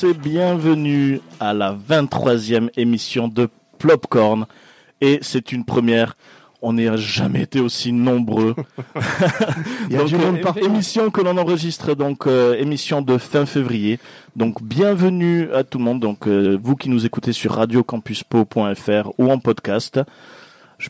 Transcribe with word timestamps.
Tous 0.00 0.06
et 0.06 0.14
bienvenue 0.14 1.20
à 1.40 1.52
la 1.52 1.74
23e 1.74 2.70
émission 2.76 3.28
de 3.28 3.48
Plopcorn. 3.78 4.46
Et 5.00 5.18
c'est 5.22 5.52
une 5.52 5.64
première. 5.64 6.16
On 6.62 6.74
n'a 6.74 6.96
jamais 6.96 7.42
été 7.42 7.60
aussi 7.60 7.92
nombreux. 7.92 8.54
Il 9.88 9.92
y 9.92 9.96
a 9.96 10.00
donc, 10.00 10.08
du 10.08 10.16
monde 10.16 10.36
euh, 10.36 10.42
partout. 10.42 10.64
émission 10.64 11.10
que 11.10 11.20
l'on 11.20 11.36
enregistre, 11.36 11.94
donc 11.94 12.26
euh, 12.26 12.54
émission 12.54 13.02
de 13.02 13.18
fin 13.18 13.46
février. 13.46 13.98
Donc 14.36 14.62
bienvenue 14.62 15.50
à 15.52 15.64
tout 15.64 15.78
le 15.78 15.84
monde. 15.84 16.00
Donc 16.00 16.26
euh, 16.26 16.58
vous 16.62 16.76
qui 16.76 16.88
nous 16.88 17.06
écoutez 17.06 17.32
sur 17.32 17.52
radiocampuspo.fr 17.52 19.10
ou 19.18 19.30
en 19.30 19.38
podcast. 19.38 20.00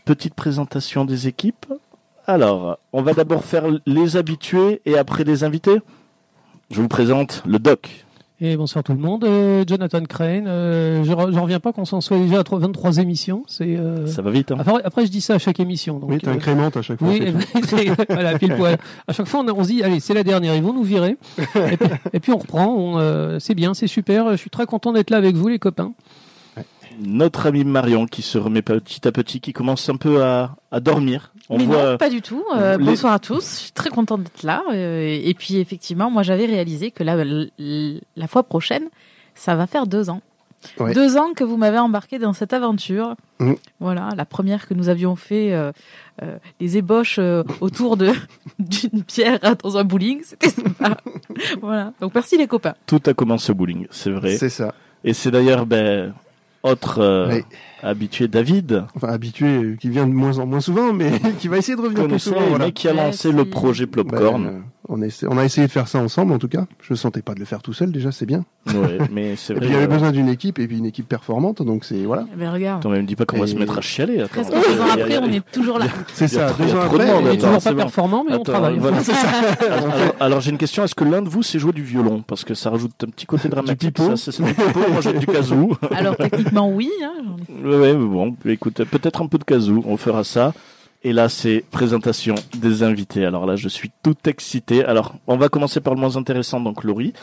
Petite 0.05 0.35
présentation 0.35 1.05
des 1.05 1.27
équipes. 1.27 1.65
Alors, 2.27 2.77
on 2.93 3.01
va 3.01 3.13
d'abord 3.13 3.43
faire 3.43 3.65
les 3.85 4.15
habitués 4.15 4.81
et 4.85 4.97
après 4.97 5.23
les 5.23 5.43
invités. 5.43 5.79
Je 6.69 6.81
vous 6.81 6.87
présente 6.87 7.43
le 7.45 7.59
doc. 7.59 8.05
Et 8.43 8.57
bonsoir 8.57 8.83
tout 8.83 8.93
le 8.93 8.97
monde, 8.97 9.23
Euh, 9.23 9.63
Jonathan 9.67 10.01
Crane. 10.03 10.45
Euh, 10.47 11.03
je 11.03 11.11
re- 11.11 11.31
j'en 11.31 11.43
reviens 11.43 11.59
pas 11.59 11.71
qu'on 11.73 11.85
s'en 11.85 12.01
soit 12.01 12.17
déjà 12.17 12.39
à 12.39 12.43
trois- 12.43 12.57
23 12.57 12.97
émissions. 12.97 13.43
C'est 13.47 13.77
euh, 13.77 14.07
Ça 14.07 14.23
va 14.23 14.31
vite. 14.31 14.51
Hein 14.51 14.57
après, 14.59 14.81
après, 14.83 15.05
je 15.05 15.11
dis 15.11 15.21
ça 15.21 15.35
à 15.35 15.37
chaque 15.37 15.59
émission. 15.59 15.99
Donc, 15.99 16.09
Oui, 16.09 16.17
t'es 16.17 16.27
euh, 16.27 16.31
incrémente 16.33 16.75
à 16.75 16.81
chaque 16.81 16.97
fois. 16.97 17.07
oui, 17.09 17.21
voilà, 18.09 18.39
pile 18.39 18.55
poil. 18.57 18.77
À 19.07 19.13
chaque 19.13 19.27
fois, 19.27 19.41
on, 19.47 19.53
on 19.55 19.63
se 19.63 19.69
dit, 19.69 19.83
allez, 19.83 19.99
c'est 19.99 20.15
la 20.15 20.23
dernière, 20.23 20.55
ils 20.55 20.63
vont 20.63 20.73
nous 20.73 20.81
virer. 20.81 21.17
et, 21.37 21.77
puis, 21.77 21.89
et 22.13 22.19
puis 22.19 22.31
on 22.31 22.37
reprend. 22.39 22.65
on, 22.75 22.97
euh, 22.97 23.37
c'est 23.37 23.53
bien, 23.53 23.75
c'est 23.75 23.85
super. 23.85 24.31
Je 24.31 24.37
suis 24.37 24.49
très 24.49 24.65
content 24.65 24.91
d'être 24.91 25.11
là 25.11 25.17
avec 25.17 25.35
vous, 25.35 25.47
les 25.47 25.59
copains. 25.59 25.93
Notre 26.99 27.47
ami 27.47 27.63
Marion 27.63 28.05
qui 28.05 28.21
se 28.21 28.37
remet 28.37 28.61
petit 28.61 29.07
à 29.07 29.11
petit, 29.11 29.39
qui 29.39 29.53
commence 29.53 29.87
un 29.89 29.95
peu 29.95 30.23
à, 30.23 30.55
à 30.71 30.79
dormir. 30.79 31.31
On 31.49 31.57
Mais 31.57 31.65
voit. 31.65 31.91
non, 31.91 31.97
pas 31.97 32.09
du 32.09 32.21
tout. 32.21 32.43
Euh, 32.55 32.77
les- 32.77 32.83
Bonsoir 32.85 33.13
à 33.13 33.19
tous. 33.19 33.41
Je 33.51 33.55
suis 33.63 33.71
très 33.71 33.89
contente 33.89 34.23
d'être 34.23 34.43
là. 34.43 34.63
Euh, 34.71 35.19
et 35.23 35.33
puis 35.33 35.57
effectivement, 35.57 36.09
moi 36.11 36.23
j'avais 36.23 36.45
réalisé 36.45 36.91
que 36.91 37.03
la, 37.03 37.15
la 37.17 38.27
fois 38.27 38.43
prochaine, 38.43 38.83
ça 39.35 39.55
va 39.55 39.67
faire 39.67 39.87
deux 39.87 40.09
ans. 40.09 40.21
Ouais. 40.79 40.93
Deux 40.93 41.17
ans 41.17 41.33
que 41.35 41.43
vous 41.43 41.57
m'avez 41.57 41.79
embarqué 41.79 42.19
dans 42.19 42.33
cette 42.33 42.53
aventure. 42.53 43.15
Mm. 43.39 43.53
Voilà, 43.79 44.09
la 44.15 44.25
première 44.25 44.67
que 44.67 44.75
nous 44.75 44.89
avions 44.89 45.15
fait, 45.15 45.53
euh, 45.53 45.71
euh, 46.21 46.37
les 46.59 46.77
ébauches 46.77 47.17
euh, 47.17 47.43
autour 47.61 47.97
de 47.97 48.11
d'une 48.59 49.03
pierre 49.03 49.39
dans 49.63 49.77
un 49.77 49.83
bowling, 49.83 50.21
c'était 50.23 50.49
sympa. 50.49 50.97
voilà. 51.61 51.93
Donc 51.99 52.13
merci 52.13 52.37
les 52.37 52.45
copains. 52.45 52.75
Tout 52.85 53.01
a 53.07 53.13
commencé 53.15 53.51
au 53.51 53.55
bowling, 53.55 53.87
c'est 53.89 54.11
vrai. 54.11 54.37
C'est 54.37 54.49
ça. 54.49 54.75
Et 55.03 55.13
c'est 55.13 55.31
d'ailleurs 55.31 55.65
ben, 55.65 56.13
autre 56.63 56.99
euh, 56.99 57.27
Oui. 57.29 57.43
habitué 57.81 58.27
David, 58.27 58.85
Enfin, 58.95 59.09
habitué, 59.09 59.77
qui 59.79 59.89
vient 59.89 60.07
de 60.07 60.13
moins 60.13 60.37
en 60.39 60.45
moins 60.45 60.59
souvent, 60.61 60.93
mais 60.93 61.11
qui 61.39 61.47
va 61.47 61.57
essayer 61.57 61.75
de 61.75 61.81
revenir 61.81 62.07
plus 62.07 62.19
souvent. 62.19 62.41
Voilà. 62.49 62.65
mais 62.65 62.71
qui 62.71 62.87
a 62.87 62.93
lancé 62.93 63.31
le 63.31 63.45
projet 63.45 63.87
Plopcorn. 63.87 64.43
Ben, 64.43 64.49
euh, 64.49 64.59
on, 64.91 65.01
a 65.01 65.05
essayé, 65.07 65.31
on 65.31 65.37
a 65.37 65.43
essayé 65.45 65.65
de 65.65 65.71
faire 65.71 65.87
ça 65.87 65.97
ensemble, 65.99 66.33
en 66.33 66.37
tout 66.37 66.47
cas. 66.47 66.65
Je 66.81 66.93
ne 66.93 66.97
sentais 66.97 67.21
pas 67.21 67.33
de 67.33 67.39
le 67.39 67.45
faire 67.45 67.61
tout 67.61 67.73
seul, 67.73 67.91
déjà, 67.91 68.11
c'est 68.11 68.25
bien. 68.25 68.43
Ouais, 68.67 68.97
mais 69.11 69.35
c'est 69.37 69.53
vrai. 69.55 69.65
il 69.65 69.71
y 69.71 69.75
avait 69.75 69.87
besoin 69.87 70.11
d'une 70.11 70.27
équipe, 70.29 70.59
et 70.59 70.67
puis 70.67 70.77
une 70.77 70.85
équipe 70.85 71.07
performante, 71.07 71.63
donc 71.63 71.85
c'est, 71.85 72.03
voilà. 72.03 72.25
Mais 72.37 72.47
regarde, 72.49 72.83
T'en 72.83 72.89
même 72.89 73.05
dis 73.05 73.15
pas 73.15 73.25
qu'on 73.25 73.37
va 73.39 73.45
Et- 73.45 73.47
se 73.47 73.55
mettre 73.55 73.77
à 73.77 73.81
chialer. 73.81 74.19
attends. 74.21 74.43
presque 74.43 74.51
deux 74.51 74.81
ans 74.81 74.85
après, 74.93 75.17
on 75.17 75.31
est 75.31 75.51
toujours 75.51 75.79
là. 75.79 75.85
C'est 76.13 76.27
ça, 76.27 76.53
deux 76.53 76.75
ans 76.75 76.81
après. 76.81 77.11
On 77.11 77.25
est 77.25 77.29
attends, 77.31 77.47
toujours 77.57 77.63
pas 77.63 77.73
performant, 77.73 78.23
mais 78.27 78.33
on 78.33 78.41
Attends, 78.41 78.51
travaille. 78.51 78.77
voilà, 78.77 78.99
c'est 79.03 79.13
ça. 79.13 79.27
alors, 80.19 80.41
j'ai 80.41 80.51
une 80.51 80.57
question. 80.57 80.83
Est-ce 80.83 80.95
que 80.95 81.03
l'un 81.03 81.21
de 81.21 81.29
vous 81.29 81.41
sait 81.43 81.57
jouer 81.59 81.71
du 81.73 81.83
violon? 81.83 82.23
Parce 82.27 82.43
que 82.43 82.53
ça 82.53 82.69
rajoute 82.69 82.91
un 83.03 83.07
petit 83.09 83.25
côté 83.25 83.49
dramatique. 83.49 83.95
du. 83.95 84.01
Moi, 84.01 84.15
j'ai 85.01 85.13
du 85.13 85.25
kazoo. 85.25 85.77
Alors 85.91 86.15
techniquement 86.17 86.69
oui. 86.69 86.89
Hein, 87.03 87.23
mais 87.63 87.93
bon, 87.93 88.35
écoute, 88.45 88.83
peut-être 88.83 89.21
un 89.21 89.27
peu 89.27 89.37
de 89.37 89.43
kazoo, 89.43 89.83
on 89.87 89.97
fera 89.97 90.23
ça. 90.23 90.53
Et 91.03 91.13
là, 91.13 91.29
c'est 91.29 91.63
présentation 91.71 92.35
des 92.55 92.83
invités. 92.83 93.25
Alors 93.25 93.47
là, 93.47 93.55
je 93.55 93.67
suis 93.67 93.91
tout 94.03 94.15
excité. 94.27 94.85
Alors, 94.85 95.15
on 95.25 95.35
va 95.35 95.49
commencer 95.49 95.79
par 95.81 95.95
le 95.95 95.99
moins 95.99 96.15
intéressant, 96.15 96.59
donc 96.59 96.83
Laurie. 96.83 97.13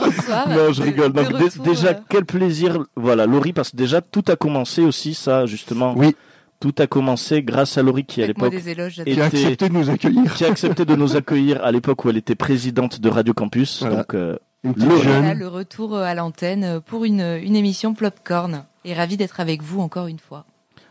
Bonsoir. 0.00 0.48
non, 0.48 0.72
je 0.72 0.82
rigole. 0.82 1.12
Donc, 1.12 1.28
retour, 1.28 1.64
déjà, 1.64 1.88
euh, 1.88 1.94
quel 2.08 2.24
plaisir. 2.24 2.84
Voilà, 2.96 3.26
Laurie, 3.26 3.52
parce 3.52 3.70
que 3.70 3.76
déjà, 3.76 4.00
tout 4.00 4.24
a 4.28 4.36
commencé 4.36 4.82
aussi, 4.82 5.14
ça, 5.14 5.46
justement. 5.46 5.94
Oui. 5.96 6.14
Tout 6.60 6.74
a 6.78 6.86
commencé 6.88 7.42
grâce 7.42 7.78
à 7.78 7.82
Laurie 7.82 8.04
qui, 8.04 8.20
à 8.22 8.26
l'époque, 8.26 8.50
des 8.50 8.68
éloges. 8.68 9.00
Et- 9.06 9.14
Qui 9.14 9.20
a 9.20 9.28
était- 9.28 9.36
accepté 9.44 9.68
de 9.68 9.74
nous 9.74 9.90
accueillir. 9.90 10.34
qui 10.34 10.44
a 10.44 10.48
accepté 10.48 10.84
de 10.84 10.94
nous 10.96 11.16
accueillir 11.16 11.64
à 11.64 11.70
l'époque 11.70 12.04
où 12.04 12.10
elle 12.10 12.16
était 12.16 12.34
présidente 12.34 13.00
de 13.00 13.08
Radio 13.08 13.32
Campus. 13.32 13.80
Voilà. 13.80 13.96
Donc, 13.96 14.14
euh. 14.14 14.36
Voilà, 14.64 15.02
jeune. 15.02 15.38
le 15.38 15.46
retour 15.46 15.94
euh, 15.94 16.02
à 16.02 16.14
l'antenne 16.14 16.64
euh, 16.64 16.80
pour 16.80 17.04
une, 17.04 17.20
une 17.20 17.54
émission 17.54 17.94
Plopcorn. 17.94 18.64
Et 18.84 18.92
ravi 18.92 19.16
d'être 19.16 19.38
avec 19.38 19.62
vous 19.62 19.80
encore 19.80 20.08
une 20.08 20.18
fois. 20.18 20.44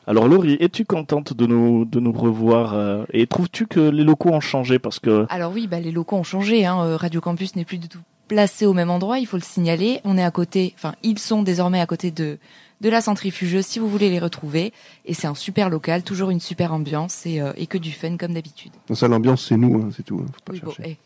Alors, 0.08 0.28
Laurie, 0.28 0.58
es-tu 0.60 0.86
contente 0.86 1.34
de 1.34 1.46
nous, 1.46 1.86
de 1.86 2.00
nous 2.00 2.12
revoir 2.14 2.74
euh, 2.74 3.04
Et 3.14 3.28
trouves-tu 3.28 3.68
que 3.68 3.80
les 3.80 4.04
locaux 4.04 4.30
ont 4.30 4.40
changé? 4.40 4.80
Parce 4.80 5.00
que 5.00 5.26
Alors 5.30 5.52
oui, 5.54 5.68
bah, 5.68 5.80
les 5.80 5.92
locaux 5.92 6.16
ont 6.16 6.24
changé. 6.24 6.66
Hein. 6.66 6.82
euh, 6.84 6.96
Radio 6.98 7.20
Campus 7.22 7.56
n'est 7.56 7.66
plus 7.66 7.78
du 7.78 7.88
tout 7.90 8.00
placé 8.30 8.66
au 8.66 8.74
même 8.74 8.90
endroit, 8.90 9.20
il 9.20 9.26
faut 9.26 9.38
le 9.38 9.42
signaler. 9.44 10.02
On 10.04 10.18
est 10.18 10.24
à 10.24 10.32
côté, 10.32 10.74
enfin 10.76 10.96
ils 11.02 11.18
sont 11.18 11.44
désormais 11.44 11.80
à 11.80 11.86
côté 11.86 12.12
de, 12.12 12.38
de 12.82 12.90
la 12.90 13.00
centrifugeuse 13.00 13.66
si 13.66 13.80
vous 13.80 13.88
voulez 13.88 14.10
les 14.10 14.20
retrouver. 14.20 14.74
Et 15.06 15.14
c'est 15.14 15.28
un 15.28 15.34
super 15.34 15.70
local, 15.70 16.04
toujours 16.04 16.30
une 16.30 16.42
super 16.42 16.74
ambiance 16.74 17.26
et, 17.26 17.40
euh, 17.40 17.54
et 17.56 17.68
que 17.68 17.78
du 17.78 17.94
fun 17.94 18.18
comme 18.18 18.34
d'habitude. 18.34 18.74
Donc 18.90 18.98
ça, 18.98 19.08
l'ambiance, 19.08 19.46
c'est 19.48 19.56
nous, 19.56 19.82
hein, 19.82 19.90
c'est 19.96 20.04
tout. 20.04 20.20
hein, 20.22 20.26
faut 20.34 20.42
pas 20.44 20.52
Oui, 20.52 20.62
bon, 20.62 20.72
chercher. 20.72 20.98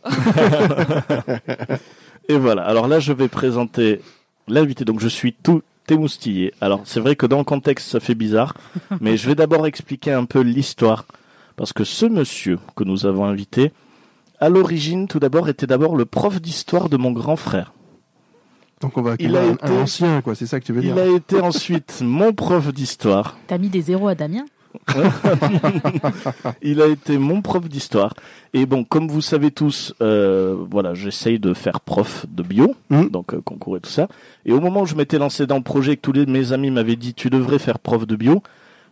eh. 1.68 1.72
Et 2.33 2.38
voilà, 2.38 2.63
alors 2.63 2.88
là 2.88 3.00
je 3.00 3.13
vais 3.13 3.28
présenter 3.28 4.01
l'invité, 4.47 4.83
donc 4.85 5.00
je 5.00 5.07
suis 5.07 5.33
tout 5.33 5.62
émoustillé. 5.90 6.53
Alors 6.62 6.81
c'est 6.86 7.00
vrai 7.00 7.16
que 7.16 7.25
dans 7.25 7.38
le 7.40 7.44
contexte 7.44 7.90
ça 7.90 8.00
fait 8.00 8.16
bizarre, 8.16 8.53
mais 9.02 9.18
je 9.18 9.28
vais 9.28 9.36
d'abord 9.36 9.66
expliquer 9.68 10.12
un 10.14 10.25
peu 10.25 10.42
l'histoire, 10.42 11.06
parce 11.56 11.74
que 11.74 11.84
ce 11.84 12.06
monsieur 12.06 12.59
que 12.75 12.84
nous 12.84 13.06
avons 13.06 13.25
invité, 13.25 13.72
à 14.40 14.50
l'origine 14.50 15.08
tout 15.08 15.19
d'abord 15.19 15.50
était 15.50 15.68
d'abord 15.68 15.96
le 15.96 16.06
prof 16.06 16.42
d'histoire 16.42 16.90
de 16.90 16.97
mon 16.97 17.12
grand 17.12 17.36
frère. 17.36 17.74
Donc 18.81 18.97
on 18.97 19.02
va 19.03 19.16
Il 19.19 19.36
accueillir 19.36 19.38
a 19.38 19.44
un, 19.44 19.53
été- 19.53 19.66
un 19.66 19.81
ancien, 19.84 20.22
quoi, 20.22 20.34
c'est 20.34 20.47
ça 20.47 20.59
que 20.59 20.66
tu 20.66 20.74
veux 20.74 20.81
Il 20.84 20.94
dire. 20.94 20.97
a 21.03 21.06
été 21.06 21.40
ensuite 21.40 22.02
mon 22.03 22.34
prof 22.34 22.74
d'histoire, 22.74 23.38
T'as 23.48 23.58
mis 23.59 23.69
des 23.69 23.81
zéros 23.81 24.08
à 24.08 24.16
Damien? 24.16 24.46
il 26.62 26.82
a 26.82 26.88
été 26.88 27.18
mon 27.18 27.42
prof 27.42 27.68
d'histoire. 27.68 28.14
Et 28.54 28.66
bon, 28.66 28.84
comme 28.84 29.08
vous 29.08 29.22
savez 29.22 29.52
tous, 29.52 29.94
euh, 30.02 30.56
voilà, 30.70 30.94
j'essaye 30.94 31.40
de 31.40 31.54
faire 31.54 31.80
prof 31.82 32.26
de 32.30 32.44
bio, 32.44 32.76
Mhm. 32.90 33.10
donc 33.10 33.34
euh, 33.34 33.42
concours 33.42 33.78
et 33.78 33.80
tout 33.80 33.90
ça. 33.90 34.08
Et 34.46 34.52
au 34.54 34.60
moment 34.60 34.81
où 34.81 34.86
je 34.86 34.96
m'étais 34.96 35.18
lancé 35.18 35.48
dans 35.48 35.58
le 35.58 35.64
projet, 35.64 35.96
que 35.96 36.02
tous 36.02 36.12
les, 36.12 36.26
mes 36.26 36.54
amis 36.54 36.72
m'avaient 36.72 36.96
dit 36.96 37.14
tu 37.14 37.30
devrais 37.30 37.60
faire 37.60 37.80
prof 37.80 38.06
de 38.06 38.16
bio, 38.16 38.42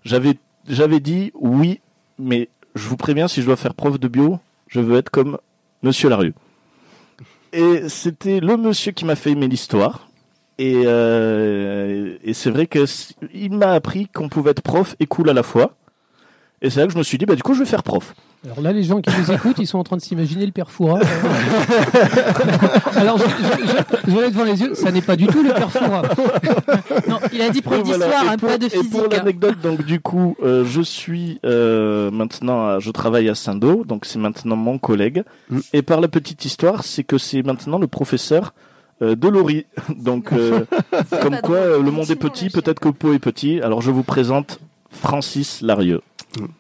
j'avais 0.03 0.37
j'avais 0.67 0.99
dit 0.99 1.31
oui, 1.35 1.79
mais 2.17 2.49
je 2.75 2.87
vous 2.87 2.97
préviens, 2.97 3.27
si 3.27 3.41
je 3.41 3.45
dois 3.47 3.55
faire 3.57 3.73
prof 3.73 3.99
de 3.99 4.07
bio, 4.07 4.39
je 4.67 4.79
veux 4.79 4.97
être 4.97 5.09
comme 5.09 5.37
Monsieur 5.83 6.09
Larieux. 6.09 6.33
Et 7.53 7.89
c'était 7.89 8.39
le 8.39 8.57
monsieur 8.57 8.91
qui 8.91 9.05
m'a 9.05 9.15
fait 9.15 9.31
aimer 9.31 9.47
l'histoire. 9.47 10.08
Et, 10.59 10.81
euh, 10.85 12.15
et 12.23 12.33
c'est 12.33 12.49
vrai 12.51 12.67
que 12.67 12.85
il 13.33 13.53
m'a 13.53 13.71
appris 13.71 14.07
qu'on 14.13 14.29
pouvait 14.29 14.51
être 14.51 14.61
prof 14.61 14.95
et 14.99 15.07
cool 15.07 15.29
à 15.29 15.33
la 15.33 15.41
fois. 15.41 15.71
Et 16.61 16.69
c'est 16.69 16.81
là 16.81 16.87
que 16.87 16.91
je 16.93 16.97
me 16.97 17.03
suis 17.03 17.17
dit, 17.17 17.25
bah 17.25 17.35
du 17.35 17.41
coup, 17.43 17.53
je 17.53 17.59
vais 17.59 17.65
faire 17.65 17.83
prof. 17.83 18.13
Alors 18.45 18.59
là, 18.61 18.73
les 18.73 18.83
gens 18.83 18.99
qui 19.01 19.09
nous 19.17 19.31
écoutent, 19.31 19.59
ils 19.59 19.67
sont 19.67 19.77
en 19.79 19.83
train 19.83 19.95
de 19.95 20.01
s'imaginer 20.01 20.45
le 20.45 20.51
père 20.51 20.69
Fouras. 20.71 20.99
Alors, 22.95 23.17
je, 23.17 23.23
je, 23.23 23.67
je, 23.67 24.11
je 24.11 24.17
l'ai 24.19 24.29
devant 24.29 24.43
les 24.43 24.61
yeux, 24.61 24.73
ça 24.75 24.91
n'est 24.91 25.01
pas 25.01 25.15
du 25.15 25.27
tout 25.27 25.41
le 25.43 25.49
père 25.53 25.71
Fouras. 25.71 26.01
Non, 27.07 27.17
il 27.33 27.41
a 27.41 27.49
dit 27.49 27.61
prof 27.61 27.79
Et 27.79 27.83
voilà. 27.83 28.05
d'histoire, 28.05 28.25
Et 28.25 28.27
hein, 28.29 28.37
pas 28.37 28.57
de 28.57 28.65
Et 28.65 28.69
physique. 28.69 28.91
pour 28.91 29.03
hein. 29.03 29.07
l'anecdote, 29.11 29.59
donc 29.61 29.83
du 29.85 29.99
coup, 29.99 30.35
euh, 30.43 30.63
je 30.65 30.81
suis 30.81 31.39
euh, 31.45 32.11
maintenant, 32.11 32.67
à- 32.67 32.79
je 32.79 32.91
travaille 32.91 33.29
à 33.29 33.35
Saint-Do, 33.35 33.83
donc 33.85 34.05
c'est 34.05 34.19
maintenant 34.19 34.55
mon 34.55 34.77
collègue. 34.77 35.23
Mm. 35.49 35.59
Et 35.73 35.81
par 35.81 36.01
la 36.01 36.07
petite 36.07 36.43
histoire, 36.45 36.83
c'est 36.83 37.03
que 37.03 37.17
c'est 37.17 37.41
maintenant 37.43 37.77
le 37.79 37.87
professeur 37.87 38.53
euh, 39.01 39.15
de 39.15 39.27
Laurie. 39.27 39.65
Donc, 39.97 40.31
euh, 40.33 40.65
comme 41.21 41.39
quoi, 41.41 41.57
euh, 41.57 41.81
le 41.81 41.91
monde 41.91 42.09
est 42.09 42.15
petit, 42.15 42.49
peut-être 42.49 42.79
que 42.79 42.89
pot 42.89 43.13
est 43.13 43.19
petit. 43.19 43.61
Alors, 43.61 43.81
je 43.81 43.91
vous 43.91 44.03
présente 44.03 44.59
Francis 44.89 45.61
Larieux. 45.61 46.01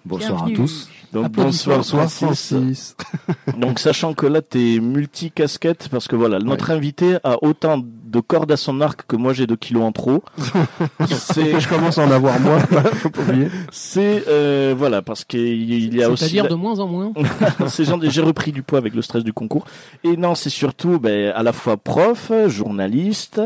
Bonsoir 0.05 0.45
Bienvenue. 0.45 0.53
à 0.53 0.57
tous. 0.57 0.89
Donc, 1.13 1.31
bonsoir, 1.31 1.77
Bonsoir 1.77 2.09
Francis. 2.11 2.49
Francis. 2.49 2.95
Donc, 3.57 3.79
sachant 3.79 4.13
que 4.13 4.25
là, 4.25 4.41
t'es 4.41 4.79
multi-casquette, 4.79 5.89
parce 5.89 6.07
que 6.07 6.15
voilà, 6.15 6.39
notre 6.39 6.71
invité 6.71 7.17
a 7.23 7.43
autant 7.43 7.83
de 8.09 8.19
cordes 8.19 8.51
à 8.51 8.57
son 8.57 8.81
arc 8.81 9.05
que 9.07 9.15
moi 9.15 9.33
j'ai 9.33 9.47
de 9.47 9.55
kilos 9.55 9.83
en 9.83 9.91
trop. 9.91 10.23
c'est, 11.07 11.59
Je 11.59 11.67
commence 11.69 11.97
à 11.97 12.05
en 12.05 12.11
avoir 12.11 12.39
moins, 12.39 12.59
faut 12.93 13.09
pas 13.09 13.21
oublier. 13.21 13.47
c'est 13.71 14.23
euh, 14.27 14.73
voilà 14.77 15.01
parce 15.01 15.23
qu'il 15.25 15.39
il 15.71 15.95
y 15.95 16.03
a 16.03 16.09
aussi 16.09 16.23
C'est-à-dire 16.23 16.43
la- 16.45 16.49
de 16.49 16.55
moins 16.55 16.79
en 16.79 16.87
moins. 16.87 17.13
ces 17.67 17.85
gens 17.85 17.99
j'ai 18.01 18.21
repris 18.21 18.51
du 18.51 18.63
poids 18.63 18.79
avec 18.79 18.93
le 18.95 19.01
stress 19.01 19.23
du 19.23 19.33
concours. 19.33 19.65
Et 20.03 20.17
non, 20.17 20.35
c'est 20.35 20.49
surtout 20.49 20.99
ben, 20.99 21.31
à 21.35 21.43
la 21.43 21.53
fois 21.53 21.77
prof, 21.77 22.31
journaliste. 22.47 23.41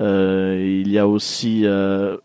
euh, 0.00 0.80
il 0.84 0.90
y 0.90 0.98
a 0.98 1.06
aussi, 1.06 1.62
euh, 1.64 2.16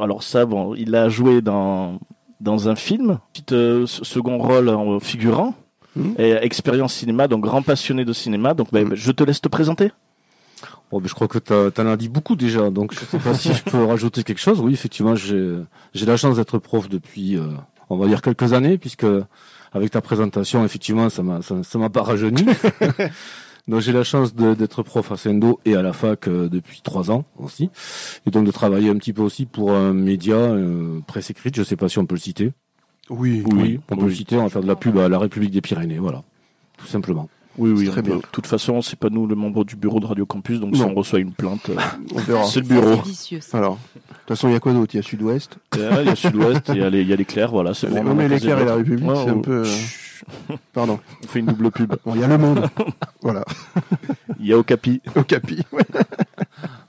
alors 0.00 0.22
ça, 0.22 0.46
bon, 0.46 0.74
il 0.74 0.94
a 0.94 1.08
joué 1.08 1.40
dans 1.42 1.98
dans 2.40 2.68
un 2.68 2.74
film, 2.74 3.18
petit 3.32 3.54
euh, 3.54 3.86
second 3.86 4.38
rôle 4.38 4.68
en 4.68 5.00
figurant. 5.00 5.54
Mhm. 5.96 6.14
Et 6.18 6.32
expérience 6.32 6.92
cinéma, 6.92 7.28
donc 7.28 7.40
grand 7.42 7.62
passionné 7.62 8.04
de 8.04 8.12
cinéma. 8.12 8.52
Donc, 8.52 8.68
ben, 8.72 8.88
Mhm. 8.88 8.94
je 8.96 9.12
te 9.12 9.22
laisse 9.24 9.40
te 9.40 9.48
présenter. 9.48 9.92
Bon, 10.94 11.00
mais 11.00 11.08
je 11.08 11.14
crois 11.14 11.26
que 11.26 11.38
t'as- 11.40 11.72
t'en 11.72 11.88
as 11.88 11.96
dit 11.96 12.08
beaucoup 12.08 12.36
déjà, 12.36 12.70
donc 12.70 12.94
je 12.94 13.00
sais 13.04 13.18
pas 13.18 13.34
si 13.34 13.52
je 13.52 13.64
peux 13.64 13.82
rajouter 13.92 14.22
quelque 14.22 14.38
chose. 14.40 14.60
Oui, 14.60 14.74
effectivement, 14.74 15.16
j'ai 15.16 16.06
la 16.06 16.16
chance 16.16 16.36
d'être 16.36 16.58
prof 16.58 16.88
depuis, 16.88 17.36
euh, 17.36 17.48
on 17.90 17.96
va 17.96 18.06
dire 18.06 18.22
quelques 18.22 18.52
années, 18.52 18.78
puisque 18.78 19.06
avec 19.72 19.90
ta 19.90 20.00
présentation, 20.00 20.64
effectivement, 20.64 21.10
ça 21.10 21.24
m'a 21.24 21.42
ça 21.42 21.56
ça 21.64 21.78
m'a 21.80 21.90
pas 21.90 22.02
rajeuni. 22.04 22.44
donc 23.66 23.80
j'ai 23.80 23.90
la 23.90 24.04
chance 24.04 24.36
d'être 24.36 24.84
prof 24.84 25.10
à 25.10 25.16
Sendo 25.16 25.58
et 25.64 25.74
à 25.74 25.82
la 25.82 25.92
fac 25.92 26.28
euh, 26.28 26.48
depuis 26.48 26.80
trois 26.80 27.10
ans 27.10 27.24
aussi, 27.38 27.70
et 28.24 28.30
donc 28.30 28.44
de 28.46 28.52
travailler 28.52 28.88
un 28.88 28.96
petit 28.96 29.12
peu 29.12 29.22
aussi 29.22 29.46
pour 29.46 29.72
un 29.72 29.92
média 29.92 30.36
euh, 30.36 31.00
presse 31.08 31.28
écrite. 31.30 31.56
Je 31.56 31.64
sais 31.64 31.74
pas 31.76 31.88
si 31.88 31.98
on 31.98 32.06
peut 32.06 32.14
le 32.14 32.20
citer. 32.20 32.52
Oui, 33.10 33.42
Oui, 33.52 33.80
on 33.90 33.96
peut 33.96 34.06
le 34.06 34.14
citer. 34.14 34.36
On 34.36 34.44
va 34.44 34.48
faire 34.48 34.62
de 34.62 34.68
la 34.68 34.76
pub 34.76 34.96
à 34.98 35.08
la 35.08 35.18
République 35.18 35.50
des 35.50 35.60
Pyrénées, 35.60 35.98
voilà, 35.98 36.22
tout 36.78 36.86
simplement. 36.86 37.28
Oui, 37.56 37.70
oui, 37.70 37.88
Très 37.88 38.02
bien. 38.02 38.16
De 38.16 38.22
toute 38.32 38.46
façon, 38.46 38.82
c'est 38.82 38.98
pas 38.98 39.10
nous 39.10 39.26
le 39.26 39.34
membre 39.36 39.64
du 39.64 39.76
bureau 39.76 40.00
de 40.00 40.06
Radio 40.06 40.26
Campus, 40.26 40.58
donc 40.60 40.74
si 40.74 40.82
on 40.82 40.92
reçoit 40.94 41.20
une 41.20 41.32
plainte, 41.32 41.70
euh, 41.70 41.76
on 42.14 42.18
verra. 42.18 42.44
c'est 42.44 42.60
le 42.60 42.66
bureau. 42.66 43.00
Vicieux. 43.02 43.40
ça. 43.40 43.58
Alors, 43.58 43.74
de 43.74 44.00
toute 44.00 44.28
façon, 44.28 44.48
il 44.48 44.52
y 44.52 44.56
a 44.56 44.60
quoi 44.60 44.72
d'autre? 44.72 44.92
Il 44.94 44.96
y 44.96 45.00
a 45.00 45.02
Sud-Ouest? 45.02 45.58
Il 45.74 45.80
y 45.80 45.84
a 45.84 46.02
il 46.02 46.06
y 46.08 46.10
a 46.10 46.16
Sud-Ouest, 46.16 46.70
il 46.70 46.78
y 46.78 46.82
a 46.82 46.90
les- 46.90 47.02
il 47.02 47.08
y 47.08 47.12
a 47.12 47.16
l'éclair, 47.16 47.50
voilà, 47.50 47.74
c'est 47.74 47.86
vraiment 47.86 48.10
non, 48.10 48.16
mais 48.16 48.28
la 48.28 48.34
l'éclair 48.36 48.58
et 48.58 48.64
la. 48.64 48.74
République, 48.74 49.08
Ouais, 49.08 49.14
c'est 49.24 49.30
un 49.30 49.38
peu, 49.38 49.62
euh, 49.64 50.56
Pardon. 50.72 50.98
On 51.22 51.26
fait 51.28 51.40
une 51.40 51.46
double 51.46 51.70
pub. 51.70 51.94
Bon, 52.04 52.14
il 52.14 52.20
y 52.20 52.24
a 52.24 52.28
Le 52.28 52.38
Monde. 52.38 52.66
voilà. 53.22 53.44
Il 54.40 54.46
y 54.46 54.52
a 54.52 54.58
Okapi. 54.58 55.00
Au 55.16 55.22
Capi. 55.22 55.62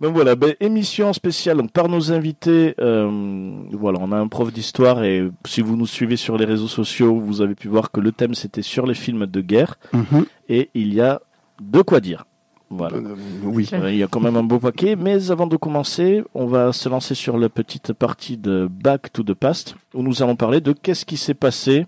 Donc 0.00 0.14
voilà, 0.14 0.34
ben, 0.36 0.54
émission 0.60 1.12
spéciale 1.12 1.56
donc, 1.58 1.72
par 1.72 1.88
nos 1.88 2.12
invités. 2.12 2.74
euh, 2.80 3.52
voilà, 3.72 3.98
on 4.02 4.12
a 4.12 4.16
un 4.16 4.28
prof 4.28 4.52
d'histoire 4.52 5.02
et 5.04 5.28
si 5.46 5.60
vous 5.60 5.76
nous 5.76 5.86
suivez 5.86 6.16
sur 6.16 6.36
les 6.36 6.44
réseaux 6.44 6.68
sociaux, 6.68 7.16
vous 7.18 7.40
avez 7.40 7.54
pu 7.54 7.68
voir 7.68 7.90
que 7.90 8.00
le 8.00 8.12
thème 8.12 8.34
c'était 8.34 8.62
sur 8.62 8.86
les 8.86 8.94
films 8.94 9.26
de 9.26 9.40
guerre 9.40 9.78
Mhm. 9.92 10.26
et 10.48 10.70
il 10.74 10.92
y 10.94 11.00
a 11.00 11.20
de 11.60 11.82
quoi 11.82 12.00
dire. 12.00 12.24
Voilà. 12.68 12.96
Euh, 12.96 13.14
oui. 13.44 13.68
Euh, 13.72 13.92
Il 13.92 13.96
y 13.98 14.02
a 14.02 14.08
quand 14.08 14.18
même 14.20 14.36
un 14.36 14.42
beau 14.42 14.58
paquet, 14.58 14.96
mais 14.96 15.30
avant 15.30 15.46
de 15.46 15.56
commencer, 15.56 16.24
on 16.34 16.46
va 16.46 16.72
se 16.72 16.88
lancer 16.88 17.14
sur 17.14 17.38
la 17.38 17.48
petite 17.48 17.92
partie 17.92 18.36
de 18.36 18.68
Back 18.68 19.12
to 19.12 19.22
the 19.22 19.34
Past, 19.34 19.76
où 19.94 20.02
nous 20.02 20.20
allons 20.22 20.34
parler 20.34 20.60
de 20.60 20.72
qu'est-ce 20.72 21.04
qui 21.06 21.16
s'est 21.16 21.34
passé 21.34 21.86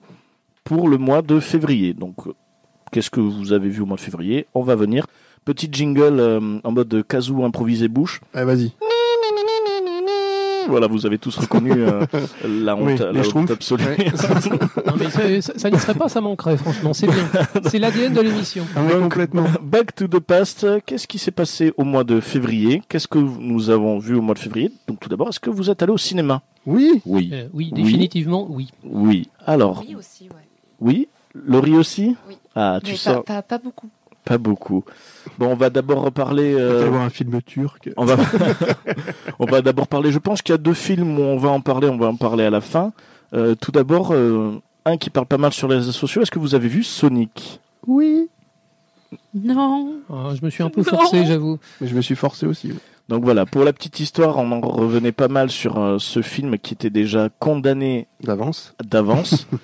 pour 0.62 0.88
le 0.88 0.96
mois 0.96 1.20
de 1.22 1.40
février. 1.40 1.94
Donc, 1.94 2.14
qu'est-ce 2.92 3.10
que 3.10 3.20
vous 3.20 3.52
avez 3.52 3.68
vu 3.70 3.82
au 3.82 3.86
mois 3.86 3.96
de 3.96 4.02
février? 4.02 4.46
On 4.54 4.62
va 4.62 4.76
venir. 4.76 5.06
Petit 5.48 5.70
jingle 5.72 6.20
euh, 6.20 6.58
en 6.62 6.72
mode 6.72 7.02
kazoo 7.08 7.42
improvisé 7.42 7.88
bouche. 7.88 8.20
Allez, 8.34 8.44
vas-y. 8.44 8.72
Voilà, 10.68 10.86
vous 10.88 11.06
avez 11.06 11.16
tous 11.16 11.38
reconnu 11.38 11.72
euh, 11.72 12.04
la 12.46 12.76
honte, 12.76 12.84
Oui, 12.86 12.98
la 12.98 13.12
les 13.12 13.18
honte 13.20 13.24
schtroumpfs. 13.24 13.50
absolue. 13.52 13.84
Ouais. 13.84 13.96
Non, 14.86 14.92
mais 14.98 15.08
ça, 15.08 15.40
ça, 15.40 15.52
ça 15.58 15.70
n'y 15.70 15.78
serait 15.78 15.94
pas, 15.94 16.10
ça 16.10 16.20
manquerait, 16.20 16.58
franchement. 16.58 16.92
C'est 16.92 17.06
bien. 17.06 17.24
C'est 17.64 17.78
l'ADN 17.78 18.12
de 18.12 18.20
l'émission. 18.20 18.66
Ah, 18.76 18.82
complètement. 19.00 19.46
Back 19.62 19.94
to 19.94 20.06
the 20.06 20.18
past, 20.18 20.66
qu'est-ce 20.84 21.08
qui 21.08 21.18
s'est 21.18 21.30
passé 21.30 21.72
au 21.78 21.84
mois 21.84 22.04
de 22.04 22.20
février? 22.20 22.82
Qu'est-ce 22.90 23.08
que 23.08 23.18
nous 23.18 23.70
avons 23.70 23.98
vu 23.98 24.16
au 24.16 24.20
mois 24.20 24.34
de 24.34 24.40
février? 24.40 24.70
Donc 24.86 25.00
tout 25.00 25.08
d'abord, 25.08 25.28
est-ce 25.30 25.40
que 25.40 25.48
vous 25.48 25.70
êtes 25.70 25.82
allé 25.82 25.92
au 25.92 25.98
cinéma? 25.98 26.42
Oui. 26.66 27.00
Oui. 27.06 27.30
Euh, 27.32 27.48
oui, 27.54 27.70
Oui. 27.74 27.82
définitivement, 27.82 28.46
oui. 28.50 28.68
Oui. 28.84 29.28
Alors, 29.46 29.82
Oui 29.88 29.94
aussi, 29.94 30.24
ouais. 30.24 30.36
oui 30.82 31.08
Laurie 31.34 31.76
aussi? 31.76 32.16
Oui. 32.28 32.36
Ah, 32.54 32.80
tu 32.82 32.90
Mais 32.90 32.96
sens 32.98 33.22
pas, 33.24 33.40
pas 33.42 33.58
beaucoup. 33.58 33.88
Pas 34.28 34.38
beaucoup. 34.38 34.84
Bon, 35.38 35.46
on 35.48 35.54
va 35.54 35.70
d'abord 35.70 36.02
reparler... 36.02 36.54
On 36.54 36.58
euh, 36.58 36.92
un 37.00 37.08
film 37.10 37.40
turc. 37.42 37.88
on 37.96 38.04
va, 38.04 38.16
on 39.38 39.46
va 39.46 39.62
d'abord 39.62 39.86
parler. 39.88 40.12
Je 40.12 40.18
pense 40.18 40.42
qu'il 40.42 40.52
y 40.52 40.54
a 40.54 40.58
deux 40.58 40.74
films 40.74 41.18
où 41.18 41.22
on 41.22 41.38
va 41.38 41.48
en 41.48 41.60
parler. 41.60 41.88
On 41.88 41.96
va 41.96 42.08
en 42.08 42.16
parler 42.16 42.44
à 42.44 42.50
la 42.50 42.60
fin. 42.60 42.92
Euh, 43.34 43.54
tout 43.54 43.72
d'abord, 43.72 44.12
euh, 44.12 44.60
un 44.84 44.96
qui 44.98 45.10
parle 45.10 45.26
pas 45.26 45.38
mal 45.38 45.52
sur 45.52 45.68
les 45.68 45.76
réseaux 45.76 45.92
sociaux. 45.92 46.20
Est-ce 46.22 46.30
que 46.30 46.38
vous 46.38 46.54
avez 46.54 46.68
vu 46.68 46.82
Sonic? 46.82 47.60
Oui. 47.86 48.28
Non. 49.34 49.94
Ah, 50.10 50.30
je 50.38 50.44
me 50.44 50.50
suis 50.50 50.62
un 50.62 50.68
peu 50.70 50.82
Non. 50.82 50.98
forcé, 50.98 51.24
j'avoue. 51.24 51.58
Mais 51.80 51.86
je 51.88 51.94
me 51.94 52.02
suis 52.02 52.16
forcé 52.16 52.46
aussi. 52.46 52.68
oui. 52.72 52.78
Donc 53.08 53.24
voilà, 53.24 53.46
pour 53.46 53.64
la 53.64 53.72
petite 53.72 54.00
histoire, 54.00 54.36
on 54.36 54.52
en 54.52 54.60
revenait 54.60 55.12
pas 55.12 55.28
mal 55.28 55.50
sur 55.50 55.78
euh, 55.78 55.96
ce 55.98 56.20
film 56.20 56.58
qui 56.58 56.74
était 56.74 56.90
déjà 56.90 57.30
condamné 57.38 58.06
D'avance. 58.22 58.74
d'avance. 58.84 59.46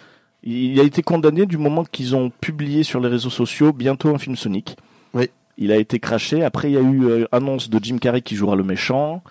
Il 0.47 0.79
a 0.79 0.83
été 0.83 1.03
condamné 1.03 1.47
du 1.47 1.57
moment 1.57 1.85
qu'ils 1.85 2.15
ont 2.15 2.31
publié 2.41 2.83
sur 2.83 3.01
les 3.01 3.09
réseaux 3.09 3.31
sociaux 3.31 3.73
bientôt 3.73 4.11
un 4.15 4.19
film 4.19 4.37
Sonic. 4.37 4.77
Oui. 5.15 5.31
Il 5.57 5.73
a 5.73 5.77
été 5.77 5.99
craché. 5.99 6.43
Après, 6.43 6.71
il 6.71 6.75
y 6.75 6.77
a 6.77 6.83
eu 6.83 7.05
euh, 7.05 7.25
annonce 7.33 7.71
de 7.71 7.79
Jim 7.83 7.97
Carrey 7.99 8.21
qui 8.21 8.37
jouera 8.37 8.55
le 8.55 8.65
méchant, 8.65 9.23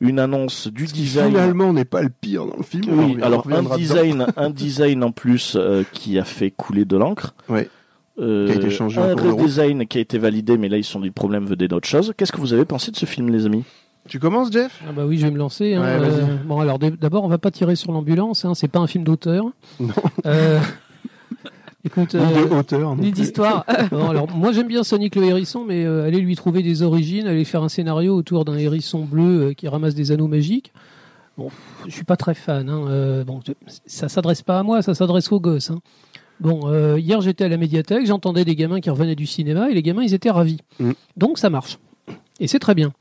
une 0.00 0.18
annonce 0.18 0.66
du 0.68 0.86
design. 0.86 1.28
Finalement, 1.28 1.66
on 1.66 1.72
n'est 1.72 1.84
pas 1.84 2.02
le 2.02 2.08
pire 2.08 2.46
dans 2.46 2.56
le 2.56 2.64
film. 2.64 2.84
Oui, 2.88 3.16
alors 3.22 3.46
un 3.50 3.76
design, 3.76 4.26
un 4.36 4.50
design 4.50 5.04
en 5.04 5.12
plus 5.12 5.54
euh, 5.56 5.84
qui 5.92 6.18
a 6.18 6.24
fait 6.24 6.50
couler 6.50 6.84
de 6.84 6.96
l'encre. 6.96 7.34
Euh, 8.18 8.46
Qui 8.46 8.52
a 8.52 8.54
été 8.56 8.70
changé 8.70 8.98
en 8.98 9.04
un 9.04 9.14
redesign 9.14 9.86
qui 9.86 9.98
a 9.98 10.00
été 10.00 10.16
validé, 10.16 10.56
mais 10.56 10.70
là 10.70 10.78
ils 10.78 10.84
sont 10.84 11.00
des 11.00 11.10
problèmes 11.10 11.44
venaient 11.44 11.68
d'autre 11.68 11.86
chose. 11.86 12.14
Qu'est-ce 12.16 12.32
que 12.32 12.40
vous 12.40 12.54
avez 12.54 12.64
pensé 12.64 12.90
de 12.90 12.96
ce 12.96 13.04
film, 13.04 13.28
les 13.28 13.44
amis? 13.44 13.64
Tu 14.08 14.18
commences, 14.18 14.52
Jeff? 14.52 14.80
Ah 14.88 14.92
bah 14.92 15.04
oui, 15.06 15.18
je 15.18 15.24
vais 15.26 15.30
me 15.30 15.38
lancer. 15.38 15.74
hein. 15.74 15.80
Ouais. 15.82 16.08
Euh, 16.08 16.36
bon, 16.44 16.60
alors 16.60 16.78
d'abord, 16.78 17.24
on 17.24 17.28
va 17.28 17.38
pas 17.38 17.50
tirer 17.50 17.76
sur 17.76 17.92
l'ambulance. 17.92 18.44
Hein. 18.44 18.54
C'est 18.54 18.68
pas 18.68 18.78
un 18.78 18.86
film 18.86 19.04
d'auteur. 19.04 19.46
Non. 19.80 19.88
Euh, 20.26 20.60
Écoute, 21.84 22.14
Ni 22.14 22.20
euh, 22.20 22.48
de 22.48 22.54
hauteur. 22.54 22.96
Ni 22.96 23.12
d'histoire. 23.12 23.64
alors 23.92 24.28
moi 24.34 24.50
j'aime 24.52 24.66
bien 24.66 24.82
Sonic 24.82 25.14
le 25.14 25.24
hérisson, 25.24 25.64
mais 25.66 25.84
euh, 25.84 26.04
allez 26.04 26.20
lui 26.20 26.34
trouver 26.34 26.62
des 26.64 26.82
origines, 26.82 27.28
allez 27.28 27.44
faire 27.44 27.62
un 27.62 27.68
scénario 27.68 28.14
autour 28.16 28.44
d'un 28.44 28.56
hérisson 28.56 29.04
bleu 29.04 29.52
qui 29.56 29.68
ramasse 29.68 29.94
des 29.94 30.10
anneaux 30.10 30.26
magiques. 30.26 30.72
Bon, 31.38 31.48
je 31.86 31.92
suis 31.92 32.04
pas 32.04 32.16
très 32.16 32.34
fan. 32.34 32.68
Hein. 32.68 33.22
Bon, 33.24 33.40
ça 33.86 34.08
s'adresse 34.08 34.42
pas 34.42 34.58
à 34.58 34.62
moi, 34.64 34.82
ça 34.82 34.94
s'adresse 34.94 35.30
aux 35.30 35.38
gosses. 35.38 35.70
Hein. 35.70 35.78
Bon, 36.40 36.96
hier 36.96 37.20
j'étais 37.20 37.44
à 37.44 37.48
la 37.48 37.56
médiathèque, 37.56 38.06
j'entendais 38.06 38.44
des 38.44 38.56
gamins 38.56 38.80
qui 38.80 38.90
revenaient 38.90 39.14
du 39.14 39.26
cinéma 39.26 39.70
et 39.70 39.74
les 39.74 39.82
gamins 39.82 40.02
ils 40.02 40.14
étaient 40.14 40.30
ravis. 40.30 40.58
Mm. 40.80 40.92
Donc 41.16 41.38
ça 41.38 41.50
marche 41.50 41.78
et 42.40 42.48
c'est 42.48 42.58
très 42.58 42.74
bien. 42.74 42.92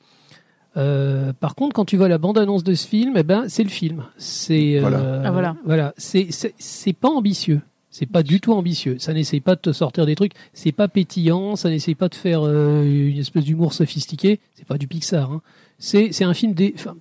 Euh, 0.78 1.32
par 1.34 1.56
contre, 1.56 1.74
quand 1.74 1.86
tu 1.86 1.96
vois 1.98 2.10
la 2.10 2.18
bande-annonce 2.18 2.64
de 2.64 2.74
ce 2.74 2.86
film, 2.88 3.14
eh 3.18 3.24
ben 3.24 3.46
c'est 3.48 3.64
le 3.64 3.70
film. 3.70 4.04
C'est 4.18 4.80
Voilà. 4.80 5.00
euh, 5.00 5.22
Ah, 5.26 5.32
voilà. 5.32 5.56
voilà. 5.66 5.94
C'est 5.98 6.28
c'est 6.32 6.54
c'est 6.58 6.94
pas 6.94 7.10
ambitieux. 7.10 7.62
C'est 7.90 8.06
pas 8.08 8.24
du 8.24 8.42
tout 8.42 8.52
ambitieux. 8.52 8.98
Ça 9.00 9.14
n'essaye 9.14 9.40
pas 9.40 9.56
de 9.56 9.62
te 9.62 9.72
sortir 9.72 10.06
des 10.06 10.16
trucs. 10.16 10.34
C'est 10.54 10.74
pas 10.74 10.90
pétillant. 10.90 11.56
Ça 11.56 11.70
n'essaye 11.70 11.96
pas 11.96 12.10
de 12.10 12.16
faire 12.16 12.42
euh, 12.44 12.84
une 12.84 13.18
espèce 13.18 13.46
d'humour 13.46 13.72
sophistiqué. 13.74 14.40
C'est 14.56 14.68
pas 14.68 14.78
du 14.78 14.88
Pixar. 14.88 15.32
Hein. 15.32 15.42
C'est 15.80 16.12
c'est 16.12 16.26
un 16.26 16.34
film 16.34 16.54
des. 16.54 16.74
enfin, 16.76 16.96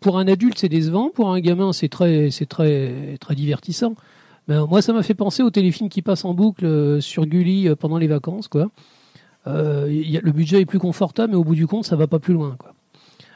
pour 0.00 0.18
un 0.18 0.26
adulte, 0.26 0.58
c'est 0.58 0.68
décevant. 0.68 1.10
Pour 1.14 1.30
un 1.32 1.38
gamin, 1.38 1.72
c'est 1.72 1.88
très 1.88 2.30
c'est 2.32 2.46
très 2.46 3.16
très 3.20 3.36
divertissant. 3.36 3.94
Ben, 4.48 4.66
moi, 4.66 4.82
ça 4.82 4.92
m'a 4.92 5.04
fait 5.04 5.14
penser 5.14 5.44
aux 5.44 5.50
téléfilms 5.50 5.88
qui 5.88 6.02
passent 6.02 6.24
en 6.24 6.34
boucle 6.34 7.00
sur 7.00 7.26
Gulli 7.26 7.68
pendant 7.78 7.98
les 7.98 8.08
vacances, 8.08 8.48
quoi. 8.48 8.70
Euh, 9.46 9.86
il 9.88 10.10
y 10.10 10.16
a- 10.16 10.20
le 10.20 10.32
budget 10.32 10.60
est 10.62 10.66
plus 10.66 10.80
confortable, 10.80 11.30
mais 11.32 11.36
au 11.38 11.44
bout 11.44 11.54
du 11.54 11.68
compte, 11.68 11.84
ça 11.84 11.94
va 11.94 12.08
pas 12.08 12.18
plus 12.18 12.34
loin, 12.34 12.56
quoi. 12.58 12.74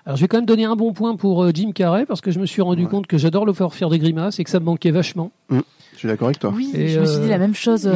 Alors, 0.06 0.16
je 0.16 0.22
vais 0.22 0.28
quand 0.28 0.36
même 0.36 0.44
donner 0.46 0.64
un 0.64 0.76
bon 0.76 0.92
point 0.92 1.16
pour 1.16 1.42
euh, 1.44 1.50
Jim 1.54 1.72
Carrey 1.72 2.04
parce 2.04 2.20
que 2.20 2.30
je 2.30 2.38
me 2.38 2.46
suis 2.46 2.60
rendu 2.62 2.84
Ouais. 2.84 2.90
compte 2.90 3.06
que 3.06 3.16
j'adore 3.16 3.46
le 3.46 3.52
faire 3.54 3.72
faire 3.72 3.88
des 3.88 3.98
grimaces 3.98 4.38
et 4.38 4.44
que 4.44 4.50
ça 4.50 4.60
me 4.60 4.64
manquait 4.66 4.90
vachement. 4.90 5.30
Je 5.50 5.60
suis 5.96 6.08
d'accord 6.08 6.28
avec 6.28 6.38
toi. 6.38 6.52
Oui, 6.54 6.70
Et, 6.74 6.88
je 6.88 7.00
me 7.00 7.06
suis 7.06 7.20
dit 7.20 7.26
euh, 7.26 7.28
la 7.30 7.38
même 7.38 7.54
chose. 7.54 7.88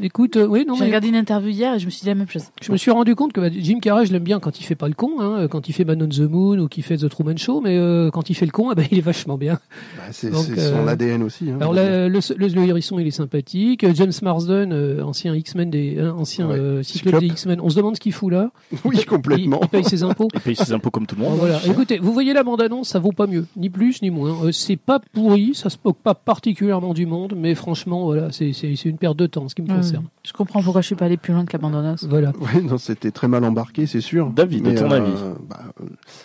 Euh, 0.00 0.04
Écoute, 0.04 0.36
euh, 0.36 0.46
oui, 0.46 0.64
non, 0.66 0.74
J'ai 0.74 0.80
mais 0.80 0.86
regardé 0.86 1.08
une 1.08 1.16
interview 1.16 1.50
hier 1.50 1.74
et 1.74 1.78
je 1.78 1.86
me 1.86 1.90
suis 1.90 2.00
dit 2.02 2.06
la 2.08 2.14
même 2.14 2.28
chose. 2.28 2.44
je 2.60 2.72
me 2.72 2.76
suis 2.76 2.90
rendu 2.90 3.14
compte 3.14 3.32
que 3.32 3.40
bah, 3.40 3.48
Jim 3.56 3.78
Carrey, 3.80 4.06
je 4.06 4.12
l'aime 4.12 4.22
bien 4.22 4.40
quand 4.40 4.58
il 4.60 4.64
fait 4.64 4.74
pas 4.74 4.88
le 4.88 4.94
con, 4.94 5.12
hein, 5.20 5.48
quand 5.48 5.68
il 5.68 5.72
fait 5.72 5.84
Man 5.84 6.02
on 6.02 6.08
the 6.08 6.20
Moon 6.20 6.58
ou 6.58 6.68
qu'il 6.68 6.82
fait 6.82 6.96
The 6.96 7.08
Truman 7.08 7.36
Show, 7.36 7.60
mais 7.60 7.76
euh, 7.76 8.10
quand 8.10 8.30
il 8.30 8.34
fait 8.34 8.46
le 8.46 8.52
con, 8.52 8.70
eh 8.72 8.74
ben, 8.74 8.86
il 8.90 8.98
est 8.98 9.02
vachement 9.02 9.36
bien. 9.38 9.58
Bah, 9.96 10.02
c'est 10.12 10.32
son 10.32 10.46
euh, 10.58 10.86
ADN 10.86 11.22
aussi. 11.22 11.50
hein, 11.50 11.56
Alors 11.60 11.74
va 11.74 11.82
le, 11.82 12.08
le, 12.08 12.20
le- 12.36 12.46
le 12.48 12.64
hérisson, 12.68 12.98
il 12.98 13.06
est 13.06 13.10
sympathique. 13.10 13.86
James 13.94 14.12
Marsden, 14.22 14.72
euh, 14.72 15.02
ancien 15.02 15.34
X-Men 15.34 15.70
des, 15.70 15.96
euh, 15.98 16.12
ancien 16.12 16.48
Ouais. 16.48 16.58
euh, 16.58 16.82
cyclope 16.82 17.20
des. 17.20 17.26
X-Men. 17.26 17.60
On 17.60 17.70
se 17.70 17.76
demande 17.76 17.96
ce 17.96 18.00
qu'il 18.00 18.12
fout 18.12 18.32
là. 18.32 18.50
Oui, 18.84 18.96
Il, 18.98 19.06
complètement. 19.06 19.60
il 19.62 19.68
paye 19.68 19.84
ses 19.84 20.02
impôts. 20.02 20.28
Il 20.34 20.40
paye 20.40 20.56
ses 20.56 20.72
impôts 20.72 20.90
comme 20.90 21.06
tout 21.06 21.16
le 21.16 21.22
monde. 21.22 21.36
voilà. 21.38 21.60
Écoutez, 21.66 21.98
vous 21.98 22.12
voyez 22.12 22.32
la 22.32 22.42
bande-annonce, 22.42 22.88
ça 22.88 22.98
vaut 22.98 23.12
pas 23.12 23.26
mieux, 23.26 23.46
ni 23.56 23.70
plus 23.70 24.02
ni 24.02 24.10
moins. 24.10 24.44
Euh, 24.44 24.52
c'est 24.52 24.76
pas 24.76 25.00
pourri, 25.12 25.52
ça 25.54 25.70
se 25.70 25.76
moque 25.84 25.98
pas 26.02 26.14
particulièrement 26.14 26.94
du 26.94 27.06
monde, 27.06 27.34
mais 27.36 27.54
franchement, 27.54 28.04
voilà, 28.06 28.28
c'est 28.32 28.50
une 28.84 28.96
perte 28.98 29.16
de 29.16 29.26
temps, 29.26 29.48
ce 29.48 29.54
qui 29.54 29.62
me 29.62 29.68
Ouais, 29.68 29.81
concerne. 29.82 30.04
Je 30.24 30.32
comprends 30.32 30.62
pourquoi 30.62 30.80
je 30.80 30.86
suis 30.86 30.94
pas 30.94 31.04
allé 31.06 31.16
plus 31.16 31.32
loin 31.32 31.44
que 31.44 31.52
l'abandonneuse. 31.52 32.06
Voilà. 32.08 32.32
Ouais, 32.40 32.60
non, 32.62 32.78
c'était 32.78 33.10
très 33.10 33.28
mal 33.28 33.44
embarqué, 33.44 33.86
c'est 33.86 34.00
sûr. 34.00 34.30
David, 34.30 34.62
Mais, 34.66 34.74
ton 34.74 34.90
euh, 34.90 34.96
avis 34.96 35.12
bah, 35.48 35.60
euh, 35.80 35.84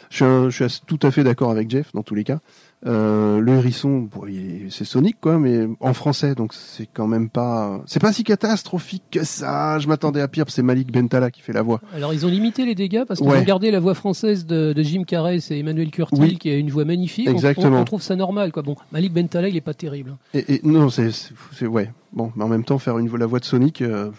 je, 0.09 0.15
suis 0.15 0.25
un- 0.25 0.49
je 0.49 0.55
suis 0.55 0.63
assez- 0.63 0.81
tout 0.87 0.99
à 1.03 1.11
fait 1.11 1.23
d'accord 1.23 1.51
avec 1.51 1.69
Jeff 1.69 1.91
dans 1.93 2.03
tous 2.03 2.15
les 2.15 2.23
cas. 2.23 2.39
Euh, 2.85 3.39
le 3.39 3.53
hérisson, 3.53 4.01
bon, 4.13 4.27
il 4.27 4.37
est 4.37 4.57
c'est 4.69 4.77
c'est 4.77 4.85
Sonic 4.85 5.17
quoi, 5.19 5.39
mais 5.39 5.67
en 5.79 5.93
français, 5.93 6.35
donc 6.35 6.53
c'est 6.53 6.87
quand 6.93 7.07
même 7.07 7.27
pas, 7.27 7.81
c'est 7.87 7.99
pas 7.99 8.13
si 8.13 8.23
catastrophique 8.23 9.01
que 9.11 9.23
ça. 9.23 9.79
Je 9.79 9.87
m'attendais 9.87 10.21
à 10.21 10.27
pire. 10.27 10.45
C'est 10.49 10.61
Malik 10.61 10.91
Bentala 10.91 11.31
qui 11.31 11.41
fait 11.41 11.53
la 11.53 11.63
voix. 11.63 11.81
Alors 11.95 12.13
ils 12.13 12.23
ont 12.25 12.29
limité 12.29 12.65
les 12.65 12.75
dégâts 12.75 13.03
parce 13.07 13.19
qu'ils 13.19 13.29
Ouais. 13.29 13.39
ont 13.39 13.43
gardé 13.43 13.71
la 13.71 13.79
voix 13.79 13.95
française 13.95 14.45
de, 14.45 14.73
de 14.73 14.83
Jim 14.83 15.03
Carrey 15.07 15.39
et 15.49 15.59
Emmanuel 15.59 15.89
Curtil 15.89 16.21
Oui. 16.21 16.37
qui 16.37 16.51
a 16.51 16.55
une 16.55 16.69
voix 16.69 16.85
magnifique. 16.85 17.27
On- 17.27 17.31
Exactement. 17.33 17.77
On, 17.77 17.81
on 17.81 17.85
trouve 17.85 18.01
ça 18.03 18.15
normal 18.15 18.51
quoi. 18.51 18.61
Bon, 18.61 18.75
Malik 18.91 19.11
Bentala 19.11 19.47
il 19.49 19.57
est 19.57 19.61
pas 19.61 19.73
terrible. 19.73 20.11
hein. 20.11 20.17
Et, 20.35 20.55
et 20.55 20.61
non, 20.63 20.89
c'est, 20.91 21.11
c'est, 21.11 21.33
c'est- 21.57 21.65
ouais. 21.67 21.91
Bon, 22.13 22.31
mais 22.35 22.43
en 22.43 22.47
même 22.47 22.63
temps, 22.63 22.77
faire 22.79 22.97
une 22.99 23.09
voix- 23.09 23.19
la 23.19 23.25
voix 23.25 23.39
de 23.39 23.45
Sonic, 23.45 23.81
euh, 23.81 24.11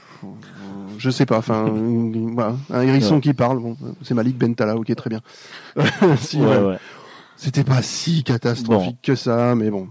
je 0.98 1.10
sais 1.10 1.26
pas. 1.26 1.38
Enfin, 1.38 1.64
voilà, 2.34 2.54
un 2.70 2.82
hérisson 2.82 3.14
Ouais. 3.16 3.20
qui 3.20 3.32
parle. 3.34 3.60
Bon, 3.60 3.76
c'est 4.02 4.14
Malik 4.14 4.36
Bentala. 4.36 4.76
Ok, 4.76 4.94
très 4.96 5.08
bien. 5.10 5.20
Si, 6.18 6.38
Ouais, 6.38 6.46
ouais. 6.46 6.56
ouais. 6.66 6.76
C'était 7.40 7.62
pas 7.64 7.82
si 7.82 8.24
catastrophique 8.24 8.98
que 9.02 9.14
ça, 9.14 9.54
mais 9.54 9.70
bon. 9.70 9.88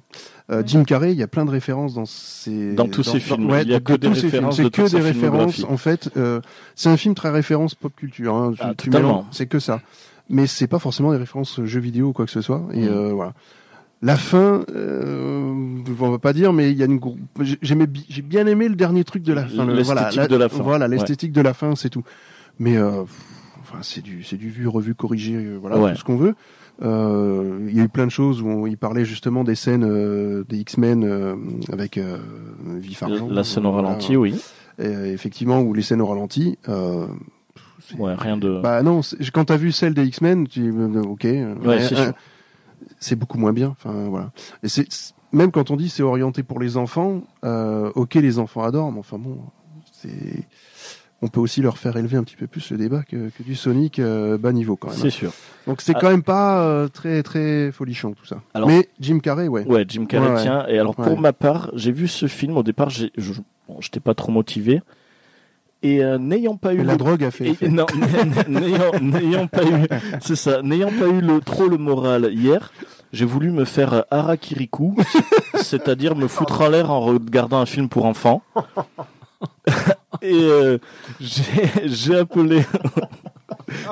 Euh, 0.52 0.64
Jim 0.66 0.84
Carrey, 0.84 1.12
il 1.14 1.18
y 1.18 1.24
a 1.24 1.28
plein 1.28 1.46
de 1.46 1.50
références 1.50 1.94
dans 1.94 2.06
ses 2.06 2.74
Dans 2.74 2.88
tous 2.88 3.04
ses 3.04 3.20
films. 3.20 3.50
ouais, 3.50 3.64
Il 3.64 3.70
y 3.70 3.74
a 3.74 3.80
de 3.80 3.84
que 3.84 3.94
des 3.94 4.08
références 4.10 4.58
C'est 4.58 4.64
de 4.64 4.70
que 4.70 4.90
des 4.90 5.00
références. 5.02 5.64
En 5.64 5.78
fait, 5.78 6.10
euh, 6.18 6.42
c'est 6.76 6.90
un 6.90 6.98
film 6.98 7.16
très 7.16 7.30
référence 7.30 7.74
pop 7.76 7.94
culture. 7.96 8.36
Hein. 8.36 8.54
Ah, 8.60 8.74
tu 8.78 8.90
C'est 9.32 9.48
que 9.48 9.60
ça. 9.60 9.82
Mais 10.30 10.46
c'est 10.46 10.68
pas 10.68 10.80
forcément 10.80 11.12
des 11.12 11.18
références 11.18 11.62
jeux 11.64 11.80
vidéo 11.80 12.08
ou 12.08 12.14
quoi 12.14 12.26
que 12.26 12.32
ce 12.32 12.42
soit. 12.42 12.64
Et 12.74 12.86
Mm. 12.86 12.90
euh, 12.90 13.14
voilà. 13.14 13.34
La 14.02 14.16
fin, 14.18 14.64
euh, 14.76 15.54
on 16.00 16.12
va 16.12 16.20
pas 16.20 16.34
dire, 16.34 16.54
mais 16.54 16.72
il 16.72 16.78
y 16.78 16.84
a 16.84 16.86
une. 16.86 17.00
J'aimais, 17.62 17.88
j'ai 18.10 18.22
bien 18.22 18.46
aimé 18.46 18.68
le 18.70 18.76
dernier 18.76 19.04
truc 19.04 19.24
de 19.24 19.34
la 19.34 19.46
fin. 19.48 19.66
le- 19.66 19.82
voilà, 19.84 20.04
L'esthétique 20.10 20.30
de 20.32 20.36
la 20.38 20.50
fin. 20.50 20.64
Voilà, 20.64 20.86
Ouais. 20.86 20.92
l'esthétique 20.92 21.32
de 21.32 21.42
la 21.42 21.54
fin, 21.54 21.76
c'est 21.76 21.90
tout. 21.90 22.04
Mais 22.60 22.78
euh, 22.78 23.04
enfin, 23.62 23.80
c'est 23.82 24.02
du, 24.02 24.24
c'est 24.24 24.38
du 24.38 24.50
vu, 24.50 24.68
revu, 24.68 24.94
corrigé, 24.96 25.34
euh, 25.36 25.58
voilà, 25.60 25.78
Ouais. 25.80 25.94
tout 25.94 26.00
ce 26.00 26.04
qu'on 26.04 26.18
veut. 26.18 26.36
Euh, 26.84 27.66
Il 27.70 27.76
y 27.76 27.80
a 27.80 27.84
eu 27.84 27.90
plein 27.90 28.06
de 28.06 28.12
choses 28.12 28.42
où 28.42 28.48
on, 28.48 28.68
il 28.68 28.78
parlait 28.78 29.06
justement 29.06 29.44
des 29.44 29.56
scènes 29.56 29.84
euh, 29.84 30.44
des 30.48 30.58
X-Men 30.60 31.04
euh, 31.04 31.36
avec 31.72 31.98
euh, 31.98 32.18
Vif 32.78 33.02
Argent. 33.04 33.28
La 33.30 33.44
scène 33.44 33.66
au 33.66 33.72
Voilà. 33.72 33.90
ralenti, 33.90 34.16
oui. 34.16 34.40
Et, 34.80 34.86
euh, 34.86 35.12
effectivement, 35.14 35.62
ou 35.62 35.74
les 35.74 35.82
scènes 35.82 36.02
au 36.02 36.08
ralenti. 36.08 36.58
Euh, 36.70 37.08
Ouais, 37.98 38.16
rien 38.16 38.36
de. 38.38 38.60
Bah 38.62 38.84
non, 38.84 39.00
quand 39.34 39.46
t'as 39.46 39.56
vu 39.56 39.72
celle 39.72 39.94
des 39.94 40.04
X-Men, 40.06 40.48
tu 40.48 40.72
ok. 40.72 41.24
Ouais, 41.64 41.80
c'est 43.00 43.16
beaucoup 43.16 43.38
moins 43.38 43.54
bien. 43.54 43.70
Enfin 43.70 43.94
voilà. 44.10 44.32
Et 44.62 44.68
c'est 44.68 44.92
c'est- 44.92 45.14
même 45.32 45.52
quand 45.52 45.72
on 45.72 45.78
dit 45.78 45.88
c'est 45.88 46.04
orienté 46.04 46.44
pour 46.44 46.60
les 46.60 46.76
enfants, 46.76 47.22
euh, 47.46 47.90
ok 47.96 48.16
les 48.16 48.40
enfants 48.40 48.64
adorent, 48.64 48.92
mais 48.92 49.00
enfin 49.00 49.18
bon, 49.20 49.38
c'est 49.94 50.10
on 51.22 51.28
peut 51.30 51.40
aussi 51.40 51.62
leur 51.62 51.78
faire 51.80 51.98
élever 51.98 52.16
un 52.18 52.24
petit 52.24 52.36
peu 52.36 52.46
plus 52.48 52.70
le 52.72 52.78
débat 52.78 53.02
que, 53.04 53.30
que 53.30 53.42
du 53.44 53.56
Sonic 53.56 53.98
euh, 54.00 54.38
bas 54.38 54.52
niveau 54.52 54.76
quand 54.76 54.90
même. 54.90 54.98
C'est 54.98 55.10
sûr. 55.10 55.32
Donc 55.66 55.82
c'est 55.82 55.96
Ah. 55.96 56.00
quand 56.00 56.10
même 56.10 56.22
pas 56.24 56.62
euh, 56.62 56.88
très 56.88 57.24
très 57.24 57.72
folichon 57.72 58.14
tout 58.14 58.26
ça. 58.26 58.42
Alors- 58.54 58.68
mais 58.70 58.88
Jim 59.00 59.20
Carrey, 59.20 59.48
ouais. 59.48 59.66
Ouais, 59.66 59.84
Jim 59.88 60.06
Carrey 60.06 60.28
Ouais, 60.30 60.36
ouais. 60.36 60.42
tient. 60.44 60.68
Et 60.68 60.78
alors 60.78 60.96
pour 60.96 61.08
Ouais. 61.14 61.20
ma 61.20 61.34
part, 61.34 61.72
j'ai 61.74 61.92
vu 61.92 62.08
ce 62.08 62.28
film 62.28 62.56
au 62.58 62.64
départ. 62.64 62.90
J'ai, 62.92 63.12
je, 63.18 63.34
bon, 63.68 63.78
j'étais 63.82 64.00
pas 64.00 64.14
trop 64.14 64.32
motivé. 64.32 64.82
Et 65.84 66.04
euh, 66.04 66.18
n'ayant 66.18 66.56
pas 66.58 66.74
eu 66.74 66.84
la 66.84 66.94
le- 66.94 66.98
drogue 66.98 67.24
a 67.24 67.32
fait. 67.32 67.56
et- 67.62 67.70
non, 67.70 67.86
n'ayant, 68.48 68.92
n'ayant 69.00 69.48
pas 69.48 69.64
eu, 69.64 69.88
c'est 70.22 70.36
ça, 70.36 70.62
n'ayant 70.64 70.90
pas 71.00 71.08
eu 71.08 71.22
le, 71.22 71.40
trop 71.40 71.68
le 71.68 71.78
moral 71.78 72.30
hier, 72.34 72.72
j'ai 73.14 73.26
voulu 73.26 73.52
me 73.52 73.64
faire 73.64 74.04
harakiriku, 74.10 74.96
c'est-à-dire 75.56 76.16
me 76.16 76.28
foutre 76.28 76.62
en 76.62 76.70
l'air 76.70 76.90
en 76.92 77.02
regardant 77.02 77.60
un 77.60 77.68
film 77.68 77.90
pour 77.90 78.06
enfants. 78.06 78.42
Et 80.22 80.34
euh, 80.34 80.78
j'ai, 81.20 82.16
appelé. 82.16 82.64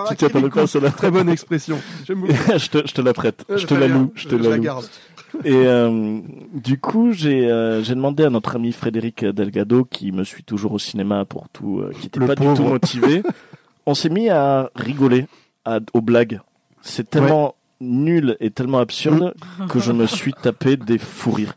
tu 0.09 0.15
t'attendais 0.15 0.49
pas 0.49 0.67
sur 0.67 0.81
la 0.81 0.91
Très 0.91 1.11
bonne 1.11 1.29
expression. 1.29 1.79
J'aime 2.05 2.21
beaucoup. 2.21 2.33
je 2.57 2.69
te, 2.69 2.87
je 2.87 2.93
te 2.93 3.01
la 3.01 3.13
prête, 3.13 3.45
je 3.49 3.65
te 3.65 3.73
la 3.73 3.87
loue, 3.87 4.11
je 4.15 4.27
te 4.27 4.37
Je 4.37 4.43
la 4.43 4.49
la 4.49 4.57
loue. 4.57 4.63
garde. 4.63 4.85
Et 5.43 5.53
euh, 5.53 6.19
du 6.53 6.79
coup, 6.79 7.11
j'ai 7.11 7.49
euh, 7.49 7.83
j'ai 7.83 7.95
demandé 7.95 8.23
à 8.23 8.29
notre 8.29 8.55
ami 8.55 8.71
Frédéric 8.71 9.25
Delgado, 9.25 9.83
qui 9.83 10.11
me 10.11 10.23
suit 10.23 10.43
toujours 10.43 10.73
au 10.73 10.79
cinéma 10.79 11.25
pour 11.25 11.49
tout, 11.49 11.79
euh, 11.79 11.91
qui 11.99 12.07
était 12.07 12.19
Le 12.19 12.27
pas 12.27 12.35
du 12.35 12.45
tout 12.53 12.63
motivé. 12.63 13.21
On 13.85 13.93
s'est 13.93 14.09
mis 14.09 14.29
à 14.29 14.71
rigoler 14.75 15.27
à, 15.65 15.79
aux 15.93 16.01
blagues. 16.01 16.39
C'est 16.81 17.09
tellement 17.09 17.55
nul 17.81 18.37
et 18.39 18.49
tellement 18.51 18.79
absurde 18.79 19.33
que 19.69 19.79
je 19.79 19.91
me 19.91 20.07
suis 20.07 20.33
tapé 20.33 20.77
des 20.77 20.97
fous 20.97 21.31
rires. 21.31 21.55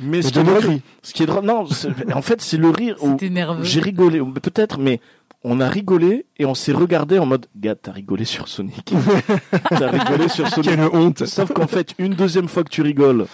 Mais 0.00 0.22
ce 0.22 0.28
C'est 0.28 0.34
qui 0.34 0.38
est 0.40 0.44
moquerie. 0.44 0.82
ce 1.02 1.12
qui 1.14 1.22
est 1.22 1.26
drôle, 1.26 1.44
non, 1.44 1.66
en 2.14 2.22
fait, 2.22 2.40
c'est 2.40 2.56
le 2.58 2.68
rire 2.70 2.96
où 3.02 3.12
C'était 3.12 3.30
nerveux. 3.30 3.64
j'ai 3.64 3.80
rigolé, 3.80 4.20
peut-être, 4.42 4.78
mais 4.78 5.00
on 5.44 5.60
a 5.60 5.68
rigolé 5.68 6.26
et 6.38 6.44
on 6.44 6.54
s'est 6.54 6.72
regardé 6.72 7.18
en 7.18 7.26
mode, 7.26 7.46
gars, 7.56 7.74
t'as 7.76 7.92
rigolé 7.92 8.24
sur 8.24 8.48
Sonic. 8.48 8.92
t'as 9.70 9.88
rigolé 9.90 10.28
sur 10.28 10.48
Sonic. 10.52 10.70
Quelle 10.70 10.80
honte. 10.92 11.24
Sauf 11.26 11.52
qu'en 11.52 11.66
fait, 11.66 11.94
une 11.98 12.14
deuxième 12.14 12.48
fois 12.48 12.64
que 12.64 12.70
tu 12.70 12.82
rigoles, 12.82 13.26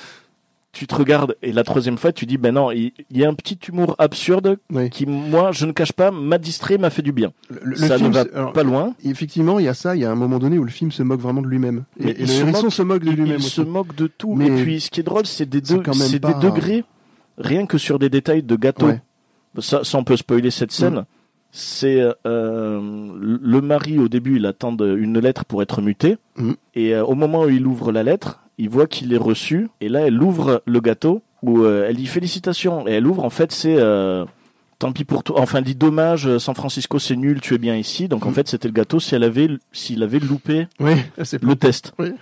tu 0.72 0.86
te 0.86 0.94
regardes 0.94 1.36
et 1.42 1.52
la 1.52 1.64
troisième 1.64 1.98
fois, 1.98 2.12
tu 2.12 2.24
dis, 2.24 2.38
ben 2.38 2.52
non, 2.54 2.70
il 2.70 2.92
il 3.10 3.18
y 3.18 3.24
a 3.24 3.28
un 3.28 3.34
petit 3.34 3.58
humour 3.68 3.94
absurde 3.98 4.56
Oui. 4.72 4.88
qui, 4.88 5.04
moi, 5.06 5.52
je 5.52 5.66
ne 5.66 5.72
cache 5.72 5.92
pas, 5.92 6.10
m'a 6.10 6.38
distrait, 6.38 6.78
m'a 6.78 6.88
fait 6.90 7.02
du 7.02 7.12
bien. 7.12 7.32
Le, 7.50 7.60
le 7.62 7.76
Ça 7.76 7.96
film, 7.98 8.08
ne 8.08 8.14
va 8.14 8.24
alors, 8.34 8.52
pas 8.54 8.62
loin. 8.62 8.94
Effectivement, 9.04 9.58
il 9.58 9.66
y 9.66 9.68
a 9.68 9.74
ça. 9.74 9.94
Il 9.94 10.00
y 10.00 10.04
a 10.06 10.10
un 10.10 10.14
moment 10.14 10.38
donné 10.38 10.58
où 10.58 10.64
le 10.64 10.70
film 10.70 10.90
se 10.90 11.02
moque 11.02 11.20
vraiment 11.20 11.42
de 11.42 11.46
lui-même. 11.46 11.84
Et, 12.00 12.14
le 12.14 12.26
se 12.26 12.40
hérisson 12.40 12.62
moque- 12.64 12.72
se 12.72 12.82
moque 12.82 13.04
de 13.04 13.10
lui-même. 13.10 13.36
il 13.38 13.42
se 13.42 13.60
moque 13.60 13.94
de 13.94 14.06
tout. 14.06 14.34
Mais- 14.34 14.46
Et 14.46 14.62
puis, 14.62 14.80
ce 14.80 14.90
qui 14.90 15.00
est 15.00 15.04
drôle, 15.04 15.26
c'est 15.26 15.44
des, 15.48 15.60
deux- 15.60 15.82
c'est 15.92 16.18
pas- 16.20 16.32
des 16.32 16.40
degrés, 16.40 16.84
rien 17.36 17.66
que 17.66 17.76
sur 17.76 17.98
des 17.98 18.08
détails 18.08 18.42
de 18.42 18.56
gâteau. 18.56 18.86
Ouais. 18.86 19.02
Ça, 19.58 19.84
ça, 19.84 19.98
on 19.98 20.04
peut 20.04 20.16
spoiler 20.16 20.50
cette 20.50 20.72
scène. 20.72 21.00
Mm. 21.00 21.04
C'est 21.54 22.00
euh, 22.24 22.80
le 23.20 23.60
mari 23.60 23.98
au 23.98 24.08
début, 24.08 24.36
il 24.36 24.46
attend 24.46 24.74
une 24.78 25.18
lettre 25.18 25.44
pour 25.44 25.60
être 25.60 25.82
muté, 25.82 26.16
Mm. 26.38 26.52
et 26.74 26.94
euh, 26.94 27.04
au 27.04 27.14
moment 27.14 27.42
où 27.42 27.50
il 27.50 27.66
ouvre 27.66 27.92
la 27.92 28.02
lettre, 28.02 28.40
il 28.62 28.70
voit 28.70 28.86
qu'il 28.86 29.12
est 29.12 29.18
reçu, 29.18 29.68
et 29.80 29.88
là 29.88 30.00
elle 30.06 30.22
ouvre 30.22 30.62
le 30.66 30.80
gâteau 30.80 31.22
où 31.42 31.62
euh, 31.62 31.86
elle 31.88 31.96
dit 31.96 32.06
félicitations, 32.06 32.86
et 32.86 32.92
elle 32.92 33.06
ouvre 33.06 33.24
en 33.24 33.30
fait 33.30 33.50
c'est 33.52 33.74
euh, 33.76 34.24
tant 34.78 34.92
pis 34.92 35.04
pour 35.04 35.24
toi, 35.24 35.40
enfin 35.40 35.58
elle 35.58 35.64
dit 35.64 35.74
dommage, 35.74 36.26
euh, 36.28 36.38
San 36.38 36.54
Francisco 36.54 36.98
c'est 36.98 37.16
nul, 37.16 37.40
tu 37.40 37.54
es 37.54 37.58
bien 37.58 37.76
ici, 37.76 38.08
donc 38.08 38.24
en 38.26 38.30
Mm. 38.30 38.34
fait 38.34 38.48
c'était 38.48 38.68
le 38.68 38.74
gâteau 38.74 39.00
si 39.00 39.14
elle 39.14 39.24
avait 39.24 39.48
s'il 39.72 40.02
avait 40.02 40.20
loupé 40.20 40.68
Oui, 40.80 40.94
le 41.42 41.54
test. 41.54 41.92
Oui. 41.98 42.12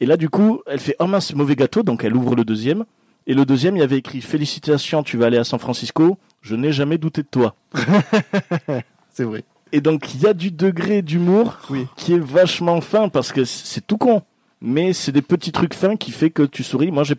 Et 0.00 0.06
là, 0.06 0.16
du 0.16 0.28
coup, 0.28 0.60
elle 0.66 0.80
fait 0.80 0.96
Oh 0.98 1.06
mince, 1.06 1.32
mauvais 1.34 1.54
gâteau, 1.54 1.84
donc 1.84 2.02
elle 2.02 2.16
ouvre 2.16 2.34
le 2.34 2.44
deuxième. 2.44 2.84
Et 3.28 3.32
le 3.34 3.44
deuxième, 3.46 3.76
il 3.76 3.78
y 3.78 3.82
avait 3.82 3.96
écrit 3.98 4.20
Félicitations, 4.20 5.04
tu 5.04 5.16
vas 5.16 5.26
aller 5.26 5.38
à 5.38 5.44
San 5.44 5.60
Francisco. 5.60 6.18
Je 6.42 6.56
n'ai 6.56 6.72
jamais 6.72 6.98
douté 6.98 7.22
de 7.22 7.28
toi. 7.30 7.54
c'est 9.12 9.24
vrai. 9.24 9.44
Et 9.72 9.80
donc, 9.80 10.14
il 10.14 10.22
y 10.22 10.26
a 10.26 10.34
du 10.34 10.50
degré 10.50 11.00
d'humour 11.02 11.58
Oui. 11.70 11.86
qui 11.96 12.12
est 12.14 12.18
vachement 12.18 12.80
fin 12.80 13.08
parce 13.08 13.32
que 13.32 13.44
c'est 13.44 13.86
tout 13.86 13.96
con. 13.98 14.22
Mais 14.66 14.94
c'est 14.94 15.12
des 15.12 15.20
petits 15.20 15.52
trucs 15.52 15.74
fins 15.74 15.96
qui 15.96 16.10
fait 16.10 16.30
que 16.30 16.42
tu 16.42 16.62
souris. 16.62 16.90
Moi, 16.90 17.04
j'ai 17.04 17.16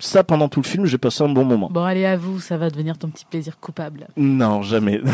ça 0.00 0.24
pendant 0.24 0.48
tout 0.48 0.60
le 0.60 0.66
film, 0.66 0.84
j'ai 0.84 0.98
passé 0.98 1.22
un 1.22 1.28
bon 1.28 1.44
moment. 1.44 1.68
Bon, 1.72 1.84
allez, 1.84 2.04
à 2.04 2.16
vous, 2.16 2.40
ça 2.40 2.56
va 2.56 2.70
devenir 2.70 2.98
ton 2.98 3.08
petit 3.08 3.24
plaisir 3.24 3.58
coupable. 3.60 4.08
Non, 4.16 4.62
jamais. 4.62 5.00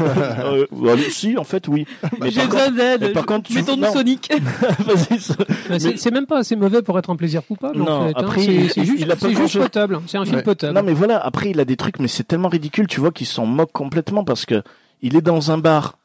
Euh, 0.00 0.66
allez, 0.88 1.10
si, 1.10 1.36
en 1.36 1.44
fait, 1.44 1.66
oui. 1.68 1.86
Mais 2.20 2.30
J'ai 2.30 2.40
par 2.40 2.48
besoin 2.48 2.64
contre, 2.66 2.76
d'aide. 2.76 3.00
mais 3.00 3.08
par 3.12 3.26
contre, 3.26 3.48
tu- 3.48 3.54
Mettons-nous 3.54 3.82
non. 3.82 3.92
Sonic. 3.92 4.30
Bah, 5.68 5.78
c'est 5.78 6.10
même 6.12 6.26
pas 6.26 6.38
assez 6.38 6.54
mauvais 6.56 6.82
pour 6.82 6.98
être 6.98 7.10
un 7.10 7.16
plaisir 7.16 7.44
coupable. 7.44 7.78
Non, 7.78 7.90
en 7.90 8.06
fait, 8.06 8.10
hein. 8.10 8.14
après, 8.16 8.42
c'est 8.68 8.84
juste, 8.84 9.58
potable. 9.58 10.00
C'est 10.06 10.18
un 10.18 10.24
film 10.24 10.36
Ouais. 10.36 10.42
potable. 10.42 10.74
Non 10.74 10.82
mais 10.82 10.92
voilà, 10.92 11.18
après 11.18 11.50
il 11.50 11.58
a 11.60 11.64
des 11.64 11.76
trucs, 11.76 11.98
mais 11.98 12.08
c'est 12.08 12.24
tellement 12.24 12.48
ridicule, 12.48 12.86
tu 12.86 13.00
vois, 13.00 13.10
qu'il 13.10 13.26
s'en 13.26 13.46
moque 13.46 13.72
complètement 13.72 14.22
parce 14.24 14.46
que 14.46 14.62
il 15.02 15.16
est 15.16 15.22
dans 15.22 15.50
un 15.50 15.58
bar, 15.58 15.98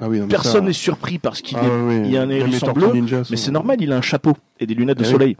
Ah 0.00 0.08
oui, 0.08 0.18
non, 0.18 0.24
mais 0.24 0.30
personne 0.30 0.62
ça- 0.62 0.66
n'est 0.66 0.72
surpris 0.72 1.18
parce 1.18 1.40
qu'il 1.40 1.56
Ah 1.60 1.64
est, 1.64 1.68
oui, 1.86 2.02
il 2.06 2.10
y 2.10 2.16
a 2.16 2.22
un 2.22 2.28
hérisson 2.30 2.72
bleu, 2.72 2.92
Ninja 2.92 3.22
mais 3.30 3.36
c'est 3.36 3.52
normal, 3.52 3.76
il 3.80 3.92
a 3.92 3.96
un 3.96 4.02
chapeau 4.02 4.32
et 4.60 4.66
des 4.66 4.74
lunettes 4.74 4.98
de 4.98 5.04
Eh 5.04 5.06
oui. 5.06 5.12
soleil. 5.12 5.36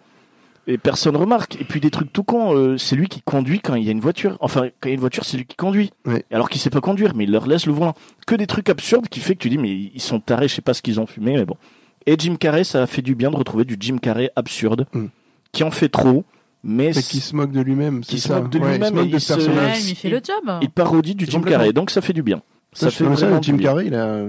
Et 0.66 0.78
personne 0.78 1.14
remarque. 1.16 1.60
Et 1.60 1.64
puis 1.64 1.78
des 1.80 1.90
trucs 1.90 2.10
tout 2.12 2.22
cons, 2.24 2.54
euh, 2.56 2.78
c'est 2.78 2.96
lui 2.96 3.08
qui 3.08 3.20
conduit 3.20 3.60
quand 3.60 3.74
il 3.74 3.84
y 3.84 3.88
a 3.88 3.92
une 3.92 4.00
voiture. 4.00 4.38
Enfin, 4.40 4.68
quand 4.80 4.88
il 4.88 4.88
y 4.88 4.92
a 4.92 4.94
une 4.94 5.00
voiture, 5.00 5.24
c'est 5.24 5.36
lui 5.36 5.44
qui 5.44 5.56
conduit. 5.56 5.90
Ouais. 6.06 6.24
Alors 6.30 6.48
qu'il 6.48 6.58
sait 6.60 6.70
pas 6.70 6.80
conduire, 6.80 7.14
mais 7.14 7.24
il 7.24 7.32
leur 7.32 7.46
laisse 7.46 7.66
le 7.66 7.72
volant. 7.74 7.94
Que 8.26 8.34
des 8.34 8.46
trucs 8.46 8.70
absurdes 8.70 9.08
qui 9.08 9.20
fait 9.20 9.34
que 9.34 9.40
tu 9.40 9.50
dis, 9.50 9.58
mais 9.58 9.70
ils 9.70 10.00
sont 10.00 10.20
tarés, 10.20 10.48
je 10.48 10.54
sais 10.54 10.62
pas 10.62 10.72
ce 10.72 10.80
qu'ils 10.80 11.00
ont 11.00 11.06
fumé, 11.06 11.34
mais 11.34 11.44
bon. 11.44 11.56
Et 12.06 12.16
Jim 12.18 12.36
Carrey, 12.36 12.64
ça 12.64 12.82
a 12.82 12.86
fait 12.86 13.02
du 13.02 13.14
bien 13.14 13.30
de 13.30 13.36
retrouver 13.36 13.64
du 13.64 13.76
Jim 13.78 13.98
Carrey 13.98 14.30
absurde, 14.36 14.86
Mm. 14.94 15.06
qui 15.52 15.64
en 15.64 15.70
fait 15.70 15.88
trop, 15.90 16.24
mais 16.62 16.92
Mais 16.94 17.02
qui 17.02 17.20
se 17.20 17.36
moque 17.36 17.50
de 17.52 17.60
lui-même. 17.60 18.00
Qui 18.00 18.18
se 18.18 18.32
moque 18.32 18.48
de 18.48 18.58
Ouais, 18.58 18.72
lui-même 18.78 18.82
il 18.82 18.88
se 18.88 18.94
moque 18.94 19.06
et 19.06 19.10
de 19.10 19.16
il 19.16 19.20
se-. 19.20 19.50
Ouais, 19.50 19.80
il 19.90 19.94
fait 19.96 20.08
le 20.08 20.16
job. 20.24 20.58
il 20.62 20.70
parodie 20.70 21.14
du 21.14 21.26
Jim. 21.26 21.42
Carrey, 21.42 21.74
donc 21.74 21.90
ça 21.90 22.00
fait 22.00 22.14
du 22.14 22.22
bien. 22.22 22.40
Ça, 22.74 22.90
fait 22.90 23.04
ça, 23.04 23.10
vraiment 23.10 23.38
du 23.38 23.46
Jim 23.46 23.56
bien. 23.56 23.68
Carrey, 23.68 23.86
il, 23.86 23.94
a, 23.94 24.24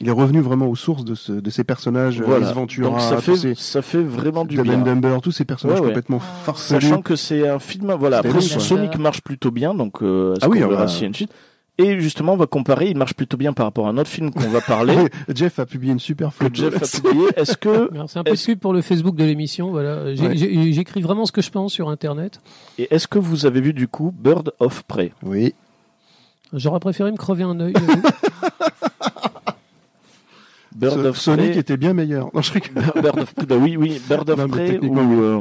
il 0.00 0.08
est 0.08 0.12
revenu 0.12 0.40
vraiment 0.40 0.66
aux 0.66 0.76
sources 0.76 1.04
de, 1.04 1.14
ce, 1.14 1.32
de 1.32 1.50
ces 1.50 1.64
personnages, 1.64 2.20
euh, 2.20 2.24
Voilà. 2.24 2.48
Ace 2.48 2.54
Ventura, 2.54 2.88
Donc 2.90 3.00
ça 3.00 3.18
fait, 3.20 3.36
ces 3.36 3.54
ça 3.54 3.82
fait 3.82 4.02
vraiment 4.02 4.44
du 4.44 4.60
bien. 4.62 4.74
and 4.80 4.84
Dumber, 4.84 5.18
tous 5.22 5.32
ces 5.32 5.44
personnages 5.44 5.78
Ouais, 5.80 5.82
ouais. 5.86 5.88
complètement 5.90 6.20
farfelus. 6.20 6.80
Sachant 6.80 7.02
que 7.02 7.16
c'est 7.16 7.48
un 7.48 7.58
film, 7.58 7.92
voilà. 7.98 8.18
C'était 8.22 8.28
Après. 8.28 8.40
Sonic 8.60 8.96
marche 8.98 9.20
plutôt 9.20 9.50
bien, 9.50 9.74
donc 9.74 10.02
euh, 10.02 10.34
Ah 10.40 10.48
oui, 10.48 10.60
qu'on 10.60 10.66
ah 10.66 10.68
verra 10.68 10.86
bah. 10.86 10.92
a 10.92 11.04
une 11.04 11.14
suite? 11.14 11.30
Et 11.78 11.98
justement, 12.00 12.34
on 12.34 12.36
va 12.36 12.46
comparer. 12.46 12.90
Il 12.90 12.98
marche 12.98 13.14
plutôt 13.14 13.38
bien 13.38 13.54
par 13.54 13.64
rapport 13.64 13.86
à 13.86 13.90
un 13.90 13.96
autre 13.96 14.10
film 14.10 14.30
qu'on 14.30 14.48
va 14.50 14.60
parler. 14.60 14.94
Jeff 15.34 15.58
a 15.58 15.64
publié 15.64 15.92
une 15.92 15.98
super 15.98 16.32
photo. 16.32 16.50
Jeff 16.54 16.76
a 16.76 17.00
publié. 17.00 17.26
Est-ce 17.34 17.56
que 17.56 17.90
C'est 18.08 18.18
un 18.18 18.24
peu 18.24 18.34
pub 18.34 18.58
pour 18.58 18.74
le 18.74 18.82
Facebook 18.82 19.16
de 19.16 19.24
l'émission. 19.24 19.70
Voilà, 19.70 20.14
j'écris 20.14 21.00
vraiment 21.00 21.24
ce 21.24 21.32
que 21.32 21.40
je 21.40 21.50
pense 21.50 21.72
sur 21.72 21.88
Internet. 21.88 22.40
et 22.78 22.94
est-ce 22.94 23.08
que 23.08 23.18
vous 23.18 23.46
avez 23.46 23.60
vu 23.62 23.72
du 23.72 23.88
coup 23.88 24.12
Bird 24.16 24.52
of 24.60 24.82
Prey? 24.84 25.12
Oui. 25.22 25.54
J'aurais 26.52 26.80
préféré 26.80 27.10
me 27.12 27.16
crever 27.16 27.44
un 27.44 27.58
œil. 27.60 27.74
Bird 30.74 31.04
of 31.06 31.18
Sonic 31.18 31.50
Prey. 31.50 31.58
était 31.58 31.76
bien 31.76 31.92
meilleur. 31.92 32.30
Non, 32.34 32.40
je. 32.42 32.52
Bird 32.54 33.18
of 33.18 33.34
Prey. 33.34 33.46
bah 33.46 33.56
oui, 33.56 33.76
oui. 33.76 34.00
Bird 34.08 34.28
of 34.30 34.38
Non, 34.38 34.48
Prey 34.48 34.78
où 34.82 35.20
euh, 35.22 35.40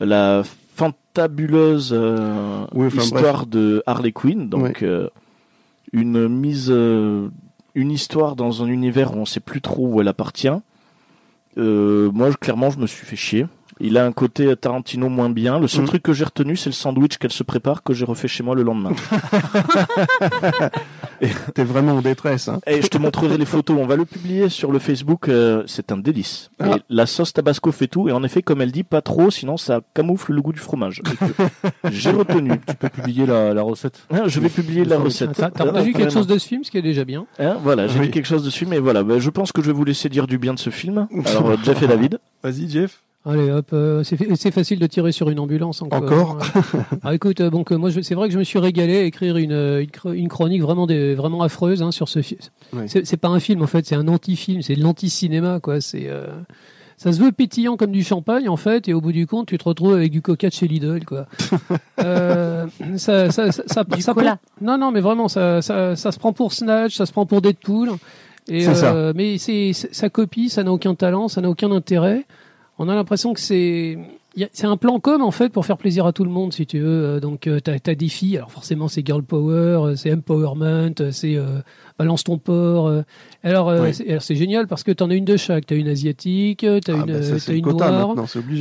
la 0.00 0.42
fantabuleuse 0.74 1.90
euh, 1.92 2.66
Oui, 2.72 2.86
enfin, 2.86 3.02
histoire 3.02 3.46
de 3.46 3.82
Harley 3.86 4.12
Quinn, 4.12 4.48
donc 4.48 4.82
euh, 4.82 5.08
une 5.92 6.28
mise, 6.28 6.70
euh, 6.70 7.28
une 7.74 7.90
histoire 7.90 8.36
dans 8.36 8.62
un 8.62 8.66
univers 8.66 9.16
où 9.16 9.20
on 9.20 9.24
sait 9.26 9.40
plus 9.40 9.60
trop 9.60 9.86
où 9.86 10.00
elle 10.00 10.08
appartient. 10.08 10.48
Euh, 11.58 12.10
moi, 12.12 12.30
clairement, 12.34 12.70
je 12.70 12.78
me 12.78 12.86
suis 12.86 13.06
fait 13.06 13.16
chier. 13.16 13.46
Il 13.78 13.98
a 13.98 14.06
un 14.06 14.12
côté 14.12 14.56
Tarantino 14.56 15.08
moins 15.10 15.28
bien. 15.28 15.58
Le 15.58 15.68
seul 15.68 15.82
Mhm. 15.82 15.88
truc 15.88 16.02
que 16.02 16.12
j'ai 16.14 16.24
retenu, 16.24 16.56
c'est 16.56 16.70
le 16.70 16.74
sandwich 16.74 17.18
qu'elle 17.18 17.30
se 17.32 17.42
prépare 17.42 17.82
que 17.82 17.92
j'ai 17.92 18.06
refait 18.06 18.26
chez 18.28 18.42
moi 18.42 18.54
le 18.54 18.62
lendemain. 18.62 18.92
T'es 21.54 21.64
vraiment 21.64 21.92
en 21.92 22.02
détresse. 22.02 22.48
Hein. 22.48 22.60
Et 22.66 22.82
je 22.82 22.88
te 22.88 22.98
montrerai 22.98 23.38
les 23.38 23.46
photos. 23.46 23.76
On 23.80 23.86
va 23.86 23.96
le 23.96 24.04
publier 24.04 24.48
sur 24.48 24.70
le 24.72 24.78
Facebook. 24.78 25.28
euh, 25.28 25.62
c'est 25.66 25.92
un 25.92 25.96
délice. 25.96 26.50
Ah. 26.58 26.76
Et 26.76 26.82
la 26.90 27.06
sauce 27.06 27.32
Tabasco 27.32 27.72
fait 27.72 27.86
tout. 27.86 28.08
Et 28.08 28.12
en 28.12 28.22
effet, 28.22 28.42
comme 28.42 28.60
elle 28.60 28.72
dit, 28.72 28.82
pas 28.84 29.00
trop, 29.02 29.30
sinon 29.30 29.56
ça 29.56 29.80
camoufle 29.94 30.32
le 30.32 30.42
goût 30.42 30.52
du 30.52 30.58
fromage. 30.60 31.02
J'ai 31.90 32.10
retenu. 32.10 32.52
Tu 32.66 32.74
peux 32.76 32.88
publier 32.88 33.26
la, 33.26 33.54
la 33.54 33.62
recette. 33.62 34.06
Hein, 34.10 34.22
je 34.26 34.40
vais 34.40 34.48
publier 34.48 34.84
la 34.84 34.98
recette. 34.98 35.32
T'as 35.34 35.50
t'as 35.50 35.64
retenu 35.64 35.92
quelque 35.92 36.12
chose 36.12 36.26
de 36.26 36.38
ce 36.38 36.46
film, 36.46 36.64
ce 36.64 36.70
qui 36.70 36.78
est 36.78 36.82
déjà 36.82 37.04
bien. 37.04 37.26
Hein, 37.38 37.56
voilà, 37.62 37.86
j'ai 37.88 37.98
Oui. 37.98 38.06
dit 38.06 38.12
quelque 38.12 38.26
chose 38.26 38.44
dessus, 38.44 38.66
mais 38.66 38.78
voilà, 38.78 39.02
bah, 39.02 39.18
je 39.18 39.30
pense 39.30 39.52
que 39.52 39.62
je 39.62 39.66
vais 39.68 39.72
vous 39.72 39.84
laisser 39.84 40.08
dire 40.08 40.26
du 40.26 40.38
bien 40.38 40.54
de 40.54 40.58
ce 40.58 40.70
film. 40.70 41.08
Alors, 41.26 41.62
Jeff 41.62 41.82
et 41.82 41.86
David. 41.86 42.18
Vas-y, 42.42 42.68
Jeff. 42.68 43.02
Allez, 43.26 43.50
hop, 43.50 43.66
euh, 43.72 44.04
c'est 44.04 44.16
fa- 44.16 44.24
c'est 44.36 44.52
facile 44.52 44.78
de 44.78 44.86
tirer 44.86 45.10
sur 45.10 45.28
une 45.30 45.40
ambulance 45.40 45.82
encore. 45.82 46.02
Encore 46.04 46.38
hein. 46.74 46.84
Ah, 47.02 47.14
écoute, 47.14 47.40
euh, 47.40 47.50
donc 47.50 47.72
euh, 47.72 47.76
moi, 47.76 47.90
je- 47.90 48.00
c'est 48.00 48.14
vrai 48.14 48.28
que 48.28 48.34
je 48.34 48.38
me 48.38 48.44
suis 48.44 48.58
régalé 48.60 48.98
à 48.98 49.02
écrire 49.02 49.36
une, 49.36 49.50
euh, 49.52 49.84
une, 50.14 50.28
chronique 50.28 50.62
vraiment, 50.62 50.86
des, 50.86 51.14
vraiment 51.16 51.42
affreuse 51.42 51.82
hein, 51.82 51.90
sur 51.90 52.08
ce 52.08 52.22
film. 52.22 52.40
Ouais. 52.72 52.86
C'est 52.88 53.16
pas 53.16 53.28
un 53.28 53.40
film 53.40 53.62
en 53.62 53.66
fait, 53.66 53.84
c'est 53.84 53.96
un 53.96 54.06
anti-film, 54.08 54.62
c'est 54.62 54.76
de 54.76 54.82
l'anti-cinéma 54.82 55.58
quoi. 55.60 55.80
C'est 55.80 56.06
euh, 56.08 56.26
ça 56.98 57.12
se 57.12 57.20
veut 57.20 57.32
pétillant 57.32 57.76
comme 57.76 57.90
du 57.90 58.04
champagne 58.04 58.48
en 58.48 58.56
fait, 58.56 58.88
et 58.88 58.94
au 58.94 59.00
bout 59.00 59.12
du 59.12 59.26
compte, 59.26 59.48
tu 59.48 59.58
te 59.58 59.64
retrouves 59.64 59.94
avec 59.94 60.12
du 60.12 60.22
coca 60.22 60.48
de 60.48 60.54
chez 60.54 60.68
Lidl 60.68 61.04
quoi. 61.04 61.26
euh, 62.02 62.66
ça, 62.96 63.30
ça, 63.30 63.50
ça, 63.52 63.62
ça, 63.66 63.84
Du 63.84 64.00
ça 64.02 64.14
prend- 64.14 64.38
Non, 64.60 64.78
non, 64.78 64.92
mais 64.92 65.00
vraiment, 65.00 65.28
ça, 65.28 65.62
ça, 65.62 65.96
ça 65.96 66.12
se 66.12 66.18
prend 66.18 66.32
pour 66.32 66.52
Snatch, 66.52 66.94
ça 66.96 67.06
se 67.06 67.12
prend 67.12 67.26
pour 67.26 67.40
Deadpool. 67.42 67.90
Et, 68.48 68.62
C'est 68.62 68.74
ça. 68.76 68.94
euh, 68.94 69.12
Mais 69.16 69.38
c'est 69.38 69.72
c'est- 69.72 69.92
ça 69.92 70.08
copie, 70.08 70.48
ça 70.48 70.62
n'a 70.62 70.72
aucun 70.72 70.94
talent, 70.94 71.26
ça 71.28 71.40
n'a 71.40 71.50
aucun 71.50 71.72
intérêt. 71.72 72.24
On 72.78 72.88
a 72.88 72.94
l'impression 72.94 73.32
que 73.34 73.40
c'est 73.40 73.98
c'est 74.52 74.66
un 74.66 74.76
plan 74.76 75.00
com 75.00 75.22
en 75.22 75.30
fait 75.30 75.48
pour 75.48 75.64
faire 75.64 75.78
plaisir 75.78 76.04
à 76.04 76.12
tout 76.12 76.22
le 76.24 76.30
monde 76.30 76.52
si 76.52 76.66
tu 76.66 76.78
veux. 76.78 77.04
Euh, 77.04 77.20
Donc 77.20 77.46
euh, 77.46 77.58
t'as 77.58 77.76
as 77.86 77.94
des 77.94 78.08
filles, 78.08 78.36
alors 78.36 78.50
forcément 78.52 78.86
c'est 78.86 79.04
girl 79.04 79.22
power, 79.22 79.54
euh, 79.92 79.96
c'est 79.96 80.12
empowerment, 80.12 80.92
c'est 81.10 81.36
euh, 81.36 81.60
balance 81.98 82.22
ton 82.22 82.38
euh. 82.50 83.02
Alors 83.42 83.70
euh, 83.70 83.92
c'est 84.20 84.34
génial 84.34 84.66
parce 84.66 84.82
que 84.82 84.92
t'en 84.92 85.08
as 85.08 85.14
une 85.14 85.24
de 85.24 85.38
chaque. 85.38 85.64
T'as 85.64 85.76
une 85.76 85.88
asiatique, 85.88 86.66
t'as 86.84 86.92
Ah, 86.92 86.96
une, 86.96 87.04
bah, 87.06 87.22
ça, 87.22 87.36
t'as 87.46 87.54
une 87.54 87.62
quota 87.62 87.90
noire. 87.90 88.14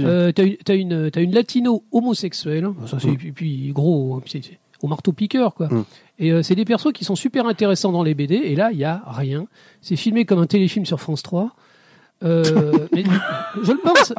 Euh, 0.06 0.32
t'as 0.32 0.44
une, 0.46 0.56
t'as 0.64 0.76
une, 0.76 1.12
une 1.18 1.34
latino 1.34 1.84
homosexuelle. 1.92 2.70
Ça, 2.86 2.98
c'est, 3.00 3.10
Mm. 3.10 3.18
puis, 3.18 3.32
puis 3.34 3.72
gros, 3.74 4.22
c'est- 4.28 4.44
c'est 4.46 4.60
au 4.82 4.88
marteau 4.88 5.12
piqueur, 5.12 5.56
quoi. 5.56 5.68
Mm. 5.68 5.84
Et 6.20 6.32
euh, 6.32 6.42
c'est 6.42 6.56
des 6.56 6.64
persos 6.66 6.94
qui 6.94 7.04
sont 7.04 7.16
super 7.16 7.48
intéressants 7.48 7.92
dans 7.92 8.04
les 8.04 8.14
BD. 8.14 8.36
Et 8.36 8.56
là, 8.56 8.72
il 8.72 8.78
y 8.78 8.86
a 8.86 9.04
rien. 9.08 9.48
C'est 9.82 9.98
filmé 9.98 10.24
comme 10.24 10.40
un 10.40 10.46
téléfilm 10.48 10.86
sur 10.86 11.02
France 11.02 11.22
3. 11.22 11.54
Euh, 12.24 12.88
mais 12.94 13.04
je 13.62 13.72
le 13.74 13.78
pense, 13.78 14.14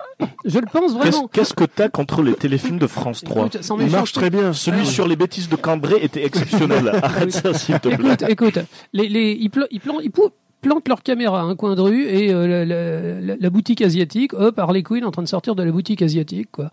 je 0.45 0.59
le 0.59 0.67
pense 0.71 0.93
vraiment. 0.95 1.29
qu'est-ce 1.29 1.55
que 1.55 1.65
t'as 1.65 1.89
contre 1.89 2.23
les 2.23 2.35
téléfilms 2.35 2.79
de 2.79 2.87
France 2.87 3.23
3 3.25 3.47
Écoute, 3.47 3.59
Il 3.81 3.91
marche 3.91 4.13
très 4.13 4.31
bien. 4.31 4.53
Celui 4.53 4.87
sur 4.87 5.09
les 5.09 5.17
bêtises 5.17 5.49
de 5.49 5.57
Cambrai 5.57 5.97
était 6.03 6.25
exceptionnel. 6.25 6.89
Arrête 7.03 7.33
ça, 7.33 7.55
s'il 7.55 7.81
te 7.81 7.89
plaît. 7.89 8.13
Écoute, 8.29 8.29
écoute, 8.29 8.59
les, 8.93 9.09
les, 9.09 9.33
ils, 9.33 9.51
ils, 9.71 9.81
plan- 9.81 9.99
ils 10.03 10.11
pou- 10.11 10.29
plantent 10.61 10.89
leur 10.89 11.03
caméra 11.03 11.41
à 11.41 11.45
un 11.45 11.57
coin 11.57 11.75
de 11.75 11.81
rue 11.81 12.05
et 12.05 12.33
euh, 12.33 12.47
la, 12.47 12.65
la- 12.65 13.21
la- 13.21 13.37
la 13.41 13.51
boutique 13.51 13.81
asiatique, 13.83 14.35
hop, 14.35 14.59
Harley 14.59 14.83
Quinn 14.83 15.05
en 15.05 15.11
train 15.11 15.23
de 15.23 15.29
sortir 15.29 15.55
de 15.55 15.63
la 15.63 15.73
boutique 15.73 16.03
asiatique, 16.03 16.51
quoi. 16.53 16.71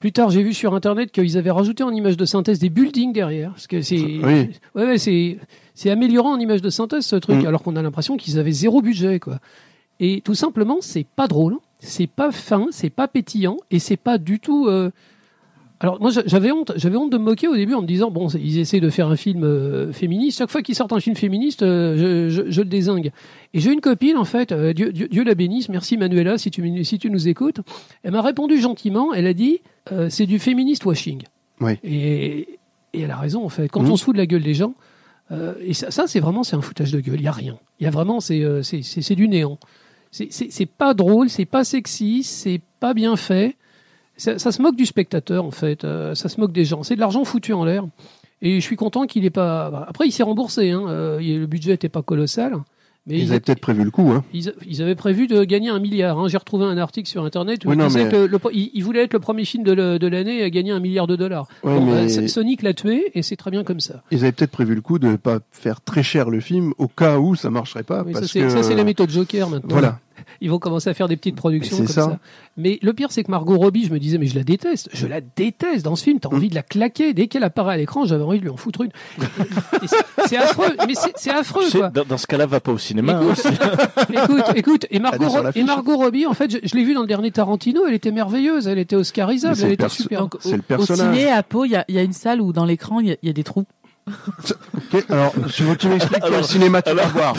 Plus 0.00 0.12
tard, 0.12 0.30
j'ai 0.30 0.42
vu 0.42 0.52
sur 0.52 0.74
internet 0.74 1.12
qu'ils 1.12 1.38
avaient 1.38 1.50
rajouté 1.52 1.82
en 1.82 1.90
image 1.90 2.16
de 2.16 2.24
synthèse 2.24 2.58
des 2.58 2.68
buildings 2.68 3.12
derrière, 3.12 3.50
parce 3.50 3.66
que 3.66 3.80
c'est, 3.80 3.96
Oui. 3.96 4.50
ouais, 4.74 4.84
ouais, 4.86 4.98
c'est, 4.98 5.38
c'est 5.74 5.90
améliorant 5.90 6.32
en 6.34 6.38
image 6.38 6.62
de 6.62 6.68
synthèse 6.70 7.04
ce 7.06 7.16
truc, 7.16 7.42
Mm. 7.42 7.46
alors 7.46 7.62
qu'on 7.62 7.76
a 7.76 7.82
l'impression 7.82 8.16
qu'ils 8.16 8.38
avaient 8.38 8.50
zéro 8.52 8.82
budget, 8.82 9.18
quoi. 9.20 9.38
Et 10.00 10.20
tout 10.22 10.34
simplement, 10.34 10.78
c'est 10.80 11.06
pas 11.16 11.26
drôle, 11.28 11.56
c'est 11.80 12.06
pas 12.08 12.32
fin, 12.32 12.66
c'est 12.70 12.90
pas 12.90 13.08
pétillant, 13.08 13.56
et 13.70 13.78
c'est 13.78 13.96
pas 13.96 14.18
du 14.18 14.40
tout. 14.40 14.66
euh, 14.68 14.90
Alors 15.80 16.00
moi, 16.00 16.10
j'a- 16.10 16.22
j'avais 16.26 16.50
honte, 16.50 16.72
j'avais 16.76 16.96
honte 16.96 17.10
de 17.12 17.18
me 17.18 17.24
moquer 17.24 17.46
au 17.46 17.54
début 17.56 17.74
en 17.74 17.82
me 17.82 17.86
disant 17.86 18.10
bon, 18.10 18.28
ils 18.28 18.58
essaient 18.58 18.80
de 18.80 18.88
faire 18.90 19.08
un 19.08 19.16
film 19.16 19.44
euh, 19.44 19.92
féministe. 19.92 20.38
Chaque 20.38 20.50
fois 20.50 20.62
qu'ils 20.62 20.74
sortent 20.74 20.92
un 20.94 21.00
film 21.00 21.14
féministe, 21.14 21.62
euh, 21.62 22.28
je, 22.30 22.42
je, 22.46 22.50
je 22.50 22.60
le 22.62 22.68
désingue. 22.68 23.10
Et 23.52 23.60
j'ai 23.60 23.72
une 23.72 23.80
copine 23.80 24.16
en 24.16 24.24
fait, 24.24 24.52
Dieu, 24.52 24.92
Dieu, 24.92 25.08
Dieu 25.08 25.24
la 25.24 25.34
bénisse, 25.34 25.68
merci 25.68 25.96
Manuela 25.96 26.38
si 26.38 26.50
tu 26.50 26.84
si 26.84 26.98
tu 26.98 27.10
nous 27.10 27.28
écoutes. 27.28 27.60
Elle 28.02 28.12
m'a 28.12 28.22
répondu 28.22 28.58
gentiment. 28.60 29.12
Elle 29.12 29.26
a 29.26 29.34
dit 29.34 29.60
c'est 30.08 30.26
du 30.26 30.38
féministe 30.38 30.84
washing. 30.86 31.22
Oui. 31.60 31.72
Et, 31.84 32.48
et 32.94 33.00
elle 33.02 33.10
a 33.10 33.16
raison 33.18 33.44
en 33.44 33.48
fait. 33.50 33.68
Quand 33.68 33.82
Mhm. 33.82 33.90
on 33.90 33.96
se 33.96 34.04
fout 34.04 34.14
de 34.14 34.18
la 34.20 34.26
gueule 34.26 34.42
des 34.42 34.54
gens, 34.54 34.74
et 35.60 35.74
ça, 35.74 35.90
ça 35.90 36.06
c'est 36.06 36.20
vraiment 36.20 36.42
c'est 36.44 36.56
un 36.56 36.62
foutage 36.62 36.92
de 36.92 37.00
gueule. 37.00 37.16
Il 37.20 37.24
y 37.24 37.28
a 37.28 37.32
rien. 37.32 37.58
Il 37.80 37.84
y 37.84 37.86
a 37.86 37.90
vraiment 37.90 38.20
c'est 38.20 38.62
c'est 38.62 39.14
du 39.16 39.28
néant. 39.28 39.58
C'est 40.30 40.66
pas 40.66 40.94
drôle, 40.94 41.28
c'est 41.28 41.44
pas 41.44 41.64
sexy, 41.64 42.22
c'est 42.22 42.60
pas 42.80 42.94
bien 42.94 43.16
fait. 43.16 43.56
Ça, 44.16 44.38
ça 44.38 44.52
se 44.52 44.62
moque 44.62 44.76
du 44.76 44.86
spectateur 44.86 45.44
en 45.44 45.50
fait. 45.50 45.82
euh, 45.84 46.14
ça 46.14 46.28
se 46.28 46.40
moque 46.40 46.52
des 46.52 46.64
gens. 46.64 46.84
C'est 46.84 46.94
de 46.94 47.00
l'argent 47.00 47.24
foutu 47.24 47.52
en 47.52 47.64
l'air. 47.64 47.84
Et 48.42 48.56
je 48.60 48.64
suis 48.64 48.76
content 48.76 49.06
qu'il 49.06 49.24
ait 49.24 49.30
pas. 49.30 49.70
bah, 49.70 49.86
Après, 49.88 50.06
il 50.06 50.12
s'est 50.12 50.22
remboursé. 50.22 50.70
Hein. 50.70 50.84
euh, 50.88 51.18
le 51.20 51.46
budget 51.46 51.72
était 51.74 51.88
pas 51.88 52.02
colossal. 52.02 52.54
Mais 53.06 53.18
Ils 53.18 53.24
il- 53.24 53.30
avaient 53.32 53.40
peut-être 53.40 53.60
prévu 53.60 53.84
le 53.84 53.90
coup. 53.90 54.12
Hein. 54.12 54.24
ils, 54.32 54.80
avaient 54.80 54.94
prévu 54.94 55.26
de 55.26 55.44
gagner 55.44 55.68
un 55.68 55.78
milliard. 55.78 56.18
hein. 56.18 56.28
J'ai 56.28 56.38
retrouvé 56.38 56.64
un 56.64 56.78
article 56.78 57.06
sur 57.08 57.22
Internet 57.24 57.64
où 57.64 57.68
Oui, 57.68 57.74
il 57.74 57.78
non, 57.78 57.88
disait 57.88 58.04
mais- 58.04 58.10
que 58.10 58.16
le, 58.16 58.26
le- 58.28 58.38
il, 58.54 58.70
il 58.72 58.82
voulait 58.84 59.02
être 59.02 59.12
le 59.12 59.18
premier 59.20 59.44
film 59.44 59.62
de, 59.62 59.72
l'année 60.06 60.42
à 60.42 60.48
gagner 60.48 60.70
un 60.70 60.80
milliard 60.80 61.06
de 61.06 61.14
dollars. 61.16 61.46
Ouais, 61.64 61.74
Bon, 61.78 61.84
mais- 61.84 62.06
bah, 62.16 62.28
Sonic 62.28 62.62
l'a 62.62 62.72
tué 62.72 63.10
et 63.14 63.22
c'est 63.22 63.36
très 63.36 63.50
bien 63.50 63.62
comme 63.64 63.80
ça. 63.80 64.02
Ils 64.10 64.20
avaient 64.20 64.32
peut-être 64.32 64.52
prévu 64.52 64.74
le 64.74 64.80
coup 64.80 64.98
de 64.98 65.16
pas 65.16 65.40
faire 65.50 65.80
très 65.82 66.02
cher 66.02 66.30
le 66.30 66.40
film 66.40 66.72
au 66.78 66.88
cas 66.88 67.18
où 67.18 67.34
ça 67.34 67.50
marcherait 67.50 67.82
pas. 67.82 68.04
Oui, 68.06 68.14
ça, 68.14 68.20
parce 68.20 68.32
c'est 68.32 68.40
que... 68.40 68.48
ça, 68.48 68.62
c'est 68.62 68.74
la 68.74 68.84
méthode 68.84 69.10
Joker 69.10 69.50
maintenant. 69.50 69.68
Voilà. 69.70 69.98
Ils 70.40 70.50
vont 70.50 70.58
commencer 70.58 70.90
à 70.90 70.94
faire 70.94 71.08
des 71.08 71.16
petites 71.16 71.36
productions 71.36 71.76
comme 71.78 71.86
ça. 71.86 72.02
ça. 72.02 72.18
Mais 72.56 72.78
le 72.82 72.92
pire, 72.92 73.10
c'est 73.10 73.24
que 73.24 73.30
Margot 73.30 73.56
Robbie, 73.58 73.84
je 73.86 73.92
me 73.92 73.98
disais, 73.98 74.18
mais 74.18 74.26
je 74.26 74.34
la 74.36 74.44
déteste. 74.44 74.88
Je 74.92 75.06
la 75.06 75.20
déteste 75.20 75.84
dans 75.84 75.96
ce 75.96 76.04
film. 76.04 76.20
T'as 76.20 76.28
Mm. 76.30 76.34
envie 76.34 76.48
de 76.48 76.54
la 76.54 76.62
claquer. 76.62 77.12
Dès 77.14 77.26
qu'elle 77.26 77.44
apparaît 77.44 77.74
à 77.74 77.76
l'écran, 77.76 78.04
j'avais 78.04 78.22
envie 78.22 78.38
de 78.38 78.44
lui 78.44 78.50
en 78.50 78.56
foutre 78.56 78.82
une. 78.82 78.90
C'est- 80.26 80.36
affreux. 80.36 80.76
Mais 80.86 80.94
c'est 81.16 81.30
affreux, 81.30 81.64
quoi. 81.70 81.90
dans, 81.90 82.04
dans 82.04 82.18
ce 82.18 82.26
cas-là, 82.26 82.46
va 82.46 82.60
pas 82.60 82.72
au 82.72 82.78
cinéma. 82.78 83.18
hein, 83.20 83.32
Écoute, 83.32 84.12
écoute, 84.12 84.44
écoute, 84.56 84.86
et 84.90 84.98
Margot, 84.98 85.28
Ro- 85.28 85.38
et 85.54 85.62
Margot 85.62 85.96
Robbie, 85.96 86.26
en 86.26 86.34
fait, 86.34 86.50
je, 86.50 86.58
je 86.62 86.74
l'ai 86.76 86.84
vue 86.84 86.94
dans 86.94 87.02
le 87.02 87.06
dernier 87.06 87.30
Tarantino, 87.30 87.86
elle 87.86 87.94
était 87.94 88.10
merveilleuse, 88.12 88.66
elle 88.68 88.78
était 88.78 88.96
oscarisable, 88.96 89.56
elle 89.60 89.66
le 89.68 89.72
était 89.74 89.88
super. 89.88 90.26
C'est 90.40 90.56
le 90.56 90.62
personnage. 90.62 91.08
Au 91.08 91.12
ciné, 91.14 91.30
à 91.30 91.42
Pau, 91.42 91.64
il 91.64 91.70
y 91.72 91.76
a, 91.76 91.84
il 91.88 91.94
y 91.94 91.98
a 91.98 92.02
une 92.02 92.12
salle 92.12 92.40
où 92.40 92.52
dans 92.52 92.64
l'écran, 92.64 93.00
il 93.00 93.08
y, 93.08 93.12
a- 93.12 93.16
il 93.22 93.26
y 93.26 93.30
a 93.30 93.32
des 93.32 93.44
trous. 93.44 93.64
Alors, 95.08 95.32
je 95.48 95.64
veux 95.64 95.74
que 95.74 95.80
tu 95.80 95.88
m'expliques 95.88 96.22
quel 96.28 96.44
cinéma 96.44 96.82
tu 96.82 96.92
vas 96.92 97.06
voir. 97.06 97.34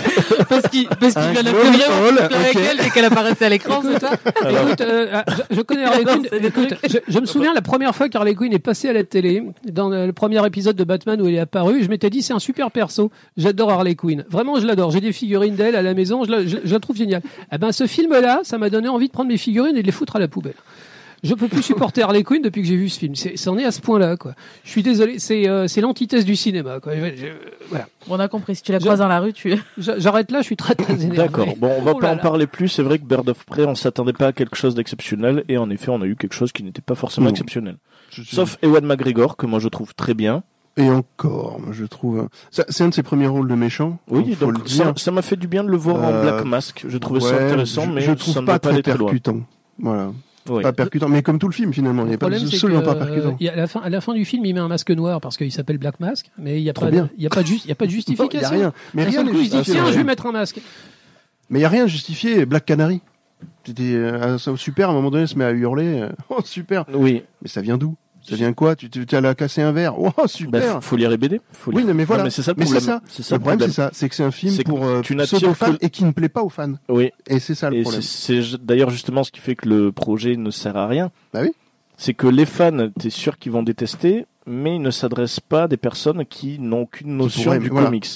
Parce 0.50 0.68
qu'il 0.68 0.88
parce 0.88 1.14
qu'il 1.14 1.22
Un 1.22 1.32
vient 1.72 1.88
hall, 2.08 2.20
avec 2.20 2.56
ok. 2.56 2.62
elle 2.72 2.78
dès 2.78 2.90
qu'elle 2.90 3.06
apparaissait 3.06 3.46
à 3.46 3.50
l'écran, 3.50 3.82
c'est 3.84 4.00
ça 4.00 4.12
Écoute, 4.50 4.82
euh, 4.82 5.10
ah, 5.14 5.24
je, 5.50 5.56
je 5.58 5.62
connais 5.62 5.84
Harley 5.86 6.04
Quinn. 6.04 6.26
Écoute, 6.44 6.74
je, 6.90 6.98
je 7.08 7.20
me 7.20 7.26
souviens 7.26 7.54
la 7.54 7.62
première 7.62 7.96
fois 7.96 8.10
qu'Harley 8.10 8.34
Quinn 8.36 8.52
est 8.54 8.60
passée 8.60 8.90
à 8.90 8.94
la 8.94 9.04
télé, 9.04 9.44
dans 9.72 9.90
le, 9.90 10.08
le 10.08 10.14
premier 10.14 10.46
épisode 10.46 10.76
de 10.76 10.84
Batman 10.84 11.22
où 11.22 11.28
elle 11.28 11.36
est 11.36 11.40
apparue, 11.40 11.84
je 11.84 11.90
m'étais 11.90 12.10
dit 12.10 12.22
c'est 12.22 12.34
un 12.34 12.40
super 12.40 12.72
perso. 12.72 13.12
J'adore 13.38 13.70
Harley 13.72 13.96
Quinn. 13.96 14.26
Vraiment, 14.30 14.60
je 14.60 14.66
l'adore. 14.66 14.92
J'ai 14.92 15.02
des 15.02 15.14
figurines 15.14 15.56
d'elle 15.56 15.76
à 15.76 15.82
la 15.82 15.94
maison, 15.94 16.24
je 16.26 16.32
la, 16.32 16.46
je- 16.46 16.58
je 16.64 16.74
la 16.74 16.80
trouve 16.80 16.96
géniale. 16.98 17.22
Eh 17.52 17.58
ben, 17.58 17.72
ce 17.72 17.86
film-là, 17.88 18.40
ça 18.44 18.58
m'a 18.58 18.70
donné 18.70 18.88
envie 18.90 19.08
de 19.08 19.14
prendre 19.14 19.30
mes 19.30 19.38
figurines 19.38 19.78
et 19.78 19.82
de 19.82 19.86
les 19.86 19.92
foutre 19.92 20.16
à 20.16 20.20
la 20.20 20.28
poubelle. 20.28 20.56
Je 21.24 21.34
peux 21.34 21.48
plus 21.48 21.62
supporter 21.64 22.02
Harley 22.04 22.24
Quinn 22.24 22.42
depuis 22.42 22.62
que 22.62 22.68
j'ai 22.68 22.76
vu 22.78 22.90
ce 22.90 23.00
film. 23.00 23.16
C'est, 23.16 23.38
c'en 23.38 23.58
est 23.58 23.66
à 23.66 23.72
ce 23.72 23.82
point-là, 23.82 24.18
quoi. 24.18 24.34
Je 24.64 24.70
suis 24.70 24.84
désolé, 24.84 25.20
c'est, 25.20 25.48
euh, 25.48 25.68
l'antithèse 25.82 26.26
du 26.26 26.36
cinéma, 26.36 26.80
quoi. 26.80 26.96
Je- 26.96 27.16
je- 27.16 27.28
voilà. 27.70 27.88
On 28.10 28.20
a 28.20 28.28
compris. 28.28 28.56
Si 28.56 28.62
tu 28.64 28.72
la 28.72 28.80
croises 28.80 29.00
dans 29.00 29.08
la 29.08 29.20
rue, 29.20 29.34
tu. 29.34 29.56
J'a- 29.78 29.98
J'arrête 30.00 30.32
là, 30.32 30.40
je 30.42 30.46
suis 30.46 30.56
très 30.58 30.76
très 30.76 30.94
énervé. 30.94 31.18
D'accord. 31.18 31.48
Bon, 31.58 31.72
on 31.78 31.82
va 31.82 31.94
Oh 31.96 32.00
pas 32.00 32.14
en 32.14 32.18
parler 32.18 32.48
plus. 32.48 32.68
C'est 32.68 32.84
vrai 32.84 33.00
que 33.00 33.06
Bird 33.06 33.28
of 33.30 33.44
Prey, 33.46 33.66
on 33.66 33.76
s'attendait 33.76 34.14
pas 34.14 34.28
à 34.28 34.34
quelque 34.34 34.56
chose 34.56 34.76
d'exceptionnel, 34.76 35.44
et 35.50 35.58
en 35.58 35.70
effet, 35.70 35.90
on 35.90 36.02
a 36.02 36.06
eu 36.06 36.16
quelque 36.16 36.34
chose 36.34 36.52
qui 36.52 36.64
n'était 36.64 36.82
pas 36.82 36.96
forcément 36.96 37.26
Non. 37.26 37.32
exceptionnel. 37.32 37.78
Sauf 38.12 38.58
Ewan 38.62 38.86
McGregor, 38.86 39.36
que 39.38 39.46
moi 39.46 39.60
je 39.60 39.68
trouve 39.68 39.94
très 39.96 40.14
bien. 40.14 40.44
Et 40.78 40.90
encore, 40.90 41.60
moi, 41.62 41.70
je 41.72 41.86
trouve. 41.86 42.28
ça- 42.52 42.66
C'est 42.70 42.84
un 42.84 42.90
de 42.90 42.94
ses 42.94 43.02
premiers 43.04 43.28
rôles 43.28 43.48
de 43.48 43.56
méchant. 43.56 43.98
Oui, 44.10 44.34
faut 44.34 44.46
donc 44.48 44.62
le 44.64 44.68
ça 44.70 44.84
dire. 44.84 44.94
ça 45.00 45.12
m'a 45.12 45.22
fait 45.22 45.38
du 45.38 45.48
bien 45.48 45.64
de 45.64 45.70
le 45.70 45.78
voir 45.78 45.98
en 46.04 46.12
Euh, 46.12 46.22
Black 46.22 46.46
Mask. 46.46 46.86
Je 46.88 46.98
trouvais 46.98 47.22
ça 47.22 47.36
Ouais, 47.38 47.44
intéressant, 47.46 47.84
je, 47.86 47.92
mais 47.92 48.02
je 48.02 48.12
trouve 48.12 48.34
ça 48.34 48.42
pas 48.42 48.60
pas 48.60 48.72
très 48.72 48.82
loin. 48.82 48.84
percutant. 49.06 49.40
Voilà, 49.80 50.12
Oui. 50.50 50.62
pas 50.64 50.74
percutant, 50.74 51.10
mais 51.10 51.22
comme 51.24 51.40
tout 51.40 51.48
le 51.48 51.54
film 51.54 51.74
finalement, 51.74 52.04
il 52.06 52.10
n'est 52.12 52.18
pas 52.18 52.30
pas 52.30 52.36
euh, 52.94 53.06
percutant. 53.06 53.38
il 53.40 53.46
y 53.46 53.50
a- 53.50 53.54
à, 53.54 53.56
la 53.56 53.68
fin, 53.68 53.80
à 53.82 53.90
la 53.90 54.00
fin 54.02 54.14
du 54.14 54.26
film, 54.26 54.46
il 54.46 54.54
met 54.54 54.60
un 54.60 54.68
masque 54.68 54.92
noir 54.92 55.20
parce 55.22 55.38
qu'il 55.38 55.52
s'appelle 55.52 55.78
Black 55.80 56.00
Mask, 56.00 56.30
mais 56.38 56.60
il 56.60 56.64
n'y 56.64 56.70
a, 56.70 56.74
Trop 56.74 56.86
pas 56.86 56.92
de- 56.92 56.96
bien. 56.98 57.10
il 57.18 57.24
y 57.24 57.26
a, 57.26 57.30
pas 57.30 57.42
de 57.42 57.48
ju- 57.48 57.60
il 57.64 57.70
y 57.70 57.72
a 57.72 57.76
pas 57.76 57.86
de 57.86 57.90
Il 57.92 57.96
justification. 57.96 58.48
a 58.48 58.50
rien, 58.52 58.74
mais 58.94 59.04
rien 59.06 59.24
coup, 59.26 59.30
il 59.32 59.46
se 59.46 59.52
dit, 59.52 59.58
justifié. 59.58 59.74
tiens, 59.82 59.92
je 59.92 59.98
vais 59.98 60.04
mettre 60.04 60.26
un 60.28 60.32
masque. 60.32 60.60
Mais 61.50 61.60
il 61.60 61.62
y 61.62 61.66
a 61.66 61.70
rien 61.70 61.88
justifié. 61.88 62.46
Black 62.46 62.66
Canary, 62.66 63.02
c'était 63.66 63.84
euh, 63.96 64.38
super. 64.38 64.90
À 64.90 64.92
un 64.92 64.96
moment 64.96 65.12
donné, 65.12 65.24
il 65.24 65.28
se 65.28 65.38
met 65.38 65.46
à 65.46 65.52
hurler. 65.52 66.02
euh, 66.02 66.10
Oh 66.30 66.42
super. 66.44 66.86
Oui. 66.94 67.24
Mais 67.42 67.48
ça 67.50 67.62
vient 67.62 67.78
d'où? 67.78 67.96
Ça 68.28 68.36
vient 68.36 68.54
quoi? 68.54 68.76
Tu 68.76 68.90
tu- 68.90 69.06
tu 69.06 69.16
allais 69.16 69.34
casser 69.36 69.62
un 69.62 69.72
verre? 69.72 70.00
Oh 70.00 70.10
Bah, 70.16 70.28
super. 70.28 70.80
f- 70.80 70.82
faut 70.82 70.96
lire 70.96 71.10
les 71.10 71.18
BD. 71.18 71.40
Faut 71.52 71.72
Oui, 71.72 71.84
non, 71.84 71.94
mais 71.94 72.06
voilà. 72.06 72.24
mais 72.24 72.30
c'est 72.30 72.42
ça 72.42 72.52
le 72.52 72.56
problème. 72.64 72.82
c'est 73.08 73.24
ça. 73.24 73.36
Le 73.36 73.40
problème, 73.40 73.60
c'est 73.70 73.72
ça, 73.76 73.90
c'est 73.94 74.10
que 74.10 74.16
c'est 74.16 74.24
un 74.24 74.32
film 74.32 74.56
pour 74.64 74.84
euh, 74.86 75.02
pseudo-fans 75.02 75.76
et 75.82 75.90
qui 75.90 76.04
ne 76.06 76.12
plaît 76.12 76.30
pas 76.30 76.44
aux 76.44 76.50
fans. 76.50 76.74
Oui. 76.90 77.12
Et 77.28 77.40
c'est 77.40 77.56
ça 77.56 77.70
le 77.70 77.78
Et 77.78 77.82
problème. 77.82 78.02
c'est 78.02 78.42
d'ailleurs 78.64 78.90
justement 78.90 79.24
ce 79.24 79.32
qui 79.32 79.40
fait 79.40 79.56
que 79.56 79.70
le 79.70 79.92
projet 79.92 80.36
ne 80.36 80.50
sert 80.52 80.76
à 80.78 80.88
rien. 80.88 81.12
Bah 81.34 81.42
oui. 81.44 81.52
c'est 81.98 82.14
que 82.14 82.28
les 82.28 82.46
fans, 82.46 82.90
t'es 83.00 83.10
sûr 83.10 83.38
qu'ils 83.38 83.52
vont 83.52 83.64
détester, 83.64 84.26
mais 84.48 84.76
ils 84.76 84.82
ne 84.82 84.92
s'adressent 84.92 85.40
pas 85.40 85.64
à 85.64 85.68
des 85.68 85.78
personnes 85.78 86.26
qui 86.26 86.60
n'ont 86.60 86.82
aucune 86.82 87.16
notion 87.18 87.58
du 87.58 87.70
voilà. 87.70 87.88
comics. 87.88 88.08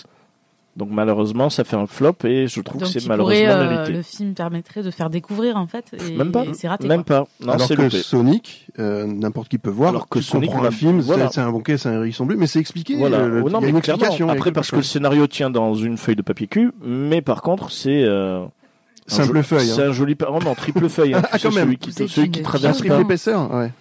Donc 0.80 0.90
malheureusement, 0.92 1.50
ça 1.50 1.64
fait 1.66 1.76
un 1.76 1.86
flop 1.86 2.16
et 2.24 2.48
je 2.48 2.62
trouve 2.62 2.82
Donc, 2.82 2.92
que 2.94 3.00
c'est 3.00 3.08
malheureusement 3.08 3.46
pourrait, 3.48 3.54
euh, 3.68 3.70
mérité. 3.70 3.92
le 3.92 4.02
film 4.02 4.34
permettrait 4.34 4.82
de 4.82 4.90
faire 4.90 5.10
découvrir 5.10 5.58
en 5.58 5.68
fait. 5.68 5.86
Et, 6.10 6.16
Même 6.16 6.32
pas. 6.32 6.46
c'est 6.54 6.68
raté. 6.70 6.88
Même 6.88 7.04
quoi. 7.04 7.26
pas. 7.26 7.46
Non, 7.46 7.54
Alors 7.54 7.68
c'est 7.68 7.76
que 7.76 7.82
loupé. 7.82 7.98
Sonic, 7.98 8.66
euh, 8.80 9.06
n'importe 9.06 9.50
qui 9.50 9.58
peut 9.58 9.70
voir. 9.70 9.90
Alors 9.90 10.08
que 10.08 10.20
tu 10.20 10.26
Sonic, 10.26 10.50
un 10.54 10.72
film, 10.72 11.02
voilà. 11.02 11.28
c'est- 11.28 11.36
c'est 11.36 11.42
un 11.42 11.52
banquet, 11.52 11.78
c'est 11.78 11.90
un 11.90 11.94
hérisson 11.96 12.26
bleu, 12.26 12.38
mais 12.38 12.48
c'est 12.48 12.60
expliqué. 12.60 12.96
Voilà. 12.96 13.18
euh, 13.18 13.28
le- 13.28 13.44
Oh, 13.44 13.50
non, 13.50 13.60
y 13.60 13.64
a 13.64 13.66
mais 13.66 13.70
une 13.72 13.82
clairement. 13.82 14.00
explication. 14.04 14.30
Après, 14.30 14.52
parce 14.54 14.72
que 14.72 14.78
le 14.78 14.84
scénario 14.84 15.28
tient 15.28 15.50
dans 15.50 15.76
une 15.76 15.98
feuille 15.98 16.16
de 16.16 16.22
papier 16.22 16.48
cul, 16.48 16.72
mais 16.82 17.22
par 17.22 17.42
contre, 17.42 17.72
c'est 17.72 18.04
euh, 18.04 18.40
un 18.46 18.48
Simple 19.08 19.44
feuille. 19.44 19.68
C'est 19.68 19.84
hein. 19.84 19.90
un 19.90 19.92
joli 19.92 20.16
pa- 20.16 20.30
oh, 20.32 20.40
non, 20.42 20.56
triple 20.56 20.88
feuille. 20.88 21.14
hein. 21.14 21.22
Ah, 21.32 21.38
C'est 21.38 21.50
quand 21.50 21.56
même. 21.56 21.66
Celui 21.66 21.78
qui, 21.78 21.92
C'est 21.92 22.08
celui 22.08 22.32
qui 22.32 22.42
traverse 22.42 22.78
Triple 22.78 23.02
épaisseur, 23.02 23.54
ouais. 23.54 23.72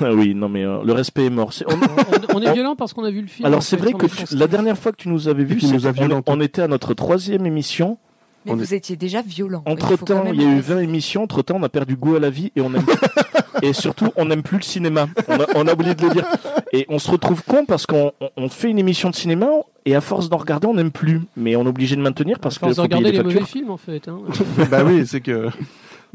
Ah 0.00 0.12
oui, 0.12 0.34
non 0.34 0.48
mais 0.48 0.64
euh, 0.64 0.82
le 0.84 0.92
respect 0.92 1.26
est 1.26 1.30
mort. 1.30 1.50
On- 1.68 1.72
on, 1.74 2.38
on 2.38 2.42
est 2.42 2.52
violent 2.52 2.76
parce 2.76 2.92
qu'on 2.92 3.04
a 3.04 3.10
vu 3.10 3.20
le 3.20 3.26
film. 3.28 3.46
Alors 3.46 3.62
c'est 3.62 3.76
vrai 3.76 3.92
que 3.92 4.06
tu- 4.06 4.34
la 4.36 4.46
dernière 4.46 4.76
fois 4.78 4.92
que 4.92 4.96
tu 4.96 5.08
nous 5.08 5.28
avais 5.28 5.44
vu, 5.44 5.58
nous 5.62 5.80
on, 6.26 6.40
était 6.40 6.62
à 6.62 6.68
notre 6.68 6.94
troisième 6.94 7.44
émission. 7.46 7.98
Mais 8.46 8.52
On 8.52 8.56
vous 8.56 8.74
étiez 8.74 8.94
déjà 8.96 9.22
violent. 9.22 9.62
Entre 9.66 9.96
temps, 9.96 10.24
il 10.32 10.40
y 10.40 10.44
a 10.44 10.46
eu 10.48 10.52
arrêter. 10.52 10.60
20 10.74 10.78
émissions. 10.80 11.22
Entre 11.24 11.42
temps, 11.42 11.56
on 11.58 11.62
a 11.64 11.68
perdu 11.68 11.96
goût 11.96 12.14
à 12.14 12.20
la 12.20 12.30
vie 12.30 12.52
et 12.54 12.60
on 12.60 12.72
aime 12.74 12.86
et 13.62 13.72
surtout, 13.72 14.10
on 14.16 14.26
n'aime 14.26 14.42
plus 14.42 14.58
le 14.58 14.62
cinéma. 14.62 15.08
On 15.28 15.34
a, 15.34 15.46
on 15.56 15.66
a 15.66 15.72
oublié 15.72 15.94
de 15.94 16.02
le 16.06 16.10
dire. 16.12 16.24
Et 16.72 16.86
on 16.88 16.98
se 16.98 17.10
retrouve 17.10 17.42
con 17.42 17.64
parce 17.66 17.86
qu'on 17.86 18.12
on- 18.20 18.28
on 18.36 18.48
fait 18.48 18.70
une 18.70 18.78
émission 18.78 19.10
de 19.10 19.14
cinéma 19.16 19.46
et 19.84 19.94
à 19.96 20.00
force 20.00 20.28
d'en 20.28 20.36
regarder, 20.36 20.66
on 20.68 20.74
n'aime 20.74 20.90
plus. 20.92 21.22
Mais 21.36 21.56
on 21.56 21.64
est 21.64 21.68
obligé 21.68 21.96
de 21.96 22.00
maintenir 22.02 22.38
parce 22.38 22.56
À 22.56 22.60
force 22.60 22.76
de 22.76 22.80
regarder 22.82 23.10
les 23.10 23.18
les 23.18 23.22
mauvais 23.24 23.44
films 23.44 23.70
en 23.70 23.76
fait. 23.78 24.06
hein. 24.08 24.18
bah 24.70 24.82
oui, 24.86 25.06
c'est 25.06 25.20
que 25.20 25.48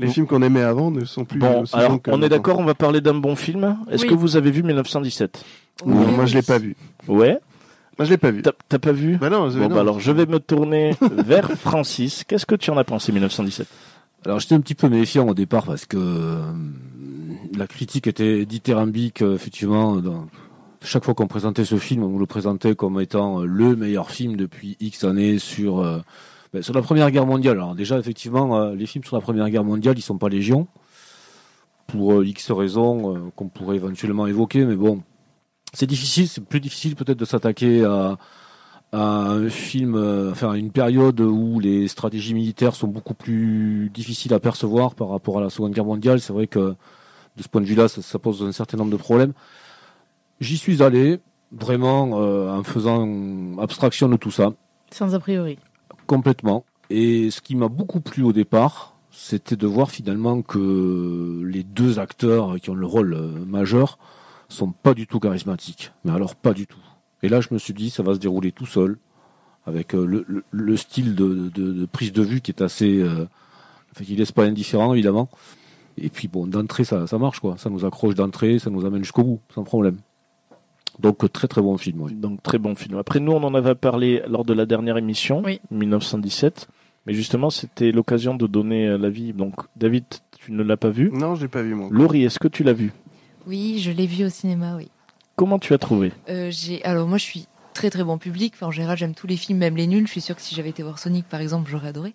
les 0.02 0.08
Bon. 0.08 0.14
films 0.14 0.28
qu'on 0.28 0.42
aimait 0.42 0.62
avant 0.64 0.92
ne 0.92 1.06
sont 1.06 1.24
plus 1.26 1.40
Bon, 1.40 1.62
aussi 1.62 1.76
alors 1.76 1.92
bons 1.92 1.98
que 2.00 2.12
on 2.12 2.22
est 2.22 2.30
d'accord, 2.30 2.60
on 2.60 2.66
va 2.66 2.74
parler 2.76 3.00
d'un 3.02 3.14
bon 3.14 3.36
film. 3.36 3.78
Est-ce 3.90 4.04
Oui. 4.04 4.10
que 4.10 4.14
vous 4.16 4.36
avez 4.36 4.52
vu 4.52 4.64
1917 4.64 5.44
Oui, 5.86 5.94
Non, 5.94 6.12
moi 6.12 6.26
je 6.26 6.36
l'ai 6.36 6.42
pas 6.42 6.58
vu. 6.58 6.76
Ouais. 7.08 7.38
Moi 7.98 8.06
je 8.06 8.10
l'ai 8.10 8.18
pas 8.18 8.32
vu. 8.32 8.42
T'as 8.42 8.80
pas 8.80 8.92
vu? 8.92 9.18
Bah 9.18 9.30
non, 9.30 9.48
Bon, 9.50 9.68
bah 9.68 9.80
alors 9.82 10.00
je 10.00 10.12
vais 10.12 10.26
me 10.26 10.40
tourner 10.40 10.96
vers 11.26 11.52
Francis. 11.52 12.24
Qu'est-ce 12.28 12.46
que 12.46 12.56
tu 12.56 12.72
en 12.72 12.78
as 12.78 12.84
pensé 12.84 13.12
1917 13.12 13.68
Alors 14.26 14.40
j'étais 14.40 14.56
un 14.56 14.60
petit 14.62 14.76
peu 14.76 14.90
méfiant 14.90 15.28
au 15.28 15.34
départ 15.34 15.66
parce 15.66 15.86
que 15.86 15.98
euh, 15.98 16.42
la 17.58 17.68
critique 17.68 18.08
était 18.08 18.46
dithyrambique, 18.46 19.22
euh, 19.22 19.36
effectivement. 19.36 19.98
dans- 19.98 20.28
chaque 20.84 21.06
fois 21.06 21.14
qu'on 21.14 21.28
présentait 21.28 21.64
ce 21.64 21.76
film, 21.78 22.02
on 22.04 22.08
nous 22.10 22.18
le 22.18 22.26
présentait 22.26 22.74
comme 22.74 23.00
étant 23.00 23.42
euh, 23.42 23.46
le 23.46 23.76
meilleur 23.76 24.10
film 24.10 24.36
depuis 24.36 24.78
X 24.80 25.04
années 25.04 25.38
sur 25.38 25.80
euh, 25.80 26.00
ben, 26.54 26.62
sur 26.62 26.74
la 26.74 26.82
Première 26.82 27.10
Guerre 27.12 27.26
mondiale. 27.26 27.58
Alors 27.58 27.76
déjà, 27.76 27.98
effectivement, 27.98 28.58
euh, 28.58 28.76
les 28.76 28.86
films 28.86 29.04
sur 29.04 29.16
la 29.16 29.22
Première 29.22 29.50
Guerre 29.50 29.64
mondiale, 29.64 29.98
ils 29.98 30.02
sont 30.02 30.18
pas 30.18 30.30
légion 30.30 30.68
pour 31.88 32.14
euh, 32.14 32.26
X 32.26 32.52
raisons 32.52 33.16
euh, 33.16 33.20
qu'on 33.36 33.48
pourrait 33.48 33.78
éventuellement 33.78 34.28
évoquer, 34.28 34.66
mais 34.66 34.76
bon, 34.76 35.02
c'est 35.74 35.88
difficile, 35.88 36.28
c'est 36.28 36.44
plus 36.44 36.60
difficile 36.60 36.96
peut-être 36.96 37.18
de 37.18 37.26
s'attaquer 37.26 37.86
à 37.86 38.18
un 38.94 39.48
film, 39.48 39.96
enfin 40.30 40.52
à 40.52 40.58
une 40.58 40.72
période 40.72 41.22
où 41.22 41.62
les 41.62 41.88
stratégies 41.88 42.34
militaires 42.34 42.76
sont 42.76 42.90
beaucoup 42.90 43.14
plus 43.14 43.90
difficiles 43.94 44.34
à 44.34 44.40
percevoir 44.42 44.96
par 44.96 45.08
rapport 45.08 45.38
à 45.38 45.42
la 45.42 45.50
Seconde 45.50 45.72
Guerre 45.72 45.86
mondiale. 45.86 46.20
C'est 46.20 46.34
vrai 46.34 46.48
que 46.48 46.76
de 47.38 47.44
ce 47.44 47.48
point 47.48 47.62
de 47.62 47.66
vue-là, 47.66 47.88
ça, 47.88 48.20
pose 48.20 48.44
un 48.44 48.52
certain 48.52 48.76
nombre 48.76 48.92
de 48.92 48.98
problèmes. 48.98 49.32
J'y 50.42 50.58
suis 50.58 50.84
allé 50.84 51.20
vraiment 51.54 52.12
en 52.12 52.64
faisant 52.64 53.58
abstraction 53.60 54.10
de 54.10 54.18
tout 54.18 54.32
ça 54.32 54.52
Sans 54.92 55.16
a 55.16 55.20
priori. 55.20 55.58
Complètement. 56.15 56.65
Et 56.89 57.32
ce 57.32 57.39
qui 57.39 57.56
m'a 57.56 57.69
beaucoup 57.69 58.02
plu 58.02 58.21
au 58.24 58.34
départ, 58.34 58.95
c'était 59.12 59.56
de 59.56 59.65
voir 59.65 59.89
finalement 59.89 60.41
que 60.41 61.41
les 61.45 61.63
deux 61.63 62.00
acteurs 62.00 62.60
qui 62.62 62.69
ont 62.69 62.76
le 62.76 62.86
rôle 62.86 63.13
euh, 63.13 63.45
majeur 63.45 63.97
sont 64.50 64.74
pas 64.74 64.93
du 64.93 65.08
tout 65.08 65.21
charismatiques. 65.21 65.93
Mais 66.04 66.12
alors 66.12 66.36
pas 66.36 66.54
du 66.54 66.67
tout. 66.67 66.84
Et 67.24 67.30
là, 67.30 67.39
je 67.39 67.47
me 67.52 67.58
suis 67.58 67.74
dit, 67.74 67.89
ça 67.89 68.04
va 68.04 68.13
se 68.13 68.19
dérouler 68.19 68.52
tout 68.52 68.65
seul, 68.65 68.97
avec 69.65 69.95
euh, 69.95 70.06
le, 70.06 70.26
le- 70.28 70.43
le 70.52 70.76
style 70.76 71.15
de, 71.15 71.86
prise 71.86 72.12
de 72.12 72.24
vue 72.24 72.41
qui 72.41 72.52
est 72.52 72.62
assez, 72.62 73.00
euh, 73.00 73.26
enfin, 73.93 74.04
qui 74.04 74.17
laisse 74.17 74.34
pas 74.34 74.43
indifférent 74.43 74.93
évidemment. 74.93 75.30
Et 75.97 76.10
puis 76.10 76.28
bon, 76.28 76.45
d'entrée, 76.45 76.84
ça, 76.84 77.08
ça 77.08 77.17
marche 77.17 77.39
quoi. 77.39 77.56
Ça 77.58 77.69
nous 77.69 77.86
accroche 77.86 78.15
d'entrée, 78.15 78.60
ça 78.60 78.69
nous 78.69 78.86
amène 78.86 79.04
jusqu'au 79.04 79.24
bout, 79.24 79.39
sans 79.56 79.63
problème. 79.63 79.97
Donc 80.99 81.32
très 81.32 81.47
très 81.47 81.62
bon 81.62 81.77
film. 81.77 82.01
oui. 82.01 82.13
Donc 82.13 82.43
très 82.43 82.58
bon 82.58 82.75
film. 82.75 82.97
Après 82.97 83.19
nous, 83.19 83.32
on 83.32 83.43
en 83.43 83.54
avait 83.56 83.75
parlé 83.75 84.21
lors 84.27 84.45
de 84.45 84.54
la 84.54 84.65
dernière 84.65 84.97
émission, 84.97 85.41
Oui. 85.43 85.60
1917. 85.71 86.67
Mais 87.08 87.13
justement, 87.13 87.49
c'était 87.49 87.91
l'occasion 87.91 88.36
de 88.36 88.45
donner 88.45 88.88
euh, 88.88 88.97
l'avis. 88.97 89.34
Donc 89.34 89.56
David, 89.75 90.04
tu 90.38 90.51
ne 90.51 90.62
l'as 90.63 90.77
pas 90.77 90.89
vu. 90.89 91.10
Non, 91.12 91.36
je 91.36 91.43
l'ai 91.43 91.47
pas 91.47 91.63
vu 91.63 91.73
moi. 91.73 91.88
Laurie, 91.91 92.23
est-ce 92.23 92.38
que 92.39 92.47
tu 92.47 92.63
l'as 92.63 92.73
vu? 92.73 92.91
Oui, 93.47 93.80
je 93.80 93.89
l'ai 93.91 94.06
vu 94.06 94.23
au 94.25 94.30
cinéma, 94.30 94.75
oui. 94.77 94.89
Comment 95.36 95.58
tu 95.58 95.73
as 95.73 95.80
trouvé? 95.80 96.12
Euh, 96.30 96.49
j'ai 96.51 96.84
alors 96.84 97.08
moi 97.08 97.17
je 97.17 97.23
suis 97.23 97.47
très 97.73 97.89
très 97.89 98.04
bon 98.04 98.19
public. 98.19 98.54
Enfin, 98.56 98.67
en 98.67 98.71
général, 98.71 98.97
j'aime 98.97 99.15
tous 99.15 99.25
les 99.25 99.38
films, 99.38 99.58
même 99.58 99.75
les 99.77 99.88
nuls. 99.88 100.06
Je 100.06 100.12
suis 100.12 100.21
sûre 100.21 100.36
que 100.36 100.41
si 100.43 100.54
j'avais 100.54 100.69
été 100.69 100.84
voir 100.84 100.99
Sonic, 100.99 101.25
par 101.27 101.41
exemple, 101.41 101.71
j'aurais 101.71 101.88
adoré. 101.88 102.13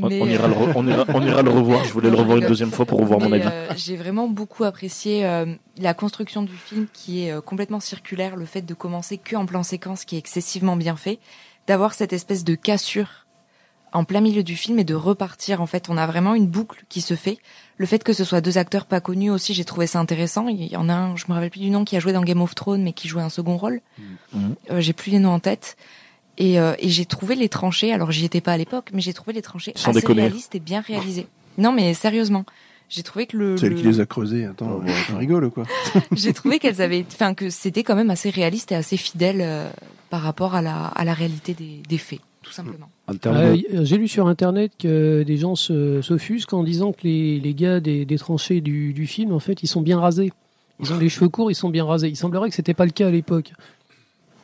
On, 0.00 0.08
Mais, 0.08 0.20
on 0.22 0.26
ira 0.26 0.48
le 0.48 0.54
re- 0.54 0.72
on, 0.74 0.86
ira, 0.86 1.04
on 1.08 1.22
ira 1.26 1.42
le 1.42 1.50
revoir. 1.58 1.84
Je 1.84 1.92
voulais 1.92 2.08
le 2.10 2.16
revoir 2.16 2.38
une 2.38 2.46
deuxième 2.46 2.70
fois 2.70 2.86
pour 2.86 2.98
revoir 3.00 3.20
mon 3.20 3.32
avis. 3.32 3.44
euh, 3.46 3.72
j'ai 3.76 3.96
vraiment 3.96 4.28
beaucoup 4.28 4.64
apprécié 4.64 5.26
euh, 5.26 5.46
la 5.78 5.92
construction 5.94 6.42
du 6.42 6.54
film 6.56 6.86
qui 6.92 7.26
est 7.26 7.32
euh, 7.32 7.40
complètement 7.40 7.80
circulaire, 7.80 8.36
le 8.36 8.46
fait 8.46 8.62
de 8.62 8.74
commencer 8.74 9.18
que 9.18 9.36
en 9.36 9.44
plan 9.46 9.62
séquence 9.62 10.04
qui 10.04 10.16
est 10.16 10.18
excessivement 10.18 10.76
bien 10.76 10.96
fait, 10.96 11.18
d'avoir 11.66 11.94
cette 11.94 12.12
espèce 12.12 12.44
de 12.44 12.54
cassure 12.54 13.26
en 13.94 14.04
plein 14.04 14.22
milieu 14.22 14.42
du 14.42 14.56
film 14.56 14.78
et 14.78 14.84
de 14.84 14.94
repartir. 14.94 15.60
En 15.60 15.66
fait, 15.66 15.90
on 15.90 15.98
a 15.98 16.06
vraiment 16.06 16.34
une 16.34 16.46
boucle 16.46 16.84
qui 16.88 17.02
se 17.02 17.14
fait. 17.14 17.36
Le 17.76 17.84
fait 17.84 18.02
que 18.02 18.14
ce 18.14 18.24
soit 18.24 18.40
deux 18.40 18.56
acteurs 18.56 18.86
pas 18.86 19.02
connus 19.02 19.30
aussi, 19.30 19.52
j'ai 19.52 19.66
trouvé 19.66 19.86
ça 19.86 19.98
intéressant. 19.98 20.48
Il 20.48 20.64
y 20.64 20.76
en 20.76 20.88
a 20.88 20.94
un, 20.94 21.14
je 21.16 21.24
me 21.28 21.34
rappelle 21.34 21.50
plus 21.50 21.60
du 21.60 21.68
nom, 21.68 21.84
qui 21.84 21.94
a 21.96 22.00
joué 22.00 22.14
dans 22.14 22.22
Game 22.22 22.40
of 22.40 22.54
Thrones, 22.54 22.82
mais 22.82 22.94
qui 22.94 23.06
jouait 23.06 23.20
un 23.20 23.28
second 23.28 23.58
rôle. 23.58 23.82
Mhm. 24.32 24.54
Euh, 24.70 24.80
j'ai 24.80 24.94
plus 24.94 25.10
les 25.10 25.18
noms 25.18 25.32
en 25.34 25.40
tête. 25.40 25.76
Et, 26.38 26.58
euh, 26.58 26.74
et 26.78 26.88
j'ai 26.88 27.04
trouvé 27.04 27.34
les 27.34 27.48
tranchées, 27.48 27.92
alors 27.92 28.10
j'y 28.10 28.24
étais 28.24 28.40
pas 28.40 28.52
à 28.52 28.56
l'époque, 28.56 28.90
mais 28.92 29.00
j'ai 29.00 29.12
trouvé 29.12 29.32
les 29.34 29.42
tranchées 29.42 29.72
Sans 29.76 29.90
assez 29.90 30.00
déconner. 30.00 30.22
réalistes 30.22 30.54
et 30.54 30.60
bien 30.60 30.80
réalisées. 30.80 31.26
Non, 31.58 31.72
mais 31.72 31.92
sérieusement, 31.92 32.44
j'ai 32.88 33.02
trouvé 33.02 33.26
que 33.26 33.36
le, 33.36 33.56
C'est 33.58 33.66
elle 33.66 33.72
le- 33.74 33.78
qui 33.78 33.84
les 33.84 34.00
a 34.00 34.06
creusés. 34.06 34.46
Attends, 34.46 34.80
tu 35.06 35.14
rigoles 35.14 35.44
ou 35.44 35.50
quoi 35.50 35.64
j'ai 36.12 36.32
trouvé 36.32 36.58
qu'elles 36.58 36.80
avaient, 36.80 37.04
enfin 37.12 37.34
que 37.34 37.50
c'était 37.50 37.82
quand 37.82 37.94
même 37.96 38.10
assez 38.10 38.30
réaliste 38.30 38.72
et 38.72 38.74
assez 38.74 38.96
fidèle 38.96 39.40
euh, 39.42 39.70
par 40.10 40.22
rapport 40.22 40.54
à 40.54 40.62
la 40.62 40.86
à 40.86 41.04
la 41.04 41.12
réalité 41.12 41.52
des, 41.52 41.82
des 41.86 41.98
faits, 41.98 42.20
tout 42.42 42.52
simplement. 42.52 42.88
En 43.08 43.14
termes 43.14 43.36
Euh, 43.36 43.56
J'ai 43.84 43.98
lu 43.98 44.08
sur 44.08 44.26
internet 44.26 44.72
que 44.78 45.22
des 45.24 45.36
gens 45.36 45.54
se- 45.54 46.00
s'offusquent 46.00 46.54
en 46.54 46.62
disant 46.64 46.92
que 46.92 47.00
les, 47.04 47.40
les 47.40 47.54
gars 47.54 47.80
des, 47.80 48.06
des 48.06 48.16
tranchées 48.18 48.62
du, 48.62 48.94
du 48.94 49.06
film, 49.06 49.32
en 49.32 49.38
fait, 49.40 49.62
ils 49.62 49.66
sont 49.68 49.82
bien 49.82 50.00
rasés. 50.00 50.32
Ils 50.80 50.92
ont 50.94 50.98
les 50.98 51.10
cheveux 51.10 51.28
courts, 51.28 51.50
ils 51.50 51.54
sont 51.54 51.68
bien 51.70 51.84
rasés. 51.84 52.08
Il 52.08 52.16
semblerait 52.16 52.48
que 52.48 52.54
c'était 52.56 52.74
pas 52.74 52.86
le 52.86 52.90
cas 52.90 53.08
à 53.08 53.10
l'époque. 53.10 53.52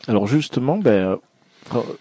Alors 0.07 0.27
justement, 0.27 0.79
ben, 0.79 1.19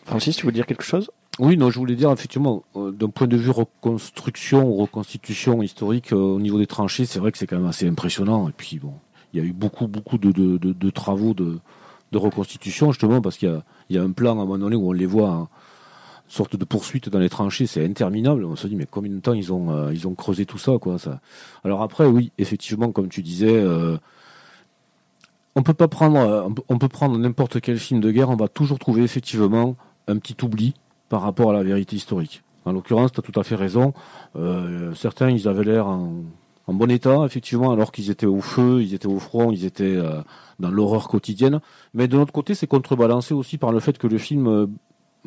Francis, 0.05 0.35
tu 0.37 0.45
veux 0.45 0.51
dire 0.51 0.65
quelque 0.65 0.83
chose? 0.83 1.09
Oui, 1.39 1.55
non, 1.57 1.69
je 1.69 1.77
voulais 1.77 1.95
dire 1.95 2.11
effectivement, 2.11 2.63
euh, 2.75 2.91
d'un 2.91 3.09
point 3.09 3.27
de 3.27 3.37
vue 3.37 3.51
reconstruction 3.51 4.67
ou 4.67 4.77
reconstitution 4.77 5.61
historique 5.61 6.11
euh, 6.11 6.15
au 6.15 6.39
niveau 6.39 6.57
des 6.57 6.65
tranchées, 6.65 7.05
c'est 7.05 7.19
vrai 7.19 7.31
que 7.31 7.37
c'est 7.37 7.45
quand 7.45 7.57
même 7.57 7.67
assez 7.67 7.87
impressionnant. 7.87 8.49
Et 8.49 8.53
puis 8.53 8.79
bon, 8.79 8.93
il 9.33 9.39
y 9.39 9.43
a 9.43 9.45
eu 9.45 9.53
beaucoup, 9.53 9.87
beaucoup 9.87 10.17
de, 10.17 10.31
de, 10.31 10.57
de- 10.57 10.73
de 10.73 10.89
travaux 10.89 11.33
de, 11.33 11.59
reconstitution 12.13 12.91
justement 12.91 13.21
parce 13.21 13.37
qu'il 13.37 13.61
y 13.91 13.93
y 13.93 13.97
a 13.99 14.01
un 14.01 14.11
plan 14.11 14.31
à 14.31 14.33
un 14.33 14.45
moment 14.45 14.57
donné 14.57 14.75
où 14.75 14.89
on 14.89 14.93
les 14.93 15.05
voit 15.05 15.49
sorte 16.27 16.55
de 16.55 16.65
poursuite 16.65 17.09
dans 17.09 17.19
les 17.19 17.29
tranchées, 17.29 17.67
c'est 17.67 17.85
interminable. 17.85 18.43
On 18.45 18.55
se 18.55 18.67
dit 18.67 18.75
mais 18.75 18.87
combien 18.89 19.11
de 19.11 19.19
temps 19.19 19.33
ils 19.33 19.53
ont, 19.53 19.69
euh, 19.69 19.93
ils 19.93 20.07
ont 20.07 20.15
creusé 20.15 20.45
tout 20.47 20.57
ça 20.57 20.77
quoi 20.81 20.97
ça? 20.97 21.21
Alors 21.63 21.83
après, 21.83 22.05
oui, 22.07 22.31
effectivement, 22.39 22.91
comme 22.91 23.09
tu 23.09 23.21
disais. 23.21 23.53
On 25.57 25.63
peut 25.63 25.73
pas 25.73 25.87
prendre, 25.87 26.19
euh, 26.69 26.87
prendre 26.87 27.17
n'importe 27.17 27.59
quel 27.61 27.79
film 27.79 27.99
de 27.99 28.11
guerre, 28.11 28.29
on 28.29 28.35
va 28.35 28.47
toujours 28.47 28.77
trouver 28.77 29.01
effectivement 29.01 29.75
un 30.07 30.17
petit 30.17 30.37
oubli 30.43 30.75
par 31.09 31.23
rapport 31.23 31.49
à 31.49 31.53
la 31.53 31.63
vérité 31.63 31.95
historique. 31.95 32.43
En 32.65 32.73
l'occurrence, 32.73 33.11
tu 33.11 33.19
as 33.19 33.23
tout 33.23 33.37
à 33.39 33.43
fait 33.43 33.55
raison. 33.55 33.93
Euh, 34.35 34.93
certains, 34.93 35.31
ils 35.31 35.47
avaient 35.47 35.63
l'air 35.63 35.87
en, 35.87 36.25
bon 36.67 36.91
état, 36.91 37.23
effectivement, 37.25 37.71
alors 37.71 37.91
qu'ils 37.91 38.11
étaient 38.11 38.27
au 38.27 38.39
feu, 38.39 38.83
ils 38.83 38.93
étaient 38.93 39.07
au 39.07 39.17
front, 39.17 39.51
ils 39.51 39.65
étaient 39.65 39.95
euh, 39.95 40.21
dans 40.59 40.69
l'horreur 40.69 41.07
quotidienne. 41.07 41.59
Mais 41.95 42.07
de 42.07 42.17
l'autre 42.17 42.33
côté, 42.33 42.53
c'est 42.53 42.67
contrebalancé 42.67 43.33
aussi 43.33 43.57
par 43.57 43.71
le 43.71 43.79
fait 43.79 43.97
que 43.97 44.05
le 44.05 44.19
film 44.19 44.67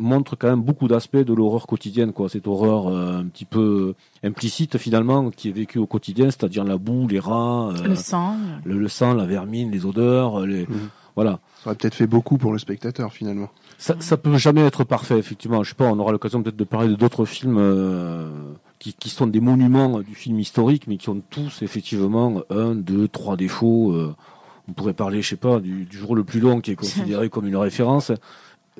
montre 0.00 0.36
quand 0.36 0.48
même 0.48 0.62
beaucoup 0.62 0.88
d'aspects 0.88 1.16
de 1.16 1.32
l'horreur 1.34 1.66
quotidienne, 1.66 2.12
quoi. 2.12 2.28
Cette 2.28 2.46
horreur 2.48 2.88
euh, 2.88 3.18
un 3.20 3.24
petit 3.26 3.44
peu 3.44 3.94
implicite 4.24 4.78
finalement, 4.78 5.30
qui 5.30 5.48
est 5.48 5.52
vécue 5.52 5.78
au 5.78 5.86
quotidien, 5.86 6.26
c'est-à-dire 6.26 6.64
la 6.64 6.78
boue, 6.78 7.06
les 7.08 7.20
rats, 7.20 7.68
euh, 7.70 7.88
Le 7.88 7.94
sang. 7.94 8.36
le, 8.64 8.78
le 8.78 8.88
sang, 8.88 9.14
la 9.14 9.26
vermine, 9.26 9.70
les 9.70 9.86
odeurs, 9.86 10.40
les... 10.46 10.62
Mhm. 10.66 10.88
voilà. 11.14 11.38
Ça 11.62 11.70
aurait 11.70 11.76
peut-être 11.76 11.94
fait 11.94 12.06
beaucoup 12.06 12.38
pour 12.38 12.52
le 12.52 12.58
spectateur 12.58 13.12
finalement. 13.12 13.50
Ça, 13.78 13.94
ça 14.00 14.16
peut 14.16 14.36
jamais 14.36 14.62
être 14.62 14.84
parfait, 14.84 15.18
effectivement. 15.18 15.62
Je 15.62 15.70
sais 15.70 15.74
pas, 15.74 15.86
on 15.86 15.98
aura 15.98 16.12
l'occasion 16.12 16.42
peut-être 16.42 16.56
de 16.56 16.64
parler 16.64 16.88
de 16.88 16.94
d'autres 16.94 17.24
films 17.24 17.56
euh, 17.58 18.28
qui, 18.78 18.92
qui 18.94 19.08
sont 19.10 19.26
des 19.26 19.40
monuments 19.40 20.00
du 20.00 20.14
film 20.14 20.38
historique, 20.38 20.86
mais 20.86 20.96
qui 20.96 21.08
ont 21.08 21.22
tous 21.30 21.62
effectivement 21.62 22.42
un, 22.50 22.74
deux, 22.74 23.08
trois 23.08 23.36
défauts. 23.36 23.92
euh. 23.92 24.14
on 24.68 24.72
pourrait 24.72 24.92
parler, 24.94 25.20
je 25.22 25.28
sais 25.30 25.36
pas, 25.36 25.60
du, 25.60 25.84
du 25.84 25.96
jour 25.96 26.14
le 26.14 26.24
plus 26.24 26.40
long 26.40 26.60
qui 26.60 26.70
est 26.72 26.76
considéré 26.86 27.28
comme 27.30 27.46
une 27.46 27.56
référence. 27.56 28.12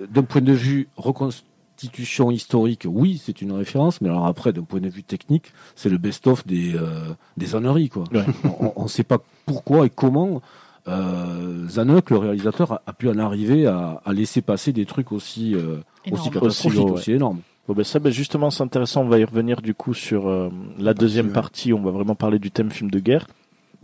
D'un 0.09 0.23
point 0.23 0.41
de 0.41 0.53
vue 0.53 0.89
reconstitution 0.97 2.31
historique, 2.31 2.87
oui, 2.89 3.21
c'est 3.23 3.43
une 3.43 3.53
référence, 3.53 4.01
mais 4.01 4.09
alors 4.09 4.27
après, 4.27 4.53
d'un 4.53 4.63
point 4.63 4.81
de 4.81 4.89
vue 4.89 5.03
technique, 5.03 5.53
c'est 5.77 5.89
le 5.89 5.99
best-of 5.99 6.47
des, 6.47 6.75
euh, 6.75 7.15
des 7.37 7.55
âneries, 7.55 7.89
quoi. 7.89 8.05
Ouais. 8.13 8.25
On 8.77 8.85
ne 8.85 8.89
sait 8.89 9.05
pas 9.05 9.19
pourquoi 9.47 9.87
et 9.87 9.91
comment 9.91 10.43
euh, 10.89 11.69
Zanuck, 11.69 12.11
le 12.11 12.17
réalisateur, 12.17 12.73
a, 12.73 12.83
a 12.87 12.93
pu 12.93 13.09
en 13.09 13.19
arriver 13.19 13.67
à, 13.67 14.01
à 14.05 14.13
laisser 14.13 14.43
passer 14.43 14.73
des 14.73 14.87
trucs 14.87 15.13
aussi, 15.13 15.55
euh, 15.55 15.79
Énorme. 16.05 16.21
aussi 16.21 16.31
catastrophiques, 16.31 16.81
Aussi 16.81 17.13
énormes. 17.13 17.41
Bon 17.69 17.75
ben 17.75 17.85
ça, 17.85 17.99
ben 17.99 18.11
justement, 18.11 18.51
c'est 18.51 18.63
intéressant. 18.63 19.03
On 19.03 19.09
va 19.09 19.19
y 19.19 19.25
revenir 19.25 19.61
du 19.61 19.75
coup 19.75 19.95
sur 19.95 20.29
euh, 20.29 20.49
la 20.79 20.95
deuxième 20.95 21.29
ouais. 21.29 21.33
partie. 21.33 21.73
On 21.73 21.81
va 21.83 21.91
vraiment 21.91 22.15
parler 22.15 22.39
du 22.39 22.51
thème 22.51 22.71
film 22.71 22.91
de 22.91 22.99
guerre, 22.99 23.27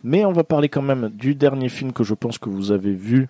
mais 0.02 0.24
on 0.24 0.32
va 0.32 0.42
parler 0.44 0.68
quand 0.68 0.82
même 0.82 1.10
du 1.10 1.34
dernier 1.34 1.68
film 1.68 1.92
que 1.92 2.02
je 2.02 2.14
pense 2.14 2.38
que 2.38 2.48
vous 2.48 2.72
avez 2.72 2.94
vu 2.94 3.28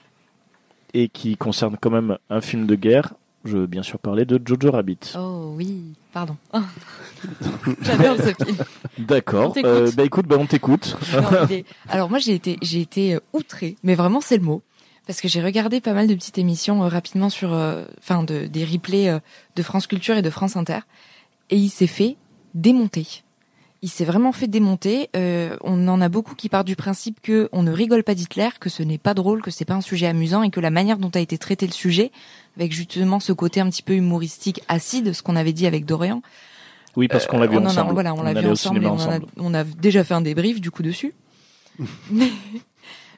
et 0.96 1.08
qui 1.08 1.36
concerne 1.36 1.76
quand 1.80 1.90
même 1.90 2.18
un 2.30 2.40
film 2.40 2.66
de 2.66 2.74
guerre. 2.74 3.14
Je 3.44 3.58
veux 3.58 3.66
bien 3.66 3.82
sûr 3.82 3.98
parler 3.98 4.24
de 4.24 4.40
Jojo 4.44 4.72
Rabbit. 4.72 5.14
Oh 5.16 5.52
oui, 5.56 5.94
pardon. 6.12 6.36
J'adore 7.82 8.16
ce 8.16 8.44
film. 8.44 8.56
D'accord. 8.98 9.54
Euh, 9.58 9.90
bah 9.96 10.04
écoute, 10.04 10.26
ben 10.26 10.38
on 10.38 10.46
t'écoute. 10.46 10.96
Alors 11.88 12.10
moi 12.10 12.18
j'ai 12.18 12.34
été 12.34 12.58
j'ai 12.62 12.80
été 12.80 13.14
euh, 13.14 13.20
outrée, 13.32 13.76
mais 13.84 13.94
vraiment 13.94 14.20
c'est 14.20 14.36
le 14.36 14.42
mot, 14.42 14.62
parce 15.06 15.20
que 15.20 15.28
j'ai 15.28 15.42
regardé 15.42 15.80
pas 15.80 15.92
mal 15.92 16.08
de 16.08 16.14
petites 16.14 16.38
émissions 16.38 16.82
euh, 16.84 16.88
rapidement 16.88 17.30
sur, 17.30 17.54
euh, 17.54 17.84
enfin 17.98 18.24
de, 18.24 18.46
des 18.46 18.64
replays 18.64 19.08
euh, 19.08 19.20
de 19.54 19.62
France 19.62 19.86
Culture 19.86 20.16
et 20.16 20.22
de 20.22 20.30
France 20.30 20.56
Inter, 20.56 20.80
et 21.50 21.56
il 21.56 21.68
s'est 21.68 21.86
fait 21.86 22.16
démonter. 22.54 23.22
Il 23.82 23.90
s'est 23.90 24.04
vraiment 24.06 24.32
fait 24.32 24.46
démonter. 24.48 25.10
Euh, 25.16 25.56
on 25.62 25.86
en 25.88 26.00
a 26.00 26.08
beaucoup 26.08 26.34
qui 26.34 26.48
partent 26.48 26.66
du 26.66 26.76
principe 26.76 27.20
que 27.20 27.48
on 27.52 27.62
ne 27.62 27.70
rigole 27.70 28.02
pas 28.02 28.14
d'Hitler, 28.14 28.48
que 28.58 28.70
ce 28.70 28.82
n'est 28.82 28.98
pas 28.98 29.14
drôle, 29.14 29.42
que 29.42 29.50
c'est 29.50 29.64
pas 29.66 29.74
un 29.74 29.80
sujet 29.80 30.06
amusant 30.06 30.42
et 30.42 30.50
que 30.50 30.60
la 30.60 30.70
manière 30.70 30.98
dont 30.98 31.10
a 31.14 31.20
été 31.20 31.36
traité 31.38 31.66
le 31.66 31.72
sujet, 31.72 32.10
avec 32.56 32.72
justement 32.72 33.20
ce 33.20 33.32
côté 33.32 33.60
un 33.60 33.68
petit 33.70 33.82
peu 33.82 33.94
humoristique, 33.94 34.62
acide, 34.68 35.12
ce 35.12 35.22
qu'on 35.22 35.36
avait 35.36 35.52
dit 35.52 35.66
avec 35.66 35.84
Dorian, 35.84 36.22
Oui, 36.96 37.06
parce 37.06 37.26
qu'on 37.26 37.38
l'a 37.38 37.46
vu 37.46 37.56
on 37.58 37.60
en 37.60 37.66
a- 37.66 37.68
ensemble. 37.68 37.92
voilà, 37.92 38.14
on 38.14 38.22
l'a 38.22 38.32
vu 38.34 38.48
ensemble 38.48 38.82
et 38.82 38.86
on, 38.86 38.92
a, 38.92 38.94
ensemble. 38.94 39.26
on 39.36 39.54
a 39.54 39.62
déjà 39.64 40.02
fait 40.04 40.14
un 40.14 40.22
débrief 40.22 40.60
du 40.60 40.70
coup 40.70 40.82
dessus. 40.82 41.12
mais 42.10 42.30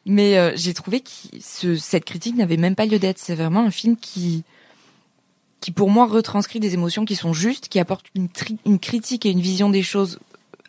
mais 0.05 0.38
euh, 0.38 0.53
j'ai 0.57 0.75
trouvé 0.75 1.01
que 1.01 1.09
ce, 1.40 1.77
cette 1.77 2.05
critique 2.05 2.35
n'avait 2.37 2.57
même 2.57 2.75
pas 2.75 2.87
lieu 2.87 2.99
d'être. 2.99 3.18
C'est 3.18 3.35
vraiment 3.37 3.61
un 3.64 3.71
film 3.71 3.97
qui 3.97 4.42
qui 5.61 5.71
pour 5.73 5.90
moi 5.90 6.07
retranscrit 6.07 6.61
des 6.61 6.75
émotions 6.75 7.05
qui 7.05 7.16
sont 7.16 7.33
justes, 7.33 7.68
qui 7.68 7.79
apporte 7.81 8.07
une, 8.14 8.29
tri- 8.29 8.59
une 8.64 8.79
critique 8.79 9.27
et 9.27 9.31
une 9.31 9.40
vision 9.40 9.71
des 9.71 9.83
choses 9.83 10.18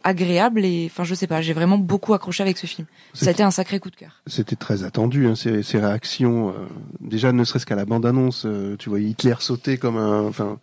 agréable 0.03 0.63
et 0.65 0.87
enfin 0.91 1.03
je 1.03 1.13
sais 1.15 1.27
pas, 1.27 1.41
j'ai 1.41 1.53
vraiment 1.53 1.77
beaucoup 1.77 2.13
accroché 2.13 2.41
avec 2.43 2.57
ce 2.57 2.67
film. 2.67 2.87
Ça 3.13 3.21
a 3.21 3.25
C'est- 3.25 3.31
été 3.31 3.43
un 3.43 3.51
sacré 3.51 3.79
coup 3.79 3.89
de 3.89 3.95
cœur. 3.95 4.21
C'était 4.27 4.55
très 4.55 4.83
attendu, 4.83 5.27
hein, 5.27 5.35
ces, 5.35 5.63
ces 5.63 5.79
réactions. 5.79 6.49
euh, 6.49 6.53
déjà, 7.01 7.31
ne 7.31 7.43
serait-ce 7.43 7.65
qu'à 7.65 7.75
la 7.75 7.85
bande-annonce, 7.85 8.43
euh, 8.45 8.75
tu 8.77 8.89
voyais 8.89 9.07
Hitler 9.09 9.35
sauter 9.39 9.77
comme 9.77 9.97
un. 9.97 10.23
Enfin, 10.27 10.57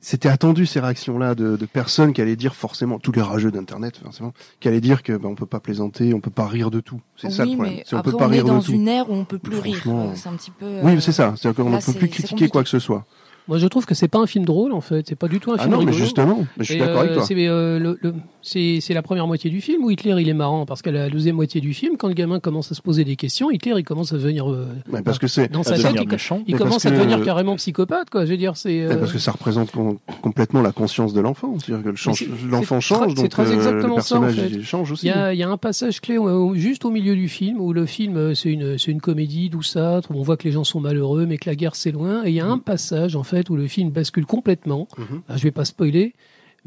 c'était 0.00 0.28
attendu 0.28 0.64
ces 0.66 0.78
réactions-là 0.80 1.34
de, 1.34 1.56
de 1.56 1.66
personnes 1.66 2.12
qui 2.12 2.20
allaient 2.20 2.36
dire 2.36 2.54
forcément 2.54 2.98
tous 3.00 3.10
les 3.12 3.22
rageux 3.22 3.50
d'Internet, 3.50 3.96
forcément, 3.96 4.32
qui 4.60 4.68
allaient 4.68 4.80
dire 4.80 5.02
que 5.02 5.16
ben, 5.16 5.28
on 5.28 5.34
peut 5.34 5.46
pas 5.46 5.60
plaisanter, 5.60 6.14
on 6.14 6.20
peut 6.20 6.30
pas 6.30 6.46
rire 6.46 6.70
de 6.70 6.80
tout. 6.80 7.00
C'est 7.16 7.30
ça 7.30 7.44
le 7.44 7.54
problème. 7.54 7.80
C'est 7.84 7.96
on 7.96 8.02
peut 8.02 8.12
pas 8.12 8.26
on 8.28 8.32
est 8.32 8.36
rire 8.36 8.44
dans 8.44 8.58
de 8.58 8.64
tout. 8.64 8.72
une 8.72 8.86
ère 8.86 9.10
où 9.10 9.14
on 9.14 9.24
peut 9.24 9.38
plus 9.38 9.58
rire. 9.58 9.82
C'est 10.14 10.28
un 10.28 10.34
petit 10.36 10.52
peu. 10.52 10.66
Oui, 10.82 10.92
euh, 10.96 11.00
c'est 11.00 11.12
ça. 11.12 11.34
C'est-à-dire 11.36 11.64
qu'on 11.64 11.70
ne 11.70 11.76
peut 11.76 11.80
c'est- 11.82 11.92
plus 11.98 12.06
c'est 12.08 12.12
critiquer 12.12 12.48
quoi 12.48 12.62
que 12.62 12.68
ce 12.68 12.78
soit. 12.78 13.04
Moi, 13.48 13.58
je 13.58 13.66
trouve 13.68 13.86
que 13.86 13.94
c'est 13.94 14.08
pas 14.08 14.18
un 14.18 14.26
film 14.26 14.44
drôle 14.44 14.72
en 14.72 14.80
fait. 14.80 15.06
C'est 15.08 15.14
pas 15.14 15.28
du 15.28 15.38
tout 15.38 15.52
un 15.52 15.56
Ah 15.58 15.62
film 15.62 15.74
non, 15.74 15.82
mais 15.84 15.92
justement, 15.92 16.46
mais 16.56 16.64
je 16.64 16.72
suis 16.72 16.78
d'accord 16.80 16.98
avec 17.00 17.12
euh, 17.12 17.14
toi. 17.16 17.24
C'est 17.24 17.46
euh, 17.46 17.78
le- 17.78 17.96
le- 18.02 18.14
c'est- 18.42 18.80
c'est 18.80 18.92
la 18.94 19.02
première 19.02 19.26
moitié 19.28 19.50
du 19.50 19.60
film 19.60 19.84
où 19.84 19.90
Hitler 19.90 20.14
il 20.18 20.28
est 20.28 20.34
marrant 20.34 20.66
parce 20.66 20.82
qu'à 20.82 20.90
la 20.90 21.08
deuxième 21.08 21.36
moitié 21.36 21.60
du 21.60 21.72
film, 21.72 21.96
quand 21.96 22.08
le 22.08 22.14
gamin 22.14 22.40
commence 22.40 22.72
à 22.72 22.74
se 22.74 22.82
poser 22.82 23.04
des 23.04 23.14
questions, 23.16 23.50
Hitler 23.50 23.74
il 23.76 23.84
commence 23.84 24.12
à 24.12 24.16
devenir 24.16 24.50
euh, 24.50 24.66
Ouais, 24.92 25.02
parce 25.02 25.18
que 25.20 25.28
c'est 25.28 25.50
dans 25.52 25.62
sa 25.62 25.76
tête, 25.76 25.94
il, 25.94 26.00
il 26.48 26.54
Mais 26.54 26.58
commence 26.58 26.84
à 26.86 26.90
devenir 26.90 27.22
carrément 27.22 27.54
psychopathe 27.56 28.10
quoi. 28.10 28.24
Je 28.24 28.30
veux 28.32 28.36
dire 28.36 28.56
c'est. 28.56 28.86
Parce 28.98 29.12
que 29.12 29.18
ça 29.18 29.30
représente 29.32 29.70
com- 29.70 29.98
complètement 30.22 30.60
la 30.62 30.72
conscience 30.72 31.12
de 31.12 31.20
l'enfant. 31.20 31.54
C'est-à-dire 31.58 31.84
que 31.84 31.90
le 31.90 31.96
change- 31.96 32.18
c'est- 32.18 32.48
l'enfant 32.50 32.80
change, 32.80 33.14
donc 33.14 33.28
très 33.28 33.44
euh, 33.44 33.50
le 33.50 33.54
exactement 33.54 34.00
ça, 34.00 34.16
en 34.16 34.20
personnage 34.22 34.34
fait. 34.50 34.56
il 34.56 34.64
change 34.64 34.90
aussi. 34.90 35.06
Il 35.06 35.10
y 35.10 35.12
a, 35.12 35.32
il 35.32 35.38
y 35.38 35.42
a 35.44 35.48
un 35.48 35.56
passage 35.56 36.00
clé 36.00 36.18
juste 36.54 36.84
au 36.84 36.90
milieu 36.90 37.14
du 37.14 37.28
film 37.28 37.60
où 37.60 37.72
le 37.72 37.86
film 37.86 38.34
c'est 38.34 38.50
une 38.52 38.76
c'est 38.78 38.90
une 38.90 39.00
comédie 39.00 39.50
douceâtre 39.50 40.10
où 40.10 40.14
on 40.18 40.22
voit 40.22 40.36
que 40.36 40.44
les 40.44 40.52
gens 40.52 40.64
sont 40.64 40.80
malheureux 40.80 41.26
mais 41.26 41.38
que 41.38 41.48
la 41.48 41.54
guerre 41.54 41.76
c'est 41.76 41.92
loin 41.92 42.24
et 42.24 42.30
il 42.30 42.34
y 42.34 42.40
a 42.40 42.46
un 42.46 42.58
passage 42.58 43.14
en 43.16 43.22
fait 43.22 43.35
où 43.48 43.56
le 43.56 43.66
film 43.66 43.90
bascule 43.90 44.26
complètement. 44.26 44.88
Mhm. 44.98 45.22
Ah, 45.28 45.36
je 45.36 45.42
vais 45.42 45.50
pas 45.50 45.64
spoiler 45.64 46.14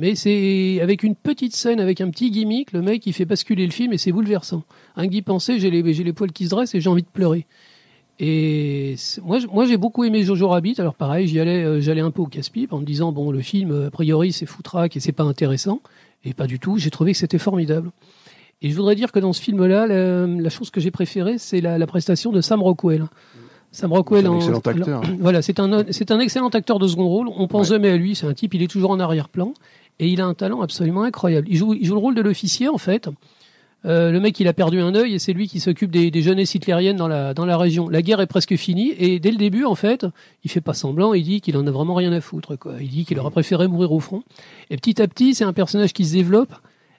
mais 0.02 0.16
c'est 0.16 0.80
avec 0.82 1.04
une 1.04 1.14
petite 1.14 1.54
scène 1.54 1.82
avec 1.82 2.00
un 2.00 2.10
petit 2.10 2.32
gimmick 2.32 2.72
le 2.72 2.82
mec 2.82 3.06
il 3.06 3.12
fait 3.12 3.26
basculer 3.26 3.66
le 3.66 3.72
film 3.72 3.92
et 3.92 3.98
c'est 3.98 4.14
bouleversant. 4.14 4.64
Que 4.96 5.06
d'y 5.06 5.22
penser 5.22 5.60
j'ai 5.60 5.70
les 5.70 5.82
les 5.82 6.14
poils 6.14 6.32
qui 6.32 6.46
se 6.46 6.50
dressent 6.52 6.74
et 6.74 6.82
j'ai 6.82 6.90
envie 6.90 7.04
de 7.04 7.08
pleurer. 7.08 7.46
Et 8.22 8.96
moi, 9.24 9.66
j'ai 9.66 9.78
beaucoup 9.78 10.04
aimé 10.04 10.24
Jojo 10.24 10.50
Rabbit. 10.50 10.76
Alors 10.80 10.96
pareil, 10.96 11.28
j'y 11.28 11.40
allais, 11.40 11.64
euh, 11.64 11.80
j'allais 11.80 12.02
un 12.02 12.12
peu 12.12 12.22
au 12.22 12.26
casse-pipe 12.26 12.74
en 12.74 12.80
me 12.80 12.86
disant 12.86 13.14
bon, 13.14 13.32
le 13.32 13.40
film 13.40 13.88
a 13.88 13.92
priori 13.92 14.34
c'est 14.34 14.46
foutraque 14.46 14.98
et 14.98 15.00
c'est 15.00 15.14
pas 15.14 15.24
intéressant. 15.24 15.82
Et 16.26 16.34
pas 16.34 16.48
du 16.48 16.60
tout. 16.60 16.78
J'ai 16.78 16.90
trouvé 16.90 17.14
que 17.14 17.18
c'était 17.18 17.38
formidable. 17.38 17.92
Et 18.62 18.72
je 18.72 18.76
voudrais 18.76 18.96
dire 18.96 19.14
que 19.14 19.20
dans 19.20 19.32
ce 19.32 19.42
film-là, 19.42 19.88
la, 19.88 20.28
la 20.28 20.50
chose 20.50 20.70
que 20.70 20.82
j'ai 20.82 20.92
préférée, 20.92 21.38
c'est 21.38 21.62
la, 21.62 21.78
la 21.78 21.88
prestation 21.88 22.34
de 22.34 22.42
Sam 22.42 22.62
Rockwell. 22.62 23.06
Sam 23.72 23.94
Rockwell, 23.94 24.22
C'est 24.24 24.28
un 24.28 24.32
en- 24.32 24.36
excellent 24.38 24.60
alors, 24.66 24.78
acteur. 25.00 25.02
voilà, 25.20 25.42
c'est 25.42 25.60
un 25.60 25.84
c'est 25.92 26.12
un 26.12 26.20
excellent 26.20 26.50
acteur 26.50 26.80
de 26.80 26.88
second 26.88 27.08
rôle. 27.08 27.30
On 27.36 27.48
pense 27.48 27.70
Ouais. 27.70 27.76
jamais 27.76 27.90
à 27.90 27.98
lui. 27.98 28.16
C'est 28.16 28.26
un 28.28 28.34
type, 28.34 28.54
il 28.54 28.64
est 28.64 28.68
toujours 28.68 28.92
en 28.92 29.00
arrière-plan 29.00 29.54
et 30.00 30.08
il 30.08 30.22
a 30.22 30.26
un 30.26 30.34
talent 30.34 30.62
absolument 30.62 31.04
incroyable. 31.04 31.48
Il 31.50 31.58
joue, 31.58 31.74
il 31.74 31.86
joue 31.86 31.94
le 31.94 32.00
rôle 32.00 32.16
de 32.16 32.22
l'officier 32.22 32.68
en 32.68 32.78
fait. 32.78 33.10
Euh, 33.86 34.12
le 34.12 34.20
mec, 34.20 34.38
il 34.42 34.48
a 34.50 34.54
perdu 34.54 34.82
un 34.82 34.94
œil 34.94 35.14
et 35.14 35.20
c'est 35.20 35.32
lui 35.32 35.48
qui 35.48 35.62
s'occupe 35.62 35.90
des, 35.90 36.12
des 36.12 36.22
jeunesses 36.22 36.54
hitlériennes 36.54 36.98
dans 36.98 37.08
la, 37.08 37.34
dans 37.34 37.46
la 37.46 37.58
région. 37.58 37.88
La 37.88 38.02
guerre 38.02 38.20
est 38.20 38.28
presque 38.28 38.56
finie 38.58 38.94
et 38.98 39.20
dès 39.22 39.32
le 39.32 39.38
début, 39.38 39.64
en 39.64 39.76
fait, 39.76 40.06
il 40.44 40.52
fait 40.52 40.60
pas 40.60 40.74
semblant. 40.74 41.14
Il 41.14 41.24
dit 41.24 41.40
qu'il 41.40 41.56
en 41.56 41.66
a 41.66 41.72
vraiment 41.72 41.94
rien 41.94 42.12
à 42.12 42.20
foutre. 42.20 42.58
Quoi. 42.58 42.74
Il 42.82 42.90
dit 42.90 43.06
qu'il 43.06 43.18
aurait 43.20 43.32
préféré 43.32 43.70
mourir 43.70 43.94
au 43.94 44.02
front. 44.02 44.24
Et 44.70 44.76
petit 44.76 45.02
à 45.02 45.08
petit, 45.08 45.34
c'est 45.34 45.46
un 45.46 45.54
personnage 45.54 45.94
qui 45.94 46.04
se 46.06 46.12
développe 46.12 46.52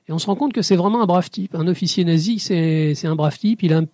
et 0.09 0.13
on 0.13 0.19
se 0.19 0.25
rend 0.27 0.37
compte 0.37 0.55
que 0.55 0.63
c'est 0.63 0.77
vraiment 0.77 1.03
un 1.03 1.07
brave 1.07 1.29
type. 1.29 1.55
Un 1.55 1.67
officier 1.69 2.03
nazi, 2.05 2.39
c'est 2.39 2.95
c'est 2.95 3.09
un 3.09 3.15
brave 3.15 3.39
type. 3.39 3.63
Il 3.63 3.75
a 3.75 3.79
un- 3.81 3.87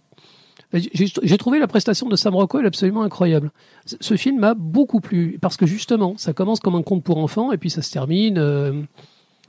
j'ai 0.72 1.38
trouvé 1.38 1.58
la 1.58 1.66
prestation 1.66 2.08
de 2.08 2.16
Sam 2.16 2.34
Rockwell 2.34 2.66
absolument 2.66 3.02
incroyable. 3.02 3.50
Ce- 3.84 3.96
film 4.16 4.38
m'a 4.40 4.54
beaucoup 4.54 5.00
plu 5.00 5.38
parce 5.40 5.56
que 5.56 5.66
justement, 5.66 6.14
ça 6.16 6.32
commence 6.32 6.60
comme 6.60 6.74
un 6.74 6.82
conte 6.82 7.04
pour 7.04 7.18
enfants 7.18 7.52
et 7.52 7.58
puis 7.58 7.70
ça 7.70 7.82
se 7.82 7.90
termine. 7.92 8.38
euh, 8.38 8.82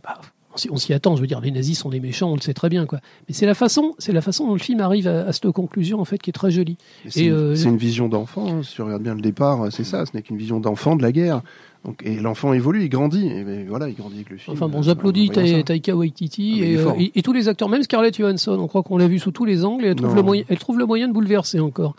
bah, 0.03 0.19
on 0.53 0.57
s'y- 0.57 0.69
on 0.91 0.95
attend. 0.95 1.15
Je 1.15 1.21
veux 1.21 1.27
dire, 1.27 1.39
les 1.41 1.51
nazis 1.51 1.77
sont 1.77 1.89
des 1.89 1.99
méchants, 1.99 2.31
on 2.31 2.35
le 2.35 2.41
sait 2.41 2.53
très 2.53 2.69
bien, 2.69 2.85
quoi. 2.85 2.99
Mais 3.27 3.33
c'est 3.33 3.45
la 3.45 3.53
façon, 3.53 3.93
c'est 3.99 4.11
la 4.11 4.21
façon 4.21 4.47
dont 4.47 4.53
le 4.53 4.59
film 4.59 4.79
arrive 4.79 5.07
à, 5.07 5.27
à 5.27 5.31
cette 5.33 5.51
conclusion 5.51 5.99
en 5.99 6.05
fait 6.05 6.17
qui 6.19 6.29
est 6.29 6.33
très 6.33 6.49
jolie. 6.51 6.77
C'est 7.07 7.25
une, 7.25 7.33
euh, 7.33 7.55
c'est 7.55 7.69
une 7.69 7.77
vision 7.77 8.07
d'enfant. 8.09 8.47
hein. 8.47 8.63
Si 8.63 8.73
tu 8.75 8.81
regardes 8.81 9.03
bien 9.03 9.13
le 9.15 9.21
départ, 9.21 9.71
c'est 9.71 9.83
ça. 9.83 10.05
Ce 10.05 10.11
n'est 10.15 10.21
qu'une 10.23 10.37
vision 10.37 10.59
d'enfant 10.59 10.95
de 10.95 11.01
la 11.03 11.11
guerre. 11.11 11.41
Donc, 11.87 12.01
et 12.05 12.15
l'enfant 12.19 12.53
évolue, 12.53 12.83
il 12.83 12.89
grandit. 12.89 13.27
Et 13.27 13.43
ben, 13.43 13.65
voilà, 13.67 13.87
il 13.89 13.95
grandit 13.95 14.15
avec 14.17 14.29
le 14.29 14.37
film. 14.37 14.55
Enfin 14.55 14.67
bon, 14.67 14.79
Euh, 14.79 14.83
j'applaudis 14.83 15.29
Ta-. 15.29 15.63
Taika 15.63 15.95
Waititi 15.95 16.59
Ah, 16.61 16.65
et, 16.65 16.77
euh, 16.77 16.91
et- 16.99 17.11
et 17.15 17.21
tous 17.23 17.33
les 17.33 17.47
acteurs, 17.47 17.69
même 17.69 17.81
Scarlett 17.81 18.15
Johansson. 18.17 18.57
On 18.59 18.67
croit 18.67 18.83
qu'on 18.83 18.97
l'a 18.97 19.07
vu 19.07 19.17
sous 19.19 19.31
tous 19.31 19.45
les 19.45 19.63
angles 19.65 19.85
et 19.85 19.87
elle 19.89 19.95
trouve, 19.95 20.09
Non. 20.09 20.15
le 20.15 20.21
moyen, 20.21 20.43
elle 20.49 20.59
trouve 20.59 20.77
le 20.77 20.85
moyen 20.85 21.07
de 21.07 21.13
bouleverser 21.13 21.59
encore. 21.61 21.95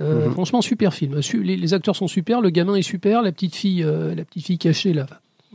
Euh, 0.00 0.26
Mhm. 0.26 0.32
Franchement, 0.32 0.62
super 0.62 0.94
film. 0.94 1.20
Les, 1.42 1.56
les 1.56 1.74
acteurs 1.74 1.96
sont 1.96 2.06
super, 2.08 2.40
le 2.40 2.50
gamin 2.50 2.76
est 2.76 2.82
super, 2.82 3.22
la 3.22 3.32
petite 3.32 3.54
fille, 3.56 3.82
euh, 3.84 4.14
la 4.14 4.24
petite 4.24 4.46
fille 4.46 4.58
cachée 4.58 4.92
là, 4.92 5.06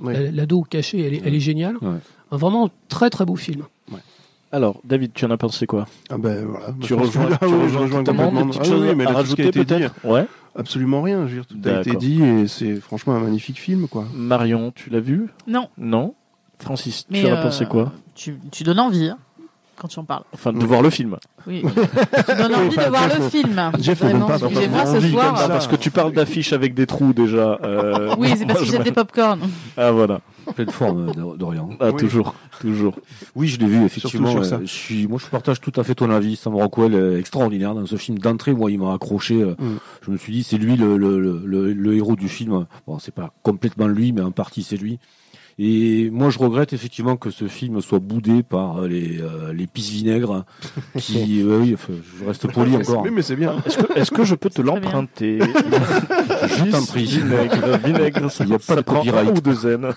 la- 0.03 0.29
l'ado 0.31 0.61
cachée, 0.63 0.99
elle 1.01 1.13
est, 1.13 1.21
elle 1.25 1.35
est 1.35 1.39
géniale. 1.41 1.75
Ouais. 1.81 1.97
Un 2.31 2.37
vraiment 2.37 2.69
très 2.89 3.09
très 3.09 3.25
beau 3.25 3.35
film. 3.35 3.63
Alors, 4.51 4.81
David, 4.83 5.11
tu 5.13 5.25
en 5.25 5.29
as 5.29 5.37
pensé 5.37 5.67
quoi? 5.67 5.85
Ah 6.09 6.17
ben 6.17 6.43
voilà. 6.43 6.73
Tu 6.81 6.95
rejoins, 6.95 7.27
ah 7.33 7.37
tu 7.39 7.45
oui, 7.45 7.61
rejoins 7.61 7.81
rejoins 7.81 8.03
totalement 8.03 8.31
complètement. 8.31 8.63
Ah 8.65 8.77
oui, 8.89 8.95
mais 8.95 9.05
à 9.05 9.11
rajouter 9.11 9.51
peut-être? 9.51 9.93
Ouais. 10.03 10.25
Absolument 10.55 11.01
rien. 11.01 11.27
Je 11.27 11.35
veux 11.35 11.41
dire, 11.41 11.45
tout 11.47 11.69
a 11.69 11.79
été 11.81 11.95
dit 11.95 12.23
et 12.23 12.47
c'est 12.47 12.75
franchement 12.75 13.15
un 13.15 13.19
magnifique 13.19 13.59
film, 13.59 13.87
quoi. 13.87 14.05
Marion, 14.13 14.71
tu 14.73 14.89
l'as 14.89 14.99
vu? 14.99 15.29
Non, 15.47 15.69
Non? 15.77 16.15
Francis, 16.59 17.05
mais 17.09 17.21
tu 17.21 17.27
en 17.27 17.33
as 17.33 17.39
euh, 17.39 17.41
pensé 17.43 17.65
quoi? 17.65 17.93
tu, 18.15 18.37
tu 18.51 18.63
donnes 18.63 18.81
envie 18.81 19.07
hein, 19.07 19.17
quand 19.79 19.87
tu 19.87 19.99
en 19.99 20.03
parles. 20.03 20.23
Enfin, 20.33 20.53
de 20.53 20.65
voir 20.65 20.81
le 20.81 20.89
film. 20.89 21.17
Oui. 21.47 21.63
tu 21.63 22.35
donnes 22.35 22.53
envie 22.55 22.75
de 22.75 22.89
voir 22.89 23.09
Jeff, 23.09 23.19
le 23.19 23.29
film. 23.29 23.71
Jeff 23.79 23.99
Vraiment, 23.99 24.27
pas 24.27 24.37
excusez-moi, 24.37 24.85
ce 24.85 24.97
envie 24.97 25.11
soir, 25.11 25.47
parce 25.47 25.67
que 25.67 25.75
tu 25.75 25.89
parles 25.91 26.11
d'affiches 26.13 26.53
avec 26.53 26.73
des 26.73 26.85
trous 26.85 27.13
déjà. 27.13 27.57
euh, 27.63 28.13
Oui, 28.17 28.29
c'est 28.37 28.45
parce 28.45 28.59
que 28.59 28.65
j'ai 28.65 28.79
des 28.79 28.91
popcorn. 28.91 29.39
Ah 29.77 29.91
voilà. 29.91 30.21
Pleine 30.55 30.69
forme 30.71 31.09
euh, 31.09 31.35
d'Orient. 31.37 31.69
Ah, 31.79 31.89
Oui. 31.91 31.97
toujours, 31.97 32.33
toujours. 32.59 32.95
Oui, 33.35 33.47
je 33.47 33.59
l'ai 33.59 33.67
vu 33.67 33.85
effectivement. 33.85 34.31
Sur 34.31 34.39
euh, 34.41 34.43
ça. 34.43 34.59
Je 34.61 34.65
suis, 34.67 35.07
moi, 35.07 35.19
je 35.23 35.27
partage 35.29 35.61
tout 35.61 35.73
à 35.75 35.83
fait 35.83 35.93
ton 35.95 36.09
avis. 36.09 36.35
Sam 36.35 36.55
Rockwell 36.55 36.95
est 36.95 37.19
extraordinaire 37.19 37.75
dans 37.75 37.85
ce 37.85 37.95
film 37.97 38.17
d'entrée. 38.17 38.53
Moi, 38.53 38.71
il 38.71 38.79
m'a 38.79 38.93
accroché. 38.93 39.35
Mm. 39.35 39.55
Je 40.05 40.11
me 40.11 40.17
suis 40.17 40.33
dit, 40.33 40.43
c'est 40.43 40.57
lui 40.57 40.75
le, 40.75 40.97
le, 40.97 41.19
le, 41.19 41.41
le, 41.45 41.73
le 41.73 41.95
héros 41.95 42.15
du 42.15 42.27
film. 42.29 42.65
Bon, 42.87 42.97
c'est 42.99 43.13
pas 43.13 43.31
complètement 43.43 43.87
lui, 43.87 44.11
mais 44.11 44.21
en 44.21 44.31
partie 44.31 44.63
c'est 44.63 44.77
lui. 44.77 44.99
Et 45.61 46.09
moi, 46.09 46.29
je 46.29 46.39
regrette 46.39 46.71
effectivement 46.71 47.17
que 47.17 47.31
ce 47.31 47.49
film 47.49 47.81
soit 47.81 47.99
boudé 47.99 48.43
par 48.43 48.77
euh, 48.83 48.87
les 48.87 49.19
euh, 49.21 49.51
les 49.51 49.67
pisse 49.67 49.89
vinaigres 49.89 50.45
qui, 50.97 51.41
euh, 51.45 51.59
oui, 51.59 51.73
enfin, 51.73 51.91
je 52.17 52.25
reste 52.25 52.49
poli 52.49 52.77
encore. 52.77 53.03
Oui, 53.03 53.09
mais 53.11 53.21
c'est 53.21 53.35
bien. 53.35 53.57
Est-ce 53.65 53.77
que, 53.77 53.99
est-ce 53.99 54.11
que 54.11 54.23
je 54.23 54.35
peux 54.35 54.49
te 54.49 54.61
l'emprunter 54.61 55.39
Je 55.41 56.71
t'en 56.71 56.85
prie. 56.85 57.03
Vinaigre, 57.03 57.77
vinaigre, 57.85 58.31
ça, 58.31 58.45
Il 58.45 58.51
y 58.51 58.53
a 58.53 58.57
pas 58.57 58.63
ça 58.63 58.75
de 58.77 58.81
prend 58.81 58.95
copyright. 58.99 59.27
un 59.27 59.31
ou 59.33 59.41
deux 59.41 59.53
zen. 59.53 59.89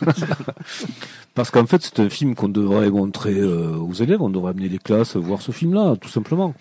Parce 1.35 1.53
qu'en 1.53 1.67
fait, 1.67 1.81
c'est 1.81 2.01
un 2.01 2.11
film 2.11 2.35
qu'on 2.35 2.49
devrait 2.49 2.91
montrer 2.91 3.39
euh, 3.39 3.77
aux 3.77 3.93
élèves. 3.95 4.21
On 4.21 4.31
devrait 4.31 4.51
amener 4.51 4.69
les 4.69 4.79
classes 4.79 5.17
voir 5.17 5.43
ce 5.43 5.53
film-là, 5.53 5.95
tout 6.01 6.09
simplement. 6.09 6.55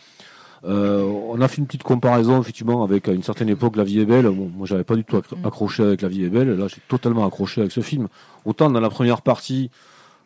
Euh, 0.63 1.01
on 1.03 1.41
a 1.41 1.47
fait 1.47 1.57
une 1.57 1.65
petite 1.65 1.83
comparaison 1.83 2.39
effectivement 2.39 2.83
avec 2.83 3.07
à 3.07 3.13
une 3.13 3.23
certaine 3.23 3.49
époque 3.49 3.75
La 3.75 3.83
Vie 3.83 3.99
est 3.99 4.05
belle. 4.05 4.25
Bon, 4.29 4.51
moi, 4.55 4.67
j'avais 4.67 4.83
pas 4.83 4.95
du 4.95 5.03
tout 5.03 5.17
Mm. 5.17 5.45
accroché 5.45 5.83
avec 5.83 6.01
La 6.03 6.07
Vie 6.07 6.23
est 6.23 6.29
belle. 6.29 6.51
Là, 6.55 6.67
j'ai 6.67 6.81
totalement 6.87 7.25
accroché 7.25 7.61
avec 7.61 7.71
ce 7.71 7.81
film. 7.81 8.07
Autant 8.45 8.69
dans 8.69 8.79
la 8.79 8.89
première 8.89 9.21
partie, 9.23 9.71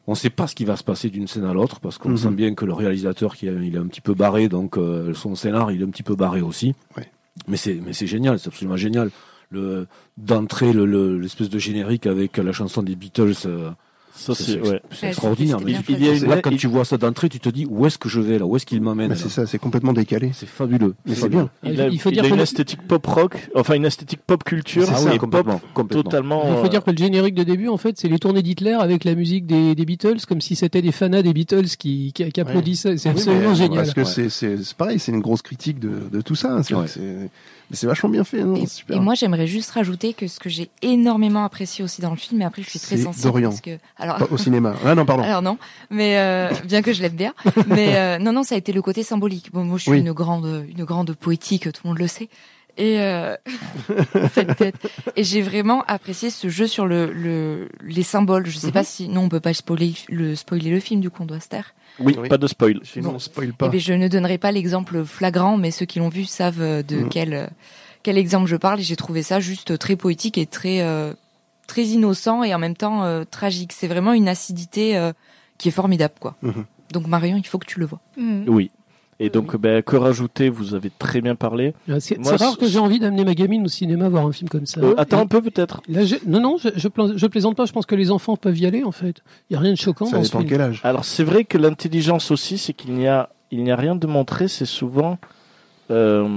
on 0.08 0.14
sait 0.16 0.30
pas 0.30 0.48
ce 0.48 0.54
qui 0.56 0.66
va 0.66 0.76
se 0.76 0.84
passer 0.84 1.10
d'une 1.10 1.28
scène 1.28 1.46
à 1.46 1.54
l'autre 1.54 1.80
parce 1.80 1.98
qu'on 1.98 2.10
Mhm. 2.10 2.18
sent 2.18 2.32
bien 2.32 2.54
que 2.54 2.66
le 2.66 2.74
réalisateur 2.74 3.36
qui 3.36 3.48
est- 3.48 3.56
il 3.66 3.76
est 3.76 3.80
un 3.80 3.88
petit 3.88 4.02
peu 4.02 4.14
barré, 4.14 4.50
donc 4.50 4.78
euh, 4.78 5.14
son 5.14 5.36
scénar 5.36 5.72
il 5.72 5.82
est 5.82 5.86
un 5.86 5.90
petit 5.90 6.04
peu 6.04 6.16
barré 6.16 6.42
aussi. 6.42 6.76
Ouais. 6.98 7.10
Mais 7.48 7.58
c'est 7.58 7.76
mais 7.86 7.94
c'est 7.94 8.08
génial, 8.08 8.38
c'est 8.40 8.48
absolument 8.50 8.78
génial. 8.78 9.10
Le 9.52 9.88
d'entrer 10.18 10.74
le 10.74 10.86
le- 10.86 11.18
l'espèce 11.20 11.50
de 11.50 11.60
générique 11.60 12.08
avec 12.08 12.38
la 12.38 12.52
chanson 12.52 12.84
des 12.84 12.96
Beatles. 12.96 13.34
euh, 13.46 13.72
Ça, 14.18 14.34
c'est 14.34 14.60
ouais. 14.62 14.82
extraordinaire. 15.04 15.60
c'était 15.60 15.72
Mais 15.74 15.80
bien 15.80 15.82
il 15.90 16.00
y 16.00 16.08
a 16.08 16.08
choisi. 16.12 16.24
une- 16.26 16.30
là, 16.32 16.42
quand 16.42 16.50
il- 16.52 16.58
tu 16.58 16.68
vois 16.68 16.86
ça 16.86 16.98
d'entrée, 16.98 17.28
tu 17.30 17.40
te 17.40 17.50
dis 17.50 17.66
où 17.70 17.86
est-ce 17.86 17.98
que 17.98 18.08
je 18.10 18.22
vais 18.22 18.40
là, 18.40 18.46
où 18.46 18.56
est-ce 18.56 18.66
qu'il 18.66 18.82
m'amène 18.82 19.14
c'est 19.16 19.30
ça, 19.30 19.46
c'est 19.46 19.60
complètement 19.60 19.94
décalé. 19.94 20.32
C'est 20.34 20.48
fabuleux. 20.48 20.96
Mais 21.06 21.16
c'est 21.16 21.30
bien. 21.30 21.50
Il 21.64 21.80
a, 21.82 21.88
Il 21.90 22.00
faut 22.00 22.10
il 22.10 22.14
dire 22.14 22.24
a 22.24 22.28
que 22.28 22.32
une 22.32 22.38
le- 22.38 22.44
esthétique 22.44 22.82
pop 22.88 23.06
rock, 23.06 23.50
enfin 23.56 23.74
une 23.76 23.86
esthétique 23.86 24.22
pop 24.26 24.44
culture, 24.44 24.86
C'est 24.86 24.92
Ah 24.94 24.98
ça, 24.98 25.10
oui, 25.10 25.16
et 25.16 25.20
complètement, 25.20 25.60
pop 25.60 25.70
complètement. 25.74 26.04
totalement. 26.04 26.44
Il 26.48 26.56
faut 26.60 26.66
euh, 26.66 26.70
dire 26.70 26.84
que 26.84 26.92
le 26.92 26.98
générique 26.98 27.36
de 27.36 27.44
début, 27.44 27.68
en 27.68 27.78
fait, 27.78 27.98
c'est 28.00 28.08
les 28.08 28.18
tournées 28.20 28.42
d'Hitler 28.42 28.72
avec 28.80 29.04
la 29.04 29.16
musique 29.16 29.46
des, 29.46 29.76
des 29.76 29.86
Beatles, 29.86 30.18
comme 30.28 30.42
si 30.42 30.56
c'était 30.56 30.82
des 30.82 30.92
fanas 30.94 31.22
des 31.22 31.34
Beatles 31.34 31.66
qui, 31.78 32.12
qui, 32.14 32.32
qui 32.32 32.42
applaudissaient. 32.42 32.98
C'est 32.98 33.10
Oui, 33.10 33.16
absolument 33.16 33.50
mais, 33.50 33.56
génial. 33.56 33.84
Parce 33.84 33.94
que 33.94 34.22
Ouais. 34.22 34.30
c'est 34.30 34.74
pareil, 34.76 34.98
c'est 35.00 35.12
une 35.12 35.20
grosse 35.22 35.42
critique 35.42 35.80
de, 35.80 35.92
de 36.12 36.22
tout 36.22 36.36
ça. 36.36 36.62
Mais 37.70 37.76
c'est 37.76 37.88
vachement 37.88 38.10
bien 38.10 38.24
fait. 38.24 38.42
hein, 38.42 38.54
Et, 38.56 38.68
super. 38.68 38.96
et 38.96 39.00
moi, 39.00 39.14
j'aimerais 39.16 39.48
juste 39.48 39.72
rajouter 39.72 40.14
que 40.14 40.28
ce 40.28 40.40
que 40.40 40.50
j'ai 40.50 40.70
énormément 40.82 41.44
apprécié 41.46 41.84
aussi 41.84 42.02
dans 42.02 42.12
le 42.12 42.16
film, 42.18 42.42
et 42.42 42.46
après, 42.46 42.62
je 42.64 42.70
suis 42.70 42.80
très 42.80 42.98
sensible 42.98 43.24
Dorian. 43.24 43.50
parce 43.50 43.62
que 43.62 43.78
alors. 43.98 44.18
Pas 44.18 44.28
au 44.32 44.38
cinéma. 44.38 44.76
Ah 44.86 44.96
non, 44.96 45.06
pardon. 45.06 45.24
Alors 45.24 45.42
non, 45.42 45.58
mais 45.90 46.18
euh, 46.18 46.50
bien 46.66 46.82
que 46.82 46.94
je 46.94 47.02
l'aime 47.02 47.16
bien, 47.16 47.34
mais 47.68 47.96
euh, 47.98 48.18
non 48.20 48.32
non, 48.34 48.44
ça 48.44 48.56
a 48.56 48.58
été 48.58 48.72
le 48.74 48.82
côté 48.82 49.04
symbolique. 49.04 49.52
Bon, 49.54 49.64
moi 49.64 49.78
je 49.78 49.84
suis 49.84 49.92
Oui. 49.92 50.00
une 50.00 50.12
grande 50.14 50.66
une 50.70 50.84
grande 50.84 51.14
poétique, 51.14 51.72
tout 51.72 51.82
le 51.84 51.90
monde 51.90 52.00
le 52.00 52.08
sait. 52.08 52.30
Et 52.78 53.00
euh, 53.00 53.36
cette 54.34 54.58
tête. 54.58 54.76
Et 55.16 55.24
j'ai 55.24 55.42
vraiment 55.42 55.84
apprécié 55.88 56.30
ce 56.30 56.50
jeu 56.50 56.68
sur 56.68 56.86
le, 56.86 57.12
le 57.14 57.70
les 57.82 58.04
symboles. 58.04 58.48
Je 58.48 58.58
sais 58.58 58.68
Mhm. 58.68 58.74
pas 58.74 58.84
si 58.84 59.08
non, 59.08 59.22
on 59.22 59.30
peut 59.30 59.40
pas 59.40 59.54
spoiler 59.54 59.94
le 60.10 60.36
spoiler 60.36 60.70
le 60.72 60.80
film 60.82 61.00
du 61.00 61.10
coup, 61.10 61.24
on 61.24 61.26
doit 61.26 61.40
se 61.40 61.48
taire. 61.48 61.74
Oui, 62.00 62.16
Oui. 62.20 62.28
pas 62.30 62.38
de 62.38 62.48
spoil. 62.48 62.80
Sinon, 62.84 63.14
on 63.16 63.20
spoil 63.20 63.50
Eh 63.50 63.54
pas. 63.54 63.70
ben, 63.70 63.80
je 63.80 63.94
ne 63.94 64.08
donnerai 64.08 64.38
pas 64.38 64.52
l'exemple 64.52 65.04
flagrant, 65.06 65.58
mais 65.58 65.72
ceux 65.72 65.86
qui 65.86 66.00
l'ont 66.00 66.10
vu 66.10 66.26
savent 66.26 66.62
euh, 66.62 66.84
de 66.84 66.98
Mhm. 66.98 67.10
quel 67.10 67.34
euh, 67.34 67.48
quel 68.04 68.18
exemple 68.18 68.48
je 68.48 68.56
parle. 68.56 68.80
Et 68.80 68.84
j'ai 68.84 68.96
trouvé 68.96 69.24
ça 69.24 69.40
juste 69.40 69.78
très 69.80 69.96
poétique 69.96 70.38
et 70.38 70.46
très 70.46 70.82
euh, 70.82 71.14
très 71.68 71.84
innocent 71.86 72.44
et 72.44 72.54
en 72.54 72.60
même 72.60 72.76
temps 72.76 73.04
euh, 73.04 73.24
tragique. 73.30 73.72
C'est 73.74 73.88
vraiment 73.88 74.14
une 74.14 74.28
acidité 74.28 74.96
euh, 74.98 75.14
qui 75.58 75.70
est 75.70 75.72
formidable, 75.72 76.14
quoi. 76.20 76.36
Mhm. 76.42 76.66
Donc 76.92 77.08
Marion, 77.08 77.38
il 77.38 77.48
faut 77.48 77.58
que 77.58 77.66
tu 77.66 77.80
le 77.80 77.86
vois. 77.86 78.00
Oui. 78.18 78.70
Et 79.20 79.30
donc, 79.30 79.56
ben, 79.56 79.82
que 79.82 79.96
rajouter 79.96 80.50
Vous 80.50 80.74
avez 80.74 80.92
très 81.00 81.22
bien 81.22 81.36
parlé. 81.36 81.74
Euh, 81.90 82.00
C'est 82.02 82.18
rare 82.22 82.58
que 82.58 82.68
j'ai 82.68 82.80
envie 82.80 83.00
d'amener 83.00 83.24
ma 83.24 83.34
gamine 83.34 83.64
au 83.64 83.70
cinéma 83.70 84.10
voir 84.10 84.26
un 84.26 84.32
film 84.34 84.50
comme 84.50 84.66
ça. 84.66 84.82
Euh, 84.82 84.94
attends 84.98 85.20
Et- 85.20 85.22
un 85.22 85.28
peu 85.28 85.42
peut-être. 85.42 85.82
Non, 86.28 86.42
non, 86.42 86.58
je, 86.58 86.68
je, 86.76 86.88
pla- 86.90 87.14
je 87.16 87.26
plaisante 87.28 87.56
pas. 87.56 87.66
Je 87.66 87.72
pense 87.72 87.86
que 87.86 87.96
les 87.96 88.12
enfants 88.12 88.36
peuvent 88.36 88.58
y 88.58 88.66
aller, 88.66 88.84
en 88.84 88.92
fait. 88.92 89.22
Il 89.50 89.54
y 89.54 89.56
a 89.56 89.60
rien 89.60 89.72
de 89.72 89.78
choquant 89.78 90.06
Ça 90.06 90.18
dans 90.18 90.24
ce 90.24 90.30
dépend 90.30 90.40
film. 90.40 90.50
quel 90.50 90.62
âge. 90.62 90.82
Alors 90.84 91.06
c'est 91.06 91.24
vrai 91.24 91.46
que 91.46 91.58
l'intelligence 91.58 92.30
aussi, 92.32 92.58
c'est 92.58 92.74
qu'il 92.74 92.94
n'y 92.94 93.08
a, 93.08 93.30
il 93.52 93.64
n'y 93.64 93.72
a 93.72 93.78
rien 93.78 93.96
de 93.96 94.06
montré. 94.06 94.50
C'est 94.50 94.66
souvent, 94.66 95.18
euh, 95.92 96.28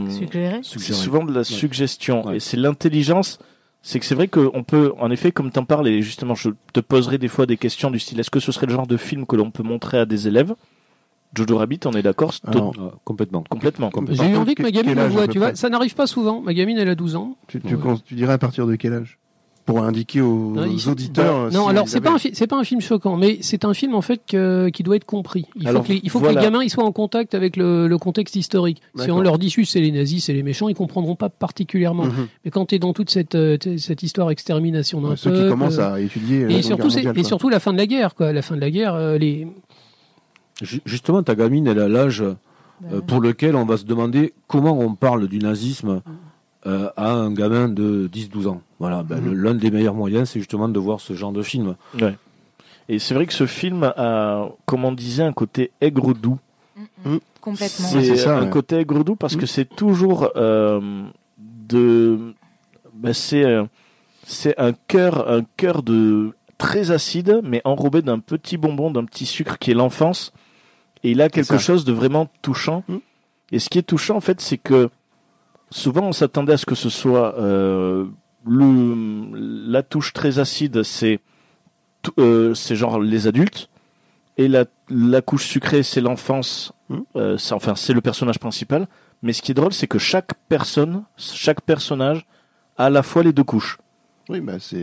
c'est 0.62 0.92
souvent 0.92 1.24
de 1.24 1.32
la 1.32 1.42
suggestion. 1.44 2.26
Ouais. 2.26 2.36
Et 2.36 2.40
c'est 2.40 2.56
l'intelligence. 2.56 3.38
C'est 3.82 4.00
que 4.00 4.06
c'est 4.06 4.14
vrai 4.16 4.28
qu'on 4.28 4.64
peut, 4.64 4.92
en 5.00 5.10
effet, 5.10 5.32
comme 5.32 5.50
t'en 5.50 5.64
parles, 5.64 5.88
et 5.88 6.02
justement, 6.02 6.34
je 6.34 6.50
te 6.72 6.80
poserai 6.80 7.16
des 7.18 7.28
fois 7.28 7.46
des 7.46 7.56
questions 7.56 7.90
du 7.90 7.98
style, 7.98 8.18
est-ce 8.20 8.30
que 8.30 8.40
ce 8.40 8.50
serait 8.52 8.66
le 8.66 8.72
genre 8.72 8.86
de 8.88 8.96
film 8.96 9.24
que 9.24 9.36
l'on 9.36 9.50
peut 9.50 9.62
montrer 9.62 9.98
à 9.98 10.04
des 10.04 10.26
élèves? 10.28 10.54
Jojo 11.34 11.58
Rabbit, 11.58 11.80
on 11.86 11.92
est 11.92 12.02
d'accord 12.02 12.32
Alors, 12.46 12.72
complètement. 13.04 13.44
complètement. 13.48 13.90
Complètement. 13.90 14.24
J'ai 14.24 14.30
eu 14.32 14.36
envie 14.36 14.54
que 14.54 14.62
ma 14.62 14.70
gamine 14.70 14.94
le 14.94 15.08
voit, 15.08 15.28
tu 15.28 15.38
vois. 15.38 15.54
Ça 15.54 15.68
n'arrive 15.68 15.94
pas 15.94 16.06
souvent. 16.06 16.40
Ma 16.40 16.54
gamine, 16.54 16.78
elle 16.78 16.88
a 16.88 16.94
12 16.94 17.16
ans. 17.16 17.36
Tu, 17.48 17.60
tu, 17.60 17.74
Ouais. 17.74 17.80
cons- 17.80 18.00
tu 18.04 18.14
dirais 18.14 18.32
à 18.32 18.38
partir 18.38 18.66
de 18.66 18.74
quel 18.76 18.92
âge? 18.94 19.18
Pour 19.66 19.82
indiquer 19.84 20.22
aux, 20.22 20.52
Non, 20.54 20.62
aux 20.62 20.64
il- 20.64 20.88
auditeurs. 20.88 21.50
non, 21.52 21.64
si 21.64 21.68
alors 21.68 21.84
ils 21.84 21.88
c'est 21.90 22.00
pas 22.00 22.08
avaient- 22.08 22.14
un 22.14 22.18
fi- 22.18 22.30
c'est 22.32 22.46
pas 22.46 22.56
un 22.56 22.64
film 22.64 22.80
choquant, 22.80 23.18
mais 23.18 23.36
c'est 23.42 23.66
un 23.66 23.74
film 23.74 23.94
en 23.94 24.00
fait 24.00 24.22
que- 24.26 24.70
qui 24.70 24.82
doit 24.82 24.96
être 24.96 25.04
compris. 25.04 25.44
Il 25.56 25.64
faut, 25.64 25.68
Alors, 25.68 25.82
que, 25.84 25.88
les- 25.92 26.00
il 26.02 26.08
faut 26.08 26.20
que 26.20 26.24
voilà. 26.24 26.40
les 26.40 26.46
gamins 26.46 26.62
ils 26.62 26.70
soient 26.70 26.84
en 26.86 26.92
contact 26.92 27.34
avec 27.34 27.54
le, 27.58 27.86
le 27.86 27.98
contexte 27.98 28.34
historique. 28.34 28.80
Si 28.96 29.10
on 29.10 29.20
leur 29.20 29.38
dit 29.38 29.50
juste 29.50 29.74
c'est 29.74 29.82
les 29.82 29.92
nazis, 29.92 30.24
c'est 30.24 30.32
les 30.32 30.42
méchants, 30.42 30.70
ils 30.70 30.74
comprendront 30.74 31.16
pas 31.16 31.28
particulièrement. 31.28 32.06
Mhm. 32.06 32.28
Mais 32.46 32.50
quand 32.50 32.64
tu 32.64 32.76
es 32.76 32.78
dans 32.78 32.94
toute 32.94 33.10
cette 33.10 33.34
euh, 33.34 33.58
t- 33.58 33.76
cette 33.76 34.02
histoire 34.02 34.30
extermination 34.30 35.02
d'un 35.02 35.10
Ouais, 35.10 35.16
Ceux 35.18 35.32
qui 35.32 35.36
peuple, 35.36 35.50
commencent 35.50 35.78
euh, 35.78 35.92
à 35.92 36.00
étudier. 36.00 36.44
la 36.44 36.48
et 36.48 36.48
Seconde 36.48 36.62
surtout 36.62 36.82
Guerre 36.84 36.90
c'est- 36.90 36.96
mondiale, 37.00 37.12
et 37.18 37.20
quoi. 37.20 37.28
surtout 37.28 37.48
la 37.50 37.60
fin 37.60 37.72
de 37.74 37.78
la 37.78 37.86
guerre 37.86 38.14
quoi. 38.14 38.32
La 38.32 38.40
fin 38.40 38.54
de 38.56 38.62
la 38.62 38.70
guerre, 38.70 38.94
euh, 38.94 39.18
les 39.18 39.46
Justement, 40.62 41.22
ta 41.22 41.34
gamine, 41.34 41.66
elle 41.68 41.78
a 41.78 41.88
l'âge 41.88 42.22
euh, 42.22 43.00
pour 43.06 43.20
lequel 43.20 43.54
on 43.56 43.64
va 43.64 43.76
se 43.76 43.84
demander 43.84 44.34
comment 44.48 44.78
on 44.78 44.94
parle 44.94 45.28
du 45.28 45.38
nazisme 45.38 46.02
euh, 46.66 46.88
à 46.96 47.12
un 47.12 47.30
gamin 47.32 47.68
de 47.68 48.08
10-12 48.12 48.48
ans. 48.48 48.62
Voilà, 48.80 49.02
ben, 49.04 49.24
le- 49.24 49.34
l'un 49.34 49.54
des 49.54 49.70
meilleurs 49.70 49.94
moyens, 49.94 50.30
c'est 50.30 50.40
justement 50.40 50.68
de 50.68 50.78
voir 50.78 51.00
ce 51.00 51.12
genre 51.14 51.32
de 51.32 51.42
film. 51.42 51.76
Ouais. 52.00 52.16
Et 52.88 52.98
c'est 52.98 53.14
vrai 53.14 53.26
que 53.26 53.32
ce 53.34 53.46
film 53.46 53.84
a, 53.96 54.48
comme 54.66 54.84
on 54.84 54.92
disait, 54.92 55.22
un 55.22 55.32
côté 55.32 55.70
aigre 55.80 56.14
doux. 56.14 56.38
Complètement. 57.40 57.86
C'est 57.88 58.16
ça, 58.16 58.38
un 58.38 58.44
ouais. 58.44 58.50
côté 58.50 58.76
aigre 58.76 59.04
doux 59.04 59.16
parce 59.16 59.36
Mm. 59.36 59.38
que 59.40 59.46
c'est 59.46 59.64
toujours 59.64 60.30
euh, 60.36 61.04
de, 61.38 62.34
c'est 63.12 63.44
euh, 63.44 63.64
c'est 64.24 64.58
un 64.58 64.72
cœur 64.72 65.30
un 65.30 65.42
cœur 65.56 65.82
de 65.82 66.32
très 66.58 66.90
acide 66.90 67.40
mais 67.44 67.62
enrobé 67.64 68.02
d'un 68.02 68.18
petit 68.18 68.56
bonbon 68.56 68.90
d'un 68.90 69.04
petit 69.04 69.26
sucre 69.26 69.58
qui 69.58 69.70
est 69.70 69.74
l'enfance 69.74 70.32
et 71.04 71.10
il 71.10 71.22
a 71.22 71.28
quelque 71.28 71.58
chose 71.58 71.84
de 71.84 71.92
vraiment 71.92 72.28
touchant. 72.42 72.84
Mm. 72.88 72.96
Et 73.52 73.58
ce 73.58 73.68
qui 73.68 73.78
est 73.78 73.82
touchant 73.82 74.16
en 74.16 74.20
fait, 74.20 74.40
c'est 74.40 74.58
que 74.58 74.90
souvent 75.70 76.02
on 76.02 76.12
s'attendait 76.12 76.54
à 76.54 76.56
ce 76.56 76.66
que 76.66 76.74
ce 76.74 76.90
soit 76.90 77.34
euh, 77.38 78.06
le 78.46 79.70
la 79.70 79.82
touche 79.82 80.12
très 80.12 80.38
acide, 80.38 80.82
c'est 80.82 81.20
euh, 82.18 82.54
c'est 82.54 82.76
genre 82.76 83.00
les 83.00 83.26
adultes 83.26 83.68
et 84.36 84.48
la 84.48 84.64
la 84.88 85.20
couche 85.20 85.46
sucrée 85.46 85.82
c'est 85.82 86.00
l'enfance 86.00 86.72
Hmm. 86.88 87.00
euh, 87.16 87.36
enfin 87.52 87.74
c'est 87.74 87.92
le 87.92 88.00
personnage 88.00 88.38
principal 88.38 88.86
mais 89.20 89.34
ce 89.34 89.42
qui 89.42 89.50
est 89.50 89.54
drôle 89.54 89.74
c'est 89.74 89.86
que 89.86 89.98
chaque 89.98 90.32
personne 90.48 91.04
chaque 91.18 91.60
personnage 91.60 92.26
a 92.78 92.86
à 92.86 92.90
la 92.90 93.02
fois 93.02 93.22
les 93.22 93.34
deux 93.34 93.44
couches 93.44 93.76
Oui, 94.28 94.40
bah 94.40 94.54
c'est. 94.58 94.76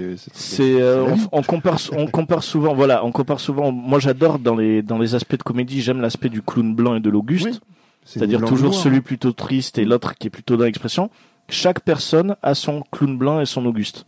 euh, 0.60 1.06
on, 1.32 1.44
compare 1.44 1.80
on 1.92 2.08
compare 2.08 2.44
souvent 2.44 2.74
voilà 2.74 3.06
on 3.06 3.12
compare 3.12 3.40
souvent 3.40 3.72
moi 3.72 4.00
j'adore 4.00 4.40
dans 4.40 4.56
les 4.56 4.82
dans 4.82 4.98
les 4.98 5.14
aspects 5.14 5.38
de 5.38 5.44
comédie 5.44 5.82
j'aime 5.82 6.02
l'aspect 6.02 6.30
du 6.30 6.42
clown 6.42 6.74
blanc 6.74 6.96
et 6.96 7.00
de 7.00 7.10
l'auguste. 7.10 7.46
Oui, 7.46 7.60
c'est-à-dire 8.06 8.44
toujours 8.44 8.72
noir. 8.72 8.82
celui 8.82 9.02
plutôt 9.02 9.32
triste 9.32 9.78
et 9.78 9.86
l'autre 9.86 10.16
qui 10.16 10.28
est 10.28 10.30
plutôt 10.32 10.58
dans 10.58 10.66
l'expression. 10.66 11.10
Chaque 11.48 11.82
personne 11.82 12.36
a 12.42 12.56
son 12.56 12.84
clown 12.92 13.18
blanc 13.18 13.40
et 13.40 13.46
son 13.46 13.66
auguste. 13.66 14.06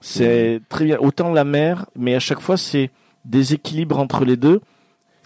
C'est 0.00 0.60
très 0.68 0.84
bien. 0.84 0.98
Autant 0.98 1.32
la 1.32 1.44
mère 1.44 1.86
mais 1.96 2.14
à 2.14 2.20
chaque 2.20 2.40
fois 2.40 2.56
c'est 2.56 2.90
des 3.24 3.54
équilibres 3.54 3.98
entre 3.98 4.24
les 4.24 4.36
deux. 4.36 4.60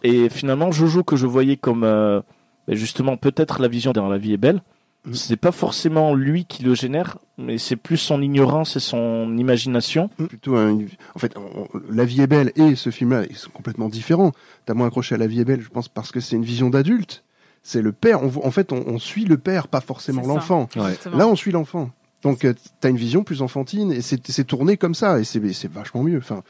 Et 0.03 0.29
finalement 0.29 0.71
Jojo 0.71 1.03
que 1.05 1.17
je 1.17 1.27
voyais 1.27 1.57
comme 1.57 1.85
euh, 1.85 2.21
ben 2.67 2.77
justement 2.77 3.17
peut-être 3.17 3.61
la 3.61 3.69
vision 3.69 3.93
dans 3.93 4.09
la 4.09 4.19
vie 4.19 4.35
est 4.35 4.37
belle 4.37 4.61
Mhm. 5.07 5.15
c'est 5.15 5.37
pas 5.37 5.53
forcément 5.53 6.15
lui 6.15 6.45
qui 6.45 6.63
le 6.65 6.75
génère 6.75 7.19
mais 7.39 7.57
c'est 7.59 7.77
plus 7.77 7.97
son 7.97 8.21
ignorance 8.21 8.77
et 8.77 8.81
son 8.81 9.37
imagination 9.39 10.09
Plutôt 10.29 10.57
un- 10.57 10.79
En 11.15 11.19
fait, 11.19 11.35
La 11.89 12.05
vie 12.05 12.21
est 12.21 12.27
belle 12.27 12.53
et 12.57 12.75
ce 12.75 12.91
film-là, 12.91 13.23
ils 13.31 13.37
sont 13.37 13.51
complètement 13.51 13.89
différents. 13.89 14.33
T'as 14.67 14.75
moins 14.75 14.89
accroché 14.89 15.15
à 15.15 15.19
La 15.19 15.27
vie 15.27 15.41
est 15.41 15.45
belle, 15.45 15.61
je 15.63 15.69
pense, 15.69 15.89
parce 15.89 16.11
que 16.13 16.21
c'est 16.21 16.37
une 16.37 16.45
vision 16.45 16.69
d'adulte. 16.71 17.23
C'est 17.63 17.83
le 17.83 17.93
père. 17.93 18.23
On, 18.23 18.47
en 18.47 18.51
fait, 18.51 18.73
on, 18.73 18.83
on 18.87 18.99
suit 18.99 19.25
le 19.25 19.39
père, 19.39 19.69
pas 19.69 19.81
forcément 19.81 20.23
l'enfant. 20.27 20.69
Là, 20.77 21.27
on 21.29 21.37
suit 21.37 21.53
l'enfant. 21.53 21.91
Donc, 22.23 22.45
euh, 22.45 22.53
t'as 22.81 22.91
une 22.91 22.97
vision 22.97 23.23
plus 23.23 23.43
enfantine 23.43 23.93
et 23.93 24.01
c'est 24.01 24.45
tourné 24.45 24.77
comme 24.77 24.95
ça 24.95 25.21
et 25.21 25.25
c'est 25.25 25.41
vachement 25.71 26.03
mieux. 26.03 26.19
Enfin, 26.19 26.43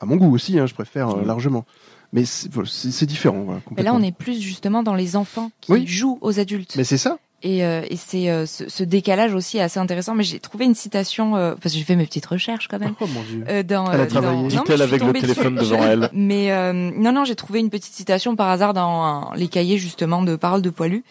à 0.00 0.06
mon 0.06 0.16
goût 0.16 0.34
aussi, 0.34 0.58
hein, 0.58 0.66
je 0.66 0.74
préfère 0.74 1.10
euh, 1.10 1.18
Ouais. 1.20 1.24
largement. 1.24 1.64
Mais 2.12 2.24
c'est 2.24 3.06
différent. 3.06 3.42
Voilà, 3.42 3.60
Mais 3.76 3.82
là, 3.82 3.92
on 3.94 4.00
est 4.02 4.16
plus 4.16 4.40
justement 4.40 4.82
dans 4.84 4.94
les 4.94 5.16
enfants 5.16 5.50
qui 5.60 5.72
Oui. 5.72 5.86
jouent 5.86 6.18
aux 6.20 6.38
adultes. 6.38 6.74
Mais 6.76 6.84
c'est 6.84 6.96
ça. 6.98 7.18
Et, 7.46 7.62
euh, 7.64 7.82
et 7.90 7.96
c'est 7.96 8.30
euh, 8.30 8.46
ce, 8.46 8.68
ce 8.70 8.82
décalage 8.82 9.34
aussi 9.34 9.60
assez 9.60 9.78
intéressant. 9.78 10.14
Mais 10.14 10.24
j'ai 10.24 10.40
trouvé 10.40 10.64
une 10.64 10.74
citation 10.74 11.36
euh, 11.36 11.54
parce 11.60 11.74
que 11.74 11.78
j'ai 11.78 11.84
fait 11.84 11.94
mes 11.94 12.06
petites 12.06 12.24
recherches 12.26 12.66
quand 12.68 12.78
même. 12.80 12.94
Oh 13.00 13.06
mon 13.06 13.22
dieu. 13.22 13.44
euh, 13.48 13.62
dans, 13.62 13.92
Elle 13.92 14.00
a 14.00 14.04
euh, 14.04 14.06
travaillé. 14.06 14.34
dans- 14.36 14.42
non, 14.56 14.64
suis 14.64 14.72
avec 14.82 14.92
le 14.92 14.98
tombée 15.06 15.20
téléphone 15.20 15.54
dessus. 15.56 15.70
devant 15.70 15.84
elle 15.84 16.08
Mais 16.14 16.50
euh, 16.50 16.72
non, 16.72 17.12
non, 17.12 17.24
j'ai 17.26 17.36
trouvé 17.36 17.60
une 17.60 17.68
petite 17.70 17.92
citation 17.92 18.34
par 18.34 18.48
hasard 18.48 18.72
dans 18.72 19.30
les 19.36 19.48
cahiers 19.48 19.76
justement 19.78 20.22
de 20.22 20.36
paroles 20.36 20.62
de 20.62 20.70
poilu 20.70 21.04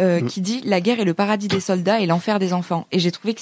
euh, 0.00 0.20
Mm. 0.20 0.26
qui 0.26 0.40
dit 0.40 0.60
la 0.64 0.80
guerre 0.80 0.98
est 1.00 1.04
le 1.04 1.14
paradis 1.14 1.46
des 1.48 1.60
soldats 1.60 2.00
et 2.00 2.06
l'enfer 2.06 2.38
des 2.40 2.52
enfants. 2.52 2.86
Et 2.90 2.98
j'ai 2.98 3.10
trouvé 3.12 3.34
que 3.34 3.40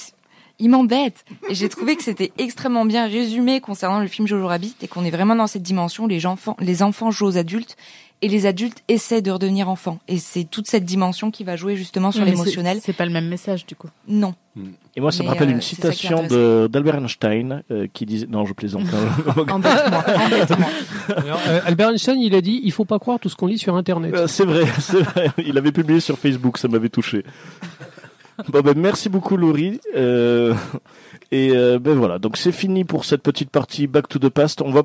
il 0.61 0.69
m'embête. 0.69 1.23
Et 1.49 1.55
j'ai 1.55 1.69
trouvé 1.69 1.95
que 1.95 2.03
c'était 2.03 2.33
extrêmement 2.37 2.83
bien 2.85 3.07
résumé 3.07 3.61
concernant 3.61 3.99
le 4.01 4.07
film 4.07 4.27
Jojo 4.27 4.45
Rabbit 4.45 4.75
et 4.81 4.87
qu'on 4.89 5.05
est 5.05 5.09
vraiment 5.09 5.35
dans 5.35 5.47
cette 5.47 5.63
dimension 5.63 6.03
où 6.03 6.07
les 6.07 6.25
enfants, 6.25 6.57
les 6.59 6.83
enfants 6.83 7.11
jouent 7.11 7.27
aux 7.27 7.37
adultes 7.37 7.77
et 8.21 8.27
les 8.27 8.45
adultes 8.45 8.83
essaient 8.87 9.21
de 9.21 9.31
redevenir 9.31 9.69
enfants. 9.69 9.99
Et 10.07 10.17
c'est 10.17 10.43
toute 10.43 10.67
cette 10.67 10.85
dimension 10.85 11.31
qui 11.31 11.43
va 11.43 11.55
jouer 11.55 11.75
justement 11.75 12.11
sur 12.11 12.25
l'émotionnel. 12.25 12.79
C'est 12.81 12.93
pas 12.93 13.05
le 13.05 13.11
même 13.11 13.27
message 13.27 13.65
du 13.65 13.75
coup. 13.75 13.89
Non. 14.07 14.33
Et 14.97 15.01
moi, 15.01 15.11
ça 15.11 15.23
me 15.23 15.29
rappelle 15.29 15.49
euh, 15.49 15.53
une 15.53 15.61
citation 15.61 16.23
d'Albert 16.67 16.95
Einstein 16.95 17.63
euh, 17.71 17.87
qui 17.93 18.05
disait. 18.05 18.27
Non, 18.27 18.45
je 18.45 18.53
plaisante. 18.53 18.83
hein. 18.93 19.61
Euh, 21.09 21.59
Albert 21.65 21.89
Einstein, 21.89 22.19
il 22.19 22.35
a 22.35 22.41
dit 22.41 22.61
il 22.63 22.71
faut 22.71 22.85
pas 22.85 22.99
croire 22.99 23.19
tout 23.19 23.29
ce 23.29 23.35
qu'on 23.35 23.47
lit 23.47 23.57
sur 23.57 23.75
Internet. 23.75 24.13
Euh, 24.13 24.27
c'est 24.27 24.45
vrai, 24.45 24.65
c'est 24.79 25.01
vrai. 25.01 25.31
Il 25.43 25.57
avait 25.57 25.71
publié 25.71 25.99
sur 25.99 26.19
Facebook, 26.19 26.57
ça 26.59 26.67
m'avait 26.67 26.89
touché. 26.89 27.23
Bon, 28.47 28.61
ben, 28.61 28.73
merci 28.77 29.09
beaucoup, 29.09 29.35
Laurie. 29.35 29.79
Euh, 29.95 30.53
et 31.31 31.51
euh, 31.53 31.79
ben 31.79 31.95
voilà, 31.97 32.19
donc 32.19 32.37
c'est 32.37 32.51
fini 32.51 32.83
pour 32.85 33.05
cette 33.05 33.21
petite 33.23 33.49
partie 33.49 33.87
Back 33.87 34.07
to 34.07 34.19
the 34.19 34.29
Past. 34.29 34.61
On 34.61 34.71
va, 34.71 34.83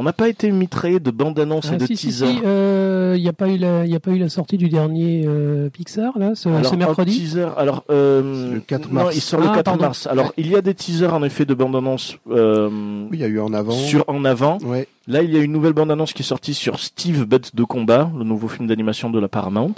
on 0.00 0.04
n'a 0.04 0.12
pas 0.12 0.28
été 0.28 0.50
mitraillé 0.52 1.00
de 1.00 1.10
bandes-annonces 1.10 1.68
Ah, 1.70 1.74
et 1.74 1.78
de 1.78 1.86
si, 1.86 1.96
si, 1.96 2.06
teasers. 2.06 2.28
si, 2.28 2.40
euh, 2.46 3.14
il 3.16 3.22
n'y 3.22 3.28
a 3.28 3.32
pas 3.32 3.48
eu 3.48 3.56
la, 3.58 3.84
il 3.84 3.90
y 3.90 3.96
a 3.96 4.00
pas 4.00 4.12
eu 4.12 4.18
la 4.18 4.28
sortie 4.28 4.56
du 4.56 4.68
dernier 4.68 5.24
euh, 5.26 5.68
Pixar 5.70 6.16
là, 6.18 6.34
ce, 6.34 6.48
Alors, 6.48 6.64
ce 6.70 6.76
mercredi. 6.76 7.18
teaser, 7.18 7.48
alors 7.56 7.84
euh, 7.90 8.54
le 8.54 8.60
4 8.60 8.88
non, 8.88 8.94
mars. 8.94 9.16
il 9.16 9.20
sort 9.20 9.40
le 9.40 9.46
Ah, 9.50 9.54
4 9.56 9.64
pardon. 9.64 9.82
mars. 9.86 10.06
Alors, 10.06 10.32
il 10.36 10.48
y 10.48 10.54
a 10.56 10.62
des 10.62 10.72
teasers 10.74 11.12
en 11.12 11.22
effet 11.24 11.44
de 11.44 11.52
bandes-annonces 11.54 12.16
euh, 12.30 12.68
Oui, 13.10 13.18
il 13.18 13.20
y 13.20 13.24
a 13.24 13.28
eu 13.28 13.40
en 13.40 13.52
avant. 13.52 13.72
sur 13.72 14.04
en 14.08 14.24
avant. 14.24 14.58
Ouais. 14.64 14.86
Là, 15.08 15.22
il 15.22 15.32
y 15.34 15.36
a 15.36 15.40
une 15.42 15.52
nouvelle 15.52 15.72
bande-annonce 15.72 16.12
qui 16.12 16.22
est 16.22 16.24
sortie 16.26 16.54
sur 16.54 16.78
Steve 16.78 17.24
Bête 17.24 17.56
de 17.56 17.64
combat, 17.64 18.10
le 18.16 18.24
nouveau 18.24 18.46
film 18.48 18.68
d'animation 18.68 19.10
de 19.10 19.18
la 19.18 19.28
Paramount. 19.28 19.74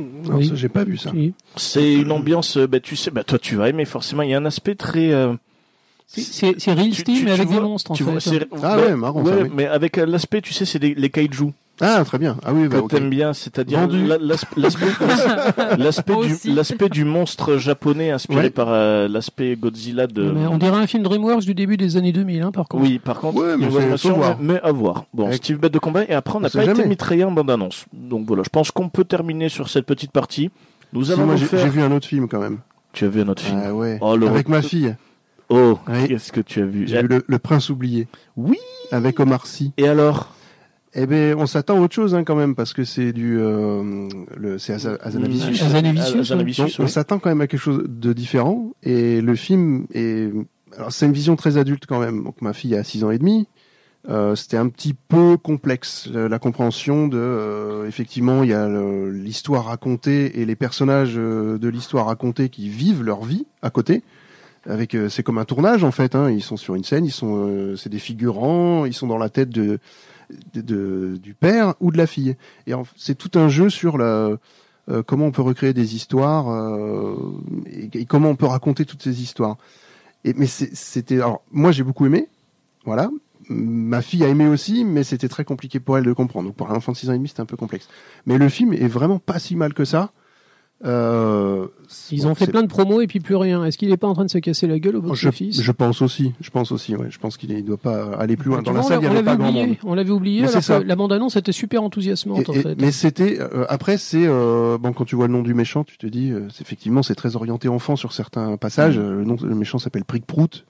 Non, 0.00 0.36
Oui. 0.36 0.48
ça, 0.48 0.54
j'ai 0.54 0.68
pas 0.68 0.84
vu 0.84 0.96
ça. 0.96 1.10
Oui. 1.12 1.34
C'est 1.56 1.92
une 1.94 2.12
ambiance, 2.12 2.56
bah, 2.56 2.78
tu 2.80 2.94
sais, 2.96 3.10
bah, 3.10 3.24
toi 3.24 3.38
tu 3.38 3.56
vas 3.56 3.68
aimer 3.68 3.84
forcément. 3.84 4.22
Il 4.22 4.30
y 4.30 4.34
a 4.34 4.38
un 4.38 4.44
aspect 4.44 4.76
très. 4.76 5.12
C'est- 6.10 6.72
Real 6.72 6.92
Steam 6.94 7.24
mais 7.26 7.32
avec 7.32 7.48
des 7.50 7.60
monstres 7.60 7.90
en 7.90 7.94
tu 7.94 8.02
fait. 8.02 8.10
vois, 8.10 8.20
c'est- 8.20 8.46
Ah 8.62 8.76
bah, 8.76 8.76
ouais, 8.78 8.96
marrant, 8.96 9.24
ça, 9.24 9.32
oui. 9.42 9.50
mais 9.54 9.66
avec 9.66 9.98
euh, 9.98 10.06
l'aspect, 10.06 10.40
tu 10.40 10.54
sais, 10.54 10.64
c'est 10.64 10.78
des- 10.78 10.94
les 10.94 11.10
kaiju 11.10 11.52
Ah, 11.80 12.02
très 12.04 12.18
bien. 12.18 12.36
Ah 12.44 12.52
oui, 12.54 12.62
que 12.64 12.72
bah, 12.74 12.78
ok. 12.80 12.90
t'aimes 12.90 13.10
bien, 13.10 13.32
c'est-à-dire 13.34 13.86
l'aspect 15.76 16.16
du 16.88 16.88
du 16.90 17.04
monstre 17.04 17.56
japonais 17.58 18.10
inspiré 18.10 18.40
Ouais. 18.44 18.50
par 18.50 18.68
euh, 18.70 19.06
l'aspect 19.08 19.54
Godzilla 19.56 20.06
de. 20.06 20.30
Mais 20.32 20.46
on 20.46 20.58
dirait 20.58 20.78
un 20.78 20.86
film 20.86 21.02
DreamWorks 21.02 21.44
du 21.44 21.54
début 21.54 21.76
des 21.76 21.96
années 21.96 22.12
2000 22.12 22.42
hein, 22.42 22.50
par 22.52 22.66
contre. 22.68 22.82
Oui, 22.84 22.98
par 22.98 23.20
contre, 23.20 23.36
Ouais, 23.38 23.56
mais 23.56 23.68
mais 24.40 24.60
à 24.62 24.72
voir. 24.72 25.04
Bon, 25.14 25.26
Avec- 25.26 25.36
Steve 25.44 25.58
Bête 25.58 25.72
de 25.72 25.78
combat, 25.78 26.04
et 26.04 26.14
après 26.14 26.36
on 26.36 26.40
n'a 26.40 26.50
pas 26.50 26.64
été 26.64 26.74
jamais. 26.74 26.88
mitraillé 26.88 27.24
en 27.24 27.32
bande-annonce. 27.32 27.84
Donc 27.92 28.26
voilà, 28.26 28.42
je 28.44 28.50
pense 28.50 28.70
qu'on 28.70 28.88
peut 28.88 29.04
terminer 29.04 29.48
sur 29.48 29.68
cette 29.68 29.86
petite 29.86 30.10
partie. 30.12 30.50
Nous 30.92 31.04
Si, 31.04 31.12
allons 31.12 31.26
moi, 31.26 31.36
j'ai 31.36 31.44
faire. 31.46 31.60
j'ai 31.60 31.68
vu 31.68 31.82
un 31.82 31.92
autre 31.92 32.06
film 32.06 32.28
quand 32.28 32.40
même. 32.40 32.58
Tu 32.92 33.04
as 33.04 33.08
vu 33.08 33.20
un 33.20 33.28
autre 33.28 33.42
film 33.42 33.60
Ah 33.64 33.74
ouais. 33.74 33.98
Oh, 34.00 34.16
le 34.16 34.26
Avec 34.26 34.48
ma 34.48 34.62
fille. 34.62 34.96
Oh, 35.50 35.78
Oui. 35.88 36.08
qu'est-ce 36.08 36.32
que 36.32 36.40
tu 36.40 36.60
as 36.60 36.66
vu? 36.66 36.86
J'ai 36.86 37.02
vu 37.02 37.08
le, 37.08 37.24
le 37.26 37.38
Prince 37.38 37.70
oublié. 37.70 38.06
Oui. 38.36 38.58
Avec 38.92 39.18
Omar 39.20 39.46
Sy. 39.46 39.72
Et 39.76 39.88
alors? 39.88 40.34
Eh 40.94 41.06
ben, 41.06 41.34
on 41.38 41.46
s'attend 41.46 41.76
à 41.76 41.80
autre 41.80 41.94
chose 41.94 42.14
hein, 42.14 42.24
quand 42.24 42.34
même 42.34 42.54
parce 42.54 42.72
que 42.72 42.82
c'est 42.84 43.12
du, 43.12 43.38
euh, 43.38 44.08
le, 44.36 44.58
c'est 44.58 44.72
Azanavicius. 44.72 45.62
Azanavicius, 45.62 46.78
on 46.80 46.86
s'attend 46.86 47.18
quand 47.18 47.28
même 47.28 47.42
à 47.42 47.46
quelque 47.46 47.60
chose 47.60 47.84
de 47.86 48.12
différent. 48.14 48.72
Et 48.82 49.20
le 49.20 49.34
film 49.34 49.86
est, 49.92 50.30
alors 50.76 50.90
c'est 50.90 51.04
une 51.06 51.12
vision 51.12 51.36
très 51.36 51.58
adulte 51.58 51.84
quand 51.86 52.00
même. 52.00 52.24
Donc 52.24 52.40
ma 52.40 52.52
fille 52.54 52.74
a 52.74 52.82
6 52.82 53.04
ans 53.04 53.10
et 53.10 53.18
demi. 53.18 53.46
Euh, 54.08 54.34
c'était 54.34 54.56
un 54.56 54.68
petit 54.68 54.94
peu 54.94 55.36
complexe 55.36 56.08
euh, 56.14 56.28
la 56.28 56.38
compréhension 56.38 57.08
de 57.08 57.18
euh, 57.18 57.86
effectivement 57.86 58.42
il 58.44 58.50
y 58.50 58.54
a 58.54 58.66
l'histoire 59.10 59.66
racontée 59.66 60.40
et 60.40 60.46
les 60.46 60.54
personnages 60.56 61.14
euh, 61.16 61.58
de 61.58 61.68
l'histoire 61.68 62.06
racontée 62.06 62.48
qui 62.48 62.68
vivent 62.70 63.02
leur 63.02 63.24
vie 63.24 63.44
à 63.60 63.70
côté 63.70 64.02
avec 64.66 64.94
euh, 64.94 65.08
c'est 65.08 65.22
comme 65.22 65.38
un 65.38 65.44
tournage 65.44 65.84
en 65.84 65.90
fait 65.90 66.14
hein. 66.14 66.30
ils 66.30 66.42
sont 66.42 66.56
sur 66.56 66.74
une 66.74 66.84
scène 66.84 67.04
ils 67.04 67.12
sont 67.12 67.46
euh, 67.46 67.76
c'est 67.76 67.88
des 67.88 67.98
figurants 67.98 68.84
ils 68.84 68.94
sont 68.94 69.06
dans 69.06 69.18
la 69.18 69.28
tête 69.28 69.50
de, 69.50 69.78
du 70.52 71.34
père 71.34 71.74
ou 71.80 71.90
de 71.90 71.96
la 71.96 72.06
fille 72.06 72.36
et 72.66 72.72
c'est 72.96 73.16
tout 73.16 73.38
un 73.38 73.48
jeu 73.48 73.70
sur 73.70 73.98
la 73.98 74.36
euh, 74.90 75.02
comment 75.06 75.26
on 75.26 75.32
peut 75.32 75.42
recréer 75.42 75.74
des 75.74 75.94
histoires 75.94 76.46
et, 77.66 78.04
comment 78.06 78.30
on 78.30 78.36
peut 78.36 78.46
raconter 78.46 78.84
toutes 78.84 79.02
ces 79.02 79.22
histoires 79.22 79.56
et 80.24 80.34
mais 80.34 80.46
c'était 80.46 81.16
alors 81.16 81.42
moi 81.50 81.72
j'ai 81.72 81.82
beaucoup 81.82 82.06
aimé 82.06 82.28
voilà 82.84 83.10
ma 83.50 84.02
fille 84.02 84.24
a 84.24 84.28
aimé 84.28 84.46
aussi, 84.46 84.84
mais 84.84 85.04
c'était 85.04 85.28
très 85.28 85.44
compliqué 85.44 85.80
pour 85.80 85.96
elle 85.96 86.04
de 86.04 86.12
comprendre. 86.12 86.48
Donc 86.48 86.56
pour 86.56 86.70
un 86.70 86.74
enfant 86.74 86.92
de 86.92 86.96
6 86.96 87.10
ans 87.10 87.12
et 87.14 87.16
demi, 87.16 87.28
c'était 87.28 87.40
un 87.40 87.46
peu 87.46 87.56
complexe. 87.56 87.88
Mais 88.26 88.38
le 88.38 88.48
film 88.48 88.72
est 88.72 88.88
vraiment 88.88 89.18
pas 89.18 89.38
si 89.38 89.56
mal 89.56 89.74
que 89.74 89.84
ça. 89.84 90.12
Euh, 90.84 91.66
Ils 92.12 92.22
bon, 92.22 92.28
ont 92.30 92.34
fait 92.36 92.46
plein 92.46 92.62
de 92.62 92.68
promos 92.68 93.00
et 93.00 93.06
puis 93.08 93.18
plus 93.18 93.34
rien. 93.34 93.64
Est-ce 93.64 93.76
qu'il 93.76 93.90
est 93.90 93.96
pas 93.96 94.06
en 94.06 94.14
train 94.14 94.24
de 94.24 94.30
se 94.30 94.38
casser 94.38 94.66
la 94.68 94.78
gueule 94.78 94.94
au 94.96 95.02
je, 95.02 95.06
box-office 95.08 95.60
je 95.60 95.72
pense 95.72 96.02
aussi, 96.02 96.32
je 96.40 96.50
pense 96.50 96.70
aussi, 96.70 96.94
ouais. 96.94 97.08
Je 97.10 97.18
pense 97.18 97.36
qu'il 97.36 97.50
il 97.50 97.64
doit 97.64 97.76
pas 97.78 98.14
aller 98.16 98.36
plus 98.36 98.50
loin. 98.50 98.58
Tu 98.58 98.64
Dans 98.66 98.70
vois, 98.72 98.80
la 98.82 98.86
on 98.86 98.88
salle, 98.88 98.98
il 99.00 99.04
y 99.04 99.06
l'a- 99.06 99.08
on 99.08 99.16
avait 99.16 99.24
l'avait 99.24 99.36
pas 99.38 99.42
grand 99.42 99.52
monde. 99.52 99.62
oublié. 99.64 99.78
On 99.84 99.94
l'avait 99.94 100.10
oublié 100.10 100.40
Mais 100.42 100.48
alors 100.48 100.62
c'est 100.62 100.72
ça. 100.72 100.80
que 100.80 100.84
la 100.86 100.94
bande-annonce 100.96 101.34
était 101.36 101.50
super 101.52 101.82
enthousiasmante 101.82 102.48
en 102.48 102.52
Et- 102.52 102.60
fait. 102.62 102.80
mais 102.80 102.92
c'était 102.92 103.40
euh, 103.40 103.64
après 103.68 103.98
c'est 103.98 104.24
euh, 104.26 104.78
bon 104.78 104.92
quand 104.92 105.04
tu 105.04 105.16
vois 105.16 105.26
le 105.26 105.32
nom 105.32 105.42
du 105.42 105.52
méchant, 105.54 105.82
tu 105.82 105.98
te 105.98 106.06
dis 106.06 106.30
euh, 106.30 106.46
effectivement 106.60 107.02
c'est 107.02 107.16
très 107.16 107.34
orienté 107.34 107.68
enfant 107.68 107.96
sur 107.96 108.12
certains 108.12 108.56
passages. 108.56 108.98
Mm. 108.98 109.02
Euh, 109.02 109.14
Le 109.18 109.24
nom 109.24 109.36
le 109.42 109.54
méchant 109.56 109.78
s'appelle 109.78 110.04
Prick 110.04 110.26
Prout. 110.26 110.64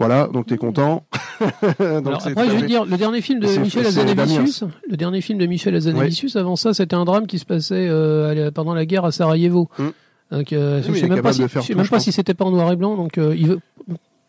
Voilà, 0.00 0.26
donc 0.28 0.46
t'es 0.46 0.56
content. 0.56 1.04
Donc 1.78 1.80
Alors, 1.80 2.26
après, 2.26 2.46
je 2.50 2.56
veux 2.56 2.66
dire, 2.66 2.84
le 2.84 2.96
dernier 2.96 3.20
film 3.20 3.38
de 3.40 3.46
Michel 3.46 3.84
c'est 3.84 4.00
Azanavicius, 4.00 4.64
le 4.90 4.96
dernier 4.96 5.20
film 5.20 5.38
de 5.38 5.46
Michel 5.46 5.74
Azanavicius, 5.74 6.36
avant 6.36 6.56
ça, 6.56 6.74
c'était 6.74 6.96
un 6.96 7.04
drame 7.04 7.26
qui 7.26 7.38
se 7.38 7.44
passait 7.44 7.86
euh, 7.88 8.50
pendant 8.50 8.74
la 8.74 8.84
guerre 8.86 9.04
à 9.04 9.12
Sarajevo. 9.12 9.68
Mm. 9.78 9.84
Donc, 10.32 10.52
euh, 10.52 10.80
Oui, 10.88 10.94
je 10.94 11.00
sais 11.00 11.08
même 11.08 11.22
pas 11.22 11.32
si, 11.32 11.42
je 11.42 11.60
sais 11.60 11.74
même 11.74 11.86
pas 11.88 12.00
si 12.00 12.12
c'était 12.12 12.34
pas 12.34 12.44
en 12.44 12.50
noir 12.50 12.70
et 12.72 12.76
blanc. 12.76 12.96
Donc, 12.96 13.18
euh, 13.18 13.34
il 13.36 13.46
veut, 13.48 13.60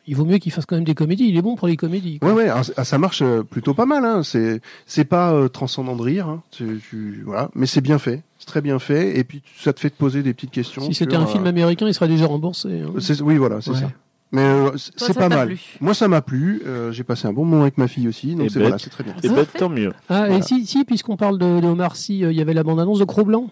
il 0.08 0.16
vaut 0.16 0.26
mieux 0.26 0.38
qu'il 0.40 0.52
fasse 0.52 0.66
quand 0.66 0.76
même 0.76 0.84
des 0.84 0.96
comédies. 0.96 1.28
Il 1.30 1.38
est 1.38 1.42
bon 1.42 1.56
pour 1.56 1.68
les 1.68 1.78
comédies. 1.78 2.20
quoi. 2.20 2.30
Ouais, 2.30 2.36
ouais, 2.44 2.50
alors, 2.50 2.66
ça 2.66 2.98
marche 2.98 3.24
plutôt 3.50 3.74
pas 3.74 3.86
mal. 3.86 4.04
Hein. 4.04 4.24
C'est, 4.24 4.62
c'est 4.86 5.06
pas 5.06 5.32
euh, 5.34 5.48
transcendant 5.48 5.96
de 5.96 6.02
rire, 6.02 6.28
hein. 6.28 6.42
Tu- 6.52 6.82
tu- 6.90 7.22
voilà, 7.26 7.50
mais 7.56 7.66
c'est 7.66 7.82
bien 7.82 7.98
fait, 8.00 8.24
c'est 8.40 8.48
très 8.48 8.62
bien 8.62 8.80
fait, 8.80 9.18
et 9.18 9.24
puis 9.24 9.42
ça 9.58 9.72
te 9.74 9.80
fait 9.80 9.90
te 9.90 9.98
poser 9.98 10.24
des 10.24 10.34
petites 10.34 10.52
questions. 10.52 10.82
Si 10.82 10.94
c'était 10.94 11.16
un 11.16 11.28
film 11.28 11.46
américain, 11.46 11.88
il 11.88 11.94
serait 11.94 12.08
déjà 12.10 12.26
remboursé. 12.26 12.82
hein. 12.82 12.92
oui, 13.24 13.38
voilà, 13.38 13.62
c'est 13.62 13.72
Ouais. 13.72 13.78
ça. 13.80 13.92
Mais 14.32 14.42
euh, 14.44 14.72
c'est 14.78 15.14
pas 15.18 15.28
mal. 15.28 15.48
plu 15.50 15.60
Moi, 15.82 15.94
ça 15.94 16.08
m'a 16.08 16.22
plu. 16.22 16.62
euh, 16.66 16.92
j'ai 16.94 17.04
passé 17.04 17.28
un 17.28 17.34
bon 17.34 17.44
moment 17.44 17.64
avec 17.64 17.78
ma 17.78 17.88
fille 17.90 18.08
aussi, 18.08 18.34
donc 18.36 18.46
Et 18.46 18.50
c'est 18.50 18.60
bête. 18.60 18.70
voilà, 18.70 18.78
très 18.78 19.04
bien. 19.04 19.14
Et 19.24 19.30
ben 19.30 19.46
tant 19.46 19.68
mieux. 19.70 19.92
Ah, 20.10 20.20
Voilà. 20.28 20.38
et 20.38 20.42
si, 20.42 20.66
si 20.66 20.86
puisqu'on 20.86 21.18
parle 21.18 21.38
de, 21.38 21.60
de 21.60 21.68
Omar 21.68 21.96
Sy, 21.98 22.24
euh, 22.24 22.32
il 22.32 22.38
y 22.38 22.42
avait 22.42 22.54
la 22.54 22.64
bande-annonce 22.64 23.00
de 23.00 23.04
Cro-Blanc. 23.06 23.48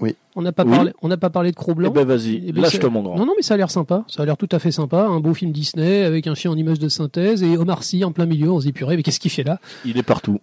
Oui. 0.00 0.16
On 0.34 0.42
n'a 0.42 0.50
pas, 0.50 0.64
Oui. 0.64 0.70
parlé, 0.74 0.92
on 1.02 1.08
n'a 1.08 1.16
pas 1.16 1.30
parlé 1.30 1.50
de 1.50 1.56
Eh 1.56 1.62
Cro-Blanc. 1.62 1.92
ben 1.92 2.04
vas-y, 2.04 2.42
Eh 2.48 2.52
ben, 2.52 2.62
lâche-toi 2.62 2.90
mon 2.90 3.02
grand. 3.02 3.16
Non, 3.16 3.26
non, 3.26 3.34
mais 3.36 3.42
ça 3.42 3.54
a 3.54 3.56
l'air 3.56 3.70
sympa. 3.70 4.02
Ça 4.08 4.22
a 4.22 4.26
l'air 4.26 4.36
tout 4.36 4.48
à 4.50 4.58
fait 4.58 4.72
sympa. 4.72 5.04
Un 5.04 5.20
beau 5.20 5.34
film 5.34 5.52
Disney 5.52 6.02
avec 6.02 6.26
un 6.26 6.34
chien 6.34 6.50
en 6.50 6.56
image 6.56 6.80
de 6.80 6.88
synthèse 6.88 7.42
et 7.44 7.56
Omar 7.56 7.84
Sy 7.84 8.02
en 8.02 8.10
plein 8.10 8.26
milieu. 8.26 8.50
On 8.50 8.58
se 8.58 8.64
dit 8.66 8.72
purée, 8.72 8.96
mais 8.96 9.04
qu'est-ce 9.04 9.20
qu'il 9.20 9.30
fait 9.30 9.44
là? 9.44 9.60
Il 9.84 9.96
est 9.98 10.02
partout. 10.02 10.40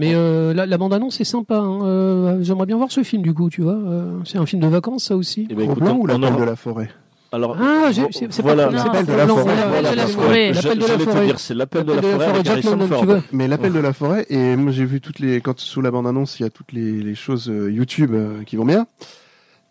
Mais 0.00 0.12
euh, 0.14 0.52
la, 0.54 0.66
la 0.66 0.78
bande-annonce 0.78 1.20
est 1.20 1.24
sympa. 1.24 1.58
hein. 1.58 1.80
Euh, 1.84 2.38
J'aimerais 2.42 2.66
bien 2.66 2.78
voir 2.78 2.90
ce 2.90 3.02
film 3.04 3.22
du 3.22 3.34
coup, 3.34 3.50
tu 3.50 3.60
vois. 3.60 3.74
Euh, 3.74 4.18
c'est 4.24 4.38
un 4.38 4.46
film 4.46 4.62
de 4.62 4.66
vacances, 4.66 5.04
ça 5.04 5.16
aussi. 5.16 5.46
Eh 5.50 5.54
ben, 5.54 5.70
écoute, 5.70 5.82
on- 5.82 5.96
ou 5.98 6.06
la 6.06 6.16
on 6.16 6.20
Pelle 6.20 6.32
aura- 6.32 6.40
de 6.40 6.44
la 6.46 6.56
forêt? 6.56 6.90
Alors, 7.32 7.56
Ah, 7.60 7.90
c'est 7.92 8.40
voilà. 8.42 8.68
pas, 8.68 8.78
c'est 8.78 8.84
Non, 8.86 8.92
pas 8.92 8.98
c'est 8.98 9.04
Cro-Blanc, 9.06 9.16
la 9.16 9.26
forêt. 9.28 9.54
voilà, 9.68 9.82
L'appel 9.82 9.92
de 9.92 9.96
la 9.96 10.06
forêt. 10.08 10.52
L'appel 10.52 10.62
J'allais 10.62 10.74
de 10.76 10.80
la 10.80 10.98
forêt. 11.12 11.26
dire, 11.26 11.38
c'est 11.38 11.54
l'appel 11.54 11.84
de 11.84 11.92
la 11.92 12.02
forêt 12.02 12.26
avec 12.26 12.46
Harrison 12.48 12.78
Ford. 12.88 13.06
Mais 13.32 13.46
l'appel 13.48 13.72
de 13.72 13.78
la 13.78 13.92
forêt, 13.92 14.26
et 14.30 14.56
moi 14.56 14.72
j'ai 14.72 14.84
vu 14.84 15.00
toutes 15.00 15.20
les, 15.20 15.40
quand 15.40 15.58
sous 15.60 15.80
la 15.80 15.90
bande 15.92 16.06
annonce, 16.08 16.40
il 16.40 16.42
y 16.42 16.46
a 16.46 16.50
toutes 16.50 16.72
les, 16.72 17.00
les 17.00 17.14
choses 17.14 17.48
euh, 17.48 17.70
YouTube 17.70 18.12
euh, 18.14 18.42
qui 18.44 18.56
vont 18.56 18.64
bien. 18.64 18.86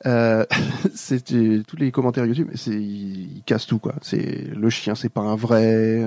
Euh, 0.06 0.46
c'est 0.96 1.34
euh, 1.34 1.62
tous 1.68 1.76
les 1.76 1.92
commentaires 1.92 2.26
YouTube, 2.26 2.48
c'est 2.56 2.72
ils, 2.72 3.38
ils 3.38 3.44
cassent 3.46 3.68
tout 3.68 3.80
quoi. 3.80 3.96
C'est 4.02 4.48
le 4.56 4.70
chien, 4.70 4.96
c'est 4.96 5.10
pas 5.10 5.22
un 5.22 5.36
vrai. 5.36 6.02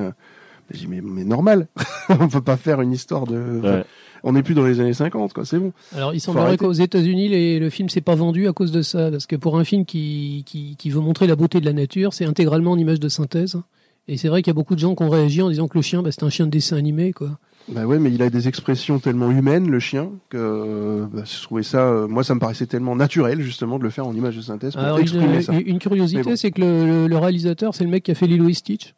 J'ai 0.72 0.80
dit, 0.80 0.86
mais, 0.88 1.00
mais 1.02 1.24
normal, 1.24 1.68
on 2.08 2.28
peut 2.28 2.40
pas 2.40 2.56
faire 2.56 2.80
une 2.80 2.92
histoire 2.92 3.26
de. 3.26 3.60
Ouais. 3.62 3.84
On 4.24 4.32
n'est 4.34 4.42
plus 4.44 4.54
dans 4.54 4.64
les 4.64 4.78
années 4.78 4.94
50 4.94 5.32
quoi, 5.32 5.44
c'est 5.44 5.58
bon. 5.58 5.72
Alors, 5.96 6.14
il 6.14 6.20
semblerait 6.20 6.56
qu'aux 6.56 6.72
États-Unis, 6.72 7.58
le 7.58 7.70
film 7.70 7.88
s'est 7.88 8.00
pas 8.00 8.14
vendu 8.14 8.46
à 8.46 8.52
cause 8.52 8.70
de 8.70 8.80
ça, 8.82 9.10
parce 9.10 9.26
que 9.26 9.34
pour 9.36 9.58
un 9.58 9.64
film 9.64 9.84
qui, 9.84 10.44
qui, 10.46 10.76
qui 10.76 10.90
veut 10.90 11.00
montrer 11.00 11.26
la 11.26 11.34
beauté 11.34 11.60
de 11.60 11.66
la 11.66 11.72
nature, 11.72 12.12
c'est 12.14 12.24
intégralement 12.24 12.70
en 12.72 12.78
image 12.78 13.00
de 13.00 13.08
synthèse. 13.08 13.60
Et 14.08 14.16
c'est 14.16 14.28
vrai 14.28 14.42
qu'il 14.42 14.50
y 14.50 14.54
a 14.54 14.54
beaucoup 14.54 14.74
de 14.74 14.80
gens 14.80 14.94
qui 14.94 15.02
ont 15.02 15.08
réagi 15.10 15.42
en 15.42 15.48
disant 15.48 15.66
que 15.68 15.76
le 15.76 15.82
chien, 15.82 16.02
bah, 16.02 16.10
c'est 16.12 16.22
un 16.22 16.30
chien 16.30 16.46
de 16.46 16.50
dessin 16.52 16.76
animé, 16.76 17.12
quoi. 17.12 17.30
Bah 17.68 17.84
ouais, 17.84 18.00
mais 18.00 18.10
il 18.12 18.20
a 18.22 18.30
des 18.30 18.48
expressions 18.48 18.98
tellement 18.98 19.30
humaines, 19.30 19.70
le 19.70 19.78
chien, 19.80 20.10
que 20.30 21.04
bah, 21.12 21.22
je 21.24 21.42
trouvais 21.42 21.62
ça, 21.62 21.86
euh, 21.86 22.08
moi 22.08 22.24
ça 22.24 22.34
me 22.34 22.40
paraissait 22.40 22.66
tellement 22.66 22.96
naturel 22.96 23.40
justement 23.40 23.78
de 23.78 23.84
le 23.84 23.90
faire 23.90 24.04
en 24.06 24.14
image 24.14 24.36
de 24.36 24.42
synthèse 24.42 24.72
pour 24.74 24.82
Alors, 24.82 24.98
exprimer 24.98 25.36
une, 25.36 25.42
ça. 25.42 25.52
une 25.54 25.78
curiosité, 25.78 26.22
bon. 26.22 26.36
c'est 26.36 26.50
que 26.50 26.60
le, 26.60 26.86
le- 26.86 27.06
le 27.06 27.16
réalisateur, 27.18 27.72
c'est 27.74 27.84
le 27.84 27.90
mec 27.90 28.02
qui 28.02 28.10
a 28.10 28.14
fait 28.16 28.26
Lilo 28.26 28.48
et 28.48 28.54
Stitch. 28.54 28.94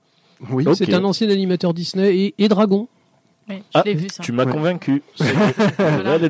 Oui. 0.50 0.64
C'est 0.74 0.92
un 0.94 1.04
ancien 1.04 1.28
animateur 1.30 1.74
Disney 1.74 2.16
et, 2.16 2.34
et 2.38 2.48
Dragon. 2.48 2.88
Oui, 3.48 3.56
je 3.58 3.62
Ah, 3.74 3.82
l'ai 3.84 3.94
vu 3.94 4.08
ça. 4.08 4.22
Tu 4.22 4.32
m'as 4.32 4.44
Ouais. 4.46 4.52
convaincu. 4.52 5.02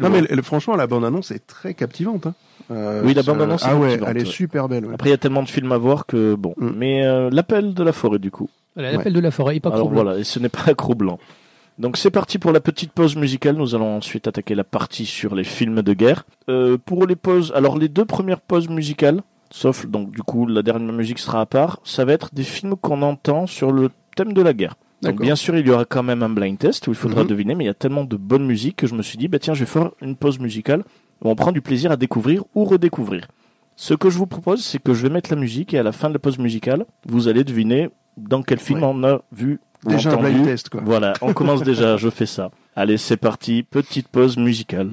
Non 0.01 0.11
mais 0.11 0.23
le- 0.23 0.43
franchement, 0.43 0.77
la 0.77 0.87
bande 0.87 1.05
annonce 1.05 1.31
est 1.31 1.47
très 1.47 1.75
captivante. 1.75 2.27
Hein. 2.27 2.35
Euh, 2.71 3.03
Oui, 3.05 3.15
la 3.15 3.23
bande-annonce 3.23 3.63
est 3.63 3.69
Ah 3.69 3.77
ouais, 3.77 3.93
elle 4.07 4.17
est 4.17 4.21
ouais. 4.21 4.25
super 4.25 4.69
belle. 4.69 4.87
ouais. 4.87 4.95
Après, 4.95 5.11
il 5.11 5.13
y 5.13 5.15
a 5.15 5.19
tellement 5.19 5.43
de 5.43 5.49
films 5.49 5.71
à 5.73 5.79
voir 5.79 6.07
que 6.07 6.35
bon. 6.35 6.55
Mm. 6.57 6.71
Mais 6.77 7.05
euh, 7.07 7.29
l'appel 7.31 7.75
de 7.75 7.83
la 7.83 7.93
forêt, 7.93 8.19
du 8.19 8.31
coup. 8.31 8.49
Voilà, 8.75 8.93
l'appel 8.93 9.13
de 9.13 9.21
la 9.21 9.31
forêt, 9.31 9.57
et 9.57 9.61
pas 9.61 9.71
Alors 9.71 9.91
voilà, 9.91 10.19
et 10.19 10.25
ce 10.25 10.39
n'est 10.39 10.49
pas 10.49 10.65
Blanc. 10.97 11.19
Donc 11.79 11.97
c'est 11.97 12.11
parti 12.11 12.39
pour 12.39 12.53
la 12.53 12.61
petite 12.61 12.93
pause 12.93 13.17
musicale. 13.17 13.57
Nous 13.57 13.75
allons 13.75 13.97
ensuite 13.97 14.27
attaquer 14.27 14.55
la 14.55 14.65
partie 14.65 15.07
sur 15.07 15.35
les 15.35 15.45
films 15.45 15.83
de 15.83 15.93
guerre. 15.93 16.25
Euh, 16.49 16.79
pour 16.85 17.07
les 17.07 17.17
pauses, 17.17 17.53
alors 17.55 17.79
les 17.79 17.89
deux 17.89 18.05
premières 18.05 18.41
pauses 18.41 18.69
musicales, 18.69 19.21
sauf 19.51 19.87
donc 19.87 20.11
du 20.11 20.23
coup 20.23 20.47
la 20.47 20.63
dernière 20.63 20.93
musique 20.93 21.19
sera 21.19 21.41
à 21.41 21.47
part. 21.47 21.81
Ça 21.85 22.05
va 22.05 22.13
être 22.13 22.35
des 22.35 22.43
films 22.45 22.77
qu'on 22.77 23.03
entend 23.03 23.47
sur 23.47 23.73
le 23.73 23.91
thème 24.17 24.33
de 24.33 24.43
la 24.43 24.53
guerre. 24.53 24.75
Donc 25.03 25.21
bien 25.21 25.37
sûr, 25.37 25.57
il 25.57 25.67
y 25.67 25.71
aura 25.71 25.85
quand 25.85 26.03
même 26.03 26.23
un 26.23 26.31
blind 26.31 26.57
test 26.59 26.87
où 26.89 26.91
il 26.91 26.97
faudra 26.97 27.23
Mhm. 27.23 27.29
deviner, 27.29 27.55
mais 27.55 27.65
il 27.65 27.67
y 27.67 27.71
a 27.71 27.75
tellement 27.75 28.05
de 28.05 28.17
bonne 28.17 28.47
musique 28.47 28.77
que 28.77 28.87
je 28.87 28.95
me 28.95 29.03
suis 29.03 29.19
dit, 29.19 29.29
bah 29.29 29.39
tiens, 29.39 29.53
je 29.53 29.61
vais 29.61 29.67
faire 29.71 29.91
une 30.01 30.17
pause 30.17 30.39
musicale 30.39 30.83
où 31.23 31.29
on 31.29 31.35
prend 31.35 31.53
du 31.53 31.61
plaisir 31.61 31.91
à 31.93 31.97
découvrir 31.97 32.43
ou 32.55 32.65
redécouvrir. 32.65 33.27
Ce 33.77 33.93
que 33.93 34.09
je 34.09 34.17
vous 34.17 34.27
propose, 34.27 34.65
c'est 34.65 34.79
que 34.83 34.95
je 34.95 35.03
vais 35.03 35.11
mettre 35.13 35.31
la 35.31 35.37
musique 35.39 35.75
et 35.75 35.79
à 35.79 35.83
la 35.83 35.93
fin 35.93 36.09
de 36.09 36.15
la 36.15 36.21
pause 36.21 36.39
musicale, 36.39 36.87
vous 37.07 37.29
allez 37.29 37.45
deviner 37.45 37.91
dans 38.17 38.43
quel 38.43 38.59
film 38.61 38.79
Ouais. 38.83 38.89
on 38.91 39.05
a 39.05 39.21
vu 39.33 39.61
Déjà 39.85 40.11
un 40.11 40.15
entendu. 40.15 40.31
blind 40.33 40.45
test, 40.47 40.71
quoi. 40.71 40.81
Voilà, 40.83 41.13
on 41.21 41.35
commence 41.35 41.63
déjà, 41.63 41.99
je 41.99 42.09
fais 42.09 42.25
ça. 42.27 42.51
Allez, 42.75 42.97
c'est 42.97 43.19
parti, 43.19 43.63
petite 43.63 44.09
pause 44.09 44.39
musicale. 44.39 44.93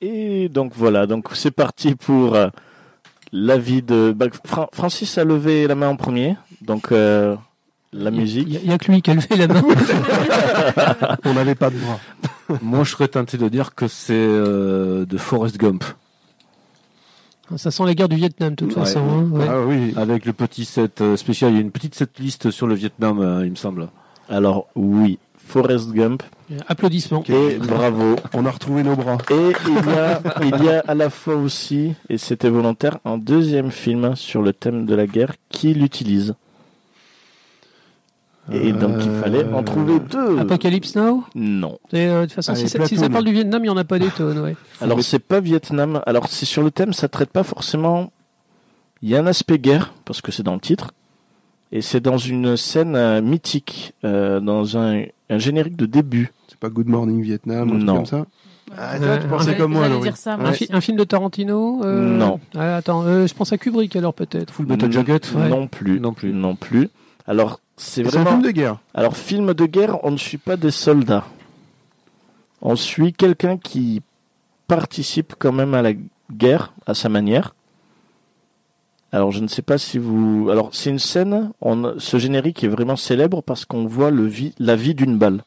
Et 0.00 0.48
donc 0.48 0.72
voilà, 0.74 1.06
donc 1.06 1.28
c'est 1.34 1.50
parti 1.50 1.94
pour 1.94 2.34
euh, 2.34 2.48
l'avis 3.32 3.82
de 3.82 4.12
bah, 4.14 4.26
Fra- 4.44 4.68
Francis 4.72 5.16
a 5.18 5.24
levé 5.24 5.66
la 5.66 5.74
main 5.74 5.88
en 5.88 5.96
premier, 5.96 6.36
donc 6.60 6.92
euh, 6.92 7.34
la 7.92 8.10
musique. 8.10 8.46
Il 8.50 8.68
n'y 8.68 8.72
a, 8.74 8.78
que 8.78 8.92
lui 8.92 9.00
qui 9.00 9.10
a 9.10 9.14
levé 9.14 9.36
la 9.36 9.48
main. 9.48 9.62
On 11.24 11.32
n'avait 11.32 11.54
pas 11.54 11.70
de 11.70 11.78
bras. 11.78 11.98
Moi, 12.62 12.84
je 12.84 12.90
serais 12.90 13.08
tenté 13.08 13.38
de 13.38 13.48
dire 13.48 13.74
que 13.74 13.88
c'est 13.88 14.12
euh, 14.14 15.06
de 15.06 15.16
Forrest 15.16 15.56
Gump. 15.56 15.82
Ça 17.56 17.70
sent 17.70 17.84
la 17.84 17.94
guerre 17.94 18.08
du 18.08 18.16
Vietnam, 18.16 18.50
de 18.50 18.56
toute 18.56 18.76
Ouais. 18.76 18.84
façon. 18.84 19.00
hein, 19.00 19.22
ouais. 19.30 19.46
Ah 19.48 19.60
oui. 19.62 19.94
Avec 19.96 20.26
le 20.26 20.32
petit 20.34 20.64
set 20.64 21.02
spécial, 21.16 21.52
il 21.52 21.54
y 21.54 21.58
a 21.58 21.60
une 21.62 21.70
petite 21.70 21.94
set 21.94 22.18
liste 22.18 22.50
sur 22.50 22.66
le 22.66 22.74
Vietnam, 22.74 23.40
il 23.44 23.50
me 23.50 23.56
semble. 23.56 23.88
Alors 24.28 24.66
oui, 24.74 25.18
Forrest 25.38 25.90
Gump 25.92 26.22
Applaudissements. 26.68 27.24
et 27.28 27.56
bravo. 27.58 28.16
On 28.32 28.46
a 28.46 28.50
retrouvé 28.50 28.82
nos 28.82 28.94
bras. 28.96 29.18
Et 29.30 29.52
il 29.66 29.74
y 29.74 29.90
a, 29.90 30.20
il 30.42 30.64
y 30.64 30.68
a 30.68 30.80
à 30.86 30.94
la 30.94 31.10
fois 31.10 31.34
aussi, 31.34 31.94
et 32.08 32.18
c'était 32.18 32.48
volontaire, 32.50 32.98
un 33.04 33.18
deuxième 33.18 33.70
film 33.70 34.14
sur 34.16 34.42
le 34.42 34.52
thème 34.52 34.86
de 34.86 34.94
la 34.94 35.06
guerre 35.06 35.34
qui 35.48 35.74
l'utilise? 35.74 36.34
Et 38.52 38.72
donc 38.72 38.98
il 39.00 39.10
fallait 39.20 39.44
en 39.52 39.64
trouver 39.64 39.98
deux. 39.98 40.38
Apocalypse 40.38 40.94
Now? 40.94 41.24
Non. 41.34 41.80
Et, 41.92 42.06
euh, 42.06 42.20
De 42.20 42.26
toute 42.26 42.34
façon, 42.34 42.52
Allez, 42.52 42.60
si, 42.60 42.68
ça, 42.68 42.86
si 42.86 42.94
ça 42.94 43.00
Platoon. 43.00 43.12
parle 43.12 43.24
du 43.24 43.32
Vietnam, 43.32 43.60
il 43.64 43.66
n'y 43.66 43.70
en 43.74 43.76
a 43.76 43.82
pas 43.82 43.98
des 43.98 44.08
tonnes. 44.10 44.38
Ouais. 44.38 44.54
Alors 44.80 45.02
c'est 45.02 45.18
pas 45.18 45.40
Vietnam. 45.40 46.00
Alors 46.06 46.28
c'est 46.28 46.46
sur 46.46 46.62
le 46.62 46.70
thème, 46.70 46.92
ça 46.92 47.08
traite 47.08 47.30
pas 47.30 47.42
forcément. 47.42 48.12
Il 49.02 49.08
y 49.08 49.16
a 49.16 49.18
un 49.20 49.26
aspect 49.26 49.58
guerre 49.58 49.92
parce 50.04 50.20
que 50.20 50.30
c'est 50.30 50.44
dans 50.44 50.54
le 50.54 50.60
titre, 50.60 50.92
et 51.72 51.82
c'est 51.82 51.98
dans 51.98 52.18
une 52.18 52.56
scène 52.56 52.94
euh, 52.94 53.20
mythique, 53.20 53.94
euh, 54.04 54.38
dans 54.38 54.78
un, 54.78 55.02
un 55.28 55.38
générique 55.38 55.76
de 55.76 55.86
début. 55.86 56.30
C'est 56.56 56.60
pas 56.60 56.70
Good 56.70 56.88
Morning 56.88 57.20
Vietnam 57.22 57.70
ou 57.70 57.74
un 57.74 57.76
truc 57.76 57.86
Non. 57.86 57.94
comme 57.96 58.06
ça 58.06 58.26
Ah, 58.78 58.98
toi, 58.98 59.18
tu 59.18 59.28
pensais 59.28 59.44
J'allais- 59.44 59.58
comme 59.58 59.72
moi, 59.74 59.88
dire 60.00 60.16
ça, 60.16 60.34
Un, 60.34 60.36
moi. 60.38 60.52
fi- 60.52 60.68
un 60.72 60.80
film 60.80 60.96
de 60.96 61.04
Tarantino 61.04 61.82
euh, 61.84 62.00
Non. 62.00 62.40
ah, 62.56 62.76
Attends, 62.76 63.02
euh, 63.04 63.26
je 63.26 63.34
pense 63.34 63.52
à 63.52 63.58
Kubrick 63.58 63.94
alors 63.94 64.14
peut-être. 64.14 64.52
Full 64.54 64.66
Metal 64.66 64.90
Jacket 64.90 65.30
Ouais. 65.34 65.48
Non 65.50 65.66
plus. 65.66 66.00
Non 66.00 66.14
plus. 66.14 66.32
Non 66.32 66.56
plus. 66.56 66.88
Alors 67.26 67.60
c'est 67.76 68.02
C'est 68.04 68.16
un 68.16 68.22
vraiment. 68.22 68.30
film 68.38 68.42
de 68.42 68.50
guerre. 68.52 68.78
Alors 68.94 69.16
film 69.18 69.52
de 69.52 69.66
guerre, 69.66 70.02
on 70.02 70.10
ne 70.12 70.16
suit 70.16 70.38
pas 70.38 70.56
des 70.56 70.70
soldats. 70.70 71.24
On 72.62 72.74
suit 72.74 73.12
quelqu'un 73.12 73.58
qui 73.58 74.00
participe 74.66 75.34
quand 75.38 75.52
même 75.52 75.74
à 75.74 75.82
la 75.82 75.92
guerre 76.32 76.72
à 76.86 76.94
sa 76.94 77.08
manière. 77.10 77.54
Alors 79.12 79.30
je 79.30 79.40
ne 79.40 79.46
sais 79.48 79.62
pas 79.62 79.76
si 79.78 79.98
vous. 79.98 80.48
Alors 80.50 80.70
c'est 80.72 80.90
une 80.90 80.98
scène. 80.98 81.50
On... 81.60 81.94
Ce 81.98 82.18
générique 82.18 82.64
est 82.64 82.68
vraiment 82.68 82.96
célèbre 82.96 83.42
parce 83.42 83.64
qu'on 83.66 83.86
voit 83.86 84.10
le 84.10 84.24
vie... 84.24 84.54
la 84.58 84.74
vie 84.74 84.94
d'une 84.94 85.18
balle. 85.18 85.42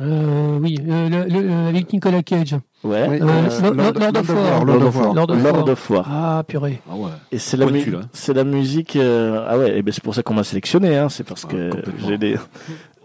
Euh, 0.00 0.58
oui, 0.60 0.78
euh, 0.88 1.08
le- 1.08 1.28
le- 1.28 1.50
euh, 1.50 1.68
avec 1.68 1.92
Nicolas 1.92 2.22
Cage. 2.22 2.56
Ouais. 2.82 3.06
Oui, 3.10 3.18
Euh, 3.20 3.26
euh, 3.26 3.74
Lord- 3.74 3.92
Lord 3.92 4.16
of 4.16 4.28
War. 4.30 4.64
Lord 4.64 4.82
of 4.82 4.96
War. 4.96 5.14
Lord 5.14 5.30
of 5.30 5.42
Lord 5.42 5.56
War. 5.58 5.68
of 5.68 5.90
War. 5.90 6.06
Ah, 6.10 6.44
purée. 6.48 6.80
Ah 6.90 6.96
ouais. 6.96 7.10
Et 7.30 7.38
c'est 7.38 7.56
la, 7.58 7.66
mu- 7.66 7.84
là. 7.90 8.00
c'est 8.12 8.32
la 8.34 8.44
musique. 8.44 8.96
euh, 8.96 9.44
Ah 9.48 9.58
ouais, 9.58 9.78
et 9.78 9.82
ben 9.82 9.92
c'est 9.92 10.02
pour 10.02 10.14
ça 10.14 10.22
qu'on 10.22 10.34
m'a 10.34 10.44
sélectionné. 10.44 10.96
Hein. 10.96 11.08
C'est 11.10 11.24
parce 11.24 11.44
Ah, 11.46 11.52
que 11.52 11.70
j'ai 12.06 12.16
des. 12.18 12.36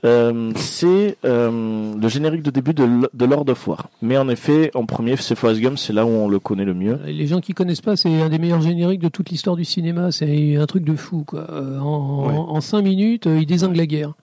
Euh, 0.06 0.52
c'est 0.56 1.18
euh, 1.26 1.94
le 2.00 2.08
générique 2.08 2.44
de 2.44 2.52
début 2.52 2.74
de, 2.74 2.88
de 3.14 3.26
Lord 3.26 3.50
of 3.50 3.68
War. 3.68 3.90
Mais 4.02 4.16
en 4.18 4.30
effet, 4.30 4.72
en 4.76 4.86
premier, 4.86 5.18
c'est 5.18 5.36
Forrest 5.36 5.60
Gump, 5.60 5.78
c'est 5.78 5.92
là 5.92 6.06
où 6.06 6.10
on 6.10 6.30
le 6.30 6.40
connaît 6.40 6.66
le 6.66 6.74
mieux. 6.76 7.00
Les 7.06 7.28
gens 7.28 7.42
qui 7.42 7.54
connaissent 7.54 7.82
pas, 7.82 7.96
c'est 7.98 8.22
un 8.22 8.30
des 8.30 8.38
meilleurs 8.40 8.62
génériques 8.62 9.02
de 9.02 9.10
toute 9.10 9.30
l'histoire 9.32 9.56
du 9.56 9.66
cinéma. 9.66 10.12
C'est 10.12 10.56
un 10.56 10.66
truc 10.68 10.84
de 10.86 10.96
fou, 10.96 11.24
quoi. 11.26 11.48
Euh, 11.52 11.80
en, 11.80 12.28
Ouais. 12.28 12.34
en 12.36 12.62
cinq 12.62 12.84
minutes, 12.84 13.28
euh, 13.28 13.40
il 13.40 13.46
désingue 13.48 13.76
la 13.76 13.88
guerre. 13.88 14.14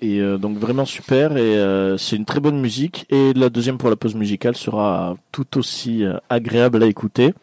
Et 0.00 0.20
euh, 0.20 0.38
donc 0.38 0.58
vraiment 0.58 0.84
super 0.84 1.36
et 1.36 1.56
euh, 1.56 1.96
c'est 1.96 2.16
une 2.16 2.24
très 2.24 2.40
bonne 2.40 2.60
musique. 2.60 3.06
Et 3.10 3.32
la 3.34 3.50
deuxième 3.50 3.78
pour 3.78 3.90
la 3.90 3.96
pause 3.96 4.14
musicale 4.14 4.56
sera 4.56 5.16
tout 5.32 5.58
aussi 5.58 6.04
euh, 6.04 6.18
agréable 6.28 6.82
à 6.82 6.86
écouter. 6.86 7.34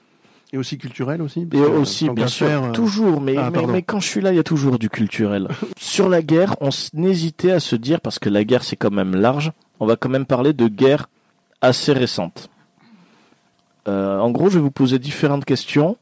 Et 0.53 0.57
aussi 0.57 0.77
culturel 0.77 1.21
aussi. 1.21 1.47
et 1.51 1.57
aussi 1.59 2.09
bien 2.09 2.27
sûr 2.27 2.47
faire, 2.47 2.63
euh, 2.65 2.71
toujours 2.71 3.19
mais, 3.19 3.35
ah, 3.35 3.51
mais 3.67 3.81
quand 3.81 3.99
je 3.99 4.07
suis 4.07 4.21
là 4.21 4.31
il 4.31 4.37
y 4.37 4.39
a 4.39 4.43
toujours 4.43 4.79
du 4.79 4.89
culturel. 4.89 5.49
Sur 5.77 6.07
la 6.07 6.21
guerre 6.21 6.55
on 6.61 6.69
n'hésitait 6.93 7.51
à 7.51 7.59
se 7.59 7.75
dire 7.75 7.99
parce 7.99 8.19
que 8.19 8.29
la 8.29 8.45
guerre 8.45 8.63
c'est 8.63 8.77
quand 8.77 8.91
même 8.91 9.15
large 9.15 9.51
on 9.81 9.85
va 9.85 9.97
quand 9.97 10.07
même 10.07 10.25
parler 10.25 10.53
de 10.53 10.67
guerre 10.69 11.09
assez 11.59 11.91
récente. 11.91 12.49
Euh, 13.89 14.17
en 14.19 14.31
gros 14.31 14.49
je 14.49 14.55
vais 14.55 14.61
vous 14.61 14.71
poser 14.71 14.97
différentes 14.97 15.45
questions. 15.45 15.97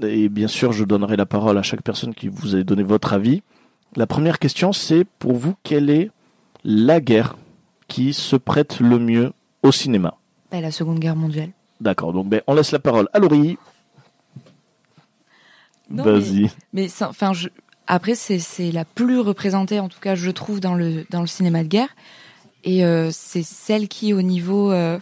Et 0.00 0.28
bien 0.30 0.48
sûr 0.48 0.72
je 0.72 0.84
donnerai 0.84 1.16
la 1.16 1.26
parole 1.26 1.58
à 1.58 1.62
chaque 1.62 1.82
personne 1.82 2.14
qui 2.14 2.28
vous 2.28 2.54
a 2.54 2.62
donné 2.62 2.82
votre 2.82 3.12
avis 3.12 3.42
la 3.94 4.06
première 4.06 4.38
question 4.38 4.72
c'est 4.72 5.04
pour 5.18 5.34
vous 5.34 5.54
quelle 5.62 5.90
est 5.90 6.10
la 6.64 7.00
guerre 7.00 7.36
qui 7.88 8.12
se 8.12 8.36
prête 8.36 8.80
le 8.80 8.98
mieux 8.98 9.32
au 9.62 9.70
cinéma? 9.70 10.16
Bah, 10.50 10.60
la 10.60 10.70
Seconde 10.70 10.98
Guerre 10.98 11.16
mondiale. 11.16 11.50
D'accord, 11.80 12.12
donc 12.12 12.28
ben, 12.28 12.40
on 12.46 12.54
laisse 12.54 12.72
la 12.72 12.78
parole 12.78 13.08
à 13.12 13.18
Laurie. 13.18 13.58
Vas-y. 15.90 16.50
Mais 16.72 16.88
enfin, 17.02 17.32
je... 17.32 17.48
après, 17.86 18.14
c'est 18.14 18.40
c'est 18.40 18.72
la 18.72 18.84
plus 18.84 19.20
représentée, 19.20 19.78
en 19.78 19.88
tout 19.88 20.00
cas, 20.00 20.14
je 20.14 20.30
trouve, 20.30 20.58
dans 20.58 20.74
le 20.74 21.06
dans 21.10 21.20
le 21.20 21.26
cinéma 21.26 21.62
de 21.62 21.68
guerre. 21.68 21.94
Et 22.64 22.84
euh, 22.84 23.10
c'est 23.12 23.44
celle 23.44 23.86
qui, 23.86 24.12
au 24.12 24.22
niveau, 24.22 24.72
euh, 24.72 24.98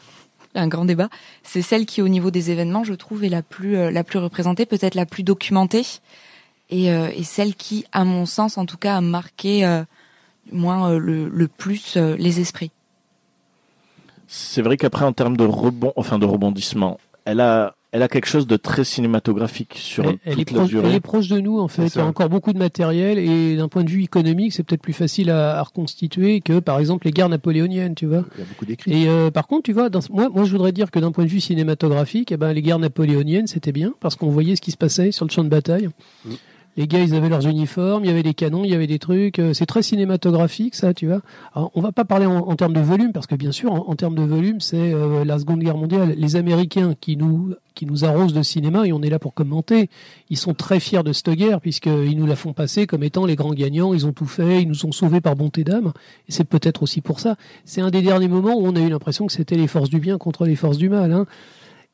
un 0.55 0.69
grand 0.69 0.85
débat, 0.85 1.09
c'est 1.43 1.63
celle 1.63 1.87
qui, 1.87 2.03
au 2.03 2.09
niveau 2.09 2.31
des 2.31 2.51
événements, 2.51 2.85
je 2.85 2.93
trouve, 2.93 3.25
est 3.25 3.31
la 3.31 3.43
plus 3.43 3.77
euh, 3.77 3.91
la 3.91 4.05
plus 4.05 4.19
représentée, 4.19 4.67
peut-être 4.67 4.95
la 4.95 5.07
plus 5.07 5.23
documentée, 5.23 5.87
et, 6.75 6.91
euh, 6.91 7.09
et 7.15 7.23
celle 7.23 7.55
qui, 7.55 7.85
à 7.93 8.05
mon 8.05 8.27
sens, 8.27 8.59
en 8.59 8.67
tout 8.67 8.77
cas, 8.77 8.97
a 8.97 9.01
marqué 9.01 9.65
euh, 9.65 9.85
moins 10.51 10.91
euh, 10.91 10.99
le, 10.99 11.29
le 11.29 11.47
plus 11.47 11.97
euh, 11.97 12.17
les 12.19 12.41
esprits. 12.41 12.73
C'est 14.27 14.63
vrai 14.63 14.77
qu'après, 14.77 15.05
en 15.05 15.13
termes 15.13 15.37
de 15.37 15.45
rebond, 15.45 15.93
enfin 15.95 16.19
de 16.19 16.27
rebondissement, 16.27 16.99
elle 17.27 17.41
a, 17.41 17.77
elle 17.93 18.03
a 18.03 18.09
quelque 18.09 18.27
chose 18.27 18.47
de 18.49 18.57
très 18.57 18.83
cinématographique 18.83 19.75
sur 19.77 20.05
Elle, 20.05 20.19
elle 20.25 20.41
est 20.41 20.45
toute 20.45 20.51
la 20.51 20.59
proche, 20.63 20.71
durée. 20.71 20.89
elle 20.89 20.95
est 20.97 21.01
proche 21.01 21.29
de 21.29 21.39
nous 21.39 21.61
en 21.61 21.69
fait. 21.69 21.87
Il 21.87 21.99
y 21.99 22.01
a 22.01 22.07
encore 22.07 22.29
beaucoup 22.29 22.53
de 22.53 22.59
matériel 22.59 23.19
et 23.19 23.57
d'un 23.57 23.69
point 23.69 23.85
de 23.85 23.91
vue 23.91 24.03
économique, 24.03 24.53
c'est 24.53 24.65
peut-être 24.65 24.83
plus 24.83 24.93
facile 24.93 25.31
à, 25.31 25.59
à 25.59 25.63
reconstituer 25.63 26.41
que 26.41 26.59
par 26.59 26.81
exemple 26.81 27.07
les 27.07 27.13
guerres 27.13 27.29
napoléoniennes, 27.29 27.95
tu 27.95 28.07
vois. 28.07 28.25
Il 28.35 28.41
y 28.41 28.43
a 28.43 28.47
beaucoup 28.47 28.67
d'écrits. 28.67 28.93
Et 28.93 29.09
euh, 29.09 29.31
par 29.31 29.47
contre, 29.47 29.63
tu 29.63 29.73
vois, 29.73 29.91
dans, 29.91 30.01
moi, 30.11 30.29
moi, 30.29 30.45
je 30.45 30.51
voudrais 30.51 30.73
dire 30.73 30.91
que 30.91 30.99
d'un 30.99 31.13
point 31.13 31.25
de 31.25 31.31
vue 31.31 31.41
cinématographique, 31.41 32.33
eh 32.33 32.37
ben, 32.37 32.53
les 32.53 32.63
guerres 32.63 32.81
napoléoniennes, 32.81 33.47
c'était 33.47 33.73
bien 33.73 33.95
parce 34.01 34.17
qu'on 34.17 34.31
voyait 34.31 34.57
ce 34.57 34.61
qui 34.61 34.73
se 34.73 34.77
passait 34.77 35.13
sur 35.13 35.25
le 35.25 35.31
champ 35.31 35.45
de 35.45 35.49
bataille. 35.49 35.89
Mm. 36.25 36.33
Les 36.77 36.89
gars, 36.89 37.01
ils 37.01 37.15
avaient 37.15 37.29
leurs 37.29 37.47
uniformes, 37.47 38.05
il 38.05 38.09
y 38.09 38.11
avait 38.11 38.23
des 38.23 38.35
canons, 38.35 38.65
il 38.65 38.71
y 38.71 38.75
avait 38.75 38.87
des 38.87 38.99
trucs. 38.99 39.39
euh, 39.39 39.53
C'est 39.53 39.67
très 39.67 39.83
cinématographique, 39.83 40.75
ça, 40.75 40.93
tu 40.93 41.07
vois. 41.07 41.21
Alors, 41.55 41.71
on 41.75 41.81
va 41.81 41.93
pas 41.93 42.05
parler 42.05 42.27
en, 42.27 42.57
termes 42.57 42.73
de 42.73 42.81
volume 42.81 43.13
parce 43.13 43.27
que 43.27 43.35
bien 43.37 43.53
sûr, 43.53 43.73
en, 43.73 43.89
en 43.89 43.95
termes 43.95 44.17
de 44.17 44.23
volume, 44.23 44.61
c'est 44.61 44.93
euh, 44.93 45.25
la 45.25 45.39
Seconde 45.39 45.61
Guerre 45.61 45.77
mondiale. 45.77 46.15
Les 46.17 46.37
Américains 46.37 46.95
qui 47.01 47.17
nous 47.17 47.55
qui 47.75 47.87
nous 47.87 48.05
arrosent 48.05 48.33
de 48.33 48.43
cinéma 48.43 48.87
et 48.87 48.93
on 48.93 49.03
est 49.03 49.11
là 49.11 49.19
pour 49.19 49.35
commenter. 49.35 49.91
Ils 50.31 50.37
sont 50.37 50.55
très 50.55 50.81
fiers 50.81 51.03
de 51.03 51.13
cette 51.13 51.31
guerre 51.31 51.61
puisqu'ils 51.61 52.17
nous 52.17 52.27
la 52.27 52.37
font 52.37 52.53
passer 52.53 52.87
comme 52.87 53.03
étant 53.03 53.27
les 53.27 53.37
grands 53.37 53.53
gagnants. 53.53 53.93
Ils 53.95 54.07
ont 54.07 54.13
tout 54.13 54.27
fait, 54.27 54.63
ils 54.63 54.69
nous 54.69 54.87
ont 54.87 54.93
sauvés 54.93 55.21
par 55.21 55.35
bonté 55.37 55.65
d'âme. 55.65 55.93
Et 56.29 56.33
c'est 56.33 56.45
peut-être 56.45 56.83
aussi 56.83 57.01
pour 57.01 57.21
ça. 57.21 57.37
C'est 57.65 57.81
un 57.81 57.91
des 57.91 58.03
derniers 58.03 58.29
moments 58.29 58.57
où 58.57 58.67
on 58.67 58.77
a 58.77 58.81
eu 58.81 58.89
l'impression 58.89 59.27
que 59.27 59.33
c'était 59.33 59.57
les 59.57 59.67
forces 59.67 59.91
du 59.91 59.99
bien 59.99 60.19
contre 60.19 60.47
les 60.47 60.57
forces 60.57 60.79
du 60.79 60.89
mal. 60.89 61.13
Hein. 61.13 61.27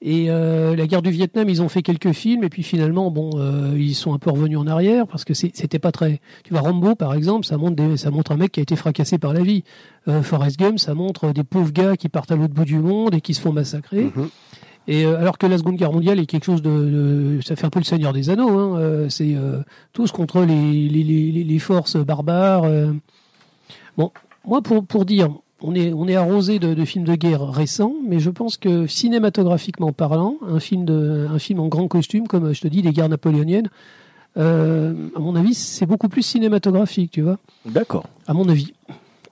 Et 0.03 0.30
euh, 0.30 0.74
la 0.76 0.86
guerre 0.86 1.03
du 1.03 1.11
Vietnam, 1.11 1.46
ils 1.51 1.61
ont 1.61 1.68
fait 1.68 1.82
quelques 1.82 2.12
films 2.12 2.42
et 2.42 2.48
puis 2.48 2.62
finalement, 2.62 3.11
bon, 3.11 3.30
euh, 3.34 3.74
ils 3.78 3.94
sont 3.94 4.14
un 4.14 4.18
peu 4.18 4.30
revenus 4.30 4.57
en 4.57 4.66
arrière 4.66 5.07
parce 5.07 5.24
que 5.26 5.34
c'était 5.34 5.78
pas 5.78 5.92
très. 5.92 6.20
Tu 6.42 6.55
vois, 6.55 6.62
Rambo, 6.62 6.94
par 6.94 7.12
exemple, 7.12 7.44
ça 7.44 7.59
montre 7.59 7.76
des, 7.76 7.98
ça 7.98 8.11
montre 8.11 8.32
un 8.32 8.38
mec 8.38 8.53
qui 8.53 8.61
a 8.61 8.62
été 8.62 8.76
fracassé 8.76 9.18
par 9.18 9.34
la 9.34 9.42
vie. 9.42 9.62
Euh, 10.09 10.22
Forrest 10.22 10.59
Gump, 10.59 10.78
ça 10.78 10.94
montre 10.94 11.32
des 11.32 11.44
pauvres 11.44 11.72
gars 11.72 11.96
qui 11.98 12.09
partent 12.09 12.32
à 12.32 12.36
l'autre 12.36 12.55
bout 12.55 12.64
du 12.64 12.78
monde 12.78 13.14
et 13.14 13.20
qui 13.20 13.34
se 13.34 13.42
font 13.42 13.53
massacrer. 13.53 14.05
Mhm. 14.05 14.28
Et 14.88 15.05
euh, 15.05 15.18
alors 15.20 15.36
que 15.36 15.46
la 15.46 15.59
Seconde 15.59 15.76
Guerre 15.76 15.92
mondiale 15.92 16.18
est 16.18 16.24
quelque 16.24 16.44
chose 16.46 16.62
de, 16.62 16.70
de- 16.70 17.40
ça 17.44 17.55
fait 17.55 17.66
un 17.66 17.70
peu 17.70 17.78
le 17.80 17.84
Seigneur 17.84 18.14
des 18.14 18.30
Anneaux. 18.30 18.59
Hein, 18.59 19.07
c'est 19.11 19.36
tous 19.92 20.12
contre 20.12 20.40
les, 20.44 20.88
les, 20.88 21.05
les, 21.05 21.44
les 21.44 21.59
forces 21.59 21.96
barbares. 21.98 22.64
Bon, 23.98 24.11
moi 24.46 24.62
pour 24.62 24.84
pour 24.86 25.05
dire, 25.05 25.28
on 25.62 25.74
est 25.74 25.92
on 25.92 26.08
est 26.08 26.16
arrosé 26.16 26.58
de, 26.58 26.74
de 26.74 26.84
films 26.84 27.04
de 27.04 27.14
guerre 27.14 27.48
récents, 27.48 27.94
mais 28.06 28.20
je 28.20 28.30
pense 28.30 28.56
que 28.56 28.86
cinématographiquement 28.86 29.92
parlant, 29.92 30.36
un 30.48 30.61
film 30.61 30.84
de 30.84 31.26
un 31.30 31.38
film 31.38 31.61
en 31.61 31.68
grand 31.68 31.88
costume, 31.88 32.26
comme 32.26 32.52
je 32.52 32.61
te 32.61 32.68
dis, 32.68 32.82
les 32.82 32.92
guerres 32.92 33.08
napoléoniennes, 33.08 33.68
euh, 34.36 35.08
à 35.16 35.18
mon 35.18 35.36
avis, 35.36 35.54
c'est 35.54 35.86
beaucoup 35.86 36.08
plus 36.08 36.22
cinématographique, 36.22 37.12
tu 37.12 37.22
vois. 37.22 37.38
D'accord. 37.66 38.06
À 38.26 38.34
mon 38.34 38.48
avis. 38.48 38.72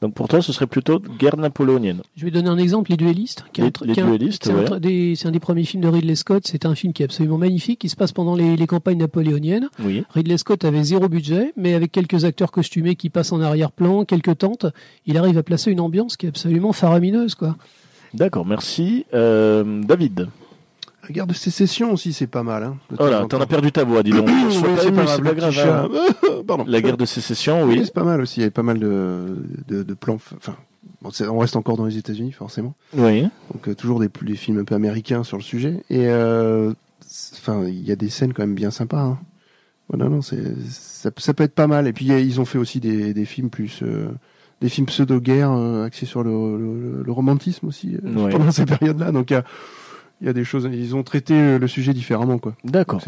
Donc 0.01 0.15
pour 0.15 0.29
toi, 0.29 0.41
ce 0.41 0.53
serait 0.53 0.67
plutôt 0.69 1.01
guerre 1.19 1.37
napoléonienne. 1.37 2.03
Je 2.17 2.25
vais 2.25 2.31
donner 2.31 2.49
un 2.49 2.59
exemple, 2.59 2.91
Les 2.93 2.97
Duellistes. 2.97 3.45
qui 3.53 3.63
Les- 3.63 3.73
Les 3.85 3.95
qui 3.95 4.03
Duellistes, 4.03 4.45
c'est 4.45 4.53
un, 4.53 4.71
ouais. 4.75 4.81
des- 4.81 5.15
c'est 5.17 5.27
un 5.27 5.33
des 5.33 5.41
premiers 5.41 5.65
films 5.65 5.83
de 5.83 5.89
Ridley 5.89 6.15
Scott. 6.15 6.45
C'est 6.47 6.67
un 6.67 6.75
film 6.77 6.93
qui 6.93 7.03
est 7.03 7.07
absolument 7.07 7.39
magnifique, 7.39 7.81
qui 7.81 7.89
se 7.89 7.97
passe 7.97 8.13
pendant 8.13 8.37
les, 8.37 8.57
les 8.57 8.67
campagnes 8.69 8.99
napoléoniennes. 8.99 9.69
Oui. 9.85 10.05
Ridley 10.15 10.39
Scott 10.39 10.65
avait 10.65 10.85
zéro 10.85 11.09
budget, 11.09 11.53
mais 11.57 11.75
avec 11.75 11.91
quelques 11.91 12.25
acteurs 12.25 12.53
costumés 12.53 12.95
qui 12.95 13.11
passent 13.11 13.33
en 13.33 13.41
arrière-plan, 13.41 14.05
quelques 14.05 14.39
tentes, 14.39 14.67
il 15.07 15.19
arrive 15.19 15.37
à 15.37 15.43
placer 15.43 15.73
une 15.73 15.81
ambiance 15.81 16.17
qui 16.17 16.27
est 16.27 16.29
absolument 16.29 16.73
faramineuse, 16.73 17.35
quoi. 17.35 17.57
D'accord, 18.15 18.47
merci. 18.47 19.05
Euh, 19.15 19.83
David. 19.83 20.29
La 21.09 21.15
guerre 21.15 21.27
de 21.27 21.33
sécession 21.35 21.93
aussi, 21.93 22.13
c'est 22.13 22.27
pas 22.27 22.43
mal. 22.43 22.63
Hein, 22.63 22.77
Oh 22.99 23.07
là, 23.09 23.25
t'en 23.27 23.41
as 23.41 23.47
perdu 23.47 23.73
ta 23.73 23.85
voix, 23.85 24.03
dis 24.03 24.11
donc. 24.11 24.29
Oui, 24.49 24.53
Sois 24.53 24.69
pas 24.69 24.77
c'est 24.83 24.89
ému, 24.89 24.97
pas 24.97 25.05
grave, 25.05 25.17
c'est 25.17 25.23
pas 25.23 25.31
le 25.33 25.37
grave. 25.37 25.53
petit 25.53 26.27
hein. 26.29 26.43
Pardon. 26.47 26.65
La 26.69 26.81
guerre 26.83 26.97
de 26.97 27.05
sécession, 27.07 27.65
Oui, 27.65 27.77
oui. 27.79 27.83
c'est 27.87 27.95
pas 27.95 28.05
mal 28.05 28.21
aussi. 28.21 28.41
Il 28.41 28.41
y 28.41 28.45
avait 28.45 28.51
pas 28.51 28.63
mal 28.63 28.79
de, 28.79 29.37
de, 29.69 29.83
de 29.83 29.95
plans. 29.95 30.19
Enfin, 30.37 30.55
bon, 31.03 31.11
on 31.31 31.39
reste 31.39 31.57
encore 31.57 31.77
dans 31.77 31.87
les 31.87 31.97
États-Unis, 31.97 32.33
forcément. 32.33 32.75
Oui. 32.97 33.23
Donc 33.53 33.69
euh, 33.69 33.75
toujours 33.75 34.01
des, 34.01 34.09
des 34.23 34.37
films 34.37 34.59
un 34.59 34.65
peu 34.65 34.75
américains 34.75 35.25
sur 35.25 35.37
le 35.39 35.43
sujet. 35.43 35.83
Et 35.89 36.09
euh, 36.09 36.73
enfin, 37.35 37.65
il 37.67 37.87
y 37.87 37.93
a 37.93 37.97
des 37.97 38.11
scènes 38.11 38.33
quand 38.35 38.43
même 38.43 38.55
bien 38.55 38.71
sympas. 38.71 39.01
Hein. 39.03 39.19
Non, 39.97 40.21
c'est 40.21 40.43
ça, 40.71 41.11
ça 41.17 41.33
peut 41.33 41.45
être 41.45 41.55
pas 41.55 41.67
mal. 41.67 41.87
Et 41.87 41.95
puis 41.95 42.13
a- 42.13 42.19
ils 42.21 42.39
ont 42.41 42.45
fait 42.45 42.59
aussi 42.59 42.81
des, 42.81 43.15
des 43.15 43.25
films 43.25 43.49
plus 43.49 43.81
euh, 43.83 44.09
des 44.61 44.69
films 44.69 44.87
pseudo-guerre 44.87 45.51
axés 45.87 46.05
sur 46.05 46.23
le, 46.23 46.31
le, 46.59 47.03
le 47.05 47.13
romantisme 47.13 47.67
aussi 47.69 47.97
pendant 48.31 48.51
ces 48.51 48.67
périodes-là. 48.67 49.13
Donc 49.13 49.33
il 50.21 50.27
y 50.27 50.31
a, 50.31 50.33
des 50.33 50.45
choses. 50.45 50.69
Ils 50.73 50.97
ont 50.97 51.03
traité 51.03 51.35
euh, 51.35 51.59
le 51.59 51.67
sujet 51.69 51.93
différemment, 51.93 52.39
quoi. 52.39 52.55
D'accord. 52.65 53.01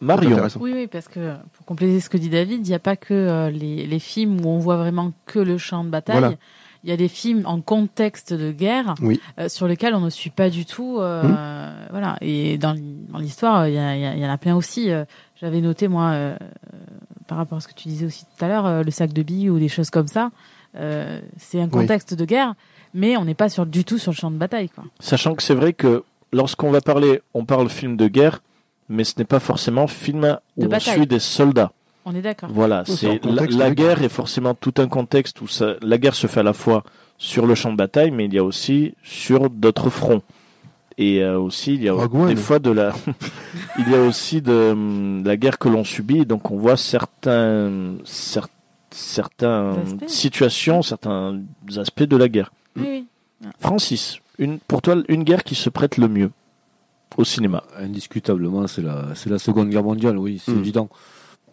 Marion. 0.00 0.38
Oui, 0.60 0.72
oui, 0.74 0.86
parce 0.86 1.08
que 1.08 1.34
pour 1.54 1.66
compléter 1.66 2.00
ce 2.00 2.08
que 2.08 2.16
dit 2.18 2.30
David, 2.30 2.66
il 2.66 2.68
n'y 2.70 2.74
a 2.74 2.78
pas 2.78 2.96
que 2.96 3.12
euh, 3.14 3.50
les, 3.50 3.86
les 3.86 3.98
films 3.98 4.44
où 4.44 4.48
on 4.48 4.58
voit 4.58 4.76
vraiment 4.76 5.12
que 5.26 5.38
le 5.38 5.58
champ 5.58 5.84
de 5.84 5.90
bataille. 5.90 6.18
Voilà. 6.18 6.34
Il 6.84 6.90
y 6.90 6.92
a 6.92 6.96
des 6.96 7.08
films 7.08 7.42
en 7.44 7.60
contexte 7.60 8.32
de 8.32 8.52
guerre 8.52 8.94
Oui. 9.02 9.20
euh, 9.40 9.48
sur 9.48 9.66
lesquels 9.66 9.94
on 9.94 10.00
ne 10.00 10.10
suit 10.10 10.30
pas 10.30 10.48
du 10.48 10.64
tout. 10.64 10.98
euh, 11.00 11.86
Voilà. 11.90 12.16
Et 12.20 12.56
dans 12.56 12.76
dans 13.10 13.18
l'histoire, 13.18 13.66
il 13.66 13.74
y, 13.74 14.24
en 14.26 14.30
a 14.30 14.38
plein 14.38 14.54
aussi. 14.54 14.90
J'avais 15.40 15.60
noté, 15.60 15.88
moi, 15.88 16.36
par 17.26 17.36
rapport 17.38 17.58
à 17.58 17.60
ce 17.60 17.68
que 17.68 17.74
tu 17.74 17.88
disais 17.88 18.06
aussi 18.06 18.24
tout 18.24 18.44
à 18.44 18.48
l'heure, 18.48 18.66
euh, 18.66 18.82
le 18.82 18.90
sac 18.90 19.12
de 19.12 19.22
billes 19.22 19.50
ou 19.50 19.58
des 19.58 19.68
choses 19.68 19.90
comme 19.90 20.08
ça. 20.08 20.30
euh, 20.76 21.20
C'est 21.36 21.60
un 21.60 21.68
contexte 21.68 22.14
de 22.14 22.24
guerre, 22.24 22.54
mais 22.94 23.16
on 23.16 23.24
n'est 23.24 23.34
pas 23.34 23.48
sur, 23.48 23.66
du 23.66 23.84
tout 23.84 23.98
sur 23.98 24.12
le 24.12 24.16
champ 24.16 24.30
de 24.30 24.36
bataille. 24.36 24.68
Quoi. 24.70 24.84
Sachant 24.98 25.34
que 25.34 25.42
c'est 25.42 25.54
vrai 25.54 25.72
que 25.74 26.04
lorsqu'on 26.32 26.70
va 26.70 26.80
parler, 26.80 27.20
on 27.34 27.44
parle 27.44 27.68
film 27.68 27.96
de 27.96 28.08
guerre, 28.08 28.40
mais 28.88 29.04
ce 29.04 29.14
n'est 29.18 29.24
pas 29.24 29.40
forcément 29.40 29.86
film 29.86 30.38
où 30.56 30.64
on 30.64 30.68
bataille. 30.68 30.94
suit 30.94 31.06
des 31.06 31.18
soldats. 31.18 31.72
On 32.04 32.14
est 32.14 32.22
d'accord. 32.22 32.48
Voilà, 32.52 32.84
c'est 32.86 33.22
la, 33.24 33.68
de 33.68 33.74
guerre 33.74 34.02
est 34.02 34.08
forcément 34.08 34.54
tout 34.54 34.72
un 34.78 34.88
contexte 34.88 35.40
où 35.42 35.46
ça, 35.46 35.74
la 35.82 35.98
guerre 35.98 36.14
se 36.14 36.26
fait 36.26 36.40
à 36.40 36.42
la 36.42 36.54
fois 36.54 36.82
sur 37.18 37.46
le 37.46 37.54
champ 37.54 37.70
de 37.70 37.76
bataille, 37.76 38.10
mais 38.10 38.24
il 38.24 38.32
y 38.34 38.38
a 38.38 38.44
aussi 38.44 38.94
sur 39.02 39.50
d'autres 39.50 39.90
fronts. 39.90 40.22
Et 40.96 41.22
euh, 41.22 41.38
aussi, 41.38 41.74
il 41.74 41.82
y 41.84 41.88
a 41.88 41.92
Rogue 41.92 42.14
One. 42.14 42.28
des 42.28 42.36
fois 42.36 42.58
de 42.58 42.70
la, 42.70 42.92
il 43.78 43.88
y 43.90 43.94
a 43.94 44.00
aussi 44.00 44.40
de, 44.42 44.70
hum, 44.72 45.22
la 45.24 45.36
guerre 45.36 45.58
que 45.58 45.68
l'on 45.68 45.84
subit. 45.84 46.24
Donc 46.26 46.50
on 46.50 46.56
voit 46.56 46.76
certains, 46.76 47.70
cer- 48.04 48.46
certains 48.90 49.76
Aspects. 49.82 50.08
situations, 50.08 50.82
certains 50.82 51.40
aspects 51.76 52.02
de 52.04 52.16
la 52.16 52.28
guerre. 52.28 52.52
Oui, 52.76 52.86
oui. 52.88 53.06
Francis, 53.60 54.18
une, 54.38 54.58
pour 54.58 54.82
toi, 54.82 54.96
une 55.08 55.24
guerre 55.24 55.44
qui 55.44 55.54
se 55.54 55.70
prête 55.70 55.96
le 55.96 56.08
mieux 56.08 56.30
au 57.16 57.24
cinéma. 57.24 57.64
Indiscutablement, 57.78 58.66
c'est 58.66 58.82
la, 58.82 59.06
c'est 59.14 59.30
la 59.30 59.38
Seconde 59.38 59.70
Guerre 59.70 59.82
mondiale, 59.84 60.18
oui, 60.18 60.40
c'est 60.44 60.52
Mm. 60.52 60.58
évident. 60.58 60.88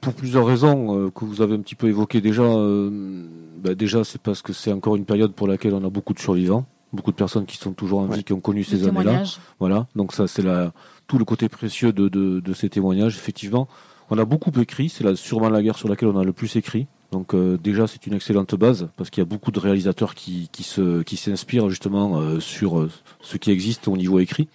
Pour 0.02 0.14
plusieurs 0.14 0.46
raisons 0.46 1.00
euh, 1.08 1.10
que 1.10 1.26
vous 1.26 1.42
avez 1.42 1.56
un 1.56 1.60
petit 1.62 1.76
peu 1.76 1.88
évoquées 1.88 2.22
déjà. 2.22 2.44
euh, 2.44 3.26
bah, 3.58 3.74
déjà, 3.74 4.04
c'est 4.04 4.22
parce 4.22 4.42
que 4.44 4.54
c'est 4.54 4.72
encore 4.72 4.96
une 4.96 5.06
période 5.06 5.34
pour 5.34 5.48
laquelle 5.48 5.74
on 5.74 5.84
a 5.84 5.90
beaucoup 5.90 6.14
de 6.14 6.20
survivants, 6.20 6.66
beaucoup 6.94 7.12
de 7.12 7.16
personnes 7.16 7.46
qui 7.46 7.58
sont 7.58 7.72
toujours 7.74 8.00
en 8.00 8.06
vie, 8.06 8.18
Ouais. 8.18 8.24
qui 8.24 8.34
ont 8.34 8.40
connu 8.40 8.60
Le 8.60 8.66
ces 8.66 8.88
années-là. 8.88 9.24
Voilà, 9.60 9.88
donc 9.96 10.14
ça 10.14 10.28
c'est 10.28 10.44
la, 10.44 10.72
tout 11.08 11.18
le 11.18 11.26
côté 11.26 11.50
précieux 11.50 11.92
de, 11.94 12.08
de, 12.10 12.40
de 12.40 12.54
ces 12.54 12.70
témoignages, 12.70 13.16
effectivement. 13.18 13.68
On 14.10 14.18
a 14.18 14.26
beaucoup 14.26 14.52
écrit, 14.60 14.90
c'est 14.90 15.16
sûrement 15.16 15.50
la 15.50 15.64
guerre 15.64 15.78
sur 15.78 15.90
laquelle 15.90 16.10
on 16.10 16.20
a 16.20 16.24
le 16.24 16.34
plus 16.34 16.56
écrit. 16.56 16.88
Donc 17.12 17.34
euh, 17.34 17.58
déjà 17.58 17.88
c'est 17.88 18.06
une 18.08 18.14
excellente 18.14 18.56
base, 18.56 18.90
parce 18.98 19.10
qu'il 19.10 19.22
y 19.22 19.26
a 19.26 19.26
beaucoup 19.26 19.52
de 19.52 19.60
réalisateurs 19.60 20.16
qui, 20.16 20.50
qui, 20.52 21.18
s'inspirent 21.18 21.70
justement 21.70 22.20
euh, 22.20 22.40
sur 22.40 22.80
euh, 22.80 22.92
ce 23.22 23.38
qui 23.38 23.52
existe 23.52 23.88
au 23.88 23.98
niveau 23.98 24.20
écrit. 24.20 24.48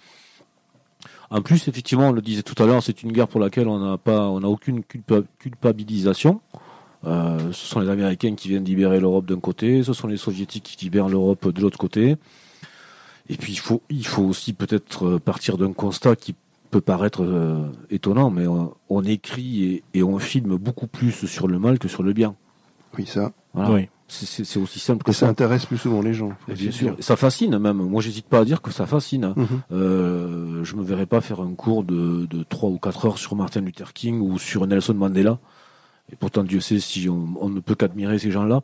En 1.29 1.41
plus, 1.41 1.69
effectivement, 1.69 2.09
on 2.09 2.11
le 2.11 2.21
disait 2.21 2.43
tout 2.43 2.61
à 2.61 2.65
l'heure, 2.65 2.83
c'est 2.83 3.03
une 3.03 3.13
guerre 3.13 3.29
pour 3.29 3.39
laquelle 3.39 3.69
on 3.69 3.79
n'a 3.79 3.97
pas, 3.97 4.27
on 4.27 4.41
n'a 4.41 4.49
aucune 4.49 4.83
culpa- 4.83 5.23
culpabilisation. 5.39 6.41
Ce 7.03 7.51
sont 7.53 7.79
les 7.79 7.89
Américains 7.89 8.35
qui 8.35 8.49
viennent 8.49 8.65
libérer 8.65 8.99
l'Europe 8.99 9.25
d'un 9.25 9.39
côté, 9.39 9.81
ce 9.81 9.93
sont 9.93 10.07
les 10.07 10.17
Soviétiques 10.17 10.75
qui 10.77 10.85
libèrent 10.85 11.07
l'Europe 11.07 11.47
de 11.47 11.61
l'autre 11.61 11.77
côté. 11.77 12.17
Et 13.29 13.37
puis 13.37 13.53
il 13.53 13.59
faut, 13.59 13.81
il 13.89 14.05
faut 14.05 14.23
aussi 14.23 14.51
peut-être 14.51 15.17
partir 15.19 15.57
d'un 15.57 15.71
constat 15.71 16.17
qui 16.17 16.35
peut 16.71 16.81
paraître 16.81 17.23
euh, 17.23 17.67
étonnant, 17.89 18.29
mais 18.31 18.47
on, 18.47 18.73
on 18.89 19.03
écrit 19.03 19.63
et, 19.65 19.83
et 19.93 20.03
on 20.03 20.17
filme 20.19 20.57
beaucoup 20.57 20.87
plus 20.87 21.27
sur 21.27 21.47
le 21.47 21.59
mal 21.59 21.77
que 21.77 21.87
sur 21.87 22.01
le 22.03 22.13
bien. 22.13 22.35
Oui, 22.97 23.05
ça. 23.05 23.31
Voilà. 23.53 23.71
Oui. 23.71 23.89
C'est- 24.07 24.57
aussi 24.59 24.79
simple 24.79 25.03
que 25.03 25.11
Que 25.11 25.15
ça 25.15 25.27
ça. 25.27 25.29
intéresse 25.29 25.65
plus 25.65 25.77
souvent 25.77 26.01
les 26.01 26.13
gens. 26.13 26.33
Et 26.49 26.53
bien 26.53 26.71
sûr. 26.71 26.87
dire. 26.89 26.95
Et 26.99 27.01
ça 27.01 27.15
fascine 27.15 27.57
même. 27.57 27.77
Moi, 27.77 28.01
j'hésite 28.01 28.25
pas 28.25 28.39
à 28.39 28.45
dire 28.45 28.61
que 28.61 28.69
ça 28.71 28.85
fascine. 28.85 29.23
hein. 29.23 29.33
Mhm. 29.37 29.47
Euh, 29.71 30.63
je 30.65 30.75
me 30.75 30.83
verrais 30.83 31.05
pas 31.05 31.21
faire 31.21 31.39
un 31.39 31.53
cours 31.53 31.83
de, 31.85 32.25
de 32.25 32.43
3 32.43 32.69
ou 32.69 32.77
4 32.77 33.05
heures 33.05 33.17
sur 33.17 33.35
Martin 33.37 33.61
Luther 33.61 33.93
King 33.93 34.19
ou 34.19 34.37
sur 34.37 34.67
Nelson 34.67 34.95
Mandela. 34.95 35.39
Et 36.11 36.17
pourtant, 36.17 36.43
Dieu 36.43 36.59
sait 36.59 36.79
si 36.79 37.07
on, 37.07 37.29
on 37.39 37.47
ne 37.49 37.61
peut 37.61 37.75
qu'admirer 37.75 38.19
ces 38.19 38.31
gens-là. 38.31 38.61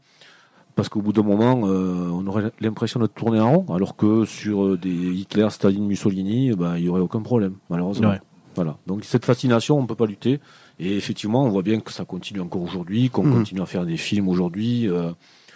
Parce 0.78 0.88
qu'au 0.90 1.02
bout 1.02 1.12
d'un 1.12 1.24
moment, 1.24 1.64
euh, 1.66 2.08
on 2.14 2.26
aurait 2.28 2.52
l'impression 2.62 3.00
de 3.00 3.08
tourner 3.08 3.40
en 3.42 3.52
rond, 3.58 3.74
alors 3.76 3.96
que 3.98 4.24
sur 4.26 4.64
euh, 4.64 4.78
des 4.78 4.90
Hitler, 4.90 5.48
Staline, 5.50 5.86
Mussolini, 5.86 6.52
eh 6.52 6.56
ben, 6.56 6.78
il 6.78 6.86
y 6.86 6.90
aurait 6.90 7.02
aucun 7.02 7.22
problème, 7.22 7.56
malheureusement. 7.70 8.10
Ouais. 8.12 8.22
Voilà. 8.56 8.78
Donc 8.88 9.04
cette 9.04 9.26
fascination, 9.26 9.78
on 9.80 9.86
peut 9.86 9.96
pas 9.96 10.06
lutter. 10.06 10.40
Et 10.80 10.96
effectivement, 10.96 11.44
on 11.44 11.50
voit 11.50 11.64
bien 11.64 11.80
que 11.80 11.92
ça 11.92 12.06
continue 12.06 12.40
encore 12.42 12.62
aujourd'hui, 12.62 13.10
qu'on 13.10 13.24
Mhm. 13.24 13.34
continue 13.34 13.62
à 13.62 13.66
faire 13.66 13.86
des 13.86 13.98
films 13.98 14.30
aujourd'hui. 14.30 14.88
euh, 14.88 15.12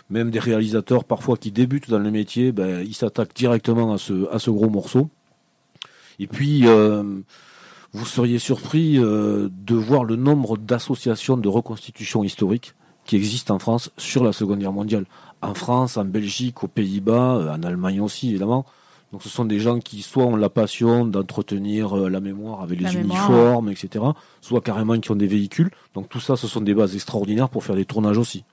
même 0.09 0.30
des 0.30 0.39
réalisateurs 0.39 1.05
parfois 1.05 1.38
qui 1.38 1.51
débutent 1.53 1.89
dans 1.89 1.97
le 1.99 2.11
métier, 2.11 2.51
ben, 2.51 2.82
ils 2.86 2.93
s'attaquent 2.95 3.34
directement 3.34 3.93
à 3.93 3.97
ce, 3.97 4.28
à 4.30 4.39
ce 4.39 4.49
gros 4.51 4.69
morceau. 4.69 5.09
Et 6.19 6.28
puis, 6.28 6.67
euh, 6.67 7.01
vous 7.93 8.05
seriez 8.05 8.38
surpris 8.38 8.97
euh, 8.97 9.47
de 9.65 9.76
voir 9.76 10.03
le 10.03 10.17
nombre 10.17 10.57
d'associations 10.57 11.38
de 11.38 11.47
reconstitution 11.47 12.24
historique 12.26 12.74
qui 13.12 13.18
existent 13.18 13.53
en 13.53 13.59
France 13.59 13.91
sur 13.97 14.24
la 14.24 14.32
Seconde 14.32 14.59
Guerre 14.59 14.72
mondiale. 14.72 15.03
En 15.41 15.53
France, 15.53 15.97
en 15.97 16.05
Belgique, 16.05 16.64
aux 16.64 16.70
Pays-Bas, 16.70 17.36
euh, 17.36 17.53
en 17.53 17.62
Allemagne 17.62 17.99
aussi, 17.99 18.30
évidemment. 18.30 18.66
Donc 19.12 19.22
ce 19.22 19.28
sont 19.28 19.43
des 19.43 19.59
gens 19.59 19.80
qui 19.80 20.01
soit 20.01 20.24
ont 20.24 20.38
la 20.38 20.47
passion 20.47 21.05
d'entretenir 21.05 21.97
euh, 21.97 22.09
la 22.09 22.22
mémoire 22.22 22.62
avec 22.62 22.80
les 22.80 22.86
La 22.86 22.93
mémoire, 22.93 23.30
uniformes, 23.30 23.70
etc., 23.70 24.05
soit 24.39 24.62
carrément 24.62 24.97
qui 24.97 25.12
ont 25.12 25.18
des 25.18 25.28
véhicules. 25.28 25.72
Donc 25.93 26.07
tout 26.07 26.22
ça, 26.22 26.38
ce 26.38 26.47
sont 26.47 26.62
des 26.62 26.74
bases 26.74 26.95
extraordinaires 26.95 27.49
pour 27.49 27.66
faire 27.66 27.76
des 27.76 27.84
tournages 27.84 28.18
aussi. 28.18 28.45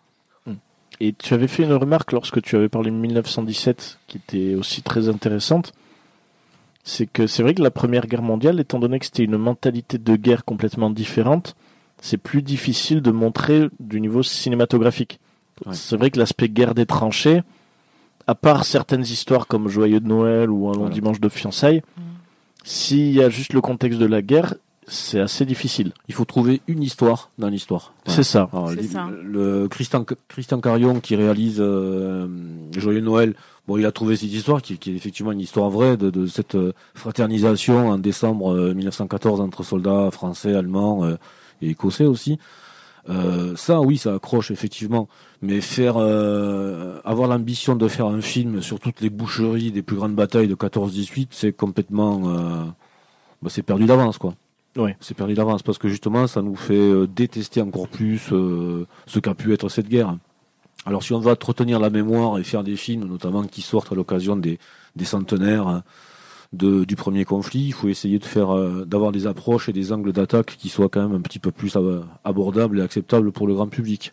Et 0.98 1.12
tu 1.12 1.34
avais 1.34 1.46
fait 1.46 1.62
une 1.62 1.74
remarque 1.74 2.10
lorsque 2.10 2.42
tu 2.42 2.56
avais 2.56 2.68
parlé 2.68 2.90
de 2.90 2.96
1917 2.96 4.00
qui 4.08 4.16
était 4.16 4.56
aussi 4.56 4.82
très 4.82 5.08
intéressante. 5.08 5.72
C'est 6.82 7.06
que 7.06 7.28
c'est 7.28 7.44
vrai 7.44 7.54
que 7.54 7.62
la 7.62 7.70
Première 7.70 8.08
Guerre 8.08 8.22
mondiale, 8.22 8.58
étant 8.58 8.80
donné 8.80 8.98
que 8.98 9.04
c'était 9.04 9.22
une 9.22 9.38
mentalité 9.38 9.98
de 9.98 10.16
guerre 10.16 10.44
complètement 10.44 10.90
différente, 10.90 11.54
c'est 12.00 12.16
plus 12.18 12.42
difficile 12.42 13.00
de 13.02 13.10
montrer 13.10 13.68
du 13.80 14.00
niveau 14.00 14.22
cinématographique. 14.22 15.18
Ouais. 15.66 15.72
C'est 15.74 15.96
vrai 15.96 16.10
que 16.10 16.18
l'aspect 16.18 16.48
guerre 16.48 16.74
des 16.74 16.86
tranchées, 16.86 17.42
à 18.26 18.34
part 18.34 18.64
certaines 18.64 19.02
histoires 19.02 19.46
comme 19.46 19.68
Joyeux 19.68 20.00
de 20.00 20.06
Noël 20.08 20.50
ou 20.50 20.68
Un 20.68 20.72
long 20.74 20.78
Voilà. 20.80 20.94
dimanche 20.94 21.20
de 21.20 21.28
fiançailles, 21.28 21.82
s'il 22.64 23.12
y 23.12 23.22
a 23.22 23.28
juste 23.30 23.52
le 23.52 23.60
contexte 23.60 23.98
de 23.98 24.06
la 24.06 24.22
guerre, 24.22 24.54
c'est 24.86 25.20
assez 25.20 25.44
difficile. 25.44 25.92
Il 26.08 26.14
faut 26.14 26.24
trouver 26.24 26.60
une 26.66 26.82
histoire 26.82 27.30
dans 27.38 27.48
l'histoire. 27.48 27.92
C'est 28.06 28.22
ça. 28.22 28.48
Alors, 28.52 28.70
C'est 28.70 28.76
les- 28.76 28.82
ça. 28.88 29.08
Le 29.22 29.68
Christian, 29.68 30.04
Christian 30.28 30.60
Carion 30.60 31.00
qui 31.00 31.14
réalise 31.16 31.58
euh, 31.60 32.26
Joyeux 32.76 33.00
Noël, 33.02 33.34
bon, 33.66 33.76
il 33.76 33.84
a 33.84 33.92
trouvé 33.92 34.16
cette 34.16 34.32
histoire 34.32 34.62
qui, 34.62 34.78
qui 34.78 34.92
est 34.92 34.94
effectivement 34.94 35.32
une 35.32 35.40
histoire 35.40 35.68
vraie 35.68 35.96
de, 35.98 36.08
de 36.10 36.26
cette 36.26 36.54
euh, 36.54 36.72
fraternisation 36.94 37.88
en 37.90 37.98
décembre 37.98 38.54
euh, 38.54 38.74
1914 38.74 39.40
entre 39.40 39.62
soldats 39.62 40.10
français, 40.10 40.54
allemands 40.54 41.04
euh, 41.04 41.16
et 41.62 41.70
écossais 41.70 42.06
aussi. 42.06 42.38
Euh, 43.08 43.56
ça, 43.56 43.80
oui, 43.80 43.96
ça 43.96 44.14
accroche 44.14 44.50
effectivement. 44.50 45.08
Mais 45.40 45.60
faire, 45.60 45.94
euh, 45.96 47.00
avoir 47.04 47.28
l'ambition 47.28 47.74
de 47.74 47.88
faire 47.88 48.06
un 48.06 48.20
film 48.20 48.60
sur 48.60 48.80
toutes 48.80 49.00
les 49.00 49.10
boucheries 49.10 49.70
des 49.70 49.82
plus 49.82 49.96
grandes 49.96 50.14
batailles 50.14 50.48
de 50.48 50.54
14-18, 50.54 51.28
c'est 51.30 51.52
complètement, 51.52 52.22
euh, 52.26 52.64
bah, 53.42 53.48
c'est 53.48 53.62
perdu 53.62 53.86
d'avance, 53.86 54.18
quoi. 54.18 54.34
Ouais. 54.76 54.96
C'est 55.00 55.16
perdu 55.16 55.34
d'avance 55.34 55.62
parce 55.62 55.78
que 55.78 55.88
justement, 55.88 56.26
ça 56.26 56.42
nous 56.42 56.54
fait 56.54 57.06
détester 57.08 57.62
encore 57.62 57.88
plus 57.88 58.18
ce 58.18 59.18
qu'a 59.18 59.34
pu 59.34 59.52
être 59.52 59.68
cette 59.68 59.88
guerre. 59.88 60.16
Alors, 60.86 61.02
si 61.02 61.12
on 61.12 61.18
va 61.18 61.32
entretenir 61.32 61.80
la 61.80 61.90
mémoire 61.90 62.38
et 62.38 62.44
faire 62.44 62.62
des 62.62 62.76
films, 62.76 63.04
notamment 63.04 63.42
qui 63.42 63.62
sortent 63.62 63.90
à 63.90 63.94
l'occasion 63.94 64.36
des, 64.36 64.58
des 64.94 65.04
centenaires 65.04 65.66
hein, 65.66 65.82
de, 66.52 66.84
du 66.84 66.96
premier 66.96 67.24
conflit, 67.24 67.60
il 67.66 67.72
faut 67.72 67.88
essayer 67.88 68.18
de 68.18 68.24
faire, 68.24 68.50
euh, 68.54 68.84
d'avoir 68.86 69.12
des 69.12 69.26
approches 69.26 69.68
et 69.68 69.72
des 69.72 69.92
angles 69.92 70.12
d'attaque 70.12 70.56
qui 70.58 70.68
soient 70.70 70.88
quand 70.88 71.02
même 71.02 71.14
un 71.16 71.20
petit 71.20 71.38
peu 71.38 71.50
plus 71.50 71.76
abordables 72.24 72.78
et 72.78 72.82
acceptables 72.82 73.32
pour 73.32 73.46
le 73.46 73.54
grand 73.54 73.66
public. 73.68 74.12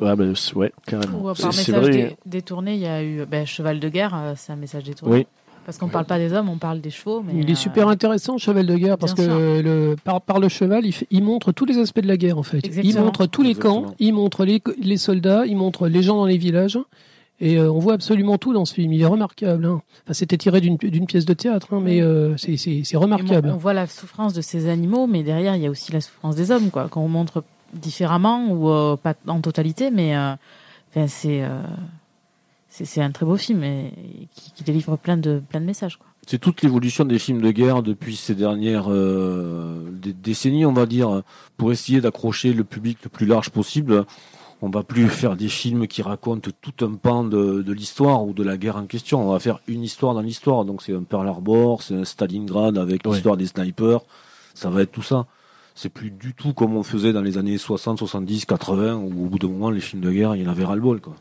Ouais, 0.00 0.14
bah, 0.16 0.24
ouais 0.56 0.72
carrément. 0.86 1.20
Ou 1.22 1.28
euh, 1.30 1.34
C'est- 1.34 1.42
par 1.42 1.52
c'est 1.54 1.72
message 1.72 1.84
vrai. 1.84 1.92
dé- 1.92 2.16
détourné, 2.26 2.74
il 2.74 2.80
y 2.80 2.86
a 2.86 3.02
eu 3.02 3.24
ben, 3.24 3.46
Cheval 3.46 3.78
de 3.80 3.88
guerre, 3.88 4.14
euh, 4.14 4.32
c'est 4.36 4.52
un 4.52 4.56
message 4.56 4.84
détourné. 4.84 5.14
Oui. 5.20 5.26
Parce 5.64 5.78
qu'on 5.78 5.88
parle 5.88 6.06
pas 6.06 6.18
des 6.18 6.32
hommes, 6.32 6.48
on 6.48 6.58
parle 6.58 6.80
des 6.80 6.90
chevaux. 6.90 7.22
Mais 7.22 7.34
Il 7.40 7.48
est 7.48 7.52
euh, 7.52 7.54
super 7.54 7.86
intéressant, 7.86 8.36
Cheval 8.36 8.66
de 8.66 8.74
guerre, 8.74 8.98
parce 8.98 9.14
bien 9.14 9.26
que 9.28 9.60
le, 9.62 9.96
par, 10.02 10.20
par 10.20 10.40
le 10.40 10.48
cheval, 10.48 10.84
il, 10.84 10.92
fait- 10.92 11.06
il 11.12 11.22
montre 11.22 11.52
tous 11.52 11.64
les 11.66 11.78
aspects 11.78 12.00
de 12.00 12.08
la 12.08 12.16
guerre, 12.16 12.36
en 12.36 12.42
fait. 12.42 12.60
Il 12.82 12.98
montre 12.98 13.26
tous 13.26 13.42
les 13.42 13.50
Exactement. 13.50 13.82
camps, 13.84 13.94
il 14.00 14.12
montre 14.12 14.44
les, 14.44 14.60
les 14.82 14.96
soldats, 14.96 15.46
il 15.46 15.56
montre 15.56 15.86
les 15.88 16.02
gens 16.02 16.16
dans 16.16 16.26
les 16.26 16.36
villages. 16.38 16.78
Et 17.44 17.58
euh, 17.58 17.70
on 17.72 17.80
voit 17.80 17.94
absolument 17.94 18.38
tout 18.38 18.52
dans 18.54 18.64
ce 18.64 18.72
film. 18.72 18.92
Il 18.92 19.02
est 19.02 19.06
remarquable. 19.06 19.66
hein. 19.66 19.82
Enfin, 20.04 20.12
c'était 20.14 20.38
tiré 20.38 20.60
d'une 20.60 20.78
pièce 20.78 21.24
de 21.24 21.34
théâtre, 21.34 21.74
hein, 21.74 21.80
mais 21.82 22.00
euh, 22.00 22.36
c'est- 22.36 22.96
remarquable. 22.96 23.48
On, 23.50 23.54
on 23.54 23.56
voit 23.56 23.72
la 23.74 23.88
souffrance 23.88 24.32
de 24.32 24.40
ces 24.40 24.68
animaux, 24.68 25.08
mais 25.08 25.24
derrière, 25.24 25.56
il 25.56 25.62
y 25.62 25.66
a 25.66 25.70
aussi 25.70 25.90
la 25.90 26.00
souffrance 26.00 26.36
des 26.36 26.52
hommes, 26.52 26.70
quoi. 26.70 26.86
Quand 26.88 27.02
on 27.02 27.08
montre 27.08 27.42
différemment 27.74 28.46
ou 28.48 28.70
euh, 28.70 28.96
pas 28.96 29.14
en 29.26 29.40
totalité, 29.40 29.90
mais 29.90 30.16
euh, 30.16 30.34
enfin, 30.90 31.08
c'est 31.08 31.42
euh, 31.42 31.60
c'est 32.68 33.02
un 33.02 33.10
très 33.10 33.26
beau 33.26 33.36
film 33.36 33.62
et, 33.64 33.86
et 33.88 34.28
qui, 34.34 34.52
qui 34.52 34.62
délivre 34.64 34.96
plein 34.96 35.16
de 35.16 35.42
plein 35.48 35.60
de 35.60 35.66
messages, 35.66 35.96
quoi. 35.96 36.06
C'est 36.28 36.38
toute 36.38 36.62
l'évolution 36.62 37.04
des 37.04 37.18
films 37.18 37.40
de 37.42 37.50
guerre 37.50 37.82
depuis 37.82 38.14
ces 38.14 38.36
dernières 38.36 38.86
euh, 38.88 39.90
décennies, 40.22 40.64
on 40.64 40.72
va 40.72 40.86
dire, 40.86 41.22
pour 41.56 41.72
essayer 41.72 42.00
d'accrocher 42.00 42.52
le 42.52 42.62
public 42.62 42.98
le 43.02 43.08
plus 43.10 43.26
large 43.26 43.50
possible. 43.50 44.04
On 44.62 44.70
va 44.70 44.82
plus 44.82 45.08
faire 45.20 45.36
des 45.36 45.48
films 45.48 45.86
qui 45.86 46.02
racontent 46.02 46.50
tout 46.60 46.84
un 46.84 46.94
pan 46.94 47.24
de, 47.24 47.62
de 47.62 47.72
l'histoire 47.72 48.24
ou 48.24 48.32
de 48.32 48.42
la 48.42 48.56
guerre 48.56 48.76
en 48.76 48.86
question. 48.86 49.28
On 49.28 49.32
va 49.32 49.38
faire 49.40 49.60
une 49.66 49.82
histoire 49.82 50.14
dans 50.14 50.20
l'histoire. 50.22 50.64
Donc 50.64 50.82
c'est 50.82 50.94
un 50.94 51.02
Pearl 51.02 51.28
Harbor, 51.28 51.82
c'est 51.82 51.94
un 51.94 52.04
Stalingrad 52.04 52.78
avec 52.78 53.04
Ouais. 53.06 53.12
l'histoire 53.12 53.36
des 53.36 53.46
snipers. 53.46 54.00
Ça 54.54 54.70
va 54.70 54.82
être 54.82 54.92
tout 54.92 55.02
ça. 55.02 55.26
C'est 55.74 55.88
plus 55.88 56.10
du 56.10 56.34
tout 56.34 56.52
comme 56.52 56.76
on 56.76 56.82
faisait 56.82 57.12
dans 57.12 57.22
les 57.22 57.38
années 57.38 57.56
60, 57.58 57.98
70, 57.98 58.44
80, 58.44 58.94
où 58.96 59.24
au 59.24 59.28
bout 59.28 59.38
d'un 59.38 59.48
moment, 59.48 59.70
les 59.70 59.80
films 59.80 60.02
de 60.02 60.10
guerre, 60.10 60.36
il 60.36 60.42
y 60.42 60.46
en 60.46 60.50
avait 60.50 60.64
ras-le-bol. 60.66 61.00
Quoi. 61.00 61.14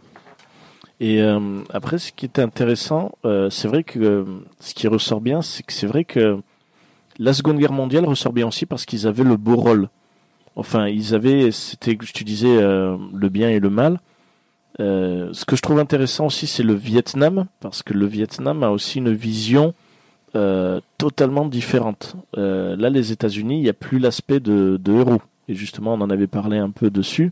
Et 0.99 1.21
euh, 1.21 1.61
après, 1.71 1.97
ce 1.97 2.11
qui 2.11 2.25
était 2.25 2.41
intéressant, 2.41 3.13
euh, 3.25 3.49
c'est 3.49 3.67
vrai 3.69 3.83
que 3.83 3.99
euh, 3.99 4.25
ce 4.59 4.73
qui 4.73 4.87
ressort 4.87 5.21
bien, 5.21 5.41
c'est 5.41 5.63
que 5.63 5.71
c'est 5.73 5.87
vrai 5.87 6.03
que 6.03 6.37
la 7.17 7.33
Seconde 7.33 7.57
Guerre 7.59 7.71
mondiale 7.71 8.05
ressort 8.05 8.33
bien 8.33 8.45
aussi 8.47 8.65
parce 8.65 8.85
qu'ils 8.85 9.07
avaient 9.07 9.23
le 9.23 9.37
beau 9.37 9.55
rôle. 9.55 9.89
Enfin, 10.55 10.87
ils 10.87 11.15
avaient, 11.15 11.51
c'était, 11.51 11.97
tu 11.97 12.23
disais, 12.23 12.57
euh, 12.57 12.97
le 13.13 13.29
bien 13.29 13.49
et 13.49 13.59
le 13.59 13.69
mal. 13.69 13.99
Euh, 14.79 15.29
ce 15.33 15.45
que 15.45 15.55
je 15.55 15.61
trouve 15.61 15.79
intéressant 15.79 16.27
aussi, 16.27 16.47
c'est 16.47 16.63
le 16.63 16.73
Vietnam, 16.73 17.45
parce 17.59 17.83
que 17.83 17.93
le 17.93 18.05
Vietnam 18.05 18.63
a 18.63 18.69
aussi 18.69 18.99
une 18.99 19.13
vision 19.13 19.73
euh, 20.35 20.79
totalement 20.97 21.45
différente. 21.45 22.15
Là, 22.35 22.89
les 22.89 23.11
États-Unis, 23.11 23.57
il 23.59 23.63
n'y 23.63 23.69
a 23.69 23.73
plus 23.73 23.99
l'aspect 23.99 24.39
de 24.39 24.79
héros. 24.87 25.21
Et 25.47 25.55
justement, 25.55 25.93
on 25.93 26.01
en 26.01 26.09
avait 26.09 26.27
parlé 26.27 26.57
un 26.57 26.69
peu 26.69 26.89
dessus. 26.89 27.31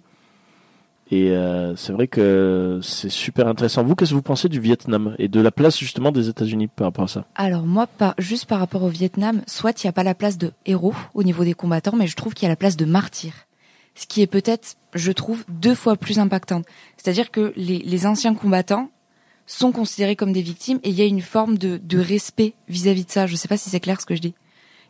Et 1.11 1.31
euh, 1.31 1.75
c'est 1.75 1.91
vrai 1.91 2.07
que 2.07 2.79
c'est 2.83 3.09
super 3.09 3.47
intéressant. 3.47 3.83
Vous, 3.83 3.95
qu'est-ce 3.95 4.11
que 4.11 4.15
vous 4.15 4.21
pensez 4.21 4.47
du 4.47 4.59
Vietnam 4.59 5.15
et 5.17 5.27
de 5.27 5.41
la 5.41 5.49
place 5.49 5.77
justement 5.77 6.11
des 6.11 6.29
États-Unis 6.29 6.67
par 6.67 6.85
rapport 6.85 7.05
à 7.05 7.07
ça? 7.07 7.25
Alors 7.35 7.65
moi, 7.65 7.87
pas, 7.87 8.13
juste 8.19 8.45
par 8.45 8.59
rapport 8.59 8.83
au 8.83 8.89
Vietnam, 8.89 9.41
soit 9.47 9.83
il 9.83 9.87
n'y 9.87 9.89
a 9.89 9.93
pas 9.93 10.03
la 10.03 10.13
place 10.13 10.37
de 10.37 10.51
héros 10.67 10.93
au 11.15 11.23
niveau 11.23 11.43
des 11.43 11.55
combattants, 11.55 11.95
mais 11.95 12.05
je 12.05 12.15
trouve 12.15 12.35
qu'il 12.35 12.43
y 12.43 12.45
a 12.45 12.49
la 12.49 12.55
place 12.55 12.77
de 12.77 12.85
martyrs. 12.85 13.33
Ce 13.95 14.05
qui 14.05 14.21
est 14.21 14.27
peut-être, 14.27 14.75
je 14.93 15.11
trouve, 15.11 15.43
deux 15.49 15.75
fois 15.75 15.95
plus 15.95 16.19
impactant. 16.19 16.61
C'est-à-dire 16.95 17.31
que 17.31 17.53
les, 17.55 17.79
les 17.79 18.05
anciens 18.05 18.35
combattants 18.35 18.89
sont 19.47 19.71
considérés 19.71 20.15
comme 20.15 20.31
des 20.31 20.43
victimes 20.43 20.79
et 20.83 20.89
il 20.89 20.95
y 20.95 21.01
a 21.01 21.05
une 21.05 21.21
forme 21.21 21.57
de, 21.57 21.81
de 21.83 21.97
respect 21.97 22.53
vis-à-vis 22.67 23.05
de 23.05 23.11
ça. 23.11 23.25
Je 23.25 23.35
sais 23.35 23.47
pas 23.47 23.57
si 23.57 23.71
c'est 23.71 23.79
clair 23.79 23.99
ce 23.99 24.05
que 24.05 24.15
je 24.15 24.21
dis. 24.21 24.35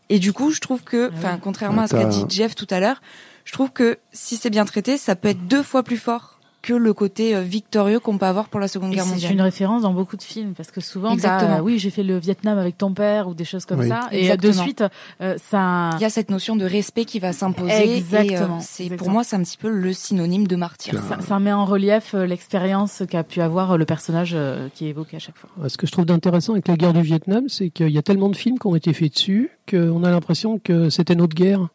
Et 0.10 0.20
du 0.20 0.34
coup, 0.34 0.52
je 0.52 0.60
trouve 0.60 0.84
que, 0.84 1.10
Ah 1.12 1.16
enfin, 1.16 1.40
contrairement 1.42 1.84
à 1.84 1.88
ce 1.88 1.94
qu'a 1.94 2.06
dit 2.06 2.26
Jeff 2.28 2.56
tout 2.56 2.68
à 2.70 2.80
l'heure, 2.80 3.02
je 3.50 3.54
trouve 3.54 3.72
que 3.72 3.98
si 4.12 4.36
c'est 4.38 4.52
bien 4.52 4.64
traité, 4.64 4.98
ça 5.00 5.16
peut 5.16 5.30
être 5.30 5.48
deux 5.48 5.64
fois 5.64 5.82
plus 5.82 5.98
fort 5.98 6.36
que 6.62 6.74
le 6.74 6.94
côté 6.94 7.36
euh, 7.36 7.42
victorieux 7.42 8.00
qu'on 8.02 8.18
peut 8.20 8.26
avoir 8.28 8.50
pour 8.50 8.60
la 8.60 8.68
Seconde 8.68 8.92
Et 8.92 8.96
Guerre 8.96 9.06
c'est 9.06 9.12
mondiale. 9.12 9.32
une 9.32 9.42
référence 9.42 9.82
dans 9.84 9.94
beaucoup 9.94 10.18
de 10.18 10.22
films 10.22 10.54
parce 10.56 10.72
que 10.72 10.82
souvent, 10.82 11.08
t'as, 11.12 11.14
Exactement. 11.38 11.60
oui, 11.62 11.80
j'ai 11.80 11.90
fait 11.90 12.04
le 12.04 12.18
Vietnam 12.20 12.58
avec 12.60 12.78
ton 12.78 12.94
père 12.94 13.28
ou 13.30 13.34
des 13.34 13.46
choses 13.46 13.66
comme 13.66 13.80
Oui. 13.80 13.88
ça, 13.88 14.10
et 14.12 14.20
Exactement. 14.26 14.54
de 14.54 14.58
suite, 14.60 14.84
euh, 15.22 15.38
ça. 15.50 15.92
Il 15.96 16.02
y 16.02 16.06
a 16.06 16.10
cette 16.10 16.30
notion 16.30 16.58
de 16.58 16.66
respect 16.66 17.06
qui 17.06 17.18
va 17.20 17.32
s'imposer. 17.32 17.96
Exactement, 17.96 18.58
Et, 18.58 18.60
euh, 18.60 18.62
c'est 18.62 18.84
pour 18.84 18.92
exactement. 18.94 19.12
moi, 19.14 19.24
c'est 19.24 19.36
un 19.38 19.42
petit 19.44 19.58
peu 19.58 19.70
le 19.70 19.94
synonyme 19.94 20.48
de 20.48 20.56
martyr. 20.58 21.02
Ça, 21.08 21.18
ça 21.26 21.40
met 21.40 21.54
en 21.54 21.64
relief 21.66 22.14
euh, 22.14 22.26
l'expérience 22.26 23.04
qu'a 23.10 23.24
pu 23.24 23.40
avoir 23.40 23.72
euh, 23.72 23.78
le 23.78 23.86
personnage 23.86 24.32
euh, 24.36 24.68
qui 24.76 24.86
est 24.86 24.90
évoqué 24.90 25.16
à 25.16 25.20
chaque 25.20 25.38
fois. 25.38 25.50
Ce 25.70 25.78
que 25.78 25.88
je 25.88 25.94
trouve 25.94 26.06
d'intéressant 26.06 26.52
avec 26.54 26.68
la 26.68 26.76
guerre 26.76 26.94
du 26.94 27.02
Vietnam, 27.02 27.46
c'est 27.48 27.70
qu'il 27.70 27.90
y 27.90 27.98
a 27.98 28.02
tellement 28.04 28.28
de 28.28 28.36
films 28.36 28.60
qui 28.60 28.68
ont 28.68 28.76
été 28.76 28.92
faits 28.92 29.14
dessus 29.14 29.50
qu'on 29.70 30.04
a 30.04 30.12
l'impression 30.12 30.60
que 30.60 30.90
c'était 30.90 31.16
notre 31.16 31.36
guerre. 31.36 31.70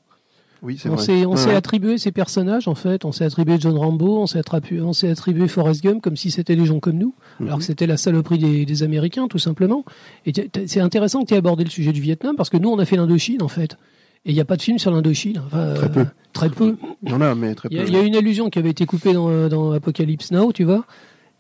Oui, 0.65 0.81
On 0.91 0.97
s'est 0.97 1.27
on 1.27 1.33
Ouais, 1.33 1.37
s'est 1.37 1.49
ouais. 1.51 1.55
attribué 1.55 1.99
ces 1.99 2.11
personnages 2.11 2.67
en 2.69 2.75
fait. 2.75 3.05
On 3.05 3.13
s'est 3.13 3.25
attribué 3.25 3.57
John 3.61 3.77
Rambo, 3.77 4.19
on 4.19 4.27
s'est 4.27 4.39
attribué, 4.39 4.81
on 4.81 4.93
s'est 4.95 5.11
attribué 5.11 5.47
Forrest 5.47 5.83
Gump 5.85 6.03
comme 6.03 6.17
si 6.17 6.31
c'était 6.31 6.57
des 6.57 6.65
gens 6.65 6.81
comme 6.81 6.97
nous, 6.97 7.15
alors 7.41 7.55
Mhm. 7.55 7.59
que 7.59 7.65
c'était 7.65 7.87
la 7.87 7.97
saloperie 7.99 8.39
des, 8.39 8.65
des 8.65 8.83
Américains 8.83 9.29
tout 9.29 9.39
simplement. 9.39 9.85
Et 10.27 10.33
c'est 10.67 10.81
intéressant 10.81 11.23
que 11.23 11.27
tu 11.29 11.35
aies 11.35 11.39
abordé 11.39 11.65
le 11.65 11.71
sujet 11.71 11.93
du 11.93 12.01
Vietnam 12.01 12.35
parce 12.37 12.49
que 12.51 12.57
nous 12.57 12.71
on 12.71 12.79
a 12.79 12.85
fait 12.87 12.97
l'Indochine 12.97 13.43
en 13.43 13.49
fait. 13.49 13.77
Et 14.27 14.31
il 14.31 14.35
n'y 14.35 14.41
a 14.41 14.47
pas 14.47 14.57
de 14.57 14.63
film 14.63 14.79
sur 14.79 14.91
l'Indochine. 14.91 15.43
Enfin, 15.47 15.75
Très 15.75 15.93
peu. 15.93 16.01
euh, 16.01 16.05
Très 16.33 16.49
peu. 16.49 16.77
Il 17.03 17.11
y 17.11 17.13
en 17.13 17.21
a, 17.21 17.35
mais 17.35 17.55
très 17.55 17.69
peu. 17.69 17.75
il 17.77 17.93
y 17.93 17.97
a 17.97 18.01
une 18.01 18.17
allusion 18.17 18.49
qui 18.49 18.59
avait 18.59 18.71
été 18.71 18.87
coupée 18.87 19.13
dans, 19.13 19.49
dans 19.49 19.73
Apocalypse 19.73 20.31
Now, 20.33 20.51
tu 20.53 20.65
vois. 20.65 20.87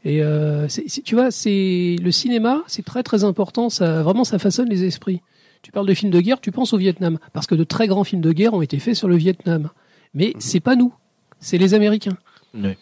Et 0.04 0.22
euh, 0.22 0.66
tu 1.02 1.14
vois, 1.14 1.30
c'est 1.30 1.96
le 1.98 2.10
cinéma, 2.10 2.62
c'est 2.66 2.84
très 2.84 3.02
très 3.02 3.24
important. 3.24 3.70
Ça 3.70 4.02
vraiment, 4.02 4.24
ça 4.24 4.38
façonne 4.38 4.68
les 4.68 4.84
esprits. 4.84 5.22
Tu 5.64 5.72
parles 5.72 5.86
de 5.86 5.94
films 5.94 6.10
de 6.12 6.20
guerre, 6.20 6.40
tu 6.42 6.52
penses 6.52 6.74
au 6.74 6.76
Vietnam, 6.76 7.18
parce 7.32 7.46
que 7.46 7.54
de 7.54 7.64
très 7.64 7.86
grands 7.88 8.04
films 8.04 8.20
de 8.20 8.32
guerre 8.32 8.52
ont 8.52 8.60
été 8.62 8.78
faits 8.78 8.94
sur 8.94 9.08
le 9.08 9.16
Vietnam. 9.16 9.70
Mais 10.12 10.34
c'est 10.38 10.60
pas 10.60 10.76
nous, 10.76 10.92
c'est 11.40 11.56
les 11.58 11.72
Américains. 11.74 12.16
Euh, 12.54 12.74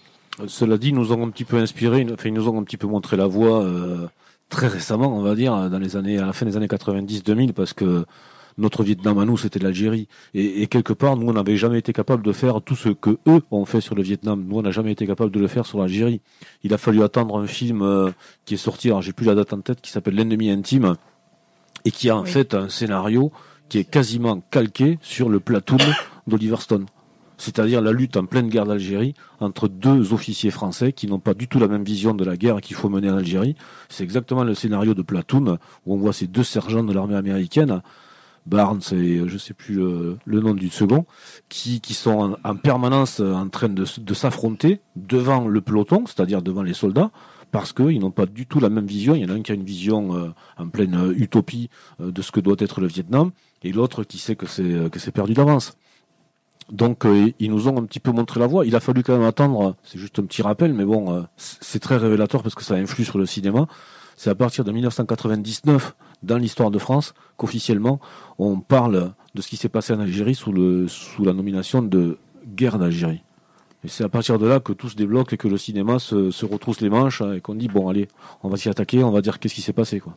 Cela 0.49 0.77
dit, 0.79 0.89
ils 0.89 0.95
nous 0.95 1.13
ont 1.13 1.25
un 1.25 1.31
petit 1.31 1.45
peu 1.45 1.59
inspiré, 1.59 2.01
ils- 2.01 2.13
enfin, 2.13 2.29
ils 2.29 2.35
nous 2.35 2.49
ont 2.49 2.59
un 2.59 2.65
petit 2.65 2.77
peu 2.77 2.89
montré 2.89 3.17
la 3.17 3.27
voie 3.29 3.63
euh, 3.63 4.07
très 4.49 4.67
récemment, 4.67 5.17
on 5.17 5.23
va 5.23 5.35
dire, 5.37 5.71
dans 5.71 5.79
les 5.79 5.97
années, 5.97 6.19
à 6.19 6.27
la 6.27 6.33
fin 6.33 6.45
des 6.45 6.57
années 6.57 6.67
90-2000, 6.67 7.53
parce 7.53 7.73
que 7.73 8.05
notre 8.59 8.83
Vietnam 8.83 9.17
à 9.19 9.25
nous, 9.25 9.39
c'était 9.39 9.61
l'Algérie. 9.61 10.09
Et, 10.35 10.63
et 10.63 10.67
quelque 10.67 10.93
part, 10.93 11.17
nous, 11.17 11.29
on 11.29 11.33
n'avait 11.35 11.57
jamais 11.57 11.79
été 11.79 11.93
capable 11.95 12.23
de 12.25 12.33
faire 12.33 12.61
tout 12.61 12.77
ce 12.77 12.89
que 12.91 13.17
eux 13.29 13.43
ont 13.53 13.65
fait 13.65 13.81
sur 13.81 13.95
le 13.95 14.03
Vietnam. 14.03 14.45
Nous, 14.47 14.59
on 14.59 14.63
n'a 14.63 14.73
jamais 14.73 14.93
été 14.93 15.07
capable 15.07 15.31
de 15.31 15.39
le 15.41 15.47
faire 15.49 15.65
sur 15.67 15.79
l'Algérie. 15.79 16.21
Il 16.65 16.75
a 16.75 16.79
fallu 16.79 17.03
attendre 17.03 17.39
un 17.39 17.47
film 17.47 17.81
euh, 17.81 18.11
qui 18.45 18.55
est 18.55 18.59
sorti, 18.59 18.89
alors 18.89 19.01
j'ai 19.03 19.13
plus 19.15 19.25
la 19.27 19.35
date 19.37 19.53
en 19.55 19.61
tête, 19.61 19.81
qui 19.81 19.91
s'appelle 19.91 20.15
L'ennemi 20.17 20.51
intime, 20.51 20.97
et 21.85 21.91
qui 21.91 22.11
a 22.11 22.17
en 22.17 22.23
Oui. 22.23 22.31
fait 22.31 22.55
un 22.55 22.69
scénario 22.69 23.33
qui 23.69 23.79
est 23.79 23.85
quasiment 23.85 24.41
calqué 24.51 24.99
sur 25.03 25.29
le 25.29 25.41
platoon 25.41 25.79
d'Oliver 26.27 26.57
Stone. 26.61 26.87
C'est-à-dire 27.39 27.81
la 27.81 27.91
lutte 27.91 28.17
en 28.17 28.27
pleine 28.27 28.49
guerre 28.49 28.67
d'Algérie 28.67 29.15
entre 29.41 29.67
deux 29.67 30.13
officiers 30.13 30.51
français 30.53 30.93
qui 30.93 31.09
n'ont 31.09 31.19
pas 31.19 31.35
du 31.35 31.49
tout 31.49 31.59
la 31.59 31.67
même 31.67 31.83
vision 31.83 32.15
de 32.15 32.25
la 32.25 32.37
guerre 32.37 32.61
qu'il 32.61 32.77
faut 32.77 32.89
mener 32.89 33.11
en 33.11 33.17
Algérie. 33.17 33.57
C'est 33.89 34.05
exactement 34.05 34.45
le 34.45 34.55
scénario 34.55 34.95
de 34.95 35.03
Platoon, 35.03 35.59
où 35.87 35.95
on 35.95 35.97
voit 35.97 36.13
ces 36.13 36.29
deux 36.29 36.45
sergents 36.45 36.85
de 36.85 36.93
l'armée 36.93 37.17
américaine, 37.17 37.83
Barnes 38.47 38.81
et 38.93 39.19
euh, 39.19 39.29
je 39.29 39.39
sais 39.39 39.55
plus 39.55 39.75
le, 39.77 40.19
le 40.25 40.41
nom 40.41 40.53
du 40.55 40.69
second, 40.69 41.05
qui, 41.49 41.81
qui 41.81 41.95
sont 41.95 42.37
en, 42.45 42.51
en 42.51 42.57
permanence 42.57 43.19
en 43.21 43.49
train 43.49 43.69
de 43.69 44.15
s'affronter 44.15 44.81
devant 44.97 45.49
le 45.49 45.61
peloton, 45.61 46.05
c'est-à-dire 46.07 46.43
devant 46.43 46.63
les 46.63 46.75
soldats, 46.75 47.11
parce 47.53 47.73
qu'ils 47.73 48.01
n'ont 48.01 48.11
pas 48.11 48.27
du 48.27 48.47
tout 48.47 48.59
la 48.59 48.71
même 48.71 48.87
vision. 48.87 49.15
Il 49.15 49.23
y 49.23 49.25
en 49.25 49.29
a 49.29 49.35
un 49.35 49.43
qui 49.43 49.53
a 49.53 49.55
une 49.55 49.63
vision 49.63 50.17
euh, 50.17 50.31
en 50.57 50.69
pleine 50.69 50.97
euh, 50.97 51.15
utopie 51.17 51.69
euh, 52.01 52.11
de 52.11 52.23
ce 52.23 52.33
que 52.33 52.41
doit 52.41 52.57
être 52.59 52.81
le 52.81 52.89
Vietnam, 52.89 53.31
et 53.63 53.71
l'autre 53.71 54.03
qui 54.03 54.19
sait 54.19 54.35
que 54.35 54.47
c'est 54.47 54.91
que 54.91 54.99
c'est 54.99 55.13
perdu 55.13 55.35
d'avance. 55.35 55.77
Donc 56.71 57.05
ils 57.39 57.51
nous 57.51 57.69
ont 57.69 57.77
un 57.77 57.85
petit 57.85 58.01
peu 58.01 58.13
montré 58.13 58.41
la 58.41 58.47
voie. 58.47 58.65
Il 58.65 58.75
a 58.75 58.81
fallu 58.81 59.03
quand 59.03 59.17
même 59.17 59.27
attendre, 59.27 59.77
c'est 59.83 59.99
juste 59.99 60.19
un 60.19 60.25
petit 60.25 60.43
rappel, 60.43 60.73
mais 60.73 60.85
bon, 60.85 61.27
c'est 61.37 61.81
très 61.81 61.97
révélateur 61.97 62.43
parce 62.43 62.55
que 62.55 62.63
ça 62.63 62.75
influe 62.75 63.05
sur 63.05 63.19
le 63.19 63.27
cinéma. 63.27 63.67
C'est 64.17 64.31
à 64.31 64.35
partir 64.35 64.65
de 64.65 64.73
1999, 64.73 65.95
dans 66.23 66.39
l'histoire 66.39 66.71
de 66.71 66.79
France, 66.79 67.15
qu'officiellement 67.37 68.01
on 68.39 68.61
parle 68.61 69.13
de 69.35 69.43
ce 69.43 69.49
qui 69.49 69.57
s'est 69.57 69.69
passé 69.69 69.93
en 69.93 70.01
Algérie 70.01 70.35
sous, 70.35 70.53
le, 70.53 70.89
sous 70.89 71.25
la 71.25 71.35
nomination 71.35 71.83
de 71.83 72.19
guerre 72.47 72.79
d'Algérie. 72.79 73.23
Et 73.85 73.89
c'est 73.89 74.05
à 74.05 74.09
partir 74.09 74.39
de 74.39 74.47
là 74.47 74.61
que 74.61 74.73
tout 74.73 74.89
se 74.89 74.97
débloque 74.97 75.33
et 75.33 75.37
que 75.37 75.49
le 75.49 75.59
cinéma 75.59 75.99
se, 75.99 76.31
se 76.31 76.47
retrousse 76.47 76.81
les 76.81 76.91
manches 76.91 77.21
hein, 77.21 77.33
et 77.35 77.41
qu'on 77.41 77.55
dit 77.55 77.69
bon 77.69 77.89
allez, 77.89 78.09
on 78.43 78.49
va 78.49 78.57
s'y 78.57 78.69
attaquer, 78.69 79.03
on 79.03 79.11
va 79.11 79.21
dire 79.23 79.39
qu'est-ce 79.41 79.55
qui 79.55 79.63
s'est 79.63 79.73
passé 79.73 79.99
quoi. 80.01 80.15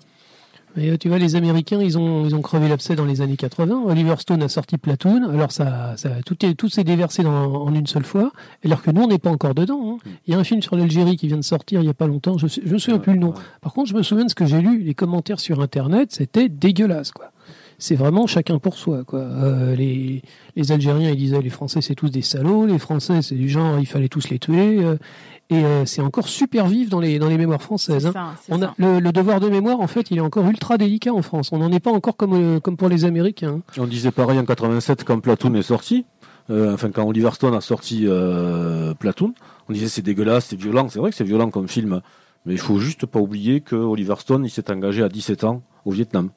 Mais 0.78 0.90
euh, 0.90 0.98
tu 0.98 1.08
vois, 1.08 1.18
les 1.20 1.38
Américains, 1.38 1.80
ils 1.82 1.98
ont, 1.98 2.26
ils 2.26 2.36
ont 2.36 2.42
crevé 2.42 2.68
l'abcès 2.68 2.96
dans 2.98 3.06
les 3.06 3.22
années 3.22 3.38
80. 3.38 3.84
Oliver 3.86 4.16
Stone 4.20 4.44
a 4.44 4.50
sorti 4.50 4.78
Platoon. 4.78 5.24
Alors 5.30 5.54
ça, 5.54 5.94
ça 5.96 6.10
tout 6.26 6.46
est, 6.46 6.54
tout 6.54 6.68
s'est 6.68 6.84
déversé 6.84 7.24
dans, 7.24 7.32
en 7.64 7.74
une 7.74 7.88
seule 7.88 8.04
fois. 8.04 8.34
Alors 8.66 8.82
que 8.82 8.92
nous, 8.92 9.04
on 9.04 9.08
n'est 9.08 9.18
pas 9.18 9.30
encore 9.32 9.56
dedans. 9.56 9.94
hein. 10.04 10.10
Il 10.28 10.34
y 10.34 10.36
a 10.36 10.38
un 10.40 10.44
film 10.44 10.62
sur 10.62 10.76
l'Algérie 10.76 11.16
qui 11.16 11.28
vient 11.28 11.38
de 11.38 11.44
sortir 11.44 11.80
il 11.82 11.86
y 11.86 11.90
a 11.90 11.94
pas 11.94 12.08
longtemps. 12.08 12.38
Je, 12.38 12.48
je 12.48 12.74
me 12.74 12.78
souviens 12.78 13.00
plus 13.00 13.14
le 13.14 13.20
nom. 13.20 13.34
Par 13.62 13.72
contre, 13.72 13.90
je 13.90 13.96
me 13.96 14.04
souviens 14.04 14.26
de 14.26 14.30
ce 14.30 14.36
que 14.36 14.46
j'ai 14.46 14.60
lu. 14.60 14.80
Les 14.84 14.94
commentaires 14.94 15.40
sur 15.40 15.62
Internet, 15.62 16.12
c'était 16.12 16.50
dégueulasse, 16.50 17.12
quoi. 17.14 17.32
C'est 17.78 17.96
vraiment 17.96 18.26
chacun 18.28 18.58
pour 18.60 18.76
soi, 18.78 19.04
quoi. 19.06 19.20
Euh, 19.20 19.76
les, 19.76 20.22
les 20.56 20.72
Algériens, 20.72 21.10
ils 21.12 21.18
disaient 21.18 21.42
les 21.42 21.50
Français, 21.50 21.82
c'est 21.82 21.96
tous 21.96 22.10
des 22.10 22.22
salauds. 22.22 22.66
Les 22.66 22.80
Français, 22.80 23.22
c'est 23.22 23.36
du 23.36 23.50
genre, 23.50 23.80
il 23.80 23.86
fallait 23.86 24.08
tous 24.08 24.30
les 24.30 24.40
tuer. 24.40 24.84
euh, 24.84 24.98
et 25.52 25.64
euh, 25.64 25.86
c'est 25.86 26.02
encore 26.02 26.28
super 26.28 26.66
vif 26.68 26.90
dans 26.90 27.00
les, 27.00 27.20
dans 27.20 27.28
les 27.30 27.38
mémoires 27.38 27.62
françaises. 27.62 28.08
Hein. 28.08 28.14
ça, 28.14 28.34
On 28.50 28.62
a, 28.64 28.74
le, 28.78 29.00
le 29.00 29.12
devoir 29.12 29.40
de 29.40 29.48
mémoire, 29.50 29.80
en 29.80 29.86
fait, 29.88 30.10
il 30.10 30.18
est 30.18 30.22
encore 30.22 30.48
ultra 30.48 30.78
délicat 30.78 31.14
en 31.14 31.22
France. 31.22 31.52
On 31.52 31.60
n'en 31.60 31.72
est 31.72 31.80
pas 31.80 31.92
encore 31.92 32.16
comme, 32.18 32.34
euh, 32.34 32.60
comme 32.60 32.78
pour 32.78 32.90
les 32.90 33.06
Américains. 33.06 33.60
hein. 33.68 33.74
On 33.78 33.86
disait 33.86 34.10
pareil 34.12 34.40
en 34.40 34.46
87 34.46 35.04
quand 35.04 35.20
Platoon 35.20 35.54
est 35.54 35.62
sorti. 35.62 36.06
Euh, 36.50 36.74
enfin, 36.74 36.90
quand 36.92 37.04
Oliver 37.08 37.32
Stone 37.34 37.54
a 37.56 37.62
sorti 37.62 38.06
euh, 38.08 38.94
Platoon, 38.96 39.34
on 39.70 39.74
disait 39.74 39.88
c'est 39.88 40.02
dégueulasse, 40.02 40.46
c'est 40.48 40.60
violent. 40.60 40.88
C'est 40.90 41.00
vrai 41.00 41.10
que 41.12 41.16
c'est 41.16 41.24
violent 41.24 41.50
comme 41.50 41.68
film, 41.68 42.02
mais 42.46 42.54
il 42.54 42.60
faut 42.60 42.80
juste 42.80 43.06
pas 43.06 43.20
oublier 43.20 43.62
que 43.62 43.76
Oliver 43.76 44.16
Stone 44.20 44.46
il 44.46 44.50
s'est 44.50 44.72
engagé 44.72 45.04
à 45.04 45.10
17 45.10 45.44
ans 45.44 45.62
au 45.86 45.92
Vietnam. 45.92 46.30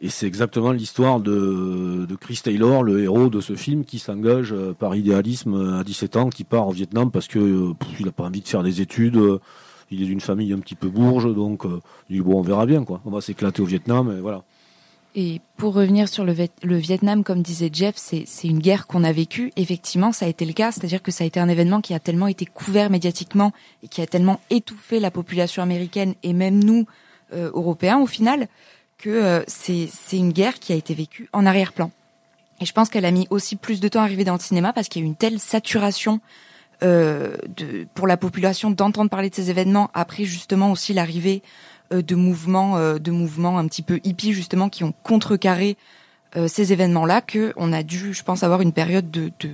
Et 0.00 0.10
c'est 0.10 0.26
exactement 0.26 0.70
l'histoire 0.70 1.18
de, 1.18 2.06
Chris 2.20 2.40
Taylor, 2.42 2.84
le 2.84 3.02
héros 3.02 3.28
de 3.28 3.40
ce 3.40 3.56
film, 3.56 3.84
qui 3.84 3.98
s'engage 3.98 4.52
euh, 4.52 4.72
par 4.72 4.94
idéalisme 4.94 5.54
euh, 5.54 5.80
à 5.80 5.84
17 5.84 6.16
ans, 6.16 6.28
qui 6.28 6.44
part 6.44 6.68
au 6.68 6.72
Vietnam 6.72 7.10
parce 7.10 7.26
que 7.26 7.38
euh, 7.40 7.72
il 7.98 8.06
a 8.06 8.12
pas 8.12 8.24
envie 8.24 8.40
de 8.40 8.46
faire 8.46 8.62
des 8.62 8.80
études. 8.80 9.18
il 9.90 10.02
est 10.02 10.06
d'une 10.06 10.20
famille 10.20 10.52
un 10.52 10.60
petit 10.60 10.76
peu 10.76 10.88
bourge, 10.88 11.34
donc 11.34 11.64
il 12.08 12.16
dit 12.16 12.22
bon, 12.22 12.38
on 12.38 12.42
verra 12.42 12.64
bien 12.64 12.84
quoi. 12.84 13.00
On 13.04 13.10
va 13.10 13.20
s'éclater 13.20 13.60
au 13.60 13.64
Vietnam, 13.64 14.14
et 14.16 14.20
voilà. 14.20 14.44
Et 15.16 15.40
pour 15.56 15.74
revenir 15.74 16.06
sur 16.08 16.24
le, 16.24 16.32
Viet- 16.32 16.52
le 16.62 16.76
Vietnam, 16.76 17.24
comme 17.24 17.42
disait 17.42 17.70
Jeff, 17.72 17.94
c'est 17.96 18.24
une 18.44 18.60
guerre 18.60 18.86
qu'on 18.86 19.02
a 19.02 19.10
vécue. 19.10 19.50
Effectivement, 19.56 20.12
ça 20.12 20.26
a 20.26 20.28
été 20.28 20.44
le 20.44 20.52
cas, 20.52 20.70
c'est-à-dire 20.70 21.02
que 21.02 21.10
ça 21.10 21.24
a 21.24 21.26
été 21.26 21.40
un 21.40 21.48
événement 21.48 21.80
qui 21.80 21.92
a 21.92 21.98
tellement 21.98 22.28
été 22.28 22.44
couvert 22.44 22.88
médiatiquement 22.88 23.52
et 23.82 23.88
qui 23.88 24.00
a 24.00 24.06
tellement 24.06 24.38
étouffé 24.50 25.00
la 25.00 25.10
population 25.10 25.60
américaine 25.62 26.14
et 26.22 26.34
même 26.34 26.62
nous, 26.62 26.86
Européens, 27.32 27.98
au 27.98 28.06
final, 28.06 28.48
que 28.98 29.10
euh, 29.10 29.42
c'est 29.46 29.88
c'est 29.92 30.18
une 30.18 30.32
guerre 30.32 30.58
qui 30.58 30.72
a 30.72 30.76
été 30.76 30.94
vécue 30.94 31.28
en 31.32 31.46
arrière-plan. 31.46 31.90
Et 32.60 32.66
je 32.66 32.72
pense 32.72 32.88
qu'elle 32.88 33.04
a 33.04 33.10
mis 33.10 33.26
aussi 33.30 33.56
plus 33.56 33.80
de 33.80 33.88
temps 33.88 34.00
à 34.00 34.04
arriver 34.04 34.24
dans 34.24 34.34
le 34.34 34.40
cinéma 34.40 34.72
parce 34.72 34.88
qu'il 34.88 35.02
y 35.02 35.04
a 35.04 35.06
eu 35.06 35.08
une 35.08 35.16
telle 35.16 35.38
saturation 35.38 36.20
euh, 36.82 37.36
de, 37.56 37.86
pour 37.94 38.06
la 38.06 38.16
population 38.16 38.70
d'entendre 38.70 39.10
parler 39.10 39.30
de 39.30 39.34
ces 39.34 39.50
événements 39.50 39.90
après 39.94 40.24
justement 40.24 40.70
aussi 40.70 40.92
l'arrivée 40.92 41.42
euh, 41.92 42.02
de 42.02 42.14
mouvements 42.14 42.76
euh, 42.76 42.98
de 42.98 43.10
mouvements 43.10 43.58
un 43.58 43.66
petit 43.66 43.82
peu 43.82 44.00
hippies 44.04 44.32
justement 44.32 44.68
qui 44.68 44.84
ont 44.84 44.94
contrecarré 45.02 45.76
euh, 46.36 46.46
ces 46.46 46.72
événements-là 46.72 47.20
que 47.20 47.52
on 47.56 47.72
a 47.72 47.82
dû 47.82 48.12
je 48.12 48.22
pense 48.22 48.42
avoir 48.42 48.60
une 48.60 48.72
période 48.72 49.10
de 49.10 49.32
de, 49.40 49.50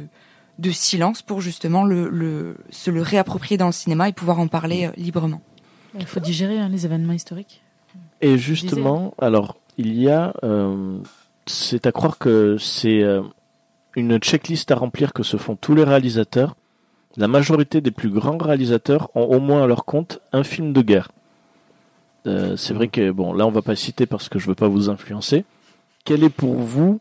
de 0.59 0.70
silence 0.70 1.22
pour 1.22 1.40
justement 1.40 1.84
le, 1.84 2.09
le 2.09 2.57
se 2.70 2.90
le 2.90 3.03
réapproprier 3.03 3.57
dans 3.57 3.66
le 3.66 3.72
cinéma 3.72 4.09
et 4.09 4.12
pouvoir 4.12 4.38
en 4.38 4.49
parler 4.49 4.86
euh, 4.86 4.90
librement. 4.97 5.40
Il 5.99 6.07
faut 6.07 6.20
digérer 6.20 6.59
hein, 6.59 6.68
les 6.68 6.84
événements 6.86 7.12
historiques. 7.12 7.64
Et 8.25 8.39
justement, 8.39 9.12
alors, 9.18 9.57
il 9.77 9.91
y 10.01 10.09
a. 10.09 10.33
euh, 10.43 10.97
c'est 11.47 11.87
à 11.87 11.93
croire 11.93 12.16
que 12.16 12.57
c'est 12.59 13.03
euh, 13.03 13.20
une 13.97 14.16
checklist 14.18 14.70
à 14.70 14.77
remplir 14.77 15.12
que 15.12 15.22
se 15.22 15.37
font 15.37 15.57
tous 15.57 15.75
les 15.75 15.85
réalisateurs. 15.85 16.57
La 17.16 17.29
majorité 17.29 17.83
des 17.83 17.91
plus 17.91 18.09
grands 18.09 18.39
réalisateurs 18.39 19.11
ont 19.14 19.25
au 19.37 19.41
moins 19.41 19.62
à 19.62 19.66
leur 19.66 19.85
compte 19.85 20.20
un 20.33 20.43
film 20.43 20.72
de 20.72 20.81
guerre. 20.81 21.11
Euh, 22.27 22.57
c'est 22.57 22.72
vrai 22.72 22.89
que, 22.89 23.11
bon, 23.11 23.35
là, 23.35 23.47
on 23.47 23.51
va 23.51 23.61
pas 23.61 23.77
citer 23.77 24.07
parce 24.07 24.31
que 24.31 24.39
je 24.39 24.47
veux 24.49 24.55
pas 24.55 24.68
vous 24.68 24.89
influencer. 24.89 25.45
Quel 26.07 26.25
est 26.25 26.31
pour 26.31 26.55
vous 26.55 27.01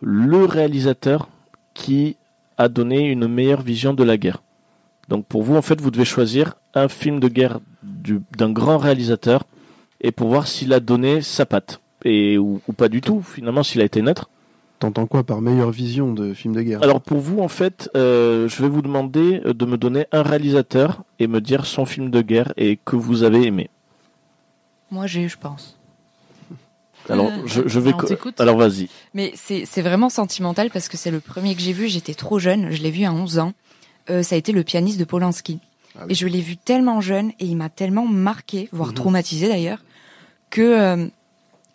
le 0.00 0.46
réalisateur 0.46 1.28
qui 1.74 2.16
a 2.56 2.68
donné 2.68 3.00
une 3.06 3.28
meilleure 3.28 3.60
vision 3.62 3.92
de 3.92 4.02
la 4.02 4.16
guerre? 4.16 4.42
Donc, 5.10 5.26
pour 5.26 5.42
vous, 5.42 5.56
en 5.56 5.62
fait, 5.62 5.80
vous 5.82 5.90
devez 5.90 6.06
choisir 6.06 6.54
un 6.72 6.88
film 6.88 7.20
de 7.20 7.28
guerre 7.28 7.60
du- 7.82 8.22
d'un 8.38 8.50
grand 8.50 8.78
réalisateur 8.78 9.44
et 10.04 10.12
pour 10.12 10.28
voir 10.28 10.46
s'il 10.46 10.72
a 10.72 10.78
donné 10.80 11.20
sa 11.22 11.46
patte 11.46 11.80
et 12.04 12.36
ou, 12.38 12.60
ou 12.68 12.72
pas 12.74 12.88
du 12.88 13.00
tout 13.00 13.22
finalement 13.22 13.62
s'il 13.64 13.80
a 13.80 13.84
été 13.84 14.02
neutre. 14.02 14.28
T'entends 14.78 15.06
quoi 15.06 15.24
par 15.24 15.40
meilleure 15.40 15.70
vision 15.70 16.12
de 16.12 16.34
film 16.34 16.54
de 16.54 16.60
guerre? 16.62 16.82
Alors 16.82 17.00
pour 17.00 17.18
vous 17.18 17.38
en 17.40 17.48
fait, 17.48 17.88
euh, 17.96 18.48
je 18.48 18.62
vais 18.62 18.68
vous 18.68 18.82
demander 18.82 19.40
euh, 19.46 19.54
de 19.54 19.64
me 19.64 19.78
donner 19.78 20.06
un 20.12 20.22
réalisateur 20.22 21.02
et 21.18 21.26
me 21.26 21.40
dire 21.40 21.64
son 21.64 21.86
film 21.86 22.10
de 22.10 22.20
guerre 22.20 22.52
et 22.56 22.78
que 22.84 22.94
vous 22.96 23.22
avez 23.22 23.44
aimé. 23.46 23.70
Moi 24.90 25.06
j'ai 25.06 25.28
je 25.28 25.38
pense. 25.38 25.78
Alors 27.08 27.30
je, 27.46 27.62
je 27.66 27.80
vais 27.80 27.92
alors 28.38 28.56
vas-y. 28.56 28.88
Mais 29.14 29.32
c'est 29.36 29.64
c'est 29.66 29.82
vraiment 29.82 30.08
sentimental 30.10 30.70
parce 30.70 30.88
que 30.88 30.96
c'est 30.96 31.10
le 31.10 31.20
premier 31.20 31.54
que 31.54 31.60
j'ai 31.62 31.72
vu, 31.72 31.88
j'étais 31.88 32.14
trop 32.14 32.38
jeune, 32.38 32.70
je 32.70 32.82
l'ai 32.82 32.90
vu 32.90 33.04
à 33.04 33.12
11 33.12 33.38
ans. 33.38 33.52
Euh, 34.10 34.22
ça 34.22 34.34
a 34.34 34.38
été 34.38 34.52
le 34.52 34.64
pianiste 34.64 34.98
de 34.98 35.04
Polanski. 35.04 35.60
Ah 35.96 36.00
oui. 36.06 36.12
Et 36.12 36.14
je 36.14 36.26
l'ai 36.26 36.40
vu 36.40 36.56
tellement 36.56 37.00
jeune 37.00 37.30
et 37.40 37.46
il 37.46 37.56
m'a 37.56 37.68
tellement 37.70 38.06
marqué, 38.06 38.68
voire 38.72 38.88
Mhm. 38.90 38.94
traumatisé 38.96 39.48
d'ailleurs, 39.48 39.82
que 40.54 40.62
euh, 40.62 41.06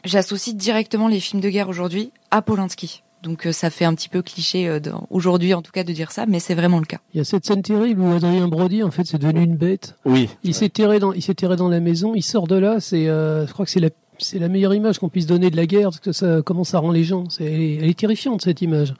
j'associe 0.05 0.55
directement 0.55 1.07
les 1.09 1.19
films 1.19 1.41
de 1.41 1.49
guerre 1.49 1.67
aujourd'hui 1.69 2.11
à 2.31 2.41
Polanski. 2.41 3.03
Donc 3.21 3.45
euh, 3.45 3.51
ça 3.51 3.69
fait 3.69 3.83
un 3.83 3.93
petit 3.93 4.07
peu 4.07 4.21
cliché 4.21 4.69
euh, 4.69 4.79
aujourd'hui 5.09 5.53
en 5.53 5.61
tout 5.61 5.73
cas 5.73 5.83
de 5.83 5.91
dire 5.91 6.11
ça, 6.11 6.25
mais 6.25 6.39
c'est 6.39 6.55
vraiment 6.55 6.79
le 6.79 6.85
cas. 6.85 6.99
Il 7.13 7.17
y 7.17 7.19
a 7.19 7.25
cette 7.25 7.45
scène 7.45 7.61
terrible 7.61 7.99
où 8.01 8.09
Adrien 8.13 8.47
Brody, 8.47 8.81
en 8.81 8.91
fait, 8.91 9.03
c'est 9.05 9.17
devenu 9.17 9.43
une 9.43 9.57
bête. 9.57 9.95
Oui. 10.05 10.29
Il 10.43 10.53
s'est 10.55 10.69
terré 10.69 10.99
dans, 10.99 11.11
il 11.11 11.21
s'est 11.21 11.33
terré 11.33 11.57
dans 11.57 11.67
la 11.67 11.81
maison. 11.81 12.13
Il 12.15 12.21
sort 12.23 12.47
de 12.47 12.55
là. 12.55 12.79
C'est, 12.79 13.09
euh, 13.09 13.45
je 13.45 13.51
crois 13.51 13.65
que 13.65 13.71
c'est 13.71 13.81
la, 13.81 13.89
c'est 14.19 14.39
la 14.39 14.47
meilleure 14.47 14.73
image 14.73 14.99
qu'on 14.99 15.09
puisse 15.09 15.25
donner 15.25 15.49
de 15.49 15.57
la 15.57 15.65
guerre, 15.65 15.89
parce 15.89 15.99
que 15.99 16.13
ça, 16.13 16.41
comment 16.45 16.63
ça 16.63 16.79
rend 16.79 16.91
les 16.91 17.03
gens. 17.03 17.25
C'est, 17.29 17.43
elle, 17.43 17.59
est, 17.61 17.75
elle 17.75 17.89
est 17.89 17.99
terrifiante 17.99 18.41
cette 18.41 18.61
image. 18.61 18.93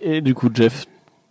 Et 0.00 0.22
du 0.22 0.32
coup, 0.34 0.48
Jeff, 0.52 0.86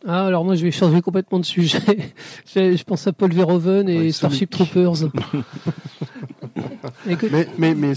Ah, 0.08 0.28
alors 0.28 0.46
moi, 0.46 0.54
je 0.54 0.64
vais 0.64 0.72
changer 0.72 1.02
complètement 1.02 1.39
de 1.39 1.46
sujet. 1.46 1.80
je, 2.56 2.76
je 2.78 2.84
pense 2.84 3.08
à 3.08 3.12
Paul 3.12 3.34
Verhoeven 3.34 3.89
et 3.89 3.98
Ouais, 3.98 4.12
Starship. 4.12 4.52
Troopers. 4.52 5.10
Écoute- 7.10 7.30
Mais, 7.32 7.47
mais, 7.58 7.76
mais, 7.76 7.95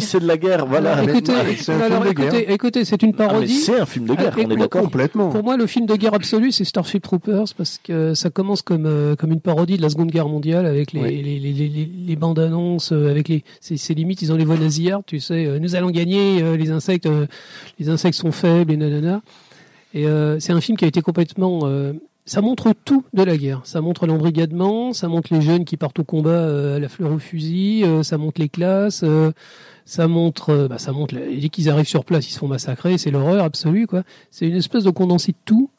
c'est, 0.00 0.20
de 0.20 0.26
la 0.26 0.36
guerre, 0.36 0.66
voilà. 0.66 1.02
écoutez, 1.02 1.32
c'est 1.58 1.72
un 1.72 1.80
alors, 1.80 2.02
film 2.04 2.14
de 2.14 2.22
écoutez, 2.22 2.52
écoutez, 2.52 2.84
c'est 2.84 3.02
une 3.02 3.12
Ah, 3.14 3.18
parodie. 3.28 3.52
c'est 3.54 3.80
un 3.80 3.86
film 3.86 4.06
de 4.06 4.14
guerre, 4.14 4.34
Ah, 4.36 4.40
on 4.46 4.50
est 4.50 4.56
d'accord. 4.56 4.82
complètement. 4.82 5.28
Pour 5.30 5.42
moi, 5.42 5.56
le 5.56 5.66
film 5.66 5.86
de 5.86 5.96
guerre 5.96 6.14
absolu, 6.14 6.52
c'est 6.52 6.64
Starship 6.64 7.02
Troopers 7.02 7.44
parce 7.56 7.78
que 7.82 8.14
ça 8.14 8.30
commence 8.30 8.62
comme 8.62 8.86
euh, 8.86 9.16
comme 9.16 9.32
une 9.32 9.40
parodie 9.40 9.76
de 9.76 9.82
la 9.82 9.88
Seconde 9.90 10.10
Guerre 10.10 10.28
mondiale 10.28 10.66
avec 10.66 10.92
les 10.92 11.00
les, 11.22 11.22
les, 11.22 11.38
les, 11.52 11.68
les- 11.68 11.90
les 12.06 12.16
bandes 12.16 12.38
annonces 12.38 12.92
euh, 12.92 13.10
avec 13.10 13.28
les 13.28 13.42
c'est 13.60 13.76
c'est 13.76 13.94
limite 13.94 14.22
ils 14.22 14.32
ont 14.32 14.36
les 14.36 14.44
voix 14.44 14.56
nasillardes, 14.56 15.04
tu 15.06 15.20
sais, 15.20 15.46
euh, 15.46 15.58
nous 15.58 15.74
allons 15.74 15.90
gagner, 15.90 16.42
euh, 16.42 16.56
les 16.56 16.70
insectes 16.70 17.06
euh, 17.06 17.26
les 17.78 17.88
insectes 17.88 18.16
sont 18.18 18.32
faibles 18.32 18.72
et 18.72 18.76
nanana. 18.76 19.22
Et 19.92 20.06
euh, 20.06 20.38
c'est 20.38 20.52
un 20.52 20.60
film 20.60 20.78
qui 20.78 20.84
a 20.84 20.88
été 20.88 21.02
complètement 21.02 21.60
euh, 21.64 21.92
ça 22.26 22.40
montre 22.40 22.72
tout 22.84 23.04
de 23.12 23.22
la 23.22 23.36
guerre. 23.36 23.60
Ça 23.64 23.80
montre 23.80 24.06
l'embrigadement, 24.06 24.92
ça 24.92 25.08
montre 25.08 25.34
les 25.34 25.40
jeunes 25.40 25.64
qui 25.64 25.76
partent 25.76 25.98
au 25.98 26.04
combat 26.04 26.30
euh, 26.30 26.76
à 26.76 26.78
la 26.78 26.88
fleur 26.88 27.12
au 27.12 27.18
fusil, 27.18 27.82
euh, 27.84 28.02
ça 28.02 28.18
montre 28.18 28.40
les 28.40 28.48
classes, 28.48 29.02
euh, 29.02 29.32
ça 29.84 30.06
montre, 30.06 30.50
euh, 30.50 30.68
bah, 30.68 30.78
ça 30.78 30.92
montre 30.92 31.14
dès 31.14 31.48
qu'ils 31.48 31.68
arrivent 31.68 31.88
sur 31.88 32.04
place, 32.04 32.28
ils 32.28 32.32
se 32.32 32.38
font 32.38 32.48
massacrer, 32.48 32.98
c'est 32.98 33.10
l'horreur 33.10 33.44
absolue 33.44 33.86
quoi. 33.86 34.04
C'est 34.30 34.46
une 34.46 34.56
espèce 34.56 34.84
de 34.84 34.90
condensé 34.90 35.32
de 35.32 35.38
tout. 35.44 35.70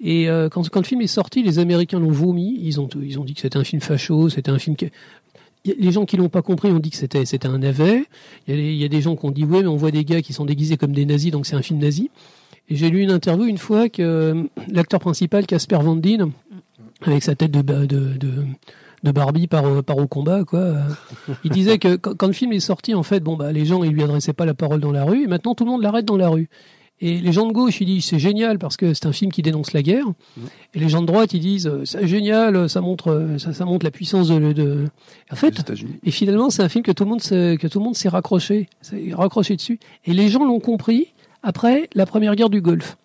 Et 0.00 0.28
euh, 0.28 0.48
quand, 0.48 0.68
quand 0.68 0.80
le 0.80 0.86
film 0.86 1.00
est 1.00 1.06
sorti, 1.06 1.42
les 1.42 1.58
Américains 1.58 1.98
l'ont 1.98 2.10
vomi. 2.10 2.58
Ils 2.60 2.80
ont, 2.80 2.88
ils 3.00 3.18
ont 3.18 3.24
dit 3.24 3.34
que 3.34 3.40
c'était 3.40 3.56
un 3.56 3.64
film 3.64 3.80
facho, 3.80 4.28
c'était 4.28 4.50
un 4.50 4.58
film 4.58 4.76
qui... 4.76 4.90
Les 5.64 5.90
gens 5.90 6.04
qui 6.04 6.16
l'ont 6.16 6.28
pas 6.28 6.42
compris 6.42 6.70
ont 6.70 6.78
dit 6.78 6.90
que 6.90 6.96
c'était 6.96 7.24
c'était 7.24 7.48
un 7.48 7.58
navet. 7.58 8.04
Il 8.46 8.54
y, 8.54 8.58
a 8.58 8.60
il 8.60 8.76
y 8.76 8.84
a 8.84 8.88
des 8.88 9.00
gens 9.00 9.16
qui 9.16 9.26
ont 9.26 9.32
dit 9.32 9.44
oui, 9.44 9.60
mais 9.62 9.66
on 9.66 9.76
voit 9.76 9.90
des 9.90 10.04
gars 10.04 10.22
qui 10.22 10.32
sont 10.32 10.44
déguisés 10.44 10.76
comme 10.76 10.92
des 10.92 11.06
nazis, 11.06 11.32
donc 11.32 11.44
c'est 11.46 11.56
un 11.56 11.62
film 11.62 11.80
nazi. 11.80 12.10
Et 12.68 12.76
j'ai 12.76 12.90
lu 12.90 13.00
une 13.02 13.10
interview 13.10 13.44
une 13.46 13.58
fois 13.58 13.88
que 13.88 14.02
euh, 14.02 14.42
l'acteur 14.68 15.00
principal, 15.00 15.46
Casper 15.46 15.78
Van 15.82 15.96
Dien, 15.96 16.30
avec 17.02 17.22
sa 17.22 17.34
tête 17.34 17.50
de, 17.52 17.62
de, 17.62 17.86
de, 17.86 18.44
de 19.04 19.10
Barbie 19.12 19.46
par, 19.46 19.64
au- 19.64 19.82
par 19.82 19.98
au 19.98 20.06
combat, 20.06 20.44
quoi. 20.44 20.58
euh, 20.60 20.80
il 21.44 21.50
disait 21.50 21.78
que 21.78 21.94
quand, 21.96 22.26
le 22.26 22.32
film 22.32 22.52
est 22.52 22.60
sorti, 22.60 22.94
en 22.94 23.02
fait, 23.04 23.20
bon 23.20 23.36
bah 23.36 23.52
les 23.52 23.64
gens 23.64 23.84
ils 23.84 23.92
lui 23.92 24.02
adressaient 24.02 24.32
pas 24.32 24.46
la 24.46 24.54
parole 24.54 24.80
dans 24.80 24.92
la 24.92 25.04
rue, 25.04 25.22
et 25.24 25.26
maintenant 25.28 25.54
tout 25.54 25.64
le 25.64 25.70
monde 25.70 25.82
l'arrête 25.82 26.04
dans 26.06 26.16
la 26.16 26.28
rue. 26.28 26.48
Et 26.98 27.18
les 27.18 27.30
gens 27.30 27.46
de 27.46 27.52
gauche, 27.52 27.78
ils 27.82 27.84
disent 27.84 28.06
c'est 28.06 28.18
génial 28.18 28.58
parce 28.58 28.78
que 28.78 28.94
c'est 28.94 29.04
un 29.04 29.12
film 29.12 29.30
qui 29.30 29.42
dénonce 29.42 29.74
la 29.74 29.82
guerre. 29.82 30.06
Et 30.72 30.78
les 30.80 30.88
gens 30.88 31.02
de 31.02 31.06
droite, 31.06 31.34
ils 31.34 31.40
disent 31.40 31.66
euh, 31.66 31.84
c'est 31.84 32.06
génial, 32.06 32.70
ça 32.70 32.80
montre, 32.80 33.08
euh, 33.12 33.36
ça, 33.38 33.52
ça 33.52 33.66
montre 33.66 33.84
la 33.84 33.90
puissance 33.90 34.28
de. 34.28 34.52
de... 34.54 34.86
En 35.30 35.36
fait, 35.36 35.62
et 36.04 36.10
finalement, 36.10 36.48
c'est 36.48 36.62
un 36.62 36.70
film 36.70 36.82
que 36.82 36.92
tout 36.92 37.04
le 37.04 37.10
monde 37.10 37.20
que 37.20 37.66
tout 37.66 37.78
le 37.80 37.84
monde 37.84 37.94
s'est 37.96 38.08
raccroché, 38.08 38.70
s'est 38.80 39.12
raccroché 39.12 39.56
dessus. 39.56 39.78
Et 40.06 40.14
les 40.14 40.28
gens 40.30 40.42
l'ont 40.46 40.58
compris 40.58 41.08
après 41.46 41.88
la 41.94 42.06
première 42.06 42.34
guerre 42.34 42.50
du 42.50 42.60
Golfe. 42.60 42.96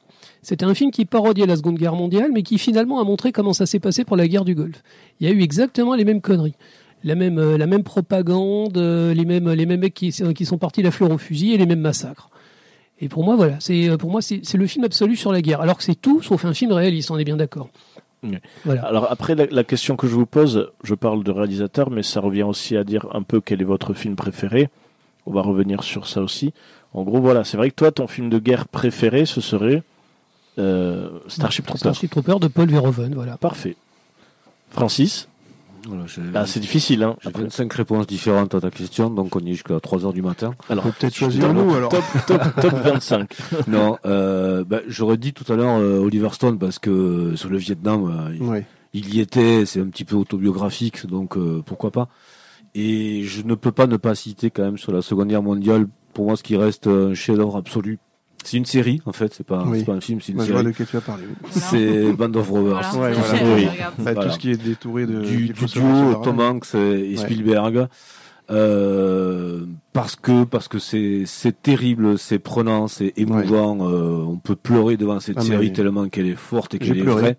C'était 0.41 0.65
un 0.65 0.73
film 0.73 0.89
qui 0.89 1.05
parodiait 1.05 1.45
la 1.45 1.55
Seconde 1.55 1.77
Guerre 1.77 1.95
mondiale, 1.95 2.31
mais 2.33 2.41
qui 2.41 2.57
finalement 2.57 2.99
a 2.99 3.03
montré 3.03 3.31
comment 3.31 3.53
ça 3.53 3.67
s'est 3.67 3.79
passé 3.79 4.03
pour 4.03 4.17
la 4.17 4.27
guerre 4.27 4.45
du 4.45 4.55
Golfe. 4.55 4.81
Il 5.19 5.27
y 5.27 5.31
a 5.31 5.33
eu 5.33 5.43
exactement 5.43 5.93
les 5.93 6.03
mêmes 6.03 6.21
conneries. 6.21 6.55
La 7.03 7.13
même, 7.13 7.37
euh, 7.37 7.57
la 7.57 7.67
même 7.67 7.83
propagande, 7.83 8.77
euh, 8.77 9.13
les 9.13 9.25
mêmes, 9.25 9.51
les 9.51 9.67
mêmes 9.67 9.81
mecs 9.81 9.93
qui, 9.93 10.11
qui 10.11 10.45
sont 10.45 10.57
partis 10.57 10.81
la 10.81 10.89
fleur 10.89 11.11
au 11.11 11.19
fusil 11.19 11.53
et 11.53 11.57
les 11.57 11.67
mêmes 11.67 11.81
massacres. 11.81 12.29
Et 12.99 13.09
pour 13.09 13.23
moi, 13.23 13.35
voilà, 13.35 13.57
c'est, 13.59 13.89
euh, 13.89 13.97
pour 13.97 14.09
moi, 14.09 14.21
c'est, 14.23 14.41
le 14.55 14.67
film 14.67 14.85
absolu 14.85 15.15
sur 15.15 15.31
la 15.31 15.43
guerre. 15.43 15.61
Alors 15.61 15.77
que 15.77 15.83
c'est 15.83 15.99
tout 15.99 16.23
sauf 16.23 16.43
un 16.43 16.53
film 16.55 16.71
réaliste, 16.71 17.11
on 17.11 17.19
est 17.19 17.23
bien 17.23 17.37
d'accord. 17.37 17.69
Voilà. 18.65 18.81
Alors 18.85 19.11
après, 19.11 19.35
la, 19.35 19.45
la 19.45 19.63
question 19.63 19.95
que 19.95 20.07
je 20.07 20.15
vous 20.15 20.27
pose, 20.27 20.71
je 20.83 20.95
parle 20.95 21.23
de 21.23 21.31
réalisateur, 21.31 21.91
mais 21.91 22.01
ça 22.01 22.21
revient 22.21 22.43
aussi 22.43 22.75
à 22.75 22.83
dire 22.83 23.05
un 23.13 23.21
peu 23.21 23.39
quel 23.39 23.61
est 23.61 23.65
votre 23.65 23.93
film 23.93 24.15
préféré. 24.15 24.69
On 25.27 25.31
va 25.31 25.41
revenir 25.41 25.83
sur 25.83 26.07
ça 26.07 26.21
aussi. 26.21 26.53
En 26.93 27.03
gros, 27.03 27.21
voilà, 27.21 27.43
c'est 27.43 27.57
vrai 27.57 27.69
que 27.69 27.75
toi, 27.75 27.91
ton 27.91 28.07
film 28.07 28.29
de 28.29 28.39
guerre 28.39 28.67
préféré, 28.67 29.25
ce 29.25 29.39
serait 29.41 29.83
euh, 30.59 31.09
Starship 31.27 31.65
Troopers. 31.65 31.79
Starship 31.79 32.11
Trooper 32.11 32.35
de 32.41 32.47
Paul 32.47 32.69
Verhoeven, 32.69 33.13
voilà. 33.15 33.37
Parfait. 33.37 33.75
Francis 34.69 35.27
Voilà, 35.87 36.03
Ah, 36.35 36.45
c'est 36.45 36.59
difficile, 36.59 37.03
hein. 37.03 37.15
j'ai 37.21 37.29
après. 37.29 37.43
25 37.43 37.73
réponses 37.73 38.07
différentes 38.07 38.53
à 38.55 38.61
ta 38.61 38.69
question, 38.69 39.09
donc 39.09 39.35
on 39.35 39.39
y 39.39 39.49
est 39.49 39.53
jusqu'à 39.53 39.79
3 39.79 40.05
heures 40.05 40.13
du 40.13 40.21
matin. 40.21 40.53
Alors, 40.69 40.85
On 40.85 40.89
peut 40.89 40.95
peut-être 40.99 41.13
je- 41.13 41.19
choisir 41.19 41.47
top- 41.47 41.55
nous 41.55 41.73
alors. 41.73 41.89
Top, 41.89 42.03
top, 42.27 42.41
top 42.61 42.73
25. 42.83 43.29
non, 43.67 43.97
euh, 44.05 44.63
bah, 44.63 44.81
j'aurais 44.87 45.17
dit 45.17 45.33
tout 45.33 45.51
à 45.51 45.55
l'heure 45.55 45.77
euh, 45.79 45.97
Oliver 45.99 46.29
Stone 46.33 46.59
parce 46.59 46.77
que 46.77 47.35
sur 47.35 47.49
le 47.49 47.57
Vietnam, 47.57 48.03
euh, 48.05 48.35
il- 48.35 48.43
Ouais. 48.43 48.65
il 48.93 49.15
y 49.15 49.21
était, 49.21 49.65
c'est 49.65 49.81
un 49.81 49.87
petit 49.87 50.05
peu 50.05 50.15
autobiographique, 50.17 51.07
donc 51.07 51.35
euh, 51.37 51.63
pourquoi 51.65 51.91
pas. 51.91 52.09
Et 52.75 53.23
je 53.23 53.41
ne 53.41 53.55
peux 53.55 53.71
pas 53.71 53.87
ne 53.87 53.97
pas 53.97 54.13
citer 54.15 54.49
quand 54.51 54.63
même 54.63 54.77
sur 54.77 54.91
la 54.93 55.01
Seconde 55.01 55.27
Guerre 55.29 55.43
mondiale, 55.43 55.87
pour 56.13 56.25
moi 56.25 56.35
ce 56.35 56.43
qui 56.43 56.55
reste 56.57 56.87
un 56.87 57.13
chef-d'œuvre 57.13 57.57
absolu. 57.57 57.99
C'est 58.43 58.57
une 58.57 58.65
série 58.65 59.01
en 59.05 59.11
fait, 59.13 59.33
c'est 59.35 59.45
pas, 59.45 59.63
Oui. 59.67 59.83
pas 59.83 59.93
un 59.93 60.01
film, 60.01 60.19
c'est 60.19 60.31
une 60.31 60.37
Moi, 60.37 60.45
je 60.45 60.51
vois 60.51 60.61
série. 60.61 60.71
de 60.73 60.77
quel 60.77 60.87
tu 60.87 60.97
as 60.97 61.01
parlé. 61.01 61.23
oui. 61.29 61.49
C'est 61.51 62.11
Band 62.17 62.33
of 62.33 62.47
Brothers. 62.47 62.91
Voilà. 62.93 63.15
Ouais, 63.15 63.21
voilà. 63.21 63.55
Oui. 63.55 63.65
Bah, 63.65 63.91
Voilà. 64.13 64.23
Tout 64.25 64.31
ce 64.33 64.39
qui 64.39 64.49
est 64.51 64.63
détouré 64.63 65.05
de 65.05 65.21
du, 65.21 65.47
du 65.49 65.65
duo 65.65 66.15
Tom. 66.23 66.39
Hanks 66.39 66.73
et, 66.75 67.11
et 67.13 67.17
Spielberg 67.17 67.87
euh, 68.49 69.65
parce 69.93 70.15
que 70.15 70.43
parce 70.43 70.67
que 70.67 70.79
c'est 70.79 71.23
c'est 71.25 71.61
terrible 71.61 72.17
c'est 72.17 72.39
prenant 72.39 72.87
c'est 72.87 73.13
émouvant 73.15 73.77
euh, 73.87 74.25
on 74.27 74.37
peut 74.37 74.55
pleurer 74.55 74.97
devant 74.97 75.19
cette 75.19 75.37
Ah, 75.37 75.41
série 75.41 75.67
oui. 75.67 75.73
tellement 75.73 76.09
qu'elle 76.09 76.25
est 76.27 76.35
forte 76.35 76.73
et 76.73 76.79
qu'elle 76.79 76.97
est 76.97 77.01
pleuré. 77.03 77.21
vraie 77.21 77.37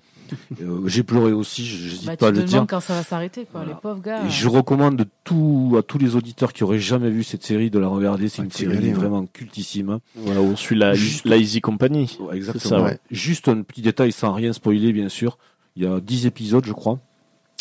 Euh, 0.61 0.81
j'ai 0.87 1.03
pleuré 1.03 1.33
aussi 1.33 1.65
j'hésite 1.65 2.07
Bah, 2.07 2.17
pas 2.17 2.29
à 2.29 2.31
le 2.31 2.43
dire 2.43 2.65
quand 2.69 2.81
ça 2.81 2.95
va 2.95 3.03
s'arrêter, 3.03 3.43
quoi. 3.51 3.61
Voilà. 3.61 3.73
Les 3.75 3.81
pauvres 3.81 4.01
gars. 4.03 4.25
et 4.27 4.31
je 4.31 4.49
recommande 4.49 5.07
tout 5.25 5.75
à 5.79 5.83
tous 5.83 5.99
les 5.99 6.17
auditeurs 6.17 6.53
qui 6.53 6.65
auraient 6.65 6.79
jamais 6.79 7.11
vu 7.11 7.23
cette 7.25 7.43
série 7.45 7.71
de 7.71 7.79
la 7.79 7.89
regarder 7.89 8.29
c'est 8.29 8.43
Ah, 8.43 8.45
une 8.45 8.51
série 8.51 8.77
aller, 8.77 8.89
ouais. 8.89 8.93
vraiment 8.95 9.27
cultissime 9.27 9.99
Voilà, 10.17 10.41
on 10.41 10.57
suit 10.57 10.77
la, 10.77 10.95
Juste- 10.95 11.27
la 11.27 11.37
Easy 11.37 11.61
Company. 11.61 12.17
Ouais, 12.21 12.37
exactement. 12.37 12.65
ça, 12.79 12.83
ouais. 12.83 12.99
Juste 13.11 13.49
un 13.49 13.63
petit 13.63 13.83
détail 13.83 14.13
sans 14.13 14.33
rien 14.33 14.53
spoiler, 14.53 14.93
bien 14.93 15.09
sûr. 15.09 15.39
Il 15.77 15.83
y 15.83 15.87
a 15.87 16.01
10 16.01 16.27
épisodes, 16.27 16.65
je 16.67 16.73
crois. 16.73 16.99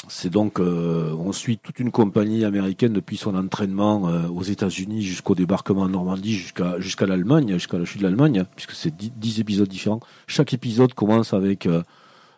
C'est 0.08 0.32
donc, 0.32 0.60
euh, 0.60 1.14
on 1.20 1.32
suit 1.32 1.60
toute 1.60 1.80
une 1.80 1.92
compagnie 1.92 2.44
américaine 2.44 2.92
depuis 2.92 3.18
son 3.18 3.36
entraînement 3.36 4.10
euh, 4.10 4.28
aux 4.30 4.42
États-Unis 4.42 5.04
jusqu'au 5.04 5.36
débarquement 5.36 5.82
en 5.84 5.90
Normandie, 5.90 6.34
jusqu'à 6.34 6.80
jusqu'à 6.80 7.06
l'Allemagne, 7.06 7.54
jusqu'à 7.54 7.78
la 7.78 7.86
chute 7.86 8.00
de 8.00 8.04
l'Allemagne, 8.08 8.46
puisque 8.56 8.72
c'est 8.72 8.96
10, 8.96 9.12
10 9.16 9.40
épisodes 9.42 9.68
différents. 9.70 10.00
Chaque 10.26 10.54
épisode 10.56 10.96
commence 10.96 11.34
avec 11.36 11.68
euh, 11.68 11.84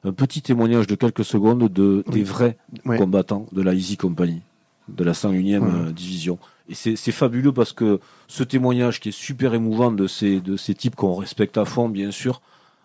un 0.04 0.12
petit 0.14 0.42
témoignage 0.42 0.88
de 0.88 0.96
quelques 0.96 1.26
secondes 1.26 1.68
de 1.72 2.04
Oui. 2.08 2.14
des 2.14 2.24
vrais 2.24 2.58
Ouais. 2.86 2.98
combattants 2.98 3.46
de 3.52 3.62
la 3.62 3.74
Easy 3.74 3.98
Company, 3.98 4.42
de 4.90 5.04
la 5.04 5.14
101e 5.14 5.64
Ouais. 5.64 5.72
euh, 5.90 5.92
division. 5.92 6.38
Et 6.70 6.76
c'est 6.76 6.96
c'est 6.96 7.12
fabuleux 7.12 7.52
parce 7.52 7.74
que 7.74 8.00
ce 8.28 8.44
témoignage 8.44 9.00
qui 9.00 9.10
est 9.10 9.18
super 9.18 9.54
émouvant 9.54 9.92
de 9.92 10.08
ces, 10.08 10.40
de 10.40 10.56
ces 10.58 10.74
types 10.74 10.96
qu'on 10.96 11.16
respecte 11.16 11.58
à 11.58 11.66
fond, 11.66 11.90
bien 11.90 12.12
sûr, 12.12 12.42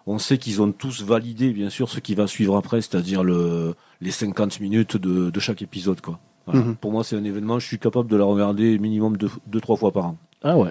on 0.06 0.18
sait 0.18 0.38
qu'ils 0.38 0.62
ont 0.62 0.72
tous 0.72 1.02
validé, 1.02 1.52
bien 1.52 1.70
sûr, 1.70 1.88
ce 1.88 2.00
qui 2.00 2.14
va 2.14 2.26
suivre 2.26 2.56
après, 2.56 2.80
c'est-à-dire 2.80 3.22
le, 3.22 3.74
les 4.00 4.10
50 4.10 4.58
minutes 4.60 4.96
de, 4.96 5.30
de 5.30 5.40
chaque 5.40 5.60
épisode. 5.62 6.00
Quoi. 6.00 6.18
Voilà. 6.46 6.60
Mhm. 6.64 6.76
Pour 6.76 6.92
moi, 6.92 7.04
c'est 7.04 7.14
un 7.16 7.24
événement, 7.24 7.58
je 7.58 7.66
suis 7.66 7.78
capable 7.78 8.08
de 8.10 8.16
la 8.16 8.24
regarder 8.24 8.78
minimum 8.78 9.16
deux, 9.16 9.30
deux 9.46 9.60
trois 9.60 9.76
fois 9.76 9.92
par 9.92 10.06
an. 10.06 10.16
Ah 10.42 10.56
ouais. 10.56 10.70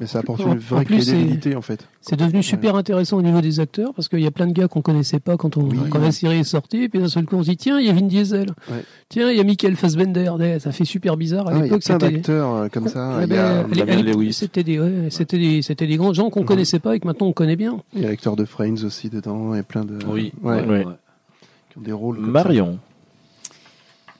Mais 0.00 0.06
ça 0.06 0.20
apporte 0.20 0.40
une 0.40 0.58
vraie 0.58 0.84
crédibilité 0.84 1.56
en 1.56 1.60
fait. 1.62 1.88
C'est 2.00 2.14
devenu 2.16 2.40
super 2.42 2.76
intéressant 2.76 3.16
au 3.18 3.22
niveau 3.22 3.40
des 3.40 3.58
acteurs 3.58 3.92
parce 3.94 4.08
qu'il 4.08 4.20
y 4.20 4.26
a 4.26 4.30
plein 4.30 4.46
de 4.46 4.52
gars 4.52 4.68
qu'on 4.68 4.80
connaissait 4.80 5.18
pas 5.18 5.36
quand, 5.36 5.56
on, 5.56 5.62
Oui. 5.68 5.76
quand 5.90 5.98
la 5.98 6.12
série 6.12 6.38
est 6.38 6.44
sortie. 6.44 6.84
Et 6.84 6.88
puis 6.88 7.00
d'un 7.00 7.08
seul 7.08 7.24
coup, 7.24 7.34
on 7.36 7.42
se 7.42 7.48
dit 7.50 7.56
tiens, 7.56 7.80
il 7.80 7.86
y 7.86 7.90
a 7.90 7.92
Vin 7.92 8.02
Diesel. 8.06 8.50
Ouais. 8.70 8.84
Tiens, 9.08 9.30
il 9.30 9.36
y 9.36 9.40
a 9.40 9.44
Michael 9.44 9.74
Fassbender. 9.74 10.30
Ouais, 10.38 10.60
Ça 10.60 10.70
fait 10.70 10.84
super 10.84 11.16
bizarre. 11.16 11.48
À 11.48 11.50
Ah, 11.50 11.54
il 11.54 11.56
y 11.56 11.60
a 11.60 11.64
l'époque, 11.64 11.82
plein 11.84 11.98
c'était. 11.98 12.12
d'acteurs 12.12 12.54
euh, 12.54 12.68
comme 12.68 12.86
ça. 12.88 13.16
Ouais, 13.18 13.24
Il 13.24 13.32
y 13.32 13.36
a 13.36 13.64
ben. 13.64 14.32
C'était 14.32 14.62
des, 14.62 14.78
ouais, 14.78 15.08
c'était 15.10 15.38
des, 15.38 15.62
c'était 15.62 15.86
des 15.88 15.96
grands 15.96 16.12
gens 16.12 16.30
qu'on 16.30 16.44
connaissait 16.44 16.78
pas 16.78 16.94
et 16.94 17.00
que 17.00 17.06
maintenant 17.06 17.26
on 17.26 17.32
connaît 17.32 17.56
bien. 17.56 17.80
il 17.94 18.02
y 18.02 18.06
a 18.06 18.08
l'acteur 18.10 18.36
de 18.36 18.44
Friends 18.44 18.84
aussi 18.84 19.10
dedans 19.10 19.54
et 19.56 19.62
plein 19.64 19.84
de. 19.84 19.98
Oui, 20.06 20.32
Ouais. 20.42 20.64
ouais. 20.64 20.84
Qui 21.70 21.78
ont 21.78 21.82
des 21.82 21.92
rôles. 21.92 22.16
comme 22.16 22.30
Marion. 22.30 22.78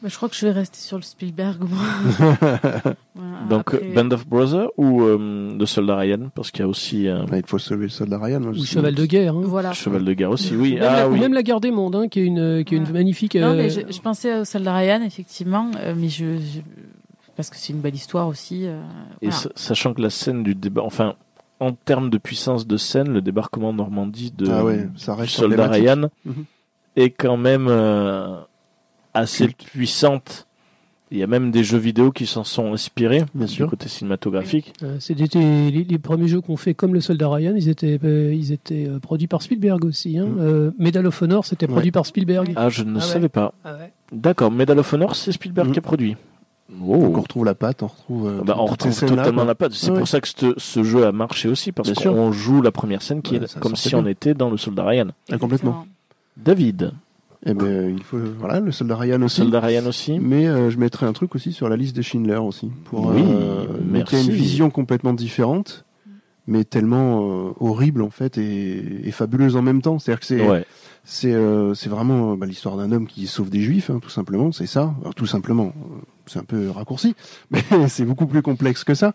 Bah, 0.01 0.09
je 0.09 0.17
crois 0.17 0.29
que 0.29 0.37
je 0.37 0.47
vais 0.47 0.53
rester 0.53 0.79
sur 0.79 0.97
le 0.97 1.03
Spielberg. 1.03 1.59
moi. 1.69 1.79
Voilà, 3.15 3.39
Donc, 3.51 3.75
après- 3.75 3.89
Band 3.95 4.11
of 4.13 4.29
Brothers 4.29 4.69
ou 4.77 5.03
euh, 5.03 5.57
Le 5.59 5.67
Soldat 5.67 5.97
Ryan? 5.97 6.31
Parce 6.35 6.53
qu'il 6.53 6.61
y 6.61 6.65
a 6.65 6.69
aussi 6.69 7.07
ça. 7.07 7.25
Ouais, 7.25 7.41
il 7.41 7.47
faut 7.47 7.59
sauver 7.59 7.85
le 7.85 7.89
soldat 7.89 8.19
Ryan. 8.19 8.41
je 8.53 8.61
Ou. 8.61 8.65
Cheval 8.65 8.95
de 8.95 9.07
guerre. 9.07 9.35
Hein. 9.35 9.43
Voilà. 9.45 9.73
cheval 9.73 10.05
de 10.05 10.13
guerre 10.13 10.31
aussi. 10.31 10.55
Oui, 10.55 10.75
Ou 10.75 10.79
même, 10.79 10.89
ah 10.89 10.97
la, 11.01 11.09
oui. 11.09 11.19
même 11.19 11.33
la 11.33 11.43
guerre 11.43 11.61
des 11.61 11.73
mondes, 11.73 11.97
hein, 11.97 12.07
qui 12.09 12.21
est 12.21 12.25
une, 12.25 12.63
qui 12.65 12.75
est 12.77 12.79
une 12.79 12.93
magnifique. 12.93 13.35
Non, 13.35 13.49
euh, 13.49 13.57
mais 13.57 13.71
je, 13.71 13.81
je 13.91 14.01
pensais 14.01 14.39
au 14.39 14.45
soldat 14.45 14.75
Ryan, 14.77 15.03
effectivement, 15.03 15.71
euh, 15.81 15.95
mais 15.97 16.09
je, 16.09 16.37
je- 16.37 16.61
parce 17.37 17.51
que 17.51 17.57
c'est 17.57 17.73
une 17.73 17.81
belle 17.81 17.95
histoire 17.97 18.29
aussi. 18.29 18.67
euh, 18.67 18.81
Et 19.21 19.31
sachant 19.57 19.95
que 19.95 20.01
la 20.03 20.11
scène 20.11 20.45
du 20.45 20.55
débat, 20.55 20.83
enfin, 20.85 21.15
en 21.59 21.73
termes 21.73 22.09
de 22.11 22.19
puissance 22.19 22.69
de 22.69 22.77
scène, 22.77 23.13
le 23.13 23.21
débarquement 23.21 23.71
en 23.71 23.73
Normandie 23.73 24.31
de 24.37 24.49
Ah 24.49 24.65
ouais, 24.65 24.89
ça 24.97 25.17
reste 25.17 25.33
soldat. 25.35 25.67
Ryan 25.69 26.09
Mhm. 26.25 26.45
est 26.95 27.11
quand 27.11 27.37
même 27.37 27.67
euh, 27.69 28.37
assez 29.15 29.45
Culte. 29.47 29.65
puissante. 29.65 30.47
Il 31.11 31.17
y 31.17 31.23
a 31.23 31.27
même 31.27 31.51
des 31.51 31.65
jeux 31.65 31.79
vidéo 31.79 32.13
qui 32.13 32.27
s'en 32.27 32.45
sont 32.45 32.75
inspirés 32.75 33.25
Bien 33.35 33.47
du 33.47 33.53
sûr. 33.53 33.71
côté 33.71 33.89
cinématographique. 33.89 34.75
Euh, 34.83 34.97
C'était 35.01 35.39
les, 35.39 35.83
les 35.85 35.99
premiers 35.99 36.29
jeux 36.29 36.43
qu'on 36.43 36.59
fait 36.59 36.75
comme 36.75 36.93
le 36.93 37.01
Soldat 37.01 37.31
Ryan, 37.31 37.55
ils 37.57 37.71
étaient, 37.71 37.99
euh, 38.05 38.35
ils 38.35 38.53
étaient 38.53 38.87
euh, 38.87 38.99
produits 38.99 39.27
par 39.27 39.41
Spielberg 39.41 39.87
aussi. 39.87 40.19
Hein. 40.19 40.27
Mm. 40.27 40.37
Euh, 40.39 40.71
Medal 40.79 41.07
of 41.07 41.23
Honor, 41.23 41.47
c'était 41.47 41.65
Ouais. 41.67 41.73
produit 41.73 41.93
par 41.93 42.05
Spielberg. 42.05 42.53
Ah, 42.57 42.69
je 42.69 42.83
ne 42.83 42.91
Ah 42.91 42.95
ouais. 42.97 43.01
savais 43.01 43.31
pas. 43.31 43.55
Ah 43.65 43.73
ouais. 43.79 43.93
D'accord, 44.13 44.51
Medal 44.51 44.79
of 44.79 44.93
Honor, 44.93 45.17
c'est 45.17 45.33
Spielberg 45.33 45.69
Mhm. 45.69 45.73
qui 45.73 45.79
a 45.79 45.83
produit. 45.83 46.17
Donc 46.71 47.17
on 47.17 47.23
retrouve 47.23 47.47
la 47.47 47.55
patte, 47.55 47.83
on 47.83 47.87
retrouve. 47.87 48.29
euh, 48.29 48.43
Bah, 48.45 48.57
on 48.59 48.67
retrouve 48.67 48.95
totalement 49.01 49.45
la 49.45 49.55
patte. 49.55 49.73
C'est 49.73 49.91
Ouais. 49.91 49.99
pour 50.01 50.09
ça 50.09 50.21
que 50.21 50.29
ce, 50.29 50.53
ce 50.59 50.83
jeu 50.83 51.07
a 51.07 51.13
marché 51.13 51.49
aussi, 51.49 51.73
parce 51.73 51.91
Bien 51.91 52.03
sûr. 52.03 52.13
qu'on 52.13 52.33
joue 52.33 52.61
la 52.61 52.71
première 52.71 53.01
scène 53.01 53.23
qui 53.23 53.39
Ouais, 53.39 53.45
est 53.45 53.59
comme 53.61 53.77
si 53.77 53.95
on 53.95 54.07
était 54.07 54.35
dans 54.35 54.51
le 54.51 54.59
soldat 54.59 54.85
Ryan. 54.85 55.07
Ah, 55.33 55.39
complètement. 55.39 55.87
David, 56.37 56.93
Eh 57.47 57.55
ben, 57.55 57.95
il 57.97 58.03
faut, 58.03 58.19
voilà, 58.39 58.59
le 58.61 58.73
soldat 58.73 58.97
Ryan 58.97 59.19
le 59.19 59.25
aussi. 59.27 59.37
soldat 59.37 59.61
Ryan 59.61 59.87
aussi. 59.87 60.19
Mais 60.19 60.47
euh, 60.49 60.71
je 60.71 60.79
mettrai 60.79 61.07
un 61.07 61.13
truc 61.13 61.35
aussi 61.35 61.53
sur 61.53 61.69
la 61.69 61.77
liste 61.77 61.97
de 61.97 62.03
Schindler 62.03 62.37
aussi. 62.37 62.71
Pour, 62.87 63.07
Oui, 63.07 63.23
euh, 63.25 63.65
donc 63.67 64.11
il 64.11 64.15
y 64.15 64.17
a 64.17 64.21
une 64.21 64.27
merci. 64.27 64.31
vision 64.31 64.71
complètement 64.71 65.13
différente, 65.13 65.85
mais 66.49 66.65
tellement 66.65 67.21
euh, 67.49 67.51
horrible 67.61 68.03
en 68.03 68.11
fait 68.11 68.39
et, 68.39 69.07
et 69.07 69.13
fabuleuse 69.13 69.55
en 69.55 69.63
même 69.63 69.83
temps. 69.83 69.99
C'est-à-dire 69.99 70.21
que 70.21 70.27
c'est 70.27 70.49
Ouais. 70.49 70.65
c'est 71.05 71.33
euh, 71.33 71.75
c'est 71.75 71.89
vraiment 71.89 72.33
euh, 72.33 72.37
bah, 72.37 72.47
l'histoire 72.47 72.77
d'un 72.77 72.91
homme 72.91 73.07
qui 73.07 73.27
sauve 73.29 73.51
des 73.51 73.61
juifs, 73.61 73.89
hein, 73.91 74.01
tout 74.03 74.11
simplement. 74.11 74.51
C'est 74.51 74.67
ça. 74.67 74.95
Alors, 75.03 75.15
tout 75.15 75.27
simplement, 75.27 75.67
euh, 75.77 75.95
c'est 76.27 76.41
un 76.41 76.45
peu 76.45 76.71
raccourci, 76.71 77.15
mais 77.53 77.63
c'est 77.89 78.05
beaucoup 78.05 78.27
plus 78.27 78.43
complexe 78.43 78.83
que 78.83 78.95
ça. 78.95 79.13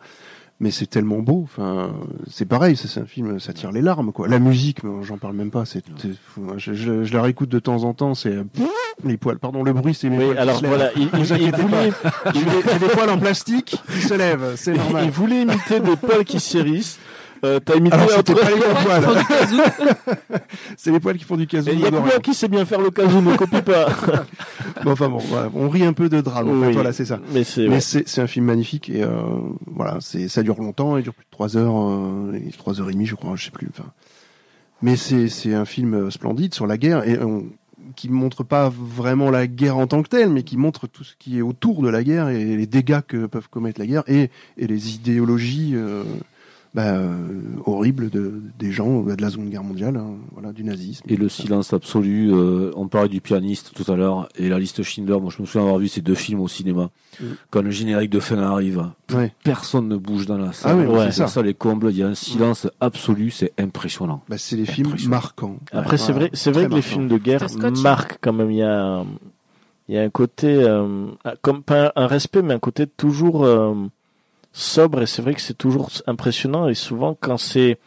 Mais 0.64 0.72
c'est 0.72 0.86
tellement 0.86 1.20
beau. 1.20 1.42
Enfin, 1.44 1.92
c'est 2.32 2.46
pareil. 2.46 2.78
C'est 2.78 2.98
un 3.02 3.06
film, 3.06 3.38
ça 3.38 3.52
tire 3.52 3.74
les 3.74 3.82
larmes, 3.82 4.14
quoi. 4.14 4.30
La 4.30 4.40
musique, 4.40 4.82
mais 4.86 5.04
j'en 5.04 5.18
parle 5.18 5.36
même 5.36 5.52
pas. 5.52 5.66
C'est, 5.66 5.84
c'est- 6.02 6.12
je, 6.56 6.74
je, 6.74 7.04
je 7.04 7.14
la 7.14 7.22
réécoute 7.22 7.50
de 7.50 7.60
temps 7.60 7.84
en 7.84 7.94
temps. 7.94 8.16
C'est 8.16 8.34
les 9.04 9.18
poils. 9.18 9.40
Pardon, 9.40 9.62
le 9.62 9.74
bruit, 9.74 9.94
c'est 9.94 10.08
Oui, 10.08 10.38
alors 10.38 10.62
voilà, 10.64 10.92
il, 10.96 11.02
il- 11.02 11.10
Vous 11.10 11.34
il 11.34 11.52
voulait, 11.52 11.92
J'ai 12.34 12.80
des, 12.80 12.88
poils 12.94 13.10
en 13.10 13.18
plastique 13.20 13.76
qui 13.94 14.02
se 14.02 14.14
lèvent, 14.14 14.54
c'est 14.56 14.74
il 15.04 15.12
voulait 15.12 15.42
imiter 15.42 15.82
des 15.82 15.98
poils 15.98 16.24
qui 16.24 16.40
s'hérissent. 16.40 16.98
Euh, 17.44 17.60
T'as 17.60 17.76
imité 17.76 17.96
Alors, 17.96 18.20
entre- 18.20 18.34
pas 18.34 18.50
les 18.50 18.58
poils. 18.86 20.40
c'est 20.78 20.92
les 20.92 21.00
poils 21.00 21.18
qui 21.18 21.24
font 21.26 21.36
du. 21.36 21.44
Et 21.44 21.48
Il 21.74 21.80
y 21.80 21.86
a 21.86 21.92
moi 21.92 22.20
qui 22.22 22.34
sais 22.34 22.48
bien 22.48 22.66
faire 22.66 22.80
le 22.82 22.90
casou, 22.90 23.22
ne 23.22 23.36
copie 23.36 23.62
pas? 23.62 23.88
Bon, 24.84 24.92
enfin 24.92 25.10
bon, 25.10 25.18
voilà, 25.18 25.50
on 25.54 25.68
rit 25.70 25.84
un 25.86 25.94
peu 25.94 26.08
de 26.10 26.22
drame. 26.22 26.50
En 26.50 26.62
fait, 26.62 26.68
Oui. 26.68 26.74
voilà, 26.74 26.94
c'est 26.94 27.06
ça. 27.06 27.20
Mais 27.34 27.44
c'est 27.44 27.68
ouais. 27.68 28.20
un 28.24 28.28
film 28.28 28.46
magnifique 28.46 28.90
et 28.90 29.04
euh, 29.04 29.10
voilà, 29.68 29.98
c'est 30.00 30.28
ça 30.30 30.42
dure 30.44 30.60
longtemps, 30.62 30.98
il 30.98 31.04
dure 31.04 31.14
plus 31.14 31.26
de 31.26 31.32
trois 31.32 31.58
heures, 31.58 31.76
euh, 31.78 32.34
et 32.34 32.52
trois 32.52 32.80
heures 32.80 32.90
et 32.90 32.94
demie, 32.94 33.06
je 33.06 33.16
crois, 33.16 33.36
je 33.36 33.46
sais 33.46 33.52
plus. 33.52 33.68
Enfin, 33.70 33.90
mais 34.82 34.96
c'est 34.96 35.54
un 35.54 35.66
film 35.66 35.94
euh, 35.96 36.10
splendide 36.12 36.54
sur 36.54 36.68
la 36.68 36.78
guerre 36.78 37.08
et 37.08 37.18
on, 37.22 37.46
qui 37.96 38.10
montre 38.10 38.44
pas 38.44 38.72
vraiment 38.74 39.30
la 39.30 39.48
guerre 39.48 39.78
en 39.78 39.88
tant 39.88 40.02
que 40.02 40.08
telle, 40.10 40.30
mais 40.30 40.44
qui 40.44 40.58
montre 40.58 40.88
tout 40.88 41.04
ce 41.04 41.14
qui 41.20 41.38
est 41.38 41.42
autour 41.42 41.82
de 41.82 41.90
la 41.90 42.04
guerre 42.04 42.30
et 42.30 42.44
les 42.56 42.68
dégâts 42.68 43.02
que 43.08 43.26
peuvent 43.26 43.50
commettre 43.50 43.80
la 43.80 43.86
guerre 43.86 44.04
et 44.08 44.30
et 44.58 44.68
les 44.68 44.96
idéologies. 44.96 45.74
euh, 45.76 46.04
bah, 46.74 46.96
euh, 46.96 47.18
horribles 47.66 48.10
de, 48.10 48.42
des 48.58 48.72
gens 48.72 49.02
bah, 49.02 49.16
de 49.16 49.22
la 49.22 49.30
Seconde 49.30 49.50
Guerre 49.50 49.64
mondiale, 49.64 49.96
hein, 49.98 50.16
voilà, 50.34 50.52
du 50.54 50.64
nazisme. 50.64 51.04
Et 51.08 51.16
le 51.16 51.30
silence 51.30 51.72
absolu. 51.74 52.32
euh, 52.34 52.72
on 52.76 52.88
parlait 52.88 53.10
du 53.10 53.22
pianiste 53.22 53.72
tout 53.76 53.90
à 53.92 53.96
l'heure 53.96 54.28
et 54.36 54.50
la 54.50 54.58
liste 54.58 54.82
Schindler. 54.82 55.20
Moi, 55.20 55.32
je 55.36 55.42
me 55.42 55.46
souviens 55.46 55.62
avoir 55.62 55.78
vu 55.78 55.88
ces 55.88 56.02
deux 56.02 56.16
films 56.16 56.40
au 56.40 56.48
cinéma. 56.48 56.90
Mm. 57.20 57.26
Quand 57.52 57.62
le 57.62 57.70
générique 57.72 58.10
de 58.10 58.20
fin 58.20 58.38
arrive, 58.40 58.84
Ouais. 59.14 59.34
personne 59.44 59.88
ne 59.88 59.98
bouge 59.98 60.26
dans 60.26 60.38
la 60.40 60.52
salle. 60.52 60.72
Ah 60.72 60.76
oui, 60.78 60.86
ouais, 60.98 61.12
ça. 61.12 61.28
ça 61.28 61.42
les 61.44 61.54
combles. 61.54 61.90
Il 61.92 61.98
y 61.98 62.04
a 62.04 62.08
un 62.08 62.16
silence 62.16 62.68
absolu. 62.82 63.30
C'est 63.30 63.54
impressionnant. 63.60 64.24
Bah, 64.28 64.38
c'est 64.40 64.56
les 64.56 64.66
films 64.66 64.96
marquants. 65.08 65.58
Après, 65.72 65.98
c'est 65.98 66.12
vrai, 66.14 66.30
c'est 66.34 66.52
vrai 66.52 66.68
que 66.68 66.74
les 66.74 66.82
films 66.82 67.08
de 67.08 67.18
guerre 67.18 67.46
marquent 67.84 68.18
quand 68.22 68.34
même. 68.34 68.50
Il 68.50 68.58
y 68.58 68.64
a, 68.64 68.84
un- 68.84 69.06
il 69.90 69.96
y 69.96 69.98
a 69.98 70.02
un 70.02 70.10
côté, 70.10 70.48
euh, 70.48 71.08
comme 71.42 71.62
pas 71.62 71.92
un 71.96 72.08
respect, 72.08 72.42
mais 72.42 72.54
un 72.54 72.60
côté 72.60 72.88
toujours 72.88 73.44
euh, 73.46 73.76
sobre. 74.54 75.02
Et 75.02 75.06
c'est 75.06 75.22
vrai 75.22 75.34
que 75.34 75.42
c'est 75.42 75.58
toujours 75.58 75.90
impressionnant. 76.08 76.70
Et 76.70 76.74
souvent, 76.76 77.18
quand 77.20 77.38
c'est 77.38 77.78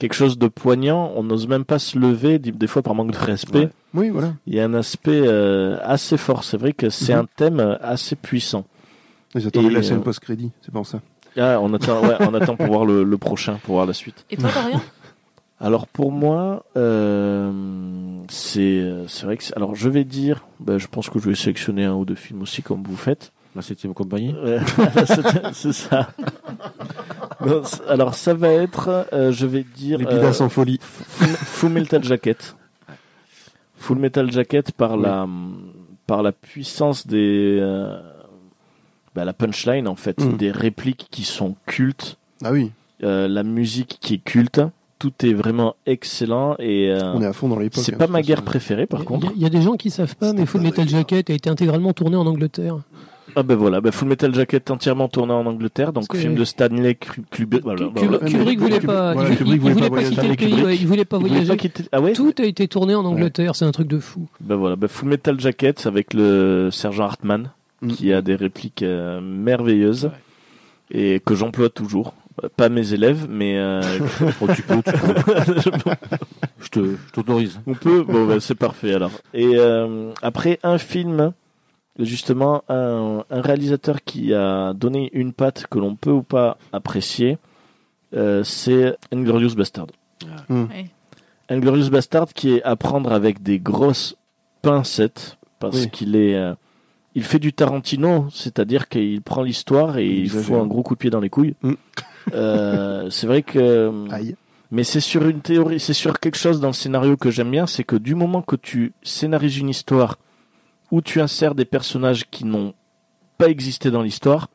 quelque 0.00 0.14
chose 0.14 0.36
de 0.38 0.48
poignant, 0.48 1.12
on 1.14 1.22
n'ose 1.22 1.46
même 1.46 1.64
pas 1.64 1.78
se 1.78 1.96
lever, 1.98 2.38
des 2.40 2.66
fois 2.66 2.82
par 2.82 2.94
manque 2.96 3.12
de 3.12 3.16
respect. 3.18 3.58
Ouais. 3.58 3.70
Oui, 3.94 4.08
voilà. 4.10 4.34
Il 4.48 4.54
y 4.54 4.60
a 4.60 4.64
un 4.64 4.74
aspect 4.74 5.22
euh, 5.24 5.78
assez 5.84 6.16
fort. 6.16 6.42
C'est 6.42 6.56
vrai 6.56 6.72
que 6.72 6.90
c'est 6.90 7.14
Mhm. 7.14 7.20
un 7.20 7.26
thème 7.36 7.78
assez 7.80 8.16
puissant. 8.16 8.64
Ils 9.36 9.46
attendaient 9.46 9.70
la 9.70 9.82
scène 9.84 9.98
euh, 9.98 10.02
post-crédit, 10.02 10.50
c'est 10.62 10.72
pour 10.72 10.84
ça. 10.86 11.00
Ah, 11.36 11.58
on 11.60 11.72
attend, 11.74 12.00
ouais, 12.06 12.14
on 12.20 12.32
attend 12.34 12.56
pour 12.56 12.66
voir 12.72 12.84
le, 12.84 13.02
le 13.04 13.18
prochain, 13.18 13.58
pour 13.62 13.74
voir 13.76 13.86
la 13.86 13.92
suite. 13.92 14.24
Et 14.30 14.36
toi, 14.36 14.50
Dorian? 14.52 14.80
Alors 15.60 15.86
pour 15.86 16.10
moi, 16.12 16.64
euh, 16.76 18.18
c'est 18.28 18.60
euh, 18.80 19.06
c'est 19.08 19.24
vrai 19.26 19.36
que 19.36 19.44
c'est- 19.44 19.56
alors 19.56 19.74
je 19.74 19.88
vais 19.88 20.04
dire, 20.04 20.46
ben, 20.60 20.78
je 20.78 20.86
pense 20.88 21.08
que 21.08 21.18
je 21.18 21.28
vais 21.28 21.34
sélectionner 21.34 21.84
un 21.84 21.94
ou 21.94 22.04
deux 22.04 22.14
films 22.16 22.42
aussi 22.42 22.62
comme 22.62 22.82
vous 22.82 22.96
faites. 22.96 23.32
La 23.54 23.62
septième 23.62 23.94
compagnie. 23.94 24.34
Ouais, 24.44 24.58
c'est- 25.52 25.72
ça. 25.72 26.08
Non, 27.44 27.62
alors 27.88 28.14
ça 28.14 28.34
va 28.34 28.48
être, 28.48 29.06
euh, 29.12 29.30
je 29.32 29.46
vais 29.46 29.64
dire, 29.76 29.98
Les 29.98 30.06
Pidas 30.06 30.38
euh, 30.40 30.44
en 30.44 30.48
folie. 30.48 30.78
Full, 30.80 31.26
Full 31.28 31.70
Metal 31.72 32.02
Jacket. 32.04 32.56
Full 33.76 33.98
Metal 33.98 34.30
Jacket 34.30 34.72
par 34.72 34.92
Oui. 34.96 35.02
la 35.02 35.26
par 36.06 36.22
la 36.22 36.32
puissance 36.32 37.06
des 37.06 37.58
euh, 37.60 37.98
bah, 39.14 39.24
la 39.24 39.32
punchline 39.32 39.88
en 39.88 39.94
fait, 39.96 40.22
Mm. 40.22 40.36
des 40.36 40.50
répliques 40.50 41.06
qui 41.10 41.24
sont 41.24 41.54
cultes, 41.66 42.18
Ah 42.42 42.52
oui, 42.52 42.72
euh, 43.02 43.26
la 43.28 43.42
musique 43.42 43.98
qui 44.00 44.14
est 44.14 44.18
culte, 44.18 44.60
tout 44.98 45.12
est 45.24 45.32
vraiment 45.32 45.76
excellent 45.86 46.56
et 46.58 46.90
euh, 46.90 47.12
on 47.14 47.22
est 47.22 47.26
à 47.26 47.32
fond 47.32 47.48
dans 47.48 47.58
l'époque. 47.58 47.82
c'est 47.84 47.94
hein, 47.94 47.98
pas 47.98 48.06
ma 48.06 48.20
guerre 48.22 48.42
préférée 48.42 48.86
par 48.86 49.00
Il 49.00 49.02
y 49.02 49.06
contre. 49.06 49.32
Il 49.36 49.42
y, 49.42 49.46
a 49.46 49.50
des 49.50 49.62
gens 49.62 49.76
qui 49.76 49.90
savent 49.90 50.16
pas, 50.16 50.32
mais 50.34 50.44
Full 50.46 50.60
Metal 50.62 50.88
Jacket 50.88 51.30
a 51.30 51.32
été 51.34 51.48
intégralement 51.48 51.92
tourné 51.94 52.16
en 52.16 52.26
Angleterre. 52.26 52.78
Ah 53.36 53.42
ben 53.42 53.54
voilà, 53.56 53.80
ben 53.80 53.90
Full 53.90 54.08
Metal 54.08 54.34
Jacket 54.34 54.70
entièrement 54.70 55.08
tourné 55.08 55.32
en 55.32 55.44
Angleterre, 55.46 55.92
donc 55.92 56.06
Parce 56.06 56.08
que- 56.08 56.18
film 56.18 56.34
de 56.34 56.44
Stanley 56.44 56.94
Kubrick. 57.30 57.62
Voilà, 57.64 57.86
Kubrick, 57.86 58.04
voilà. 58.10 58.26
Kubrick 58.30 58.58
voulait 58.60 58.80
pas, 58.80 59.14
il, 59.28 59.36
Kubrick 59.36 59.40
il- 59.40 59.52
il 59.54 59.60
voulait 59.60 59.74
pas 59.74 59.90
pas 59.90 60.02
quitter 60.02 60.14
voyager. 60.14 60.28
le 60.28 60.34
pays, 60.36 60.46
Kubrick. 60.50 60.64
ouais, 60.66 60.76
il 60.76 60.86
voulait 60.86 61.04
pas 61.04 61.16
Il 61.16 61.20
voulait 61.20 61.30
voyager. 61.30 61.48
pas 61.48 61.56
quitter- 61.56 61.84
Ah 61.92 62.00
ouais? 62.00 62.12
Tout 62.12 62.34
a 62.38 62.42
été 62.44 62.68
tourné 62.68 62.94
en 62.94 63.04
Angleterre, 63.04 63.56
c'est 63.56 63.64
un 63.64 63.72
truc 63.72 63.88
de 63.88 63.98
fou. 63.98 64.26
Ben 64.40 64.56
voilà, 64.56 64.76
ben 64.76 64.88
Full 64.88 65.08
Metal 65.08 65.40
Jacket 65.40 65.86
avec 65.86 66.12
le 66.14 66.68
sergent 66.70 67.04
Hartman 67.04 67.50
Mm. 67.82 67.88
qui 67.88 68.12
a 68.12 68.22
des 68.22 68.36
répliques 68.36 68.82
euh, 68.82 69.20
merveilleuses 69.20 70.10
et 70.90 71.20
que 71.24 71.34
j'emploie 71.34 71.70
toujours. 71.70 72.14
Euh, 72.42 72.48
Pas 72.56 72.68
mes 72.68 72.92
élèves, 72.94 73.26
mais 73.28 73.58
euh, 73.58 73.80
Oh, 74.40 74.46
tu 74.54 74.62
peux, 74.62 74.76
tu 74.82 74.92
peux. 74.92 75.90
Je 76.60 76.68
te, 76.68 76.80
je 76.80 77.12
t'autorise. 77.12 77.60
on 77.66 77.74
peut? 77.74 78.02
Bon, 78.08 78.26
ben, 78.26 78.40
c'est 78.40 78.54
parfait 78.54 78.94
alors. 78.94 79.10
Et 79.34 79.52
euh, 79.56 80.10
après 80.22 80.58
un 80.62 80.78
film, 80.78 81.32
justement, 81.98 82.62
un, 82.68 83.24
un 83.30 83.40
réalisateur 83.40 84.02
qui 84.02 84.34
a 84.34 84.72
donné 84.74 85.10
une 85.12 85.32
patte 85.32 85.66
que 85.68 85.78
l'on 85.78 85.94
peut 85.96 86.10
ou 86.10 86.22
pas 86.22 86.58
apprécier, 86.72 87.38
euh, 88.14 88.42
c'est 88.44 88.96
Inglorious 89.12 89.54
Bastard. 89.54 89.86
Mm. 90.48 90.64
Ouais. 90.64 90.86
Inglorious 91.48 91.90
Bastard 91.90 92.32
qui 92.32 92.54
est 92.54 92.62
à 92.62 92.76
prendre 92.76 93.12
avec 93.12 93.42
des 93.42 93.58
grosses 93.58 94.16
pincettes 94.62 95.36
parce 95.58 95.82
Oui. 95.84 95.90
qu'il 95.90 96.16
est 96.16 96.34
euh, 96.34 96.54
il 97.16 97.22
fait 97.22 97.38
du 97.38 97.52
Tarantino, 97.52 98.26
c'est-à-dire 98.32 98.88
qu'il 98.88 99.22
prend 99.22 99.42
l'histoire 99.42 99.98
et 99.98 100.06
il 100.06 100.24
exagère. 100.24 100.46
fout 100.46 100.56
un 100.56 100.66
gros 100.66 100.82
coup 100.82 100.94
de 100.94 100.98
pied 100.98 101.10
dans 101.10 101.20
les 101.20 101.30
couilles. 101.30 101.54
Mm. 101.62 101.72
Euh, 102.32 103.10
c'est 103.10 103.26
vrai 103.26 103.42
que 103.42 103.92
Aïe. 104.10 104.34
mais 104.70 104.82
c'est 104.82 105.00
sur 105.00 105.28
une 105.28 105.40
théorie, 105.40 105.78
c'est 105.78 105.92
sur 105.92 106.18
quelque 106.18 106.38
chose 106.38 106.60
dans 106.60 106.68
le 106.68 106.72
scénario 106.72 107.16
que 107.16 107.30
j'aime 107.30 107.50
bien, 107.50 107.66
c'est 107.66 107.84
que 107.84 107.96
du 107.96 108.14
moment 108.14 108.40
que 108.42 108.56
tu 108.56 108.92
scénarises 109.02 109.58
une 109.58 109.68
histoire 109.68 110.16
où 110.90 111.00
tu 111.00 111.20
insères 111.20 111.54
des 111.54 111.64
personnages 111.64 112.24
qui 112.30 112.44
n'ont 112.44 112.74
pas 113.38 113.48
existé 113.48 113.90
dans 113.90 114.02
l'histoire, 114.02 114.48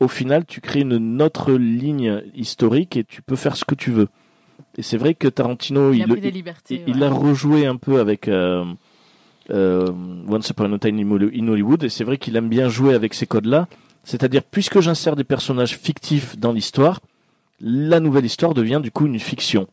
au 0.00 0.08
final, 0.08 0.44
tu 0.46 0.60
crées 0.60 0.80
une 0.80 1.20
autre 1.22 1.52
ligne 1.52 2.22
historique 2.34 2.96
et 2.96 3.04
tu 3.04 3.20
peux 3.20 3.36
faire 3.36 3.56
ce 3.56 3.64
que 3.64 3.74
tu 3.74 3.90
veux. 3.90 4.08
Et 4.76 4.82
c'est 4.82 4.96
vrai 4.96 5.14
que 5.14 5.28
Tarantino, 5.28 5.92
Il 5.92 6.02
a 6.02 6.06
il, 6.06 6.36
il, 6.70 6.82
il 6.86 7.04
rejoué 7.04 7.66
un 7.66 7.76
peu 7.76 7.98
avec 7.98 8.28
euh, 8.28 8.64
euh, 9.50 9.88
Once 10.28 10.48
Upon 10.50 10.72
a 10.72 10.78
Time 10.78 10.98
in 10.98 11.48
Hollywood, 11.48 11.82
et 11.82 11.88
c'est 11.88 12.04
vrai 12.04 12.18
qu'il 12.18 12.36
aime 12.36 12.48
bien 12.48 12.68
jouer 12.68 12.94
avec 12.94 13.14
ces 13.14 13.26
codes-là. 13.26 13.66
C'est-à-dire, 14.04 14.42
puisque 14.42 14.80
j'insère 14.80 15.16
des 15.16 15.24
personnages 15.24 15.76
fictifs 15.76 16.38
dans 16.38 16.52
l'histoire, 16.52 17.00
la 17.60 18.00
nouvelle 18.00 18.24
histoire 18.24 18.54
devient 18.54 18.80
du 18.82 18.90
coup 18.90 19.06
une 19.06 19.18
fiction. 19.18 19.66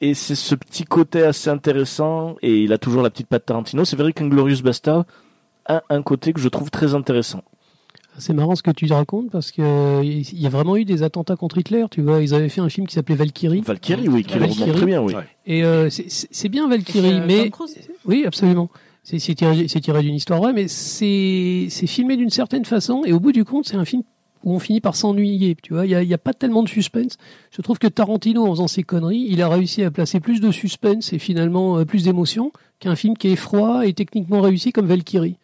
Et 0.00 0.14
c'est 0.14 0.34
ce 0.34 0.54
petit 0.54 0.84
côté 0.84 1.22
assez 1.22 1.50
intéressant, 1.50 2.36
et 2.42 2.56
il 2.62 2.72
a 2.72 2.78
toujours 2.78 3.02
la 3.02 3.10
petite 3.10 3.26
patte 3.26 3.44
Tarantino. 3.46 3.84
C'est 3.84 3.96
vrai 3.96 4.12
qu'Inglorious 4.12 4.62
Bastard 4.62 5.04
a 5.66 5.82
un 5.90 6.02
côté 6.02 6.32
que 6.32 6.40
je 6.40 6.48
trouve 6.48 6.70
très 6.70 6.94
intéressant. 6.94 7.42
C'est 8.18 8.32
marrant 8.32 8.54
ce 8.56 8.62
que 8.62 8.70
tu 8.70 8.86
racontes 8.92 9.30
parce 9.30 9.52
que 9.52 10.02
il 10.02 10.38
y 10.40 10.46
a 10.46 10.50
vraiment 10.50 10.76
eu 10.76 10.84
des 10.84 11.02
attentats 11.02 11.36
contre 11.36 11.58
Hitler. 11.58 11.84
Tu 11.90 12.02
vois, 12.02 12.20
ils 12.20 12.34
avaient 12.34 12.48
fait 12.48 12.60
un 12.60 12.68
film 12.68 12.86
qui 12.86 12.94
s'appelait 12.94 13.14
Valkyrie. 13.14 13.60
Valkyrie, 13.60 14.08
oui, 14.08 14.24
qui 14.24 14.36
Valkyrie. 14.38 14.62
remonte 14.64 14.76
très 14.76 14.86
bien, 14.86 15.00
oui. 15.02 15.14
Ouais. 15.14 15.26
Et 15.46 15.64
euh, 15.64 15.88
c'est- 15.90 16.48
bien 16.48 16.68
Valkyrie, 16.68 17.20
euh, 17.20 17.24
mais 17.26 17.50
oui, 18.04 18.24
absolument. 18.26 18.68
C'est 19.02 19.18
tiré, 19.34 19.64
tiré 19.66 20.02
d'une 20.02 20.14
histoire 20.14 20.40
vraie, 20.40 20.52
mais 20.52 20.66
c'est 20.68 21.68
filmé 21.86 22.16
d'une 22.16 22.30
certaine 22.30 22.64
façon. 22.64 23.02
Et 23.04 23.12
au 23.12 23.20
bout 23.20 23.32
du 23.32 23.44
compte, 23.44 23.66
c'est 23.66 23.76
un 23.76 23.84
film 23.84 24.02
où 24.44 24.54
on 24.54 24.58
finit 24.58 24.80
par 24.80 24.96
s'ennuyer. 24.96 25.56
Tu 25.62 25.74
vois, 25.74 25.86
il 25.86 25.90
y 25.92 26.14
a, 26.14 26.18
pas 26.18 26.32
tellement 26.32 26.62
de 26.62 26.68
suspense. 26.68 27.16
Je 27.50 27.62
trouve 27.62 27.78
que 27.78 27.86
Tarantino, 27.86 28.46
en 28.46 28.50
faisant 28.50 28.68
ses 28.68 28.82
conneries, 28.82 29.26
il 29.28 29.42
a 29.42 29.48
réussi 29.48 29.82
à 29.82 29.90
placer 29.90 30.20
plus 30.20 30.40
de 30.40 30.50
suspense 30.50 31.12
et 31.12 31.18
finalement 31.18 31.78
euh, 31.78 31.84
plus 31.84 32.04
d'émotion 32.04 32.52
qu'un 32.78 32.96
film 32.96 33.16
qui 33.16 33.28
est 33.28 33.36
froid 33.36 33.86
et 33.86 33.92
techniquement 33.92 34.40
réussi 34.40 34.72
comme 34.72 34.86
Valkyrie. 34.86 35.36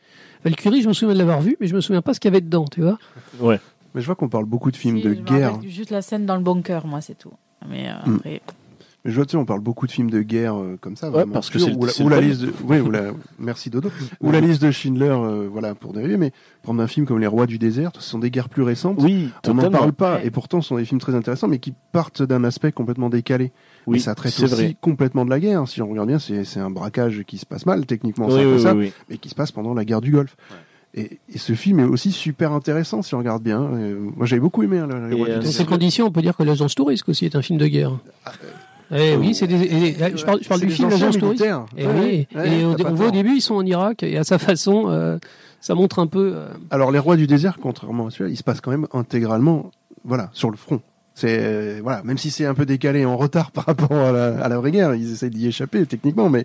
Valkyrie, 0.44 0.82
je 0.82 0.88
me 0.88 0.92
souviens 0.92 1.14
de 1.14 1.18
l'avoir 1.18 1.40
vu, 1.40 1.56
mais 1.60 1.66
je 1.66 1.74
me 1.74 1.80
souviens 1.80 2.02
pas 2.02 2.14
ce 2.14 2.20
qu'il 2.20 2.28
y 2.28 2.32
avait 2.32 2.40
dedans. 2.40 2.64
Tu 2.66 2.80
vois. 2.80 2.98
Ouais. 3.40 3.60
Mais 3.94 4.00
je 4.00 4.06
vois 4.06 4.14
qu'on 4.14 4.28
parle 4.28 4.44
beaucoup 4.44 4.70
de 4.70 4.76
films 4.76 4.98
Si, 4.98 5.02
de 5.04 5.14
guerre. 5.14 5.58
Juste 5.66 5.90
la 5.90 6.02
scène 6.02 6.26
dans 6.26 6.36
le 6.36 6.42
bunker, 6.42 6.86
moi, 6.86 7.00
c'est 7.00 7.16
tout. 7.18 7.32
Mais 7.68 7.88
euh, 7.88 7.92
Mm. 8.10 8.16
après, 8.16 8.42
Mais 9.06 9.12
je 9.12 9.16
vois, 9.16 9.24
tu 9.24 9.30
sais, 9.30 9.36
on 9.36 9.44
parle 9.44 9.60
beaucoup 9.60 9.86
de 9.86 9.92
films 9.92 10.10
de 10.10 10.20
guerre 10.20 10.56
euh, 10.56 10.76
comme 10.80 10.96
ça, 10.96 11.06
Ouais, 11.06 11.12
vraiment 11.12 11.34
parce 11.34 11.48
que 11.48 11.58
c'est 11.60 11.70
le- 11.70 11.76
ou 11.76 12.08
la, 12.08 12.18
ou 12.18 12.20
liste 12.20 12.40
de, 12.42 12.52
oui, 12.64 12.80
ou 12.80 12.90
la, 12.90 13.12
merci 13.38 13.70
Dodo, 13.70 13.88
ou 14.20 14.32
la 14.32 14.40
liste 14.40 14.60
de 14.60 14.70
Schindler, 14.72 15.06
euh, 15.10 15.48
voilà, 15.50 15.74
pour 15.76 15.92
dériver, 15.92 16.16
mais 16.16 16.32
prendre 16.62 16.82
un 16.82 16.86
film 16.88 17.06
comme 17.06 17.20
Les 17.20 17.26
Rois 17.28 17.46
du 17.46 17.58
désert, 17.58 17.92
ce 17.94 18.02
sont 18.02 18.18
des 18.18 18.30
guerres 18.32 18.48
plus 18.48 18.62
récentes. 18.64 18.98
Oui, 19.00 19.30
On 19.46 19.54
n'en 19.54 19.70
parle 19.70 19.92
pas, 19.92 20.22
et 20.24 20.30
pourtant 20.30 20.60
ce 20.60 20.68
sont 20.68 20.76
des 20.76 20.84
films 20.84 21.00
très 21.00 21.14
intéressants, 21.14 21.48
mais 21.48 21.58
qui 21.60 21.72
partent 21.92 22.22
d'un 22.22 22.42
aspect 22.44 22.72
complètement 22.72 23.08
décalé. 23.08 23.52
Oui, 23.86 24.00
ça 24.00 24.14
traite 24.16 24.32
c'est 24.32 24.42
aussi 24.42 24.54
vrai. 24.54 24.76
complètement 24.80 25.24
de 25.24 25.30
la 25.30 25.38
guerre. 25.38 25.68
Si 25.68 25.80
on 25.80 25.88
regarde 25.88 26.08
bien, 26.08 26.18
c'est 26.18 26.58
un 26.58 26.70
braquage 26.70 27.22
qui 27.26 27.38
se 27.38 27.46
passe 27.46 27.64
mal, 27.64 27.86
techniquement, 27.86 28.26
Oui, 28.26 28.44
oui, 28.44 28.60
ça, 28.60 28.74
oui, 28.74 28.92
mais 29.08 29.18
qui 29.18 29.28
se 29.28 29.34
passe 29.36 29.52
pendant 29.52 29.72
la 29.74 29.84
guerre 29.84 30.00
du 30.00 30.10
Golfe. 30.10 30.36
Et, 30.98 31.20
et 31.32 31.36
ce 31.36 31.52
film 31.52 31.78
est 31.80 31.84
aussi 31.84 32.10
super 32.10 32.52
intéressant 32.52 33.02
si 33.02 33.14
on 33.14 33.18
regarde 33.18 33.42
bien. 33.42 33.60
Euh, 33.62 33.98
moi, 34.16 34.24
j'avais 34.24 34.40
beaucoup 34.40 34.62
aimé 34.62 34.78
hein, 34.78 34.88
euh, 34.90 35.42
Dans 35.42 35.50
ces 35.50 35.66
conditions, 35.66 36.06
on 36.06 36.10
peut 36.10 36.22
dire 36.22 36.34
que 36.34 36.42
l'agence 36.42 36.74
touriste 36.74 37.06
aussi 37.08 37.26
est 37.26 37.36
un 37.36 37.42
film 37.42 37.58
de 37.58 37.66
guerre. 37.66 37.98
Eh 38.94 39.16
oui, 39.16 39.34
c'est 39.34 39.46
des, 39.46 39.56
et- 39.62 39.88
et- 39.88 40.16
je 40.16 40.24
parle, 40.24 40.38
je 40.42 40.48
parle 40.48 40.60
C'est 40.60 40.66
du 40.66 40.72
film 40.72 40.88
L'agence 40.90 41.18
touriste. 41.18 41.22
militaires. 41.42 41.66
Et 41.76 41.86
Ouais, 41.86 41.92
oui, 42.32 42.38
ouais, 42.38 42.58
et 42.60 42.64
on 42.64 42.94
voit 42.94 43.08
au 43.08 43.10
début, 43.10 43.34
ils 43.36 43.40
sont 43.40 43.54
en 43.56 43.66
Irak, 43.66 44.02
et 44.02 44.16
à 44.16 44.24
sa 44.24 44.38
façon, 44.38 44.84
euh, 44.88 45.18
ça 45.60 45.74
montre 45.74 45.98
un 45.98 46.06
peu. 46.06 46.32
euh, 46.36 46.48
Alors, 46.70 46.92
Les 46.92 46.98
Rois 47.00 47.16
du 47.16 47.26
désert, 47.26 47.58
contrairement 47.60 48.06
à 48.06 48.10
celui-là, 48.10 48.30
il 48.30 48.36
se 48.36 48.44
passe 48.44 48.60
quand 48.60 48.70
même 48.70 48.86
intégralement, 48.92 49.70
voilà, 50.04 50.30
sur 50.32 50.50
le 50.50 50.56
front. 50.56 50.80
C'est 51.14 51.38
euh, 51.40 51.80
voilà, 51.82 52.02
même 52.04 52.18
si 52.18 52.30
c'est 52.30 52.44
un 52.46 52.54
peu 52.54 52.66
décalé 52.66 53.04
en 53.06 53.16
retard 53.16 53.50
par 53.52 53.64
rapport 53.64 53.92
à 53.92 54.12
la, 54.12 54.38
à 54.44 54.48
la 54.48 54.58
vraie 54.58 54.70
guerre, 54.70 54.94
ils 54.94 55.12
essayent 55.12 55.30
d'y 55.30 55.46
échapper 55.48 55.84
techniquement, 55.86 56.28
mais 56.28 56.44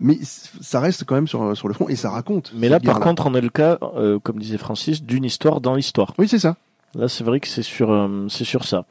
mais 0.00 0.16
ça 0.22 0.78
reste 0.78 1.02
quand 1.04 1.16
même 1.16 1.26
sur 1.26 1.56
sur 1.56 1.66
le 1.66 1.74
front 1.74 1.88
et 1.88 1.96
ça 1.96 2.08
raconte. 2.10 2.52
Mais 2.54 2.68
là, 2.68 2.78
par 2.78 3.00
contre, 3.00 3.26
on 3.26 3.34
est 3.34 3.40
le 3.40 3.48
cas, 3.50 3.76
euh, 3.96 4.20
comme 4.20 4.38
disait 4.38 4.56
Francis, 4.56 5.02
d'une 5.02 5.24
histoire 5.24 5.60
dans 5.60 5.74
l'histoire. 5.74 6.14
oui, 6.18 6.28
c'est 6.28 6.38
ça. 6.38 6.56
Là, 6.94 7.08
c'est 7.08 7.24
vrai 7.24 7.40
que 7.40 7.48
c'est 7.48 7.62
sur, 7.62 7.90
euh, 7.92 8.26
c'est 8.30 8.44
sur 8.44 8.64
ça. 8.64 8.86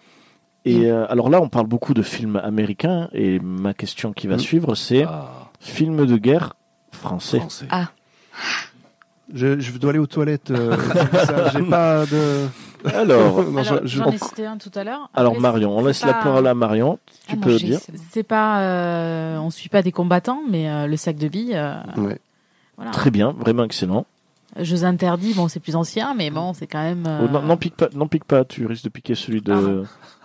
Et 0.70 0.92
euh, 0.92 1.06
alors 1.10 1.30
là, 1.30 1.42
on 1.42 1.50
parle 1.50 1.68
beaucoup 1.68 1.94
de 1.94 2.02
films 2.02 2.36
américains, 2.44 3.10
et 3.14 3.40
ma 3.40 3.74
question 3.74 4.14
qui 4.14 4.28
va 4.28 4.36
Mm. 4.36 4.40
suivre, 4.40 4.76
c'est 4.76 5.04
ah, 5.04 5.50
film 5.60 6.06
de 6.06 6.18
guerre 6.18 6.54
français. 6.92 7.42
Ah. 7.70 7.88
Je, 9.34 9.60
je 9.60 9.78
dois 9.78 9.90
aller 9.90 10.00
aux 10.00 10.08
toilettes. 10.08 10.52
euh, 10.52 10.76
J'ai 11.54 11.62
pas 11.64 12.06
de. 12.06 12.48
Alors, 12.86 13.44
Non, 13.52 13.58
Alors, 13.58 13.80
je- 13.84 13.88
je- 13.88 13.98
j'en 13.98 14.12
ai 14.12 14.18
cité 14.18 14.46
un 14.46 14.58
tout 14.58 14.72
à 14.76 14.84
l'heure. 14.86 15.10
alors 15.14 15.34
Après, 15.34 15.42
Marion, 15.42 15.78
on 15.78 15.84
laisse 15.86 16.06
la 16.06 16.14
parole 16.14 16.48
à 16.48 16.54
Marion. 16.54 16.98
Tu 17.28 17.36
Ah, 17.38 17.44
peux 17.44 17.58
dire. 17.58 17.80
C'est 18.12 18.24
pas, 18.24 18.62
euh, 18.62 19.38
on 19.40 19.50
suit 19.50 19.68
pas 19.70 19.82
des 19.82 19.92
combattants, 19.92 20.42
mais 20.50 20.70
euh, 20.70 20.88
le 20.88 20.96
sac 20.96 21.18
de 21.18 21.28
billes. 21.28 21.56
euh, 21.56 21.74
Ouais. 21.98 22.20
voilà. 22.78 22.92
Très 22.92 23.12
bien, 23.12 23.34
vraiment 23.38 23.66
excellent. 23.66 24.06
Jeux 24.62 24.84
interdits, 24.84 25.34
bon, 25.34 25.48
c'est 25.48 25.60
plus 25.60 25.76
ancien, 25.76 26.14
mais 26.16 26.30
bon, 26.30 26.54
c'est 26.54 26.68
quand 26.68 26.82
même. 26.82 27.06
euh, 27.08 27.26
Oh, 27.26 27.32
non, 27.32 27.42
n'en 27.42 27.58
pique 27.58 27.76
pas, 27.76 27.90
pique 28.10 28.24
pas, 28.26 28.46
tu 28.46 28.66
risques 28.66 28.84
de 28.86 28.90
piquer 28.90 29.16
celui 29.16 29.42
de, 29.42 29.84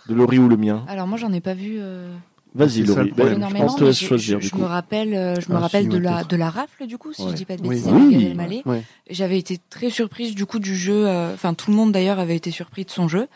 de 0.08 0.14
Laurie 0.14 0.38
ou 0.38 0.48
le 0.48 0.56
mien. 0.56 0.84
Alors 0.88 1.06
moi 1.06 1.18
j'en 1.18 1.32
ai 1.32 1.40
pas 1.40 1.54
vu 1.54 1.76
euh, 1.78 2.14
Vas-y, 2.54 2.82
Laurie. 2.82 3.12
Ben, 3.16 3.34
je 3.48 3.56
pense 3.56 3.76
te 3.76 3.84
laisse 3.84 3.98
choisir 4.00 4.36
je- 4.38 4.42
du 4.42 4.46
je 4.48 4.52
coup. 4.52 4.58
me 4.60 4.64
rappelle, 4.66 5.14
euh, 5.14 5.40
je 5.40 5.50
me 5.50 5.56
Ah, 5.56 5.60
rappelle 5.60 5.84
si, 5.84 5.88
de 5.88 5.98
la 5.98 6.22
de 6.24 6.36
la 6.36 6.50
rafle 6.50 6.86
du 6.86 6.98
coup, 6.98 7.12
si 7.12 7.22
Ouais. 7.22 7.30
je 7.30 7.34
dis 7.34 7.44
pas 7.46 7.56
de 7.56 7.62
Oui. 7.62 7.76
bêtises, 7.76 7.88
Oui. 7.92 8.24
Elmaleh. 8.26 8.62
Ouais. 8.66 8.82
J'avais 9.10 9.38
été 9.38 9.58
très 9.70 9.88
surprise 9.90 10.34
du 10.34 10.44
coup 10.46 10.58
du 10.58 10.76
jeu. 10.76 11.06
euh, 11.06 11.32
Enfin, 11.34 11.54
tout 11.54 11.70
le 11.70 11.76
monde 11.76 11.92
d'ailleurs 11.92 12.18
avait 12.18 12.36
été 12.36 12.50
surpris 12.50 12.84
de 12.84 12.90
son 12.90 13.08
jeu, 13.08 13.26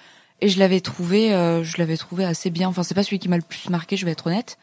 et 0.43 0.49
je 0.49 0.59
l'avais 0.59 0.81
trouvé, 0.81 1.33
euh, 1.35 1.65
je 1.65 1.77
l'avais 1.79 1.97
trouvé 1.97 2.25
assez 2.27 2.51
bien. 2.51 2.69
Enfin, 2.69 2.83
c'est 2.83 2.95
pas 2.95 3.03
celui 3.03 3.19
qui 3.19 3.29
m'a 3.31 3.37
le 3.37 3.43
plus 3.43 3.71
marqué, 3.71 3.97
je 3.97 4.05
vais 4.05 4.13
être 4.13 4.27
honnête, 4.27 4.59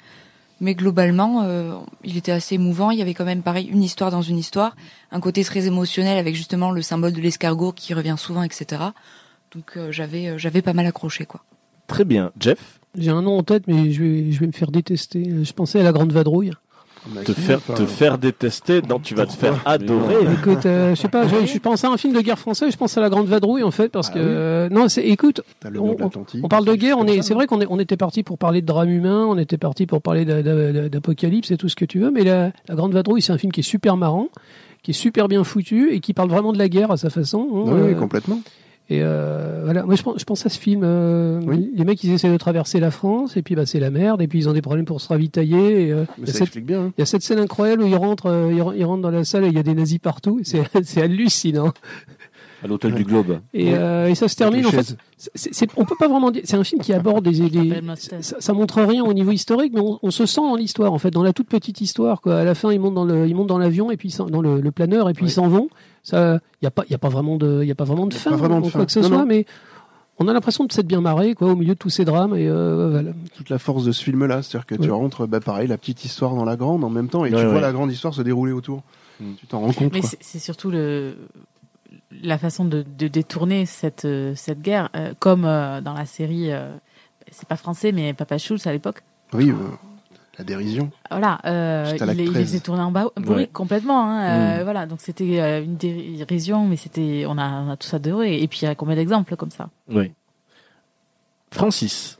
mais 0.63 0.75
globalement, 0.75 1.43
euh, 1.43 1.77
il 2.05 2.15
était 2.15 2.31
assez 2.31 2.55
émouvant. 2.55 2.89
Il 2.89 2.97
y 2.97 3.01
avait 3.01 3.13
quand 3.13 3.25
même 3.25 3.41
pareil 3.41 3.67
une 3.67 3.83
histoire 3.83 4.11
dans 4.11 4.21
une 4.21 4.37
histoire, 4.37 4.77
un 5.11 5.19
côté 5.19 5.43
très 5.43 5.67
émotionnel 5.67 6.17
avec 6.17 6.35
justement 6.35 6.71
le 6.71 6.81
symbole 6.81 7.11
de 7.11 7.19
l'escargot 7.19 7.73
qui 7.73 7.93
revient 7.93 8.15
souvent, 8.17 8.43
etc. 8.43 8.81
Donc 9.53 9.73
euh, 9.75 9.91
j'avais 9.91 10.29
euh, 10.29 10.37
j'avais 10.37 10.61
pas 10.61 10.71
mal 10.71 10.85
accroché 10.85 11.25
quoi. 11.25 11.43
Très 11.87 12.05
bien. 12.05 12.31
Jeff, 12.39 12.79
J'ai 12.97 13.11
un 13.11 13.21
nom 13.21 13.37
en 13.37 13.43
tête, 13.43 13.67
mais 13.67 13.91
je 13.91 14.03
vais, 14.03 14.31
je 14.31 14.39
vais 14.39 14.47
me 14.47 14.53
faire 14.53 14.71
détester. 14.71 15.43
Je 15.43 15.51
pensais 15.51 15.81
à 15.81 15.83
la 15.83 15.91
Grande 15.91 16.13
Vadrouille. 16.13 16.53
Te 17.25 17.33
faire, 17.33 17.59
te 17.61 17.85
faire 17.85 18.17
détester, 18.17 18.81
non, 18.87 18.99
tu 18.99 19.13
vas 19.15 19.25
te 19.25 19.33
faire 19.33 19.61
adorer. 19.65 20.15
Écoute, 20.39 20.65
euh, 20.65 20.95
je 20.95 21.01
sais 21.01 21.07
pas, 21.09 21.27
je, 21.27 21.45
je 21.45 21.59
pense 21.59 21.83
à 21.83 21.89
un 21.89 21.97
film 21.97 22.13
de 22.13 22.21
guerre 22.21 22.39
français, 22.39 22.71
je 22.71 22.77
pense 22.77 22.97
à 22.97 23.01
la 23.01 23.09
Grande 23.09 23.27
Vadrouille 23.27 23.63
en 23.63 23.71
fait, 23.71 23.89
parce 23.89 24.09
Ah 24.09 24.13
que 24.13 24.19
oui. 24.19 24.25
euh, 24.27 24.69
non, 24.69 24.87
c'est, 24.89 25.01
écoute, 25.03 25.41
le 25.69 25.79
on- 25.79 25.95
parle 26.47 26.65
de 26.65 26.75
guerre, 26.75 26.97
on 26.97 27.05
est, 27.07 27.21
c'est 27.21 27.33
vrai 27.33 27.47
qu'on 27.47 27.61
est, 27.61 27.67
on 27.69 27.79
était 27.79 27.97
parti 27.97 28.23
pour 28.23 28.37
parler 28.37 28.61
de 28.61 28.65
drame 28.67 28.89
humain, 28.89 29.25
on 29.27 29.37
était 29.37 29.57
parti 29.57 29.85
pour 29.85 30.01
parler 30.01 30.25
d'a- 30.25 30.41
d'a- 30.43 30.89
d'apocalypse 30.89 31.51
et 31.51 31.57
tout 31.57 31.69
ce 31.69 31.75
que 31.75 31.85
tu 31.85 31.99
veux, 31.99 32.11
mais 32.11 32.23
la, 32.23 32.51
la 32.67 32.75
Grande 32.75 32.93
Vadrouille, 32.93 33.21
c'est 33.21 33.33
un 33.33 33.37
film 33.37 33.51
qui 33.51 33.59
est 33.59 33.63
super 33.63 33.97
marrant, 33.97 34.29
qui 34.81 34.91
est 34.91 34.93
super 34.95 35.27
bien 35.27 35.43
foutu 35.43 35.91
et 35.93 35.99
qui 35.99 36.13
parle 36.13 36.29
vraiment 36.29 36.53
de 36.53 36.57
la 36.57 36.69
guerre 36.69 36.91
à 36.91 36.97
sa 36.97 37.09
façon. 37.09 37.47
oui, 37.51 37.71
euh, 37.73 37.93
complètement. 37.95 38.39
Et 38.89 38.99
euh, 39.01 39.61
voilà, 39.63 39.83
moi 39.83 39.95
je 39.95 40.03
pense, 40.03 40.19
je 40.19 40.25
pense 40.25 40.45
à 40.45 40.49
ce 40.49 40.59
film. 40.59 40.81
euh, 40.83 41.39
Oui. 41.45 41.71
Les 41.75 41.85
mecs 41.85 42.03
ils 42.03 42.11
essaient 42.11 42.29
de 42.31 42.37
traverser 42.37 42.79
la 42.81 42.91
France 42.91 43.37
et 43.37 43.41
puis 43.41 43.55
bah 43.55 43.65
c'est 43.65 43.79
la 43.79 43.89
merde 43.91 44.21
et 44.21 44.27
puis 44.27 44.39
ils 44.39 44.49
ont 44.49 44.53
des 44.53 44.61
problèmes 44.61 44.85
pour 44.85 44.99
se 44.99 45.07
ravitailler. 45.07 45.87
Et, 45.87 45.91
euh, 45.93 46.03
Mais 46.17 46.23
il, 46.23 46.27
y 46.27 46.29
a 46.29 46.33
ça 46.33 46.33
cette, 46.33 46.41
explique 46.47 46.65
bien. 46.65 46.81
hein. 46.81 46.91
il 46.97 47.01
y 47.01 47.03
a 47.03 47.05
cette 47.05 47.23
scène 47.23 47.39
incroyable 47.39 47.83
où 47.83 47.87
ils 47.87 47.95
rentrent, 47.95 48.25
euh, 48.29 48.51
ils, 48.53 48.61
ren- 48.61 48.73
ils 48.75 48.83
rentrent 48.83 49.01
dans 49.03 49.09
la 49.11 49.23
salle 49.23 49.45
et 49.45 49.47
il 49.47 49.53
y 49.53 49.57
a 49.59 49.63
des 49.63 49.73
nazis 49.73 49.99
partout. 49.99 50.41
c'est 50.83 51.01
hallucinant. 51.01 51.71
À 52.63 52.67
l'hôtel 52.67 52.93
du 52.93 53.03
Globe. 53.03 53.39
Et, 53.53 53.73
euh, 53.75 54.07
et 54.07 54.15
ça 54.15 54.27
se 54.27 54.35
termine 54.35 54.65
en 54.65 54.69
fait. 54.71 54.95
c'est- 55.17 55.53
c'est- 55.53 55.69
on 55.75 55.85
peut 55.85 55.95
pas 55.99 56.07
vraiment 56.07 56.31
dire. 56.31 56.41
C'est 56.45 56.55
un 56.57 56.63
film 56.63 56.81
qui 56.81 56.93
aborde 56.93 57.27
des. 57.27 57.81
ça, 57.95 58.39
ça 58.39 58.53
montre 58.53 58.81
rien 58.81 59.03
au 59.03 59.13
niveau 59.13 59.31
historique, 59.31 59.73
mais 59.73 59.81
on, 59.81 59.99
on 60.01 60.11
se 60.11 60.25
sent 60.25 60.41
dans 60.41 60.55
l'histoire 60.55 60.93
en 60.93 60.97
fait, 60.97 61.11
dans 61.11 61.23
la 61.23 61.33
toute 61.33 61.47
petite 61.47 61.81
histoire. 61.81 62.21
Quoi. 62.21 62.37
À 62.39 62.43
la 62.43 62.55
fin, 62.55 62.71
ils 62.71 62.79
montent 62.79 62.95
dans 62.95 63.05
le, 63.05 63.27
ils 63.27 63.35
montent 63.35 63.47
dans 63.47 63.57
l'avion 63.57 63.91
et 63.91 63.97
puis 63.97 64.15
dans 64.29 64.41
le, 64.41 64.61
le 64.61 64.71
planeur 64.71 65.09
et 65.09 65.13
puis 65.13 65.25
Oui. 65.25 65.29
ils 65.29 65.33
s'en 65.33 65.47
vont. 65.47 65.69
Ça, 66.03 66.39
il 66.61 66.65
y 66.65 66.67
a 66.67 66.71
pas, 66.71 66.83
il 66.87 66.91
y 66.91 66.95
a 66.95 66.99
pas 66.99 67.09
vraiment 67.09 67.37
de, 67.37 67.59
il 67.63 67.67
y 67.67 67.71
a 67.71 67.75
pas 67.75 67.83
vraiment 67.85 68.07
de 68.07 68.13
fin 68.13 68.31
pas 68.31 68.37
vraiment 68.37 68.59
de 68.61 68.65
ou 68.65 68.69
fin. 68.69 68.79
quoi 68.79 68.85
que 68.85 68.91
ce 68.91 68.99
Non, 68.99 69.07
soit, 69.07 69.17
non. 69.19 69.25
mais 69.25 69.45
on 70.19 70.27
a 70.27 70.33
l'impression 70.33 70.63
de 70.65 70.71
s'être 70.71 70.85
bien 70.87 71.01
marré 71.01 71.33
quoi 71.33 71.51
au 71.51 71.55
milieu 71.55 71.73
de 71.73 71.79
tous 71.79 71.89
ces 71.89 72.05
drames 72.05 72.35
et 72.35 72.47
euh, 72.47 72.89
voilà. 72.91 73.11
Toute 73.35 73.49
la 73.49 73.57
force 73.57 73.83
de 73.83 73.91
ce 73.91 74.03
film-là, 74.03 74.41
c'est-à-dire 74.43 74.65
que 74.65 74.75
tu 74.75 74.91
rentres, 74.91 75.27
bah, 75.27 75.39
pareil, 75.39 75.67
la 75.67 75.77
petite 75.77 76.05
histoire 76.05 76.35
dans 76.35 76.45
la 76.45 76.55
grande 76.55 76.83
en 76.83 76.89
même 76.89 77.07
temps, 77.09 77.25
et 77.25 77.33
Ouais, 77.33 77.41
tu 77.41 77.47
vois 77.47 77.61
la 77.61 77.71
grande 77.71 77.91
histoire 77.91 78.13
se 78.13 78.21
dérouler 78.21 78.51
autour. 78.51 78.83
Mm. 79.21 79.25
Tu 79.39 79.47
t'en 79.47 79.59
rends 79.61 79.71
compte. 79.73 79.93
Mais 79.93 80.01
c'est 80.01 80.17
c'est 80.21 80.39
surtout 80.39 80.69
le 80.71 81.15
la 82.21 82.37
façon 82.37 82.65
de, 82.65 82.83
de 82.97 83.07
détourner 83.07 83.65
cette 83.65 84.05
euh, 84.05 84.33
cette 84.35 84.61
guerre, 84.61 84.89
euh, 84.95 85.13
comme 85.19 85.45
euh, 85.45 85.81
dans 85.81 85.93
la 85.93 86.05
série. 86.05 86.51
euh, 86.51 86.75
c'est 87.31 87.47
pas 87.47 87.55
français, 87.55 87.91
mais 87.91 88.13
Papa 88.13 88.37
Schulz 88.37 88.67
à 88.67 88.71
l'époque. 88.71 89.01
Oui, 89.33 89.49
euh, 89.49 89.55
la 90.37 90.43
dérision. 90.43 90.91
Voilà, 91.09 91.39
euh, 91.45 91.95
il, 91.99 92.03
il 92.11 92.17
les 92.17 92.25
13. 92.25 92.43
faisait 92.43 92.59
tourner 92.59 92.81
en 92.83 92.91
bas. 92.91 93.07
Oui, 93.17 93.23
Ouais. 93.27 93.47
complètement. 93.47 94.03
Hein, 94.09 94.23
euh, 94.57 94.59
Mm. 94.59 94.63
Voilà, 94.63 94.85
donc 94.85 94.99
c'était 95.01 95.39
euh, 95.41 95.63
une 95.63 95.75
dérision, 95.77 96.65
mais 96.67 96.75
c'était 96.77 97.25
on 97.27 97.37
a, 97.37 97.49
on 97.61 97.69
a 97.69 97.77
tous 97.77 97.93
adoré. 97.93 98.41
Et 98.41 98.47
puis 98.47 98.59
il 98.61 98.65
y 98.65 98.67
a 98.67 98.75
combien 98.75 98.95
d'exemples 98.95 99.35
comme 99.35 99.51
ça 99.51 99.69
Oui. 99.89 100.11
Francis. 101.51 102.17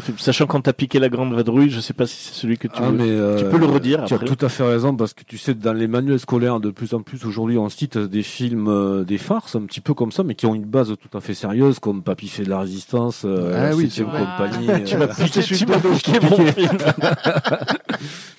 Film. 0.00 0.18
Sachant 0.18 0.46
quand 0.46 0.60
t'as 0.62 0.72
piqué 0.72 0.98
la 0.98 1.08
grande 1.08 1.32
vadrouille, 1.34 1.70
je 1.70 1.78
sais 1.78 1.92
pas 1.92 2.06
si 2.06 2.16
c'est 2.16 2.34
celui 2.34 2.58
que 2.58 2.66
tu 2.66 2.74
Ah, 2.78 2.90
veux. 2.90 2.96
mais, 2.96 3.08
euh, 3.08 3.38
tu 3.38 3.44
peux 3.44 3.58
le 3.58 3.66
redire 3.66 4.04
Tu 4.06 4.14
as 4.14 4.18
tout 4.18 4.44
à 4.44 4.48
fait 4.48 4.64
raison 4.64 4.96
parce 4.96 5.14
que 5.14 5.22
tu 5.22 5.38
sais, 5.38 5.54
dans 5.54 5.72
les 5.72 5.86
manuels 5.86 6.18
scolaires, 6.18 6.58
de 6.58 6.70
plus 6.70 6.94
en 6.94 7.02
plus 7.02 7.24
aujourd'hui, 7.24 7.58
on 7.58 7.68
cite 7.68 7.96
des 7.96 8.22
films, 8.24 8.66
euh, 8.68 9.04
des 9.04 9.18
farces, 9.18 9.54
un 9.54 9.62
petit 9.62 9.80
peu 9.80 9.94
comme 9.94 10.10
ça, 10.10 10.24
mais 10.24 10.34
qui 10.34 10.46
ont 10.46 10.54
une 10.54 10.64
base 10.64 10.88
tout 11.00 11.16
à 11.16 11.20
fait 11.20 11.34
sérieuse, 11.34 11.78
comme 11.78 12.02
Papy 12.02 12.26
fait 12.26 12.42
de 12.42 12.50
la 12.50 12.58
résistance, 12.60 13.22
euh, 13.24 13.70
Ah 13.72 13.76
oui, 13.76 13.88
c'est 13.88 14.02
compagnie. 14.02 14.84
Tu 14.84 14.96
euh, 14.96 14.98
m'as 14.98 15.06
piqué, 15.08 15.42
tu 15.42 15.66
m'as 15.66 15.78
piqué 15.78 16.12
mon 16.20 16.46
film. 16.46 16.78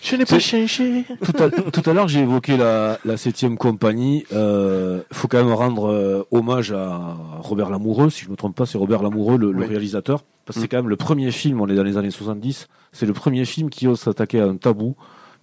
Je 0.02 0.16
n'ai 0.18 0.26
pas 0.26 0.40
changé. 0.40 1.06
tout 1.24 1.44
à, 1.44 1.50
tout 1.50 1.90
à 1.90 1.94
l'heure, 1.94 2.08
j'ai 2.08 2.20
évoqué 2.20 2.58
la, 2.58 3.00
la 3.06 3.18
septième 3.18 3.58
compagnie. 3.58 4.24
Il 4.32 5.04
faut 5.12 5.28
quand 5.28 5.44
même 5.44 5.54
rendre 5.54 5.90
euh, 5.90 6.24
hommage 6.32 6.72
à 6.72 7.16
Robert 7.40 7.70
Lamoureux, 7.70 8.10
si 8.10 8.26
je 8.26 8.30
me 8.30 8.36
trompe 8.36 8.56
pas, 8.56 8.66
c'est 8.66 8.78
Robert 8.78 9.02
Lamoureux, 9.02 9.38
le, 9.38 9.66
réalisateur. 9.66 10.24
Parce 10.46 10.56
que 10.58 10.62
c'est 10.62 10.68
quand 10.68 10.78
même 10.78 10.90
le 10.90 10.96
premier 10.96 11.32
film, 11.32 11.60
on 11.62 11.68
est 11.68 11.76
dans 11.76 11.84
les 11.84 11.98
années 11.98 12.12
70, 12.12 12.68
c'est 12.92 13.06
le 13.06 13.14
premier 13.14 13.46
film 13.46 13.70
qui 13.70 13.88
ose 13.88 14.00
s'attaquer 14.00 14.40
à 14.40 14.46
un 14.46 14.58
tabou, 14.58 14.96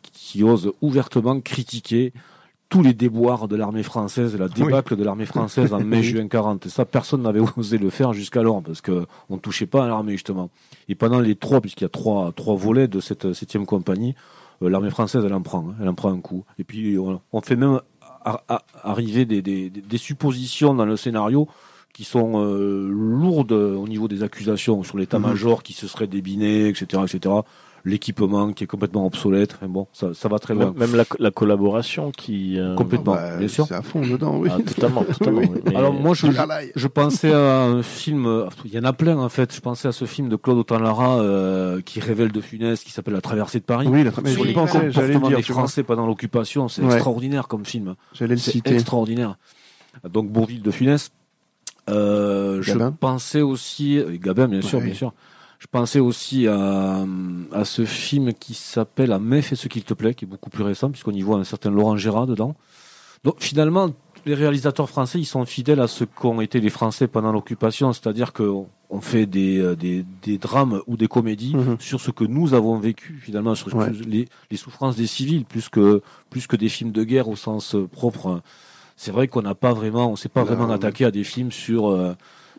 qui, 0.02 0.42
ose 0.44 0.72
ouvertement 0.80 1.40
critiquer 1.40 2.12
tous 2.68 2.82
les 2.82 2.94
déboires 2.94 3.48
de 3.48 3.56
l'armée 3.56 3.82
française, 3.82 4.34
la 4.38 4.48
débâcle 4.48 4.96
de 4.96 5.04
l'armée 5.04 5.26
française 5.26 5.74
en 5.74 5.80
mai-juin 5.80 6.26
40. 6.30 6.66
Et 6.66 6.68
ça, 6.70 6.84
personne 6.86 7.22
n'avait 7.22 7.40
osé 7.56 7.76
le 7.78 7.90
faire 7.90 8.12
jusqu'alors, 8.14 8.62
parce 8.62 8.80
que 8.80 9.04
on 9.28 9.36
touchait 9.38 9.66
pas 9.66 9.84
à 9.84 9.88
l'armée, 9.88 10.12
justement. 10.12 10.48
Et 10.88 10.94
pendant 10.94 11.20
les 11.20 11.34
trois, 11.34 11.60
puisqu'il 11.60 11.84
y 11.84 11.86
a 11.86 11.90
trois, 11.90 12.32
trois 12.32 12.54
volets 12.56 12.88
de 12.88 13.00
cette 13.00 13.32
septième 13.34 13.66
compagnie, 13.66 14.14
euh, 14.62 14.70
l'armée 14.70 14.90
française, 14.90 15.22
elle 15.26 15.34
en 15.34 15.42
prend, 15.42 15.68
hein, 15.68 15.74
elle 15.82 15.88
en 15.88 15.94
prend 15.94 16.10
un 16.12 16.20
coup. 16.20 16.44
Et 16.58 16.64
puis, 16.64 16.96
on, 16.98 17.20
on 17.32 17.40
fait 17.42 17.56
même 17.56 17.80
arriver 18.82 19.24
des, 19.24 19.42
des, 19.42 19.68
des- 19.70 19.80
des 19.80 19.98
suppositions 19.98 20.74
dans 20.74 20.84
le 20.86 20.96
scénario 20.96 21.48
qui 21.92 22.04
sont 22.04 22.32
euh, 22.42 22.88
lourdes 22.90 23.52
au 23.52 23.86
niveau 23.86 24.08
des 24.08 24.22
accusations 24.22 24.82
sur 24.82 24.96
l'état-major 24.98 25.62
qui 25.62 25.72
se 25.74 25.86
serait 25.86 26.06
débiné, 26.06 26.68
etc., 26.68 27.02
etc. 27.06 27.34
L'équipement 27.84 28.52
qui 28.52 28.62
est 28.62 28.66
complètement 28.68 29.04
obsolète. 29.04 29.54
Enfin 29.56 29.66
bon, 29.66 29.88
ça, 29.92 30.14
ça 30.14 30.28
va 30.28 30.38
très 30.38 30.54
loin. 30.54 30.66
Même, 30.66 30.74
même 30.90 30.94
la, 30.96 31.04
la 31.18 31.30
collaboration 31.32 32.12
qui. 32.12 32.56
euh, 32.56 32.76
Complètement, 32.76 33.14
Bah, 33.14 33.36
bien 33.38 33.48
sûr. 33.48 33.66
C'est 33.66 33.74
à 33.74 33.82
fond 33.82 34.00
dedans, 34.02 34.38
oui. 34.38 34.48
ah, 34.52 34.58
totalement, 34.64 35.02
totalement. 35.02 35.40
Oui. 35.40 35.48
oui. 35.52 35.60
Mais- 35.66 35.74
Alors 35.76 35.92
moi, 35.92 36.14
je, 36.14 36.28
Ah 36.38 36.46
je 36.76 36.86
pensais 36.86 37.32
à 37.32 37.62
un 37.64 37.82
film, 37.82 38.46
il 38.64 38.72
y 38.72 38.78
en 38.78 38.84
a 38.84 38.92
plein 38.92 39.18
en 39.18 39.28
fait. 39.28 39.52
Je 39.52 39.60
pensais 39.60 39.88
à 39.88 39.92
ce 39.92 40.04
film 40.04 40.28
de 40.28 40.36
Claude 40.36 40.58
Autant-Lara 40.58 41.18
euh, 41.22 41.80
qui 41.80 41.98
révèle 41.98 42.30
de 42.30 42.40
Funès, 42.40 42.84
qui 42.84 42.92
s'appelle 42.92 43.14
La 43.14 43.20
Traversée 43.20 43.58
de 43.58 43.64
Paris. 43.64 43.88
Oui, 43.90 44.04
la 44.04 44.12
tra- 44.12 44.20
mais 44.22 44.30
Sur 44.30 44.38
je 44.38 44.42
les 44.44 44.48
l'ai 44.50 44.54
pas 44.54 44.60
encore- 44.62 44.74
j'allais 44.88 44.88
le 45.08 45.14
comportements 45.14 45.28
dire, 45.28 45.36
des. 45.38 45.42
Français 45.42 45.82
pendant 45.82 46.06
l'occupation, 46.06 46.68
c'est 46.68 46.82
Ouais. 46.82 46.94
extraordinaire 46.94 47.48
comme 47.48 47.66
film. 47.66 47.96
J'allais 48.14 48.34
le 48.36 48.40
C'est 48.40 48.52
citer. 48.52 48.74
extraordinaire. 48.74 49.36
Donc 50.08 50.30
Bourville 50.30 50.62
de 50.62 50.70
Funès. 50.70 51.10
Euh, 51.90 52.62
je 52.62 52.72
Gabin. 52.72 52.92
pensais 52.92 53.40
aussi, 53.42 53.98
euh, 53.98 54.16
Gabin 54.20 54.48
bien 54.48 54.62
sûr, 54.62 54.78
Ouais. 54.78 54.84
bien 54.86 54.94
sûr. 54.94 55.12
Je 55.58 55.66
pensais 55.70 56.00
aussi 56.00 56.48
à, 56.48 57.04
à 57.52 57.64
ce 57.64 57.84
film 57.84 58.32
qui 58.34 58.54
s'appelle 58.54 59.12
À 59.12 59.18
mai 59.20 59.42
fait 59.42 59.54
ce 59.56 59.68
qu'il 59.68 59.84
te 59.84 59.94
plaît, 59.94 60.14
qui 60.14 60.24
est 60.24 60.28
beaucoup 60.28 60.50
plus 60.50 60.64
récent, 60.64 60.90
puisqu'on 60.90 61.12
y 61.12 61.22
voit 61.22 61.36
un 61.38 61.44
certain 61.44 61.70
Laurent 61.70 61.96
Gérard 61.96 62.26
dedans. 62.26 62.56
Donc 63.22 63.36
finalement, 63.38 63.90
les 64.26 64.34
réalisateurs 64.34 64.88
français, 64.88 65.20
ils 65.20 65.24
sont 65.24 65.44
fidèles 65.44 65.80
à 65.80 65.86
ce 65.86 66.02
qu'ont 66.04 66.40
été 66.40 66.60
les 66.60 66.70
Français 66.70 67.06
pendant 67.06 67.30
l'occupation, 67.30 67.92
c'est-à-dire 67.92 68.32
qu'on 68.32 68.68
on 68.90 69.00
fait 69.00 69.26
des, 69.26 69.58
euh, 69.60 69.76
des, 69.76 70.04
des 70.24 70.38
drames 70.38 70.80
ou 70.88 70.96
des 70.96 71.06
comédies 71.08 71.54
Mhm. 71.54 71.76
sur 71.78 72.00
ce 72.00 72.10
que 72.10 72.24
nous 72.24 72.54
avons 72.54 72.78
vécu, 72.78 73.20
finalement, 73.22 73.54
sur 73.54 73.72
Ouais. 73.76 73.90
les, 74.06 74.26
les 74.50 74.56
souffrances 74.56 74.96
des 74.96 75.06
civils, 75.06 75.44
plus 75.44 75.68
que, 75.68 76.02
plus 76.30 76.48
que 76.48 76.56
des 76.56 76.68
films 76.68 76.90
de 76.90 77.04
guerre 77.04 77.28
au 77.28 77.36
sens 77.36 77.76
euh, 77.76 77.86
propre. 77.86 78.40
C'est 79.04 79.10
vrai 79.10 79.26
qu'on 79.26 79.42
n'a 79.42 79.56
pas 79.56 79.72
vraiment, 79.72 80.12
on 80.12 80.14
s'est 80.14 80.28
pas 80.28 80.44
vraiment 80.44 80.70
attaqué 80.70 81.04
à 81.04 81.10
des 81.10 81.24
films 81.24 81.50
sur, 81.50 81.90
euh, 81.90 82.14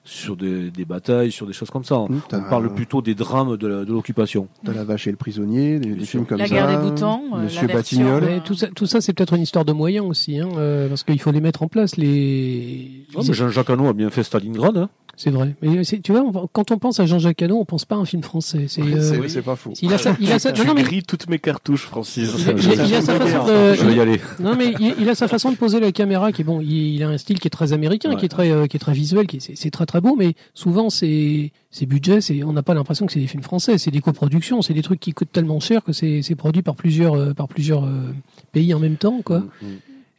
sur 0.05 0.35
des, 0.35 0.69
des 0.69 0.84
batailles, 0.85 1.31
sur 1.31 1.47
des 1.47 1.53
choses 1.53 1.69
comme 1.69 1.85
ça. 1.85 1.95
Mmh, 1.95 2.07
On 2.09 2.19
t'as- 2.27 2.41
parle 2.41 2.73
plutôt 2.73 3.01
des 3.01 3.15
drames 3.15 3.55
de 3.55 3.67
la- 3.67 3.85
de 3.85 3.93
l'occupation. 3.93 4.47
T'as 4.65 4.73
la 4.73 4.84
vache 4.84 5.07
et 5.07 5.11
le 5.11 5.17
prisonnier, 5.17 5.80
des, 5.80 6.05
films 6.05 6.25
comme 6.25 6.39
La 6.39 6.45
ça. 6.47 6.53
guerre 6.53 6.67
des 6.67 6.89
boutons, 6.89 7.21
euh, 7.35 7.43
Monsieur 7.43 7.67
la 7.67 8.19
Mais 8.21 8.39
tout 8.41 8.53
ça, 8.55 8.67
tout 8.67 8.85
ça 8.85 8.99
c'est 8.99 9.13
peut-être 9.13 9.34
une 9.34 9.43
histoire 9.43 9.63
de 9.65 9.71
moyens 9.71 10.05
aussi, 10.05 10.39
hein, 10.39 10.49
euh, 10.57 10.89
parce 10.89 11.03
qu'il 11.03 11.19
faut 11.21 11.31
les 11.31 11.39
mettre 11.41 11.63
en 11.63 11.67
place. 11.69 11.95
Les, 11.95 13.05
Non, 13.15 13.21
mais 13.27 13.34
Jean-Jacques 13.34 13.69
Hano 13.69 13.88
a 13.88 13.93
bien 13.93 14.09
fait 14.09 14.23
Stalingrad. 14.23 14.77
hein. 14.77 14.89
c'est 15.15 15.30
vrai. 15.30 15.55
Mais 15.61 15.84
tu 15.84 16.11
vois, 16.11 16.21
on- 16.21 16.47
quand 16.51 16.71
on 16.71 16.80
pense 16.80 16.99
à 16.99 17.05
Jean-Jacques 17.05 17.41
Hano, 17.43 17.57
on 17.59 17.65
pense 17.65 17.85
pas 17.85 17.95
à 17.95 17.99
un 17.99 18.05
film 18.05 18.23
français. 18.23 18.65
C'est, 18.67 18.81
euh, 18.81 18.99
C'est 18.99 19.30
c'est 19.30 19.41
pas 19.43 19.55
faux. 19.55 19.71
il 19.81 19.93
a 19.93 19.97
sa, 19.99 20.15
il 20.19 20.31
a 20.31 20.39
sa, 20.39 20.51
non, 20.53 20.65
non, 20.65 20.73
mais 20.73 20.81
grilles 20.84 21.03
toutes 21.03 21.30
mes 21.30 21.38
cartouches, 21.39 21.85
Francis. 21.85 22.30
il, 22.39 22.49
a- 22.49 22.53
il 22.53 22.81
a- 22.81 22.85
il 22.85 22.95
a 22.95 23.01
sa 23.01 23.15
façon 23.19 23.45
de, 23.45 23.73
Je 23.75 23.85
vais 23.85 23.93
y 23.95 23.99
aller. 23.99 24.19
non 24.39 24.55
mais 24.57 24.73
il, 24.80 24.95
il 24.99 25.09
a 25.09 25.13
sa 25.15 25.27
façon 25.27 25.51
de 25.51 25.55
poser 25.55 25.80
la 25.80 25.91
caméra 25.91 26.31
qui 26.31 26.41
est 26.41 26.45
bon. 26.45 26.61
Il, 26.61 26.95
il 26.95 27.03
a 27.03 27.09
un 27.09 27.17
style 27.19 27.39
qui 27.39 27.47
est 27.47 27.51
très 27.51 27.73
américain, 27.73 28.09
Ouais. 28.09 28.15
qui 28.15 28.25
est 28.25 28.30
très, 28.30 28.51
euh, 28.51 28.65
qui 28.65 28.77
est 28.77 28.80
très 28.80 28.93
visuel, 28.93 29.27
qui 29.27 29.38
est, 29.38 29.39
c'est, 29.39 29.55
c'est 29.55 29.69
très 29.69 29.85
très 29.93 30.01
beau. 30.01 30.15
Mais 30.15 30.33
souvent, 30.55 30.89
c'est, 30.89 31.51
ces 31.69 31.85
budgets, 31.85 32.19
c'est, 32.21 32.43
on 32.43 32.53
n'a 32.53 32.63
pas 32.63 32.73
l'impression 32.73 33.05
que 33.05 33.13
c'est 33.13 33.19
des 33.19 33.27
films 33.27 33.43
français. 33.43 33.77
C'est 33.77 33.91
des 33.91 34.01
coproductions. 34.01 34.61
C'est 34.63 34.73
des 34.73 34.81
trucs 34.81 34.99
qui 34.99 35.11
coûtent 35.13 35.31
tellement 35.31 35.59
cher 35.59 35.83
que 35.83 35.93
c'est, 35.93 36.21
c'est 36.23 36.35
produit 36.35 36.63
par 36.63 36.75
plusieurs, 36.75 37.13
euh, 37.15 37.33
par 37.33 37.47
plusieurs 37.47 37.85
euh, 37.85 38.11
pays 38.51 38.73
en 38.73 38.79
même 38.79 38.95
temps, 38.97 39.21
quoi. 39.23 39.39
Mm, 39.61 39.65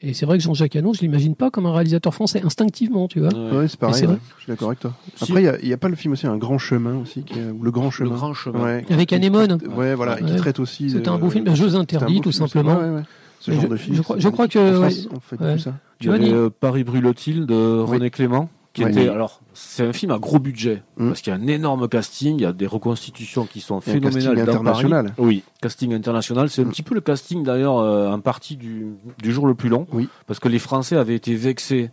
Et 0.03 0.13
c'est 0.15 0.27
vrai 0.27 0.37
que 0.39 0.45
Jean-Jacques 0.45 0.77
Hano, 0.77 0.93
je 0.95 1.01
l'imagine 1.01 1.35
pas 1.35 1.51
comme 1.51 1.67
un 1.67 1.73
réalisateur 1.73 2.13
français 2.15 2.43
instinctivement, 2.45 3.09
tu 3.09 3.21
vois. 3.21 3.31
mm. 3.31 3.57
Ouais, 3.57 3.69
c'est 3.69 3.79
pareil. 3.81 3.95
c'est 3.99 4.07
vrai. 4.07 4.15
ouais. 4.17 4.21
Je 4.39 4.43
suis 4.45 4.51
d'accord 4.53 4.69
avec 4.69 4.79
toi. 4.81 4.93
Après, 5.21 5.43
il 5.43 5.45
y 5.45 5.49
a- 5.49 5.59
il 5.61 5.69
y, 5.69 5.73
a 5.73 5.77
pas 5.79 5.89
le 5.89 5.97
film 5.97 6.13
aussi 6.13 6.27
Un 6.27 6.37
Grand 6.37 6.59
Chemin 6.59 6.97
aussi, 6.99 7.23
qui 7.25 7.39
est, 7.39 7.51
ou 7.51 7.63
Le 7.63 7.71
Grand 7.73 7.87
Le 7.87 7.91
Chemin. 7.91 8.15
grand 8.15 8.35
chemin. 8.35 8.63
Ouais. 8.63 8.85
Avec 8.91 9.09
Qui 9.09 9.15
Anémone. 9.17 9.59
traite- 9.59 9.75
Ouais, 9.77 9.95
voilà, 9.97 10.17
qui 10.21 10.37
traite 10.37 10.61
aussi. 10.61 10.91
C'était 10.91 11.09
un 11.09 11.15
euh, 11.17 11.19
beau 11.19 11.31
film. 11.31 11.49
Un 11.49 11.55
jeu 11.57 11.67
c'était 11.67 11.79
un 11.79 11.81
interdit, 11.81 12.17
beau 12.17 12.21
tout 12.23 12.33
film, 12.33 12.47
simplement. 12.49 13.03
Ce 13.41 13.51
genre 13.51 13.63
je- 13.63 13.67
de 13.69 13.77
film. 13.77 13.97
je 13.97 14.01
crois- 14.03 14.17
je 14.19 14.29
que, 14.29 14.33
En 14.79 14.81
ouais. 14.83 14.91
France, 14.91 15.09
on 15.15 15.21
fait 15.21 15.39
Ouais. 15.43 15.53
tout 15.57 15.59
ça. 15.59 15.75
Il 16.01 16.05
Tu 16.07 16.11
y 16.11 16.15
avait 16.15 16.33
euh, 16.33 16.49
Paris 16.51 16.83
brûle-t-il 16.85 17.45
de 17.47 17.81
René 17.81 18.09
Clément, 18.11 18.49
qui 18.75 18.85
Ouais. 18.85 18.91
était. 18.91 19.09
Alors, 19.09 19.41
c'est 19.55 19.87
un 19.87 19.93
film 19.95 20.13
à 20.13 20.19
gros 20.19 20.39
budget, 20.39 20.83
Mm. 20.99 21.09
parce 21.09 21.23
qu'il 21.23 21.33
y 21.33 21.37
a 21.37 21.39
un 21.39 21.47
énorme 21.47 21.89
casting, 21.89 22.37
il 22.39 22.43
y 22.43 22.47
a 22.47 22.53
des 22.53 22.67
reconstitutions 22.67 23.47
qui 23.47 23.61
sont 23.61 23.77
casting 23.81 23.95
phénoménales 24.03 24.35
Paris. 24.45 24.51
international. 24.59 25.15
Oui, 25.17 25.43
casting 25.63 25.95
international. 25.95 26.51
C'est 26.51 26.63
un 26.63 26.67
Mm. 26.67 26.71
petit 26.71 26.83
peu 26.83 26.95
le 26.95 27.01
casting 27.01 27.43
d'ailleurs 27.45 27.79
euh, 27.79 28.11
en 28.11 28.21
partie 28.21 28.57
du, 28.57 28.89
du 29.23 29.33
jour 29.33 29.47
le 29.47 29.55
plus 29.55 29.69
long. 29.71 29.87
Oui. 29.93 30.09
Parce 30.27 30.41
que 30.41 30.49
les 30.49 30.59
Français 30.59 30.97
avaient 30.97 31.15
été 31.15 31.35
vexés 31.35 31.91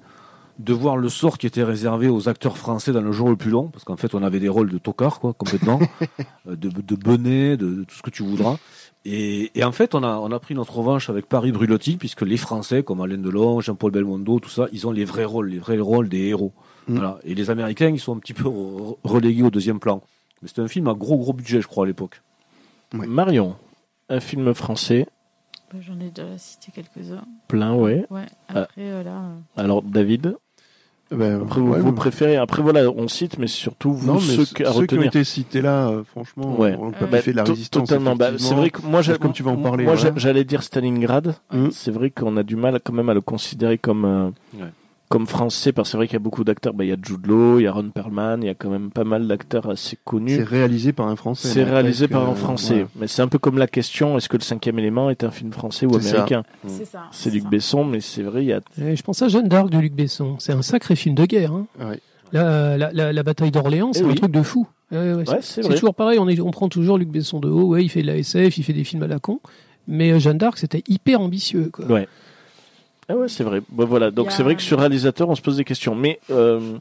de 0.60 0.74
voir 0.74 0.98
le 0.98 1.10
sort 1.10 1.38
qui 1.40 1.48
était 1.48 1.64
réservé 1.64 2.08
aux 2.10 2.28
acteurs 2.30 2.58
français 2.58 2.92
dans 2.92 3.02
le 3.02 3.12
jour 3.12 3.30
le 3.30 3.36
plus 3.36 3.50
long. 3.50 3.70
Parce 3.70 3.84
qu'en 3.84 3.96
fait, 3.98 4.14
on 4.14 4.22
avait 4.22 4.40
des 4.40 4.50
rôles 4.50 4.70
de 4.70 4.78
tocards, 4.78 5.20
quoi, 5.20 5.34
complètement. 5.34 5.80
Euh, 6.50 6.56
de, 6.56 6.70
de 6.70 6.96
benets, 6.96 7.56
de, 7.58 7.70
de 7.70 7.84
tout 7.84 7.96
ce 7.96 8.02
que 8.02 8.10
tu 8.10 8.24
voudras. 8.24 8.58
Et, 9.06 9.52
et 9.60 9.64
en 9.64 9.72
fait, 9.72 9.94
on 9.96 10.04
a, 10.04 10.18
on 10.18 10.32
a 10.32 10.40
pris 10.40 10.54
notre 10.56 10.76
revanche 10.78 11.10
avec 11.10 11.28
Paris 11.28 11.52
brûle-t-il, 11.52 11.98
puisque 12.00 12.22
les 12.24 12.38
Français, 12.38 12.82
comme 12.84 13.00
Alain 13.02 13.18
Delon, 13.20 13.60
Jean-Paul 13.62 13.92
Belmondo, 13.92 14.40
tout 14.40 14.50
ça, 14.50 14.68
ils 14.72 14.88
ont 14.88 14.92
les 14.92 15.06
vrais 15.06 15.26
rôles, 15.26 15.50
les 15.50 15.60
vrais 15.60 15.80
rôles 15.80 16.10
des 16.10 16.28
héros. 16.28 16.52
Mm. 16.88 16.94
Voilà. 16.96 17.20
Et 17.24 17.36
les 17.36 17.50
Américains, 17.50 17.90
ils 17.90 18.00
sont 18.00 18.16
un 18.16 18.20
petit 18.20 18.34
peu 18.34 18.46
re- 18.50 18.98
relégués 19.04 19.44
au 19.44 19.52
deuxième 19.52 19.80
plan. 19.80 20.02
Mais 20.42 20.48
c'était 20.48 20.62
un 20.62 20.68
film 20.68 20.88
à 20.88 20.94
gros, 20.94 21.18
gros 21.18 21.34
budget, 21.34 21.62
je 21.62 21.68
crois, 21.68 21.84
à 21.86 21.88
l'époque. 21.88 22.22
Marion, 22.94 23.56
un 24.10 24.20
film 24.20 24.54
français, 24.54 25.08
bah, 25.72 25.80
J'en 25.82 26.00
ai 26.06 26.10
déjà 26.10 26.38
cité 26.38 26.72
quelques-uns. 26.74 27.24
plein, 27.48 27.74
ouais. 27.74 28.06
Ouais. 28.10 28.26
Ah. 28.50 28.62
Après, 28.64 28.82
euh, 28.82 29.04
là. 29.04 29.12
euh, 29.22 29.62
Alors, 29.64 29.82
David, 29.84 30.36
Ben, 31.12 31.42
après, 31.44 31.62
vous, 31.62 31.70
ouais, 31.72 31.80
vous 31.80 31.90
ouais. 31.90 31.96
préférez, 31.96 32.36
après 32.38 32.62
voilà, 32.62 32.90
on 32.90 33.08
cite, 33.08 33.38
mais 33.38 33.48
surtout 33.48 33.94
vous, 33.94 34.08
Non, 34.08 34.16
mais 34.16 34.20
ceux, 34.22 34.46
ceux, 34.46 34.54
que- 34.56 34.64
à 34.64 34.74
ceux 34.74 34.86
qui 34.88 34.96
ont 34.98 35.02
été 35.04 35.24
cités 35.24 35.62
là, 35.62 35.88
euh, 35.90 36.04
franchement, 36.04 36.58
Ouais. 36.60 36.76
on 36.78 36.92
peut 36.92 37.06
bah, 37.06 37.12
pas 37.12 37.22
fait 37.22 37.32
de 37.32 37.38
la 37.38 37.44
résistance. 37.46 37.88
Totalement. 37.88 38.16
Bah, 38.18 38.32
c'est 38.38 38.54
vrai 38.56 38.70
que 38.72 38.82
moi, 38.82 39.02
comme 39.22 39.32
tu 39.34 39.44
vas 39.44 39.52
en 39.52 39.58
parler, 39.58 39.86
moi, 39.86 39.96
j'allais 40.16 40.44
dire 40.44 40.64
Stalingrad. 40.64 41.36
Mm. 41.54 41.70
C'est 41.72 41.92
vrai 41.92 42.10
qu'on 42.10 42.36
a 42.38 42.44
du 42.44 42.56
mal 42.58 42.80
quand 42.84 42.94
même 42.94 43.10
à 43.10 43.14
le 43.14 43.22
considérer 43.22 43.78
comme 43.78 44.04
euh. 44.06 44.66
Comme 45.12 45.28
français, 45.28 45.72
parce 45.72 45.90
que 45.90 45.92
c'est 45.92 45.98
vrai 45.98 46.08
qu'il 46.08 46.14
y 46.14 46.16
a 46.16 46.20
beaucoup 46.20 46.44
d'acteurs. 46.44 46.74
Bah, 46.74 46.84
il 46.84 46.90
y 46.90 46.94
a 46.94 46.98
Jude 47.02 47.28
Law, 47.28 47.60
il 47.60 47.64
y 47.64 47.68
a 47.68 47.72
Ron 47.72 47.90
Perlman, 47.90 48.38
il 48.42 48.46
y 48.46 48.50
a 48.50 48.56
quand 48.56 48.70
même 48.70 48.90
pas 48.90 49.04
mal 49.04 49.28
d'acteurs 49.28 49.70
assez 49.70 49.90
C'est 49.92 50.00
connus. 50.04 50.42
réalisé 50.42 50.94
par 50.94 51.08
un 51.08 51.16
Français. 51.16 51.50
C'est 51.50 51.64
réalisé 51.64 52.08
par 52.08 52.28
un 52.28 52.32
euh, 52.32 52.36
français. 52.36 52.86
Mais 53.00 53.08
c'est 53.08 53.22
un 53.22 53.28
peu 53.28 53.38
comme 53.38 53.58
la 53.58 53.68
question 53.68 54.18
est-ce 54.18 54.30
que 54.30 54.38
le 54.38 54.42
cinquième 54.44 54.80
élément 54.80 55.10
est 55.10 55.24
un 55.24 55.32
film 55.32 55.52
français 55.52 55.86
ou 55.86 56.00
C'est 56.00 56.12
américain? 56.16 56.44
C'est 56.66 56.86
ça. 56.86 57.04
C'est 57.12 57.30
Luc 57.30 57.44
ça. 57.44 57.50
Besson, 57.50 57.84
mais 57.86 58.00
c'est 58.00 58.24
vrai, 58.24 58.44
il 58.44 58.48
y 58.48 58.54
a. 58.54 58.62
Eh, 58.82 58.96
Je 58.96 59.04
pense 59.04 59.22
à 59.22 59.28
Jeanne 59.28 59.48
d'Arc 59.48 59.70
de 59.70 59.78
Luc 59.78 59.94
Besson. 59.94 60.38
C'est 60.40 60.54
un 60.54 60.62
sacré 60.62 60.96
film 60.96 61.14
de 61.16 61.26
guerre. 61.26 61.52
Hein. 61.52 61.68
Ouais. 61.80 62.00
La, 62.34 62.78
la, 62.78 62.92
la, 62.94 63.12
la 63.12 63.24
bataille 63.24 63.52
d'Orléans, 63.52 63.92
c'est 63.94 64.00
Eh 64.02 64.06
un 64.06 64.10
oui. 64.10 64.16
truc 64.16 64.32
de 64.32 64.42
fou. 64.42 64.66
Ouais, 64.92 64.98
ouais, 64.98 65.14
Ouais, 65.14 65.24
c'est- 65.26 65.42
c'est 65.42 65.64
c'est 65.64 65.70
toujours 65.76 65.94
pareil. 65.94 66.18
On, 66.20 66.28
est, 66.30 66.40
on 66.40 66.52
prend 66.52 66.70
toujours 66.70 66.98
Luc 66.98 67.10
Besson 67.10 67.40
de 67.42 67.50
haut. 67.50 67.68
Ouais, 67.68 67.84
il 67.84 67.90
fait 67.90 68.02
de 68.02 68.08
la 68.08 68.16
SF, 68.18 68.58
il 68.58 68.64
fait 68.64 68.72
des 68.74 68.86
films 68.86 69.04
à 69.04 69.08
la 69.08 69.20
con. 69.20 69.40
Mais 69.88 70.12
euh, 70.12 70.20
Jeanne 70.20 70.38
d'Arc, 70.38 70.58
c'était 70.58 70.84
hyper 70.88 71.20
ambitieux. 71.20 71.70
Quoi. 71.74 71.86
Ouais. 71.86 72.08
Ah 73.12 73.18
ouais, 73.18 73.28
c'est 73.28 73.44
vrai. 73.44 73.62
Bah, 73.72 73.86
voilà. 73.86 74.12
Donc 74.12 74.28
a- 74.28 74.32
c'est 74.32 74.44
vrai 74.44 74.56
que 74.56 74.62
sur 74.62 74.80
réalisateur, 74.80 75.30
on 75.30 75.36
se 75.36 75.42
pose 75.42 75.58
des 75.58 75.64
questions. 75.66 75.96
Mais 75.96 76.20
euh, 76.30 76.78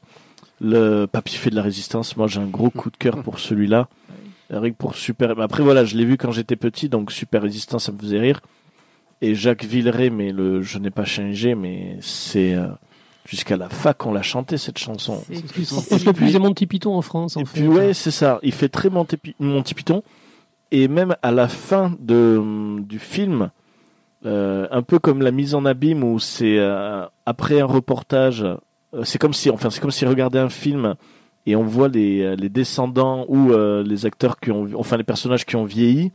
le 0.60 1.06
Papy 1.06 1.36
fait 1.36 1.50
de 1.50 1.56
la 1.56 1.62
résistance, 1.62 2.16
moi 2.16 2.26
j'ai 2.26 2.40
un 2.40 2.46
gros 2.46 2.70
coup 2.70 2.90
de 2.90 2.96
cœur 2.96 3.22
pour 3.22 3.38
celui-là. 3.38 3.88
Pour 4.78 4.96
Super. 4.96 5.36
mais 5.36 5.44
Après 5.44 5.62
voilà, 5.62 5.84
je 5.84 5.96
l'ai 5.96 6.04
vu 6.04 6.16
quand 6.16 6.32
j'étais 6.32 6.56
petit, 6.56 6.88
donc 6.88 7.12
Super 7.12 7.40
Résistance, 7.42 7.84
ça 7.84 7.92
me 7.92 7.98
faisait 7.98 8.18
rire. 8.18 8.40
Et 9.22 9.36
Jacques 9.36 9.62
Villeray, 9.64 10.10
mais 10.10 10.32
le 10.32 10.60
Je 10.60 10.78
n'ai 10.78 10.90
pas 10.90 11.04
changé, 11.04 11.54
mais 11.54 11.98
c'est 12.00 12.54
euh, 12.54 12.66
jusqu'à 13.28 13.56
la 13.56 13.68
fac 13.68 14.04
on 14.06 14.12
l'a 14.12 14.22
chanté 14.22 14.58
cette 14.58 14.78
chanson. 14.78 15.22
C'est 15.28 16.04
le 16.04 16.12
plus 16.12 16.36
Monty 16.40 16.66
Python 16.66 16.96
en 16.96 17.02
France. 17.02 17.36
En 17.36 17.42
Et 17.42 17.44
fait. 17.44 17.60
puis 17.60 17.68
ouais, 17.68 17.94
c'est 17.94 18.10
ça. 18.10 18.40
Il 18.42 18.50
fait 18.50 18.68
très 18.68 18.90
Monty, 18.90 19.16
Python. 19.74 20.02
Et 20.72 20.88
même 20.88 21.14
à 21.22 21.30
la 21.30 21.46
fin 21.46 21.94
de, 22.00 22.42
du 22.80 22.98
film, 22.98 23.50
euh, 24.26 24.66
un 24.70 24.82
peu 24.82 24.98
comme 24.98 25.22
la 25.22 25.30
mise 25.30 25.54
en 25.54 25.64
abîme 25.64 26.04
où 26.04 26.18
c'est 26.18 26.58
euh, 26.58 27.04
après 27.26 27.60
un 27.60 27.66
reportage, 27.66 28.42
euh, 28.42 29.02
c'est 29.04 29.18
comme 29.18 29.32
si, 29.34 29.50
enfin, 29.50 29.70
c'est 29.70 29.80
comme 29.80 29.90
si 29.90 30.04
regardait 30.04 30.38
un 30.38 30.48
film 30.50 30.94
et 31.46 31.56
on 31.56 31.64
voit 31.64 31.88
les, 31.88 32.36
les 32.36 32.48
descendants 32.48 33.24
ou 33.28 33.52
euh, 33.52 33.82
les 33.82 34.04
acteurs 34.06 34.38
qui 34.40 34.50
ont, 34.50 34.68
enfin 34.76 34.96
les 34.96 35.04
personnages 35.04 35.46
qui 35.46 35.56
ont 35.56 35.64
vieilli. 35.64 36.12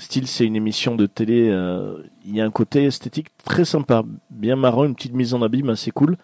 Style, 0.00 0.26
c'est 0.28 0.44
une 0.46 0.54
émission 0.56 0.94
de 0.94 1.06
télé. 1.06 1.48
euh, 1.50 2.02
Il 2.24 2.34
y 2.34 2.40
a 2.40 2.44
un 2.44 2.50
côté 2.50 2.84
esthétique 2.84 3.28
très 3.44 3.64
sympa, 3.64 4.04
bien 4.30 4.54
marrant, 4.56 4.84
une 4.84 4.94
petite 4.94 5.14
mise 5.14 5.34
en 5.34 5.42
abîme 5.42 5.70
assez 5.70 5.90
cool. 5.90 6.16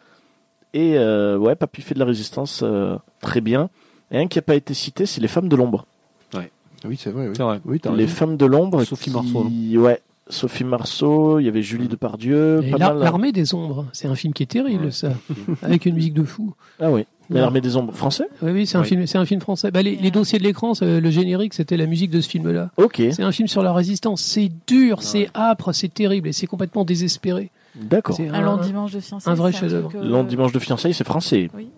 Et 0.74 0.97
euh, 0.97 1.36
ouais, 1.39 1.55
Papy 1.57 1.82
fait 1.82 1.95
de 1.95 1.99
la 2.01 2.05
résistance, 2.05 2.61
euh, 2.65 2.97
très 3.20 3.41
bien. 3.41 3.70
Et 4.11 4.19
un 4.19 4.27
qui 4.28 4.39
n'a 4.39 4.43
pas 4.43 4.55
été 4.55 4.74
cité, 4.74 5.07
c'est 5.07 5.20
les 5.20 5.28
femmes 5.28 5.49
de 5.49 5.57
l'ombre. 5.57 5.86
Oui, 6.86 6.99
c'est 6.99 7.11
vrai. 7.12 7.28
Oui, 7.28 7.35
C'est 7.35 7.43
vrai. 7.43 7.61
oui 7.65 7.81
Les 7.82 7.91
raison. 8.05 8.09
femmes 8.15 8.36
de 8.36 8.45
l'ombre. 8.45 8.85
Sophie 8.85 9.05
qui- 9.11 9.11
Marceau, 9.11 9.47
Ouais, 9.81 10.01
Sophie 10.28 10.64
Marceau, 10.64 11.38
il 11.38 11.44
y 11.44 11.48
avait 11.48 11.62
Julie 11.62 11.88
Depardieu. 11.88 12.62
Mal. 12.62 12.78
L'Armée 12.98 13.30
des 13.32 13.55
Ombres, 13.55 13.86
c'est 13.92 14.09
un 14.09 14.14
film 14.14 14.32
qui 14.32 14.42
est 14.42 14.46
terrible, 14.46 14.90
ça, 14.92 15.10
avec 15.62 15.84
une 15.86 15.94
musique 15.94 16.14
de 16.14 16.24
fou. 16.24 16.55
Ah 16.80 16.90
oui, 16.90 17.05
l'armée 17.30 17.60
des 17.60 17.76
ombres 17.76 17.92
français? 17.94 18.26
Oui, 18.42 18.51
oui, 18.52 18.66
c'est 18.66 18.76
un 18.78 18.80
Oui. 18.82 18.86
film, 18.88 19.06
c'est 19.06 19.18
un 19.18 19.26
film 19.26 19.40
français. 19.40 19.70
Bah, 19.70 19.82
les, 19.82 19.96
les 19.96 20.10
dossiers 20.10 20.38
de 20.38 20.44
l'écran, 20.44 20.72
le 20.80 21.10
générique, 21.10 21.52
c'était 21.55 21.76
la 21.76 21.86
musique 21.86 22.10
de 22.10 22.20
ce 22.22 22.28
film-là. 22.28 22.70
Ok, 22.78 23.02
C'est 23.12 23.22
un 23.22 23.32
film 23.32 23.48
sur 23.48 23.62
la 23.62 23.72
résistance. 23.74 24.22
C'est 24.22 24.51
dur, 24.66 25.02
c'est 25.02 25.28
âpre, 25.34 25.72
c'est 25.72 25.92
terrible 25.92 26.28
et 26.28 26.32
c'est 26.32 26.46
complètement 26.46 26.84
désespéré. 26.84 27.51
d'accord. 27.76 28.16
C'est 28.16 28.28
Un 28.30 28.40
long 28.40 28.56
dimanche 28.56 28.92
de 28.92 29.01
fiançailles. 29.01 29.32
un 29.32 29.36
vrai 29.36 29.52
c'est 29.52 29.59
chef-d'œuvre. 29.60 29.90
euh, 29.94 30.05
Long 30.09 30.24
dimanche 30.24 30.52
de 30.52 30.59
fiançailles, 30.59 30.94
c'est 30.94 31.05
français. 31.05 31.51
Oui. 31.55 31.68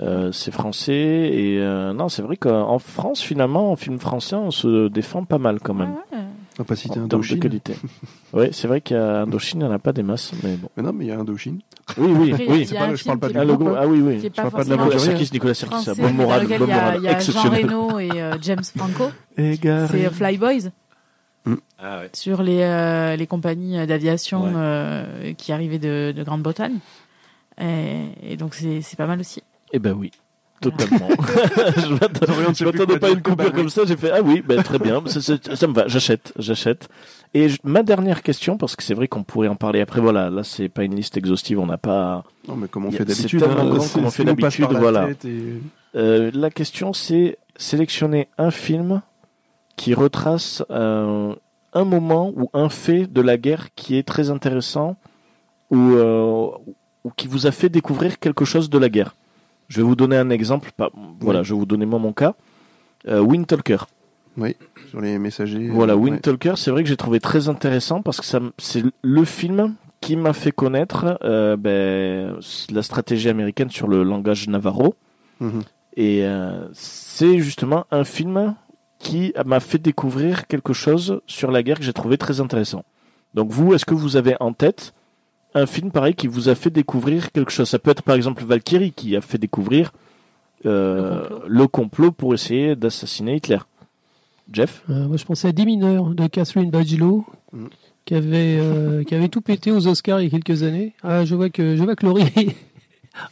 Euh, 0.00 0.32
c'est 0.32 0.50
français 0.50 0.94
et 0.94 1.58
euh, 1.60 1.92
non, 1.92 2.08
c'est 2.08 2.22
vrai 2.22 2.36
qu'en 2.38 2.78
France, 2.78 3.20
finalement, 3.20 3.70
en 3.70 3.76
film 3.76 3.98
français, 3.98 4.36
on 4.36 4.50
se 4.50 4.88
défend 4.88 5.24
pas 5.24 5.38
mal 5.38 5.60
quand 5.60 5.74
même. 5.74 5.90
Ouais, 5.90 6.18
ouais. 6.18 6.24
On 6.58 6.62
va 6.62 6.64
pas 6.66 6.76
citer 6.76 6.90
En 6.92 6.94
termes 6.94 7.08
de 7.08 7.14
Indochine. 7.16 7.40
qualité. 7.40 7.74
ouais, 8.34 8.50
c'est 8.52 8.68
vrai 8.68 8.80
qu'à 8.82 9.22
Indochine, 9.22 9.60
il 9.60 9.64
n'y 9.64 9.70
en 9.70 9.74
a 9.74 9.78
pas 9.78 9.92
des 9.92 10.02
masses, 10.02 10.32
mais 10.42 10.56
bon. 10.56 10.68
Mais 10.76 10.82
non, 10.82 10.92
mais 10.92 11.06
il 11.06 11.08
y 11.08 11.10
a 11.12 11.18
Indochine. 11.18 11.60
Oui, 11.96 12.12
oui, 12.12 12.32
Après, 12.32 12.46
oui. 12.48 12.66
pas- 12.66 12.94
je 12.94 13.04
parle 13.04 13.18
pas 13.18 13.28
du 13.28 13.38
Ah, 13.38 13.44
le 13.44 13.56
groupe, 13.56 13.74
ah 13.78 13.86
oui, 13.86 14.00
oui. 14.00 14.20
Je 14.22 14.28
pas 14.28 14.42
parle 14.50 14.50
pas 14.52 14.64
de 14.64 14.74
la. 14.92 14.98
Sarkis, 14.98 15.30
Nicolas 15.32 15.54
français, 15.54 15.92
Bon 15.96 16.10
moral, 16.12 16.46
bon 16.46 16.46
il 16.46 16.50
y 16.50 16.54
a- 16.54 16.58
moral, 16.66 16.96
Il 16.98 17.04
y 17.04 17.08
a 17.08 17.18
Jean. 17.18 17.50
Reno 17.50 17.98
et 17.98 18.10
euh, 18.12 18.36
James 18.42 18.62
Franco. 18.76 19.10
C'est 19.36 20.10
Flyboys 20.12 20.70
Ah 21.78 21.98
ouais. 22.00 22.10
sur 22.12 22.42
les, 22.42 22.60
euh, 22.62 23.16
les 23.16 23.26
compagnies 23.26 23.84
d'aviation 23.86 24.44
Ouais. 24.44 24.50
euh, 24.54 25.32
qui 25.34 25.52
arrivaient 25.52 25.78
de, 25.80 26.12
de 26.16 26.22
Grande-Bretagne. 26.22 26.78
Et, 27.60 28.04
et 28.22 28.36
donc 28.36 28.54
c'est 28.54 28.80
c'est 28.82 28.96
pas 28.96 29.06
mal 29.06 29.20
aussi. 29.20 29.42
Eh 29.72 29.78
ben 29.78 29.92
oui. 29.92 30.10
Totalement. 30.70 31.08
je 31.76 32.64
m'attendais 32.64 32.98
pas 32.98 33.08
à 33.08 33.10
une 33.10 33.16
bah 33.16 33.22
coupure 33.22 33.46
oui. 33.46 33.52
comme 33.52 33.68
ça. 33.68 33.82
J'ai 33.86 33.96
fait 33.96 34.10
ah 34.12 34.20
oui, 34.22 34.42
ben 34.46 34.62
très 34.62 34.78
bien, 34.78 35.02
ça, 35.06 35.20
ça- 35.20 35.36
ça 35.56 35.66
me 35.66 35.74
va. 35.74 35.88
J'achète, 35.88 36.32
j'achète. 36.38 36.88
Et 37.34 37.48
je- 37.48 37.58
ma 37.64 37.82
dernière 37.82 38.22
question, 38.22 38.56
parce 38.56 38.76
que 38.76 38.82
c'est 38.82 38.94
vrai 38.94 39.08
qu'on 39.08 39.22
pourrait 39.24 39.48
en 39.48 39.56
parler 39.56 39.80
après. 39.80 40.00
Voilà, 40.00 40.30
là 40.30 40.42
c'est 40.44 40.68
pas 40.68 40.84
une 40.84 40.94
liste 40.94 41.16
exhaustive, 41.16 41.58
on 41.58 41.66
n'a 41.66 41.78
pas. 41.78 42.24
Non, 42.48 42.56
mais 42.56 42.68
comme 42.68 42.86
on 42.86 42.90
fait 42.90 43.04
d'habitude. 43.04 43.42
hein, 43.42 43.78
on 44.02 44.10
fait 44.10 44.24
d'habitude, 44.24 44.70
la 44.70 44.78
voilà. 44.78 45.06
tête 45.08 45.24
et- 45.24 45.60
Euh, 45.94 46.30
la 46.32 46.50
question 46.50 46.92
c'est 46.94 47.36
sélectionner 47.56 48.28
un 48.38 48.50
film 48.50 49.02
qui 49.76 49.92
retrace 49.94 50.62
euh, 50.70 51.34
un 51.74 51.84
moment 51.84 52.32
ou 52.36 52.48
un 52.54 52.68
fait 52.70 53.06
de 53.06 53.20
la 53.20 53.36
guerre 53.36 53.68
qui 53.74 53.96
est 53.98 54.02
très 54.02 54.30
intéressant 54.30 54.96
ou, 55.70 55.76
euh, 55.92 56.46
ou 57.04 57.10
qui 57.16 57.26
vous 57.28 57.46
a 57.46 57.50
fait 57.50 57.68
découvrir 57.68 58.18
quelque 58.18 58.44
chose 58.46 58.70
de 58.70 58.78
la 58.78 58.88
guerre. 58.88 59.14
Je 59.68 59.78
vais 59.78 59.82
vous 59.82 59.96
donner 59.96 60.16
un 60.16 60.30
exemple. 60.30 60.70
Pas, 60.76 60.90
voilà, 61.20 61.40
Oui. 61.40 61.44
je 61.46 61.54
vais 61.54 61.58
vous 61.58 61.66
donner 61.66 61.86
moi 61.86 61.98
mon 61.98 62.12
cas. 62.12 62.34
Euh, 63.08 63.20
Wind 63.20 63.46
Talker. 63.46 63.78
Oui, 64.36 64.56
sur 64.90 65.00
les 65.00 65.18
messagers. 65.18 65.68
Voilà, 65.68 65.92
euh, 65.92 65.96
Wind 65.96 66.14
ouais. 66.16 66.20
Talker, 66.20 66.54
c'est 66.56 66.70
vrai 66.70 66.82
que 66.82 66.88
j'ai 66.88 66.96
trouvé 66.96 67.20
très 67.20 67.48
intéressant 67.48 68.02
parce 68.02 68.20
que 68.20 68.26
ça, 68.26 68.40
c'est 68.58 68.82
le 69.02 69.24
film 69.24 69.74
qui 70.00 70.16
m'a 70.16 70.32
fait 70.32 70.52
connaître 70.52 71.18
euh, 71.22 71.56
ben, 71.56 72.36
la 72.70 72.82
stratégie 72.82 73.28
américaine 73.28 73.70
sur 73.70 73.88
le 73.88 74.02
langage 74.02 74.48
navarro. 74.48 74.94
Mhm. 75.40 75.62
Et 75.96 76.24
euh, 76.24 76.66
c'est 76.72 77.38
justement 77.40 77.84
un 77.90 78.04
film 78.04 78.54
qui 78.98 79.34
m'a 79.44 79.60
fait 79.60 79.78
découvrir 79.78 80.46
quelque 80.46 80.72
chose 80.72 81.20
sur 81.26 81.50
la 81.50 81.62
guerre 81.62 81.78
que 81.78 81.84
j'ai 81.84 81.92
trouvé 81.92 82.16
très 82.16 82.40
intéressant. 82.40 82.84
Donc 83.34 83.50
vous, 83.50 83.74
est-ce 83.74 83.84
que 83.84 83.94
vous 83.94 84.16
avez 84.16 84.36
en 84.40 84.52
tête 84.52 84.94
un 85.54 85.66
film 85.66 85.90
pareil 85.90 86.14
qui 86.14 86.26
vous 86.26 86.48
a 86.48 86.54
fait 86.54 86.70
découvrir 86.70 87.30
quelque 87.32 87.50
chose 87.52 87.68
Ça 87.68 87.78
peut 87.78 87.90
être 87.90 88.02
par 88.02 88.14
exemple 88.16 88.44
Valkyrie 88.44 88.92
qui 88.92 89.16
a 89.16 89.20
fait 89.20 89.38
découvrir 89.38 89.92
euh, 90.66 91.22
Le 91.22 91.28
complot. 91.28 91.48
le 91.48 91.66
complot 91.68 92.12
pour 92.12 92.34
essayer 92.34 92.76
d'assassiner 92.76 93.36
Hitler. 93.36 93.58
Jeff 94.52 94.82
Euh, 94.90 95.06
moi, 95.08 95.16
je 95.16 95.24
pensais 95.24 95.48
à 95.48 95.52
10 95.52 95.66
mineurs 95.66 96.06
de 96.14 96.26
Catherine 96.26 96.70
Bagelot, 96.70 97.26
Mm. 97.52 97.66
qui 98.06 98.14
avait 98.14 98.56
euh, 98.60 99.04
qui 99.06 99.14
avait 99.14 99.28
tout 99.28 99.42
pété 99.42 99.70
aux 99.72 99.86
Oscars 99.86 100.20
il 100.20 100.24
y 100.24 100.26
a 100.26 100.30
quelques 100.30 100.62
années. 100.62 100.94
Ah, 101.02 101.24
je 101.26 101.34
vois 101.34 101.50
que 101.50 101.76
je 101.76 101.82
vois 101.82 101.94
que 101.96 102.06
Laurie 102.06 102.24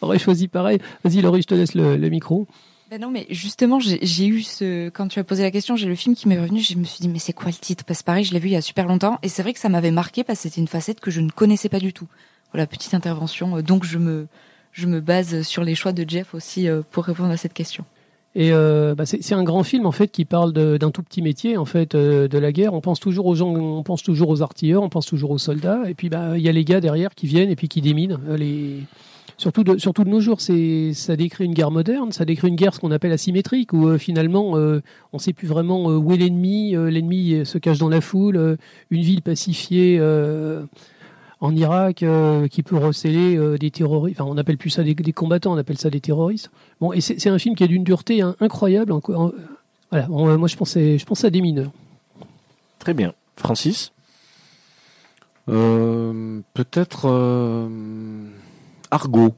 aurait 0.03 0.19
choisi 0.19 0.47
pareil. 0.49 0.79
Vas-y, 1.05 1.23
Laurie, 1.23 1.41
je 1.43 1.47
te 1.47 1.55
laisse 1.55 1.75
le, 1.75 1.97
le 1.97 2.09
micro. 2.11 2.47
Ben 2.91 3.01
non, 3.01 3.11
mais 3.13 3.25
justement, 3.31 3.79
j'ai 3.79 4.27
eu 4.27 4.43
ce. 4.43 4.89
Quand 4.89 5.07
tu 5.07 5.21
as 5.21 5.25
posé 5.25 5.45
la 5.45 5.53
question, 5.53 5.77
j'ai 5.77 5.87
le 5.87 5.95
film 5.95 6.17
qui 6.17 6.27
m'est 6.27 6.41
revenu. 6.41 6.59
Je 6.59 6.77
me 6.77 6.83
suis 6.83 7.01
dit, 7.01 7.09
mais 7.09 7.21
c'est 7.21 7.33
quoi 7.33 7.47
le 7.47 7.55
titre? 7.55 7.85
Parce 7.85 8.01
que 8.01 8.05
pareil, 8.05 8.25
je 8.25 8.33
l'ai 8.33 8.41
vu 8.41 8.49
il 8.49 8.53
y 8.53 8.57
a 8.57 8.63
super 8.63 8.89
longtemps. 8.89 9.21
Et 9.23 9.29
c'est 9.29 9.43
vrai 9.43 9.53
que 9.53 9.61
ça 9.61 9.69
m'avait 9.69 9.93
marqué 9.93 10.25
parce 10.25 10.41
que 10.41 10.49
c'était 10.49 10.61
une 10.61 10.67
facette 10.67 10.99
que 10.99 11.13
je 11.13 11.21
ne 11.21 11.31
connaissais 11.31 11.69
pas 11.69 11.79
du 11.79 11.93
tout. 11.93 12.09
Voilà, 12.53 12.67
petite 12.67 12.93
intervention. 12.93 13.59
Euh, 13.59 13.63
Donc, 13.63 13.85
je 13.85 13.97
me, 13.97 14.27
je 14.73 14.89
me 14.89 15.01
base 15.01 15.43
sur 15.43 15.63
les 15.63 15.77
choix 15.77 15.93
de 15.93 16.05
Jeff 16.09 16.35
aussi 16.35 16.67
euh, 16.67 16.83
pour 16.91 17.05
répondre 17.05 17.31
à 17.31 17.37
cette 17.37 17.53
question. 17.53 17.85
Et 18.35 18.51
euh, 18.53 18.97
bah, 18.97 19.07
c'est 19.07 19.35
un 19.35 19.45
grand 19.45 19.63
film 19.63 19.87
en 19.87 19.93
fait 19.93 20.09
qui 20.09 20.25
parle 20.25 20.53
d'un 20.53 20.91
tout 20.91 21.03
petit 21.03 21.23
métier 21.23 21.57
en 21.57 21.65
fait 21.65 21.97
de 21.97 22.39
la 22.39 22.53
guerre. 22.53 22.75
On 22.75 22.81
pense 22.81 23.01
toujours 23.01 23.27
aux 23.27 23.35
gens, 23.35 23.49
on 23.49 23.83
pense 23.83 24.05
toujours 24.05 24.31
aux 24.31 24.43
artilleurs, 24.43 24.85
on 24.85 24.89
pense 24.89 25.07
toujours 25.07 25.33
aux 25.33 25.39
soldats. 25.39 25.83
Et 25.89 25.95
puis 25.95 26.09
bah 26.09 26.39
il 26.39 26.43
y 26.45 26.49
a 26.49 26.53
les 26.53 26.65
gars 26.65 26.81
derrière 26.81 27.17
qui 27.17 27.27
viennent 27.27 27.51
et 27.51 27.57
puis 27.57 27.69
qui 27.69 27.81
déminent. 27.81 28.21
Les... 28.37 28.85
Surtout 29.41 29.65
de, 29.65 29.79
surtout 29.79 30.05
de 30.05 30.11
nos 30.11 30.21
jours, 30.21 30.41
c'est 30.43 30.93
ça 30.93 31.17
décrit 31.17 31.47
une 31.47 31.55
guerre 31.55 31.71
moderne, 31.71 32.13
ça 32.13 32.27
décrit 32.27 32.49
une 32.49 32.57
guerre 32.57 32.75
ce 32.75 32.81
qu'on 32.81 32.91
appelle 32.91 33.13
asymétrique 33.13 33.73
où 33.73 33.89
euh, 33.89 33.97
finalement 33.97 34.59
euh, 34.59 34.83
on 35.15 35.19
sait 35.19 35.33
plus 35.33 35.49
vraiment 35.49 35.91
euh, 35.91 35.97
où 35.97 36.13
est 36.13 36.19
l'ennemi. 36.19 36.77
Euh, 36.77 36.91
l'ennemi 36.91 37.47
se 37.47 37.57
cache 37.57 37.79
dans 37.79 37.89
la 37.89 38.03
foule. 38.03 38.37
Euh, 38.37 38.57
une 38.91 39.01
ville 39.03 39.23
pacifiée. 39.23 39.97
euh, 39.99 40.65
en 41.43 41.57
Irak, 41.57 42.03
euh, 42.03 42.49
qui 42.49 42.63
peut 42.63 42.77
recéler 42.77 43.35
euh, 43.39 43.57
des 43.57 43.71
terroristes. 43.71 44.21
Enfin, 44.21 44.31
on 44.31 44.37
appelle 44.37 44.59
plus 44.59 44.69
ça 44.69 44.83
des, 44.83 44.93
des 44.95 45.13
combattants, 45.15 45.55
on 45.55 45.57
appelle 45.57 45.79
ça 45.79 45.89
des 45.89 46.01
terroristes. 46.01 46.51
Bon, 46.83 46.93
et 46.93 47.01
c'est 47.01 47.19
c'est 47.19 47.31
un 47.31 47.39
film 47.39 47.55
qui 47.57 47.65
est 47.65 47.69
d'une 47.69 47.83
dureté 47.83 48.21
hein, 48.21 48.37
incroyable. 48.41 48.93
en- 48.93 49.01
en- 49.15 49.33
voilà, 49.91 50.05
bon, 50.09 50.29
euh, 50.29 50.37
moi 50.37 50.49
je 50.49 50.57
pensais, 50.59 50.99
je 50.99 51.07
pensais 51.07 51.29
à 51.29 51.31
des 51.31 51.41
mineurs. 51.41 51.71
Très 52.79 52.93
bien. 52.93 53.15
Francis? 53.37 53.91
Euh, 55.49 56.41
Peut-être 56.53 57.07
euh, 57.09 57.69
Argo 58.91 59.35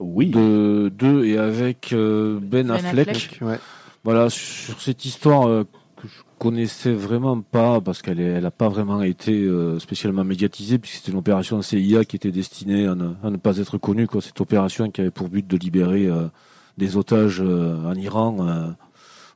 Oui. 0.00 0.28
de, 0.30 0.92
de 0.96 1.24
et 1.24 1.38
avec 1.38 1.92
euh, 1.92 2.38
Ben, 2.40 2.66
Ben 2.68 2.70
Affleck. 2.72 3.08
Affleck. 3.08 3.38
Ouais. 3.42 3.58
Voilà, 4.02 4.28
sur 4.28 4.80
cette 4.80 5.04
histoire 5.04 5.48
euh, 5.48 5.64
que 5.96 6.08
je 6.08 6.20
connaissais 6.38 6.92
vraiment 6.92 7.40
pas, 7.40 7.80
parce 7.80 8.02
qu'elle 8.02 8.20
est- 8.20 8.24
elle 8.24 8.44
a 8.46 8.50
pas 8.50 8.68
vraiment 8.68 9.02
été 9.02 9.32
euh, 9.44 9.78
spécialement 9.78 10.24
médiatisée, 10.24 10.78
puisque 10.78 10.96
c'était 10.96 11.12
une 11.12 11.18
opération 11.18 11.62
CIA 11.62 12.04
qui 12.04 12.16
était 12.16 12.32
destinée 12.32 12.86
à 12.86 12.94
ne, 12.94 13.12
à 13.22 13.30
ne 13.30 13.36
pas 13.36 13.56
être 13.58 13.78
connue. 13.78 14.06
Quoi. 14.06 14.20
Cette 14.20 14.40
opération 14.40 14.90
qui 14.90 15.00
avait 15.00 15.10
pour 15.10 15.28
but 15.28 15.46
de 15.46 15.56
libérer 15.56 16.06
euh, 16.06 16.26
des 16.76 16.96
otages 16.96 17.40
euh, 17.40 17.82
en 17.90 17.94
Iran 17.94 18.36
euh, 18.40 18.66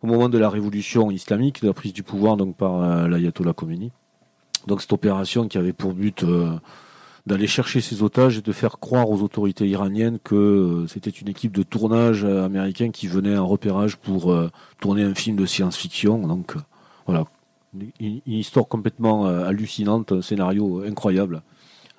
au 0.02 0.06
moment 0.06 0.28
de 0.28 0.38
la 0.38 0.50
révolution 0.50 1.10
islamique, 1.10 1.62
de 1.62 1.68
la 1.68 1.72
prise 1.72 1.92
du 1.92 2.02
pouvoir 2.02 2.36
donc 2.36 2.56
par 2.56 2.82
euh, 2.82 3.08
l'ayatollah 3.08 3.52
Khomeini. 3.54 3.90
Donc 4.66 4.82
cette 4.82 4.92
opération 4.92 5.48
qui 5.48 5.56
avait 5.56 5.72
pour 5.72 5.94
but 5.94 6.24
euh, 6.24 6.50
d'aller 7.28 7.46
chercher 7.46 7.80
ces 7.80 8.02
otages 8.02 8.38
et 8.38 8.42
de 8.42 8.52
faire 8.52 8.80
croire 8.80 9.08
aux 9.10 9.22
autorités 9.22 9.68
iraniennes 9.68 10.18
que 10.18 10.34
euh, 10.34 10.86
c'était 10.88 11.10
une 11.10 11.28
équipe 11.28 11.52
de 11.52 11.62
tournage 11.62 12.24
euh, 12.24 12.44
américain 12.44 12.90
qui 12.90 13.06
venait 13.06 13.36
en 13.36 13.46
repérage 13.46 13.96
pour 13.96 14.32
euh, 14.32 14.50
tourner 14.80 15.04
un 15.04 15.14
film 15.14 15.36
de 15.36 15.46
science-fiction. 15.46 16.26
Donc 16.26 16.56
voilà, 17.06 17.26
une, 18.00 18.20
histoire 18.26 18.66
complètement 18.66 19.26
hallucinante, 19.26 20.12
un 20.12 20.22
scénario 20.22 20.82
incroyable. 20.86 21.42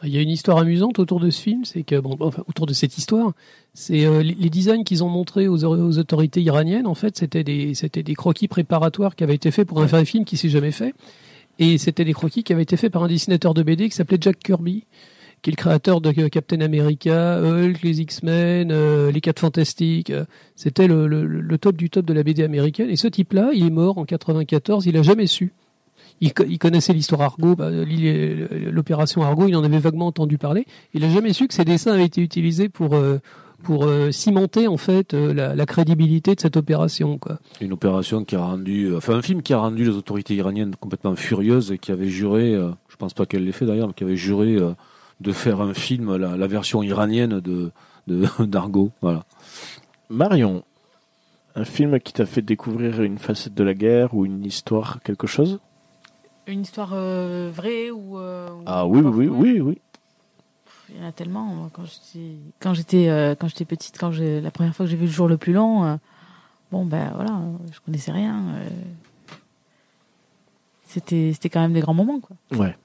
Il 0.04 0.10
y 0.10 0.18
a 0.18 0.22
une 0.22 0.30
histoire 0.30 0.58
amusante 0.58 0.98
autour 0.98 1.20
de 1.20 1.30
ce 1.30 1.42
film, 1.42 1.66
c'est 1.66 1.84
que 1.84 2.00
bon, 2.00 2.16
enfin, 2.22 2.44
autour 2.48 2.66
de 2.66 2.74
cette 2.74 2.98
histoire, 2.98 3.34
c'est 3.74 4.08
les, 4.24 4.50
designs 4.50 4.84
qu'ils 4.84 5.04
ont 5.04 5.10
montrés 5.10 5.48
aux, 5.48 5.64
autorités 5.66 6.42
iraniennes. 6.42 6.88
En 6.88 6.96
fait, 6.96 7.18
c'était 7.18 7.44
des, 7.44 7.74
c'était 7.74 8.04
des 8.04 8.16
croquis 8.16 8.48
préparatoires 8.48 9.16
qui 9.16 9.26
avaient 9.26 9.36
été 9.36 9.52
faits 9.52 9.68
pour 9.68 9.82
un 9.82 9.88
vrai 9.88 10.06
film 10.06 10.24
qui 10.24 10.38
s'est 10.38 10.48
jamais 10.48 10.72
fait, 10.72 10.94
et 11.60 11.78
c'était 11.78 12.06
des 12.06 12.14
croquis 12.14 12.44
qui 12.44 12.54
avaient 12.54 12.64
été 12.64 12.78
faits 12.78 12.92
par 12.92 13.04
un 13.04 13.08
dessinateur 13.10 13.54
de 13.54 13.62
BD 13.62 13.90
qui 13.90 13.96
s'appelait 13.96 14.18
Jack 14.22 14.40
Kirby, 14.40 14.86
qui 15.42 15.50
est 15.50 15.54
le 15.54 15.58
créateur 15.58 16.02
de 16.02 16.10
euh, 16.18 16.30
Captain 16.30 16.62
America, 16.62 17.40
Hulk, 17.42 17.82
les 17.82 18.02
X-Men, 18.02 18.72
euh, 18.72 19.12
les 19.12 19.22
Quatre 19.22 19.40
Fantastiques. 19.40 20.10
euh, 20.10 20.26
C'était 20.56 20.88
le, 20.88 21.58
top 21.58 21.76
du 21.78 21.90
top 21.90 22.06
de 22.06 22.14
la 22.14 22.24
BD 22.24 22.44
américaine. 22.44 22.90
Et 22.90 22.96
ce 22.96 23.08
type-là, 23.08 23.52
il 23.54 23.66
est 23.66 23.70
mort 23.72 23.98
en 23.98 24.06
94. 24.06 24.86
Il 24.86 24.98
a 24.98 25.02
jamais 25.04 25.28
su. 25.28 25.54
Il, 26.22 26.34
co- 26.34 26.44
il 26.48 26.58
connaissait 26.60 26.92
l'histoire 26.94 27.22
Argo, 27.22 27.56
bah, 27.56 27.70
l'île- 27.72 28.48
l'opération 28.72 29.22
Argo, 29.24 29.48
il 29.48 29.56
en 29.56 29.64
avait 29.64 29.80
vaguement 29.80 30.08
entendu 30.08 30.38
parler. 30.38 30.66
Il 30.94 31.04
a 31.06 31.10
jamais 31.10 31.32
su 31.34 31.48
que 31.48 31.54
ces 31.54 31.64
dessins 31.66 31.94
avaient 31.94 32.06
été 32.06 32.22
utilisés 32.22 32.68
pour 32.68 32.96
euh, 32.96 33.20
euh, 33.70 34.12
cimenter 34.12 34.68
en 34.68 34.76
fait 34.78 35.14
euh, 35.14 35.34
la, 35.34 35.66
crédibilité 35.66 36.36
de 36.36 36.40
cette 36.42 36.58
opération. 36.58 37.20
Une 37.62 37.72
opération 37.74 38.26
qui 38.26 38.36
a 38.36 38.42
rendu, 38.42 38.94
enfin 38.96 39.14
un 39.16 39.22
film 39.22 39.42
qui 39.42 39.54
a 39.54 39.60
rendu 39.60 39.84
les 39.86 39.90
autorités 39.96 40.36
iraniennes 40.36 40.76
complètement 40.78 41.16
furieuses 41.16 41.72
et 41.72 41.78
qui 41.78 41.92
avait 41.94 42.10
juré, 42.10 42.54
euh, 42.54 42.70
je 42.90 42.96
pense 42.98 43.14
pas 43.14 43.26
qu'elle 43.26 43.46
l'ait 43.46 43.52
fait 43.54 43.66
d'ailleurs, 43.66 43.88
mais 43.88 43.94
qui 43.94 44.04
avait 44.04 44.18
juré 44.18 44.56
euh, 44.56 44.72
de 45.22 45.32
faire 45.32 45.62
un 45.62 45.74
film, 45.74 46.16
la, 46.16 46.38
la 46.38 46.48
version 46.48 46.82
iranienne 46.84 47.40
de 47.40 47.72
de- 48.08 48.28
d'Argo. 48.46 48.92
Voilà. 49.02 49.24
Marion, 50.10 50.64
un 51.56 51.66
film 51.66 52.00
qui 52.00 52.14
t'a 52.14 52.26
fait 52.26 52.42
découvrir 52.42 53.02
une 53.04 53.18
facette 53.20 53.54
de 53.54 53.64
la 53.64 53.74
guerre 53.74 54.14
ou 54.16 54.26
une 54.26 54.44
histoire, 54.46 55.00
quelque 55.04 55.28
chose? 55.28 55.60
Une 56.48 56.62
histoire 56.62 56.92
euh, 56.94 57.52
vraie 57.54 57.92
ou. 57.92 58.18
euh, 58.18 58.50
ou 58.50 58.64
Ah 58.66 58.88
oui, 58.88 59.02
pas 59.04 59.10
oui, 59.10 59.28
oui, 59.28 59.50
oui, 59.52 59.62
oui. 59.62 59.82
Il 60.92 61.00
y 61.00 61.04
en 61.06 61.08
a 61.08 61.12
tellement. 61.12 61.44
moi, 61.44 61.70
Quand 61.72 61.84
j'étais, 61.86 62.36
quand 62.60 62.74
j'étais, 62.74 63.10
euh, 63.10 63.36
quand 63.36 63.48
j'étais 63.48 63.66
petite, 63.66 63.98
quand 64.00 64.12
j'ai 64.12 64.42
la 64.42 64.50
première 64.50 64.76
fois 64.76 64.86
que 64.88 64.90
j'ai 64.90 64.98
vu 64.98 65.06
le 65.06 65.12
jour 65.12 65.28
le 65.28 65.38
plus 65.38 65.54
long, 65.54 65.84
euh, 65.86 65.96
bon 66.72 66.84
ben 66.86 67.12
voilà, 67.14 67.40
je 67.72 67.80
connaissais 67.82 68.12
rien. 68.12 68.42
euh, 68.56 68.70
c'était, 70.86 71.32
c'était 71.34 71.50
quand 71.50 71.62
même 71.62 71.74
des 71.74 71.82
grands 71.82 71.94
moments 71.94 72.20
quoi. 72.20 72.36
Ouais. 72.58 72.76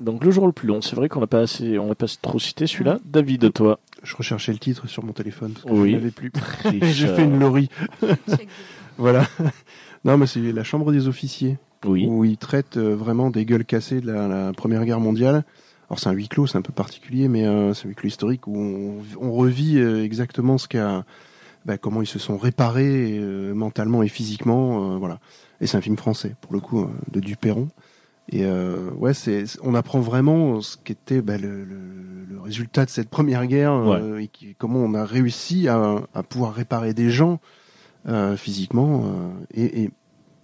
Donc 0.00 0.22
le 0.24 0.30
jour 0.30 0.46
le 0.46 0.52
plus 0.52 0.68
long, 0.68 0.82
c'est 0.82 0.94
vrai 0.96 1.08
qu'on 1.08 1.20
n'a 1.20 1.26
pas 1.26 1.40
assez, 1.40 1.78
on 1.78 1.88
n'a 1.88 1.94
pas 1.94 2.06
trop 2.20 2.38
cité 2.38 2.66
celui-là. 2.66 2.98
David, 3.04 3.52
toi? 3.52 3.78
Je 4.02 4.14
recherchais 4.14 4.52
le 4.52 4.58
titre 4.58 4.86
sur 4.88 5.02
mon 5.04 5.12
téléphone 5.12 5.52
parce 5.52 5.64
que 5.64 5.70
Oui. 5.72 5.90
je 5.92 5.96
l'avais 5.96 6.10
plus. 6.10 6.30
J'ai 6.82 7.06
fait 7.08 7.24
une 7.24 7.38
laurie. 7.38 7.70
voilà. 8.98 9.26
Non, 10.04 10.18
mais 10.18 10.26
c'est 10.26 10.40
la 10.52 10.64
Chambre 10.64 10.92
des 10.92 11.08
officiers 11.08 11.58
Oui. 11.84 12.06
où 12.08 12.24
ils 12.24 12.36
traitent 12.36 12.76
euh, 12.76 12.94
vraiment 12.94 13.30
des 13.30 13.44
gueules 13.44 13.64
cassées 13.64 14.00
de 14.00 14.10
la, 14.12 14.28
la 14.28 14.52
Première 14.52 14.84
Guerre 14.84 15.00
mondiale. 15.00 15.44
Alors 15.88 15.98
c'est 16.00 16.08
un 16.08 16.12
huis 16.12 16.28
clos, 16.28 16.46
c'est 16.46 16.58
un 16.58 16.62
peu 16.62 16.72
particulier, 16.72 17.28
mais 17.28 17.46
euh, 17.46 17.72
c'est 17.72 17.86
un 17.86 17.88
huis 17.88 17.94
clos 17.94 18.08
historique 18.08 18.46
où 18.46 18.56
on, 18.56 18.98
on 19.20 19.32
revit 19.32 19.78
euh, 19.78 20.04
exactement 20.04 20.58
ce 20.58 20.66
qu'a, 20.68 21.04
bah, 21.64 21.78
comment 21.78 22.02
ils 22.02 22.06
se 22.06 22.18
sont 22.18 22.36
réparés 22.38 23.16
euh, 23.18 23.54
mentalement 23.54 24.02
et 24.02 24.08
physiquement, 24.08 24.98
voilà. 24.98 25.20
Et 25.60 25.66
c'est 25.66 25.76
un 25.78 25.80
film 25.80 25.96
français 25.96 26.34
pour 26.42 26.52
le 26.52 26.60
coup 26.60 26.86
de 27.10 27.20
Duperron. 27.20 27.68
Et 28.30 28.44
euh, 28.44 28.90
ouais, 28.96 29.14
c'est, 29.14 29.44
on 29.62 29.74
apprend 29.74 30.00
vraiment 30.00 30.60
ce 30.60 30.76
qu'était 30.76 31.22
bah, 31.22 31.38
le, 31.38 31.64
le, 31.64 31.76
le 32.28 32.40
résultat 32.40 32.84
de 32.84 32.90
cette 32.90 33.08
première 33.08 33.46
guerre 33.46 33.72
euh, 33.72 34.18
et 34.18 34.26
qui- 34.28 34.54
comment 34.56 34.80
on 34.80 34.94
a 34.94 35.04
réussi 35.04 35.68
à, 35.68 36.00
à 36.12 36.22
pouvoir 36.24 36.52
réparer 36.54 36.92
des 36.92 37.10
gens 37.10 37.38
euh, 38.08 38.36
physiquement 38.36 39.04
euh, 39.04 39.28
et, 39.54 39.82
et 39.84 39.90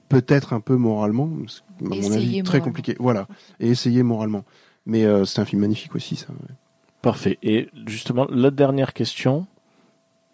peut-être 0.09 0.53
un 0.53 0.61
peu 0.61 0.77
moralement, 0.77 1.29
parce 1.41 1.61
que, 1.79 1.85
à 1.85 1.89
mon 1.89 1.95
Essayer 1.95 2.17
avis, 2.39 2.43
très 2.45 2.61
compliqué. 2.61 2.95
Voilà, 3.01 3.27
et 3.61 3.69
essayer 3.69 4.03
moralement. 4.03 4.45
Mais 4.87 5.05
euh, 5.05 5.25
c'est 5.25 5.41
un 5.41 5.45
film 5.45 5.63
magnifique 5.63 5.95
aussi, 5.95 6.17
ça. 6.17 6.29
ouais. 6.31 6.55
Parfait. 7.03 7.39
Et 7.43 7.69
justement, 7.87 8.27
la 8.31 8.51
dernière 8.53 8.93
question. 8.93 9.47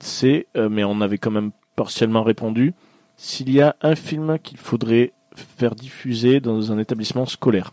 c'est, 0.01 0.47
euh, 0.57 0.69
mais 0.69 0.85
on 0.85 1.01
avait 1.01 1.19
quand 1.19 1.31
même 1.31 1.51
partiellement 1.77 2.23
répondu, 2.23 2.75
s'il 3.16 3.51
y 3.51 3.61
a 3.61 3.75
un 3.83 3.95
film 3.95 4.39
qu'il 4.39 4.59
faudrait 4.59 5.12
faire 5.39 5.74
diffuser 5.74 6.40
dans 6.40 6.73
un 6.73 6.78
établissement 6.78 7.27
scolaire, 7.27 7.73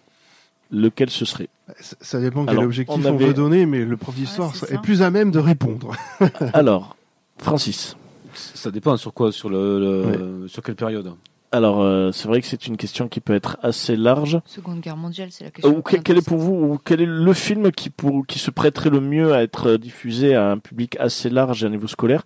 lequel 0.72 1.10
ce 1.10 1.26
serait? 1.26 1.50
Ça- 1.80 1.96
Ça 2.02 2.20
dépend 2.22 2.46
quel 2.46 2.52
Alors, 2.56 2.64
objectif 2.66 2.96
on 2.98 3.02
on, 3.04 3.16
avait- 3.16 3.28
veut 3.28 3.34
donner, 3.34 3.66
mais 3.66 3.84
le 3.86 3.98
prof 3.98 4.16
d'histoire 4.16 4.54
Ouais, 4.64 4.74
est 4.76 4.82
plus 4.82 5.02
à 5.02 5.10
même 5.12 5.32
de 5.32 5.40
répondre. 5.40 5.92
Alors, 6.54 6.96
Francis. 7.38 7.96
Ça 8.34 8.70
dépend 8.72 8.98
sur 8.98 9.14
quoi, 9.14 9.32
sur 9.32 9.50
le, 9.50 9.80
le- 9.80 10.48
sur 10.48 10.62
quelle 10.62 10.76
période. 10.76 11.14
Alors, 11.52 11.82
euh, 11.82 12.12
c'est 12.12 12.28
vrai 12.28 12.42
que 12.42 12.48
c'est 12.48 12.68
une 12.68 12.76
question 12.76 13.08
qui 13.08 13.22
peut 13.22 13.34
être 13.34 13.58
assez 13.64 13.96
large. 13.96 14.42
Seconde 14.46 14.82
Guerre 14.82 14.98
mondiale, 14.98 15.30
c'est 15.32 15.46
la 15.46 15.52
question. 15.52 15.78
Ou 15.78 15.82
que- 15.82 15.96
quel 15.98 16.18
est 16.18 16.26
pour 16.28 16.38
vous, 16.40 16.54
ou 16.54 16.78
quel 16.84 17.00
est 17.00 17.06
le 17.06 17.34
film 17.34 17.72
qui, 17.72 17.90
pour, 17.90 18.26
qui 18.28 18.40
se 18.40 18.52
prêterait 18.52 18.90
le 18.90 19.00
mieux 19.00 19.34
à 19.34 19.42
être 19.42 19.78
diffusé 19.78 20.36
à 20.36 20.52
un 20.52 20.58
public 20.58 20.98
assez 21.00 21.30
large 21.30 21.64
à 21.64 21.70
niveau 21.70 21.88
scolaire? 21.88 22.24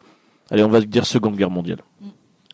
Allez, 0.50 0.64
on 0.64 0.70
va 0.70 0.82
dire 0.82 1.06
Seconde 1.06 1.36
Guerre 1.36 1.52
mondiale. 1.52 1.80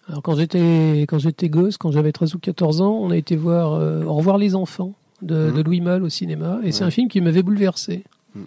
Alors 0.08 0.22
quand 0.22 0.36
j'étais 0.36 1.02
quand 1.08 1.18
j'étais 1.20 1.50
gosse, 1.50 1.78
quand 1.78 1.92
j'avais 1.92 2.12
13 2.12 2.36
ou 2.36 2.40
14 2.40 2.82
ans, 2.82 2.98
on 3.02 3.10
a 3.12 3.18
été 3.18 3.36
voir 3.36 3.74
euh, 3.74 4.04
Au 4.04 4.14
revoir 4.14 4.38
les 4.38 4.56
enfants 4.56 4.94
de, 5.22 5.52
de 5.52 5.62
Louis 5.62 5.82
Malle 5.82 6.04
au 6.04 6.10
cinéma 6.10 6.60
et 6.64 6.72
c'est 6.72 6.84
un 6.84 6.92
film 6.92 7.08
qui 7.08 7.22
m'avait 7.22 7.42
bouleversé. 7.42 8.04
Mhm. 8.36 8.44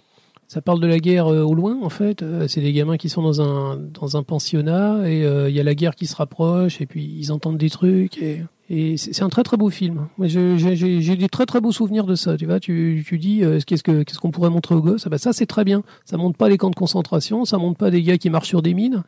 Ça 0.47 0.61
parle 0.61 0.79
de 0.79 0.87
la 0.87 0.99
guerre 0.99 1.27
euh, 1.27 1.41
au 1.43 1.53
loin 1.53 1.77
en 1.83 1.89
fait, 1.89 2.21
Euh, 2.23 2.47
c'est 2.47 2.61
des 2.61 2.71
gamins 2.73 2.97
qui 2.97 3.09
sont 3.09 3.21
dans 3.21 3.41
un 3.41 3.77
dans 3.77 4.15
un 4.15 4.23
pensionnat 4.23 5.09
et 5.09 5.25
euh, 5.25 5.49
il 5.49 5.55
y 5.55 5.59
a 5.59 5.63
la 5.63 5.75
guerre 5.75 5.95
qui 5.95 6.05
se 6.07 6.15
rapproche 6.15 6.79
et 6.81 6.85
puis 6.85 7.03
ils 7.19 7.31
entendent 7.31 7.57
des 7.57 7.69
trucs 7.69 8.17
et 8.21 8.43
et 8.71 8.97
c'est 8.97 9.13
c'est 9.13 9.23
un 9.23 9.29
très 9.29 9.43
très 9.43 9.57
beau 9.57 9.69
film. 9.71 10.07
J'ai 10.21 10.57
j'ai- 10.59 11.01
j'ai 11.01 11.15
des 11.17 11.27
très 11.27 11.45
très 11.47 11.59
beaux 11.59 11.71
souvenirs 11.73 12.05
de 12.05 12.13
ça. 12.15 12.37
Tu 12.37 12.45
vois, 12.45 12.59
tu, 12.61 13.03
tu 13.05 13.17
dis 13.17 13.43
euh, 13.43 13.59
qu'est-ce 13.65 13.83
que 13.83 14.03
qu'est-ce 14.03 14.19
qu'on 14.19 14.31
pourrait 14.31 14.51
montrer 14.51 14.75
aux 14.75 14.81
gosses? 14.81 15.07
Ah 15.07 15.09
bah 15.09 15.17
ça 15.17 15.33
c'est 15.33 15.47
très 15.47 15.65
bien. 15.65 15.81
Ça 16.05 16.15
montre 16.17 16.37
pas 16.37 16.47
les 16.47 16.57
camps 16.57 16.69
de 16.69 16.75
concentration, 16.75 17.43
ça 17.45 17.57
montre 17.57 17.77
pas 17.79 17.89
des 17.91 18.03
gars 18.03 18.17
qui 18.19 18.29
marchent 18.29 18.47
sur 18.47 18.61
des 18.61 18.75
mines, 18.75 19.01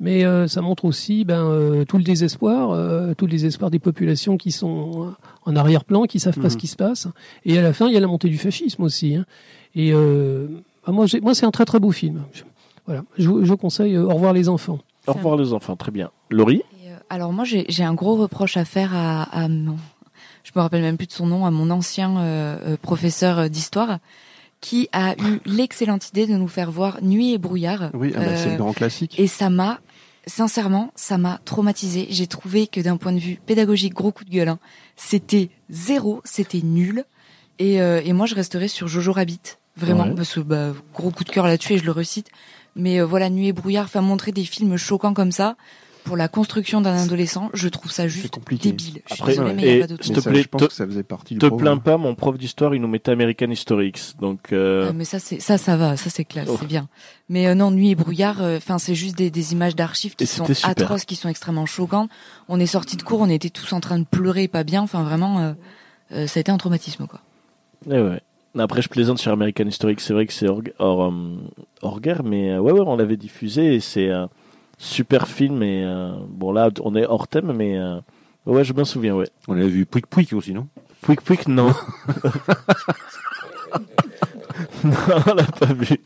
mais 0.00 0.24
euh, 0.24 0.46
ça 0.48 0.60
montre 0.60 0.84
aussi 0.84 1.24
ben 1.24 1.44
euh, 1.46 1.84
tout 1.84 1.96
le 1.98 2.04
désespoir, 2.04 2.70
euh, 2.70 3.14
tout 3.14 3.26
le 3.26 3.30
désespoir 3.30 3.70
des 3.70 3.78
populations 3.78 4.36
qui 4.36 4.52
sont 4.52 5.14
en 5.44 5.56
arrière-plan, 5.56 6.04
qui 6.04 6.20
savent 6.20 6.38
pas 6.38 6.50
ce 6.50 6.56
qui 6.56 6.66
se 6.66 6.76
passe. 6.76 7.08
Et 7.44 7.58
à 7.58 7.62
la 7.62 7.72
fin, 7.72 7.86
il 7.88 7.94
y 7.94 7.96
a 7.96 8.00
la 8.00 8.06
montée 8.06 8.28
du 8.28 8.38
fascisme 8.38 8.82
aussi. 8.82 9.14
hein. 9.16 9.24
Et 9.74 9.92
euh, 9.92 10.48
ah, 10.86 10.92
moi, 10.92 11.06
j'ai- 11.06 11.20
moi 11.20 11.34
c'est 11.34 11.46
un 11.46 11.50
très 11.50 11.64
très 11.64 11.80
beau 11.80 11.92
film. 11.92 12.22
Je- 12.32 12.42
voilà, 12.86 13.02
je, 13.18 13.28
vous- 13.28 13.44
je 13.44 13.50
vous 13.50 13.56
conseille 13.56 13.94
euh, 13.96 14.04
Au 14.04 14.14
revoir 14.14 14.32
les 14.32 14.48
enfants. 14.48 14.78
Au 15.06 15.12
revoir 15.12 15.36
les 15.36 15.52
enfants, 15.52 15.76
très 15.76 15.90
bien. 15.92 16.10
Laurie? 16.30 16.62
Et, 16.84 16.90
euh, 16.90 16.96
alors 17.10 17.32
moi 17.32 17.44
j'ai 17.44 17.64
j'ai 17.68 17.84
un 17.84 17.94
gros 17.94 18.16
reproche 18.16 18.56
à 18.56 18.64
faire 18.64 18.94
à, 18.94 19.22
à 19.24 19.48
mon, 19.48 19.76
je 20.44 20.50
me 20.54 20.60
rappelle 20.60 20.82
même 20.82 20.96
plus 20.96 21.06
de 21.06 21.12
son 21.12 21.26
nom, 21.26 21.46
à 21.46 21.50
mon 21.50 21.70
ancien 21.70 22.16
euh, 22.18 22.56
euh, 22.64 22.76
professeur 22.80 23.38
euh, 23.38 23.48
d'histoire 23.48 23.98
qui 24.60 24.88
a 24.92 25.14
eu 25.14 25.40
l'excellente 25.44 26.08
idée 26.08 26.26
de 26.26 26.34
nous 26.36 26.48
faire 26.48 26.70
voir 26.70 26.98
Nuit 27.02 27.32
et 27.34 27.38
brouillard. 27.38 27.90
Oui, 27.94 28.12
ah 28.16 28.20
bah, 28.20 28.36
c'est 28.36 28.48
Euh, 28.48 28.52
le 28.52 28.56
grand 28.58 28.72
classique. 28.72 29.14
Et 29.18 29.26
ça 29.26 29.50
m'a, 29.50 29.80
sincèrement, 30.26 30.92
ça 30.96 31.18
m'a 31.18 31.40
traumatisé. 31.44 32.06
J'ai 32.10 32.26
trouvé 32.26 32.66
que 32.66 32.80
d'un 32.80 32.96
point 32.96 33.12
de 33.12 33.18
vue 33.18 33.38
pédagogique, 33.46 33.94
gros 33.94 34.12
coup 34.12 34.24
de 34.24 34.30
gueule, 34.30 34.48
hein, 34.48 34.58
c'était 34.96 35.50
zéro, 35.70 36.20
c'était 36.24 36.62
nul. 36.62 37.04
Et, 37.58 37.80
euh, 37.80 38.00
et 38.04 38.12
moi, 38.12 38.26
je 38.26 38.34
resterai 38.34 38.68
sur 38.68 38.88
Jojo 38.88 39.12
Rabbit, 39.12 39.40
vraiment, 39.76 40.04
Ouais. 40.04 40.14
parce 40.14 40.34
que 40.34 40.40
bah, 40.40 40.72
gros 40.94 41.10
coup 41.10 41.24
de 41.24 41.30
cœur 41.30 41.46
là-dessus 41.46 41.74
et 41.74 41.78
je 41.78 41.84
le 41.84 41.92
recite. 41.92 42.28
Mais 42.74 43.00
euh, 43.00 43.06
voilà, 43.06 43.30
Nuit 43.30 43.48
et 43.48 43.52
brouillard, 43.52 43.84
enfin 43.84 44.00
montrer 44.02 44.32
des 44.32 44.44
films 44.44 44.76
choquants 44.76 45.14
comme 45.14 45.32
ça 45.32 45.56
pour 46.06 46.16
la 46.16 46.28
construction 46.28 46.80
d'un 46.80 46.96
adolescent, 46.96 47.50
je 47.52 47.68
trouve 47.68 47.90
ça 47.92 48.08
juste 48.08 48.30
compliqué. 48.34 48.70
débile. 48.70 49.02
Je 49.08 49.14
suis 49.14 49.22
Après, 49.22 49.32
désolée, 49.32 49.52
mais 49.54 49.62
il 49.62 49.68
et 49.68 49.72
n'y 49.72 49.78
a 49.78 49.80
pas 49.82 49.86
d'autre 49.88 50.04
s'il 50.04 50.14
te 50.14 50.20
ça, 50.20 50.30
plaît, 50.30 50.42
je 50.42 50.48
pense 50.48 50.62
te- 50.62 50.66
que 50.68 50.72
ça 50.72 50.86
faisait 50.86 51.02
partie 51.02 51.34
du 51.34 51.40
Te 51.40 51.46
programme. 51.46 51.80
plains 51.82 51.92
pas, 51.92 51.98
mon 51.98 52.14
prof 52.14 52.38
d'histoire, 52.38 52.74
il 52.74 52.80
nous 52.80 52.88
mettait 52.88 53.10
American 53.10 53.50
History 53.50 53.88
X. 53.88 54.14
Donc, 54.20 54.52
euh, 54.52 54.86
Ah, 54.88 54.92
mais 54.94 55.04
ça, 55.04 55.18
c'est 55.18 55.40
ça, 55.40 55.58
ça 55.58 55.76
va, 55.76 55.96
ça 55.96 56.08
c'est 56.08 56.24
classe, 56.24 56.48
Oh. 56.50 56.56
c'est 56.58 56.66
bien. 56.66 56.88
Mais 57.28 57.46
euh, 57.48 57.54
non, 57.54 57.70
nuit 57.70 57.90
et 57.90 57.94
brouillard, 57.94 58.40
enfin 58.40 58.78
c'est 58.78 58.94
juste 58.94 59.16
des, 59.18 59.30
des 59.30 59.52
images 59.52 59.74
d'archives 59.76 60.14
qui 60.16 60.24
Et 60.24 60.26
sont 60.26 60.44
c'était 60.44 60.54
super. 60.54 60.70
atroces, 60.70 61.04
qui 61.04 61.16
sont 61.16 61.28
extrêmement 61.28 61.66
choquantes. 61.66 62.08
On 62.48 62.58
est 62.60 62.66
sortis 62.66 62.96
de 62.96 63.02
cours, 63.02 63.20
on 63.20 63.28
était 63.28 63.50
tous 63.50 63.72
en 63.72 63.80
train 63.80 63.98
de 63.98 64.04
pleurer, 64.04 64.48
pas 64.48 64.64
bien. 64.64 64.82
Enfin 64.82 65.02
vraiment, 65.02 65.40
euh, 65.40 65.52
euh, 66.12 66.26
ça 66.26 66.38
a 66.38 66.40
été 66.40 66.52
un 66.52 66.56
traumatisme 66.56 67.06
quoi. 67.06 67.20
eh 67.90 68.00
ouais. 68.00 68.20
Après, 68.58 68.80
je 68.80 68.88
plaisante 68.88 69.18
sur 69.18 69.32
American 69.32 69.66
History 69.66 69.92
X. 69.92 70.04
C'est 70.06 70.14
vrai 70.14 70.24
que 70.24 70.32
c'est 70.32 70.48
hors, 70.48 70.62
hors, 70.78 71.04
euh, 71.12 71.36
hors 71.82 72.00
guerre, 72.00 72.22
mais 72.22 72.52
euh, 72.52 72.58
ouais, 72.60 72.72
ouais, 72.72 72.80
on 72.86 72.96
l'avait 72.96 73.18
diffusé 73.18 73.74
et 73.74 73.80
c'est 73.80 74.08
super 74.78 75.28
film. 75.28 75.62
Et 75.62 75.84
euh, 75.84 76.12
bon, 76.28 76.52
là, 76.52 76.70
on 76.82 76.94
est 76.96 77.06
hors 77.06 77.28
thème, 77.28 77.52
mais 77.52 77.78
euh, 77.78 77.98
ouais, 78.46 78.64
je 78.64 78.72
m'en 78.72 78.84
souviens, 78.84 79.14
ouais. 79.14 79.28
On 79.48 79.54
avait 79.54 79.68
vu 79.68 79.86
Pouic 79.86 80.06
Pouic 80.06 80.32
aussi, 80.32 80.52
non? 80.54 80.66
Pouic 81.02 81.20
Pouic, 81.20 81.46
non. 81.48 81.72
non, 84.84 84.92
on 85.26 85.34
l'a 85.34 85.44
pas 85.44 85.72
vu. 85.72 85.98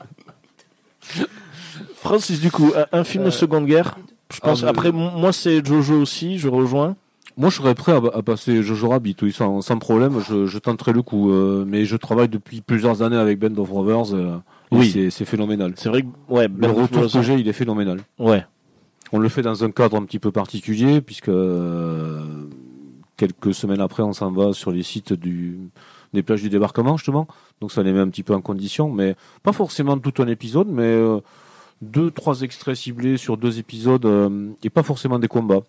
Francis, 1.96 2.40
du 2.40 2.50
coup, 2.50 2.72
un- 2.76 2.98
un 3.00 3.04
film 3.04 3.24
de 3.24 3.30
Seconde 3.30 3.66
Guerre? 3.66 3.96
Je 4.32 4.40
pense. 4.40 4.62
ah, 4.62 4.66
mais- 4.66 4.70
Après, 4.70 4.92
moi, 4.92 5.32
c'est 5.32 5.64
Jojo 5.64 6.00
aussi. 6.00 6.38
Je 6.38 6.48
rejoins. 6.48 6.96
Moi, 7.36 7.48
je 7.50 7.56
serais 7.56 7.74
prêt 7.74 7.92
à, 7.92 8.00
à 8.18 8.22
passer 8.22 8.62
Jojo 8.62 8.88
Rabbit, 8.88 9.16
oui, 9.22 9.32
sans, 9.32 9.60
sans 9.60 9.78
problème. 9.78 10.20
Je, 10.28 10.46
je 10.46 10.58
tenterai 10.58 10.92
le 10.92 11.02
coup. 11.02 11.30
euh, 11.30 11.64
mais 11.66 11.84
je 11.84 11.96
travaille 11.96 12.28
depuis 12.28 12.60
plusieurs 12.60 13.02
années 13.02 13.16
avec 13.16 13.38
Band 13.38 13.60
of 13.60 13.68
Brothers. 13.68 14.14
euh, 14.14 14.36
Oui. 14.72 15.10
c'est- 15.10 15.24
phénoménal. 15.24 15.72
C'est 15.76 15.88
vrai 15.88 16.02
que 16.02 16.08
ouais, 16.28 16.48
Le 16.48 16.68
retour 16.70 17.10
que 17.10 17.22
j'ai, 17.22 17.34
il 17.34 17.48
est 17.48 17.52
phénoménal. 17.52 18.00
Ouais. 18.18 18.44
On 19.12 19.18
le 19.18 19.28
fait 19.28 19.42
dans 19.42 19.64
un 19.64 19.70
cadre 19.72 19.96
un 19.96 20.04
petit 20.04 20.20
peu 20.20 20.30
particulier, 20.30 21.00
puisque 21.00 21.28
euh, 21.28 22.22
quelques 23.16 23.52
semaines 23.52 23.80
après, 23.80 24.04
on 24.04 24.12
s'en 24.12 24.30
va 24.30 24.52
sur 24.52 24.70
les 24.70 24.84
sites 24.84 25.12
des 25.12 26.22
plages 26.22 26.42
du 26.42 26.48
débarquement, 26.48 26.96
justement. 26.96 27.26
Donc 27.60 27.72
ça 27.72 27.82
les 27.82 27.92
met 27.92 27.98
un 27.98 28.08
petit 28.08 28.22
peu 28.22 28.34
en 28.34 28.40
condition, 28.40 28.88
mais 28.88 29.16
pas 29.42 29.52
forcément 29.52 29.98
tout 29.98 30.22
un 30.22 30.28
épisode, 30.28 30.68
mais 30.68 30.84
euh, 30.84 31.18
deux, 31.82 32.12
trois 32.12 32.42
extraits 32.42 32.76
ciblés 32.76 33.16
sur 33.16 33.36
deux 33.36 33.58
épisodes, 33.58 34.06
euh, 34.06 34.50
et 34.62 34.70
pas 34.70 34.84
forcément 34.84 35.18
des 35.18 35.28
combats. 35.28 35.62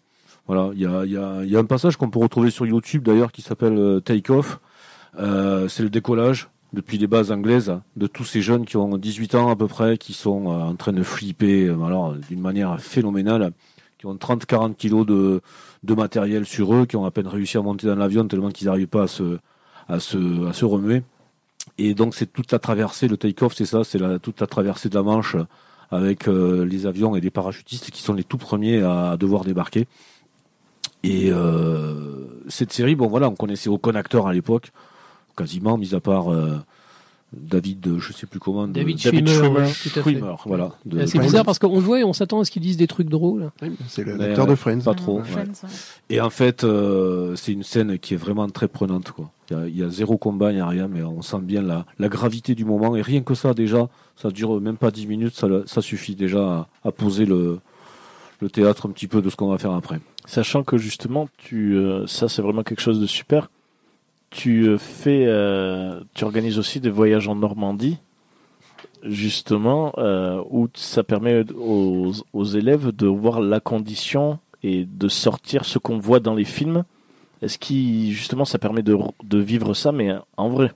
Voilà, 0.46 0.70
il 0.74 0.82
y 0.82 0.86
a, 0.86 1.06
y, 1.06 1.50
y 1.50 1.56
a 1.56 1.60
un 1.60 1.66
passage 1.66 1.98
qu'on 1.98 2.12
peut 2.12 2.20
retrouver 2.20 2.52
sur 2.52 2.68
YouTube 2.68 3.04
d'ailleurs 3.04 3.32
qui 3.32 3.42
s'appelle 3.42 4.02
Take 4.06 4.32
Off. 4.32 4.60
C'est 5.18 5.84
le 5.84 5.90
décollage 5.90 6.51
depuis 6.74 6.98
les 6.98 7.08
bases 7.08 7.32
anglaises 7.32 7.80
de 7.96 8.08
tous 8.08 8.24
ces 8.24 8.42
jeunes 8.42 8.66
qui 8.66 8.78
ont 8.78 8.98
18 8.98 9.36
ans 9.36 9.50
à 9.50 9.56
peu 9.56 9.68
près, 9.68 9.98
qui 9.98 10.14
sont 10.14 10.48
euh, 10.48 10.64
en 10.64 10.76
train 10.76 10.94
de 10.94 11.04
flipper, 11.04 11.68
euh, 11.68 11.84
alors 11.84 12.14
d'une 12.14 12.42
manière 12.42 12.80
phénoménale, 12.80 13.52
qui 13.98 14.06
ont 14.06 14.16
30-40 14.16 14.76
kilos 14.76 15.06
de, 15.06 15.42
de 15.84 15.94
matériel 15.94 16.46
sur 16.46 16.74
eux, 16.74 16.86
qui 16.86 16.96
ont 16.96 17.06
à 17.06 17.12
peine 17.12 17.28
réussi 17.28 17.58
à 17.58 17.62
monter 17.62 17.88
dans 17.88 17.96
l'avion 17.96 18.28
tellement 18.28 18.50
qu'ils 18.50 18.68
n'arrivent 18.68 18.88
pas 18.88 19.04
à 19.04 19.08
se, 19.08 19.38
à 19.88 20.00
se, 20.00 20.48
à 20.48 20.54
se 20.54 20.66
remuer. 20.66 21.04
Et 21.78 21.94
donc 21.94 22.16
c'est 22.16 22.32
toute 22.32 22.52
la 22.52 22.60
traversée, 22.60 23.08
le 23.08 23.18
take-off, 23.18 23.54
c'est 23.56 23.66
ça, 23.66 23.84
c'est 23.84 24.00
la, 24.00 24.20
toute 24.20 24.40
la 24.40 24.48
traversée 24.48 24.90
de 24.90 24.96
la 24.96 25.04
Manche 25.04 25.36
avec 25.92 26.28
euh, 26.28 26.66
les 26.66 26.86
avions 26.86 27.16
et 27.16 27.22
les 27.22 27.30
parachutistes 27.30 27.92
qui 27.92 28.02
sont 28.02 28.14
les 28.14 28.24
tout 28.24 28.38
premiers 28.38 28.82
à, 28.82 29.18
devoir 29.18 29.44
débarquer. 29.44 29.88
Et 31.04 31.30
euh, 31.32 32.28
cette 32.48 32.72
série, 32.72 32.96
bon 32.96 33.08
voilà, 33.08 33.28
on 33.30 33.36
connaissait 33.36 33.70
aucun 33.70 33.96
acteur 33.96 34.28
à 34.28 34.34
l'époque, 34.34 34.72
quasiment, 35.42 35.78
mis 35.78 35.94
à 35.96 36.00
part 36.00 36.32
euh, 36.32 36.58
David, 37.34 37.88
euh, 37.88 37.98
je 38.00 38.12
sais 38.12 38.28
plus 38.28 38.40
comment, 38.42 38.68
de- 38.68 38.74
David 38.74 39.00
Schwimmer, 39.00 39.32
Schwimmer, 39.34 39.60
ouais, 39.60 39.68
tout 39.72 39.90
à 39.90 39.92
fait. 39.92 40.02
Schwimmer, 40.02 40.36
voilà. 40.46 40.72
de- 40.86 41.06
C'est 41.06 41.18
bizarre 41.20 41.46
parce 41.46 41.60
qu'on 41.60 41.76
le 41.76 41.80
voit 41.82 42.02
et 42.02 42.04
on 42.04 42.12
s'attend 42.12 42.42
à 42.42 42.46
ce 42.46 42.52
qu'ils 42.52 42.62
disent 42.62 42.76
des 42.76 42.88
trucs 42.88 43.08
drôles. 43.08 43.52
Oui, 43.62 43.72
C'est 43.88 44.04
le- 44.04 44.18
Mais, 44.18 44.28
l'acteur 44.28 44.48
euh, 44.48 44.50
de 44.50 44.56
Friends. 44.56 44.82
Pas 44.82 44.94
trop. 44.96 45.20
ouais. 45.20 45.24
Friends, 45.26 45.44
ouais. 45.64 45.70
Et 46.10 46.20
en 46.20 46.30
fait, 46.30 46.66
euh, 46.66 47.38
c'est 47.38 47.54
une 47.54 47.64
scène 47.64 47.98
qui 48.00 48.16
est 48.16 48.18
vraiment 48.18 48.50
très 48.50 48.68
prenante. 48.68 49.12
Quoi. 49.12 49.32
Il, 49.50 49.56
y 49.56 49.60
a, 49.62 49.68
il 49.68 49.78
y 49.78 49.84
a 49.84 49.90
zéro 49.90 50.18
combat, 50.18 50.52
il 50.52 50.56
n'y 50.56 50.62
a 50.62 50.68
rien, 50.68 50.90
mais 50.90 51.04
on 51.04 51.22
sent 51.22 51.40
bien 51.42 51.62
la, 51.62 51.86
la 52.00 52.10
gravité 52.10 52.54
du 52.54 52.66
moment. 52.66 52.98
Et 52.98 53.02
rien 53.02 53.22
que 53.22 53.34
ça, 53.34 53.54
déjà, 53.54 53.88
ça 54.18 54.30
dure 54.30 54.60
même 54.60 54.76
pas 54.78 54.92
10 54.92 55.08
minutes, 55.08 55.36
ça, 55.36 55.48
ça 55.68 55.82
suffit 55.82 56.16
déjà 56.16 56.42
à, 56.44 56.68
à 56.84 56.92
poser 56.92 57.24
le, 57.26 57.60
le 58.42 58.50
théâtre 58.50 58.88
un 58.88 58.92
petit 58.92 59.08
peu 59.08 59.22
de 59.22 59.30
ce 59.30 59.38
qu'on 59.38 59.48
va 59.48 59.58
faire 59.58 59.72
après. 59.72 60.02
Sachant 60.26 60.64
que 60.64 60.78
justement, 60.78 61.30
tu, 61.38 61.76
euh, 61.78 62.06
ça 62.08 62.28
c'est 62.28 62.42
vraiment 62.42 62.64
quelque 62.64 62.82
chose 62.82 63.00
de 63.00 63.08
super. 63.08 63.50
Tu 64.32 64.68
euh, 64.68 64.78
fais, 64.78 65.26
euh, 65.28 66.00
tu 66.14 66.24
organises 66.24 66.58
aussi 66.58 66.80
des 66.80 66.90
voyages 66.90 67.28
en 67.28 67.36
Normandie, 67.36 67.98
justement, 69.04 69.94
euh, 69.98 70.42
où 70.50 70.70
ça 70.74 71.04
permet 71.04 71.44
aux, 71.54 72.12
aux 72.34 72.46
élèves 72.46 72.92
de 72.96 73.08
voir 73.08 73.42
la 73.42 73.60
condition 73.60 74.40
et 74.64 74.86
de 74.86 75.08
sortir 75.10 75.66
ce 75.66 75.80
qu'on 75.80 76.00
voit 76.00 76.20
dans 76.20 76.34
les 76.34 76.46
films. 76.46 76.84
Est-ce 77.42 77.58
qui 77.58 78.14
justement 78.14 78.46
ça 78.46 78.58
permet 78.58 78.84
de, 78.84 78.98
de 79.24 79.38
vivre 79.40 79.74
ça, 79.74 79.92
mais 79.92 80.14
en 80.38 80.50
vrai? 80.50 80.72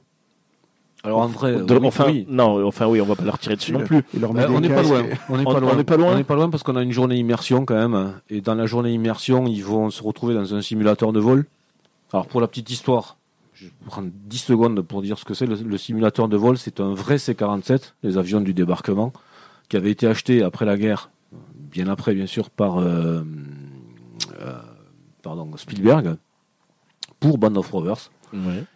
Alors 1.03 1.19
en 1.19 1.27
vrai, 1.27 1.55
De- 1.61 1.75
oui, 1.75 1.85
enfin, 1.85 2.05
oui. 2.07 2.25
non, 2.27 2.65
enfin 2.65 2.87
oui, 2.87 2.99
on 2.99 3.05
va 3.05 3.15
pas 3.15 3.23
leur 3.23 3.37
tirer 3.37 3.55
dessus 3.55 3.71
non 3.71 3.81
plus. 3.81 4.03
On 4.19 4.33
n'est 4.59 4.69
pas 4.69 4.81
loin. 4.81 5.03
n'est 5.03 5.17
on 5.29 5.37
n'est 5.37 5.43
pas 5.45 5.59
loin 5.59 6.11
On 6.11 6.15
n'est 6.15 6.23
pas 6.23 6.35
loin 6.35 6.49
parce 6.49 6.63
qu'on 6.63 6.75
a 6.75 6.81
une 6.81 6.91
journée 6.91 7.15
immersion 7.17 7.63
quand 7.63 7.75
même. 7.75 8.15
Et 8.31 8.41
dans 8.41 8.55
la 8.55 8.65
journée 8.65 8.91
immersion, 8.91 9.45
ils 9.45 9.63
vont 9.63 9.91
se 9.91 10.01
retrouver 10.01 10.33
dans 10.33 10.55
un 10.55 10.61
simulateur 10.63 11.13
de 11.13 11.19
vol. 11.19 11.45
Alors 12.11 12.25
pour 12.25 12.41
la 12.41 12.47
petite 12.47 12.71
histoire, 12.71 13.17
je 13.55 13.65
vais 13.65 13.71
prendre 13.87 14.09
10 14.13 14.37
secondes 14.37 14.81
pour 14.81 15.01
dire 15.01 15.17
ce 15.17 15.25
que 15.25 15.33
c'est. 15.33 15.45
Le, 15.47 15.55
le 15.55 15.77
simulateur 15.77 16.27
de 16.27 16.37
vol, 16.37 16.57
c'est 16.57 16.79
un 16.79 16.93
vrai 16.93 17.17
C-47, 17.17 17.93
les 18.03 18.17
avions 18.17 18.41
du 18.41 18.53
débarquement, 18.53 19.11
qui 19.69 19.77
avait 19.77 19.91
été 19.91 20.05
acheté 20.07 20.43
après 20.43 20.65
la 20.65 20.77
guerre, 20.77 21.09
bien 21.71 21.87
après 21.87 22.13
bien 22.13 22.27
sûr, 22.27 22.49
par 22.51 22.77
euh, 22.79 23.23
euh, 24.41 24.53
pardon, 25.23 25.49
Spielberg, 25.57 26.17
pour 27.19 27.37
Band 27.37 27.55
of 27.55 27.69
Brothers. 27.71 28.11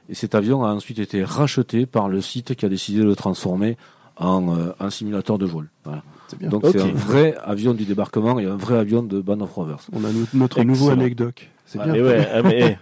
Et 0.07 0.13
cet 0.13 0.35
avion 0.35 0.63
a 0.63 0.69
ensuite 0.73 0.99
été 0.99 1.21
racheté 1.23 1.85
par 1.85 2.07
le 2.07 2.21
site 2.21 2.55
qui 2.55 2.65
a 2.65 2.69
décidé 2.69 2.99
de 2.99 3.03
le 3.05 3.15
transformer 3.15 3.77
en, 4.15 4.55
euh, 4.57 4.71
en 4.79 4.89
simulateur 4.89 5.37
de 5.37 5.45
vol. 5.45 5.69
Voilà. 5.83 6.01
C'est 6.29 6.39
bien. 6.39 6.47
Donc 6.49 6.63
c'est 6.71 6.79
un 6.81 6.93
vrai 6.93 7.35
avion 7.43 7.73
du 7.73 7.83
débarquement 7.83 8.39
et 8.39 8.45
un 8.45 8.55
vrai 8.55 8.77
avion 8.77 9.03
de 9.03 9.19
Band 9.19 9.41
of 9.41 9.51
Rovers. 9.51 9.79
On 9.91 10.03
a 10.05 10.11
no- 10.13 10.25
notre 10.33 10.63
nouveau 10.63 10.89
anecdote. 10.91 11.41
C'est 11.71 11.77
Ah, 11.79 11.83
bien. 11.85 11.93
Et 11.93 12.01
ouais, 12.01 12.27
ah, 12.33 12.41
mais, 12.41 12.77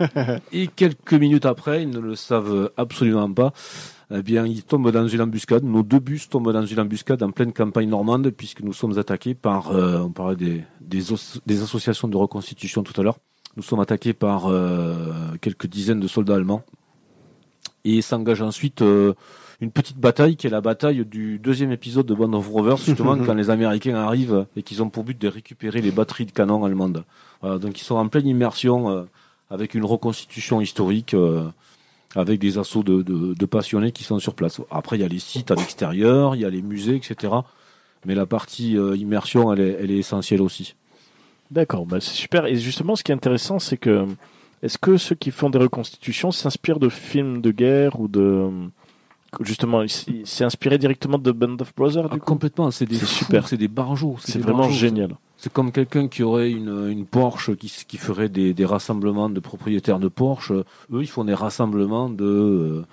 eh, 0.52 0.62
Et 0.64 0.68
quelques 0.68 1.14
minutes 1.14 1.46
après, 1.46 1.84
ils 1.84 1.90
ne 1.90 2.00
le 2.00 2.16
savent 2.16 2.72
absolument 2.78 3.30
pas. 3.34 3.52
Eh 4.16 4.22
bien, 4.22 4.46
ils 4.46 4.64
tombent 4.64 4.92
dans 4.92 5.06
une 5.10 5.20
embuscade. 5.20 5.66
Nos 5.66 5.84
deux 5.84 6.00
bus 6.00 6.30
tombent 6.30 6.54
dans 6.54 6.66
une 6.66 6.80
embuscade 6.80 7.22
en 7.22 7.32
pleine 7.32 7.52
campagne 7.52 7.90
normande, 7.90 8.30
puisque 8.30 8.62
nous 8.62 8.72
sommes 8.72 8.98
attaqués 8.98 9.34
par, 9.34 9.72
euh, 9.72 10.00
on 10.00 10.12
parlait 10.12 10.38
des, 10.38 10.64
des, 10.80 11.12
os- 11.12 11.42
des 11.46 11.62
associations 11.62 12.08
de 12.08 12.16
reconstitution 12.16 12.82
tout 12.84 12.94
à 13.00 13.04
l'heure. 13.04 13.18
Nous 13.58 13.64
sommes 13.64 13.82
attaqués 13.82 14.14
par 14.14 14.46
euh, 14.48 14.96
quelques 15.42 15.68
dizaines 15.68 16.00
de 16.00 16.08
soldats 16.08 16.36
allemands. 16.36 16.64
Et 17.84 18.02
s'engage 18.02 18.42
ensuite 18.42 18.82
euh, 18.82 19.14
une 19.60 19.72
petite 19.72 19.98
bataille 19.98 20.36
qui 20.36 20.48
est 20.48 20.52
la 20.52 20.62
bataille 20.62 21.04
du 21.06 21.40
deuxième 21.40 21.72
épisode 21.72 22.06
de 22.06 22.14
Band 22.14 22.34
of 22.34 22.48
Rovers, 22.48 22.78
justement 22.78 23.18
quand 23.26 23.34
les 23.34 23.50
Américains 23.50 23.96
arrivent 23.96 24.46
et 24.56 24.64
qu'ils 24.64 24.84
ont 24.84 24.90
pour 24.90 25.04
but 25.04 25.20
de 25.20 25.28
récupérer 25.28 25.82
les 25.82 25.92
batteries 25.92 26.26
de 26.26 26.32
canon 26.32 26.64
allemandes. 26.64 27.04
Voilà, 27.42 27.58
donc 27.58 27.80
ils 27.80 27.84
sont 27.84 27.96
en 27.96 28.08
pleine 28.08 28.28
immersion 28.28 28.90
euh, 28.90 29.04
avec 29.50 29.74
une 29.74 29.86
reconstitution 29.86 30.62
historique, 30.62 31.14
euh, 31.14 31.44
avec 32.16 32.40
des 32.40 32.58
assauts 32.58 32.84
de, 32.84 33.02
de, 33.02 33.34
de 33.34 33.46
passionnés 33.46 33.92
qui 33.92 34.04
sont 34.04 34.20
sur 34.20 34.36
place. 34.36 34.62
Après, 34.70 34.98
il 34.98 35.02
y 35.02 35.06
a 35.06 35.08
les 35.08 35.20
sites 35.20 35.52
à 35.52 35.56
l'extérieur, 35.56 36.36
il 36.36 36.42
y 36.42 36.46
a 36.46 36.50
les 36.50 36.62
musées, 36.62 36.96
etc. 36.96 37.34
Mais 38.06 38.16
la 38.16 38.26
partie 38.26 38.78
euh, 38.78 38.96
immersion, 38.96 39.52
elle 39.52 39.60
est, 39.60 39.78
elle 39.82 39.92
est 39.92 39.98
essentielle 39.98 40.42
aussi. 40.42 40.76
D'accord, 41.50 41.86
bah 41.86 42.00
c'est 42.00 42.12
super. 42.12 42.46
Et 42.46 42.58
justement, 42.58 42.96
ce 42.96 43.04
qui 43.04 43.12
est 43.12 43.16
intéressant, 43.16 43.58
c'est 43.58 43.78
que 43.78 44.06
est-ce 44.62 44.78
que 44.78 44.98
ceux 44.98 45.16
qui 45.16 45.32
font 45.32 45.50
des 45.50 45.58
reconstitutions 45.58 46.32
s'inspirent 46.32 46.80
de 46.80 46.90
films 46.90 47.42
de 47.42 47.52
guerre 47.52 48.00
ou 48.00 48.08
de 48.08 48.50
justement, 49.41 49.82
il- 49.84 49.90
s'est 50.26 50.44
inspiré 50.44 50.78
directement 50.78 51.18
de 51.18 51.32
Band 51.32 51.58
of 51.60 51.74
Brothers 51.76 52.08
Ah, 52.10 52.14
du 52.14 52.20
coup 52.20 52.26
complètement, 52.26 52.72
c'est 52.72 52.91
super. 52.94 53.48
c'est 53.48 53.58
des 53.58 53.68
barjots. 53.68 54.16
C'est 54.20 54.40
vraiment 54.40 54.60
barjots. 54.60 54.74
génial. 54.74 55.16
C'est 55.38 55.52
comme 55.54 55.72
quelqu'un 55.72 56.08
qui 56.08 56.24
aurait 56.24 56.49
une, 56.49 56.90
une 56.90 57.06
Porsche 57.06 57.56
qui, 57.56 57.72
qui 57.88 57.98
ferait 57.98 58.30
des, 58.30 58.54
des 58.54 58.66
rassemblements 58.66 59.30
de 59.30 59.40
propriétaires 59.40 59.99
de 59.99 60.08
Porsche. 60.08 60.52
Eux, 60.52 60.66
ils 61.02 61.08
font 61.08 61.24
des 61.26 61.36
rassemblements 61.36 62.10
de, 62.10 62.26
euh, 62.26 62.86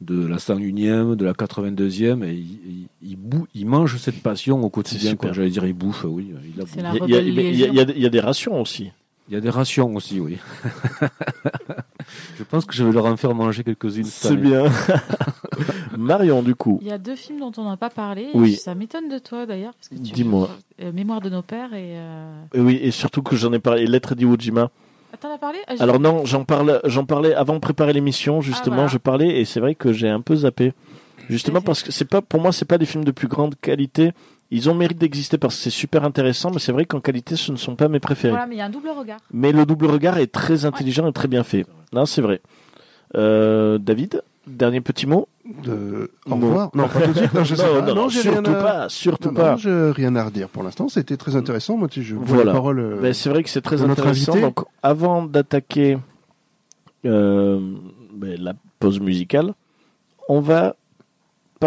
de 0.00 0.24
la 0.26 0.36
101e, 0.38 1.16
de 1.16 1.24
la 1.24 1.32
82e, 1.32 2.22
et 2.24 2.34
ils, 2.34 2.58
ils, 3.02 3.10
ils 3.10 3.16
bou- 3.16 3.46
ils 3.54 3.66
mangent 3.66 3.96
cette 3.98 4.22
passion 4.22 4.62
au 4.62 4.70
quotidien. 4.70 5.16
J'allais 5.32 5.50
dire, 5.50 5.64
ils 5.66 5.72
bouffent, 5.72 6.04
oui. 6.08 6.32
Ils 6.44 6.56
la 6.60 6.66
C'est 6.66 6.82
bouffent. 6.82 7.00
la 7.00 7.06
Il 7.06 7.10
y, 7.10 7.16
a, 7.16 7.20
il 7.20 7.26
y 7.26 7.30
a- 7.30 7.30
rebelle 7.30 7.34
mais 7.34 7.50
il 7.52 7.58
y 7.58 7.64
a- 7.64 7.66
il 7.68 7.74
y 7.74 7.80
a- 7.80 7.84
légion. 7.84 7.94
il 7.96 8.02
y 8.02 8.06
a 8.06 8.10
des 8.10 8.20
rations 8.20 8.60
aussi. 8.60 8.92
Il 9.32 9.36
y 9.36 9.38
a 9.38 9.40
des 9.40 9.48
rations 9.48 9.94
aussi, 9.94 10.20
oui. 10.20 10.36
je 12.38 12.44
pense 12.44 12.66
que 12.66 12.74
je 12.74 12.84
vais 12.84 12.92
leur 12.92 13.06
en 13.06 13.16
faire 13.16 13.34
manger 13.34 13.64
quelques-unes. 13.64 14.04
C'est 14.04 14.36
bien. 14.36 14.64
Marion, 15.96 16.42
du 16.42 16.54
coup. 16.54 16.78
Il 16.82 16.88
y 16.88 16.92
a 16.92 16.98
deux 16.98 17.16
films 17.16 17.40
dont 17.40 17.52
on 17.56 17.64
n'a 17.68 17.78
pas 17.78 17.88
parlé. 17.88 18.24
et 18.24 18.30
Oui. 18.34 18.56
Ça 18.56 18.74
m'étonne 18.74 19.08
de 19.08 19.18
toi 19.18 19.46
d'ailleurs. 19.46 19.72
Dis-moi. 19.90 20.50
Euh, 20.82 20.92
Mémoire 20.92 21.22
de 21.22 21.30
nos 21.30 21.40
pères 21.40 21.72
et. 21.72 21.94
euh, 21.96 22.42
Et 22.52 22.60
oui, 22.60 22.78
et 22.82 22.90
surtout 22.90 23.22
que 23.22 23.34
j'en 23.34 23.52
ai 23.54 23.58
parlé. 23.58 23.86
Lettre 23.86 24.14
d'Iwo 24.14 24.36
Jima. 24.38 24.68
Ah, 25.14 25.16
t'en 25.18 25.32
as 25.34 25.38
parlé? 25.38 25.58
Ah, 25.66 25.74
Alors 25.80 25.98
non, 25.98 26.26
j'en 26.26 26.44
parle, 26.44 26.80
j'en 26.84 27.06
parlais 27.06 27.34
avant 27.34 27.54
de 27.54 27.60
préparer 27.60 27.94
l'émission. 27.94 28.42
Justement, 28.42 28.76
voilà. 28.76 28.88
je 28.90 28.98
parlais 28.98 29.40
et 29.40 29.46
c'est 29.46 29.60
vrai 29.60 29.74
que 29.74 29.94
j'ai 29.94 30.10
un 30.10 30.20
peu 30.20 30.36
zappé. 30.36 30.74
Justement 31.30 31.62
parce 31.62 31.82
que 31.82 31.90
c'est 31.92 32.04
pas, 32.04 32.20
pour 32.20 32.40
moi, 32.42 32.52
c'est 32.52 32.64
pas 32.66 32.76
des 32.78 32.86
films 32.86 33.04
de 33.04 33.12
plus 33.12 33.28
grande 33.28 33.54
qualité. 33.62 34.12
Ils 34.54 34.68
ont 34.68 34.74
mérite 34.74 34.98
d'exister 34.98 35.38
parce 35.38 35.56
que 35.56 35.62
c'est 35.62 35.70
super 35.70 36.04
intéressant, 36.04 36.50
mais 36.50 36.58
c'est 36.58 36.72
vrai 36.72 36.84
qu'en 36.84 37.00
qualité, 37.00 37.36
ce 37.36 37.50
ne 37.52 37.56
sont 37.56 37.74
pas 37.74 37.88
mes 37.88 38.00
préférés. 38.00 38.32
Voilà, 38.32 38.46
mais 38.46 38.56
il 38.56 38.58
y 38.58 38.60
a 38.60 38.66
un 38.66 38.70
double 38.70 38.90
regard. 38.90 39.18
Mais 39.32 39.50
le 39.50 39.64
double 39.64 39.86
regard 39.86 40.18
est 40.18 40.26
très 40.30 40.66
intelligent 40.66 41.08
et 41.08 41.12
très 41.12 41.26
bien 41.26 41.42
fait. 41.42 41.64
Non, 41.94 42.04
c'est 42.04 42.20
vrai. 42.20 42.42
Euh, 43.16 43.78
David, 43.78 44.22
dernier 44.46 44.82
petit 44.82 45.06
mot. 45.06 45.26
De... 45.64 46.10
Au 46.26 46.30
Non. 46.30 46.36
revoir. 46.36 46.70
Non, 46.74 46.86
pas 46.86 47.00
tout 47.00 47.12
de 47.12 47.18
suite. 47.18 47.32
Non, 47.34 47.44
je 47.44 47.54
sais 47.56 47.66
non, 47.66 47.80
pas. 47.80 47.94
non, 47.94 48.08
surtout 48.10 48.28
rien 48.42 48.54
à... 48.54 48.62
pas, 48.62 48.88
surtout 48.90 49.28
Non, 49.30 49.34
pas. 49.34 49.50
non, 49.52 49.56
j'ai 49.56 49.90
rien 49.90 50.14
à 50.16 50.24
redire 50.24 50.48
pour 50.50 50.62
l'instant. 50.62 50.88
C'était 50.90 51.16
très 51.16 51.34
intéressant. 51.34 51.76
Moi, 51.78 51.88
tu 51.88 52.00
sais, 52.02 52.06
je 52.08 52.14
vois 52.14 52.24
Voilà. 52.26 52.44
la 52.44 52.52
parole. 52.52 52.78
euh, 52.78 53.00
Ben, 53.00 53.14
c'est 53.14 53.30
vrai 53.30 53.42
que 53.42 53.48
c'est 53.48 53.62
très 53.62 53.82
intéressant. 53.82 54.38
Donc, 54.38 54.60
avant 54.82 55.22
d'attaquer 55.22 55.96
euh, 57.06 57.58
ben, 58.14 58.38
la 58.40 58.52
pause 58.78 59.00
musicale, 59.00 59.54
on 60.28 60.40
va 60.40 60.76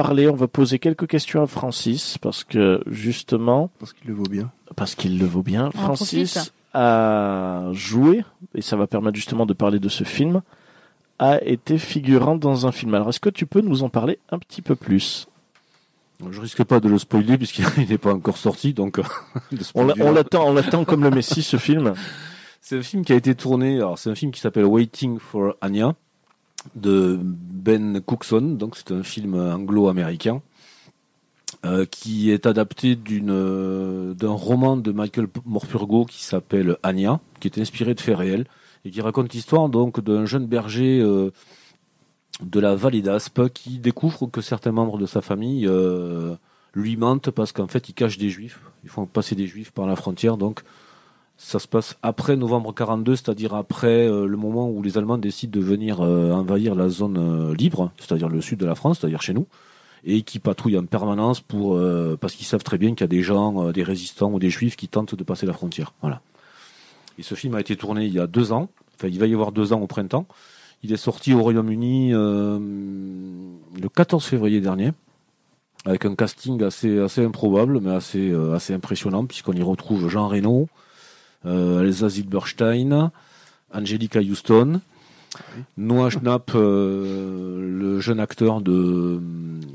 parler, 0.04 0.28
on 0.30 0.36
va 0.36 0.48
poser 0.48 0.78
quelques 0.80 1.08
questions 1.08 1.42
à 1.42 1.48
Francis 1.48 2.18
parce 2.20 2.44
que 2.44 2.82
justement, 2.88 3.70
Parce 3.80 3.94
qu'il 3.94 4.08
le 4.10 4.14
vaut 4.14 4.24
bien. 4.30 4.52
parce 4.76 4.94
qu'il 4.96 5.18
le 5.20 5.26
vaut 5.26 5.42
bien, 5.44 5.70
On 5.76 5.78
Francis 5.80 6.34
profite. 6.34 6.54
a 6.74 7.70
joué 7.72 8.24
et 8.56 8.62
ça 8.62 8.76
va 8.76 8.88
permettre 8.88 9.16
justement 9.16 9.46
de 9.46 9.54
parler 9.54 9.80
de 9.80 9.90
ce 9.90 10.04
film 10.04 10.42
a 11.18 11.42
été 11.44 11.78
figurant 11.78 12.36
dans 12.36 12.68
un 12.68 12.74
film. 12.74 12.94
Alors, 12.94 13.08
est-ce 13.08 13.22
que 13.22 13.30
tu 13.30 13.46
peux 13.46 13.62
nous 13.62 13.84
en 13.84 13.90
parler 13.90 14.20
un 14.32 14.38
petit 14.38 14.62
peu 14.62 14.76
plus? 14.76 15.28
Je 16.30 16.42
risque 16.42 16.64
pas 16.66 16.82
de 16.82 16.90
le 16.90 16.98
spoiler 17.00 17.38
puisqu'il 17.38 17.66
n'est 17.90 17.98
pas 17.98 18.14
encore 18.14 18.38
sorti, 18.38 18.74
donc. 18.74 19.00
euh, 19.00 19.04
On 19.76 20.12
l'attend, 20.12 20.48
on 20.50 20.54
l'attend 20.54 20.84
comme 20.84 21.04
le 21.04 21.10
Messie, 21.12 21.42
ce 21.44 21.56
film. 21.58 21.94
C'est 22.60 22.80
un 22.80 22.82
film 22.84 23.06
qui 23.06 23.14
a 23.14 23.16
été 23.16 23.34
tourné. 23.36 23.78
Alors 23.78 23.98
c'est 23.98 24.10
un 24.10 24.16
film 24.16 24.32
qui 24.34 24.42
s'appelle 24.42 24.66
Waiting 24.66 25.20
for 25.20 25.56
Anya 25.62 25.94
de 26.76 27.20
Ben 27.22 28.02
Cookson. 28.02 28.42
Donc 28.42 28.78
c'est 28.78 28.92
un 28.92 29.04
film 29.04 29.36
anglo-américain 29.36 30.42
euh, 31.66 31.86
qui 31.86 32.30
est 32.30 32.46
adapté 32.46 32.98
euh, 33.12 34.14
d'un 34.14 34.32
roman 34.32 34.78
de 34.78 34.92
Michael 34.92 35.28
Morpurgo 35.46 36.06
qui 36.06 36.24
s'appelle 36.24 36.78
Anya, 36.84 37.22
qui 37.40 37.48
est 37.48 37.58
inspiré 37.60 37.96
de 37.96 38.02
faits 38.02 38.18
réels 38.18 38.46
et 38.84 38.92
qui 38.92 39.02
raconte 39.02 39.34
l'histoire 39.34 39.68
d'un 39.70 40.26
jeune 40.26 40.46
berger 40.46 41.00
euh, 41.02 41.32
de 42.42 42.60
la 42.60 42.76
vallée 42.76 43.02
d'Aspe 43.02 43.50
qui 43.50 43.80
découvre 43.80 44.28
que 44.28 44.42
certains 44.42 44.74
membres 44.74 45.00
de 45.00 45.08
sa 45.08 45.22
famille 45.22 45.68
lui 46.74 46.98
mentent 46.98 47.32
parce 47.32 47.52
qu'en 47.52 47.68
fait 47.68 47.90
ils 47.90 47.94
cachent 47.94 48.20
des 48.20 48.30
juifs. 48.30 48.60
Ils 48.84 48.90
font 48.90 49.08
passer 49.08 49.34
des 49.34 49.48
juifs 49.48 49.72
par 49.72 49.88
la 49.88 49.96
frontière 49.96 50.38
donc. 50.38 50.62
Ça 51.38 51.60
se 51.60 51.68
passe 51.68 51.98
après 52.02 52.38
novembre 52.38 52.74
42, 52.74 53.18
c'est-à-dire 53.18 53.56
après 53.56 54.08
euh, 54.08 54.26
le 54.26 54.38
moment 54.38 54.70
où 54.70 54.82
les 54.82 54.98
Allemands 54.98 55.18
décident 55.18 55.60
de 55.60 55.64
venir 55.64 56.00
euh, 56.00 56.32
envahir 56.32 56.76
la 56.76 56.88
zone 56.88 57.18
euh, 57.18 57.54
libre, 57.54 57.92
c'est-à-dire 57.98 58.30
le 58.30 58.40
sud 58.40 58.58
de 58.60 58.66
la 58.66 58.74
France, 58.74 59.00
c'est-à-dire 59.00 59.22
chez 59.22 59.34
nous, 59.34 59.46
et 60.06 60.22
qui 60.22 60.40
patrouillent 60.40 60.78
en 60.78 60.86
permanence 60.86 61.42
pour 61.42 61.82
parce 62.22 62.36
qu'ils 62.36 62.46
savent 62.46 62.64
très 62.64 62.78
bien 62.78 62.92
qu'il 62.92 63.02
y 63.02 63.04
a 63.04 63.08
des 63.08 63.24
gens, 63.24 63.72
des 63.72 63.82
résistants 63.82 64.32
ou 64.32 64.38
des 64.38 64.52
juifs 64.52 64.76
qui 64.76 64.88
tentent 64.88 65.16
de 65.16 65.24
passer 65.24 65.48
la 65.48 65.54
frontière. 65.54 65.94
Voilà. 66.02 66.22
Et 67.18 67.24
ce 67.24 67.34
film 67.34 67.56
a 67.56 67.60
été 67.60 67.76
tourné 67.76 68.06
il 68.06 68.14
y 68.14 68.20
a 68.20 68.28
deux 68.28 68.52
ans. 68.52 68.70
Enfin, 68.96 69.08
il 69.08 69.18
va 69.20 69.26
y 69.26 69.34
avoir 69.34 69.52
deux 69.52 69.74
ans 69.74 69.82
au 69.82 69.88
printemps. 69.88 70.28
Il 70.84 70.94
est 70.94 70.98
sorti 70.98 71.34
au 71.34 71.42
Royaume-Uni 71.42 72.12
le 72.12 73.90
14 73.96 74.24
février 74.24 74.62
dernier 74.62 74.92
avec 75.86 76.06
un 76.06 76.14
casting 76.14 76.62
assez 76.62 77.00
assez 77.00 77.26
improbable 77.26 77.80
mais 77.82 77.92
assez 77.92 78.32
assez 78.54 78.76
impressionnant 78.76 79.26
puisqu'on 79.26 79.54
y 79.54 79.64
retrouve 79.64 80.08
Jean 80.08 80.28
Reno, 80.28 80.68
euh, 81.46 81.82
Elsa 81.84 82.10
Zilberstein, 82.10 83.12
Angelica 83.74 84.20
Houston, 84.20 84.82
Noah 85.78 86.10
Schnapp, 86.10 86.52
euh, 86.56 87.60
le 87.80 88.00
jeune 88.00 88.20
acteur 88.20 88.62
de 88.62 88.72
euh, 88.72 89.20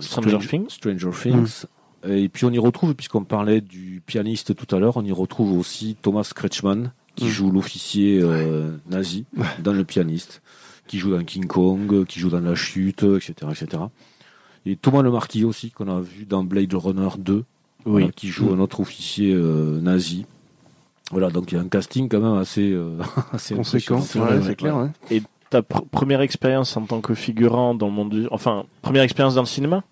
Stranger 0.01 0.29
Strange- 0.31 0.49
Things. 0.49 0.71
Stranger 0.71 1.11
Things. 1.23 1.65
Et 2.09 2.29
puis 2.31 2.47
on 2.47 2.51
y 2.51 2.59
retrouve, 2.59 2.95
puisqu'on 2.95 3.25
parlait 3.25 3.61
du 3.61 4.03
pianiste 4.07 4.55
tout 4.55 4.75
à 4.75 4.79
l'heure, 4.79 4.97
on 4.97 5.05
y 5.05 5.13
retrouve 5.13 5.59
aussi 5.59 5.97
Thomas 6.01 6.31
Kretschmann, 6.35 6.93
qui 7.15 7.27
Mm. 7.27 7.29
joue 7.29 7.51
l'officier 7.51 8.21
euh, 8.23 8.71
nazi 8.89 9.27
dans 9.63 9.75
le 9.75 9.85
pianiste, 9.85 10.41
qui 10.87 10.99
joue 10.99 11.11
dans 11.11 11.23
King 11.25 11.47
Kong, 11.47 12.07
qui 12.07 12.19
joue 12.21 12.31
dans 12.31 12.41
La 12.41 12.55
Chute, 12.55 13.03
etc. 13.03 13.35
etc. 13.51 13.83
Et 14.65 14.77
Thomas 14.77 15.03
Le 15.03 15.11
Marquis 15.11 15.45
aussi, 15.45 15.71
qu'on 15.71 15.89
a 15.95 16.01
vu 16.01 16.25
dans 16.25 16.43
Blade 16.45 16.73
Runner 16.73 17.09
2, 17.19 17.45
voilà, 17.85 18.11
qui 18.13 18.29
joue 18.29 18.51
un 18.53 18.61
autre 18.61 18.81
officier 18.81 19.33
euh, 19.35 19.81
nazi. 19.81 20.25
Voilà, 21.11 21.29
donc 21.31 21.51
il 21.53 21.57
y 21.57 21.59
a 21.59 21.61
un 21.61 21.69
casting 21.69 22.09
quand 22.09 22.21
même 22.21 22.39
assez, 22.41 22.71
euh, 22.73 22.99
assez 23.33 23.55
Conséquent. 23.55 23.97
Ouais, 23.99 24.03
c'est 24.43 24.49
ouais. 24.49 24.55
clair. 24.55 24.77
hein. 24.77 24.93
Ta 25.51 25.61
pr- 25.63 25.85
première 25.91 26.21
expérience 26.21 26.77
en 26.77 26.83
tant 26.83 27.01
que 27.01 27.13
figurant 27.15 27.75
dans 27.75 27.87
le 27.87 27.93
monde 27.93 28.11
du... 28.11 28.29
Enfin, 28.31 28.65
première 28.83 29.03
expérience 29.03 29.35
dans 29.35 29.43
le 29.43 29.47
cinéma? 29.49 29.83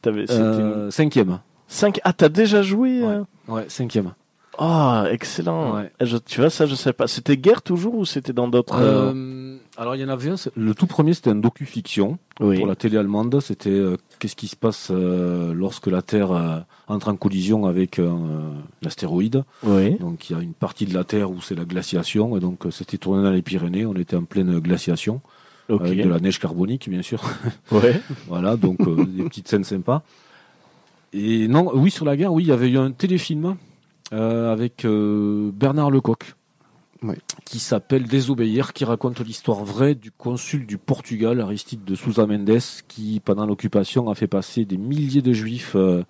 T'avais, 0.00 0.24
Euh, 0.30 0.90
cinquième. 0.90 1.40
Cinq... 1.68 2.00
Ah, 2.04 2.14
t'as 2.14 2.30
déjà 2.30 2.62
joué 2.62 3.02
Ouais. 3.02 3.06
euh? 3.08 3.24
Ouais, 3.48 3.64
cinquième. 3.68 4.14
Ah, 4.58 5.04
excellent. 5.10 5.76
Ouais. 5.76 5.92
Je- 6.00 6.16
tu 6.16 6.40
vois, 6.40 6.48
ça, 6.50 6.64
je 6.66 6.74
sais 6.74 6.92
pas. 6.94 7.06
C'était 7.08 7.36
guerre 7.36 7.60
toujours 7.62 7.94
ou 7.96 8.04
c'était 8.06 8.32
dans 8.32 8.48
d'autres... 8.48 8.76
euh, 8.80 9.12
Euh, 9.14 9.51
alors 9.78 9.96
il 9.96 10.02
y 10.02 10.04
en 10.04 10.08
avait 10.08 10.30
un. 10.30 10.34
Le 10.54 10.74
tout 10.74 10.86
premier, 10.86 11.14
c'était 11.14 11.30
un 11.30 11.34
docu-fiction 11.34 12.18
Oui. 12.40 12.58
pour 12.58 12.66
la 12.66 12.76
télé 12.76 12.98
allemande. 12.98 13.40
C'était 13.40 13.70
euh, 13.70 13.96
qu'est-ce 14.18 14.36
qui 14.36 14.48
se 14.48 14.56
passe 14.56 14.88
euh, 14.90 15.54
lorsque 15.54 15.86
la 15.86 16.02
Terre 16.02 16.32
euh, 16.32 16.58
entre 16.88 17.08
en 17.08 17.16
collision 17.16 17.64
avec 17.66 18.00
l'astéroïde? 18.82 19.44
Oui. 19.62 19.96
Donc 19.98 20.28
il 20.28 20.36
y 20.36 20.38
a 20.38 20.42
une 20.42 20.52
partie 20.52 20.84
de 20.84 20.92
la 20.94 21.04
Terre 21.04 21.30
où 21.30 21.40
c'est 21.40 21.54
la 21.54 21.64
glaciation, 21.64 22.36
et 22.36 22.40
donc 22.40 22.64
c'était 22.70 22.98
tourné 22.98 23.22
dans 23.22 23.30
les 23.30 23.42
Pyrénées. 23.42 23.86
On 23.86 23.94
était 23.94 24.16
en 24.16 24.24
pleine 24.24 24.58
glaciation 24.58 25.20
Ok. 25.68 25.80
avec 25.82 26.02
de 26.02 26.08
la 26.08 26.20
neige 26.20 26.38
carbonique, 26.38 26.88
bien 26.90 27.02
sûr. 27.02 27.22
Ouais. 27.72 28.00
voilà, 28.28 28.56
donc 28.56 28.78
des 29.08 29.22
petites 29.24 29.48
scènes 29.48 29.64
sympas. 29.64 30.02
Et 31.14 31.48
non, 31.48 31.70
oui, 31.74 31.90
sur 31.90 32.04
la 32.04 32.16
guerre, 32.16 32.32
oui, 32.32 32.44
il 32.44 32.48
y 32.48 32.52
avait 32.52 32.68
eu 32.68 32.78
un 32.78 32.90
téléfilm 32.90 33.56
avec 34.10 34.86
Bernard 34.86 35.90
Lecoq. 35.90 36.34
Qui 37.44 37.58
s'appelle 37.58 38.06
Désobéir, 38.06 38.72
qui 38.72 38.84
raconte 38.84 39.20
l'histoire 39.20 39.64
vraie 39.64 39.94
du 39.94 40.10
consul 40.10 40.66
du 40.66 40.78
Portugal, 40.78 41.40
Aristide 41.40 41.84
de 41.84 41.94
Sousa 41.94 42.26
Mendes, 42.26 42.60
qui, 42.88 43.20
pendant 43.24 43.46
l'occupation, 43.46 44.08
a 44.08 44.14
fait 44.14 44.26
passer 44.26 44.64
des 44.64 44.76
milliers 44.76 45.22
de 45.22 45.32
juifs 45.32 45.72
euh, 45.74 46.04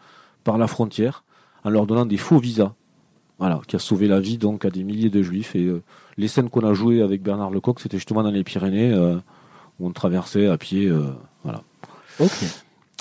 par 0.44 0.59
la 0.59 0.66
frontière 0.66 1.24
en 1.64 1.70
leur 1.70 1.86
donnant 1.86 2.06
des 2.06 2.16
faux 2.16 2.39
visas. 2.39 2.74
Voilà, 3.39 3.60
qui 3.66 3.74
a 3.74 3.78
sauvé 3.78 4.06
la 4.06 4.20
vie 4.20 4.39
donc 4.39 4.64
à 4.64 4.70
des 4.70 4.85
milliers 4.85 5.10
de 5.10 5.23
juifs. 5.23 5.56
Et 5.56 5.64
euh, 5.64 5.82
les 6.16 6.28
scènes 6.28 6.51
qu'on 6.51 6.64
a 6.64 6.74
jouées 6.74 7.02
avec 7.02 7.23
Bernard 7.23 7.51
Lecoq, 7.51 7.81
c'était 7.81 7.97
justement 7.97 8.23
dans 8.23 8.31
les 8.31 8.44
Pyrénées, 8.44 8.93
euh, 8.93 9.16
où 9.81 9.86
on 9.86 9.90
traversait 9.90 10.47
à 10.47 10.59
pied. 10.59 10.86
euh, 10.86 11.12
voilà. 11.43 11.62
Ok. 12.20 12.44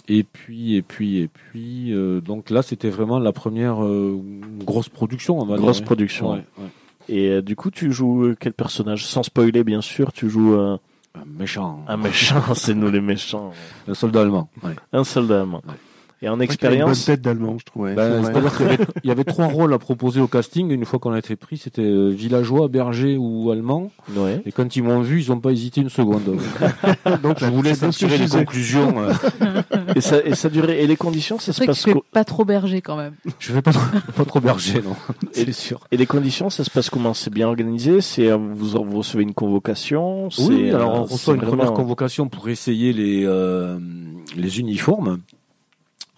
Et 0.08 0.24
puis, 0.24 0.76
et 0.76 0.82
puis, 0.82 1.18
et 1.20 1.28
puis, 1.28 1.94
euh, 1.94 2.22
donc 2.22 2.50
là, 2.50 2.64
c'était 2.64 2.90
vraiment 2.90 3.20
la 3.20 3.32
première 3.32 3.84
euh, 3.84 4.20
grosse 4.60 4.90
production, 4.90 5.40
on 5.40 5.46
va 5.46 5.56
dire. 5.56 5.64
Grosse 5.64 5.80
ouais. 5.80 5.86
production. 5.86 6.32
Ouais, 6.32 6.44
ouais. 6.58 6.66
Et 7.10 7.30
euh, 7.30 7.42
du 7.42 7.56
coup, 7.56 7.72
tu 7.72 7.92
joues 7.92 8.26
euh, 8.26 8.38
quel 8.40 8.54
personnage? 8.54 9.06
Sans 9.06 9.24
spoiler, 9.24 9.64
bien 9.64 9.82
sûr, 9.82 10.12
tu 10.14 10.30
joues 10.30 10.54
Un 10.56 10.80
méchant. 11.38 11.84
un 11.88 11.98
méchant, 11.98 12.42
c'est 12.56 12.74
nous 12.74 12.90
les 12.92 13.02
méchants. 13.02 13.52
Un 13.88 13.94
soldat 13.94 14.22
allemand. 14.22 14.50
ouais. 14.64 14.76
Un 14.94 15.04
soldat 15.04 15.42
allemand. 15.42 15.62
Ouais. 15.68 15.74
Et 16.24 16.30
en 16.30 16.36
Une 16.36 16.44
expérience, 16.44 17.06
bonne 17.08 17.16
tête 17.16 17.22
d'allemand, 17.22 17.58
je 17.60 17.66
trouvais. 17.66 17.96
Ben. 17.96 18.24
C'est-à-dire 18.24 18.56
qu'il 18.56 18.66
y 18.68 18.70
avait- 18.70 18.86
il 19.04 19.08
y 19.08 19.12
avait 19.12 19.24
trois 19.24 19.48
rôles 19.48 19.74
à 19.74 19.80
proposer 19.80 20.22
au 20.22 20.28
casting. 20.28 20.70
Une 20.72 20.86
fois 20.86 21.00
qu'on 21.00 21.14
a 21.14 21.18
été 21.20 21.36
pris, 21.36 21.58
c'était 21.58 21.82
euh, 21.82 22.10
villageois, 22.10 22.68
berger 22.68 23.18
ou 23.18 23.50
allemand. 23.50 23.92
ouais. 24.16 24.42
Et 24.46 24.52
quand 24.52 24.76
ils 24.76 24.84
m'ont 24.84 25.02
vu, 25.02 25.22
ils 25.24 25.30
n'ont 25.30 25.40
pas 25.40 25.52
hésité 25.52 25.82
une 25.82 25.90
seconde. 25.90 26.22
Donc 27.24 27.40
je 27.40 27.46
vous 27.46 27.62
laisse 27.64 27.84
tirer 27.92 28.18
les 28.20 28.28
conclusions. 28.28 28.94
euh. 29.02 29.14
Et 29.96 30.00
ça, 30.02 30.24
et 30.24 30.36
ça 30.36 30.48
durait. 30.50 30.82
Et 30.84 30.88
les 30.88 30.96
conditions, 30.96 31.38
ça 31.40 31.52
se 31.54 31.60
que 31.60 31.66
passe 31.66 31.84
tu 31.84 31.92
fais 31.92 32.00
pas 32.14 32.24
trop 32.24 32.46
berger 32.46 32.82
quand 32.82 32.96
même. 32.96 33.14
Je 33.40 33.52
vais 33.52 33.62
pas 33.62 33.74
trop, 33.74 33.84
pas 34.16 34.24
trop 34.26 34.40
berger, 34.40 34.82
non. 34.82 34.96
Et- 35.34 35.46
C'est 35.46 35.52
sûr. 35.52 35.82
Et 35.92 35.98
les 35.98 36.06
conditions, 36.06 36.50
ça 36.50 36.64
se 36.64 36.70
passe 36.70 36.90
comment? 36.90 37.14
C'est 37.14 37.34
bien 37.34 37.48
organisé? 37.48 38.00
C'est 38.00 38.32
euh, 38.32 38.38
vous, 38.38 38.70
vous 38.86 38.98
recevez 39.00 39.24
une 39.24 39.34
convocation? 39.34 40.26
Oui, 40.38 40.68
c'est, 40.70 40.70
alors 40.74 40.94
on 40.94 41.04
reçoit 41.04 41.34
une 41.34 41.42
vraiment- 41.42 41.58
première 41.58 41.74
convocation 41.74 42.30
pour 42.30 42.48
essayer 42.48 42.94
les, 42.94 43.24
euh, 43.26 43.80
les 44.38 44.60
uniformes. 44.60 45.20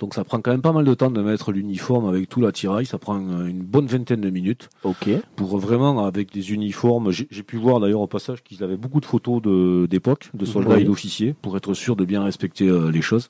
Donc 0.04 0.16
ça 0.16 0.26
prend 0.26 0.42
quand 0.42 0.52
même 0.52 0.62
pas 0.62 0.74
mal 0.74 0.84
de 0.84 0.94
temps 0.94 1.10
de 1.10 1.22
mettre 1.22 1.54
l'uniforme 1.54 2.10
avec 2.10 2.28
tout 2.28 2.42
l'attirail. 2.42 2.86
Ça 2.86 2.98
prend 2.98 3.16
euh, 3.26 3.48
une 3.48 3.62
bonne 3.64 3.86
vingtaine 3.86 4.20
de 4.20 4.30
minutes 4.30 4.70
Ok. 4.84 5.08
pour 5.38 5.58
vraiment 5.58 6.06
avec 6.06 6.34
des 6.34 6.52
uniformes. 6.52 7.10
J'ai 7.12 7.42
pu 7.44 7.56
voir 7.56 7.80
d'ailleurs 7.80 8.02
au 8.02 8.08
passage 8.08 8.44
qu'ils 8.44 8.66
avaient 8.66 8.76
beaucoup 8.76 9.00
de 9.00 9.06
photos 9.06 9.42
de- 9.42 9.88
d'époque, 9.90 10.30
de, 10.34 10.44
soldats 10.44 10.76
Oui. 10.76 10.82
et 10.82 10.84
d'officiers, 10.84 11.34
pour 11.42 11.56
être 11.56 11.74
sûr 11.74 11.96
de 11.96 12.04
bien 12.04 12.22
respecter 12.22 12.68
euh, 12.68 12.92
les 12.92 13.02
choses. 13.02 13.30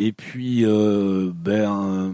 Et 0.00 0.10
puis, 0.10 0.64
euh, 0.64 1.30
ben, 1.32 2.12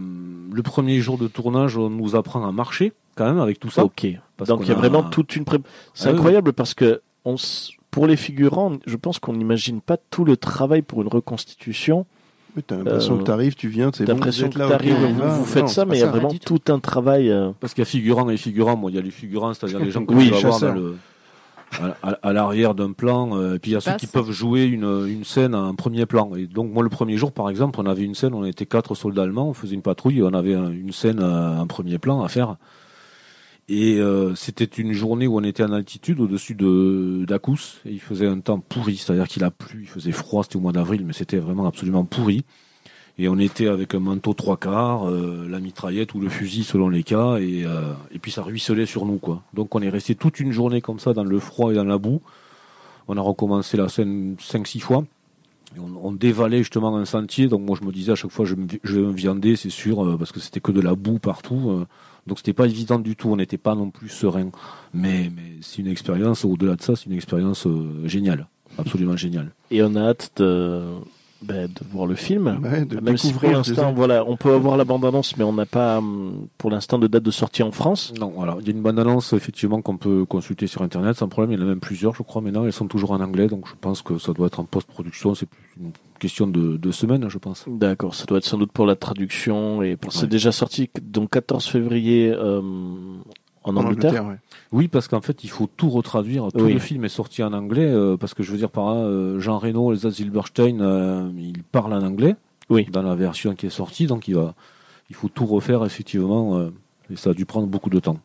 le 0.53 0.61
premier 0.61 0.99
jour 0.99 1.17
de 1.17 1.27
tournage, 1.27 1.77
on 1.77 1.89
nous 1.89 2.15
apprend 2.15 2.47
à 2.47 2.51
marcher 2.51 2.93
quand 3.15 3.25
même 3.25 3.39
avec 3.39 3.59
tout 3.59 3.71
ça. 3.71 3.83
Ok. 3.83 4.05
Parce 4.37 4.47
Donc 4.47 4.59
il 4.61 4.67
y 4.67 4.71
a 4.71 4.75
a- 4.75 4.77
vraiment 4.77 5.01
toute 5.01 5.35
une 5.35 5.43
pré... 5.43 5.57
C'est 5.95 6.09
Ah 6.09 6.11
oui, 6.11 6.17
incroyable 6.17 6.53
parce 6.53 6.75
que 6.75 7.01
on 7.25 7.33
s- 7.33 7.71
pour 7.89 8.05
les 8.05 8.15
figurants, 8.17 8.73
je 8.85 8.95
pense 8.95 9.17
qu'on 9.17 9.33
n'imagine 9.33 9.81
pas 9.81 9.97
tout 9.97 10.23
le 10.23 10.37
travail 10.37 10.83
pour 10.83 11.01
une 11.01 11.07
reconstitution. 11.07 12.05
T'as 12.61 12.77
l'impression 12.77 13.15
Euh, 13.15 13.17
que 13.19 13.23
t'arrives, 13.23 13.55
tu 13.55 13.67
viens, 13.67 13.91
c'est 13.93 14.05
T'as 14.05 14.13
bon, 14.13 14.19
l'impression 14.19 14.49
que 14.49 14.57
t'arrives, 14.57 14.95
on 15.03 15.07
y 15.09 15.11
vous, 15.13 15.45
faites 15.45 15.67
ça, 15.69 15.85
mais 15.85 15.97
il 15.97 16.01
y 16.01 16.03
a 16.03 16.07
vraiment 16.07 16.29
tout. 16.33 16.61
un 16.69 16.79
travail. 16.79 17.29
euh, 17.29 17.51
Parce 17.59 17.73
qu'il 17.73 17.81
y 17.81 17.87
a 17.87 17.89
figurants 17.89 18.29
et 18.29 18.37
figurants. 18.37 18.77
Moi, 18.77 18.91
il 18.91 18.95
y 18.95 18.99
a 18.99 19.01
les 19.01 19.11
figurants, 19.11 19.53
c'est-à-dire 19.53 19.79
les 19.79 19.91
gens 19.91 20.05
que 20.05 20.13
Oui, 20.15 20.27
tu 20.27 20.31
vas 20.33 20.39
voir 20.39 20.53
chasseurs. 20.53 20.73
dans 20.73 20.79
le, 20.79 20.95
à, 21.81 21.97
à- 22.09 22.17
à 22.29 22.33
l'arrière 22.33 22.73
d'un 22.75 22.91
plan. 22.93 23.35
euh, 23.37 23.55
et 23.55 23.59
puis 23.59 23.71
il 23.71 23.73
y 23.73 23.77
a 23.77 23.81
ceux 23.81 23.91
qui 23.97 24.07
peuvent 24.07 24.31
jouer 24.31 24.63
une, 24.65 24.83
une 25.07 25.23
scène 25.23 25.53
en 25.55 25.75
premier 25.75 26.05
plan. 26.05 26.31
Et 26.35 26.45
donc 26.47 26.71
moi, 26.71 26.83
le 26.83 26.89
premier 26.89 27.17
jour, 27.17 27.31
par 27.31 27.49
exemple, 27.49 27.79
on 27.81 27.85
avait 27.85 28.03
une 28.03 28.15
scène, 28.15 28.33
on 28.33 28.45
était 28.45 28.65
quatre 28.65 28.95
soldats 28.95 29.23
allemands, 29.23 29.49
on 29.49 29.53
faisait 29.53 29.75
une 29.75 29.81
patrouille, 29.81 30.19
et 30.19 30.23
on 30.23 30.33
avait 30.33 30.53
un- 30.53 30.69
une 30.71 30.91
scène 30.93 31.19
euh, 31.21 31.57
en 31.59 31.67
premier 31.67 31.97
plan 31.97 32.23
à 32.23 32.27
faire. 32.29 32.55
Et 33.67 33.95
euh, 33.95 34.35
c'était 34.35 34.65
une 34.65 34.93
journée 34.93 35.25
où 35.25 35.37
on 35.37 35.43
était 35.43 35.63
en 35.63 35.71
altitude, 35.71 36.19
au-dessus 36.19 36.53
de 36.53 37.25
d'Akous, 37.27 37.81
et 37.85 37.91
il 37.91 37.99
faisait 37.99 38.27
un 38.27 38.39
temps 38.39 38.59
pourri, 38.59 38.97
c'est-à-dire 38.97 39.27
qu'il 39.27 39.43
a 39.43 39.49
plu, 39.49 39.81
il 39.81 39.87
faisait 39.87 40.11
froid, 40.11 40.43
c'était 40.43 40.57
au 40.57 40.59
mois 40.59 40.71
d'avril, 40.71 41.03
mais 41.03 41.13
c'était 41.13 41.37
vraiment 41.37 41.65
absolument 41.65 42.05
pourri. 42.05 42.45
Et 43.17 43.27
on 43.27 43.39
était 43.39 43.67
avec 43.67 43.95
un 43.95 43.99
manteau 43.99 44.33
trois 44.33 44.57
quarts, 44.57 45.09
euh, 45.09 45.47
la 45.49 45.59
mitraillette 45.59 46.13
ou 46.13 46.19
le 46.19 46.29
fusil 46.29 46.63
selon 46.63 46.89
les 46.89 47.01
cas, 47.03 47.37
et, 47.37 47.65
euh, 47.65 47.93
et 48.11 48.19
puis 48.19 48.31
ça 48.31 48.43
ruisselait 48.43 48.85
sur 48.85 49.05
nous, 49.05 49.17
quoi. 49.17 49.41
Donc 49.53 49.73
on 49.73 49.81
est 49.81 49.89
resté 49.89 50.13
toute 50.13 50.39
une 50.39 50.51
journée 50.51 50.81
comme 50.81 50.99
ça 50.99 51.13
dans 51.13 51.23
le 51.23 51.39
froid 51.39 51.71
et 51.71 51.75
dans 51.75 51.85
la 51.85 51.97
boue. 51.97 52.21
On 53.07 53.17
a 53.17 53.21
recommencé 53.21 53.77
la 53.77 53.89
scène 53.89 54.35
cinq 54.39 54.67
six 54.67 54.79
fois. 54.79 55.05
Et 55.75 55.79
on, 55.79 56.11
dévalait 56.13 56.59
justement 56.59 56.95
un 56.95 57.03
sentier, 57.03 57.47
donc 57.47 57.61
moi 57.61 57.77
je 57.79 57.85
me 57.85 57.91
disais 57.91 58.13
à 58.13 58.15
chaque 58.15 58.31
fois 58.31 58.45
je, 58.45 58.55
je 58.83 58.99
vais 58.99 59.07
me 59.07 59.11
viander, 59.13 59.55
c'est 59.57 59.69
sûr, 59.69 60.05
euh, 60.05 60.17
parce 60.17 60.31
que 60.31 60.39
c'était 60.39 60.61
que 60.61 60.71
de 60.71 60.81
la 60.81 60.95
boue 60.95 61.19
partout. 61.19 61.85
Donc 62.27 62.39
c'était 62.39 62.53
pas 62.53 62.65
évident 62.65 62.99
du 62.99 63.15
tout, 63.15 63.29
on 63.29 63.35
n'était 63.35 63.57
pas 63.57 63.75
non 63.75 63.91
plus 63.91 64.09
serein. 64.09 64.49
Mais, 64.93 65.31
mais 65.35 65.57
c'est 65.61 65.81
une 65.81 65.87
expérience, 65.87 66.45
au-delà 66.45 66.75
de 66.75 66.81
ça, 66.81 66.95
c'est 66.95 67.05
une 67.05 67.13
expérience 67.13 67.67
euh, 67.67 68.07
géniale, 68.07 68.47
absolument 68.77 69.17
géniale. 69.17 69.51
et 69.71 69.83
on 69.83 69.95
a 69.95 70.09
hâte 70.09 70.31
de, 70.37 70.81
ben, 71.41 71.67
de 71.67 71.81
voir 71.91 72.07
le 72.07 72.15
film. 72.15 72.59
Ouais, 72.63 72.85
de 72.85 72.99
Même 72.99 73.17
si 73.17 73.31
pour 73.31 73.49
l'instant, 73.49 73.93
voilà, 73.93 74.25
on 74.25 74.37
peut 74.37 74.53
avoir 74.53 74.77
la 74.77 74.85
bande-annonce, 74.85 75.37
mais 75.37 75.43
on 75.43 75.53
n'a 75.53 75.65
pas, 75.65 75.99
hum, 75.99 76.47
pour 76.57 76.71
l'instant, 76.71 76.97
de 76.97 77.07
date 77.07 77.23
de 77.23 77.31
sortie 77.31 77.61
en 77.61 77.71
France. 77.71 78.13
Non, 78.19 78.31
voilà, 78.35 78.57
il 78.61 78.65
y 78.65 78.69
a 78.69 78.71
une 78.71 78.81
bande-annonce 78.81 79.33
effectivement 79.33 79.81
qu'on 79.81 79.97
peut 79.97 80.25
consulter 80.25 80.65
sur 80.65 80.81
internet 80.81 81.15
sans 81.17 81.27
problème. 81.27 81.51
Il 81.51 81.59
y 81.59 81.63
en 81.63 81.65
a 81.65 81.69
même 81.69 81.79
plusieurs, 81.79 82.15
je 82.15 82.23
crois. 82.23 82.41
Maintenant, 82.41 82.65
elles 82.65 82.73
sont 82.73 82.87
toujours 82.87 83.11
en 83.11 83.21
anglais, 83.21 83.47
donc 83.47 83.67
je 83.67 83.73
pense 83.79 84.01
que 84.01 84.17
ça 84.17 84.33
doit 84.33 84.47
être 84.47 84.59
en 84.59 84.63
post-production. 84.63 85.35
C'est 85.35 85.47
plus 85.47 85.61
une 85.79 85.91
question 86.19 86.47
de, 86.47 86.77
de 86.77 86.91
semaines, 86.91 87.27
je 87.29 87.37
pense. 87.37 87.65
D'accord, 87.67 88.15
ça 88.15 88.25
doit 88.25 88.37
être 88.39 88.45
sans 88.45 88.57
doute 88.57 88.71
pour 88.71 88.85
la 88.85 88.95
traduction 88.95 89.81
et 89.81 89.95
pour... 89.95 90.11
c'est 90.13 90.27
déjà 90.27 90.51
sorti 90.51 90.89
donc 91.01 91.31
14 91.31 91.65
février 91.67 92.31
euh, 92.33 92.59
en, 93.63 93.75
En 93.75 93.77
Angleterre. 93.77 94.25
ouais. 94.25 94.35
Oui, 94.71 94.87
parce 94.87 95.07
qu'en 95.07 95.21
fait, 95.21 95.43
il 95.43 95.49
faut 95.49 95.67
tout 95.77 95.89
retraduire. 95.89 96.47
Tout 96.53 96.65
Oui. 96.65 96.73
le 96.73 96.79
film 96.79 97.05
est 97.05 97.09
sorti 97.09 97.41
en 97.43 97.53
anglais, 97.53 97.87
euh, 97.89 98.17
parce 98.17 98.33
que 98.33 98.43
je 98.43 98.51
veux 98.51 98.57
dire 98.57 98.69
par 98.69 98.93
là, 98.93 99.01
euh, 99.01 99.39
Jean 99.39 99.57
Reno, 99.59 99.91
Elsa 99.93 100.09
Zilberstein, 100.09 100.79
euh, 100.81 101.29
il 101.37 101.63
parle 101.63 101.93
en 101.93 102.01
anglais. 102.01 102.35
Oui. 102.69 102.87
Dans 102.91 103.01
la 103.03 103.15
version 103.15 103.55
qui 103.55 103.67
est 103.67 103.69
sortie, 103.71 104.07
donc 104.07 104.27
il 104.27 104.35
va, 104.35 104.53
il 105.09 105.15
faut 105.15 105.27
tout 105.29 105.45
refaire 105.45 105.85
effectivement, 105.85 106.57
euh, 106.57 106.69
et 107.11 107.15
ça 107.15 107.29
a 107.29 107.33
dû 107.33 107.45
prendre 107.45 107.67
beaucoup 107.67 107.89
de 107.89 107.99
temps. 107.99 108.17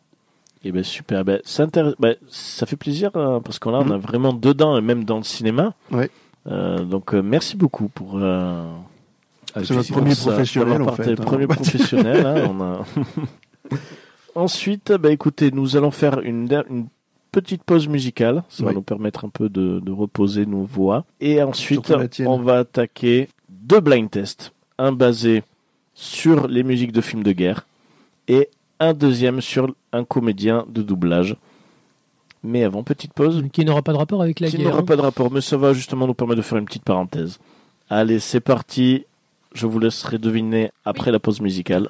Et 0.63 0.71
ben 0.71 0.83
super, 0.83 1.25
ben, 1.25 1.39
ça, 1.43 1.65
intér- 1.65 1.95
ben, 1.99 2.15
ça 2.27 2.65
fait 2.67 2.75
plaisir 2.75 3.09
euh, 3.15 3.39
parce 3.39 3.57
qu'on 3.57 3.71
là 3.71 3.79
on 3.79 3.85
Mhm. 3.85 3.91
a 3.93 3.97
vraiment 3.97 4.33
dedans 4.33 4.77
et 4.77 4.81
même 4.81 5.03
dans 5.05 5.17
le 5.17 5.23
cinéma. 5.23 5.73
Ouais. 5.91 6.09
Euh, 6.47 6.83
donc 6.83 7.13
euh, 7.13 7.21
merci 7.21 7.55
beaucoup 7.55 7.87
pour. 7.87 8.17
euh, 8.17 8.63
C'est 9.63 9.71
notre 9.75 9.91
premier 9.91 10.15
professionnel, 10.15 10.81
en 10.81 10.93
fait, 10.93 11.11
hein. 11.11 11.15
Premier 11.15 11.47
professionnel. 11.47 12.25
hein, 12.25 12.49
on 12.49 12.61
a... 12.61 12.85
Ensuite, 14.35 14.91
bah, 14.93 15.11
écoutez, 15.11 15.51
nous 15.51 15.75
allons 15.75 15.91
faire 15.91 16.19
une, 16.21 16.47
petite 17.31 17.63
pause 17.63 17.87
musicale. 17.87 18.43
Ça 18.49 18.65
va 18.65 18.73
nous 18.73 18.81
permettre 18.81 19.25
un 19.25 19.29
peu 19.29 19.49
de, 19.49 19.79
de 19.79 19.91
reposer 19.91 20.45
nos 20.45 20.63
voix. 20.63 21.05
Et 21.19 21.41
ensuite, 21.41 21.91
on 22.25 22.37
va 22.39 22.59
attaquer 22.59 23.29
deux 23.49 23.79
blind 23.79 24.09
tests. 24.09 24.53
Un 24.77 24.91
basé 24.91 25.43
sur 25.93 26.47
les 26.47 26.63
musiques 26.63 26.91
de 26.91 27.01
films 27.01 27.23
de 27.23 27.31
guerre 27.31 27.67
et 28.27 28.49
un 28.79 28.93
deuxième 28.93 29.41
sur 29.41 29.73
un 29.93 30.03
comédien 30.03 30.65
de 30.67 30.81
doublage. 30.81 31.35
Mais 32.43 32.63
avant, 32.63 32.83
petite 32.83 33.13
pause 33.13 33.43
Qui 33.53 33.65
n'aura 33.65 33.81
pas 33.81 33.93
de 33.93 33.97
rapport 33.97 34.21
avec 34.21 34.39
la 34.39 34.49
qui 34.49 34.57
guerre. 34.57 34.67
n'aura 34.67 34.79
hein. 34.79 34.85
pas 34.85 34.95
de 34.95 35.01
rapport, 35.01 35.31
mais 35.31 35.41
ça 35.41 35.57
va 35.57 35.73
justement 35.73 36.07
nous 36.07 36.13
permettre 36.13 36.37
de 36.37 36.41
faire 36.41 36.57
une 36.57 36.65
petite 36.65 36.83
parenthèse. 36.83 37.39
Allez, 37.89 38.19
c'est 38.19 38.39
parti. 38.39 39.05
Je 39.53 39.67
vous 39.67 39.79
laisserai 39.79 40.17
deviner 40.17 40.71
après 40.85 41.11
la 41.11 41.19
pause 41.19 41.41
musicale. 41.41 41.89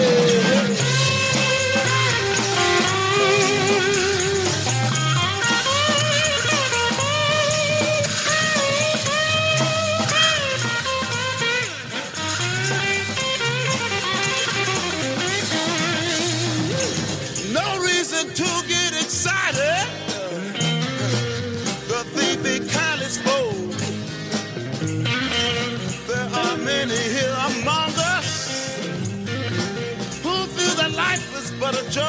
But 31.73 31.87
a 31.87 31.91
joke. 31.91 32.05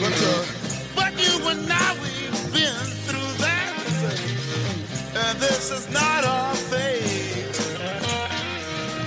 But, 0.00 0.18
uh, 0.22 0.44
but 0.94 1.12
you 1.18 1.48
and 1.48 1.72
I, 1.72 1.96
we've 2.02 2.52
been 2.52 2.86
through 3.06 3.32
that. 3.38 3.72
And 5.14 5.38
this 5.38 5.70
is 5.70 5.90
not 5.90 6.24
our 6.24 6.54
fate. 6.54 7.54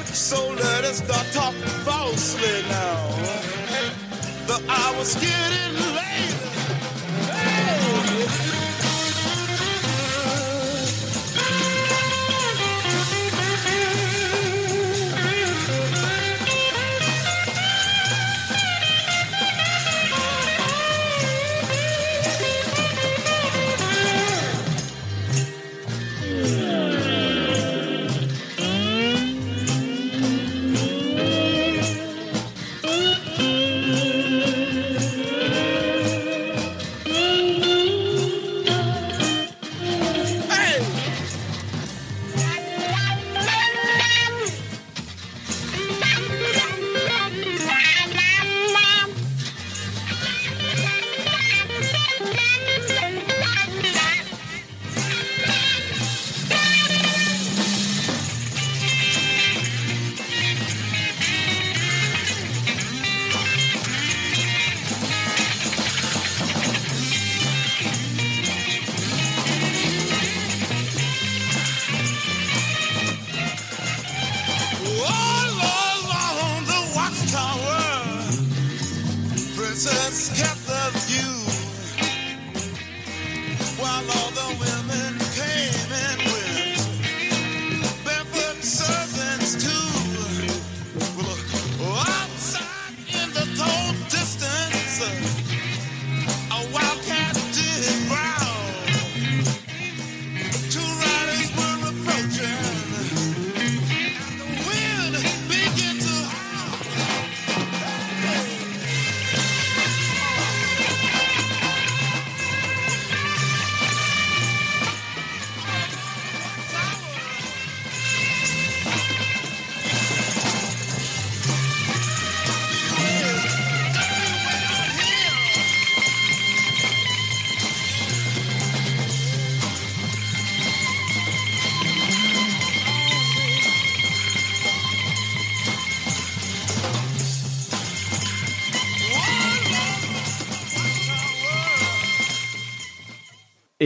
So 0.08 0.50
let 0.50 0.84
us 0.84 0.98
start 0.98 1.28
talking 1.34 1.62
falsely 1.86 2.64
now. 2.70 3.10
The 4.48 4.64
hour's 4.70 5.16
getting 5.16 5.76
late. 5.96 6.56
Hey! 7.32 8.55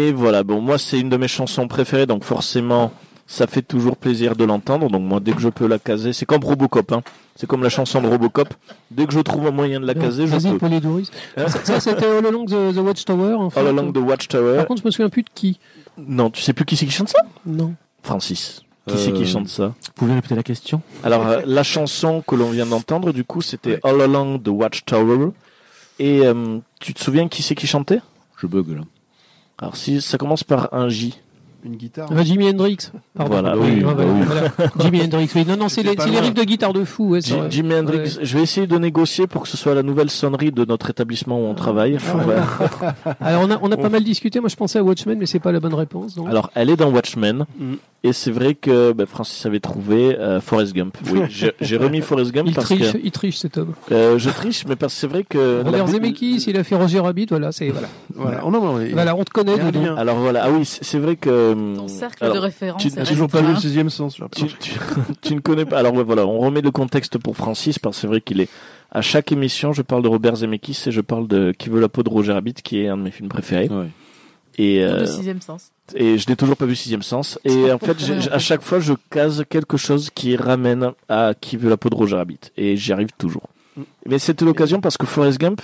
Et 0.10 0.12
voilà, 0.12 0.44
bon, 0.44 0.60
moi 0.60 0.80
c'est 0.80 1.00
une 1.00 1.10
de 1.10 1.18
mes 1.18 1.28
chansons 1.28 1.68
préférées, 1.68 2.08
donc 2.08 2.24
forcément 2.24 2.92
ça 3.28 3.46
fait 3.46 3.62
toujours 3.62 3.96
plaisir 3.96 4.36
de 4.36 4.44
l'entendre. 4.44 4.90
Donc 4.90 5.04
moi 5.04 5.20
dès 5.20 5.34
que 5.34 5.40
je 5.40 5.50
peux 5.50 5.68
la 5.68 5.78
caser, 5.78 6.14
c'est 6.14 6.26
comme 6.26 6.44
Robocop, 6.44 6.92
hein. 6.94 7.04
c'est 7.36 7.46
comme 7.46 7.62
la 7.62 7.70
chanson 7.70 8.02
de 8.02 8.08
Robocop. 8.08 8.52
Dès 8.90 9.06
que 9.06 9.14
je 9.14 9.20
trouve 9.20 9.46
un 9.46 9.52
moyen 9.52 9.80
de 9.80 9.86
la 9.86 9.94
caser, 9.94 10.26
je 10.26 10.32
Vas-y, 10.36 10.52
peux. 10.54 10.58
Polydorus. 10.58 11.12
Ça, 11.38 11.48
ça, 11.48 11.80
c'était 11.80 12.08
All 12.08 12.26
Along 12.26 12.46
the, 12.48 12.74
the 12.74 12.80
Watchtower. 12.80 13.34
En 13.36 13.52
fait. 13.52 13.60
All 13.60 13.68
Along 13.68 13.92
the 13.94 13.98
Watchtower. 13.98 14.56
Par 14.58 14.66
contre, 14.66 14.82
je 14.82 14.88
me 14.88 14.92
souviens 14.92 15.10
plus 15.10 15.22
de 15.22 15.30
qui. 15.36 15.60
Non, 16.00 16.32
tu 16.32 16.42
sais 16.42 16.54
plus 16.54 16.66
qui 16.66 16.76
c'est 16.76 16.88
qui 16.88 16.92
chante 16.92 17.10
ça? 17.10 17.20
Non. 17.46 17.76
Francis. 18.02 18.64
Qui 18.88 18.98
c'est 18.98 19.12
qui 19.14 19.22
Euh, 19.22 19.26
chante 19.28 19.48
ça? 19.48 19.68
Vous 19.68 19.92
pouvez 19.94 20.14
répéter 20.16 20.34
la 20.34 20.42
question 20.42 20.82
Alors 21.04 21.28
euh, 21.28 21.42
la 21.46 21.62
chanson 21.62 22.24
que 22.28 22.34
l'on 22.34 22.50
vient 22.50 22.66
d'entendre, 22.66 23.14
du 23.14 23.24
coup, 23.26 23.44
c'était 23.44 23.80
All 23.84 24.02
Along 24.02 24.40
the 24.42 24.48
Watchtower. 24.48 25.28
Et 26.00 26.26
euh, 26.26 26.58
tu 26.80 26.96
te 26.96 27.00
souviens 27.04 27.28
qui 27.28 27.44
c'est 27.44 27.54
qui 27.54 27.68
chantait? 27.68 28.00
Je 28.38 28.48
bug 28.48 28.70
là. 28.70 28.82
Alors 29.62 29.76
si 29.76 30.02
ça 30.02 30.18
commence 30.18 30.44
par 30.44 30.74
un 30.74 30.88
J. 30.88 31.20
Une 31.64 31.76
guitare. 31.76 32.10
Ah, 32.16 32.24
Jimi 32.24 32.48
Hendrix. 32.50 32.78
Pardon. 33.16 33.34
Voilà, 33.34 33.58
Oui, 33.58 33.68
oui, 33.76 33.84
ah, 33.88 33.94
voilà, 33.94 34.12
oui. 34.12 34.22
voilà. 34.26 34.72
Jimi 34.80 35.02
Hendrix, 35.02 35.30
oui. 35.36 35.46
Non, 35.48 35.58
non, 35.58 35.68
c'est 35.70 35.84
les, 35.84 35.96
les 35.96 36.20
riffs 36.20 36.34
de 36.34 36.44
guitare 36.44 36.72
de 36.74 36.84
fou. 36.86 37.10
Ouais. 37.10 37.20
Jimi 37.50 37.74
Hendrix, 37.76 37.98
Ouais. 38.00 38.10
je 38.24 38.38
vais 38.38 38.44
essayer 38.44 38.66
de 38.68 38.78
négocier 38.78 39.28
pour 39.28 39.42
que 39.44 39.48
ce 39.50 39.58
soit 39.58 39.74
la 39.76 39.84
nouvelle 39.84 40.10
sonnerie 40.10 40.52
de 40.52 40.64
notre 40.66 40.90
établissement 40.90 41.38
où 41.40 41.46
on 41.46 41.54
travaille. 41.56 41.94
Ouais. 41.96 42.36
Alors, 43.20 43.44
on 43.44 43.52
a, 43.52 43.60
on 43.62 43.72
a 43.72 43.78
pas 43.78 43.90
mal 43.90 44.04
discuté. 44.04 44.40
Moi, 44.40 44.50
je 44.50 44.56
pensais 44.56 44.80
à 44.80 44.84
Watchmen, 44.84 45.18
mais 45.20 45.26
c'est 45.26 45.40
pas 45.40 45.52
la 45.52 45.60
bonne 45.60 45.74
réponse. 45.74 46.16
donc. 46.16 46.28
Alors, 46.30 46.50
elle 46.56 46.70
est 46.70 46.78
dans 46.78 46.90
Watchmen. 46.92 47.46
Mm. 47.60 47.74
Et 48.02 48.14
c'est 48.14 48.32
vrai 48.32 48.56
que 48.56 48.94
bah, 48.94 49.04
Francis 49.06 49.46
avait 49.46 49.60
trouvé 49.60 50.18
euh, 50.18 50.40
Forrest 50.40 50.74
Gump. 50.74 50.98
Oui, 51.12 51.20
j'ai 51.60 51.76
remis 51.78 52.00
Forrest 52.00 52.32
Gump 52.32 52.48
il 52.48 52.54
parce 52.56 52.68
triche, 52.68 52.94
que 52.94 52.98
il 53.04 53.12
triche 53.12 53.36
cet 53.40 53.58
homme. 53.58 53.74
euh, 53.92 54.18
je 54.18 54.30
triche, 54.30 54.64
mais 54.70 54.78
parce 54.78 54.94
que 54.94 55.00
c'est 55.02 55.08
vrai 55.08 55.26
que 55.28 55.62
Robert 55.66 55.86
la- 55.86 55.92
Zemeckis, 55.92 56.46
il 56.48 56.58
a 56.58 56.64
fait 56.64 56.76
Roger 56.78 57.00
Rabbit, 57.02 57.26
voilà, 57.30 57.52
c'est 57.52 57.68
voilà. 57.72 57.90
Voilà. 58.16 58.42
Non, 58.50 58.78
mais- 58.78 58.92
Voilà, 58.94 59.18
on 59.18 59.24
te 59.26 59.32
connaît. 59.32 59.58
Alors 59.98 60.16
voilà, 60.16 60.44
ah 60.46 60.50
oui, 60.50 60.64
c'est 60.64 60.98
vrai 60.98 61.18
que 61.18 61.49
Ton 61.54 61.88
cercle 61.88 62.24
alors, 62.24 62.36
de 62.36 62.40
référence 62.40 62.82
tu- 62.82 62.90
J'ai 62.90 63.04
toujours 63.04 63.30
pas 63.30 63.42
vu 63.42 63.54
le 63.54 63.60
sixième 63.60 63.90
sens. 63.90 64.20
là. 64.20 64.28
tu, 64.36 64.46
tu, 64.60 64.74
tu 65.22 65.36
ne 65.36 65.40
connais 65.40 65.66
pas. 65.66 65.78
Alors 65.80 65.94
ouais, 65.94 66.04
voilà, 66.04 66.26
on 66.26 66.40
remet 66.40 66.62
le 66.62 66.72
contexte 66.72 67.18
pour 67.18 67.36
Francis 67.36 67.80
parce 67.80 67.98
que 67.98 68.02
c'est 68.02 68.08
vrai 68.08 68.22
qu'il 68.22 68.42
est 68.42 68.50
à 68.92 69.02
chaque 69.02 69.32
émission, 69.32 69.72
je 69.74 69.82
parle 69.84 70.02
de 70.02 70.08
Robert 70.08 70.36
Zemeckis 70.38 70.84
et 70.88 70.92
je 70.92 71.02
parle 71.02 71.28
de 71.28 71.52
Qui 71.58 71.70
veut 71.70 71.80
la 71.80 71.90
peau 71.90 72.02
de 72.04 72.10
Roger 72.10 72.34
Rabbit, 72.34 72.56
qui 72.56 72.82
est 72.82 72.88
un 72.88 72.98
de 72.98 73.04
mes 73.04 73.12
films 73.12 73.30
préférés. 73.30 73.68
Ouais. 73.70 73.88
Et 74.58 74.80
Le 74.82 74.88
euh, 74.88 75.06
sixième 75.06 75.42
sens. 75.42 75.72
et 75.96 76.18
je 76.18 76.30
n'ai 76.30 76.36
toujours 76.36 76.58
pas 76.58 76.66
vu 76.66 76.76
Sixième 76.76 77.02
Sens. 77.04 77.40
Et 77.46 77.72
en 77.72 77.78
fait, 77.78 77.96
à 78.32 78.40
chaque 78.40 78.62
fois, 78.62 78.80
je 78.82 78.94
case 79.10 79.46
quelque 79.48 79.78
chose 79.78 80.10
qui 80.14 80.36
ramène 80.36 80.92
à 81.08 81.34
Qui 81.40 81.56
veut 81.56 81.70
la 81.70 81.78
peau 81.78 81.90
de 81.90 81.96
Roger 81.96 82.16
Rabbit. 82.18 82.40
Et 82.58 82.76
j'y 82.76 82.92
arrive 82.92 83.10
toujours. 83.18 83.44
Mais 84.06 84.20
c'était 84.20 84.44
l'occasion 84.44 84.82
parce 84.82 84.98
que 84.98 85.06
Forrest 85.06 85.40
Gump 85.40 85.62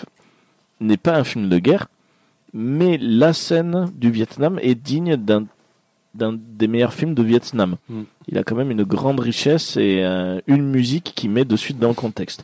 n'est 0.79 0.95
pas 0.97 1.15
un 1.17 1.23
film 1.25 1.49
de 1.49 1.57
guerre, 1.57 1.87
mais 2.53 2.97
la 3.01 3.33
scène 3.33 3.91
du 3.95 4.11
Vietnam 4.11 4.59
est 4.61 4.75
digne 4.75 5.17
d'un 5.17 5.45
d'un 6.15 6.33
des 6.37 6.67
meilleurs 6.67 6.93
films 6.93 7.13
de 7.13 7.23
Vietnam. 7.23 7.75
Mm. 7.89 8.01
Il 8.27 8.37
a 8.37 8.43
quand 8.43 8.55
même 8.55 8.71
une 8.71 8.83
grande 8.83 9.19
richesse 9.19 9.77
et 9.77 10.01
euh, 10.03 10.39
une 10.47 10.63
musique 10.69 11.13
qui 11.15 11.27
met 11.29 11.45
de 11.45 11.55
suite 11.55 11.79
dans 11.79 11.89
le 11.89 11.93
contexte. 11.93 12.43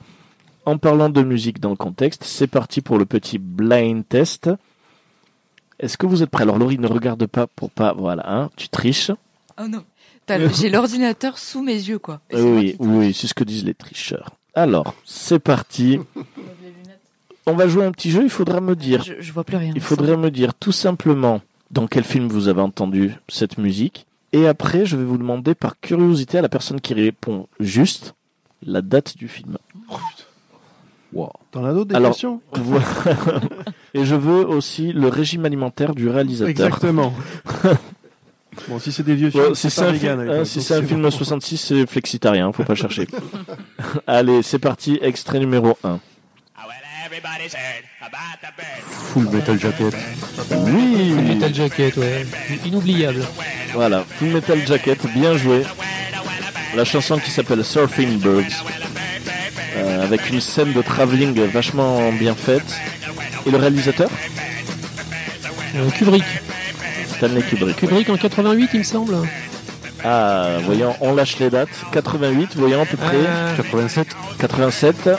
En 0.65 0.77
parlant 0.77 1.09
de 1.09 1.23
musique 1.23 1.59
dans 1.59 1.71
le 1.71 1.75
contexte, 1.75 2.23
c'est 2.23 2.47
parti 2.47 2.81
pour 2.81 2.97
le 2.97 3.05
petit 3.05 3.39
blind 3.39 4.07
test. 4.07 4.49
Est-ce 5.79 5.97
que 5.97 6.05
vous 6.05 6.21
êtes 6.21 6.29
prêts? 6.29 6.43
Alors 6.43 6.59
Laurie 6.59 6.77
ne 6.77 6.87
regarde 6.87 7.25
pas 7.25 7.47
pour 7.47 7.71
pas 7.71 7.93
voilà 7.93 8.23
hein, 8.31 8.49
tu 8.55 8.69
triches. 8.69 9.11
Oh 9.59 9.67
non. 9.67 9.83
J'ai 10.53 10.69
l'ordinateur 10.69 11.37
sous 11.37 11.61
mes 11.61 11.73
yeux, 11.73 11.99
quoi. 11.99 12.21
Et 12.29 12.37
c'est 12.37 12.41
Euh, 12.41 12.45
moi 12.45 12.61
oui, 12.61 12.75
oui, 12.79 13.13
c'est 13.13 13.27
ce 13.27 13.33
que 13.33 13.43
disent 13.43 13.65
les 13.65 13.73
tricheurs. 13.73 14.29
Alors, 14.53 14.95
c'est 15.05 15.39
parti. 15.39 15.99
On 17.47 17.53
va 17.53 17.67
jouer 17.67 17.85
un 17.85 17.91
petit 17.91 18.11
jeu, 18.11 18.23
il 18.23 18.29
faudra 18.29 18.61
me 18.61 18.75
dire 18.75 19.03
Je, 19.03 19.13
je 19.19 19.33
vois 19.33 19.43
plus 19.43 19.57
rien. 19.57 19.73
Il 19.75 19.81
faudrait 19.81 20.15
me 20.15 20.29
dire 20.29 20.53
tout 20.53 20.71
simplement 20.71 21.41
dans 21.71 21.87
quel 21.87 22.03
film 22.03 22.27
vous 22.27 22.47
avez 22.47 22.61
entendu 22.61 23.15
cette 23.27 23.57
musique? 23.57 24.05
Et 24.33 24.47
après, 24.47 24.85
je 24.85 24.95
vais 24.95 25.03
vous 25.03 25.17
demander 25.17 25.55
par 25.55 25.79
curiosité 25.79 26.37
à 26.37 26.41
la 26.41 26.49
personne 26.49 26.79
qui 26.79 26.93
répond 26.93 27.47
juste 27.59 28.15
la 28.65 28.81
date 28.81 29.17
du 29.17 29.27
film. 29.27 29.57
T'en 31.51 31.65
as 31.65 31.73
d'autres 31.73 31.89
des 31.89 31.95
Alors, 31.95 32.11
questions? 32.11 32.41
Voilà. 32.53 32.85
Et 33.93 34.05
je 34.05 34.15
veux 34.15 34.47
aussi 34.47 34.93
le 34.93 35.09
régime 35.09 35.45
alimentaire 35.45 35.93
du 35.93 36.07
réalisateur. 36.07 36.49
Exactement. 36.49 37.13
bon, 38.69 38.79
si 38.79 38.93
c'est 38.93 39.03
des 39.03 39.15
vieux 39.15 39.29
films, 39.29 39.43
Ouais, 39.43 39.55
c'est 39.55 39.81
un, 39.81 39.91
vegan, 39.91 40.19
film, 40.21 40.31
hein, 40.31 40.45
si 40.45 40.61
c'est 40.61 40.75
un 40.75 40.83
film 40.83 41.01
bon. 41.01 41.11
66, 41.11 41.57
c'est 41.57 41.85
flexitarien, 41.85 42.53
faut 42.53 42.63
pas 42.63 42.75
chercher. 42.75 43.07
Allez, 44.07 44.41
c'est 44.43 44.59
parti, 44.59 44.97
extrait 45.01 45.39
numéro 45.39 45.77
1. 45.83 45.99
Full 49.13 49.29
Metal 49.29 49.59
Jacket. 49.59 49.93
Oui, 50.51 51.11
Full 51.15 51.23
Metal 51.23 51.53
Jacket, 51.53 51.97
ouais. 51.97 52.25
Inoubliable. 52.65 53.23
Voilà, 53.73 54.03
Full 54.17 54.29
Metal 54.29 54.65
Jacket, 54.67 54.99
bien 55.13 55.35
joué. 55.37 55.63
La 56.75 56.85
chanson 56.85 57.17
qui 57.17 57.29
s'appelle 57.31 57.63
Surfing 57.65 58.17
Birds, 58.19 58.63
euh, 59.77 60.03
avec 60.03 60.29
une 60.29 60.39
scène 60.39 60.71
de 60.73 60.81
travelling 60.81 61.37
vachement 61.47 62.11
bien 62.13 62.35
faite. 62.35 62.75
Et 63.45 63.51
le 63.51 63.57
réalisateur 63.57 64.09
Euh, 65.75 65.89
Kubrick. 65.91 66.23
Stanley 67.17 67.41
Kubrick. 67.41 67.77
Kubrick 67.77 68.09
en 68.09 68.17
88, 68.17 68.69
il 68.73 68.79
me 68.79 68.83
semble. 68.83 69.15
Ah, 70.03 70.57
voyons, 70.65 70.95
on 71.01 71.13
lâche 71.13 71.37
les 71.39 71.49
dates. 71.49 71.69
88, 71.91 72.51
voyons 72.55 72.81
à 72.81 72.85
peu 72.85 72.97
près. 72.97 73.15
Euh, 73.17 73.55
87. 73.55 74.07
87. 74.39 75.09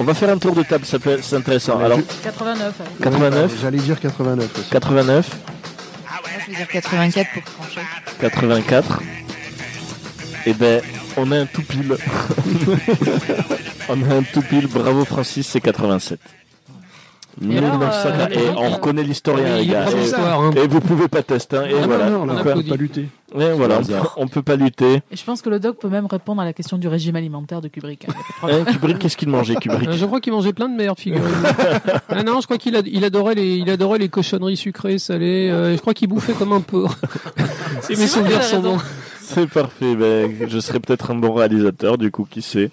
On 0.00 0.04
va 0.04 0.14
faire 0.14 0.30
un 0.30 0.38
tour 0.38 0.54
de 0.54 0.62
table, 0.62 0.86
ça 0.86 0.98
peut- 0.98 1.20
c'est 1.22 1.36
intéressant. 1.36 1.78
Alors, 1.78 1.98
je- 1.98 2.22
89. 2.24 2.74
89, 3.02 3.52
J'allais 3.60 3.78
dire 3.78 4.00
89 4.00 4.50
aussi. 4.58 4.70
89, 4.70 5.28
Moi, 5.28 6.20
je 6.46 6.50
veux 6.50 6.56
dire 6.56 6.68
84 6.68 7.28
pour 7.34 7.42
trancher. 7.44 7.80
84. 8.18 9.00
Et 10.46 10.54
ben, 10.54 10.80
on 11.18 11.30
a 11.32 11.36
un 11.40 11.46
tout 11.46 11.62
pile. 11.62 11.96
on 13.90 14.10
a 14.10 14.14
un 14.14 14.22
tout 14.22 14.40
pile. 14.42 14.66
Bravo 14.68 15.04
Francis, 15.04 15.46
c'est 15.46 15.60
87. 15.60 16.18
Et 17.42 17.56
alors, 17.58 17.78
1900, 17.78 18.08
euh, 18.08 18.28
et 18.28 18.48
on 18.56 18.70
reconnaît 18.70 19.02
l'historien, 19.02 19.56
les 19.56 19.62
il 19.62 19.70
y 19.70 19.74
a 19.74 19.84
gars. 19.84 19.90
Et, 19.90 20.14
hein. 20.14 20.50
et 20.56 20.66
vous 20.66 20.80
pouvez 20.80 21.08
pas 21.08 21.22
tester. 21.22 21.56
hein, 21.56 21.64
Et 21.70 21.74
Ah, 21.80 21.86
voilà. 21.86 22.10
non, 22.10 22.26
non, 22.26 22.34
on 22.34 22.38
on 22.38 22.42
peut 22.42 22.62
pas 22.62 22.76
lutter. 22.76 23.08
Et 23.38 23.52
voilà, 23.52 23.80
on, 24.16 24.26
peut 24.28 24.42
pas 24.42 24.56
lutter. 24.56 25.02
Et 25.10 25.16
je 25.16 25.24
pense 25.24 25.40
que 25.40 25.48
le 25.48 25.60
doc 25.60 25.78
peut 25.78 25.88
même 25.88 26.06
répondre 26.06 26.42
à 26.42 26.44
la 26.44 26.52
question 26.52 26.76
du 26.78 26.88
régime 26.88 27.14
alimentaire 27.16 27.60
de 27.60 27.68
Kubrick. 27.68 28.06
hein. 28.08 28.12
Hein, 28.42 28.64
Kubrick, 28.64 28.98
qu'est-ce 28.98 29.16
qu'il 29.16 29.28
mangeait, 29.28 29.54
Kubrick 29.60 29.90
je 29.92 30.04
crois 30.06 30.20
qu'il 30.20 30.32
mangeait 30.32 30.52
plein 30.52 30.68
de 30.68 30.74
merde, 30.76 30.98
figurez 30.98 31.22
ah 32.08 32.22
non, 32.24 32.40
je 32.40 32.46
crois 32.46 32.58
qu'il 32.58 32.80
il 32.86 33.04
adorait 33.04 33.36
les, 33.36 33.56
il 33.56 33.70
adorait 33.70 33.98
les 33.98 34.08
cochonneries 34.08 34.56
sucrées, 34.56 34.98
salées. 34.98 35.48
euh, 35.50 35.76
je 35.76 35.80
crois 35.80 35.94
qu'il 35.94 36.08
bouffait 36.08 36.32
comme 36.32 36.52
un 36.52 36.60
porc. 36.60 36.96
Si 37.82 37.96
mes 37.96 38.06
souvenirs 38.08 38.42
sont 38.42 38.60
bons. 38.60 38.78
C'est 39.22 39.48
parfait. 39.48 39.94
Ben, 39.94 40.30
je 40.48 40.58
serais 40.58 40.80
peut-être 40.80 41.12
un 41.12 41.14
bon 41.14 41.32
réalisateur, 41.32 41.96
du 41.98 42.10
coup, 42.10 42.26
qui 42.28 42.42
sait. 42.42 42.70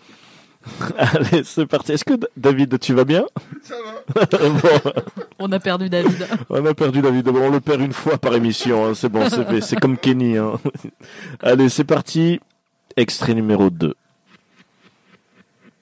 Allez, 0.98 1.44
c'est 1.44 1.66
parti. 1.66 1.94
Est-ce 1.94 2.04
que 2.06 2.14
David, 2.36 2.78
tu 2.80 2.94
vas 2.94 3.06
bien? 3.06 3.26
Ça 3.64 3.76
va. 3.84 4.26
bon, 4.50 4.92
On 5.40 5.52
a 5.52 5.60
perdu 5.60 5.90
David. 5.90 6.28
on 6.50 6.66
a 6.66 6.74
perdu 6.74 7.02
David. 7.02 7.26
Bon, 7.26 7.42
on 7.48 7.50
le 7.52 7.60
perd 7.62 7.82
une 7.82 7.94
fois 7.94 8.18
par 8.18 8.34
émission. 8.36 8.86
hein. 8.86 8.94
C'est 8.94 9.10
bon, 9.10 9.30
c'est 9.30 9.46
fait. 9.46 9.62
C'est 9.62 9.80
comme 9.80 9.98
Kenny. 9.98 10.38
hein. 10.38 10.54
Allez, 11.42 11.70
c'est 11.70 11.84
parti. 11.86 12.40
Extrait 12.96 13.34
numéro 13.34 13.70
2. 13.70 13.94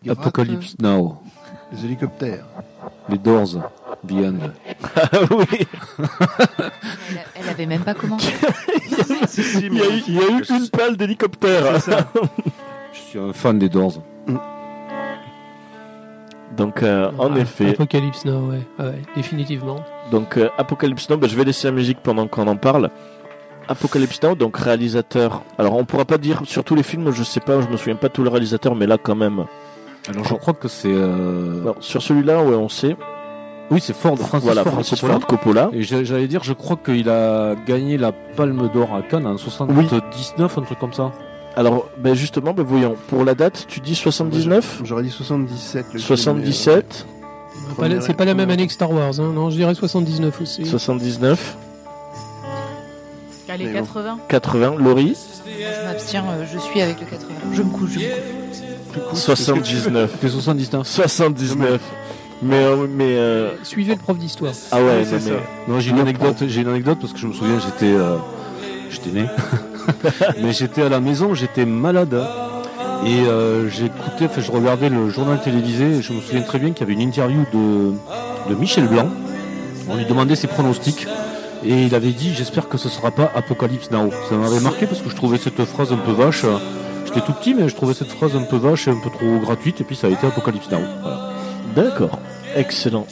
Apocalypse 0.10 0.76
Now. 0.80 1.18
Les 1.72 1.86
hélicoptères. 1.86 2.46
Les 3.10 3.18
Doors. 3.18 3.72
Beyond. 4.04 4.52
Ah 4.96 5.10
oui. 5.32 5.66
Elle, 6.00 6.70
elle 7.36 7.50
avait 7.50 7.66
même 7.66 7.84
pas 7.84 7.96
commencé. 7.96 8.32
Il 9.38 9.74
y 9.74 9.82
a 9.82 9.88
eu, 9.90 10.02
il 10.08 10.14
y 10.14 10.20
a 10.20 10.30
eu 10.30 10.44
une 10.50 10.70
pale 10.70 10.96
d'hélicoptère. 10.96 11.80
Je 12.94 13.00
suis 13.00 13.18
un 13.20 13.34
fan 13.34 13.58
des 13.58 13.70
Doors. 13.70 14.04
Donc, 16.58 16.84
euh, 16.84 17.12
en 17.18 17.34
Ah, 17.36 17.40
effet. 17.40 17.70
Apocalypse 17.72 18.24
Now, 18.26 18.50
ouais, 18.50 18.62
ouais, 18.80 19.02
définitivement. 19.16 19.84
Donc 20.12 20.38
euh, 20.38 20.50
Apocalypse 20.58 21.10
Now, 21.10 21.18
bah, 21.18 21.28
je 21.30 21.36
vais 21.36 21.44
laisser 21.44 21.68
la 21.68 21.74
musique 21.74 21.98
pendant 22.02 22.28
qu'on 22.28 22.48
en 22.48 22.56
parle. 22.56 22.90
Apocalypse 23.68 24.22
Now, 24.24 24.36
donc 24.36 24.58
réalisateur. 24.58 25.42
Alors 25.58 25.76
on 25.76 25.86
pourra 25.86 26.06
pas 26.06 26.18
dire 26.18 26.42
sur 26.46 26.64
tous 26.64 26.76
les 26.76 26.84
films, 26.84 27.12
je 27.12 27.24
sais 27.24 27.40
pas, 27.40 27.60
je 27.62 27.68
me 27.68 27.78
souviens 27.78 27.96
pas 27.96 28.08
de 28.10 28.14
tous 28.14 28.24
les 28.24 28.30
réalisateurs, 28.30 28.76
mais 28.76 28.86
là 28.86 28.98
quand 29.02 29.16
même. 29.16 29.46
Alors 30.08 30.24
je 30.24 30.36
crois 30.36 30.54
que 30.54 30.68
c'est. 30.68 30.92
euh, 30.94 31.62
Alors, 31.64 31.76
sur 31.80 32.02
celui-là, 32.02 32.44
ouais, 32.44 32.56
on 32.56 32.70
sait. 32.70 32.96
Oui, 33.72 33.80
c'est 33.82 33.96
Ford. 33.96 34.16
Francis 34.20 34.46
voilà, 34.46 34.62
Ford 34.64 34.74
Francis 34.74 35.02
Coppola. 35.02 35.14
Ford 35.20 35.28
Coppola. 35.28 35.70
Et 35.74 35.82
j'a- 35.82 36.04
j'allais 36.04 36.28
dire, 36.28 36.44
je 36.44 36.54
crois 36.54 36.78
qu'il 36.78 37.10
a 37.10 37.56
gagné 37.66 37.98
la 37.98 38.12
Palme 38.12 38.70
d'Or 38.72 38.94
à 38.96 39.02
Cannes 39.02 39.26
en 39.26 39.38
79, 39.38 40.58
un 40.60 40.62
truc 40.62 40.78
comme 40.78 40.94
ça. 40.94 41.12
Alors, 41.58 41.90
ben 41.98 42.14
justement, 42.16 42.54
ben 42.54 42.64
voyons. 42.64 42.96
Pour 43.08 43.24
la 43.24 43.34
date, 43.36 43.66
tu 43.68 43.80
dis 43.80 43.96
79 43.96 44.82
J'aurais 44.84 45.04
dit 45.04 45.10
77. 45.12 45.86
le 45.94 46.00
film, 46.00 46.02
77 46.02 47.06
Pas 47.78 47.88
la- 47.88 48.02
C'est 48.02 48.14
pas 48.14 48.26
la 48.26 48.34
même 48.34 48.50
année 48.50 48.68
que 48.68 48.74
Star 48.74 48.92
Wars, 48.92 49.20
hein. 49.20 49.32
non, 49.34 49.50
je 49.50 49.56
dirais 49.56 49.74
79 49.74 50.42
aussi. 50.42 50.66
79 50.66 51.58
Allez, 53.48 53.66
Mais 53.68 53.74
bon. 53.74 53.80
80. 53.86 54.18
80 54.28 54.76
Laurie 54.80 55.16
Je 55.46 55.86
m'abstiens, 55.88 56.26
euh, 56.30 56.46
je 56.52 56.58
suis 56.60 56.82
avec 56.82 57.00
le 57.00 57.06
80. 57.06 57.28
Je 57.54 57.62
me 57.62 57.70
couche, 57.70 57.92
je 57.94 58.00
me 59.00 59.06
couche. 59.10 59.18
79 59.20 60.12
C'est 60.20 60.30
79. 60.30 60.88
79 60.88 61.80
Mais, 62.42 62.56
euh, 62.64 62.88
mais 62.90 63.16
euh, 63.18 63.52
Suivez 63.64 63.94
le 63.94 64.00
prof 64.00 64.18
d'histoire. 64.18 64.52
ah 64.72 64.82
ouais, 64.84 65.06
c'est 65.06 65.14
non, 65.14 65.20
ça. 65.22 65.30
mais 65.68 65.74
Non, 65.74 65.80
j'ai 65.80 65.92
une 65.92 66.00
anecdote, 66.00 66.36
j'ai 66.48 66.62
une 66.62 66.68
anecdote 66.68 66.98
parce 67.00 67.14
que 67.14 67.20
je 67.20 67.28
me 67.28 67.34
souviens, 67.34 67.60
j'étais, 67.60 67.94
euh, 67.94 68.18
j'étais 68.90 69.12
né, 69.12 69.26
mais 70.42 70.52
j'étais 70.54 70.82
à 70.84 70.90
la 70.90 71.00
maison, 71.00 71.34
j'étais 71.34 71.66
malade 71.66 72.20
et 73.06 73.20
euh, 73.28 73.70
j'écoutais, 73.70 74.26
enfin, 74.26 74.42
je 74.42 74.52
regardais 74.52 74.90
le 74.90 75.10
journal 75.10 75.40
télévisé. 75.42 75.86
Et 75.98 76.02
je 76.02 76.14
me 76.14 76.22
souviens 76.22 76.42
très 76.42 76.60
bien 76.60 76.72
qu'il 76.72 76.82
y 76.82 76.84
avait 76.84 76.94
une 76.94 77.08
interview 77.08 77.44
de 77.54 77.94
de 78.50 78.56
Michel 78.56 78.88
Blanc. 78.88 79.10
On 79.90 79.96
lui 79.96 80.06
demandait 80.06 80.36
ses 80.36 80.48
pronostics 80.48 81.08
et 81.64 81.84
il 81.86 81.96
avait 81.96 82.12
dit, 82.12 82.34
j'espère 82.34 82.68
que 82.70 82.78
ce 82.78 82.90
sera 82.90 83.12
pas 83.12 83.32
Apocalypse 83.36 83.92
Now. 83.92 84.10
Ça 84.30 84.36
m'avait 84.36 84.60
marqué 84.60 84.86
parce 84.86 85.02
que 85.02 85.10
je 85.10 85.16
trouvais 85.16 85.38
cette 85.38 85.64
phrase 85.66 85.92
un 85.94 85.98
peu 85.98 86.12
vache. 86.12 86.46
J'étais 87.06 87.22
tout 87.22 87.34
petit, 87.34 87.54
mais 87.54 87.70
je 87.70 87.76
trouvais 87.76 87.94
cette 87.94 88.12
phrase 88.12 88.36
un 88.36 88.44
peu 88.44 88.58
vache 88.58 88.88
et 88.88 88.92
un 88.92 89.00
peu 89.00 89.10
trop 89.10 89.40
gratuite. 89.40 89.82
Et 89.82 89.84
puis 89.84 89.96
ça 89.96 90.08
a 90.08 90.10
été 90.10 90.26
Apocalypse 90.28 90.70
Now. 90.72 90.80
Voilà. 91.02 91.32
D'accord, 91.76 92.20
excellent. 92.56 93.06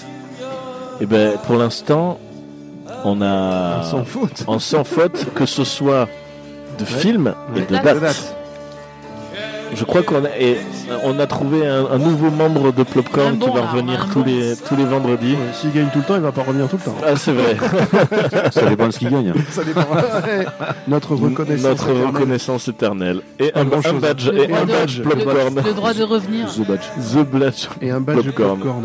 Et 1.02 1.06
ben 1.06 1.34
pour 1.46 1.56
l'instant, 1.58 2.20
on 3.04 3.22
a 3.22 3.84
Sans 3.84 4.06
faute. 4.06 4.44
en 4.48 4.60
sans 4.60 4.84
faute 4.84 5.34
que 5.34 5.46
ce 5.46 5.64
soit 5.64 6.08
de 6.78 6.86
film 6.86 7.34
et 7.56 7.60
Ouais. 7.60 7.66
de 7.66 7.74
Date. 7.74 7.84
date. 7.84 8.00
Date. 8.02 8.36
Je 9.76 9.84
crois 9.86 10.04
qu'on 10.04 10.24
a, 10.24 10.30
et 10.40 10.58
on 11.04 11.18
a 11.20 11.26
trouvé 11.26 11.66
un, 11.66 11.88
un 11.88 11.98
nouveau 11.98 12.30
membre 12.30 12.72
de 12.72 12.84
Plopcorn 12.84 13.38
bon, 13.38 13.48
qui 13.50 13.58
va 13.58 13.72
revenir 13.72 14.06
tous 14.14 14.20
bon. 14.20 14.26
les 14.26 14.56
tous 14.56 14.76
les 14.76 14.86
vendredis. 14.86 15.32
Ouais, 15.32 15.38
S'il 15.54 15.72
gagne 15.72 15.88
tout 15.92 15.98
le 15.98 16.04
temps, 16.04 16.14
il 16.14 16.22
va 16.22 16.32
pas 16.32 16.44
revenir 16.44 16.68
tout 16.70 16.78
le 16.78 16.84
temps. 16.84 16.96
Ah 17.04 17.16
c'est 17.16 17.32
vrai. 17.32 17.58
Ça 18.52 18.66
dépend 18.68 18.86
de 18.86 18.92
ce 18.92 19.00
qu'il 19.00 19.10
gagne. 19.10 19.34
Ça 19.50 19.64
dépend. 19.64 19.82
Notre 20.88 21.16
reconnaissance. 21.16 21.64
Notre 21.72 21.90
éternelle. 21.90 22.06
reconnaissance 22.06 22.68
éternelle 22.68 23.22
et 23.40 23.52
un, 23.56 23.64
badge 23.66 24.28
et 24.32 24.54
un 24.54 24.66
badge 24.66 25.02
Plopcorn. 25.02 25.56
Le 25.66 25.74
droit 25.74 25.94
de 25.96 26.04
revenir. 26.04 26.54
The 26.54 26.68
Badge. 26.68 26.86
The 27.12 27.26
badge. 27.26 27.68
Et 27.82 27.90
un 27.90 28.00
badge 28.00 28.26
Popcorn. 28.28 28.60
popcorn. 28.60 28.84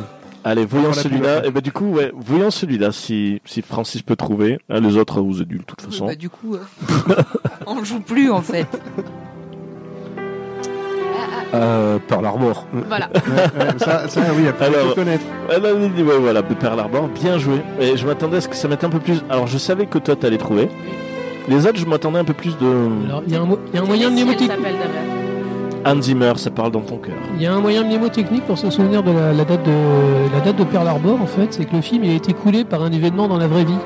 Allez, 0.51 0.65
voyons 0.65 0.93
celui-là. 0.95 1.45
Et 1.47 1.51
ben 1.51 1.61
du 1.61 1.73
coup, 1.73 1.91
ouais, 1.93 2.11
voyons 2.17 2.51
celui-là 2.51 2.91
si 2.93 3.41
si 3.45 3.61
Francis 3.61 4.01
peut 4.03 4.17
trouver. 4.17 4.59
Hein, 4.71 4.81
les 4.81 4.97
autres 4.97 5.21
vous 5.21 5.43
êtes 5.43 5.49
nuls 5.51 5.59
de 5.59 5.65
toute 5.65 5.83
façon. 5.83 6.07
Bah, 6.07 6.15
du 6.15 6.31
coup, 6.31 6.55
euh, 6.55 7.15
on 7.67 7.85
joue 7.85 8.01
plus 8.01 8.31
en 8.31 8.41
fait. 8.41 8.67
Euh, 11.55 11.99
Pearl 12.09 12.25
Harbor. 12.27 12.67
Voilà. 12.89 13.09
Ouais, 13.15 13.21
ouais, 13.23 13.79
ça, 13.79 14.07
ça, 14.09 14.21
oui, 14.37 14.47
après, 14.49 14.67
Alors- 14.67 14.89
faut 14.89 14.95
connaître. 14.95 15.25
Ah, 15.51 15.59
là, 15.59 15.71
oui, 15.75 16.03
ouais, 16.03 16.19
voilà, 16.19 16.43
Pearl 16.43 16.79
Harbor, 16.79 17.09
bien 17.09 17.39
joué. 17.39 17.61
Et 17.81 17.97
je 17.97 18.07
m'attendais 18.07 18.37
à 18.37 18.41
ce 18.43 18.49
que 18.49 18.57
ça 18.57 18.69
mette 18.69 18.85
un 18.85 18.91
peu 18.91 19.01
plus. 19.01 19.21
Alors, 19.31 19.47
je 19.47 19.57
savais 19.59 19.87
que 19.87 19.99
toi, 19.99 20.15
t'allais 20.17 20.37
trouver. 20.39 20.69
Les 21.49 21.67
autres, 21.67 21.79
je 21.79 21.87
m'attendais 21.87 22.19
un 22.19 22.25
peu 22.25 22.35
plus 22.35 22.57
de. 22.59 22.67
Alors, 23.07 23.23
il 23.27 23.33
y 23.33 23.37
a 23.37 23.41
un, 23.41 23.47
mo- 23.47 23.59
il 23.73 23.77
y 23.77 23.79
a 23.79 23.83
un 23.83 23.87
moyen 23.87 24.11
de 24.11 24.17
Si 24.17 24.25
Hans 25.89 26.03
Zimmer, 26.03 26.33
ça 26.37 26.51
parle 26.51 26.71
dans 26.71 26.81
ton 26.81 26.97
cœur. 26.99 27.15
Il 27.37 27.43
y 27.43 27.47
a 27.47 27.55
un 27.55 27.61
moyen 27.61 27.83
mnémotechnique 27.85 28.45
pour 28.45 28.59
se 28.59 28.69
souvenir 28.71 29.03
de 29.03 29.11
la, 29.11 29.33
la 29.33 29.45
date 29.45 29.63
de 29.65 30.33
la 30.35 30.41
date 30.41 30.57
de 30.57 30.65
Pearl 30.65 30.87
Harbor 30.87 31.19
en 31.21 31.27
fait, 31.27 31.47
c'est 31.51 31.65
que 31.65 31.75
le 31.75 31.81
film 31.83 32.05
il 32.05 32.11
a 32.11 32.15
été 32.15 32.33
coulé 32.35 32.65
par 32.65 32.83
un 32.83 32.93
événement 32.93 33.27
dans 33.29 33.39
la 33.39 33.47
vraie 33.47 33.65
vie 33.65 33.79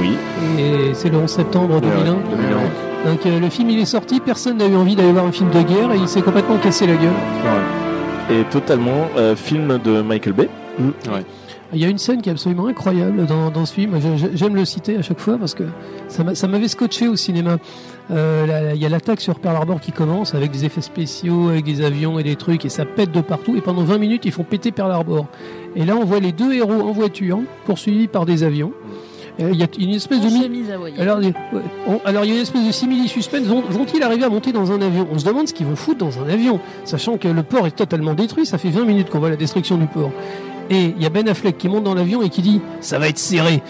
Oui. 0.00 0.16
et 0.58 0.94
c'est 0.94 1.08
le 1.08 1.18
11 1.18 1.28
septembre 1.30 1.80
2001. 1.80 2.04
2001. 2.04 3.10
Donc 3.10 3.26
euh, 3.26 3.40
le 3.40 3.48
film 3.48 3.70
il 3.70 3.80
est 3.80 3.84
sorti, 3.84 4.20
personne 4.20 4.58
n'a 4.58 4.66
eu 4.68 4.76
envie 4.76 4.94
d'aller 4.94 5.10
voir 5.12 5.24
un 5.26 5.32
film 5.32 5.50
de 5.50 5.62
guerre 5.62 5.92
et 5.92 5.96
il 5.98 6.06
s'est 6.08 6.22
complètement 6.22 6.58
cassé 6.58 6.86
la 6.86 6.94
gueule. 6.94 7.10
Et 8.30 8.44
totalement 8.44 9.08
euh, 9.16 9.34
film 9.34 9.78
de 9.84 10.02
Michael 10.02 10.34
Bay. 10.34 10.48
Il 11.74 11.80
y 11.80 11.84
a 11.84 11.88
une 11.88 11.98
scène 11.98 12.20
qui 12.20 12.28
est 12.28 12.32
absolument 12.32 12.66
incroyable 12.66 13.24
dans, 13.26 13.50
dans 13.50 13.64
ce 13.64 13.72
film. 13.72 13.98
J'aime 14.34 14.54
le 14.56 14.64
citer 14.64 14.96
à 14.96 15.02
chaque 15.02 15.18
fois 15.20 15.38
parce 15.38 15.54
que 15.54 15.64
ça 16.08 16.22
m'a- 16.22 16.34
ça 16.34 16.46
m'avait 16.46 16.68
scotché 16.68 17.08
au 17.08 17.16
cinéma. 17.16 17.56
Euh, 18.10 18.72
Il 18.74 18.80
y 18.82 18.84
a 18.84 18.88
l'attaque 18.90 19.20
sur 19.22 19.38
Pearl 19.38 19.56
Harbor 19.56 19.80
qui 19.80 19.90
commence 19.92 20.34
avec 20.34 20.50
des 20.50 20.64
effets 20.66 20.82
spéciaux, 20.82 21.48
avec 21.48 21.64
des 21.64 21.82
avions 21.82 22.18
et 22.18 22.22
des 22.22 22.36
trucs, 22.36 22.64
et 22.64 22.68
ça 22.68 22.84
pète 22.84 23.10
de 23.12 23.20
partout. 23.22 23.56
Et 23.56 23.60
pendant 23.62 23.84
20 23.84 23.98
minutes, 23.98 24.24
ils 24.26 24.32
font 24.32 24.44
péter 24.44 24.70
Pearl 24.70 24.90
Harbor. 24.92 25.26
Et 25.74 25.84
là, 25.86 25.96
on 25.96 26.04
voit 26.04 26.20
les 26.20 26.32
deux 26.32 26.52
héros 26.52 26.72
en 26.82 26.92
voiture, 26.92 27.38
poursuivis 27.64 28.06
par 28.08 28.26
des 28.26 28.42
avions. 28.42 28.72
Euh, 29.40 29.48
Il 29.50 29.58
y 29.58 29.62
a 29.62 29.66
une 29.78 29.94
espèce 29.94 30.20
de 30.20 30.28
alors, 31.00 31.16
euh, 31.54 31.60
on- 31.88 32.00
alors 32.06 32.24
il 32.26 32.28
y 32.28 32.32
a 32.32 32.34
une 32.36 32.42
espèce 32.42 32.66
de 32.66 32.70
simili 32.72 33.08
suspense. 33.08 33.44
Vont, 33.46 33.62
vont-ils 33.62 34.02
arriver 34.02 34.24
à 34.24 34.28
monter 34.28 34.52
dans 34.52 34.70
un 34.72 34.82
avion? 34.82 35.08
On 35.10 35.18
se 35.18 35.24
demande 35.24 35.48
ce 35.48 35.54
qu'ils 35.54 35.64
vont 35.64 35.74
foutre 35.76 36.00
dans 36.04 36.18
un 36.22 36.28
avion, 36.28 36.60
sachant 36.84 37.16
que 37.16 37.28
le 37.28 37.42
port 37.42 37.66
est 37.66 37.70
totalement 37.74 38.12
détruit. 38.12 38.44
Ça 38.44 38.58
fait 38.58 38.68
20 38.68 38.84
minutes 38.84 39.08
qu'on 39.08 39.20
voit 39.20 39.30
la 39.30 39.36
destruction 39.36 39.78
du 39.78 39.86
port. 39.86 40.10
Et 40.72 40.94
il 40.96 41.02
y 41.02 41.06
a 41.06 41.10
Ben 41.10 41.28
Affleck 41.28 41.58
qui 41.58 41.68
monte 41.68 41.84
dans 41.84 41.94
l'avion 41.94 42.22
et 42.22 42.30
qui 42.30 42.40
dit 42.40 42.62
ça 42.80 42.98
va 42.98 43.08
être 43.08 43.18
serré. 43.18 43.62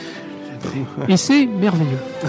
Et 1.08 1.16
c'est 1.16 1.46
merveilleux. 1.46 1.98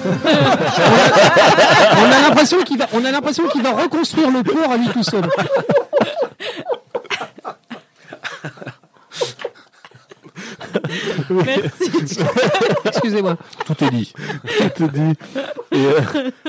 on 1.95 2.11
a 2.11 2.21
l'impression 2.27 2.63
qu'il 2.63 2.79
va, 2.79 2.87
on 2.93 3.05
a 3.05 3.11
l'impression 3.11 3.47
qu'il 3.49 3.61
va 3.61 3.73
reconstruire 3.73 4.31
le 4.31 4.41
port 4.41 4.71
à 4.71 4.77
lui 4.77 4.87
tout 4.87 5.03
seul. 5.03 5.21
Merci. 11.29 11.91
Excusez-moi. 12.85 13.37
Tout 13.67 13.83
est 13.83 13.91
dit. 13.91 14.11
Tout 14.75 14.83
est 14.85 14.89
dit. 14.89 15.13
Et, 15.71 15.85
euh, 15.85 16.01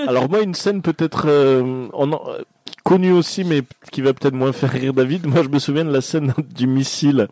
alors 0.08 0.30
moi, 0.30 0.40
une 0.40 0.54
scène 0.54 0.80
peut-être 0.80 1.26
euh, 1.28 1.88
euh, 1.92 2.38
connue 2.84 3.12
aussi, 3.12 3.44
mais 3.44 3.60
qui 3.92 4.00
va 4.00 4.14
peut-être 4.14 4.34
moins 4.34 4.52
faire 4.52 4.70
rire 4.70 4.94
David. 4.94 5.26
Moi, 5.26 5.42
je 5.42 5.48
me 5.48 5.58
souviens 5.58 5.84
de 5.84 5.92
la 5.92 6.00
scène 6.00 6.32
du 6.54 6.66
missile. 6.66 7.28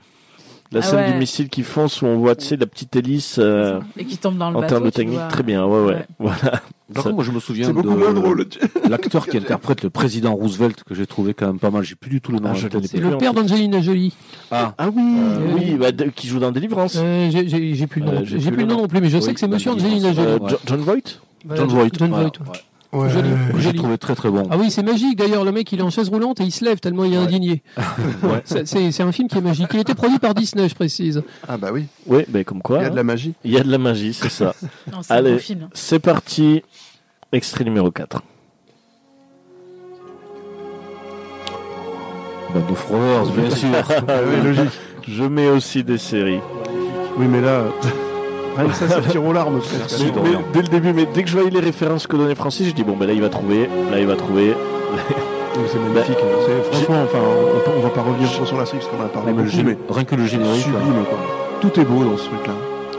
La 0.72 0.78
Ah 0.78 0.82
scène 0.82 0.98
ouais. 1.00 1.12
du 1.12 1.18
missile 1.18 1.48
qui 1.50 1.62
fonce 1.62 2.00
où 2.02 2.06
on 2.06 2.16
voit, 2.18 2.34
tu 2.34 2.46
sais, 2.46 2.56
la 2.56 2.66
petite 2.66 2.96
hélice 2.96 3.36
euh, 3.38 3.78
Et 3.98 4.04
qui 4.06 4.16
tombe 4.16 4.38
dans 4.38 4.50
le 4.50 4.56
en 4.56 4.60
bateau. 4.60 4.74
termes 4.74 4.84
de 4.86 4.90
technique. 4.90 5.18
vois. 5.18 5.28
Très 5.28 5.42
bien, 5.42 5.66
ouais, 5.66 5.80
ouais. 5.80 5.86
Ouais. 5.94 6.06
Voilà. 6.18 6.60
Par 6.94 7.04
contre, 7.04 7.14
moi, 7.16 7.24
je 7.24 7.30
me 7.30 7.40
souviens 7.40 7.66
C'est 7.66 7.72
beaucoup 7.72 7.94
de 7.94 8.88
l'acteur 8.90 9.26
qui 9.26 9.36
interprète 9.38 9.82
le 9.82 9.90
président 9.90 10.34
Roosevelt 10.34 10.82
que 10.84 10.94
j'ai 10.94 11.06
trouvé 11.06 11.32
quand 11.34 11.46
même 11.46 11.58
pas 11.58 11.70
mal. 11.70 11.82
J'ai 11.84 11.94
plus 11.94 12.10
du 12.10 12.20
tout 12.20 12.32
le 12.32 12.38
nom. 12.38 12.48
Ah, 12.48 12.52
en 12.52 12.54
je 12.54 12.68
le 12.68 13.16
père 13.18 13.32
d'Angelina 13.34 13.80
Jolie. 13.80 14.14
Ah, 14.50 14.74
Ah 14.78 14.88
oui, 14.88 15.02
Euh, 15.02 15.38
oui, 15.54 15.74
bah, 15.78 15.92
de- 15.92 16.04
qui 16.04 16.26
joue 16.28 16.38
dans 16.38 16.50
Délivrance. 16.52 16.94
Euh, 16.96 17.30
j'ai- 17.30 17.86
plus 17.86 18.00
le 18.00 18.06
nom. 18.06 18.12
Euh, 18.12 18.24
j'ai 18.24 18.50
plus 18.50 18.62
le 18.62 18.66
nom 18.66 18.78
non 18.78 18.88
plus, 18.88 19.00
mais 19.00 19.08
je 19.10 19.18
sais 19.20 19.32
que 19.34 19.40
c'est 19.40 19.48
Monsieur 19.48 19.70
bah, 19.72 19.76
Angelina 19.76 20.12
Jolie. 20.12 20.26
Euh, 20.28 20.38
John 20.66 20.80
Voight 20.80 21.20
John 21.54 21.68
Voight. 21.68 21.90
John 21.98 22.10
Voight, 22.10 22.38
ouais. 22.92 23.08
Joli. 23.58 23.78
Trouvé 23.78 23.98
très 23.98 24.14
très 24.14 24.30
bon. 24.30 24.46
Ah 24.50 24.56
oui, 24.58 24.70
c'est 24.70 24.82
magique. 24.82 25.16
D'ailleurs, 25.18 25.44
le 25.44 25.52
mec, 25.52 25.70
il 25.72 25.78
est 25.80 25.82
en 25.82 25.90
chaise 25.90 26.08
roulante 26.08 26.40
et 26.40 26.44
il 26.44 26.50
se 26.52 26.64
lève 26.64 26.78
tellement 26.80 27.04
il 27.04 27.14
est 27.14 27.16
indigné. 27.16 27.62
Ouais. 28.22 28.42
C'est- 28.44 29.00
un 29.00 29.12
film 29.12 29.28
qui 29.28 29.38
est 29.38 29.42
magique. 29.42 29.68
Il 29.72 29.78
a 29.78 29.80
été 29.80 29.94
produit 29.94 30.18
par 30.18 30.34
Disney, 30.34 30.68
je 30.68 30.74
précise. 30.74 31.22
Ah 31.48 31.56
bah 31.56 31.70
oui, 31.72 31.86
Oui, 32.06 32.24
ben 32.28 32.44
comme 32.44 32.60
quoi. 32.62 32.78
il 32.78 32.82
y 32.82 32.84
a 32.84 32.88
de 32.88 32.92
hein. 32.92 32.96
la 32.96 33.02
magie. 33.04 33.34
Il 33.44 33.50
y 33.52 33.58
a 33.58 33.62
de 33.62 33.70
la 33.70 33.78
magie, 33.78 34.12
c'est 34.14 34.28
ça. 34.30 34.54
Non, 34.92 34.98
c'est 35.02 35.12
un 35.12 35.16
Allez. 35.16 35.32
bon 35.32 35.38
film. 35.38 35.68
C'est 35.72 35.98
parti. 35.98 36.62
Extrait 37.32 37.64
numéro 37.64 37.90
4. 37.90 38.22
Band 42.54 42.60
of 42.70 42.86
Brothers, 42.88 43.32
bien 43.34 43.50
sûr. 43.56 43.68
Ah 44.08 44.20
oui, 44.26 44.42
logique. 44.44 44.72
Je 45.08 45.24
mets 45.24 45.48
aussi 45.48 45.82
des 45.82 45.98
séries. 45.98 46.40
Oui, 47.18 47.26
mais 47.26 47.40
là, 47.40 47.64
rien 48.56 48.68
que 48.68 48.74
ça, 48.74 49.00
tire 49.08 49.24
aux 49.24 49.32
larmes. 49.32 49.60
Mais- 50.00 50.12
mais 50.22 50.30
dès 50.52 50.62
le 50.62 50.68
début, 50.68 50.92
mais 50.92 51.06
dès 51.12 51.22
que 51.22 51.28
je 51.28 51.34
voyais 51.34 51.50
les 51.50 51.60
références 51.60 52.06
que 52.06 52.16
donnait 52.16 52.34
Francis, 52.34 52.68
je 52.68 52.72
dis 52.74 52.84
bon 52.84 52.96
ben 52.98 53.06
là 53.06 53.12
il 53.14 53.20
va 53.22 53.28
trouver, 53.28 53.68
là 53.90 53.98
il 53.98 54.06
va 54.06 54.16
trouver. 54.16 54.54
C'est 55.54 55.78
magnifique. 55.78 56.16
C'est- 56.46 56.72
Franchement, 56.72 57.02
enfin, 57.04 57.18
on, 57.20 57.78
on 57.78 57.82
va 57.82 57.90
pas 57.90 58.00
revenir 58.00 58.26
sur 58.28 58.56
la 58.58 58.64
série 58.64 58.78
parce 58.78 58.90
qu'on 58.90 59.02
en 59.02 59.06
a 59.06 59.08
parlé 59.08 59.32
le 59.32 59.42
beaucoup, 59.42 59.56
mais 59.64 59.76
Rien 59.90 60.04
que 60.04 60.14
le 60.14 60.24
générique. 60.26 60.62
sublime 60.62 61.04
quoi. 61.08 61.18
Tout 61.60 61.78
est 61.80 61.84
beau 61.84 62.02
dans 62.04 62.16
ce 62.16 62.24
truc-là. 62.24 62.52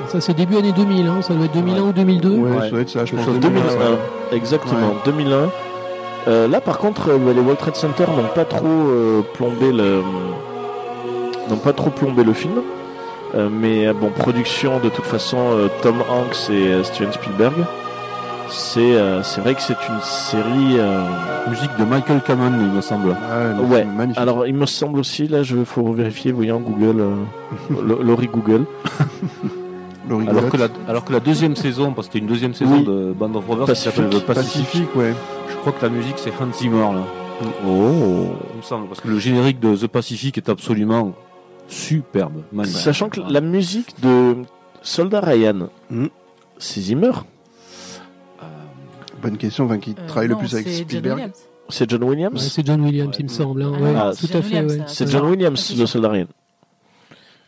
Ça, 0.10 0.22
c'est 0.22 0.36
début 0.36 0.58
année 0.58 0.72
2000. 0.72 1.08
Hein. 1.08 1.22
Ça 1.24 1.34
doit 1.34 1.46
être 1.46 1.54
2001 1.54 1.82
ou 1.82 1.92
2002. 1.94 2.30
Ouais, 2.30 2.52
Ouais. 2.52 2.60
ça 2.62 2.70
doit 2.70 2.82
être 2.82 2.90
ça, 2.90 3.06
je 3.06 3.16
pense. 3.16 3.26
chose 3.26 3.40
2001, 3.40 3.62
2001, 3.64 3.76
ouais. 3.92 3.98
exactement, 4.34 4.74
Ouais. 4.76 4.96
2001. 5.06 5.50
Euh, 6.28 6.48
là 6.48 6.62
par 6.62 6.78
contre, 6.78 7.10
euh, 7.10 7.34
les 7.34 7.40
World 7.42 7.58
Trade 7.58 7.76
Center 7.76 8.04
n'ont 8.16 8.28
pas 8.36 8.46
trop 8.46 8.66
euh, 8.68 9.22
plombé 9.34 9.72
le, 9.72 10.02
n'ont 11.50 11.58
pas 11.58 11.74
trop 11.74 11.90
plombé 11.90 12.24
le 12.24 12.34
film. 12.34 12.62
Euh, 13.36 13.50
mais 13.52 13.88
euh, 13.88 13.94
bon, 13.94 14.10
production 14.10 14.80
de 14.80 14.90
toute 14.90 15.06
façon, 15.06 15.38
euh, 15.40 15.68
Tom 15.82 16.02
Hanks 16.10 16.50
et 16.52 16.68
euh, 16.68 16.84
Steven 16.84 17.12
Spielberg. 17.12 17.54
C'est 18.50 18.80
euh, 18.96 19.24
c'est 19.24 19.42
vrai 19.42 19.56
que 19.56 19.62
c'est 19.62 19.74
une 19.90 20.02
série. 20.02 20.78
euh, 20.80 21.02
Musique 21.50 21.72
de 21.80 21.84
Michael 21.86 22.22
Kamen, 22.22 22.54
il 22.62 22.76
me 22.76 22.82
semble. 22.82 23.16
Ouais, 23.70 23.84
magnifique. 23.84 24.22
Alors, 24.22 24.46
il 24.46 24.54
me 24.54 24.66
semble 24.68 25.00
aussi, 25.00 25.28
là, 25.28 25.42
je 25.44 25.64
faut 25.64 25.92
vérifier, 25.94 26.32
voyant 26.32 26.60
Google, 26.60 27.02
euh, 27.02 27.16
Laurie 28.04 28.28
Google. 28.28 28.66
Laurie 30.10 30.28
Alors 30.28 30.50
que, 30.50 30.58
la, 30.58 30.68
alors 30.88 31.04
que 31.06 31.14
la 31.14 31.20
deuxième 31.20 31.56
saison, 31.56 31.94
parce 31.94 32.10
qu'il 32.10 32.20
y 32.20 32.24
a 32.24 32.26
une 32.26 32.32
deuxième 32.32 32.54
saison 32.54 32.76
Oui. 32.78 32.84
de 32.86 33.14
Band 33.18 33.34
of 33.36 33.46
Brothers 33.46 33.74
qui 33.74 33.82
s'appelle 33.82 34.10
Pacific, 34.10 34.26
Pacifique, 34.28 34.96
ouais. 34.96 35.14
je 35.50 35.56
crois 35.58 35.72
que 35.72 35.82
la 35.84 35.90
musique 35.90 36.16
c'est 36.18 36.32
Hans 36.32 36.52
Zimmer 36.54 36.78
là. 36.94 37.04
Oh. 37.66 38.28
Il 38.54 38.58
me 38.58 38.62
semble, 38.62 38.88
parce 38.88 39.00
que 39.02 39.08
le 39.08 39.18
générique 39.18 39.60
de 39.60 39.76
The 39.76 39.88
Pacific 39.88 40.38
est 40.38 40.50
absolument 40.50 41.14
superbe, 41.68 42.44
magnifique. 42.52 42.80
Sachant 42.82 43.10
que 43.10 43.22
la 43.22 43.42
musique 43.42 44.00
de 44.02 44.38
Soldat 44.82 45.22
Ryan, 45.22 45.70
Hmm. 45.90 46.08
c'est 46.58 46.82
Zimmer, 46.82 47.12
Bonne 49.22 49.38
question, 49.38 49.66
enfin, 49.66 49.78
qui 49.78 49.92
Euh, 49.92 50.08
travaille 50.08 50.28
le 50.28 50.36
plus 50.36 50.54
avec 50.54 50.68
c'est 50.68 50.76
John 50.80 50.84
Spielberg. 50.90 51.16
Williams. 51.16 51.38
c'est 51.70 51.90
John 51.90 52.04
Williams. 52.04 52.34
Ouais, 52.44 52.50
c'est 52.50 52.66
John 52.66 52.82
Williams, 52.82 53.16
il 53.20 53.24
me 53.24 53.30
semble. 53.30 53.64
hein. 53.64 53.72
Ah, 53.74 53.82
Ouais, 53.82 53.94
Ah, 53.96 54.12
tout 54.12 54.28
c'est 54.28 54.36
à 54.36 54.42
John 54.42 54.50
fait. 54.70 54.80
Ouais. 54.80 54.84
C'est. 54.88 55.10
John 55.10 55.26
Williams, 55.30 55.68
Ah, 55.72 55.80
le 55.80 55.86
ça. 55.86 55.92
Soldat 55.94 56.10
Ryan. 56.10 56.28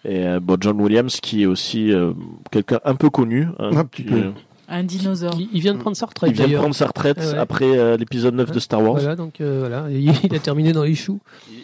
Et 0.05 0.25
euh, 0.25 0.39
bon, 0.39 0.57
John 0.61 0.79
Williams 0.79 1.19
qui 1.19 1.43
est 1.43 1.45
aussi 1.47 1.91
euh, 1.91 2.13
quelqu'un 2.49 2.79
un 2.85 2.95
peu 2.95 3.09
connu. 3.09 3.47
hein, 3.59 3.71
Un 3.75 3.83
petit 3.83 4.03
qui, 4.03 4.09
peu. 4.09 4.31
Un 4.67 4.83
dinosaure. 4.83 5.35
Il, 5.39 5.49
il 5.53 5.61
vient 5.61 5.73
de 5.73 5.79
prendre 5.79 5.95
sa 5.95 6.05
retraite 6.07 6.31
il 6.31 6.35
vient 6.35 6.47
de 6.47 6.55
prendre 6.55 6.73
sa 6.75 6.87
retraite 6.87 7.17
Ah 7.21 7.25
ouais. 7.33 7.37
après 7.37 7.77
euh, 7.77 7.97
l'épisode 7.97 8.33
9 8.35 8.51
de 8.51 8.59
Star 8.59 8.81
Wars. 8.81 8.93
Voilà, 8.99 9.15
donc 9.15 9.39
euh, 9.41 9.57
voilà, 9.59 9.85
il, 9.91 10.11
il 10.23 10.35
a 10.35 10.39
terminé 10.39 10.71
dans 10.73 10.83
les 10.83 10.95
choux. 10.95 11.19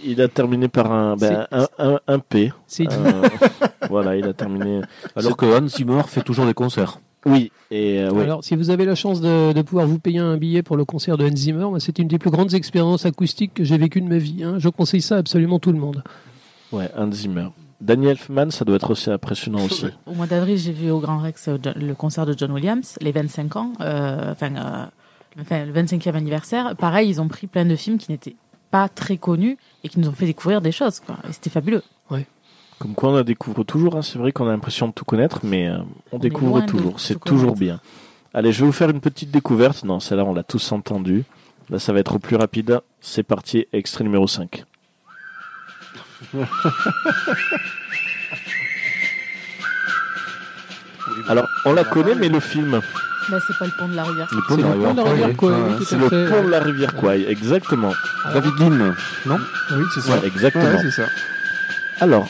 Il 0.05 0.21
a 0.21 0.27
terminé 0.27 0.67
par 0.67 0.91
un, 0.91 1.15
ben, 1.15 1.47
un, 1.51 1.67
un, 1.79 1.99
un 2.07 2.19
P. 2.19 2.51
C'est 2.67 2.85
dit. 2.85 2.95
Euh, 2.97 3.27
voilà, 3.89 4.15
il 4.15 4.25
a 4.25 4.33
terminé. 4.33 4.81
Alors 5.15 5.35
que 5.35 5.45
Hans 5.45 5.67
Zimmer 5.67 6.01
fait 6.07 6.21
toujours 6.21 6.45
des 6.45 6.53
concerts. 6.53 6.99
Oui, 7.25 7.51
et 7.69 7.99
euh, 7.99 8.09
ouais. 8.11 8.23
Alors, 8.23 8.43
si 8.43 8.55
vous 8.55 8.71
avez 8.71 8.83
la 8.85 8.95
chance 8.95 9.21
de, 9.21 9.53
de 9.53 9.61
pouvoir 9.61 9.85
vous 9.85 9.99
payer 9.99 10.17
un 10.19 10.37
billet 10.37 10.63
pour 10.63 10.75
le 10.75 10.85
concert 10.85 11.17
de 11.17 11.25
Hans 11.29 11.35
Zimmer, 11.35 11.65
moi, 11.69 11.79
c'était 11.79 12.01
une 12.01 12.07
des 12.07 12.17
plus 12.17 12.31
grandes 12.31 12.55
expériences 12.55 13.05
acoustiques 13.05 13.53
que 13.53 13.63
j'ai 13.63 13.77
vécues 13.77 14.01
de 14.01 14.07
ma 14.07 14.17
vie. 14.17 14.43
hein. 14.43 14.55
Je 14.57 14.69
conseille 14.69 15.01
ça 15.03 15.15
à 15.15 15.19
absolument 15.19 15.59
tout 15.59 15.71
le 15.71 15.77
monde. 15.77 16.03
Ouais, 16.71 16.89
Hans 16.97 17.11
Zimmer. 17.11 17.47
Daniel 17.81 18.11
Elfman, 18.11 18.51
ça 18.51 18.63
doit 18.63 18.75
être 18.75 18.91
aussi 18.91 19.09
impressionnant 19.09 19.65
aussi. 19.65 19.87
Au 20.05 20.13
mois 20.13 20.27
d'avril, 20.27 20.57
j'ai 20.57 20.71
vu 20.71 20.91
au 20.91 20.99
Grand 20.99 21.17
Rex 21.17 21.47
euh, 21.47 21.57
le 21.75 21.93
concert 21.95 22.25
de 22.25 22.35
John 22.37 22.51
Williams, 22.51 22.97
les 23.01 23.11
25 23.11 23.55
ans, 23.55 23.73
euh, 23.81 24.31
enfin, 24.31 24.55
euh, 24.55 24.85
enfin, 25.41 25.65
le 25.65 25.73
25e 25.73 26.13
anniversaire. 26.15 26.75
Pareil, 26.75 27.09
ils 27.09 27.19
ont 27.19 27.27
pris 27.27 27.47
plein 27.47 27.65
de 27.65 27.75
films 27.75 27.97
qui 27.97 28.11
n'étaient 28.11 28.35
pas 28.69 28.87
très 28.87 29.17
connus 29.17 29.57
et 29.83 29.89
qui 29.89 29.99
nous 29.99 30.07
ont 30.07 30.13
fait 30.13 30.25
découvrir 30.27 30.61
des 30.61 30.71
choses. 30.71 30.99
Quoi. 30.99 31.17
Et 31.27 31.33
c'était 31.33 31.49
fabuleux. 31.49 31.83
Comme 32.79 32.95
quoi, 32.95 33.09
on 33.11 33.15
la 33.15 33.23
découvre 33.23 33.63
toujours. 33.63 33.95
hein. 33.95 34.01
C'est 34.01 34.17
vrai 34.17 34.31
qu'on 34.31 34.47
a 34.47 34.51
l'impression 34.51 34.87
de 34.87 34.91
tout 34.91 35.05
connaître, 35.05 35.41
mais 35.43 35.67
euh, 35.67 35.77
on, 36.11 36.15
On 36.15 36.19
découvre 36.19 36.65
toujours. 36.65 36.99
C'est 36.99 37.19
toujours 37.23 37.55
bien. 37.55 37.79
Allez, 38.33 38.51
je 38.51 38.61
vais 38.61 38.65
vous 38.65 38.71
faire 38.71 38.89
une 38.89 39.01
petite 39.01 39.29
découverte. 39.29 39.83
Non, 39.83 39.99
celle-là, 39.99 40.25
on 40.25 40.33
l'a 40.33 40.41
tous 40.41 40.71
entendu. 40.71 41.23
Là, 41.69 41.77
ça 41.77 41.93
va 41.93 41.99
être 41.99 42.15
au 42.15 42.17
plus 42.19 42.37
rapide. 42.37 42.79
C'est 42.99 43.21
parti, 43.21 43.67
extrait 43.71 44.03
numéro 44.03 44.25
5. 44.25 44.63
Alors, 51.27 51.47
on 51.65 51.73
la 51.73 51.83
connaît, 51.83 52.15
mais 52.15 52.29
le 52.29 52.39
film, 52.39 52.81
Là, 53.29 53.37
c'est 53.45 53.57
pas 53.57 53.65
le 53.65 53.71
pont 53.77 53.87
de 53.87 53.95
la 53.95 54.03
rivière. 54.03 54.27
Le 54.31 54.41
pont 54.41 54.55
C'est 54.55 54.57
de 54.57 54.63
le 54.63 54.67
la 54.67 54.73
pont 54.73 54.93
de 54.93 54.97
la 54.97 55.11
rivière 55.11 55.37
tout 55.77 55.85
c'est 55.85 55.97
le 55.97 56.09
pont 56.09 56.43
de 56.43 56.49
la 56.49 56.59
rivière 56.59 56.95
Kwai. 56.95 57.25
Exactement. 57.29 57.93
David 58.33 58.59
Lean, 58.59 58.93
non? 59.25 59.39
Oui, 59.71 59.85
c'est 59.93 60.01
ça. 60.01 60.17
Ouais, 60.17 60.27
exactement. 60.27 60.65
Ouais, 60.65 60.79
c'est 60.81 60.91
ça. 60.91 61.07
Alors, 61.99 62.27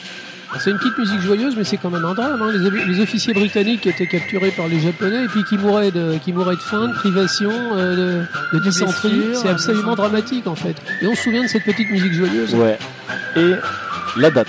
C'est 0.60 0.70
une 0.72 0.78
petite 0.78 0.98
musique 0.98 1.22
joyeuse, 1.22 1.56
mais 1.58 1.64
c'est 1.64 1.78
quand 1.78 1.90
même 1.90 2.04
un 2.06 2.14
drame. 2.14 2.42
hein. 2.42 2.52
Les, 2.54 2.86
les 2.86 3.00
officiers 3.02 3.34
britanniques 3.34 3.82
qui 3.82 3.90
étaient 3.90 4.06
capturés 4.08 4.52
par 4.52 4.68
les 4.68 4.80
Japonais 4.80 5.24
et 5.24 5.28
puis 5.28 5.44
qui 5.46 5.58
mouraient 5.58 5.92
de, 5.92 6.18
qui 6.24 6.34
mouraient 6.34 6.56
de 6.56 6.62
faim, 6.62 6.88
de 6.90 6.94
privation, 6.94 7.50
euh, 7.74 8.26
de, 8.54 8.58
de 8.58 8.64
dysenterie. 8.64 9.10
blessures, 9.12 9.38
C'est 9.42 9.50
absolument 9.50 9.96
dramatique 9.96 10.46
en 10.48 10.56
fait. 10.56 10.76
Et 11.02 11.08
on 11.08 11.16
se 11.16 11.24
souvient 11.24 11.42
de 11.44 11.48
cette 11.48 11.64
petite 11.64 11.90
musique 11.90 12.14
joyeuse. 12.14 12.54
ouais. 12.54 12.78
Et 13.38 13.54
la 14.18 14.30
date. 14.30 14.48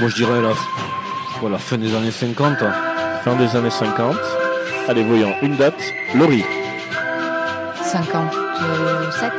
Moi 0.00 0.08
je 0.08 0.14
dirais 0.14 0.40
la, 0.40 0.52
voilà, 1.40 1.58
fin 1.58 1.76
des 1.76 1.94
années 1.94 2.10
50. 2.12 2.58
Fin 3.24 3.36
des 3.36 3.54
années 3.56 3.70
50. 3.70 4.16
Allez, 4.88 5.02
voyons. 5.04 5.34
Une 5.42 5.56
date. 5.56 5.80
Laurie. 6.14 6.44
57 7.82 9.32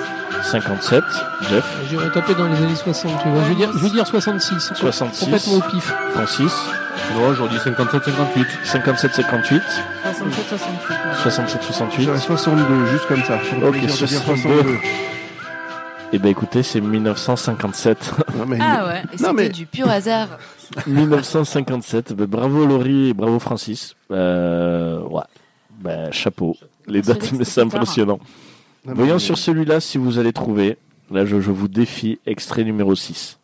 57. 0.44 1.04
Jeff. 1.50 1.66
J'irais 1.90 2.12
taper 2.12 2.36
dans 2.36 2.48
les 2.48 2.58
années 2.58 2.76
60, 2.76 3.22
tu 3.22 3.28
vois. 3.30 3.44
Je 3.44 3.50
vais 3.50 3.56
dire, 3.56 3.72
je 3.74 3.78
vais 3.80 3.90
dire 3.90 4.06
66. 4.08 4.72
66. 4.76 5.26
Complètement 5.26 5.54
au 5.54 5.62
pif. 5.72 5.94
Francis. 6.14 6.54
Non, 7.16 7.34
j'aurais 7.34 7.50
dit 7.50 7.60
57, 7.64 8.04
58. 8.06 8.48
57, 8.64 9.14
58. 9.14 9.62
67, 10.04 10.46
68. 10.50 10.98
67, 11.24 11.62
Je 11.62 11.66
68. 11.68 12.06
dirais 12.06 12.20
62, 12.20 12.86
juste 12.88 13.08
comme 13.08 13.24
ça. 13.24 13.38
Pour 13.38 13.70
Ok, 13.70 13.72
plaisir 13.80 14.02
de 14.02 14.06
dire 14.08 14.22
62. 14.22 14.78
Eh 16.16 16.20
ben 16.20 16.30
écoutez, 16.30 16.62
c'est 16.62 16.82
1957. 16.82 18.14
Non, 18.38 18.46
mais 18.46 18.60
Ah 18.62 18.86
ouais. 18.88 19.04
Et 19.14 19.18
c'était 19.18 19.34
mais- 19.34 19.50
du 19.50 19.66
pur 19.66 19.90
hasard. 19.90 20.28
1957. 20.88 22.14
Ben, 22.14 22.26
bravo 22.26 22.66
Laurie 22.66 23.10
et 23.10 23.14
bravo 23.14 23.40
Francis. 23.40 23.96
Euh, 24.12 25.00
ouais. 25.02 25.22
Ben, 25.80 26.12
chapeau. 26.12 26.56
Les 26.88 27.02
dates, 27.02 27.32
mais 27.32 27.46
c'est 27.46 27.62
impressionnant. 27.62 28.20
Voyons 28.86 29.20
sur 29.20 29.38
celui-là 29.38 29.80
si 29.80 29.98
vous 29.98 30.20
allez 30.20 30.34
trouver. 30.34 30.78
Là, 31.12 31.26
je, 31.26 31.40
je 31.40 31.52
vous 31.52 31.68
défie. 31.68 32.20
Extrait 32.26 32.64
numéro 32.64 32.96
6. 32.96 33.40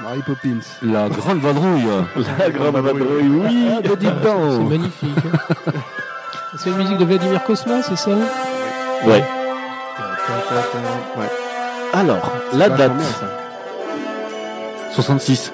Mary 0.00 0.20
Poppins. 0.26 0.60
La 0.82 1.08
grande 1.08 1.38
vadrouille. 1.40 1.86
La 2.38 2.50
grande 2.50 2.76
vadrouille, 2.76 3.28
oui. 3.28 3.68
Ah, 3.70 3.80
bah, 3.82 3.88
donc, 3.88 3.98
C'est 4.00 4.64
magnifique. 4.64 5.18
hein. 5.26 5.72
c'est 6.58 6.70
la 6.70 6.76
musique 6.76 6.98
de 6.98 7.04
Vladimir 7.04 7.44
Kosma, 7.44 7.82
c'est 7.82 7.96
ça? 7.96 8.10
Ouais. 9.04 9.22
Ouais. 11.18 11.30
Alors, 11.92 12.32
la 12.54 12.68
date. 12.70 12.96
bien, 12.96 13.06
ça? 13.06 13.38
66. 14.92 15.52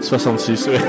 66, 0.00 0.66
ouais. 0.68 0.78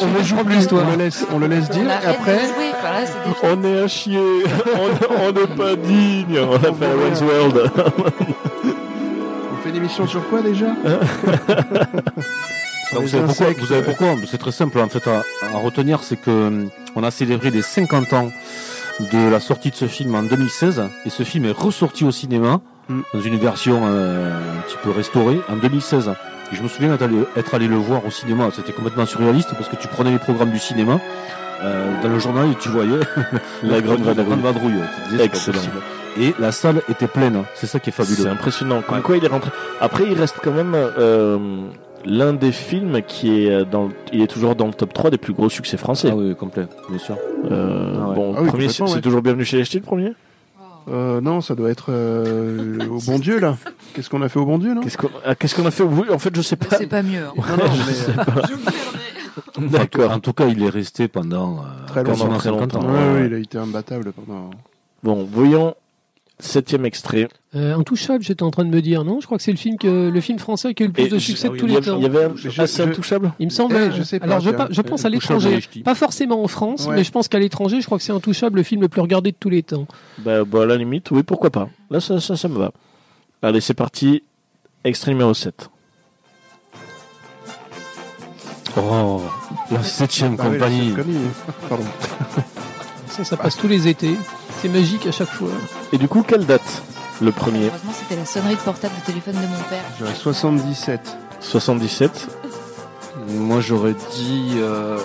On, 0.00 0.04
on 0.04 0.18
ne 0.18 0.22
joue 0.24 0.36
plus, 0.44 0.66
toi. 0.66 0.82
On 0.86 0.90
le 0.92 0.96
laisse, 0.96 1.26
on 1.32 1.38
le 1.38 1.46
laisse 1.46 1.68
dire. 1.70 1.82
On 1.86 2.08
après, 2.10 2.34
de 2.36 2.40
jouer. 2.40 2.72
Enfin, 2.78 2.92
là, 2.92 3.06
c'est 3.06 3.12
des- 3.30 3.56
On 3.56 3.64
est 3.64 3.82
à 3.82 3.88
chier. 3.88 4.20
On 5.20 5.32
n'est 5.32 5.46
pas 5.56 5.76
digne. 5.76 6.38
On 6.40 6.54
a 6.54 6.58
fait 6.58 6.94
Wayne's 6.94 7.20
World. 7.22 7.70
on 8.64 9.62
fait 9.62 9.70
une 9.70 9.76
émission 9.76 10.06
sur 10.06 10.26
quoi 10.28 10.40
déjà? 10.42 10.66
Donc, 12.92 13.02
vous, 13.02 13.08
savez 13.08 13.24
pourquoi, 13.26 13.46
vous 13.58 13.66
savez 13.66 13.82
pourquoi? 13.82 14.08
C'est 14.30 14.38
très 14.38 14.52
simple 14.52 14.78
en 14.78 14.88
fait 14.88 15.06
à, 15.08 15.22
à 15.54 15.58
retenir, 15.58 16.02
c'est 16.02 16.16
que 16.16 16.66
on 16.94 17.02
a 17.02 17.10
célébré 17.10 17.50
les 17.50 17.62
50 17.62 18.12
ans 18.12 18.30
de 19.00 19.28
la 19.30 19.40
sortie 19.40 19.70
de 19.70 19.74
ce 19.76 19.86
film 19.86 20.14
en 20.14 20.22
2016 20.22 20.82
et 21.04 21.10
ce 21.10 21.22
film 21.24 21.44
est 21.46 21.52
ressorti 21.52 22.04
au 22.04 22.10
cinéma 22.12 22.60
Mm. 22.88 23.00
dans 23.14 23.20
une 23.20 23.36
version 23.36 23.80
euh, 23.84 24.30
un 24.32 24.60
petit 24.62 24.76
peu 24.80 24.92
restaurée 24.92 25.40
en 25.48 25.56
2016. 25.56 26.12
Et 26.52 26.56
je 26.56 26.62
me 26.62 26.68
souviens 26.68 26.90
d'être 26.90 27.02
allé, 27.02 27.16
être 27.36 27.54
allé 27.54 27.66
le 27.68 27.76
voir 27.76 28.04
au 28.06 28.10
cinéma, 28.10 28.48
c'était 28.54 28.72
complètement 28.72 29.06
surréaliste 29.06 29.50
parce 29.54 29.68
que 29.68 29.76
tu 29.76 29.88
prenais 29.88 30.10
les 30.12 30.18
programmes 30.18 30.50
du 30.50 30.58
cinéma 30.58 31.00
euh, 31.62 32.02
dans 32.02 32.08
le 32.08 32.18
journal 32.18 32.50
et 32.50 32.54
tu 32.54 32.68
voyais 32.68 33.00
La 33.62 33.80
grande 33.80 34.00
vadrouille. 34.02 34.40
vadrouille. 34.42 34.72
Disais, 34.72 34.84
c'est 35.10 35.16
pas 35.18 35.24
Excellent. 35.24 35.60
Et 36.18 36.34
la 36.38 36.52
salle 36.52 36.80
était 36.88 37.08
pleine, 37.08 37.42
c'est 37.54 37.66
ça 37.66 37.78
qui 37.80 37.90
est 37.90 37.92
C'est 37.92 38.04
fabuleux. 38.04 38.30
impressionnant. 38.30 38.80
Comme 38.86 38.96
Ouais. 38.96 39.02
quoi 39.02 39.16
il 39.16 39.24
est 39.24 39.28
rentré. 39.28 39.50
Après, 39.80 40.04
il 40.10 40.18
reste 40.18 40.36
quand 40.42 40.52
même 40.52 40.72
euh, 40.74 41.36
l'un 42.06 42.32
des 42.32 42.52
films 42.52 43.02
qui 43.06 43.44
est 43.46 43.64
dans. 43.66 43.88
le- 43.88 43.94
Il 44.12 44.22
est 44.22 44.26
toujours 44.26 44.54
dans 44.54 44.66
le 44.66 44.72
top 44.72 44.94
3 44.94 45.10
des 45.10 45.18
plus 45.18 45.34
gros 45.34 45.50
succès 45.50 45.76
français. 45.76 46.08
Ah 46.12 46.16
oui, 46.16 46.34
complet, 46.34 46.66
bien 46.88 46.98
sûr. 46.98 47.16
Euh, 47.50 47.96
Ah 48.02 48.08
ouais. 48.08 48.14
Bon, 48.14 48.34
Ah 48.36 48.40
oui, 48.42 48.48
premier, 48.48 48.68
c'est 48.68 48.86
c'est 48.86 48.94
ouais. 48.94 49.00
toujours 49.02 49.20
bienvenu 49.20 49.44
chez 49.44 49.58
les 49.58 49.64
Ch'tis, 49.64 49.78
le 49.78 49.82
premier? 49.82 50.12
Euh, 50.88 51.20
Non, 51.20 51.40
ça 51.40 51.54
doit 51.54 51.70
être 51.70 51.86
euh, 51.90 52.86
au 52.88 53.00
bon 53.00 53.18
Dieu 53.18 53.38
là. 53.40 53.56
Qu'est-ce 53.94 54.08
qu'on 54.10 54.22
a 54.22 54.28
fait 54.28 54.38
au 54.38 54.44
bon 54.46 54.58
Dieu 54.58 54.74
non 54.74 54.80
Qu'est-ce 54.82 54.96
qu'on 54.98 55.10
ah, 55.24 55.34
qu'est-ce 55.34 55.54
qu'on 55.54 55.66
a 55.66 55.70
fait 55.70 55.82
Oui, 55.82 56.06
en 56.10 56.18
fait, 56.18 56.34
je 56.34 56.42
sais 56.42 56.56
pas. 56.56 56.76
C'est 56.76 56.86
pas 56.86 57.02
mieux. 57.02 57.24
hein. 57.24 57.32
Non, 57.36 57.56
non, 57.56 57.72
mais, 59.60 59.68
D'accord. 59.68 60.10
En 60.12 60.20
tout 60.20 60.32
cas, 60.32 60.46
il 60.46 60.62
est 60.62 60.68
resté 60.68 61.08
pendant 61.08 61.58
euh, 61.58 61.86
Très 61.86 62.04
longtemps, 62.04 62.28
très 62.38 62.50
50 62.50 62.74
ans. 62.76 62.80
longtemps. 62.82 62.90
Ouais, 62.92 63.12
ouais, 63.20 63.26
il 63.26 63.34
a 63.34 63.38
été 63.38 63.58
imbattable 63.58 64.12
pendant. 64.12 64.50
Bon, 65.02 65.28
voyons 65.30 65.74
septième 66.38 66.84
extrait. 66.84 67.28
Euh, 67.54 67.74
Intouchable, 67.76 68.22
j'étais 68.22 68.42
en 68.42 68.50
train 68.50 68.64
de 68.64 68.70
me 68.70 68.82
dire, 68.82 69.04
non 69.04 69.20
Je 69.20 69.26
crois 69.26 69.38
que 69.38 69.44
c'est 69.44 69.50
le 69.52 69.56
film 69.56 69.78
que 69.78 70.08
le 70.10 70.20
film 70.20 70.38
français 70.38 70.74
qui 70.74 70.82
a 70.82 70.84
eu 70.84 70.88
le 70.88 70.92
plus 70.92 71.04
Et 71.04 71.08
de 71.08 71.18
succès 71.18 71.48
ah 71.50 71.54
de 71.54 71.56
tous 71.58 71.66
les 71.66 71.80
temps. 71.80 71.96
il 71.96 72.02
y 72.02 72.06
avait 72.06 72.24
un 72.24 72.32
Je- 72.36 72.60
assez 72.60 72.82
je- 72.84 72.88
intouchable. 72.88 73.32
Il 73.38 73.46
me 73.46 73.50
semble. 73.50 73.74
Eh, 73.76 73.90
je 73.96 74.02
sais 74.02 74.18
pas, 74.20 74.26
Alors 74.26 74.40
je, 74.40 74.50
pense 74.82 75.04
à 75.04 75.08
l'étranger, 75.08 75.60
pas 75.84 75.94
forcément 75.94 76.42
en 76.42 76.48
France, 76.48 76.86
Ouais. 76.86 76.96
mais 76.96 77.04
je 77.04 77.10
pense 77.10 77.28
qu'à 77.28 77.38
l'étranger, 77.38 77.80
je 77.80 77.86
crois 77.86 77.96
que 77.98 78.04
c'est 78.04 78.12
Intouchable, 78.12 78.56
le 78.58 78.62
film 78.64 78.80
le 78.82 78.88
plus 78.88 79.00
regardé 79.00 79.32
de 79.32 79.36
tous 79.38 79.48
les 79.50 79.62
temps. 79.62 79.86
Bah, 80.18 80.44
bah, 80.44 80.62
à 80.62 80.66
la 80.66 80.76
limite, 80.76 81.10
oui, 81.10 81.22
pourquoi 81.22 81.50
pas. 81.50 81.68
Là, 81.90 82.00
ça, 82.00 82.20
ça, 82.20 82.36
ça 82.36 82.48
me 82.48 82.58
va. 82.58 82.72
Allez, 83.42 83.60
c'est 83.60 83.74
parti. 83.74 84.22
Extrait 84.84 85.12
numéro 85.12 85.32
7. 85.34 85.70
Oh, 88.78 89.22
la 89.70 89.82
septième 89.82 90.36
Ah 90.38 90.44
compagnie. 90.44 90.92
Pardon. 91.68 91.84
Ça, 93.16 93.24
ça 93.24 93.36
passe 93.36 93.56
tous 93.56 93.68
les 93.68 93.88
étés. 93.88 94.16
C'est 94.60 94.68
magique 94.68 95.06
à 95.06 95.12
chaque 95.12 95.30
fois. 95.30 95.48
Et 95.92 95.98
du 95.98 96.08
coup, 96.08 96.22
quelle 96.26 96.44
date 96.46 96.82
Le 97.22 97.32
premier. 97.32 97.66
Heureusement, 97.68 97.92
c'était 97.98 98.16
la 98.20 98.26
sonnerie 98.26 98.56
de 98.56 98.60
portable 98.60 98.94
de 99.00 99.06
téléphone 99.06 99.34
de 99.34 99.46
mon 99.46 99.62
père. 99.70 99.82
J'aurais 99.98 100.14
77. 100.14 101.16
77. 101.40 102.28
Moi, 103.28 103.60
j'aurais 103.60 103.94
dit. 104.14 104.52
euh, 104.56 104.98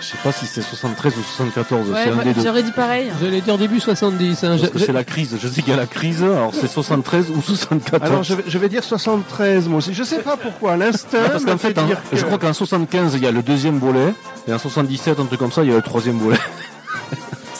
Je 0.00 0.06
sais 0.06 0.18
pas 0.22 0.32
si 0.32 0.46
c'est 0.46 0.62
73 0.62 1.12
ou 1.16 1.22
74. 1.22 1.88
Ouais, 1.90 1.94
c'est 2.04 2.10
un 2.10 2.14
moi, 2.14 2.24
des 2.24 2.34
deux. 2.34 2.42
j'aurais 2.42 2.62
dit 2.62 2.72
pareil. 2.72 3.10
J'allais 3.20 3.40
dire 3.40 3.56
début 3.58 3.78
70. 3.80 4.44
hein. 4.44 4.56
Parce 4.58 4.70
que 4.70 4.78
c'est 4.78 4.92
la 4.92 5.04
crise. 5.04 5.36
Je 5.40 5.48
sais 5.48 5.62
qu'il 5.62 5.70
y 5.70 5.74
a 5.74 5.76
la 5.76 5.86
crise. 5.86 6.22
Alors, 6.22 6.52
c'est 6.54 6.66
73 6.68 7.30
ou 7.30 7.40
74. 7.40 8.02
Alors 8.02 8.22
je 8.24 8.34
vais, 8.34 8.44
je 8.46 8.58
vais 8.58 8.68
dire 8.68 8.82
73 8.84 9.68
moi 9.68 9.78
aussi. 9.78 9.94
Je 9.94 10.02
sais 10.02 10.18
pas 10.18 10.36
pourquoi. 10.36 10.76
L'instinct. 10.76 11.18
Ah, 11.26 11.30
parce 11.30 11.44
qu'en 11.44 11.56
fait, 11.58 11.76
hein, 11.78 11.84
dire 11.86 12.00
que- 12.10 12.16
je 12.16 12.24
crois 12.24 12.38
qu'en 12.38 12.52
75, 12.52 13.14
il 13.14 13.22
y 13.22 13.26
a 13.26 13.30
le 13.32 13.42
deuxième 13.42 13.78
volet. 13.78 14.12
Et 14.48 14.52
en 14.52 14.58
77, 14.58 15.18
un 15.20 15.24
truc 15.26 15.38
comme 15.38 15.52
ça, 15.52 15.62
il 15.62 15.70
y 15.70 15.72
a 15.72 15.76
le 15.76 15.82
troisième 15.82 16.18
volet. 16.18 16.38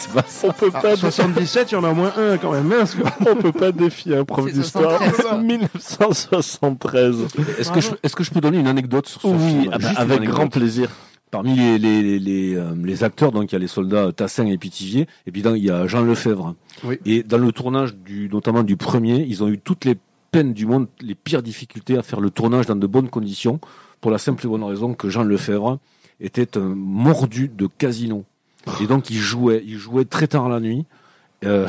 C'est 0.07 0.15
pas 0.15 0.25
ça. 0.27 0.49
On 0.49 0.53
peut 0.53 0.71
Ah, 0.75 0.81
pas, 0.81 0.97
77, 0.97 1.73
il 1.73 1.75
y 1.75 1.79
en 1.79 1.85
a 1.85 1.91
au 1.91 1.95
moins 1.95 2.13
un 2.17 2.37
quand 2.39 2.53
même. 2.53 2.67
Mince, 2.67 2.95
quoi. 2.95 3.11
on 3.31 3.37
peut 3.37 3.53
pas 3.53 3.73
défier 3.73 4.17
un 4.17 4.25
prof 4.25 4.51
d'histoire. 4.53 4.99
73. 4.99 5.43
1973. 5.43 7.17
Est-ce 7.59 7.71
que, 7.73 7.81
je, 7.81 7.91
est-ce 8.03 8.17
que 8.17 8.25
je 8.25 8.31
peux 8.31 8.41
donner 8.41 8.59
une 8.59 8.67
anecdote 8.67 9.07
sur 9.07 9.21
ce 9.21 9.27
Oui, 9.27 9.39
film 9.63 9.71
ah 9.73 9.79
bah, 9.79 9.89
avec 9.97 10.23
grand 10.23 10.49
plaisir. 10.49 10.91
Parmi 11.31 11.55
les, 11.57 11.79
les, 11.79 12.03
les, 12.03 12.19
les, 12.21 12.55
euh, 12.55 12.75
les 12.85 13.03
acteurs, 13.03 13.33
donc 13.33 13.51
il 13.51 13.55
y 13.55 13.57
a 13.57 13.59
les 13.59 13.67
soldats 13.67 14.13
Tassin 14.13 14.47
et 14.47 14.57
Pithiviers, 14.59 15.09
et 15.27 15.33
puis 15.33 15.43
dans- 15.43 15.55
il 15.57 15.65
y 15.65 15.71
a 15.71 15.87
Jean 15.89 16.03
Lefebvre. 16.03 16.55
Oui. 16.85 16.99
Et 17.05 17.25
dans 17.25 17.39
le 17.39 17.51
tournage 17.51 17.97
du, 17.97 18.29
notamment 18.33 18.63
du 18.63 18.77
premier, 18.77 19.27
ils 19.29 19.43
ont 19.43 19.49
eu 19.49 19.59
toutes 19.59 19.85
les 19.85 19.97
peines 20.31 20.53
du 20.55 20.67
monde, 20.67 20.87
les 21.01 21.17
pires 21.17 21.43
difficultés 21.43 21.99
à 21.99 22.03
faire 22.03 22.21
le 22.21 22.31
tournage 22.31 22.67
dans 22.67 22.77
de 22.77 22.87
bonnes 22.87 23.09
conditions, 23.09 23.59
pour 24.01 24.13
la 24.13 24.19
simple 24.19 24.47
et 24.47 24.49
bonne 24.49 24.63
raison 24.63 24.95
que 24.95 25.09
Jean 25.09 25.25
Lefebvre 25.25 25.79
était 26.21 26.57
un 26.57 26.75
mordu 26.77 27.49
de 27.53 27.67
casino. 27.67 28.25
Et 28.81 28.87
donc 28.87 29.11
il 29.11 29.19
jouait, 29.19 29.63
il 29.67 29.77
jouait 29.79 30.05
très 30.05 30.27
tard 30.27 30.49
la 30.49 30.61
nuit. 30.61 30.85
Euh, 31.45 31.67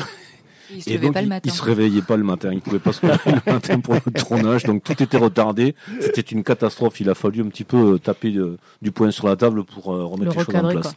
Il 0.74 0.82
se 0.82 0.90
et 0.90 0.94
levait 0.94 1.06
donc, 1.06 1.14
pas 1.14 1.20
le 1.20 1.26
il- 1.26 1.28
matin. 1.28 1.50
Il 1.50 1.52
se 1.52 1.62
réveillait 1.62 2.02
pas 2.02 2.16
le 2.16 2.24
matin. 2.24 2.50
Il 2.52 2.60
pouvait 2.60 2.78
pas 2.78 2.92
se 2.92 3.00
réveiller 3.06 3.40
le 3.46 3.52
matin 3.52 3.80
pour 3.80 3.94
le 3.94 4.12
tournage. 4.12 4.64
Donc 4.64 4.82
tout 4.82 5.00
était 5.02 5.16
retardé. 5.16 5.74
C'était 6.00 6.20
une 6.22 6.42
catastrophe. 6.44 7.00
Il 7.00 7.08
a 7.10 7.14
fallu 7.14 7.40
un 7.42 7.46
petit 7.48 7.64
peu 7.64 7.94
euh, 7.94 7.98
taper 7.98 8.34
euh, 8.36 8.58
du 8.82 8.90
poing 8.92 9.10
sur 9.10 9.28
la 9.28 9.36
table 9.36 9.64
pour 9.64 9.92
euh, 9.94 10.04
remettre 10.04 10.32
Le 10.34 10.38
les 10.40 10.44
choses 10.44 10.54
en 10.56 10.68
place. 10.70 10.96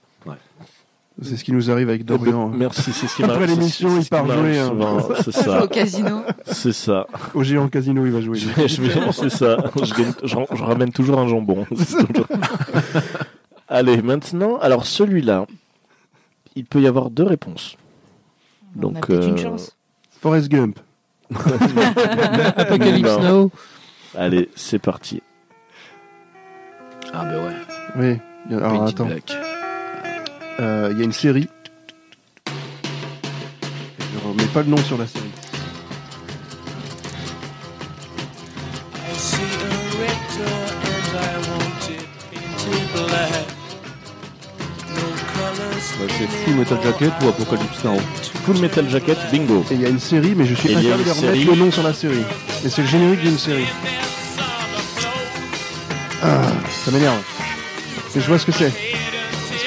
C'est 1.21 1.35
ce 1.37 1.43
qui 1.43 1.51
nous 1.51 1.69
arrive 1.69 1.89
avec 1.89 2.03
Dorian. 2.05 2.47
hein. 2.49 2.55
Merci, 2.55 2.91
c'est 2.93 3.05
ce 3.05 3.15
qui 3.17 3.23
Après 3.23 3.45
l'émission, 3.45 3.99
il 3.99 4.07
part 4.07 4.25
jouer, 4.25 4.57
hein. 4.57 4.73
C'est 5.23 5.33
ça. 5.33 5.63
au 5.65 5.67
casino. 5.67 6.23
C'est 6.47 6.71
ça. 6.73 7.05
Au 7.35 7.43
géant 7.43 7.67
casino, 7.67 8.05
il 8.05 8.11
va 8.13 8.21
jouer. 8.21 8.37
Je 8.39 8.47
vais, 8.49 8.67
je 8.67 8.81
vais- 8.81 9.11
c'est 9.11 9.29
ça. 9.29 9.57
Je, 9.83 9.93
gagne- 9.93 10.13
je 10.23 10.35
ram- 10.35 10.45
je 10.51 10.63
ramène 10.63 10.91
toujours 10.91 11.19
un 11.19 11.27
jambon. 11.27 11.67
C'est 11.77 12.07
toujours- 12.07 12.27
Allez, 13.67 14.01
maintenant, 14.01 14.57
alors 14.59 14.85
celui-là, 14.85 15.45
il 16.55 16.65
peut 16.65 16.81
y 16.81 16.87
avoir 16.87 17.09
deux 17.09 17.23
réponses. 17.23 17.75
On 18.75 18.79
a 18.79 18.81
Donc, 18.81 19.09
une 19.09 19.15
euh, 19.15 19.37
chance. 19.37 19.75
Forrest 20.21 20.49
Gump. 20.49 20.79
Apocalypse. 22.55 23.17
Now. 23.19 23.51
Allez, 24.15 24.49
c'est 24.55 24.79
parti. 24.79 25.21
Ah 27.13 27.25
ben 27.25 27.45
ouais. 27.45 27.53
Oui. 27.97 28.17
Il 28.49 28.53
y 28.53 28.55
a- 28.55 28.65
Alors 28.65 28.85
Painted 28.85 28.89
attends. 28.95 29.05
Black. 29.05 29.31
Euh, 30.59 30.89
Il 30.91 30.97
y 30.99 31.01
a 31.01 31.05
une 31.05 31.11
série. 31.13 31.47
Je 32.47 34.27
remets 34.27 34.45
pas 34.53 34.61
le 34.61 34.69
nom 34.69 34.77
sur 34.77 34.97
la 34.97 35.07
série. 35.07 35.20
Bah, 46.01 46.07
c'est 46.17 46.27
Full 46.27 46.55
Metal 46.55 46.77
Jacket 46.83 47.11
ou 47.23 47.27
Apocalypse 47.29 47.83
Now. 47.83 47.97
Full 48.45 48.57
Metal 48.59 48.89
Jacket, 48.89 49.17
bingo. 49.31 49.63
Et 49.69 49.75
il 49.75 49.81
y 49.81 49.85
a 49.85 49.89
une 49.89 49.99
série, 49.99 50.33
mais 50.35 50.45
je 50.45 50.55
suis 50.55 50.69
Et 50.69 50.73
il 50.73 50.83
y 50.83 50.91
a 50.91 50.95
incapable 50.95 51.03
de 51.05 51.09
remettre 51.11 51.33
série. 51.33 51.43
le 51.45 51.55
nom 51.55 51.71
sur 51.71 51.83
la 51.83 51.93
série. 51.93 52.23
Mais 52.63 52.69
c'est 52.71 52.81
le 52.81 52.87
générique 52.87 53.21
d'une 53.21 53.37
série. 53.37 53.67
Ah, 56.23 56.41
ça 56.85 56.91
m'énerve. 56.91 57.21
Mais 58.15 58.21
je 58.21 58.27
vois 58.27 58.39
ce 58.39 58.45
que 58.47 58.51
c'est. 58.51 58.71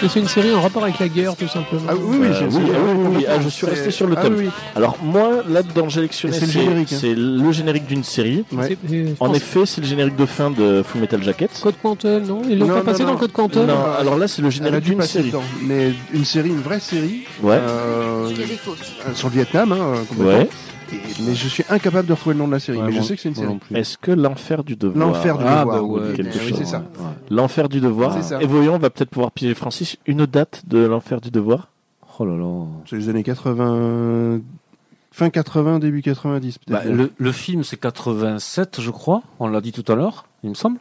Que 0.05 0.10
c'est 0.10 0.20
une 0.20 0.28
série 0.28 0.52
en 0.52 0.60
rapport 0.60 0.82
avec 0.82 0.98
la 0.98 1.09
guerre, 1.09 1.35
tout 1.35 1.48
simplement 1.48 1.81
Ah 1.89 1.94
oui, 1.97 2.18
oui, 2.20 2.26
Euh, 2.26 2.40
oui, 2.43 2.47
oui, 2.51 2.60
oui, 2.60 2.70
oui. 2.76 3.05
complètement. 3.05 3.35
Ah, 3.39 3.40
je 3.43 3.48
suis 3.48 3.66
resté 3.66 3.90
sur 3.90 4.06
le 4.06 4.14
ah 4.18 4.22
thème. 4.22 4.51
Alors 4.76 4.98
moi, 5.02 5.31
là-dedans, 5.48 5.89
j'ai 5.89 5.94
sélectionné, 6.12 6.36
Et 6.36 6.40
c'est 6.40 6.44
le 6.47 6.52
c'est 6.52 6.60
générique, 6.60 6.93
hein. 6.93 6.97
c'est 7.01 7.14
le 7.14 7.52
générique 7.52 7.86
d'une 7.86 8.05
série. 8.05 8.44
Ouais. 8.52 8.76
En 9.18 9.32
effet, 9.32 9.60
c'est 9.64 9.81
le 9.81 9.86
générique 9.86 10.16
de 10.16 10.26
fin 10.26 10.51
de 10.51 10.82
Full 10.86 11.01
Metal 11.01 11.22
Jacket. 11.22 11.59
Code 11.62 11.76
Quantum, 11.81 12.22
non? 12.22 12.43
Ils 12.47 12.59
l'ont 12.59 12.66
pas 12.68 12.74
non, 12.74 12.82
passé 12.82 13.02
non. 13.02 13.12
dans 13.12 13.16
Code 13.16 13.32
Quantum? 13.32 13.66
Non, 13.66 13.78
alors 13.98 14.18
là, 14.18 14.28
c'est 14.28 14.43
le 14.43 14.51
générique 14.51 14.85
d'une 14.85 15.01
série. 15.01 15.28
dedans. 15.28 15.43
Mais 15.62 15.94
une 16.12 16.26
série, 16.26 16.51
une 16.51 16.60
vraie 16.60 16.81
série. 16.81 17.22
Ouais. 17.43 17.55
euh, 17.55 18.28
euh, 18.28 19.14
sur 19.14 19.28
le 19.28 19.35
Vietnam, 19.36 19.72
hein, 19.72 20.05
complètement. 20.06 20.39
Ouais. 20.39 20.48
Et- 20.93 21.23
mais 21.27 21.35
je 21.35 21.48
suis 21.48 21.65
incapable 21.70 22.06
de 22.09 22.12
retrouver 22.12 22.35
le 22.35 22.40
nom 22.40 22.47
de 22.47 22.52
la 22.52 22.59
série. 22.61 22.78
Ouais, 22.78 22.85
mais 22.86 22.93
je 22.93 23.02
sais 23.02 23.16
que 23.16 23.23
c'est 23.23 23.28
une 23.31 23.35
série. 23.35 23.59
Est-ce 23.74 23.97
que 23.98 24.11
l'enfer 24.12 24.65
du 24.65 24.77
devoir 24.77 25.09
L'enfer 25.09 25.39
du 25.39 25.44
Ah, 25.47 25.61
devoir. 25.61 25.77
bah 25.78 25.82
ouais, 25.82 26.01
oui, 26.11 26.16
quelque 26.16 26.39
oui, 26.39 26.48
chose. 26.51 26.59
c'est 26.59 26.65
ça. 26.66 26.78
Ouais. 26.78 27.06
L'enfer 27.31 27.69
du 27.69 27.81
devoir. 27.81 28.23
Ça. 28.23 28.43
Et 28.43 28.47
voyons, 28.47 28.74
on 28.74 28.78
va 28.78 28.90
peut-être 28.90 29.11
pouvoir 29.11 29.31
piéger 29.32 29.55
Francis 29.55 29.97
une 30.06 30.27
date 30.27 30.62
de 30.66 30.78
l'enfer 30.78 31.20
du 31.20 31.31
devoir. 31.31 31.69
Oh 32.19 32.24
là 32.24 32.36
là. 32.36 32.65
C'est 32.89 32.97
les 32.97 33.09
années 33.09 33.23
80. 33.24 34.40
Fin 35.11 35.31
80, 35.31 35.78
début 35.78 36.02
90, 36.02 36.59
Bah, 36.69 36.81
peut-être. 36.81 36.93
le, 36.94 37.12
le 37.16 37.32
film 37.32 37.62
c'est 37.62 37.77
87 37.77 38.81
je 38.81 38.90
crois, 38.90 39.23
on 39.39 39.47
l'a 39.47 39.61
dit 39.61 39.70
tout 39.70 39.85
à 39.90 39.94
l'heure, 39.94 40.27
il 40.43 40.51
me 40.51 40.55
semble. 40.55 40.78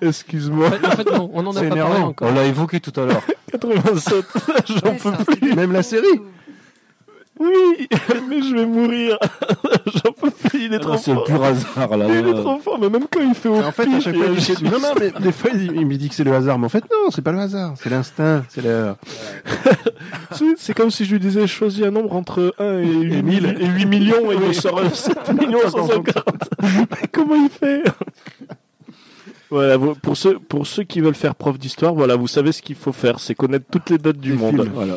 Excuse-moi. 0.00 0.66
En 0.66 0.70
fait, 0.70 0.86
en 0.86 0.90
fait, 0.90 1.10
non, 1.12 1.30
on 1.32 1.46
en 1.46 1.50
a 1.50 1.60
C'est 1.60 1.68
pas 1.68 1.76
parlé 1.76 1.90
énervant. 1.92 2.08
encore. 2.08 2.28
On 2.30 2.34
l'a 2.34 2.44
évoqué 2.44 2.80
tout 2.80 2.98
à 3.00 3.06
l'heure. 3.06 3.22
87. 3.52 4.24
J'en 4.68 4.90
Ouais, 4.90 4.96
peux 4.96 5.24
plus. 5.36 5.54
Même 5.54 5.72
la 5.72 5.82
série 5.82 6.06
Oui, 7.42 7.88
mais 8.28 8.42
je 8.42 8.54
vais 8.54 8.66
mourir. 8.66 9.18
J'en 9.86 10.12
peux 10.12 10.30
plus, 10.30 10.66
il 10.66 10.74
est 10.74 10.78
trop 10.78 10.92
Ah, 10.94 10.98
C'est 10.98 11.10
le 11.10 11.16
fort. 11.16 11.24
pur 11.26 11.44
hasard 11.44 11.96
là. 11.96 12.06
Il 12.08 12.28
est 12.28 12.34
trop 12.34 12.58
fort, 12.58 12.78
mais 12.80 12.88
même 12.88 13.06
quand 13.10 13.20
il 13.20 13.34
fait 13.34 13.48
au 13.48 13.56
En 13.56 13.72
fait, 13.72 13.88
à 13.92 14.00
chaque 14.00 14.14
fois, 14.16 14.26
il- 14.28 14.36
dit 14.36 14.64
non, 14.64 14.78
non, 14.80 14.92
mais 14.98 15.10
des 15.20 15.32
fois, 15.32 15.50
il 15.54 15.72
il 15.76 15.86
me 15.86 15.94
dit 15.96 16.08
que 16.08 16.14
c'est 16.14 16.24
le 16.24 16.32
hasard, 16.34 16.58
mais 16.58 16.66
en 16.66 16.68
fait, 16.68 16.84
non, 16.84 17.10
c'est 17.10 17.22
pas 17.22 17.32
le 17.32 17.38
hasard, 17.40 17.74
c'est 17.76 17.90
l'instinct, 17.90 18.44
c'est 18.48 18.62
le, 18.62 18.94
C'est- 20.56 20.74
comme 20.74 20.90
si 20.90 21.04
je 21.04 21.12
lui 21.12 21.20
disais 21.20 21.46
choisis 21.46 21.84
un 21.84 21.90
nombre 21.90 22.14
entre 22.14 22.54
1 22.58 22.78
et 22.78 22.86
8, 22.86 23.22
mille- 23.22 23.56
et 23.60 23.66
8 23.66 23.86
millions 23.86 24.30
et 24.30 24.34
il 24.34 24.40
me 24.48 24.52
sort 24.52 24.80
7 24.92 25.32
millions 25.34 25.58
150. 25.68 26.04
Mais 26.60 27.08
Comment 27.12 27.34
il 27.36 27.48
fait? 27.50 27.82
Voilà, 29.52 29.76
vous- 29.76 29.94
pour 29.94 30.16
ceux, 30.16 30.38
pour 30.38 30.66
ceux 30.66 30.82
qui 30.82 31.00
veulent 31.00 31.14
faire 31.14 31.34
prof 31.34 31.58
d'histoire, 31.58 31.92
voilà, 31.94 32.16
vous 32.16 32.26
savez 32.26 32.52
ce 32.52 32.62
qu'il 32.62 32.74
faut 32.74 32.92
faire, 32.92 33.20
c'est 33.20 33.34
connaître 33.34 33.66
toutes 33.70 33.90
les 33.90 33.98
dates 33.98 34.16
du 34.16 34.32
monde. 34.32 34.66
Voilà. 34.72 34.94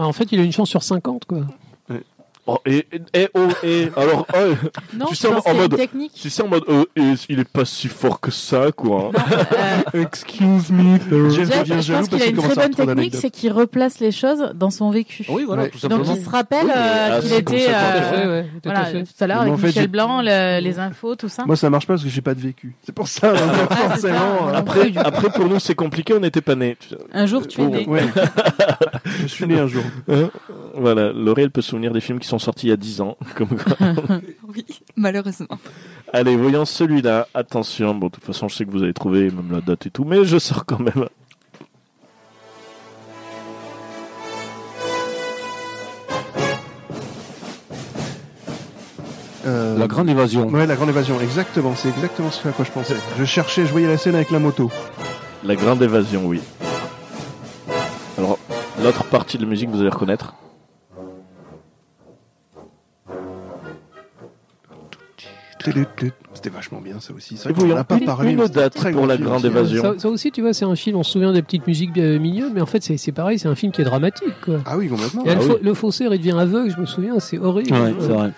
en 0.00 0.12
fait, 0.12 0.32
il 0.32 0.40
a 0.40 0.42
une 0.42 0.50
chance 0.52 0.68
sur 0.68 0.82
50, 0.82 1.24
quoi. 1.24 1.42
Oh, 2.48 2.58
et, 2.64 2.86
et, 3.12 3.28
oh, 3.34 3.48
et, 3.64 3.88
alors, 3.96 4.26
oh, 4.32 4.38
Non, 4.96 5.06
tu 5.06 5.14
je 5.14 5.18
sais, 5.20 5.28
en, 5.28 5.32
pense 5.34 5.46
en 5.46 5.50
qu'il 5.50 5.56
y 5.58 5.60
a 5.60 5.64
une 5.64 5.70
mode, 5.70 5.76
technique. 5.76 6.12
tu 6.14 6.30
sais, 6.30 6.42
en 6.44 6.48
mode, 6.48 6.62
euh, 6.68 6.84
et 6.94 7.14
il 7.28 7.40
est 7.40 7.48
pas 7.48 7.64
si 7.64 7.88
fort 7.88 8.20
que 8.20 8.30
ça, 8.30 8.70
quoi. 8.74 9.10
Euh, 9.94 10.02
Excuse 10.02 10.70
me. 10.70 10.98
Jeff 11.30 11.48
je 11.66 11.80
jaloux 11.80 11.80
pense 11.80 11.86
parce 11.86 12.08
qu'il 12.08 12.22
a 12.22 12.26
une 12.26 12.36
très 12.36 12.54
bonne 12.54 12.74
technique, 12.74 13.14
c'est 13.16 13.30
qu'il 13.30 13.52
replace 13.52 13.98
les 14.00 14.12
choses 14.12 14.52
dans 14.54 14.70
son 14.70 14.90
vécu. 14.90 15.24
Oui, 15.28 15.44
voilà, 15.44 15.64
Ouais. 15.64 15.70
tout 15.70 15.88
Donc 15.88 16.02
il 16.08 16.22
se 16.24 16.28
rappelle 16.30 16.66
Oui, 16.66 16.72
euh, 16.76 17.08
ah, 17.16 17.20
qu'il 17.20 17.30
comme 17.44 17.54
était 17.56 17.66
euh, 17.70 18.42
ouais, 18.42 18.48
tout 18.62 18.68
à 18.68 18.72
voilà, 18.72 18.90
tout 19.02 19.06
à 19.20 19.26
l'heure 19.26 19.40
avec 19.40 19.52
en 19.52 19.56
fait, 19.56 19.66
Michel 19.68 19.88
Blanc, 19.88 20.22
le- 20.22 20.60
les 20.60 20.78
infos, 20.78 21.16
tout 21.16 21.28
ça. 21.28 21.44
Moi, 21.46 21.56
ça 21.56 21.68
marche 21.70 21.86
pas 21.86 21.94
parce 21.94 22.04
que 22.04 22.10
j'ai 22.10 22.20
pas 22.20 22.34
de 22.34 22.40
vécu. 22.40 22.76
C'est 22.84 22.94
pour 22.94 23.08
ça, 23.08 23.32
donc, 23.32 23.40
Ah, 23.70 23.74
ça, 23.74 23.88
forcément. 23.88 24.14
euh, 24.48 24.52
non 24.52 24.54
Après, 24.54 24.92
après, 24.96 25.30
pour 25.30 25.46
nous, 25.46 25.58
c'est 25.58 25.74
compliqué, 25.74 26.14
on 26.14 26.20
n'était 26.20 26.40
pas 26.42 26.54
nés. 26.54 26.76
Un 27.12 27.26
jour, 27.26 27.46
tu 27.48 27.60
es 27.60 27.66
né. 27.66 27.86
Je 29.22 29.26
suis 29.26 29.46
né 29.46 29.58
un 29.58 29.66
jour. 29.66 29.82
Hein? 30.10 30.30
Voilà, 30.74 31.12
Laurie, 31.12 31.42
elle 31.42 31.50
peut 31.50 31.62
se 31.62 31.70
souvenir 31.70 31.92
des 31.92 32.00
films 32.00 32.18
qui 32.18 32.28
sont 32.28 32.35
sortis 32.38 32.66
il 32.66 32.70
y 32.70 32.72
a 32.72 32.76
10 32.76 33.00
ans. 33.00 33.16
Comme 33.34 33.48
quoi. 33.48 33.76
Oui, 34.54 34.64
malheureusement. 34.96 35.58
Allez, 36.12 36.36
voyons 36.36 36.64
celui-là. 36.64 37.28
Attention, 37.34 37.94
bon, 37.94 38.06
de 38.06 38.12
toute 38.12 38.24
façon, 38.24 38.48
je 38.48 38.56
sais 38.56 38.64
que 38.64 38.70
vous 38.70 38.82
avez 38.82 38.94
trouvé 38.94 39.30
même 39.30 39.50
la 39.52 39.60
date 39.60 39.86
et 39.86 39.90
tout, 39.90 40.04
mais 40.04 40.24
je 40.24 40.38
sors 40.38 40.64
quand 40.64 40.78
même. 40.80 41.06
Euh, 49.46 49.78
La 49.78 49.86
grande 49.86 50.08
évasion. 50.08 50.48
Ouais, 50.48 50.66
la 50.66 50.74
grande 50.74 50.88
évasion, 50.88 51.20
exactement. 51.20 51.74
C'est 51.76 51.88
exactement 51.88 52.30
ce 52.30 52.48
à 52.48 52.52
quoi 52.52 52.64
je 52.64 52.72
pensais. 52.72 52.96
Je 53.18 53.24
cherchais, 53.24 53.64
je 53.66 53.70
voyais 53.72 53.86
la 53.86 53.98
scène 53.98 54.14
avec 54.16 54.30
la 54.30 54.38
moto. 54.38 54.70
La 55.44 55.54
Grande 55.54 55.80
Évasion, 55.82 56.22
oui. 56.26 56.40
Alors, 58.18 58.38
l'autre 58.82 59.04
partie 59.04 59.36
de 59.36 59.44
la 59.44 59.48
musique, 59.48 59.70
vous 59.70 59.80
allez 59.80 59.90
reconnaître. 59.90 60.34
C'était 66.34 66.50
vachement 66.50 66.80
bien, 66.80 67.00
ça 67.00 67.12
aussi. 67.14 67.34
Et 67.34 67.36
Ça, 67.36 67.50
on 67.56 67.76
a 67.76 67.84
pas 67.84 67.96
une, 67.96 68.04
parlé. 68.04 68.32
une 68.32 68.44
date 68.46 68.74
très 68.74 68.92
pour 68.92 69.06
La 69.06 69.16
Grande 69.16 69.38
aussi. 69.38 69.46
Évasion. 69.46 69.82
Ça, 69.82 69.94
ça 69.98 70.08
aussi, 70.08 70.30
tu 70.32 70.42
vois, 70.42 70.52
c'est 70.52 70.64
un 70.64 70.76
film, 70.76 70.96
on 70.96 71.02
se 71.02 71.12
souvient 71.12 71.32
des 71.32 71.42
petites 71.42 71.66
musiques 71.66 71.96
euh, 71.98 72.18
mignonnes, 72.18 72.52
mais 72.54 72.60
en 72.60 72.66
fait, 72.66 72.82
c'est 72.82 72.96
c'est 72.96 73.12
pareil, 73.12 73.38
c'est 73.38 73.48
un 73.48 73.54
film 73.54 73.72
qui 73.72 73.80
est 73.80 73.84
dramatique, 73.84 74.34
quoi. 74.44 74.56
Ah 74.66 74.76
oui, 74.76 74.88
complètement. 74.88 75.24
Et 75.24 75.30
Ah 75.30 75.34
le, 75.34 75.40
oui. 75.40 75.54
le 75.62 75.74
faussaire, 75.74 76.12
il 76.14 76.18
devient 76.18 76.38
aveugle, 76.38 76.70
je 76.74 76.80
me 76.80 76.86
souviens, 76.86 77.18
c'est 77.20 77.38
horrible. 77.38 77.72
Ouais, 77.72 77.94
c'est 78.00 78.06
vrai. 78.08 78.30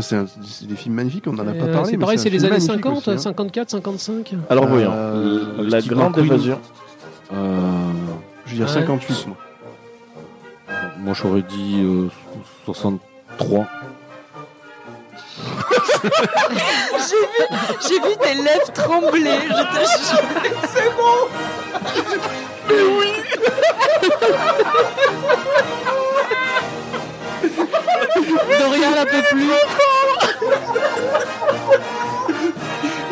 C'est 0.00 0.16
c'est 0.44 0.66
des 0.68 0.76
films 0.76 0.94
magnifiques, 0.96 1.24
on 1.26 1.34
en 1.34 1.38
a 1.38 1.44
pas 1.52 1.64
Euh, 1.64 1.72
parlé. 1.72 1.90
c'est 1.92 1.96
pareil, 1.98 2.18
c'est 2.18 2.28
les 2.28 2.40
années 2.44 2.50
magnifique 2.58 2.72
50, 2.74 2.98
aussi, 2.98 3.10
hein. 3.10 3.18
54, 3.18 3.70
55. 3.70 4.34
Alors, 4.50 4.64
Euh, 4.64 4.68
voyons. 4.68 5.68
La 5.70 5.80
Steve 5.80 5.94
Grande. 5.94 6.18
Évasion. 6.18 6.58
Euh, 7.32 7.90
Je 8.44 8.50
veux 8.52 8.56
dire 8.56 8.66
Ouais. 8.66 8.72
58, 8.72 9.26
moi. 9.28 9.36
moi, 10.98 11.14
j'aurais 11.14 11.40
dit 11.42 11.80
euh, 11.82 12.08
63. 12.66 13.66
J'ai 17.88 18.00
vu 18.00 18.16
tes 18.20 18.34
lèvres 18.34 18.72
trembler, 18.72 19.40
je 19.48 19.62
te 19.74 19.80
jure. 20.04 20.22
Dorian 28.58 28.90
la 28.94 29.06
peut 29.06 29.22
plus. 29.30 29.50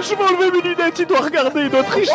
Je 0.03 0.15
vais 0.15 0.23
enlever 0.23 0.51
mes 0.53 0.61
lunettes, 0.61 0.99
il 1.01 1.07
doit 1.07 1.21
regarder, 1.21 1.63
il 1.63 1.71
doit 1.71 1.83
tricher. 1.83 2.13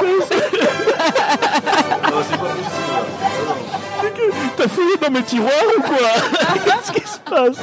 T'as 4.57 4.67
fouillé 4.67 4.97
dans 5.01 5.11
mes 5.11 5.23
tiroirs 5.23 5.51
ou 5.77 5.81
quoi? 5.81 5.97
Qu'est-ce 6.65 6.91
qui 6.91 7.07
se 7.07 7.19
passe? 7.19 7.57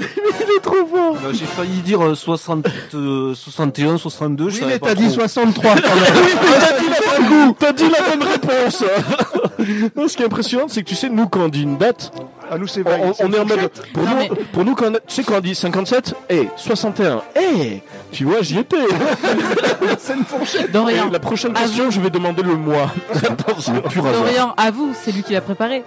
Il 0.00 0.56
est 0.56 0.60
trop 0.62 0.86
fort. 0.86 1.14
Bah, 1.14 1.28
J'ai 1.32 1.44
failli 1.44 1.80
dire 1.82 2.02
euh, 2.04 2.14
60, 2.14 2.66
euh, 2.94 3.34
61, 3.34 3.98
62. 3.98 4.48
je 4.48 4.54
Oui, 4.54 4.60
savais 4.60 4.72
mais 4.72 4.78
pas 4.78 4.86
t'as 4.88 4.94
dit 4.94 5.06
trop. 5.08 5.20
63 5.20 5.74
quand 5.74 5.76
même. 5.76 5.84
T'as 6.60 6.78
dit 6.80 6.88
la 6.88 7.28
bonne- 7.28 7.54
T'as 7.58 7.72
dit 7.72 7.88
la 7.88 8.16
bonne 8.16 8.28
réponse. 8.28 8.84
non, 9.96 10.08
ce 10.08 10.16
qui 10.16 10.22
est 10.22 10.26
impressionnant, 10.26 10.66
c'est 10.68 10.82
que 10.82 10.88
tu 10.88 10.94
sais, 10.94 11.08
nous, 11.10 11.28
quand 11.28 11.40
on 11.40 11.48
dit 11.48 11.62
une 11.62 11.76
date, 11.78 12.12
Ah, 12.52 12.58
nous, 12.58 12.66
c'est 12.66 12.80
on, 12.80 12.90
vrai. 12.90 13.00
on- 13.20 13.26
on 13.26 13.32
est 13.32 13.38
en 13.38 13.44
mode. 13.46 13.70
Pour 13.92 14.02
Non, 14.02 14.10
nous, 14.10 14.16
mais- 14.16 14.28
pour 14.52 14.64
nous, 14.64 14.74
quand 14.74 14.90
on, 14.90 14.94
a- 14.94 15.00
tu 15.00 15.14
sais, 15.14 15.22
quand 15.22 15.36
on 15.36 15.40
dit 15.40 15.54
57, 15.54 16.14
eh, 16.28 16.48
61, 16.56 17.22
eh, 17.40 17.80
tu 18.10 18.24
vois, 18.24 18.42
j'y 18.42 18.58
étais. 18.58 18.76
C'est 19.98 20.14
une 20.16 20.24
fourchette. 20.24 20.72
Dorian, 20.72 21.08
Et 21.08 21.10
la 21.12 21.18
prochaine 21.20 21.52
question, 21.52 21.90
je 21.90 22.00
vais 22.00 22.10
demander 22.10 22.42
le 22.42 22.56
mois. 22.56 22.90
Attention. 23.14 23.74
Dorian, 23.94 24.52
à 24.56 24.70
vous, 24.70 24.92
c'est 25.00 25.12
lui 25.12 25.22
qui 25.22 25.32
l'a 25.32 25.40
préparé. 25.40 25.84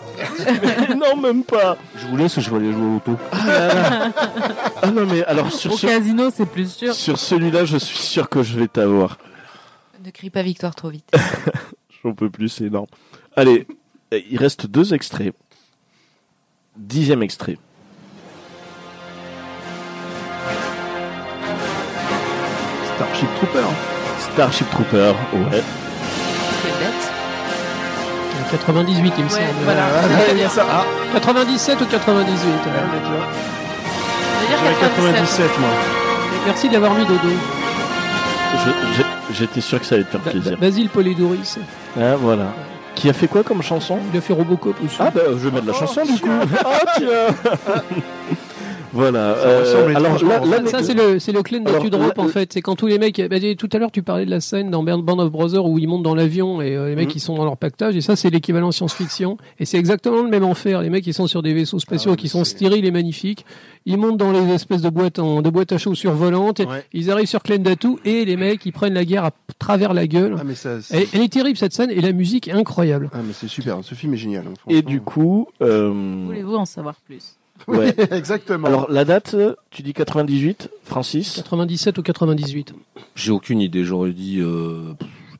non, 0.95 1.17
même 1.21 1.43
pas. 1.43 1.77
Je 1.97 2.07
vous 2.07 2.15
laisse, 2.17 2.39
je 2.39 2.49
vais 2.49 2.55
aller 2.57 2.71
jouer 2.71 2.81
au 2.85 2.93
loto. 2.93 3.17
Ah 4.81 4.91
non, 4.91 5.05
mais 5.05 5.23
alors, 5.25 5.51
sur, 5.51 5.73
Au 5.73 5.77
ce- 5.77 5.87
casino, 5.87 6.29
c'est 6.33 6.45
plus 6.45 6.71
sûr. 6.71 6.93
sur 6.93 7.17
celui-là, 7.17 7.65
je 7.65 7.77
suis 7.77 7.97
sûr 7.97 8.29
que 8.29 8.43
je 8.43 8.57
vais 8.59 8.67
t'avoir. 8.67 9.17
Ne 10.03 10.11
crie 10.11 10.29
pas 10.29 10.41
victoire 10.43 10.75
trop 10.75 10.89
vite. 10.89 11.09
J'en 12.03 12.13
peux 12.13 12.29
plus, 12.29 12.49
c'est 12.49 12.65
énorme. 12.65 12.87
Allez, 13.35 13.65
il 14.11 14.37
reste 14.37 14.67
deux 14.67 14.93
extraits. 14.93 15.33
Dixième 16.77 17.21
extrait. 17.23 17.57
Starship 22.95 23.29
Trooper. 23.37 23.65
Starship 24.33 24.69
Trooper, 24.71 25.13
ouais. 25.33 25.63
Quelle 26.61 26.87
date? 26.87 27.11
98, 28.51 29.13
il 29.17 29.23
me 29.23 29.29
semble. 29.29 29.41
voilà. 29.63 29.83
Ah, 30.03 30.31
a 30.43 30.49
ça. 30.49 30.65
Ah, 30.69 30.83
97 31.13 31.81
ou 31.81 31.85
98 31.85 32.41
ouais, 32.41 32.57
vois. 33.09 33.25
C'est-à-dire 34.39 34.57
J'aurais 34.59 34.89
97, 34.89 35.59
moi. 35.59 35.69
Merci 36.45 36.67
de 36.67 36.73
l'avoir 36.73 36.93
mis, 36.95 37.05
Dodo. 37.05 37.19
Je- 38.65 39.03
J'étais 39.33 39.61
sûr 39.61 39.79
que 39.79 39.85
ça 39.85 39.95
allait 39.95 40.03
te 40.03 40.11
faire 40.11 40.19
plaisir. 40.21 40.51
Ba- 40.51 40.57
Basile 40.57 40.89
Polidouris. 40.89 41.55
Ah, 41.99 42.15
voilà. 42.17 42.53
Qui 42.95 43.09
a 43.09 43.13
fait 43.13 43.27
quoi 43.27 43.43
comme 43.43 43.61
chanson? 43.61 43.99
Il 44.11 44.17
a 44.17 44.21
fait 44.21 44.33
Robocop 44.33 44.75
aussi. 44.83 44.97
Ah 44.99 45.09
bah 45.13 45.21
je 45.31 45.47
vais 45.47 45.51
mettre 45.51 45.67
la 45.67 45.73
chanson 45.73 46.05
du 46.05 46.19
coup. 46.19 46.29
Ah 46.63 46.79
tiens. 46.97 47.07
voilà. 48.93 49.35
Ça 49.35 49.47
euh, 49.47 49.95
alors 49.95 50.23
là, 50.23 50.39
là, 50.61 50.67
Ça, 50.67 50.83
c'est 50.83 50.93
le, 50.93 51.19
c'est 51.19 51.31
le 51.31 51.41
clé 51.43 51.59
de 51.59 51.67
Alors, 51.67 51.83
là- 51.87 52.13
en 52.17 52.27
fait. 52.27 52.53
C'est 52.53 52.61
quand 52.61 52.75
tous 52.75 52.87
les 52.87 52.99
mecs. 52.99 53.19
bah, 53.29 53.37
tout 53.57 53.69
à 53.73 53.77
l'heure, 53.79 53.91
tu 53.91 54.03
parlais 54.03 54.25
de 54.25 54.29
la 54.29 54.39
scène 54.39 54.69
dans 54.71 54.83
Band 54.83 55.19
of 55.19 55.31
Brothers 55.31 55.65
où 55.65 55.79
ils 55.79 55.87
montent 55.87 56.03
dans 56.03 56.15
l'avion 56.15 56.61
et 56.61 56.75
euh, 56.75 56.89
les 56.89 56.95
mecs 56.95 57.07
Mhm. 57.09 57.13
ils 57.15 57.19
sont 57.19 57.35
dans 57.35 57.43
leur 57.45 57.57
pactage. 57.57 57.95
Et 57.95 58.01
ça, 58.01 58.15
c'est 58.15 58.29
l'équivalent 58.29 58.71
science-fiction. 58.71 59.37
Et 59.59 59.65
c'est 59.65 59.77
exactement 59.77 60.21
le 60.21 60.29
même 60.29 60.43
enfer. 60.43 60.81
Les 60.81 60.89
mecs 60.89 61.05
ils 61.07 61.13
sont 61.13 61.27
sur 61.27 61.41
des 61.41 61.53
vaisseaux 61.53 61.79
spatiaux 61.79 62.11
Ah, 62.13 62.15
qui 62.15 62.25
mais 62.25 62.29
sont 62.29 62.43
stériles 62.43 62.85
et 62.85 62.91
magnifiques. 62.91 63.45
Ils 63.85 63.97
montent 63.97 64.17
dans 64.17 64.31
les 64.31 64.53
espèces 64.53 64.81
de 64.81 64.89
boîtes 64.89 65.19
en, 65.19 65.41
de 65.41 65.49
boîtes 65.49 65.71
à 65.73 65.77
chaud 65.77 65.95
survolantes. 65.95 66.59
et 66.61 66.65
Ouais. 66.65 66.85
Ils 66.93 67.11
arrivent 67.11 67.27
sur 67.27 67.43
Klendatu 67.43 67.97
et 68.05 68.23
les 68.25 68.37
mecs 68.37 68.65
ils 68.65 68.71
prennent 68.71 68.93
la 68.93 69.03
guerre 69.05 69.25
à 69.25 69.31
travers 69.59 69.93
la 69.93 70.07
gueule. 70.07 70.35
Ah, 70.39 70.43
mais 70.45 70.55
ça. 70.55 70.81
c'est- 70.81 70.95
Elle, 70.97 71.07
elle 71.13 71.21
est 71.21 71.33
terrible 71.33 71.57
cette 71.57 71.73
scène 71.73 71.89
et 71.91 71.99
la 72.01 72.11
musique 72.13 72.47
est 72.47 72.51
incroyable. 72.53 73.09
Ah, 73.13 73.17
mais 73.25 73.33
c'est 73.33 73.47
super. 73.49 73.77
Ce 73.83 73.95
film 73.95 74.13
est 74.13 74.17
génial. 74.17 74.45
hein, 74.47 74.53
Et 74.69 74.81
du 74.81 75.01
coup, 75.01 75.47
euh, 75.61 75.91
Voulez-vous 76.27 76.55
en 76.55 76.65
savoir 76.65 76.95
plus? 77.05 77.35
Ouais. 77.67 77.93
Exactement. 78.11 78.67
Alors 78.67 78.91
la 78.91 79.05
date, 79.05 79.35
tu 79.69 79.81
dis 79.81 79.93
98, 79.93 80.69
Francis 80.83 81.35
97 81.35 81.97
ou 81.97 82.03
98. 82.03 82.73
J'ai 83.15 83.31
aucune 83.31 83.61
idée. 83.61 83.83
J'aurais 83.83 84.11
dit, 84.11 84.39
euh, 84.39 84.93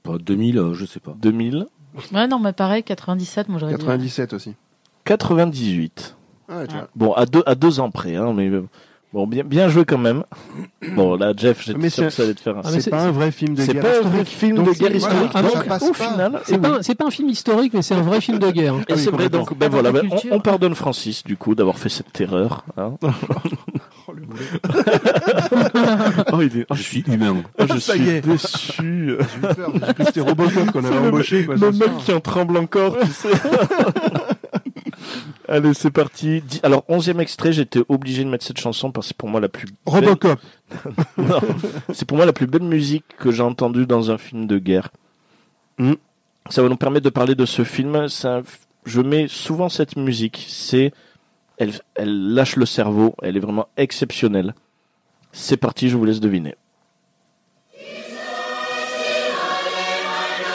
pas, 0.03 0.17
2000, 0.17 0.57
euh, 0.57 0.73
je 0.73 0.85
sais 0.85 0.99
pas. 0.99 1.15
2000, 1.19 1.65
Ouais, 2.11 2.27
non, 2.27 2.39
mais 2.39 2.53
pareil, 2.53 2.81
97, 2.83 3.49
moi 3.49 3.59
j'aurais 3.59 3.73
dit. 3.73 3.79
97 3.79 4.33
aussi. 4.33 4.53
98. 5.05 6.15
Ah, 6.49 6.57
ouais, 6.57 6.67
tu 6.67 6.73
vois. 6.73 6.89
Bon, 6.95 7.13
à 7.13 7.25
deux, 7.25 7.43
à 7.45 7.55
deux 7.55 7.79
ans 7.79 7.91
près, 7.91 8.15
hein, 8.15 8.33
mais 8.33 8.49
euh, 8.49 8.63
bon, 9.13 9.27
bien, 9.27 9.43
bien 9.45 9.69
joué 9.69 9.85
quand 9.85 9.97
même. 9.97 10.23
Bon, 10.95 11.15
là, 11.15 11.31
Jeff, 11.37 11.63
j'étais 11.63 11.89
sûr 11.89 12.03
c'est- 12.03 12.07
que 12.07 12.11
ça 12.11 12.23
allait 12.23 12.33
te 12.33 12.41
faire 12.41 12.57
un. 12.57 12.61
Ah, 12.63 12.67
mais 12.67 12.73
c'est 12.73 12.81
c'est- 12.81 12.89
pas 12.89 13.03
un 13.03 13.11
vrai 13.11 13.31
film 13.31 13.55
de 13.55 13.61
c'est 13.61 13.73
guerre 13.73 13.83
pas 13.83 13.97
un 13.99 14.09
vrai 14.09 14.25
film 14.25 14.57
Donc 14.57 14.67
de 14.67 14.73
c'est- 14.73 14.79
guerre 14.79 14.99
voilà, 14.99 15.15
historique. 15.15 15.31
Ah, 15.35 15.41
donc, 15.43 15.55
au 15.55 15.93
pas. 15.93 16.09
final, 16.09 16.41
C'est 16.45 16.55
eh 16.55 16.57
pas, 16.57 16.69
oui. 16.71 16.75
un- 16.79 16.83
c'est 16.83 16.95
pas 16.95 17.05
un 17.05 17.11
film 17.11 17.29
historique, 17.29 17.73
mais 17.73 17.81
c'est 17.81 17.95
un 17.95 18.01
vrai 18.01 18.19
film 18.19 18.39
de 18.39 18.51
guerre. 18.51 18.73
Et 18.73 18.77
Ah 18.89 18.93
oui, 18.95 18.99
c'est 19.01 19.11
vrai, 19.11 19.29
donc 19.29 19.57
ben 19.57 19.69
voilà, 19.69 19.91
ben, 19.91 20.09
on, 20.31 20.39
pardonne 20.41 20.75
Francis 20.75 21.23
du 21.23 21.37
coup 21.37 21.55
d'avoir 21.55 21.77
fait 21.77 21.89
cette 21.89 22.19
erreur. 22.19 22.65
Hein. 22.77 22.95
oh, 26.33 26.41
il 26.41 26.59
est, 26.59 26.65
oh, 26.69 26.75
Je 26.75 26.81
suis 26.81 27.03
humain. 27.07 27.37
oh, 27.59 27.63
je 27.73 27.79
Ça 27.79 27.93
suis 27.93 28.03
y 28.03 28.09
est. 28.09 28.21
déçu. 28.21 28.73
J'ai 28.77 28.83
eu 28.83 29.17
peur. 29.41 29.71
J'ai 29.73 29.79
cru 29.79 29.93
que 29.93 30.03
c'était 30.05 30.21
Robocop 30.21 30.71
qu'on 30.71 30.79
avait 30.79 30.87
C'est 30.93 30.99
le- 31.01 31.07
embauché. 31.07 31.45
Quoi, 31.45 31.55
Le 31.55 31.71
mec 31.71 31.97
qui 31.99 32.13
en 32.13 32.19
tremble 32.19 32.57
encore, 32.57 32.97
tu 32.99 33.07
sais. 33.11 33.29
Allez, 35.47 35.73
c'est 35.73 35.91
parti. 35.91 36.41
Alors, 36.63 36.85
onzième 36.87 37.19
extrait, 37.19 37.51
j'étais 37.51 37.81
obligé 37.89 38.23
de 38.23 38.29
mettre 38.29 38.45
cette 38.45 38.59
chanson 38.59 38.91
parce 38.91 39.07
que 39.07 39.09
c'est 39.09 39.17
pour 39.17 39.29
moi 39.29 39.41
la 39.41 39.49
plus 39.49 39.65
belle... 39.65 39.75
Robocop. 39.85 40.39
Non, 41.17 41.39
c'est 41.93 42.05
pour 42.05 42.17
moi 42.17 42.25
la 42.25 42.33
plus 42.33 42.47
belle 42.47 42.63
musique 42.63 43.05
que 43.17 43.31
j'ai 43.31 43.43
entendue 43.43 43.85
dans 43.85 44.09
un 44.09 44.17
film 44.17 44.47
de 44.47 44.57
guerre. 44.57 44.89
Mm. 45.77 45.93
Ça 46.49 46.61
va 46.61 46.69
nous 46.69 46.77
permettre 46.77 47.05
de 47.05 47.09
parler 47.09 47.35
de 47.35 47.45
ce 47.45 47.63
film. 47.63 48.07
Je 48.85 49.01
mets 49.01 49.27
souvent 49.27 49.69
cette 49.69 49.95
musique. 49.95 50.45
C'est, 50.47 50.93
elle, 51.57 51.73
elle 51.95 52.33
lâche 52.33 52.55
le 52.55 52.65
cerveau. 52.65 53.15
Elle 53.21 53.37
est 53.37 53.41
vraiment 53.41 53.67
exceptionnelle. 53.77 54.55
C'est 55.31 55.57
parti, 55.57 55.89
je 55.89 55.97
vous 55.97 56.05
laisse 56.05 56.19
deviner. 56.19 56.55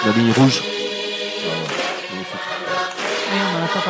La 0.07 0.13
ligne 0.13 0.33
rouge. 0.33 0.78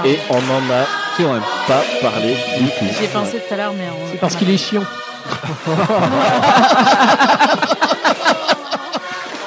Pas. 0.02 0.08
Et 0.08 0.18
on 0.30 0.36
en 0.36 0.72
a 0.72 0.84
C'est 1.16 1.22
vrai. 1.24 1.40
pas 1.66 1.82
parlé 2.02 2.36
du 2.58 2.66
tout. 2.66 2.84
J'y 2.98 3.04
ai 3.04 3.08
pensé 3.08 3.38
tout 3.46 3.54
à 3.54 3.56
l'heure, 3.56 3.72
mais 3.76 3.84
on- 3.90 4.10
C'est 4.12 4.18
parce 4.18 4.36
qu'il 4.36 4.50
est 4.50 4.56
chiant. 4.56 4.84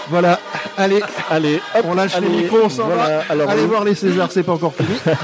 Voilà. 0.10 0.40
Allez, 0.78 1.02
Allez, 1.30 1.62
hop, 1.76 1.86
on 1.88 1.94
lâche 1.94 2.16
allez, 2.16 2.28
les 2.28 2.38
micros, 2.44 2.60
on 2.66 2.70
s'en 2.70 2.86
voilà. 2.86 3.20
va. 3.20 3.24
Alors, 3.30 3.50
Allez 3.50 3.62
oui. 3.62 3.68
voir 3.68 3.84
les 3.86 3.96
Césars, 3.96 4.30
c'est 4.32 4.44
pas 4.44 4.52
encore 4.54 4.74
fini. 4.76 4.90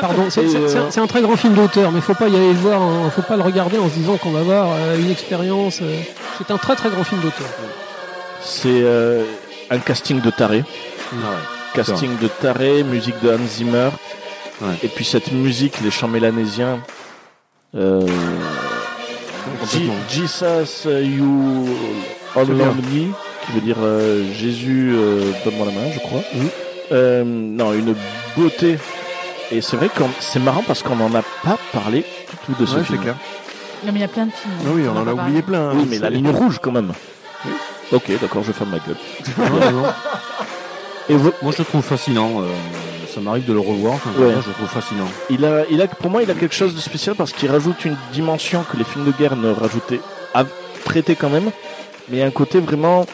Pardon, 0.00 0.24
c'est 0.28 0.40
euh, 0.40 0.88
c'est 0.90 0.98
un- 1.00 1.06
très 1.06 1.20
grand 1.20 1.36
film 1.36 1.54
d'auteur, 1.54 1.92
mais 1.92 2.00
faut 2.00 2.14
pas 2.14 2.26
y 2.28 2.34
aller 2.34 2.52
le 2.52 2.58
voir, 2.58 2.80
en- 2.82 3.10
faut 3.10 3.22
pas 3.22 3.36
le 3.36 3.42
regarder 3.42 3.78
en 3.78 3.88
se 3.88 3.94
disant 3.94 4.16
qu'on 4.16 4.30
va 4.32 4.42
voir 4.42 4.68
euh, 4.72 4.98
une 4.98 5.10
expérience. 5.10 5.78
euh, 5.82 6.00
C'est 6.38 6.50
un 6.52 6.58
très 6.58 6.74
très 6.74 6.88
grand 6.90 7.04
film 7.04 7.20
d'auteur. 7.20 7.46
c'est 8.42 8.80
euh, 8.82 9.22
un 9.70 9.78
casting 9.78 10.20
de 10.20 10.30
taré. 10.30 10.64
Casting 11.74 12.16
de 12.18 12.28
taré, 12.28 12.82
musique 12.82 13.20
de 13.22 13.30
Hans 13.30 13.46
Zimmer. 13.46 13.90
Ouais. 14.60 14.74
Et 14.82 14.88
puis 14.88 15.04
cette 15.04 15.30
musique, 15.32 15.80
les 15.82 15.90
chants 15.90 16.08
mélanésiens. 16.08 16.80
Euh, 17.74 18.06
Jesus, 20.08 20.84
you 20.86 21.68
all 22.36 22.46
me, 22.46 22.64
qui 23.46 23.52
veut 23.52 23.60
dire 23.60 23.76
euh, 23.80 24.32
Jésus, 24.32 24.92
euh, 24.94 25.32
donne-moi 25.44 25.66
la 25.66 25.72
main, 25.72 25.90
je 25.92 25.98
crois. 26.00 26.22
Mhm. 26.34 26.48
Euh, 26.92 27.24
non, 27.24 27.72
une 27.72 27.94
beauté. 28.36 28.78
Et 29.50 29.60
c'est 29.60 29.76
vrai 29.76 29.88
que 29.88 30.02
c'est 30.20 30.40
marrant 30.40 30.62
parce 30.66 30.82
qu'on 30.82 30.96
n'en 30.96 31.14
a 31.14 31.22
pas 31.44 31.58
parlé 31.72 32.00
du 32.00 32.36
tout 32.46 32.54
de 32.60 32.66
ce 32.66 32.76
Ouais, 32.76 32.84
film. 32.84 32.98
c'est 32.98 33.02
clair. 33.02 33.16
Non, 33.84 33.92
mais 33.92 33.98
il 34.00 34.02
y 34.02 34.04
a 34.04 34.08
plein 34.08 34.26
de 34.26 34.32
films. 34.32 34.54
Ah 34.66 34.70
oui, 34.74 34.82
on 34.92 34.96
en 34.98 35.06
a 35.06 35.12
oublié 35.12 35.42
plein. 35.42 35.70
hein. 35.70 35.72
Oui, 35.74 35.86
mais 35.88 35.98
la 35.98 36.10
ligne 36.10 36.30
rouge 36.30 36.58
quand 36.60 36.72
même. 36.72 36.92
Ok, 37.92 38.10
d'accord, 38.20 38.42
je 38.44 38.52
ferme 38.52 38.70
ma 38.70 38.78
gueule. 38.78 38.96
Non, 39.38 39.60
non, 39.70 39.82
non. 39.82 39.88
Et 41.08 41.14
Moi, 41.14 41.52
je 41.52 41.58
le 41.58 41.64
trouve 41.64 41.82
fascinant. 41.82 42.42
Ça 43.18 43.24
m'arrive 43.24 43.44
de 43.46 43.52
le 43.52 43.58
revoir. 43.60 43.94
Enfin, 43.94 44.10
Ouais. 44.10 44.26
voilà, 44.26 44.40
je 44.40 44.48
le 44.48 44.54
trouve 44.54 44.68
fascinant. 44.68 45.08
il 45.30 45.44
a, 45.44 45.64
il 45.70 45.82
a, 45.82 45.88
pour 45.88 46.10
moi, 46.10 46.22
il 46.22 46.30
a 46.30 46.34
quelque 46.34 46.54
chose 46.54 46.74
de 46.74 46.80
spécial 46.80 47.16
parce 47.16 47.32
qu'il 47.32 47.50
rajoute 47.50 47.84
une 47.84 47.96
dimension 48.12 48.64
que 48.70 48.76
les 48.76 48.84
films 48.84 49.04
de 49.06 49.12
guerre 49.12 49.34
ne 49.36 49.50
rajoutaient, 49.50 50.00
traitaient 50.84 51.16
quand 51.16 51.30
même, 51.30 51.50
mais 52.08 52.16
il 52.16 52.18
y 52.18 52.22
a 52.22 52.26
un 52.26 52.30
côté 52.30 52.60
vraiment 52.60 53.06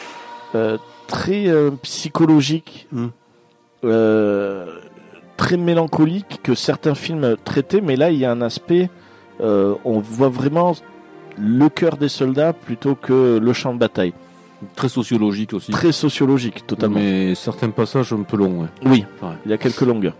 euh, 0.53 0.77
très 1.07 1.47
euh, 1.47 1.71
psychologique, 1.81 2.87
Mm. 2.91 3.07
euh, 3.83 4.79
très 5.37 5.57
mélancolique 5.57 6.39
que 6.43 6.53
certains 6.55 6.95
films 6.95 7.35
traitaient, 7.43 7.81
mais 7.81 7.95
là, 7.95 8.11
il 8.11 8.17
y 8.19 8.25
a 8.25 8.31
un 8.31 8.41
aspect, 8.41 8.89
on 9.41 9.99
voit 9.99 10.29
vraiment 10.29 10.75
le 11.37 11.67
cœur 11.67 11.97
des 11.97 12.07
soldats 12.07 12.53
plutôt 12.53 12.95
que 12.95 13.37
le 13.37 13.53
champ 13.53 13.73
de 13.73 13.79
bataille. 13.79 14.13
Très 14.75 14.89
sociologique 14.89 15.53
aussi. 15.53 15.71
Très 15.71 15.91
sociologique, 15.91 16.65
totalement. 16.65 16.95
Mais 16.99 17.35
certains 17.35 17.69
passages 17.69 18.13
un 18.13 18.23
peu 18.23 18.37
longs. 18.37 18.61
ouais. 18.61 18.67
Oui, 18.85 19.05
Ouais. 19.21 19.29
il 19.45 19.51
y 19.51 19.53
a 19.53 19.57
quelques 19.57 19.81
longueurs. 19.81 20.15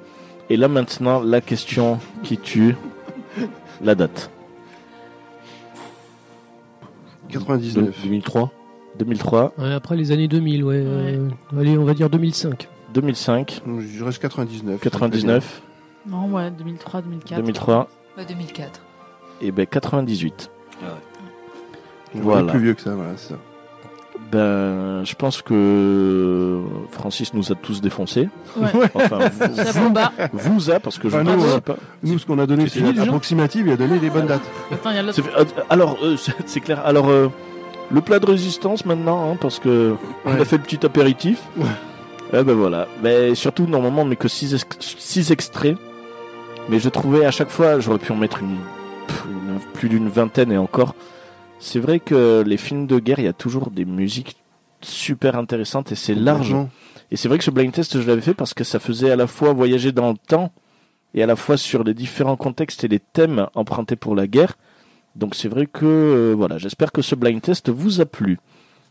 Et 0.49 0.57
là 0.57 0.67
maintenant, 0.67 1.21
la 1.21 1.41
question 1.41 1.99
qui 2.23 2.37
tue, 2.37 2.75
la 3.81 3.95
date. 3.95 4.29
99. 7.29 7.95
2003. 8.03 8.51
2003, 8.99 9.53
Ouais, 9.57 9.73
après 9.73 9.95
les 9.97 10.11
années 10.11 10.27
2000, 10.29 10.63
ouais. 10.63 10.75
euh, 10.77 11.29
allez, 11.57 11.77
on 11.77 11.83
va 11.83 11.93
dire 11.93 12.09
2005. 12.09 12.69
2005, 12.93 13.61
Je 13.79 14.03
reste 14.05 14.19
99. 14.21 14.79
99, 14.79 15.61
Non, 16.07 16.27
ouais, 16.31 16.49
2003, 16.51 17.01
2004. 17.01 17.37
2003 17.41 17.89
Bah, 18.15 18.23
2004. 18.23 18.79
et 19.41 19.51
ben 19.51 19.65
98. 19.65 20.49
On 22.13 22.19
Voilà. 22.21 22.47
est 22.47 22.51
plus 22.51 22.59
vieux 22.61 22.73
que 22.73 22.81
ça, 22.81 22.95
voilà, 22.95 23.17
c'est 23.17 23.29
ça. 23.33 23.39
Ben, 24.31 25.03
je 25.05 25.13
pense 25.15 25.41
que 25.41 26.59
Francis 26.91 27.33
nous 27.33 27.51
a 27.51 27.55
tous 27.55 27.79
défoncés. 27.81 28.27
Ouais. 28.57 28.67
Enfin, 28.95 29.19
vous, 30.33 30.71
a 30.71 30.79
parce 30.79 30.97
que 30.97 31.09
je 31.09 31.15
Enfin, 31.15 31.23
ne 31.23 31.35
nous, 31.35 31.47
sais 31.47 31.61
pas. 31.61 31.75
Nous, 32.03 32.17
ce 32.19 32.25
qu'on 32.25 32.39
a 32.39 32.47
donné, 32.47 32.67
C'est 32.67 32.83
approximative, 32.99 33.67
il 33.67 33.73
a 33.73 33.77
donné 33.77 33.99
des 33.99 34.09
bonnes 34.09 34.25
dates. 34.27 34.41
Attends, 34.71 34.91
y 34.91 34.97
a 34.97 35.03
euh, 35.03 35.45
Alors, 35.69 35.97
euh, 36.03 36.15
c'est 36.45 36.59
clair. 36.59 36.81
Alors, 36.85 37.09
euh, 37.09 37.27
le 37.91 38.01
plat 38.01 38.19
de 38.19 38.25
résistance 38.25 38.85
maintenant, 38.85 39.31
hein, 39.31 39.37
parce 39.39 39.59
que 39.59 39.95
on 40.25 40.33
a 40.33 40.43
fait 40.45 40.57
le 40.57 40.63
petit 40.63 40.83
apéritif. 40.85 41.39
Ouais. 41.57 41.65
Eh 42.33 42.43
ben 42.43 42.53
voilà. 42.55 42.87
Mais 43.03 43.35
surtout, 43.35 43.67
normalement, 43.67 44.01
on 44.01 44.05
met 44.05 44.15
que 44.15 44.27
6 44.27 44.65
six 44.79 45.31
extraits. 45.31 45.77
Mais 46.67 46.79
je 46.79 46.89
trouvais 46.89 47.25
à 47.25 47.31
chaque 47.31 47.51
fois, 47.51 47.79
j'aurais 47.79 47.99
pu 47.99 48.11
en 48.11 48.15
mettre 48.15 48.39
une, 48.41 48.57
pff, 49.07 49.23
une- 49.29 49.59
plus 49.73 49.87
d'une 49.87 50.09
vingtaine 50.09 50.51
et 50.51 50.57
encore. 50.57 50.95
C'est 51.65 51.79
vrai 51.79 51.99
que 51.99 52.43
les 52.45 52.57
films 52.57 52.85
de 52.85 52.99
guerre, 52.99 53.17
il 53.17 53.25
y 53.25 53.27
a 53.27 53.33
toujours 53.33 53.71
des 53.71 53.85
musiques 53.85 54.37
super 54.81 55.35
intéressantes 55.35 55.91
et 55.91 55.95
c'est 55.95 56.13
large. 56.13 56.55
Et 57.09 57.17
c'est 57.17 57.27
vrai 57.27 57.39
que 57.39 57.43
ce 57.43 57.49
blind 57.49 57.73
test, 57.73 57.99
je 57.99 58.07
l'avais 58.07 58.21
fait 58.21 58.35
parce 58.35 58.53
que 58.53 58.63
ça 58.63 58.77
faisait 58.77 59.09
à 59.09 59.15
la 59.15 59.25
fois 59.25 59.51
voyager 59.51 59.91
dans 59.91 60.11
le 60.11 60.17
temps 60.27 60.51
et 61.15 61.23
à 61.23 61.25
la 61.25 61.35
fois 61.35 61.57
sur 61.57 61.83
les 61.83 61.95
différents 61.95 62.37
contextes 62.37 62.83
et 62.83 62.87
les 62.87 62.99
thèmes 62.99 63.47
empruntés 63.55 63.95
pour 63.95 64.13
la 64.13 64.27
guerre. 64.27 64.59
Donc 65.15 65.33
c'est 65.33 65.47
vrai 65.47 65.65
que 65.65 65.87
euh, 65.87 66.33
voilà, 66.37 66.59
j'espère 66.59 66.91
que 66.91 67.01
ce 67.01 67.15
blind 67.15 67.41
test 67.41 67.69
vous 67.69 67.99
a 67.99 68.05
plu. 68.05 68.37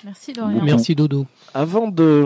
Merci 0.05 0.33
Dorian. 0.33 0.65
Merci 0.65 0.97
Dodo. 0.97 1.27
Avant 1.55 1.87
de 1.87 2.25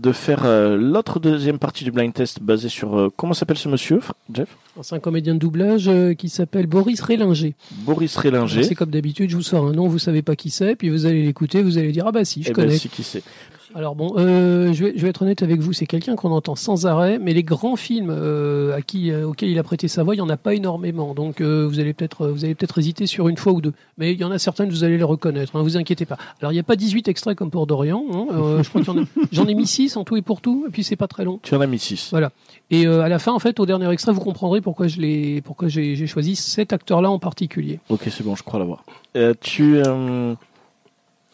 de 0.00 0.10
faire 0.12 0.44
euh, 0.44 0.76
l'autre 0.76 1.20
deuxième 1.20 1.58
partie 1.58 1.84
du 1.84 1.92
blind 1.92 2.12
test 2.12 2.42
basée 2.42 2.68
sur 2.68 2.98
euh, 2.98 3.08
comment 3.16 3.34
s'appelle 3.34 3.58
ce 3.58 3.68
monsieur, 3.68 4.00
Jeff? 4.32 4.48
C'est 4.80 4.94
un 4.94 5.00
comédien 5.00 5.34
de 5.34 5.38
doublage 5.38 5.86
euh, 5.88 6.14
qui 6.14 6.28
s'appelle 6.28 6.66
Boris 6.66 7.00
Rélinger. 7.02 7.54
Boris 7.84 8.16
Rélinger. 8.16 8.62
C'est 8.64 8.74
comme 8.74 8.90
d'habitude, 8.90 9.30
je 9.30 9.36
vous 9.36 9.42
sors 9.42 9.66
un 9.66 9.72
nom, 9.72 9.86
vous 9.88 9.98
savez 9.98 10.22
pas 10.22 10.34
qui 10.34 10.50
c'est, 10.50 10.74
puis 10.76 10.88
vous 10.88 11.06
allez 11.06 11.22
l'écouter, 11.22 11.62
vous 11.62 11.78
allez 11.78 11.92
dire 11.92 12.06
ah 12.06 12.12
bah 12.12 12.24
si, 12.24 12.42
je 12.42 12.48
Eh 12.48 12.52
ben, 12.52 12.62
connais. 12.64 12.78
si, 12.78 12.88
qui 12.88 13.02
c'est 13.02 13.22
Alors 13.74 13.94
bon, 13.94 14.12
euh, 14.18 14.72
je, 14.72 14.84
vais, 14.84 14.92
je 14.96 15.02
vais 15.02 15.08
être 15.08 15.22
honnête 15.22 15.42
avec 15.42 15.60
vous, 15.60 15.72
c'est 15.72 15.86
quelqu'un 15.86 16.14
qu'on 16.14 16.30
entend 16.30 16.56
sans 16.56 16.84
arrêt, 16.86 17.18
mais 17.18 17.32
les 17.32 17.42
grands 17.42 17.76
films 17.76 18.10
euh, 18.10 18.76
à 18.76 18.82
qui, 18.82 19.10
euh, 19.10 19.26
auxquels 19.26 19.48
il 19.48 19.58
a 19.58 19.62
prêté 19.62 19.88
sa 19.88 20.02
voix, 20.02 20.14
il 20.14 20.18
y 20.18 20.20
en 20.20 20.28
a 20.28 20.36
pas 20.36 20.54
énormément. 20.54 21.14
Donc 21.14 21.40
euh, 21.40 21.66
vous 21.66 21.80
allez 21.80 21.94
peut-être, 21.94 22.28
vous 22.28 22.44
allez 22.44 22.54
peut-être 22.54 22.78
hésiter 22.78 23.06
sur 23.06 23.28
une 23.28 23.36
fois 23.38 23.52
ou 23.52 23.60
deux, 23.62 23.72
mais 23.96 24.12
il 24.12 24.20
y 24.20 24.24
en 24.24 24.30
a 24.30 24.38
certaines, 24.38 24.68
vous 24.68 24.84
allez 24.84 24.98
les 24.98 25.02
reconnaître. 25.04 25.56
Hein, 25.56 25.62
vous 25.62 25.76
inquiétez 25.78 26.04
pas. 26.04 26.18
Alors 26.40 26.52
il 26.52 26.56
n'y 26.56 26.60
a 26.60 26.64
pas 26.64 26.76
18 26.76 27.08
extraits 27.08 27.36
comme 27.36 27.50
pour 27.50 27.66
Dorian. 27.66 28.04
hein, 28.12 28.26
euh, 28.32 28.62
je 28.62 28.68
crois 28.68 28.82
qu'il 28.82 28.92
y 28.94 28.98
en 28.98 29.02
a- 29.02 29.06
j'en 29.32 29.46
ai 29.46 29.54
mis 29.54 29.66
6 29.66 29.96
en 29.96 30.04
tout 30.04 30.16
et 30.16 30.22
pour 30.22 30.40
tout, 30.42 30.66
et 30.68 30.70
puis 30.70 30.84
c'est 30.84 30.96
pas 30.96 31.08
très 31.08 31.24
long. 31.24 31.40
Tu 31.42 31.54
en 31.54 31.60
as 31.62 31.66
mis 31.66 31.78
6. 31.78 32.14
Et 32.70 32.86
euh, 32.86 33.00
à 33.02 33.08
la 33.08 33.18
fin, 33.18 33.32
en 33.32 33.38
fait, 33.38 33.58
au 33.60 33.66
dernier 33.66 33.90
extrait, 33.90 34.12
vous 34.12 34.20
comprendrez 34.20 34.60
pourquoi 34.60 34.86
je 34.86 35.00
l'ai, 35.00 35.40
pourquoi 35.40 35.68
j'ai 35.68 35.96
j'ai 35.96 36.06
choisi 36.06 36.36
cet 36.36 36.72
acteur-là 36.72 37.10
en 37.10 37.18
particulier. 37.18 37.80
Ok, 37.88 38.02
c'est 38.10 38.22
bon, 38.22 38.34
je 38.36 38.42
crois 38.42 38.58
l'avoir. 38.58 38.84
Euh, 39.16 39.34
tu 39.40 39.76
euh, 39.78 40.34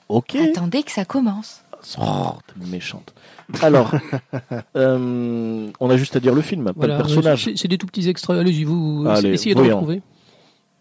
Ok. 0.09 0.36
Attendez 0.36 0.82
que 0.82 0.90
ça 0.90 1.05
commence. 1.05 1.62
Oh, 1.98 2.32
t'es 2.47 2.66
méchante. 2.66 3.15
Alors, 3.62 3.93
euh, 4.77 5.70
on 5.81 5.90
a 5.90 5.97
juste 5.97 6.16
à 6.16 6.20
dire 6.20 6.35
le 6.35 6.43
film, 6.43 6.65
pas 6.66 6.73
Voilà, 6.77 6.98
le 6.98 7.02
personnage. 7.02 7.44
c'est 7.44 7.56
c'est 7.56 7.69
des 7.69 7.78
tout 7.78 7.86
petits 7.86 8.09
extraits. 8.09 8.39
Allez-y, 8.39 8.65
vous 8.65 9.06
Allez, 9.09 9.31
essayez 9.31 9.55
de 9.55 9.60
voyons. 9.60 9.77
retrouver. 9.77 10.02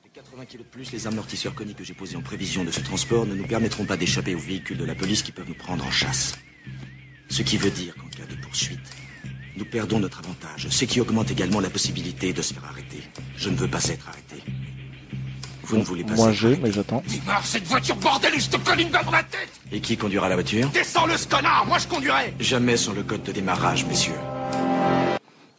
Les 0.03 0.09
80 0.09 0.45
kilos 0.45 0.65
de 0.65 0.71
plus, 0.71 0.91
les 0.91 1.07
amortisseurs 1.07 1.55
coniques 1.55 1.77
que 1.77 1.83
j'ai 1.85 1.93
posés 1.93 2.17
en 2.17 2.21
prévision 2.21 2.63
de 2.65 2.71
ce 2.71 2.81
transport 2.81 3.25
ne 3.25 3.35
nous 3.35 3.47
permettront 3.47 3.85
pas 3.85 3.95
d'échapper 3.95 4.35
aux 4.35 4.39
véhicules 4.39 4.77
de 4.77 4.85
la 4.85 4.95
police 4.95 5.21
qui 5.23 5.31
peuvent 5.31 5.47
nous 5.47 5.53
prendre 5.55 5.85
en 5.85 5.91
chasse. 5.91 6.37
Ce 7.29 7.41
qui 7.41 7.57
veut 7.57 7.71
dire 7.71 7.95
qu'en 7.95 8.07
cas 8.09 8.25
de 8.29 8.35
poursuite, 8.41 8.79
nous 9.55 9.65
perdons 9.65 9.99
notre 9.99 10.19
avantage, 10.19 10.67
ce 10.69 10.85
qui 10.85 10.99
augmente 11.01 11.31
également 11.31 11.59
la 11.59 11.69
possibilité 11.69 12.33
de 12.33 12.41
se 12.41 12.53
faire 12.53 12.65
arrêter. 12.65 13.01
Je 13.37 13.49
ne 13.49 13.55
veux 13.55 13.67
pas 13.67 13.83
être 13.85 14.07
arrêté. 14.09 14.43
Vous 15.67 15.77
ne 15.77 15.83
voulez 15.83 16.03
pas 16.03 16.15
Moi 16.15 16.31
j'ai, 16.31 16.57
mais 16.63 16.71
j'attends. 16.71 17.03
Démarre 17.07 17.45
cette 17.45 17.65
voiture, 17.65 17.95
bordel, 17.97 18.33
et 18.35 18.39
je 18.39 18.49
te 18.49 18.57
colle 18.57 18.79
une 18.81 18.89
balle 18.89 19.05
dans 19.05 19.11
la 19.11 19.23
tête 19.23 19.49
Et 19.71 19.79
qui 19.79 19.97
conduira 19.97 20.29
la 20.29 20.35
voiture? 20.35 20.67
Descends-le, 20.73 21.17
ce 21.17 21.27
connard, 21.27 21.65
moi 21.67 21.77
je 21.77 21.87
conduirai 21.87 22.33
Jamais 22.39 22.77
sans 22.77 22.93
le 22.93 23.03
code 23.03 23.23
de 23.23 23.31
démarrage, 23.31 23.85
messieurs. 23.85 24.13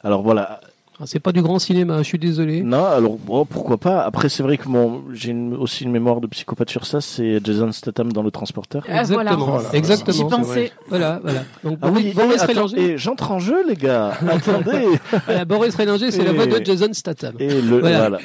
Alors 0.03 0.23
voilà. 0.23 0.61
Ah, 1.01 1.05
C'est 1.07 1.21
pas 1.21 1.31
du 1.31 1.43
grand 1.43 1.61
cinéma, 1.61 1.99
je 1.99 2.03
suis 2.09 2.19
désolé. 2.19 2.61
Non, 2.63 2.85
alors 2.87 3.19
bon, 3.19 3.45
pourquoi 3.45 3.77
pas. 3.79 4.01
Après, 4.03 4.29
c'est 4.29 4.43
vrai 4.43 4.57
que 4.59 4.69
mon, 4.69 5.05
j'ai 5.13 5.31
une- 5.31 5.55
aussi 5.55 5.85
une 5.85 5.93
mémoire 5.93 6.21
de 6.21 6.27
psychopathe 6.27 6.71
sur 6.71 6.87
ça. 6.87 7.01
C'est 7.01 7.39
Jason 7.45 7.71
Statham 7.71 8.13
dans 8.13 8.23
Le 8.25 8.33
Transporteur. 8.33 8.83
Ah, 8.89 9.05
voilà. 9.05 9.31
Exactement, 9.31 9.47
Voilà. 9.59 9.69
exactement. 9.75 10.17
J'y 10.17 10.25
pensais. 10.25 10.73
Voilà, 10.89 11.21
voilà. 11.23 11.45
Donc 11.63 11.79
Ah 11.83 11.89
Boris, 11.91 12.05
oui, 12.05 12.13
Boris 12.15 12.41
et, 12.41 12.41
attends, 12.43 12.67
Rélinger, 12.67 12.81
et 12.95 12.99
j'entre 12.99 13.31
en 13.31 13.39
jeu, 13.39 13.65
les 13.69 13.77
gars. 13.77 14.15
Attendez. 14.29 14.89
voilà, 15.27 15.45
Boris 15.45 15.75
Rélinger, 15.77 16.11
c'est 16.11 16.25
la 16.25 16.33
voix 16.33 16.47
de 16.47 16.65
Jason 16.65 16.89
Statham. 16.93 17.35
Et 17.39 17.61
le 17.63 17.79
Voilà. 17.79 17.99
voilà. 17.99 18.19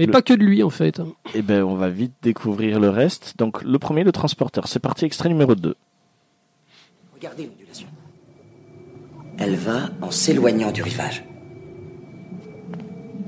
Mais 0.00 0.06
le- 0.06 0.12
pas 0.12 0.22
que 0.22 0.32
de 0.34 0.42
lui, 0.44 0.62
en 0.62 0.70
fait. 0.70 1.00
Eh 1.34 1.42
ben, 1.42 1.62
on 1.62 1.74
va 1.76 1.88
vite 1.90 2.12
découvrir 2.22 2.80
le 2.80 2.88
reste. 2.90 3.34
Donc, 3.38 3.62
le 3.62 3.78
premier, 3.78 4.02
le 4.04 4.12
transporteur. 4.12 4.66
C'est 4.68 4.78
parti, 4.80 5.04
extrait 5.04 5.28
numéro 5.28 5.54
2. 5.54 5.74
Regardez 7.14 7.46
l'ondulation. 7.46 7.86
Elle 9.38 9.56
va 9.56 9.90
en 10.02 10.10
s'éloignant 10.10 10.70
du 10.72 10.82
rivage. 10.82 11.24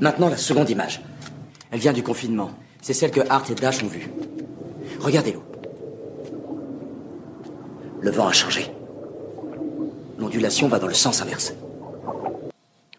Maintenant, 0.01 0.29
la 0.29 0.37
seconde 0.37 0.69
image. 0.71 1.01
Elle 1.71 1.81
vient 1.81 1.93
du 1.93 2.03
confinement. 2.03 2.51
C'est 2.81 2.93
celle 2.95 3.11
que 3.13 3.21
Hart 3.31 3.49
et 3.51 3.55
Dash 3.55 3.83
ont 3.85 3.87
vue. 3.89 4.09
Regardez 5.01 5.33
l'eau. 5.33 5.43
Le 8.01 8.11
vent 8.11 8.27
a 8.27 8.33
changé. 8.33 8.67
L'ondulation 10.19 10.69
va 10.69 10.79
dans 10.79 10.89
le 10.89 10.95
sens 10.95 11.23
inverse. 11.23 11.55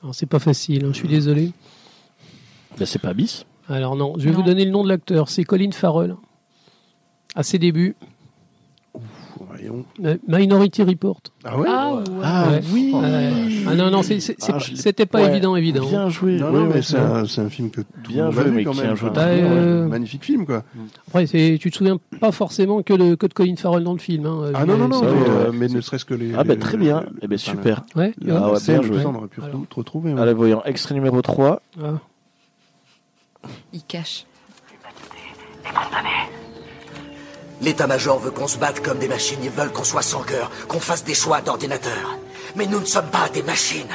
Alors 0.01 0.15
c'est 0.15 0.25
pas 0.25 0.39
facile, 0.39 0.85
hein, 0.85 0.89
je 0.91 0.97
suis 0.97 1.07
désolé. 1.07 1.51
Ben, 2.77 2.85
c'est 2.85 2.99
pas 2.99 3.13
bis. 3.13 3.45
Alors 3.69 3.95
non, 3.95 4.13
je 4.17 4.25
vais 4.25 4.31
Non. 4.31 4.37
vous 4.37 4.43
donner 4.43 4.65
le 4.65 4.71
nom 4.71 4.83
de 4.83 4.89
l'acteur, 4.89 5.29
c'est 5.29 5.43
Colin 5.43 5.71
Farrell. 5.71 6.15
À 7.35 7.43
ses 7.43 7.57
débuts, 7.59 7.95
euh, 10.03 10.17
Minority 10.27 10.83
Report. 10.83 11.19
Ah 11.43 11.57
ouais 11.57 11.67
Ah, 11.69 11.93
ouais. 11.95 12.03
Ah 12.23 12.49
Ouais. 12.49 12.61
oui. 12.71 12.91
Ah 13.67 13.75
non, 13.75 13.89
non, 13.89 14.01
Ah, 14.01 14.51
pas- 14.51 14.59
c'était 14.75 15.05
pas 15.05 15.21
Ouais. 15.23 15.31
évident, 15.31 15.55
évident. 15.55 15.85
Bien 15.87 16.09
joué. 16.09 16.37
Non, 16.37 16.51
non, 16.51 16.67
ouais, 16.67 16.73
mais 16.75 16.81
c'est 16.81 16.97
un, 16.97 17.49
film 17.49 17.69
que 17.71 17.81
tout 17.81 18.11
Bien 18.11 18.25
le 18.29 18.31
monde 18.31 18.37
a 18.37 18.41
joué, 18.41 18.49
vu 18.51 18.55
mais 18.57 18.63
quand 18.65 18.71
qui 18.73 18.81
même. 18.81 18.95
Bah, 19.13 19.21
euh, 19.27 19.87
Magnifique 19.87 20.23
film, 20.25 20.45
quoi. 20.45 20.63
Après, 21.07 21.25
tu 21.25 21.57
te 21.71 21.75
souviens 21.75 21.97
pas 22.19 22.31
forcément 22.31 22.83
que 22.83 22.93
de, 22.93 23.15
que 23.15 23.25
de 23.27 23.33
Colin 23.33 23.55
Farrell 23.55 23.83
dans 23.83 23.93
le 23.93 23.99
film. 23.99 24.25
Hein. 24.25 24.51
Ah 24.53 24.65
non, 24.65 24.77
non, 24.77 24.87
non, 24.89 25.01
mais, 25.01 25.07
euh, 25.29 25.51
mais 25.53 25.67
ne 25.69 25.81
serait-ce 25.81 26.05
que 26.05 26.13
les. 26.13 26.33
Ah 26.35 26.43
ben 26.43 26.53
les- 26.53 26.59
très 26.59 26.77
bien. 26.77 27.01
les- 27.01 27.07
Eh 27.23 27.27
ben 27.27 27.37
super. 27.37 27.83
Ouais, 27.95 28.13
Ah 28.29 28.51
bien 28.61 28.81
joué. 28.83 29.01
ça, 29.01 29.09
on 29.09 29.15
aurait 29.15 29.27
pu 29.27 29.41
Alors. 29.41 29.61
te 29.69 29.75
retrouver. 29.75 30.13
ouais. 30.13 30.21
Allez, 30.21 30.33
voyons. 30.33 30.61
Extrait 30.65 30.93
numéro 30.93 31.21
3. 31.21 31.61
Ah. 31.81 31.93
Il 33.73 33.83
cache. 33.83 34.25
L'état-major 37.61 38.19
veut 38.19 38.31
qu'on 38.31 38.47
se 38.47 38.57
batte 38.57 38.81
comme 38.81 38.99
des 38.99 39.07
machines. 39.07 39.39
Ils 39.43 39.49
veulent 39.49 39.71
qu'on 39.71 39.83
soit 39.83 40.01
sans 40.01 40.21
cœur, 40.23 40.51
qu'on 40.67 40.79
fasse 40.79 41.03
des 41.03 41.13
choix 41.13 41.41
d'ordinateur. 41.41 42.17
Mais 42.55 42.65
nous 42.67 42.79
ne 42.79 42.85
sommes 42.85 43.07
pas 43.09 43.29
des 43.33 43.43
machines. 43.43 43.87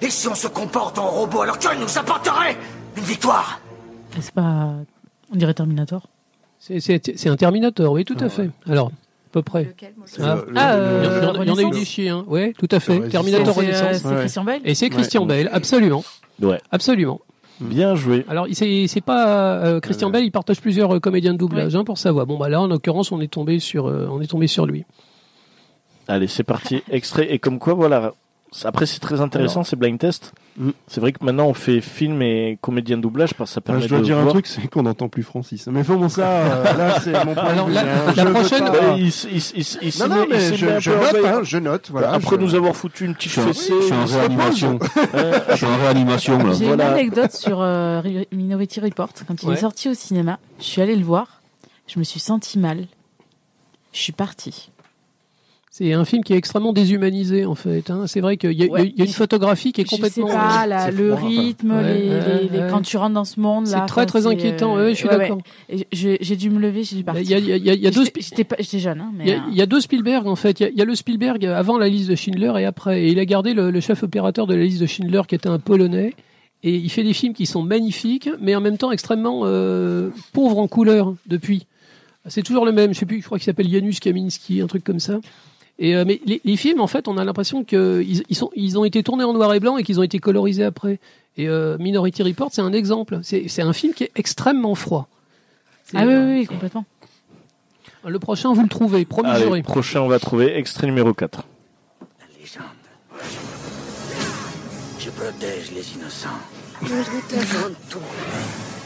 Et 0.00 0.10
si 0.10 0.26
on 0.28 0.34
se 0.34 0.46
comporte 0.46 0.98
en 0.98 1.08
robot, 1.08 1.42
alors 1.42 1.58
que 1.58 1.74
nous 1.78 1.98
apporterait 1.98 2.56
une 2.96 3.02
victoire? 3.02 3.60
C'est 4.20 4.32
pas. 4.32 4.72
On 5.32 5.36
dirait 5.36 5.54
Terminator. 5.54 6.08
C'est- 6.58 6.80
C'est 6.80 7.16
c'est 7.16 7.28
un 7.28 7.36
Terminator, 7.36 7.92
oui, 7.92 8.04
tout 8.04 8.16
à 8.20 8.28
fait. 8.28 8.48
Alors, 8.68 8.88
à 8.88 8.92
peu 9.32 9.42
près. 9.42 9.64
Lequel, 9.64 9.92
Ah. 10.20 10.34
le- 10.46 10.52
le- 10.52 10.58
Ah, 10.58 10.76
le- 10.76 10.82
Il 10.82 11.02
y, 11.02 11.06
euh, 11.06 11.28
en- 11.28 11.34
il 11.34 11.38
y 11.38 11.40
a 11.40 11.44
eu 11.44 11.50
Renaissance 11.50 11.74
des 11.74 11.84
chiens, 11.84 12.24
ouais, 12.26 12.54
tout 12.58 12.68
à 12.70 12.80
fait. 12.80 13.08
Terminator 13.10 13.48
euh, 13.48 13.52
Renaissance. 13.60 13.96
C'est 14.02 14.08
Ouais. 14.08 14.16
Christian 14.20 14.44
Bale. 14.44 14.60
Et 14.64 14.74
c'est 14.74 14.88
Christian 14.88 15.22
Ouais. 15.22 15.44
Bale, 15.44 15.50
absolument, 15.52 16.04
Ouais. 16.40 16.60
absolument. 16.72 17.20
Bien 17.60 17.94
joué. 17.96 18.24
Alors, 18.28 18.46
il- 18.48 18.88
c'est 18.88 19.00
pas 19.00 19.56
euh, 19.64 19.80
Christian 19.80 20.08
Ouais. 20.08 20.12
Bale, 20.14 20.24
il 20.24 20.30
partage 20.30 20.60
plusieurs 20.60 20.94
euh, 20.96 21.00
comédiens 21.00 21.32
de 21.32 21.38
doublage 21.38 21.74
hein, 21.74 21.84
pour 21.84 21.98
sa 21.98 22.12
voix. 22.12 22.24
Bon, 22.24 22.38
bah 22.38 22.48
là, 22.48 22.60
en 22.60 22.66
l'occurrence, 22.68 23.10
on 23.12 23.20
est 23.20 23.26
tombé 23.32 23.58
sur, 23.58 23.86
euh, 23.88 24.08
on 24.10 24.20
est 24.20 24.26
tombé 24.28 24.46
sur 24.46 24.64
lui. 24.66 24.84
Allez, 26.06 26.26
c'est 26.28 26.44
parti. 26.44 26.82
Extrait. 26.90 27.32
Et 27.32 27.38
comme 27.38 27.58
quoi, 27.58 27.74
voilà. 27.74 28.12
Après, 28.64 28.86
c'est 28.86 29.00
très 29.00 29.20
intéressant, 29.20 29.64
c'est 29.64 29.76
blind 29.76 29.98
test. 29.98 30.32
Mm. 30.58 30.70
C'est 30.88 31.00
vrai 31.00 31.12
que 31.12 31.24
maintenant, 31.24 31.46
on 31.46 31.54
fait 31.54 31.80
film 31.80 32.20
et 32.20 32.58
comédien 32.60 32.96
de 32.96 33.02
doublage 33.02 33.32
parce 33.34 33.50
que 33.50 33.54
ça 33.54 33.60
permet 33.60 33.80
je 33.82 33.88
dois 33.88 33.98
de 34.00 34.04
dire 34.04 34.18
un 34.18 34.26
truc, 34.26 34.46
c'est 34.48 34.66
qu'on 34.68 34.82
n'entend 34.82 35.08
plus 35.08 35.22
Francis. 35.22 35.68
Mais 35.68 35.82
bon, 35.84 36.08
ça, 36.08 36.26
euh, 36.28 36.76
là, 36.76 37.00
c'est 37.00 37.12
mon 37.24 37.34
point 37.34 37.44
Alors, 37.44 37.66
de 37.66 37.70
vue, 37.70 37.74
la- 37.76 37.82
hein. 38.08 38.12
la 38.16 38.24
prochaine- 38.32 38.64
pas- 38.64 38.96
il, 38.96 39.06
il, 39.06 39.64
il, 39.82 39.98
Non, 40.00 40.08
non, 40.08 40.26
mais 40.28 40.40
je, 40.56 40.80
je 40.80 40.90
note, 40.90 41.24
hein, 41.24 41.40
je 41.44 41.58
note, 41.58 41.88
voilà. 41.90 42.12
Après 42.12 42.36
je- 42.36 42.40
nous 42.40 42.54
avoir 42.56 42.74
foutu 42.74 43.04
une 43.04 43.14
petite 43.14 43.32
fessée. 43.32 43.72
je 43.80 43.84
suis 43.86 43.94
en 43.94 44.04
réanimation. 44.04 44.78
Je 45.50 45.56
suis 45.56 45.66
en 45.66 45.76
réanimation. 45.78 46.52
J'ai 46.52 46.66
Voilà. 46.66 46.88
une 46.88 46.92
anecdote 46.94 47.32
sur 47.32 47.60
euh, 47.60 48.00
Ri- 48.00 48.26
Minority 48.32 48.80
Report. 48.80 49.10
Quand 49.26 49.42
il 49.42 49.48
Ouais. 49.48 49.54
est 49.54 49.58
sorti 49.60 49.88
au 49.88 49.94
cinéma, 49.94 50.38
je 50.58 50.64
suis 50.64 50.82
allée 50.82 50.96
le 50.96 51.04
voir. 51.04 51.40
Je 51.86 51.98
me 51.98 52.04
suis 52.04 52.20
senti 52.20 52.58
mal. 52.58 52.86
Je 53.92 54.00
suis 54.00 54.12
partie. 54.12 54.70
C'est 55.78 55.92
un 55.92 56.04
film 56.04 56.24
qui 56.24 56.32
est 56.32 56.36
extrêmement 56.36 56.72
déshumanisé, 56.72 57.44
en 57.44 57.54
fait. 57.54 57.88
hein. 57.88 58.08
C'est 58.08 58.20
vrai 58.20 58.36
qu'il 58.36 58.50
y, 58.50 58.64
a- 58.64 58.66
Ouais. 58.66 58.88
il 58.92 58.98
y 58.98 59.02
a 59.02 59.04
une 59.04 59.12
photographie 59.12 59.70
qui 59.70 59.82
est 59.82 59.84
Je 59.84 59.90
complètement. 59.90 60.26
sais 60.26 60.34
pas, 60.34 60.66
la- 60.66 60.90
le 60.90 61.14
froid, 61.14 61.28
rythme, 61.28 61.70
Ouais, 61.70 61.82
les, 62.00 62.08
ouais, 62.08 62.20
les- 62.42 62.48
les- 62.48 62.58
ouais. 62.64 62.68
quand 62.68 62.80
tu 62.82 62.96
rentres 62.96 63.14
dans 63.14 63.24
ce 63.24 63.38
monde 63.38 63.66
là. 63.68 63.82
C'est 63.82 63.86
très 63.86 64.04
très 64.04 64.26
inquiétant. 64.26 64.76
euh, 64.76 64.86
ouais, 64.86 64.90
je 64.90 64.96
suis 64.98 65.08
d'accord. 65.08 65.38
Je- 65.92 66.16
J'ai 66.20 66.34
dû 66.34 66.50
me 66.50 66.58
lever, 66.58 66.82
j'ai 66.82 66.96
dû 66.96 67.02
Il 67.02 67.06
y 67.06 67.08
a- 67.08 67.12
partir. 67.12 67.38
il 67.38 67.46
y 67.46 67.52
a, 67.52 67.56
y 67.56 67.70
a- 67.70 67.74
il 67.74 67.80
y 67.80 67.86
a 67.86 67.90
deux. 67.92 68.04
J'étais- 68.04 68.78
jeune, 68.80 69.00
hein, 69.00 69.12
mais. 69.16 69.24
Il 69.24 69.30
y, 69.30 69.32
a, 69.34 69.36
euh, 69.36 69.40
il 69.52 69.56
y 69.56 69.62
a 69.62 69.66
deux 69.66 69.80
Spielberg 69.80 70.26
en 70.26 70.34
fait. 70.34 70.58
Il 70.58 70.62
y 70.64 70.66
a, 70.66 70.68
il 70.70 70.76
y 70.78 70.82
a 70.82 70.84
le 70.84 70.96
Spielberg 70.96 71.44
avant 71.46 71.78
la 71.78 71.88
liste 71.88 72.10
de 72.10 72.16
Schindler 72.16 72.52
et 72.58 72.64
après. 72.64 73.04
Et 73.04 73.10
il 73.12 73.18
a 73.20 73.24
gardé 73.24 73.54
le, 73.54 73.70
le 73.70 73.80
chef 73.80 74.02
opérateur 74.02 74.48
de 74.48 74.56
la 74.56 74.64
liste 74.64 74.80
de 74.80 74.86
Schindler 74.86 75.22
qui 75.28 75.36
était 75.36 75.48
un 75.48 75.60
Polonais. 75.60 76.12
Et 76.64 76.74
il 76.74 76.90
fait 76.90 77.04
des 77.04 77.12
films 77.12 77.34
qui 77.34 77.46
sont 77.46 77.62
magnifiques, 77.62 78.28
mais 78.40 78.56
en 78.56 78.60
même 78.60 78.78
temps 78.78 78.90
extrêmement 78.90 79.42
euh, 79.44 80.10
pauvres 80.32 80.58
en 80.58 80.66
couleur 80.66 81.14
depuis. 81.28 81.66
C'est 82.26 82.42
toujours 82.42 82.64
le 82.66 82.72
même. 82.72 82.92
Je 82.94 82.98
sais 82.98 83.06
plus. 83.06 83.20
Je 83.20 83.26
crois 83.26 83.38
qu'il 83.38 83.44
s'appelle 83.46 83.70
Janusz 83.70 84.00
Kaminski, 84.00 84.60
un 84.60 84.66
truc 84.66 84.82
comme 84.82 84.98
ça. 84.98 85.20
Et 85.78 85.94
euh, 85.94 86.04
mais 86.06 86.20
les, 86.26 86.40
les 86.44 86.56
films, 86.56 86.80
en 86.80 86.86
fait, 86.88 87.06
on 87.08 87.16
a 87.18 87.24
l'impression 87.24 87.62
qu'ils 87.64 88.22
ils 88.28 88.34
sont, 88.36 88.50
ils 88.56 88.78
ont 88.78 88.84
été 88.84 89.02
tournés 89.02 89.24
en 89.24 89.32
noir 89.32 89.54
et 89.54 89.60
blanc 89.60 89.76
et 89.76 89.84
qu'ils 89.84 90.00
ont 90.00 90.02
été 90.02 90.18
colorisés 90.18 90.64
après. 90.64 90.98
Et 91.36 91.48
euh, 91.48 91.78
Minority 91.78 92.22
Report, 92.24 92.48
c'est 92.52 92.62
un 92.62 92.72
exemple. 92.72 93.20
C'est 93.22 93.46
c'est 93.48 93.62
un 93.62 93.72
film 93.72 93.94
qui 93.94 94.04
est 94.04 94.10
extrêmement 94.16 94.74
froid. 94.74 95.08
Ah 95.94 96.02
oui, 96.04 96.12
euh, 96.12 96.26
oui, 96.26 96.38
oui, 96.40 96.46
complètement. 96.46 96.84
Le 98.06 98.18
prochain, 98.18 98.52
vous 98.52 98.62
le 98.62 98.68
trouvez, 98.68 99.04
promis 99.04 99.28
Allez, 99.30 99.44
juré. 99.44 99.62
prochain, 99.62 100.00
on 100.00 100.08
va 100.08 100.18
trouver 100.18 100.56
extrait 100.56 100.86
numéro 100.86 101.12
4. 101.14 101.42
La 102.20 102.40
légende. 102.40 102.64
Je 104.98 105.10
protège 105.10 105.72
les 105.72 105.94
innocents. 105.94 106.28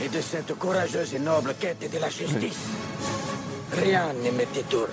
Et 0.04 0.08
de 0.08 0.20
cette 0.20 0.54
courageuse 0.58 1.14
et 1.14 1.18
noble 1.18 1.54
quête 1.60 1.90
de 1.92 1.98
la 1.98 2.08
justice, 2.08 2.68
rien 3.72 4.12
ne 4.24 4.30
me 4.30 4.54
détourne. 4.54 4.88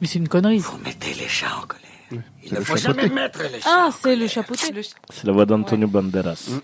Mais 0.00 0.06
c'est 0.06 0.18
une 0.18 0.28
connerie. 0.28 0.58
Vous 0.58 0.78
mettez 0.78 1.14
les 1.14 1.28
chats 1.28 1.56
en 1.62 1.66
colère. 1.66 2.24
Il 2.44 2.54
ne 2.54 2.60
faut 2.60 2.76
chapeauté. 2.76 3.02
jamais 3.02 3.14
mettre 3.14 3.40
les 3.42 3.60
chats. 3.60 3.68
Ah, 3.86 3.90
c'est 3.98 4.16
le 4.16 4.26
chapeauté. 4.26 4.66
C'est 5.10 5.24
la 5.24 5.32
voix 5.32 5.46
d'Antonio 5.46 5.86
Banderas. 5.86 6.48
Mm. 6.50 6.58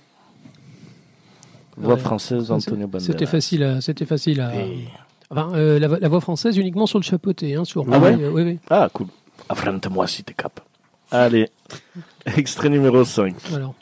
Voix 1.79 1.95
Ouais. 1.95 2.01
française 2.01 2.49
d'Antonio 2.49 2.87
Banderas. 2.87 3.07
C'était 3.07 3.27
facile 3.27 3.63
à, 3.63 3.81
c'était 3.81 4.07
facile 4.07 4.41
à. 4.41 4.55
Et- 4.57 4.89
Enfin, 5.29 5.51
euh, 5.55 5.81
la, 5.81 5.89
la 5.89 6.09
voix 6.09 6.21
française 6.21 6.57
uniquement 6.57 6.87
sur 6.87 7.01
le 7.01 7.05
chapeauté, 7.05 7.57
hein, 7.57 7.65
sur. 7.65 7.85
Ah 7.93 7.99
ouais 7.99 8.15
euh, 8.15 8.31
oui, 8.31 8.43
oui. 8.43 8.59
Ah, 8.71 8.89
cool. 8.93 9.09
Affronte-moi 9.49 10.07
si 10.07 10.23
t'es 10.23 10.33
cap. 10.35 10.61
Allez, 11.11 11.49
extrait 12.37 12.69
numéro 12.69 13.05
5. 13.05 13.35
Alors, 13.53 13.75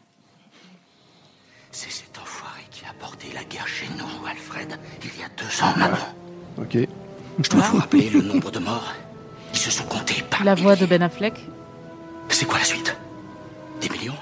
C'est 1.70 1.90
cet 1.90 2.16
enfoiré 2.18 2.62
qui 2.70 2.82
a 2.86 2.94
porté 2.98 3.26
la 3.34 3.44
guerre 3.44 3.68
chez 3.68 3.86
nous, 3.98 4.26
Alfred, 4.26 4.78
il 5.02 5.20
y 5.20 5.22
a 5.22 5.28
deux 5.36 5.62
ans 5.62 5.76
maintenant. 5.76 6.14
Ok. 6.58 6.88
Je 7.42 7.50
dois 7.50 7.60
vous 7.62 7.78
rappeler 7.78 8.10
le 8.10 8.22
nombre 8.22 8.50
de 8.50 8.58
morts. 8.58 8.92
Ils 9.52 9.58
se 9.58 9.70
sont 9.70 9.84
comptés 9.84 10.22
par 10.30 10.44
La 10.44 10.54
voix 10.54 10.76
de. 10.76 10.86
Ben 10.86 11.02
Affleck. 11.02 11.34
C'est 12.28 12.46
quoi 12.46 12.58
la 12.58 12.64
suite? 12.64 12.96
Des 13.80 13.88
millions? 13.88 14.14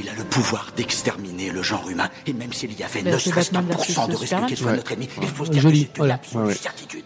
Il 0.00 0.08
a 0.08 0.14
le 0.14 0.24
pouvoir 0.24 0.72
d'exterminer 0.76 1.50
le 1.50 1.62
genre 1.62 1.88
humain. 1.88 2.08
Et 2.26 2.32
même 2.32 2.52
s'il 2.52 2.72
y 2.78 2.82
avait 2.82 3.02
Ben, 3.02 3.12
ne 3.14 3.18
serait-ce 3.18 3.50
qu'un 3.50 3.62
pour 3.62 3.84
cent 3.84 4.08
de 4.08 4.16
risque 4.16 4.36
qu'il 4.46 4.56
soit 4.56 4.70
Ouais. 4.70 4.76
notre 4.76 4.92
ennemi, 4.92 5.08
il 5.20 5.28
faut 5.28 5.44
se 5.44 5.50
dire 5.50 5.62
joli, 5.62 5.80
que 5.82 5.86
c'est 5.86 5.88
une 5.90 5.98
voilà. 5.98 6.14
absolue 6.14 6.42
Ouais, 6.42 6.48
ouais. 6.48 6.54
certitude. 6.54 7.04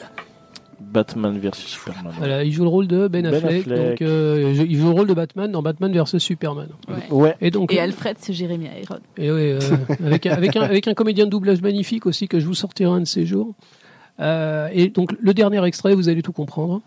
Batman 0.78 1.38
versus 1.38 1.66
Superman. 1.66 2.12
voilà, 2.18 2.44
il 2.44 2.52
joue 2.52 2.62
le 2.62 2.68
rôle 2.68 2.86
de 2.86 3.08
Ben, 3.08 3.22
Ben 3.22 3.34
Affleck, 3.34 3.60
Affleck. 3.66 3.88
donc 3.98 4.02
euh, 4.02 4.54
il 4.68 4.78
joue 4.78 4.88
le 4.88 4.92
rôle 4.94 5.06
de 5.08 5.14
Batman 5.14 5.50
dans 5.50 5.62
Batman 5.62 5.90
vs 5.92 6.18
Superman. 6.18 6.68
Ouais. 7.10 7.34
Et 7.40 7.50
donc, 7.50 7.72
Et 7.72 7.80
Alfred, 7.80 8.16
c'est 8.20 8.32
Jérémy 8.34 8.68
Iron. 8.82 8.98
et 9.16 9.30
ouais, 9.32 9.58
euh, 9.60 9.76
avec, 10.04 10.26
un- 10.26 10.32
avec, 10.34 10.54
un, 10.56 10.62
avec 10.62 10.86
un 10.86 10.94
comédien 10.94 11.24
de 11.24 11.30
doublage 11.30 11.60
magnifique 11.62 12.06
aussi 12.06 12.28
que 12.28 12.38
je 12.40 12.46
vous 12.46 12.54
sortirai 12.54 12.90
un 12.90 13.00
de 13.00 13.04
ces 13.06 13.24
jours. 13.26 13.54
Euh, 14.20 14.68
et 14.72 14.88
donc 14.88 15.12
le 15.20 15.34
dernier 15.34 15.64
extrait, 15.64 15.94
vous 15.94 16.08
allez 16.08 16.22
tout 16.22 16.32
comprendre. 16.32 16.80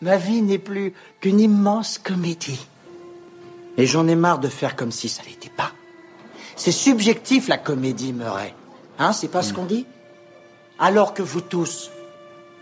Ma 0.00 0.16
vie 0.16 0.42
n'est 0.42 0.58
plus 0.58 0.92
qu'une 1.20 1.40
immense 1.40 1.98
comédie. 1.98 2.66
Et 3.76 3.86
j'en 3.86 4.08
ai 4.08 4.14
marre 4.14 4.38
de 4.38 4.48
faire 4.48 4.76
comme 4.76 4.92
si 4.92 5.08
ça 5.08 5.22
l'était 5.26 5.50
pas. 5.50 5.72
C'est 6.54 6.72
subjectif 6.72 7.48
la 7.48 7.58
comédie, 7.58 8.12
Murray. 8.12 8.54
Hein, 8.98 9.12
c'est 9.12 9.28
pas 9.28 9.42
ce 9.42 9.52
qu'on 9.52 9.66
dit? 9.66 9.86
Alors 10.78 11.12
que 11.12 11.22
vous 11.22 11.42
tous, 11.42 11.90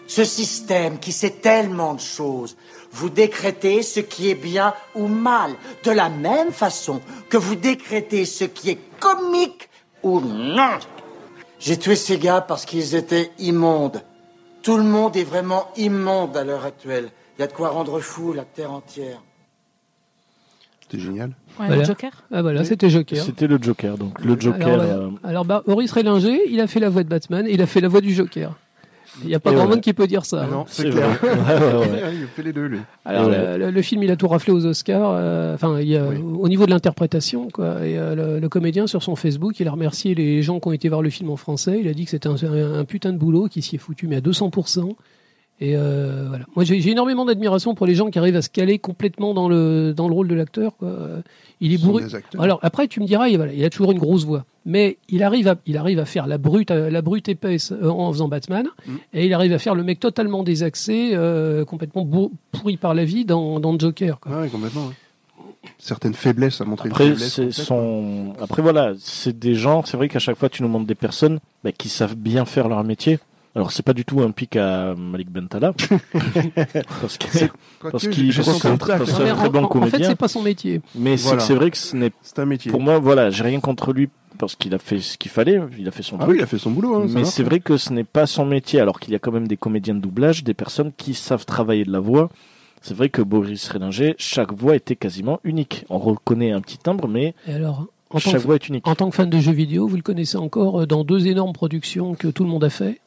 ce 0.07 0.25
système 0.25 0.99
qui 0.99 1.13
sait 1.13 1.31
tellement 1.31 1.95
de 1.95 2.01
choses, 2.01 2.57
vous 2.93 3.11
décrétez 3.11 3.83
ce 3.83 4.01
qui 4.01 4.31
est 4.31 4.35
bien 4.35 4.75
ou 4.95 5.07
mal, 5.07 5.53
de 5.85 5.91
la 5.91 6.09
même 6.09 6.53
façon 6.53 7.01
que 7.29 7.37
vous 7.37 7.55
décrétez 7.55 8.25
ce 8.25 8.45
qui 8.45 8.71
est 8.71 8.79
comique 9.01 9.69
ou 10.03 10.21
non. 10.21 10.79
J'ai 11.59 11.79
tué 11.79 11.97
ces 11.97 12.19
gars 12.19 12.41
parce 12.41 12.65
qu'ils 12.65 12.95
étaient 12.95 13.31
immondes. 13.39 14.03
Tout 14.63 14.77
le 14.77 14.83
monde 14.83 15.17
est 15.17 15.25
vraiment 15.25 15.69
immonde 15.77 16.37
à 16.37 16.45
l'heure 16.45 16.65
actuelle. 16.65 17.11
Il 17.39 17.43
y 17.43 17.45
a 17.45 17.47
de 17.47 17.53
quoi 17.53 17.69
rendre 17.71 18.01
fou 18.01 18.33
la 18.33 18.45
terre 18.45 18.73
entière. 18.73 19.21
C'était 20.83 20.99
génial. 21.03 21.29
Ouais, 21.59 21.67
Voilà. 21.67 21.77
le 21.77 21.85
Joker. 21.85 22.11
Ah 22.33 22.43
voilà, 22.43 22.65
c'était 22.65 22.91
Joker. 22.91 23.23
C'était 23.23 23.47
le 23.47 23.59
Joker, 23.61 23.97
donc. 23.97 24.21
Le 24.21 24.39
Joker. 24.39 24.81
Alors, 24.81 24.81
euh, 24.83 25.11
Alors, 25.23 25.45
bah, 25.45 25.63
Maurice 25.67 25.93
Rélinger, 25.93 26.43
il 26.49 26.61
a 26.61 26.67
fait 26.67 26.81
la 26.81 26.89
voix 26.91 27.03
de 27.03 27.09
Batman 27.09 27.47
et 27.47 27.53
il 27.53 27.63
a 27.63 27.67
fait 27.67 27.81
la 27.81 27.89
voix 27.89 28.01
du 28.01 28.13
Joker. 28.13 28.55
Il 29.23 29.29
n'y 29.29 29.35
a 29.35 29.41
pas 29.41 29.53
Et 29.53 29.55
grand 29.55 29.65
ouais. 29.65 29.71
monde 29.71 29.81
qui 29.81 29.93
peut 29.93 30.07
dire 30.07 30.25
ça. 30.25 30.41
Ah 30.43 30.45
hein. 30.47 30.49
non, 30.51 30.65
c'est 30.67 30.83
c'est 30.85 30.91
clair. 30.91 31.09
vrai. 31.09 31.31
Ouais, 31.31 31.77
ouais, 31.87 32.03
ouais. 32.03 32.15
il 32.21 32.27
fait 32.27 32.43
les 32.43 32.53
deux, 32.53 32.67
lui. 32.67 32.79
Alors, 33.05 33.29
le, 33.31 33.83
film, 33.83 34.03
il 34.03 34.11
a 34.11 34.17
tout 34.17 34.27
raflé 34.29 34.53
aux 34.53 34.67
Oscars. 34.67 35.13
euh, 35.15 35.55
Enfin, 35.55 35.75
Oui. 35.77 35.97
au 35.97 36.49
niveau 36.49 36.67
de 36.67 36.71
l'interprétation, 36.71 37.49
quoi. 37.53 37.87
Et 37.87 37.97
euh, 37.99 38.15
le, 38.15 38.39
le 38.41 38.49
comédien 38.49 38.87
sur 38.87 39.03
son 39.03 39.15
Facebook, 39.17 39.61
il 39.61 39.69
a 39.69 39.71
remercié 39.71 40.15
les 40.15 40.43
gens 40.43 40.59
qui 40.61 40.69
ont 40.69 40.73
été 40.73 40.89
voir 40.89 41.03
le 41.03 41.11
film 41.11 41.31
en 41.31 41.37
français. 41.37 41.79
Il 41.81 41.89
a 41.89 41.95
dit 41.95 42.05
que 42.05 42.11
c'était 42.11 42.29
un, 42.29 42.35
un- 42.43 42.81
un 42.81 42.85
putain 42.85 43.13
de 43.13 43.19
boulot, 43.19 43.47
qu'il 43.49 43.63
s'y 43.63 43.77
est 43.77 43.79
foutu, 43.79 44.07
mais 44.09 44.17
à 44.17 44.21
200 44.21 44.51
Et 45.61 45.77
euh, 45.77 46.27
voilà. 46.29 46.45
Moi, 46.57 46.65
j'ai 46.65 46.87
énormément 46.91 47.25
d'admiration 47.25 47.75
pour 47.75 47.87
les 47.87 47.95
gens 47.95 48.11
qui 48.11 48.19
arrivent 48.19 48.37
à 48.37 48.43
se 48.43 48.51
caler 48.51 48.79
complètement 48.79 49.35
dans 49.35 49.49
le 49.49 49.93
dans 49.95 50.09
le 50.09 50.15
rôle 50.15 50.29
de 50.29 50.35
l'acteur. 50.35 50.73
Il 51.61 51.73
est 51.73 51.79
bourré. 51.83 52.05
Alors 52.39 52.59
après, 52.63 52.89
tu 52.89 53.01
me 53.01 53.07
diras, 53.07 53.29
il, 53.29 53.37
voilà, 53.37 53.53
il 53.53 53.65
a 53.65 53.71
toujours 53.71 53.93
une 53.93 53.99
grosse 53.99 54.25
voix, 54.25 54.45
mais 54.67 54.99
il 55.09 55.23
arrive 55.23 55.47
à 55.49 55.55
il 55.67 55.77
arrive 55.77 56.01
à 56.01 56.05
faire 56.05 56.27
la 56.27 56.39
brute 56.39 56.73
euh, 56.73 56.91
la 56.91 57.01
brute 57.03 57.29
épaisse 57.29 57.71
euh, 57.73 57.89
en 57.89 58.13
faisant 58.13 58.29
Batman, 58.29 58.67
Mm. 58.87 58.93
et 59.15 59.27
il 59.27 59.33
arrive 59.33 59.53
à 59.53 59.59
faire 59.59 59.75
le 59.77 59.85
mec 59.85 60.01
totalement 60.01 60.43
désaxé, 60.43 61.11
euh, 61.15 61.65
complètement 61.65 62.07
pourri 62.51 62.77
par 62.77 62.93
la 62.93 63.05
vie 63.05 63.25
dans 63.25 63.61
dans 63.61 63.79
Joker. 63.79 64.19
quoi. 64.21 64.33
Ah 64.35 64.41
ouais, 64.43 64.49
complètement. 64.49 64.87
ouais. 64.89 64.95
Certaines 65.79 66.15
faiblesses 66.15 66.61
à 66.61 66.65
montrer 66.65 66.89
Après, 66.91 67.15
c'est 67.17 67.53
son. 67.53 68.35
Après 68.41 68.61
voilà, 68.61 68.93
c'est 68.99 69.39
des 69.39 69.55
gens. 69.55 69.83
C'est 69.85 69.97
vrai 69.97 70.09
qu'à 70.09 70.19
chaque 70.19 70.37
fois, 70.37 70.49
tu 70.49 70.63
nous 70.63 70.69
montres 70.69 70.87
des 70.87 70.95
personnes 70.95 71.39
bah, 71.63 71.73
qui 71.73 71.89
savent 71.89 72.17
bien 72.17 72.45
faire 72.45 72.69
leur 72.69 72.83
métier. 72.85 73.19
Alors, 73.57 73.71
c'est 73.71 73.85
pas 73.85 73.93
du 73.93 74.05
tout 74.05 74.21
un 74.21 74.31
pic 74.33 74.57
à 74.57 74.95
Malik 74.97 75.31
Bentala, 75.31 75.73
parce 77.01 77.19
Quoique, 77.19 77.91
parce 77.93 78.09
qu'il 78.09 78.33
senti 78.33 78.67
un 78.67 78.77
très 78.77 78.99
bon 78.99 79.61
en, 79.61 79.65
en 79.65 79.69
fait, 79.69 79.69
comédien. 79.69 80.09
c'est 80.09 80.15
pas 80.17 80.29
son 80.29 80.43
métier. 80.43 80.81
mais 80.97 81.17
c'est 81.17 81.25
Voilà. 81.29 81.41
c'est 81.41 81.55
vrai 81.55 81.71
que 81.71 81.77
ce 81.77 81.95
n'est 81.97 82.11
C'est 82.23 82.39
un 82.41 82.47
métier. 82.47 82.71
pour 82.71 82.81
moi 82.81 82.99
voilà, 82.99 83.31
j'ai 83.31 83.45
rien 83.45 83.61
contre 83.61 83.93
lui 83.93 84.09
parce 84.39 84.57
qu'il 84.57 84.75
a 84.75 84.79
fait 84.79 84.99
ce 84.99 85.17
qu'il 85.17 85.31
fallait, 85.31 85.61
il 85.79 85.87
a 85.87 85.93
fait 85.93 86.03
son 86.03 86.17
Ah 86.19 86.25
truc. 86.25 86.33
oui, 86.33 86.39
il 86.41 86.43
a 86.43 86.47
fait 86.47 86.59
son 86.59 86.73
boulot. 86.73 86.97
Hein, 86.97 87.07
Mais 87.09 87.25
c'est 87.25 87.45
vrai 87.45 87.61
que 87.61 87.77
ce 87.77 87.93
n'est 87.93 88.03
pas 88.05 88.27
son 88.27 88.45
métier, 88.45 88.81
alors 88.81 88.99
qu'il 88.99 89.13
y 89.13 89.17
a 89.17 89.21
quand 89.21 89.31
même 89.31 89.47
des 89.47 89.57
comédiens 89.57 89.95
de 89.95 90.01
doublage, 90.01 90.43
des 90.43 90.55
personnes 90.55 90.91
qui 90.97 91.15
savent 91.15 91.45
travailler 91.47 91.85
de 91.85 91.93
la 91.93 92.01
voix. 92.01 92.31
C'est 92.83 92.95
vrai 92.95 93.09
que 93.09 93.23
Boris 93.23 93.69
Rélinger, 93.69 94.15
chaque 94.19 94.53
voix 94.53 94.75
était 94.77 94.97
quasiment 94.97 95.39
unique. 95.45 95.85
On 95.89 95.99
reconnaît 95.99 96.51
un 96.51 96.61
petit 96.61 96.77
timbre, 96.79 97.07
mais 97.09 97.35
Et 97.47 97.53
alors, 97.55 97.87
en 98.11 98.15
tant, 98.15 98.19
chaque 98.19 98.33
que, 98.43 98.47
voix 98.47 98.57
est 98.57 98.69
unique. 98.69 98.87
en 98.89 98.95
tant 98.97 99.09
que 99.09 99.15
fan 99.15 99.31
de 99.31 99.39
jeux 99.39 99.53
vidéo, 99.53 99.87
vous 99.87 99.97
le 99.97 100.03
connaissez 100.03 100.37
encore 100.37 100.81
euh, 100.83 100.87
dans 100.87 101.05
deux 101.05 101.29
énormes 101.29 101.53
productions 101.53 102.15
que 102.15 102.27
tout 102.29 102.43
le 102.43 102.51
monde 102.51 102.65
a 102.65 102.71
fait. 102.71 103.01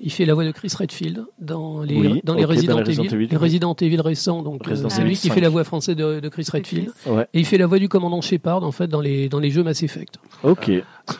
Il 0.00 0.10
fait 0.10 0.24
la 0.24 0.34
voix 0.34 0.44
de 0.44 0.50
Chris 0.50 0.72
Redfield 0.76 1.24
dans 1.38 1.82
les, 1.82 1.94
Oui, 1.96 2.20
dans 2.24 2.34
les 2.34 2.44
Resident 2.44 2.72
dans 2.74 2.78
les 2.80 2.84
Resident 2.84 3.04
Evil, 3.04 3.14
Evil, 3.14 3.26
les. 3.30 3.36
Resident 3.36 3.76
Evil 3.80 4.00
récents. 4.00 4.42
Donc, 4.42 4.66
euh, 4.68 4.74
c'est 4.88 5.04
lui 5.04 5.14
qui 5.16 5.28
5. 5.28 5.34
fait 5.34 5.40
la 5.40 5.48
voix 5.48 5.62
française 5.62 5.94
de, 5.94 6.18
de 6.18 6.28
Chris 6.28 6.46
Redfield. 6.52 6.90
Ouais. 7.06 7.26
Et 7.32 7.38
il 7.40 7.46
fait 7.46 7.58
la 7.58 7.66
voix 7.66 7.78
du 7.78 7.88
commandant 7.88 8.20
Shepard 8.20 8.64
en 8.64 8.72
fait 8.72 8.88
dans 8.88 9.00
les 9.00 9.28
dans 9.28 9.38
les 9.38 9.50
jeux 9.52 9.62
Mass 9.62 9.82
Effect. 9.84 10.16
Ok. 10.42 10.68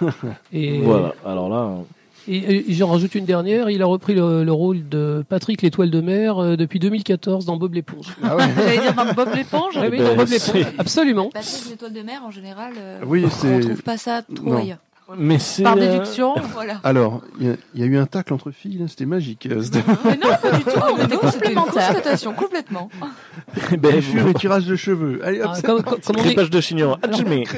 Et 0.53 0.79
Voilà. 0.81 1.15
Alors 1.25 1.49
là, 1.49 1.77
Et, 2.27 2.69
et 2.71 2.75
j'en 2.75 2.89
rajoute 2.89 3.15
une 3.15 3.25
dernière. 3.27 3.71
Il 3.71 3.81
a 3.81 3.87
repris 3.87 4.15
le, 4.15 4.43
le 4.45 4.53
rôle 4.53 4.89
de 4.89 5.25
Patrick 5.29 5.63
l'étoile 5.63 5.91
de 5.91 6.01
mer 6.01 6.39
euh, 6.39 6.57
depuis 6.57 6.81
2014 6.81 7.45
dans 7.47 7.57
Bob 7.57 7.75
l'éponge. 7.75 8.09
Ah 8.25 8.35
ouais. 8.37 8.45
J'allais 8.57 8.79
dire 8.81 8.95
dans 8.95 9.13
Bob 9.15 9.29
l'éponge. 9.35 9.79
Oui, 9.81 9.91
ben, 9.99 10.05
dans 10.05 10.17
Bob 10.17 10.29
l'éponge. 10.29 10.67
Absolument. 10.79 11.31
Patrick 11.33 11.71
l'étoile 11.71 11.93
de 11.93 12.03
mer, 12.03 12.23
en 12.27 12.31
général, 12.33 12.73
euh, 12.77 13.01
Oui, 13.07 13.23
on 13.25 13.31
c'est- 13.31 13.61
trouve 13.61 13.83
pas 13.83 13.99
ça 13.99 14.23
trop 14.35 14.51
Non. 14.51 14.57
ailleurs. 14.57 14.79
Mais 15.19 15.39
c'est 15.39 15.63
Par 15.63 15.77
euh, 15.77 15.81
déduction. 15.81 16.35
Voilà. 16.55 16.81
Alors, 16.85 17.23
il 17.41 17.47
y, 17.47 17.51
a- 17.51 17.57
il 17.75 17.81
y 17.81 17.83
a 17.83 17.87
eu 17.87 17.97
un 17.99 18.07
tacle 18.07 18.33
entre 18.33 18.51
filles, 18.51 18.79
là, 18.79 18.87
c'était 18.89 19.07
magique. 19.07 19.47
Euh, 19.47 19.63
Mais 20.05 20.17
non, 20.17 20.29
pas 20.41 20.57
du 20.57 20.65
tout. 20.65 20.71
On 20.93 21.05
était 21.05 21.17
complémentaires. 21.17 21.73
constatation, 21.89 22.33
complètement. 22.33 22.89
ben, 23.79 23.81
Coiffure 23.93 24.29
et 24.29 24.35
tirage 24.35 24.67
de 24.67 24.77
cheveux. 24.77 25.21
Allez, 25.25 25.41
hop, 25.41 25.49
Ah, 25.51 25.55
c'est 25.57 25.67
comme, 25.67 25.83
comme- 25.83 26.01
comme 26.01 26.17
on 26.19 26.25
est, 26.25 26.51
de 26.51 26.61
chignon. 26.61 26.97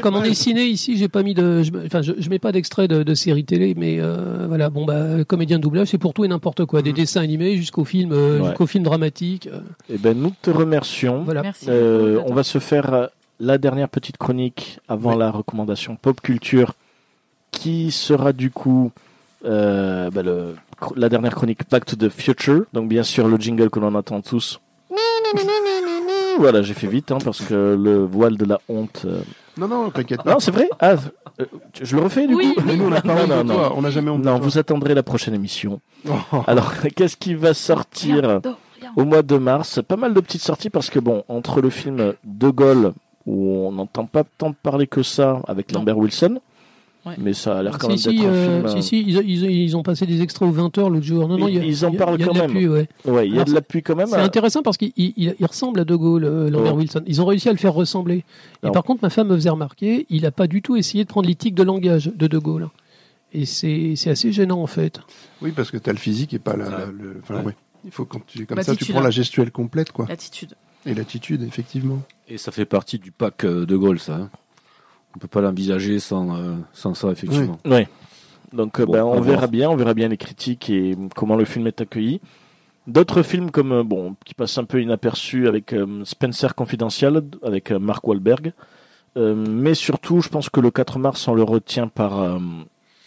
Comme 0.02 0.16
on 0.16 0.22
est 0.24 0.34
ciné 0.34 0.64
ici, 0.64 0.96
j'ai 0.96 1.08
pas 1.08 1.22
mis 1.22 1.34
de, 1.34 1.62
je, 1.62 1.70
enfin, 1.86 2.02
je, 2.02 2.12
je 2.18 2.30
mets 2.30 2.38
pas 2.38 2.52
d'extrait 2.52 2.88
de, 2.88 3.02
de 3.02 3.14
série 3.14 3.44
télé, 3.44 3.74
mais 3.76 3.98
euh, 4.00 4.46
voilà, 4.48 4.70
bon 4.70 4.84
bah, 4.84 5.24
comédien 5.26 5.58
de 5.58 5.62
doublage, 5.62 5.88
c'est 5.88 5.98
pour 5.98 6.14
tout 6.14 6.24
et 6.24 6.28
n'importe 6.28 6.64
quoi, 6.64 6.82
des 6.82 6.92
dessins 6.92 7.20
animés 7.20 7.56
jusqu'au 7.56 7.84
film, 7.84 8.12
euh, 8.12 8.40
Ouais. 8.40 8.48
jusqu'au 8.48 8.66
film 8.66 8.84
dramatique. 8.84 9.48
Eh 9.90 9.98
ben, 9.98 10.18
nous 10.18 10.32
te 10.42 10.50
remercions. 10.50 11.22
voilà. 11.22 11.42
Merci. 11.42 11.66
Euh, 11.68 12.20
on 12.26 12.34
va 12.34 12.42
se 12.42 12.58
faire 12.58 13.08
la 13.38 13.58
dernière 13.58 13.88
petite 13.88 14.16
chronique 14.16 14.78
avant 14.88 15.14
la 15.14 15.30
recommandation 15.30 15.96
pop 15.96 16.20
culture, 16.20 16.72
qui 17.50 17.90
sera 17.90 18.32
du 18.32 18.50
coup 18.50 18.90
euh, 19.44 20.10
bah, 20.10 20.22
le- 20.22 20.54
la 20.96 21.08
dernière 21.08 21.34
chronique 21.34 21.68
Back 21.70 21.84
to 21.86 21.96
the 21.96 22.08
Future. 22.08 22.64
Donc 22.72 22.88
bien 22.88 23.02
sûr 23.02 23.28
le 23.28 23.36
jingle 23.38 23.70
que 23.70 23.78
l'on 23.80 23.94
attend 23.94 24.20
tous. 24.20 24.60
Voilà, 26.38 26.62
j'ai 26.62 26.74
fait 26.74 26.86
vite 26.86 27.10
hein, 27.12 27.18
parce 27.24 27.40
que 27.40 27.76
le 27.78 28.04
voile 28.04 28.36
de 28.36 28.44
la 28.44 28.60
honte. 28.68 29.02
euh, 29.06 29.20
Non, 29.56 29.68
non, 29.68 29.90
t'inquiète 29.90 30.22
pas. 30.22 30.32
Non, 30.32 30.38
c'est 30.40 30.50
vrai? 30.50 30.68
Ah, 30.80 30.94
euh, 31.40 31.44
je 31.82 31.96
le 31.96 32.02
refais 32.02 32.26
du 32.26 32.34
Oui, 32.34 32.54
coup? 32.54 32.62
Mais 32.66 32.76
nous, 32.76 32.84
on 32.86 32.90
n'a 32.90 33.00
pas 33.00 33.14
Non, 33.14 33.22
honte 33.22 33.28
non, 33.28 33.38
de 33.38 33.48
non. 33.48 33.54
toi. 33.54 33.72
On 33.76 33.82
n'a 33.82 33.90
jamais 33.90 34.10
honte 34.10 34.20
de 34.20 34.26
Non, 34.26 34.36
toi. 34.38 34.46
vous 34.46 34.58
attendrez 34.58 34.94
la 34.94 35.02
prochaine 35.02 35.34
émission. 35.34 35.80
Oh. 36.08 36.12
Alors, 36.46 36.72
qu'est-ce 36.96 37.16
qui 37.16 37.34
va 37.34 37.54
sortir 37.54 38.16
Rien, 38.22 38.40
non, 38.44 38.56
rien. 38.80 38.92
au 38.96 39.04
mois 39.04 39.22
de 39.22 39.36
mars? 39.38 39.80
Pas 39.86 39.96
mal 39.96 40.12
de 40.12 40.20
petites 40.20 40.42
sorties 40.42 40.68
parce 40.70 40.90
que 40.90 40.98
bon, 40.98 41.24
entre 41.28 41.60
le 41.62 41.70
film 41.70 42.12
De 42.24 42.50
Gaulle 42.50 42.92
où 43.24 43.66
on 43.66 43.72
n'entend 43.72 44.04
pas 44.04 44.22
tant 44.38 44.52
parler 44.52 44.86
que 44.86 45.02
ça 45.02 45.40
avec 45.48 45.72
Non. 45.72 45.80
Lambert 45.80 45.98
Wilson, 45.98 46.38
Ouais. 47.06 47.14
mais 47.18 47.32
ça 47.34 47.58
a 47.58 47.62
l'air 47.62 47.78
quand 47.78 47.86
Si, 47.86 47.88
même 47.88 47.98
si, 47.98 48.08
d'être 48.20 48.28
un 48.28 48.32
euh, 48.34 48.68
film. 48.68 48.82
si, 48.82 48.88
si, 48.88 49.00
ils, 49.02 49.16
ils- 49.30 49.44
ils 49.62 49.76
ont 49.76 49.82
passé 49.84 50.06
des 50.06 50.22
extraits 50.22 50.48
aux 50.48 50.52
20h 50.52 50.88
l'autre 50.90 51.04
jour. 51.06 51.28
Non, 51.28 51.38
non, 51.38 51.46
Ils- 51.48 51.54
il 51.54 51.56
y 51.58 51.60
a- 51.60 51.64
ils 51.64 51.84
en 51.84 51.88
il 51.90 51.92
y 51.92 51.96
a- 51.96 51.98
parlent 52.04 52.14
il 52.16 52.20
y 52.20 52.22
a 52.24 52.26
quand 52.26 52.32
de 52.34 52.38
même. 52.40 52.48
l'appui, 52.52 52.66
ouais. 52.68 52.88
euh, 53.06 53.10
Ouais, 53.12 53.28
il 53.28 53.34
y 53.34 53.38
a 53.38 53.44
de 53.44 53.54
l'appui 53.54 53.82
quand 53.82 53.94
même. 53.94 54.08
C'est 54.08 54.16
intéressant 54.16 54.62
parce 54.62 54.76
qu'il 54.76 54.92
il, 54.96 55.12
il- 55.16 55.36
il 55.38 55.46
ressemble 55.46 55.80
à 55.80 55.84
De 55.84 55.94
Gaulle, 55.94 56.24
euh, 56.24 56.50
Lambert 56.50 56.72
Ouais. 56.74 56.80
Wilson. 56.80 57.02
Ils 57.06 57.22
ont 57.22 57.26
réussi 57.26 57.48
à 57.48 57.52
le 57.52 57.58
faire 57.58 57.72
ressembler. 57.74 58.24
Et 58.64 58.70
par 58.70 58.82
contre, 58.82 59.02
ma 59.02 59.10
femme 59.10 59.28
me 59.28 59.36
faisait 59.36 59.50
remarquer, 59.50 60.06
il 60.10 60.22
n'a 60.22 60.30
pas 60.32 60.46
du 60.48 60.62
tout 60.62 60.74
essayé 60.76 61.04
de 61.04 61.08
prendre 61.08 61.28
les 61.28 61.34
tics 61.36 61.54
de 61.54 61.62
langage 61.62 62.10
de 62.14 62.26
De 62.26 62.38
Gaulle. 62.38 62.68
Et 63.32 63.44
c'est 63.44 63.94
c'est 63.96 64.10
assez 64.10 64.32
gênant 64.32 64.60
en 64.62 64.66
fait. 64.66 65.00
Oui, 65.42 65.52
parce 65.54 65.70
que 65.70 65.76
t'as 65.76 65.92
le 65.92 65.98
physique 65.98 66.32
et 66.34 66.38
pas 66.38 66.56
la, 66.56 66.68
la- 66.70 66.86
le. 66.86 67.20
Enfin, 67.22 67.42
ouais. 67.42 67.54
Il 67.84 67.90
faut 67.92 68.04
quand 68.04 68.20
tu 68.26 68.46
comme 68.46 68.60
ça, 68.62 68.74
tu 68.74 68.86
prends 68.92 69.00
la 69.00 69.10
gestuelle 69.10 69.52
complète, 69.52 69.92
quoi. 69.92 70.06
L'attitude. 70.08 70.54
Et 70.86 70.94
l'attitude, 70.94 71.42
effectivement. 71.42 72.00
Et 72.28 72.38
ça 72.38 72.50
fait 72.52 72.64
partie 72.64 72.98
du 72.98 73.10
pack 73.12 73.44
euh, 73.44 73.66
de 73.66 73.76
Gaulle, 73.76 73.98
ça. 74.00 74.14
hein. 74.14 74.30
On 75.16 75.18
peut 75.18 75.28
pas 75.28 75.40
l'envisager 75.40 75.98
sans, 75.98 76.36
euh, 76.36 76.54
sans 76.72 76.94
ça, 76.94 77.08
effectivement. 77.10 77.58
Ouais. 77.64 77.88
Donc 78.52 78.78
euh, 78.78 78.86
Bon, 78.86 78.92
ben, 78.92 79.02
on 79.04 79.12
voir. 79.12 79.22
verra 79.22 79.46
bien, 79.48 79.68
on 79.70 79.76
verra 79.76 79.94
bien 79.94 80.08
les 80.08 80.16
critiques 80.16 80.70
et 80.70 80.94
comment 81.16 81.34
le 81.36 81.44
film 81.44 81.66
est 81.66 81.80
accueilli. 81.80 82.20
D'autres 82.86 83.22
films 83.22 83.50
comme 83.50 83.72
euh, 83.72 83.82
bon 83.82 84.14
qui 84.24 84.34
passent 84.34 84.58
un 84.58 84.64
peu 84.64 84.80
inaperçus 84.80 85.48
avec 85.48 85.72
euh, 85.72 86.04
Spencer 86.04 86.54
Confidential 86.54 87.22
avec 87.42 87.72
euh, 87.72 87.78
Mark 87.78 88.06
Wahlberg, 88.06 88.52
Euh, 89.16 89.34
mais 89.34 89.72
surtout 89.74 90.20
je 90.20 90.28
pense 90.28 90.50
que 90.50 90.60
le 90.60 90.70
4 90.70 90.98
mars 90.98 91.26
on 91.26 91.34
le 91.34 91.42
retient 91.42 91.88
par 91.88 92.20
euh, 92.20 92.38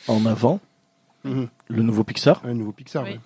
en 0.08 0.26
avant 0.26 0.60
Mhm. 1.24 1.48
le 1.68 1.84
nouveau 1.84 2.04
Pixar. 2.04 2.42
Un 2.44 2.56
nouveau 2.56 2.72
Pixar. 2.72 3.04
Oui. 3.04 3.12
ouais. 3.12 3.20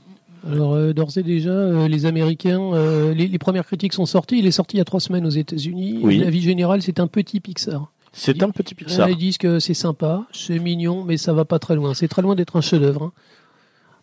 Alors 0.53 0.73
euh, 0.73 0.91
d'ores 0.93 1.17
et 1.17 1.23
déjà, 1.23 1.51
euh, 1.51 1.87
les 1.87 2.05
Américains, 2.05 2.59
euh, 2.73 3.13
les, 3.13 3.27
les 3.29 3.37
premières 3.39 3.65
critiques 3.65 3.93
sont 3.93 4.05
sorties. 4.05 4.37
Il 4.39 4.45
est 4.45 4.51
sorti 4.51 4.75
il 4.75 4.79
y 4.79 4.81
a 4.81 4.85
trois 4.85 4.99
semaines 4.99 5.25
aux 5.25 5.29
États-Unis. 5.43 5.99
Oui. 6.03 6.17
L'avis 6.17 6.41
général, 6.41 6.81
c'est 6.81 6.99
un 6.99 7.07
petit 7.07 7.39
Pixar. 7.39 7.91
C'est 8.13 8.41
un 8.43 8.51
petit 8.51 8.75
Pixar. 8.75 9.07
Euh, 9.07 9.11
Ils 9.11 9.17
disent 9.17 9.37
que 9.37 9.59
c'est 9.59 9.73
sympa, 9.73 10.25
c'est 10.31 10.59
mignon, 10.59 11.03
mais 11.03 11.17
ça 11.17 11.33
va 11.33 11.45
pas 11.45 11.59
très 11.59 11.75
loin. 11.75 11.93
C'est 11.93 12.07
très 12.07 12.21
loin 12.21 12.35
d'être 12.35 12.55
un 12.55 12.61
chef-d'œuvre. 12.61 13.03
hein. 13.03 13.11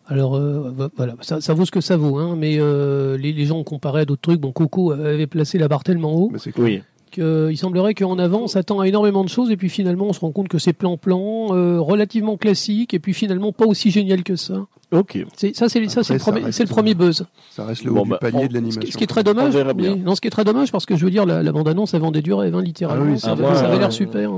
Alors 0.07 0.35
euh, 0.35 0.69
vo- 0.75 0.89
voilà, 0.97 1.15
ça, 1.21 1.39
ça 1.41 1.53
vaut 1.53 1.65
ce 1.65 1.71
que 1.71 1.79
ça 1.79 1.95
vaut, 1.95 2.17
hein, 2.17 2.35
mais 2.37 2.57
euh, 2.59 3.17
les, 3.17 3.31
les 3.31 3.45
gens 3.45 3.57
ont 3.59 3.63
comparé 3.63 4.01
à 4.01 4.05
d'autres 4.05 4.21
trucs. 4.21 4.39
Bon, 4.41 4.51
Coco 4.51 4.91
avait 4.91 5.27
placé 5.27 5.57
la 5.57 5.67
barre 5.67 5.83
tellement 5.83 6.13
haut 6.13 6.29
Mais 6.33 6.39
c'est 6.39 6.51
cool. 6.51 6.63
Oui. 6.65 6.81
qu'il 7.11 7.57
semblerait 7.57 7.93
qu'en 7.93 8.17
avant, 8.19 8.41
on 8.41 8.47
s'attend 8.47 8.79
à 8.81 8.87
énormément 8.87 9.23
de 9.23 9.29
choses, 9.29 9.51
et 9.51 9.57
puis 9.57 9.69
finalement, 9.69 10.07
on 10.07 10.13
se 10.13 10.19
rend 10.19 10.31
compte 10.31 10.49
que 10.49 10.57
c'est 10.59 10.73
plan-plan, 10.73 11.55
euh, 11.55 11.79
relativement 11.79 12.35
classique, 12.35 12.93
et 12.93 12.99
puis 12.99 13.13
finalement 13.13 13.53
pas 13.53 13.65
aussi 13.65 13.91
génial 13.91 14.23
que 14.23 14.35
ça. 14.35 14.65
Ok. 14.91 15.17
C'est, 15.37 15.55
ça, 15.55 15.69
c'est, 15.69 15.79
le 15.79 16.67
premier, 16.67 16.89
le 16.91 16.95
buzz. 16.95 17.25
Ça 17.51 17.65
reste 17.65 17.83
le 17.83 17.91
haut 17.91 17.95
Bon, 17.95 18.03
du 18.03 18.09
bah, 18.09 18.17
palier 18.19 18.39
on- 18.43 18.47
de 18.47 18.53
l'animation. 18.53 18.81
Ce 18.81 18.85
qui, 18.85 18.91
ce 18.91 18.97
qui 18.97 19.03
est 19.05 19.07
très 19.07 19.23
dommage. 19.23 19.53
Oui. 19.55 19.95
non, 19.99 20.15
ce 20.15 20.21
qui 20.21 20.27
est 20.27 20.31
très 20.31 20.43
dommage, 20.43 20.71
parce 20.71 20.85
que 20.85 20.95
je 20.97 21.05
veux 21.05 21.11
dire, 21.11 21.25
la, 21.25 21.41
la 21.43 21.51
bande-annonce, 21.51 21.93
elle 21.93 22.01
vendait 22.01 22.21
du 22.21 22.33
rêve, 22.33 22.55
hein, 22.55 22.61
littéralement. 22.61 23.05
Ah 23.07 23.11
oui, 23.13 23.19
ça, 23.19 23.31
avait- 23.31 23.55
ça 23.55 23.75
l'air 23.75 23.91
super. 23.91 24.31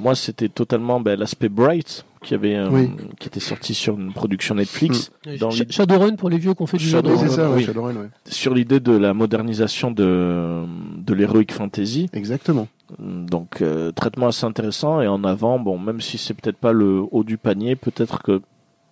Moi 0.00 0.14
c'était 0.16 0.48
totalement 0.48 1.00
ben, 1.00 1.16
l'aspect 1.18 1.48
Bright 1.48 2.04
qui 2.24 2.34
avait 2.34 2.56
euh, 2.56 2.68
Oui. 2.70 2.90
qui 3.20 3.28
était 3.28 3.38
sorti 3.40 3.72
sur 3.74 3.96
une 3.98 4.12
production 4.12 4.54
Netflix 4.56 5.12
dans 5.38 5.50
Sh- 5.50 5.60
l'idée- 5.60 5.72
Shadowrun 5.72 6.16
pour 6.16 6.28
les 6.30 6.38
vieux 6.38 6.54
qui 6.54 6.62
ont 6.62 6.66
fait 6.66 6.78
du 6.78 6.86
Shadowrun. 6.88 7.18
c'est 7.18 7.28
ça, 7.28 7.50
Oui. 7.50 7.62
Shadowrun, 7.62 7.94
ouais. 7.94 8.08
sur 8.26 8.52
l'idée 8.54 8.80
de 8.80 8.92
la 8.92 9.14
modernisation 9.14 9.90
de 9.92 10.62
de 10.96 11.14
l'heroic 11.14 11.52
fantasy. 11.52 12.08
Exactement. 12.14 12.66
Donc 12.98 13.60
euh, 13.62 13.92
traitement 13.92 14.28
assez 14.28 14.44
intéressant 14.46 15.00
et 15.00 15.06
en 15.06 15.22
avant, 15.24 15.58
bon 15.60 15.78
même 15.78 16.00
si 16.00 16.18
c'est 16.18 16.34
peut-être 16.34 16.56
pas 16.58 16.72
le 16.72 17.02
haut 17.12 17.22
du 17.22 17.36
panier, 17.38 17.76
peut-être 17.76 18.22
que 18.22 18.40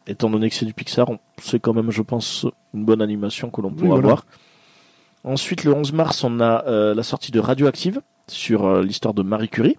étant 0.06 0.30
donné 0.30 0.48
que 0.48 0.54
c'est 0.56 0.66
du 0.66 0.74
Pixar, 0.74 1.08
on- 1.10 1.18
c'est 1.42 1.60
quand 1.60 1.72
même 1.74 1.90
je 1.90 2.02
pense 2.02 2.46
une 2.74 2.84
bonne 2.84 3.02
animation 3.02 3.50
que 3.50 3.60
l'on 3.60 3.70
pourra 3.70 3.88
voilà. 3.88 4.02
voir. 4.06 4.26
Ensuite 5.24 5.64
le 5.64 5.72
11 5.74 5.92
mars, 5.92 6.24
on 6.24 6.40
a 6.40 6.64
euh, 6.66 6.94
la 6.94 7.02
sortie 7.02 7.30
de 7.30 7.40
Radioactive 7.40 8.00
sur 8.26 8.64
euh, 8.64 8.82
l'histoire 8.82 9.14
de 9.14 9.22
Marie 9.22 9.48
Curie. 9.48 9.76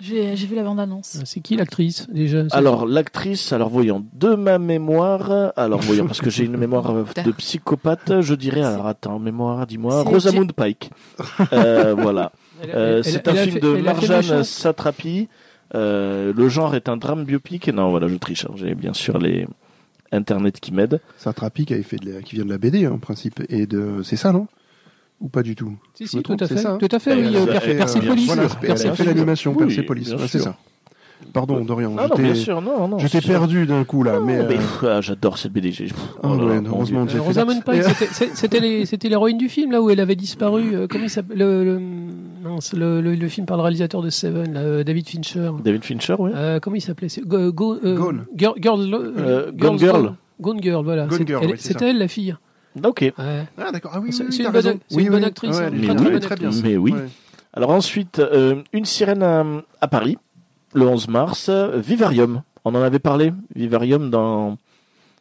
J'ai 0.00 0.34
j'ai 0.34 0.48
vu 0.48 0.56
la 0.56 0.64
bande-annonce. 0.64 1.20
C'est 1.24 1.38
qui 1.38 1.54
l'actrice 1.54 2.08
déjà? 2.10 2.42
Alors 2.50 2.84
l'actrice, 2.84 3.52
alors 3.52 3.68
voyons 3.68 4.04
de 4.12 4.34
ma 4.34 4.58
mémoire, 4.58 5.52
alors 5.56 5.78
voyons 5.82 6.04
parce 6.08 6.20
que 6.20 6.30
j'ai 6.30 6.44
une 6.44 6.56
mémoire 6.58 6.90
euh, 6.90 7.04
de 7.24 7.30
psychopathe, 7.30 8.20
je 8.20 8.34
dirais 8.34 8.62
alors 8.64 8.88
attends 8.88 9.20
mémoire, 9.20 9.68
dis-moi 9.68 10.02
Rosamund 10.02 10.52
Pike. 10.52 10.90
Euh, 11.52 11.94
voilà. 11.96 12.32
Euh, 12.74 13.04
c'est 13.04 13.28
un 13.28 13.34
film 13.34 13.52
fait- 13.54 13.60
de 13.60 13.76
Marjane. 13.76 14.42
Satrapi. 14.42 15.28
Euh, 15.74 16.32
le 16.36 16.48
genre 16.48 16.74
est 16.74 16.88
un 16.88 16.96
drame 16.96 17.24
biopic. 17.24 17.68
Non, 17.68 17.90
voilà, 17.90 18.08
je 18.08 18.16
triche. 18.16 18.44
hein. 18.46 18.52
J'ai 18.56 18.74
bien 18.74 18.92
sûr 18.92 19.18
les 19.18 19.46
Internet 20.12 20.60
qui 20.60 20.72
m'aident. 20.72 21.00
Satrapi 21.18 21.66
qui 21.66 21.74
avait 21.74 21.82
fait 21.82 21.96
de 21.96 22.12
la- 22.12 22.22
qui 22.22 22.36
vient 22.36 22.44
de 22.44 22.50
la 22.50 22.58
BD 22.58 22.86
en 22.86 22.98
principe 22.98 23.42
et 23.48 23.66
de 23.66 24.02
c'est 24.04 24.16
ça 24.16 24.32
non? 24.32 24.46
Ou 25.20 25.28
pas 25.28 25.42
du 25.42 25.54
tout? 25.56 25.76
Si, 25.94 26.04
Je 26.04 26.10
si, 26.10 26.16
tout 26.18 26.22
trompe, 26.22 26.42
à 26.42 26.46
fait. 26.48 26.56
ça, 26.58 26.72
hein? 26.72 26.78
Tout 26.78 26.88
à 26.90 26.98
fait, 26.98 27.14
oui. 27.14 27.34
euh, 27.36 27.46
Persepolis. 27.76 28.26
Voilà, 28.26 28.42
elle 28.42 28.48
a 28.48 28.54
Persepolis. 28.56 28.96
fait 28.96 29.04
l'animation 29.04 29.52
Oui, 29.52 29.58
Persepolis, 29.66 30.12
c'est 30.28 30.38
ça. 30.40 30.56
Pardon, 31.32 31.64
Dorian. 31.64 31.94
Ah 31.98 32.02
non, 32.02 32.08
j'étais- 32.16 32.22
bien 32.22 32.34
sûr, 32.34 32.60
non, 32.62 32.86
non. 32.88 32.98
J'étais 32.98 33.20
perdu 33.20 33.66
d'un 33.66 33.84
coup 33.84 34.02
là, 34.02 34.20
mais. 34.20 34.38
Oh, 34.40 34.46
mais, 34.48 34.58
euh, 34.88 34.96
ah, 34.96 35.00
j'adore 35.00 35.38
cette 35.38 35.52
BD. 35.52 35.72
j'ai- 35.72 35.88
Ah 36.22 36.28
oh 36.30 36.36
là 36.36 36.44
ouais, 36.44 36.62
heureusement 36.66 37.04
que 37.06 37.12
j'ai 37.12 37.18
Euh, 37.18 37.22
Rosamund. 37.22 37.64
Pike, 37.64 37.82
c'était- 37.84 38.30
c'était 38.34 38.84
c'était 38.86 39.08
l'héroïne 39.08 39.38
du 39.38 39.48
film 39.48 39.72
là 39.72 39.80
où 39.82 39.90
elle 39.90 40.00
avait 40.00 40.16
disparu. 40.16 40.74
euh, 40.74 40.86
comment 40.88 41.04
il 41.04 41.10
s'appelle 41.10 41.38
le, 41.38 41.64
le, 41.64 41.80
mince, 42.42 42.72
le, 42.74 43.00
le- 43.00 43.14
le 43.14 43.28
film 43.28 43.46
par 43.46 43.56
le 43.56 43.62
réalisateur 43.62 44.02
de 44.02 44.10
Seven, 44.10 44.52
là, 44.52 44.60
euh, 44.60 44.84
David 44.84 45.08
Fincher. 45.08 45.50
David 45.64 45.84
Fincher, 45.84 46.16
oui. 46.18 46.30
Euh, 46.34 46.60
comment 46.60 46.76
il 46.76 46.80
s'appelait 46.82 47.08
Go, 47.24 47.52
Go- 47.52 47.78
euh, 47.84 47.96
Gone. 47.96 48.24
Girl, 48.36 48.54
Euh, 48.94 49.12
euh, 49.18 49.52
Gone 49.52 49.78
Girl. 49.78 50.14
Gone 50.40 50.62
Girl, 50.62 50.84
voilà. 50.84 51.08
Girl, 51.08 51.42
elle- 51.44 51.58
C'était 51.58 51.78
ça. 51.78 51.88
elle 51.90 51.98
la 51.98 52.08
fille. 52.08 52.34
Ok. 52.84 53.00
Ouais. 53.02 53.12
Ah 53.56 53.70
d'accord. 53.72 53.92
Ah 53.94 54.00
oui, 54.02 54.12
C'est- 54.12 54.24
oui, 54.24 54.32
c'est 54.32 54.42
une 54.44 54.50
bonne- 54.50 54.78
Oui, 54.92 55.04
une 55.04 55.10
bonne 55.10 55.24
actrice, 55.24 55.56
Ouais, 55.56 55.64
hein, 55.66 55.70
très 55.70 55.94
très, 55.94 56.04
bonne 56.04 56.14
actrice. 56.24 56.62
Mais 56.62 56.76
oui. 56.76 56.92
Ouais. 56.92 57.06
Alors 57.52 57.70
ensuite, 57.70 58.20
une 58.72 58.84
sirène 58.84 59.22
à 59.80 59.88
Paris, 59.88 60.18
le 60.74 60.86
11 60.86 61.08
mars, 61.08 61.50
Vivarium. 61.50 62.42
On 62.64 62.74
en 62.74 62.82
avait 62.82 62.98
parlé, 62.98 63.32
Vivarium 63.54 64.10
dans... 64.10 64.56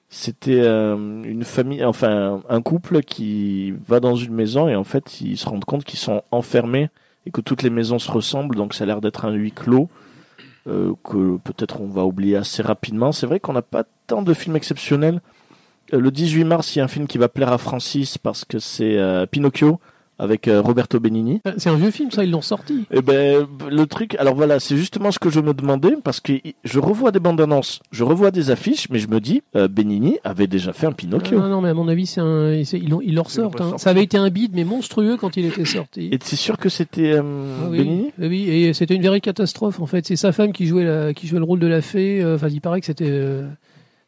C'était 0.09 0.59
euh, 0.59 1.23
une 1.23 1.43
famille, 1.43 1.83
enfin 1.83 2.43
un 2.47 2.61
couple 2.61 3.01
qui 3.01 3.71
va 3.87 3.99
dans 3.99 4.15
une 4.15 4.33
maison 4.33 4.69
et 4.69 4.75
en 4.75 4.83
fait 4.83 5.21
ils 5.21 5.37
se 5.37 5.49
rendent 5.49 5.65
compte 5.65 5.85
qu'ils 5.85 5.97
sont 5.97 6.21
enfermés 6.29 6.91
et 7.25 7.31
que 7.31 7.41
toutes 7.41 7.63
les 7.63 7.71
maisons 7.71 7.97
se 7.97 8.11
ressemblent, 8.11 8.55
donc 8.55 8.75
ça 8.75 8.83
a 8.83 8.87
l'air 8.87 9.01
d'être 9.01 9.25
un 9.25 9.31
huis 9.31 9.51
clos 9.51 9.89
euh, 10.67 10.93
que 11.03 11.37
peut-être 11.37 11.81
on 11.81 11.87
va 11.87 12.05
oublier 12.05 12.35
assez 12.35 12.61
rapidement. 12.61 13.11
C'est 13.11 13.25
vrai 13.25 13.39
qu'on 13.39 13.53
n'a 13.53 13.63
pas 13.63 13.85
tant 14.05 14.21
de 14.21 14.35
films 14.35 14.55
exceptionnels. 14.55 15.19
Euh, 15.95 15.99
le 15.99 16.11
18 16.11 16.43
mars, 16.43 16.75
il 16.75 16.79
y 16.79 16.81
a 16.83 16.85
un 16.85 16.89
film 16.89 17.07
qui 17.07 17.17
va 17.17 17.27
plaire 17.27 17.51
à 17.51 17.57
Francis 17.57 18.19
parce 18.19 18.45
que 18.45 18.59
c'est 18.59 18.99
Pinocchio 19.31 19.79
avec 20.23 20.47
euh, 20.47 20.61
Roberto 20.61 20.99
Benigni. 20.99 21.41
C'est 21.57 21.69
un 21.69 21.75
vieux 21.75 21.91
film, 21.91 22.09
ça, 22.11 22.23
ils 22.23 22.31
l'ont 22.31 22.41
sorti. 22.41 22.85
Eh 22.91 23.01
ben, 23.01 23.45
le 23.69 23.85
truc, 23.85 24.15
alors 24.19 24.35
voilà, 24.35 24.59
c'est 24.59 24.77
justement 24.77 25.11
ce 25.11 25.19
que 25.19 25.29
je 25.29 25.39
me 25.39 25.53
demandais, 25.53 25.95
parce 26.03 26.19
que 26.19 26.33
je 26.63 26.79
revois 26.79 27.11
des 27.11 27.19
bandes 27.19 27.41
annonces, 27.41 27.81
je 27.91 28.03
revois 28.03 28.31
des 28.31 28.49
affiches, 28.49 28.87
mais 28.89 28.99
je 28.99 29.07
me 29.07 29.19
dis, 29.19 29.41
euh, 29.55 29.67
Benigni 29.67 30.17
avait 30.23 30.47
déjà 30.47 30.71
fait 30.73 30.87
un 30.87 30.91
Pinocchio. 30.93 31.37
Non, 31.39 31.47
non, 31.49 31.61
mais 31.61 31.69
à 31.69 31.73
mon 31.73 31.87
avis, 31.87 32.05
c'est 32.05 32.21
un, 32.21 32.63
c'est- 32.63 32.79
ils, 32.79 32.89
l'ont- 32.89 33.01
ils 33.01 33.13
le 33.15 33.21
ressortent. 33.21 33.59
hein. 33.61 33.73
Ça 33.77 33.89
avait 33.89 34.03
été 34.03 34.17
un 34.17 34.29
bide, 34.29 34.51
mais 34.55 34.63
monstrueux 34.63 35.17
quand 35.17 35.35
il 35.37 35.45
était 35.45 35.65
sorti. 35.65 36.09
Et 36.11 36.19
c'est 36.23 36.35
sûr 36.37 36.57
que 36.57 36.69
c'était 36.69 37.11
euh, 37.13 37.21
Ah 37.63 37.67
oui, 37.69 37.77
Benigni? 37.79 38.11
oui, 38.19 38.27
oui, 38.27 38.49
et 38.49 38.73
c'était 38.73 38.95
une 38.95 39.05
vraie 39.05 39.21
catastrophe 39.21 39.79
en 39.81 39.85
fait. 39.85 40.05
C'est 40.07 40.15
sa 40.15 40.31
femme 40.31 40.53
qui 40.53 40.65
jouait, 40.67 40.85
la, 40.85 41.13
qui 41.13 41.27
jouait 41.27 41.39
le 41.39 41.45
rôle 41.45 41.59
de 41.59 41.67
la 41.67 41.81
fée. 41.81 42.21
euh, 42.21 42.35
Enfin, 42.35 42.47
il 42.49 42.61
paraît 42.61 42.79
que 42.79 42.85
c'était 42.85 43.05
euh, 43.09 43.47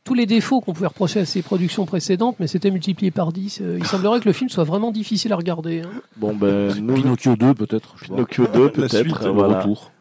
tous 0.05 0.13
les 0.13 0.25
défauts 0.25 0.61
qu'on 0.61 0.71
pouvait 0.71 0.87
reprocher 0.87 1.19
à 1.19 1.25
ses 1.25 1.41
productions 1.41 1.85
précédentes, 1.85 2.37
mais 2.39 2.47
c'était 2.47 2.71
multiplié 2.71 3.11
par 3.11 3.33
10. 3.33 3.59
Euh, 3.61 3.75
il 3.79 3.85
semblerait 3.85 4.19
que 4.21 4.25
le 4.25 4.33
film 4.33 4.49
soit 4.49 4.63
vraiment 4.63 4.91
difficile 4.91 5.33
à 5.33 5.35
regarder. 5.35 5.81
hein. 5.81 5.89
Bon, 6.15 6.33
ben, 6.33 6.73
nous, 6.81 6.93
Pinocchio 6.93 7.35
2 7.35 7.53
peut-être. 7.55 7.95
Pinocchio 7.95 8.45
2 8.53 8.63
La 8.63 8.69
peut-être, 8.69 8.95
suite, 8.95 9.17
euh, 9.23 9.25
le 9.25 9.31
voilà. 9.31 9.59
retour. 9.59 9.91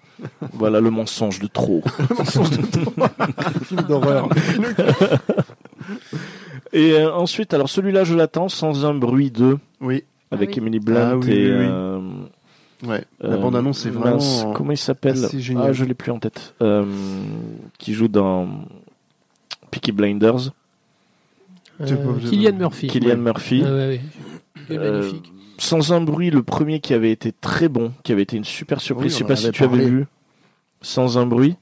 Voilà 0.52 0.80
le 0.80 0.90
mensonge 0.90 1.40
de 1.40 1.48
trop. 1.48 1.82
Film 3.64 3.82
d'horreur. 3.88 4.28
Et 6.72 6.92
euh, 6.92 7.12
ensuite, 7.14 7.54
alors 7.54 7.68
celui-là, 7.68 8.04
je 8.04 8.14
l'attends, 8.14 8.48
Sans 8.48 8.84
un 8.84 8.94
bruit 8.94 9.30
2, 9.30 9.58
Oui. 9.80 10.04
avec 10.30 10.50
Ah 10.50 10.52
oui. 10.54 10.58
Emily 10.58 10.80
Blunt 10.80 11.08
Ah 11.12 11.16
oui, 11.16 11.30
et... 11.30 11.50
oui, 11.50 11.58
oui. 11.58 11.66
euh, 11.68 12.00
Ouais. 12.84 13.02
La 13.20 13.30
euh, 13.30 13.36
bande 13.38 13.56
annonce 13.56 13.86
est 13.86 13.90
mince, 13.90 14.38
vraiment. 14.40 14.52
comment 14.52 14.72
il 14.72 14.76
s'appelle. 14.76 15.16
Ah, 15.56 15.72
je 15.72 15.84
l'ai 15.84 15.94
plus 15.94 16.10
en 16.12 16.18
tête. 16.18 16.54
Euh, 16.60 16.84
qui 17.78 17.94
joue 17.94 18.08
dans 18.08 18.46
Peaky 19.74 19.92
Blinders. 19.92 20.52
Euh, 21.80 21.86
Killian 22.30 22.52
pas- 22.52 22.58
Murphy. 22.58 22.86
Killian 22.86 23.16
Murphy. 23.16 23.62
Ah, 23.66 23.70
ouais, 23.72 23.88
ouais. 23.88 24.00
Euh, 24.70 25.00
magnifique. 25.00 25.32
Sans 25.58 25.92
un 25.92 26.00
bruit, 26.00 26.30
le 26.30 26.42
premier 26.42 26.80
qui 26.80 26.94
avait 26.94 27.10
été 27.10 27.32
très 27.32 27.68
bon, 27.68 27.92
qui 28.04 28.12
avait 28.12 28.22
été 28.22 28.36
une 28.36 28.44
super 28.44 28.80
surprise. 28.80 29.06
Oui, 29.06 29.10
je 29.12 29.16
sais 29.18 29.24
pas 29.24 29.36
si 29.36 29.50
tu 29.50 29.64
avais 29.64 29.84
vu. 29.84 30.06
Sans 30.80 31.18
un 31.18 31.26
bruit. 31.26 31.56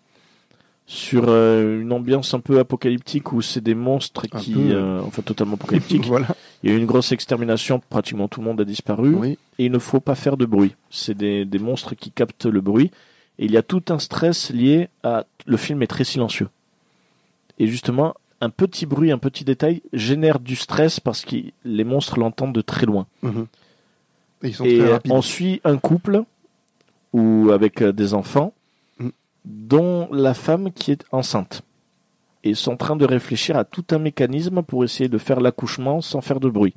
Sur 0.86 1.26
euh, 1.28 1.80
une 1.80 1.92
ambiance 1.92 2.34
un 2.34 2.40
peu 2.40 2.58
apocalyptique 2.58 3.32
où 3.32 3.40
c'est 3.40 3.62
des 3.62 3.74
monstres 3.74 4.26
Un 4.32 4.38
qui, 4.40 4.54
euh, 4.72 5.00
enfin 5.06 5.22
totalement 5.22 5.54
apocalyptique. 5.54 6.04
voilà. 6.06 6.26
Il 6.62 6.70
y 6.70 6.72
a 6.72 6.76
eu 6.76 6.78
une 6.78 6.86
grosse 6.86 7.12
extermination, 7.12 7.80
pratiquement 7.88 8.28
tout 8.28 8.40
le 8.40 8.46
monde 8.46 8.60
a 8.60 8.64
disparu. 8.64 9.14
Oui. 9.14 9.38
et 9.58 9.66
il 9.66 9.72
ne 9.72 9.78
faut 9.78 10.00
pas 10.00 10.14
faire 10.16 10.36
de 10.36 10.44
bruit. 10.44 10.74
C'est 10.90 11.16
des, 11.16 11.44
des 11.46 11.58
monstres 11.58 11.94
qui 11.94 12.10
captent 12.10 12.46
le 12.46 12.60
bruit. 12.60 12.90
Et 13.38 13.46
il 13.46 13.52
y 13.52 13.56
a 13.56 13.62
tout 13.62 13.82
un 13.88 13.98
stress 13.98 14.50
lié 14.50 14.88
à... 15.02 15.24
Le 15.46 15.56
film 15.56 15.82
est 15.82 15.86
très 15.86 16.04
silencieux. 16.04 16.48
Et 17.62 17.66
justement, 17.68 18.14
un 18.40 18.50
petit 18.50 18.86
bruit, 18.86 19.12
un 19.12 19.18
petit 19.18 19.44
détail 19.44 19.82
génère 19.92 20.40
du 20.40 20.56
stress 20.56 20.98
parce 20.98 21.24
que 21.24 21.36
les 21.64 21.84
monstres 21.84 22.18
l'entendent 22.18 22.54
de 22.54 22.60
très 22.60 22.86
loin. 22.86 23.06
Mhm. 23.22 23.46
Et 24.42 24.48
ils 24.48 24.54
sont 24.54 24.64
Et 24.64 24.78
très 24.78 24.90
rapides. 24.92 25.12
on 25.12 25.22
suit 25.22 25.60
un 25.62 25.78
couple 25.78 26.24
ou 27.12 27.50
avec 27.52 27.82
euh, 27.82 27.92
des 27.92 28.14
enfants 28.14 28.52
Mm. 28.98 29.08
dont 29.44 30.08
la 30.12 30.34
femme 30.34 30.72
qui 30.72 30.90
est 30.92 31.04
enceinte. 31.12 31.62
Et 32.44 32.50
ils 32.50 32.56
sont 32.56 32.72
en 32.72 32.76
train 32.76 32.96
de 32.96 33.04
réfléchir 33.04 33.56
à 33.56 33.64
tout 33.64 33.84
un 33.92 33.98
mécanisme 33.98 34.62
pour 34.62 34.82
essayer 34.82 35.08
de 35.08 35.18
faire 35.18 35.40
l'accouchement 35.40 36.00
sans 36.00 36.20
faire 36.20 36.40
de 36.40 36.48
bruit. 36.48 36.74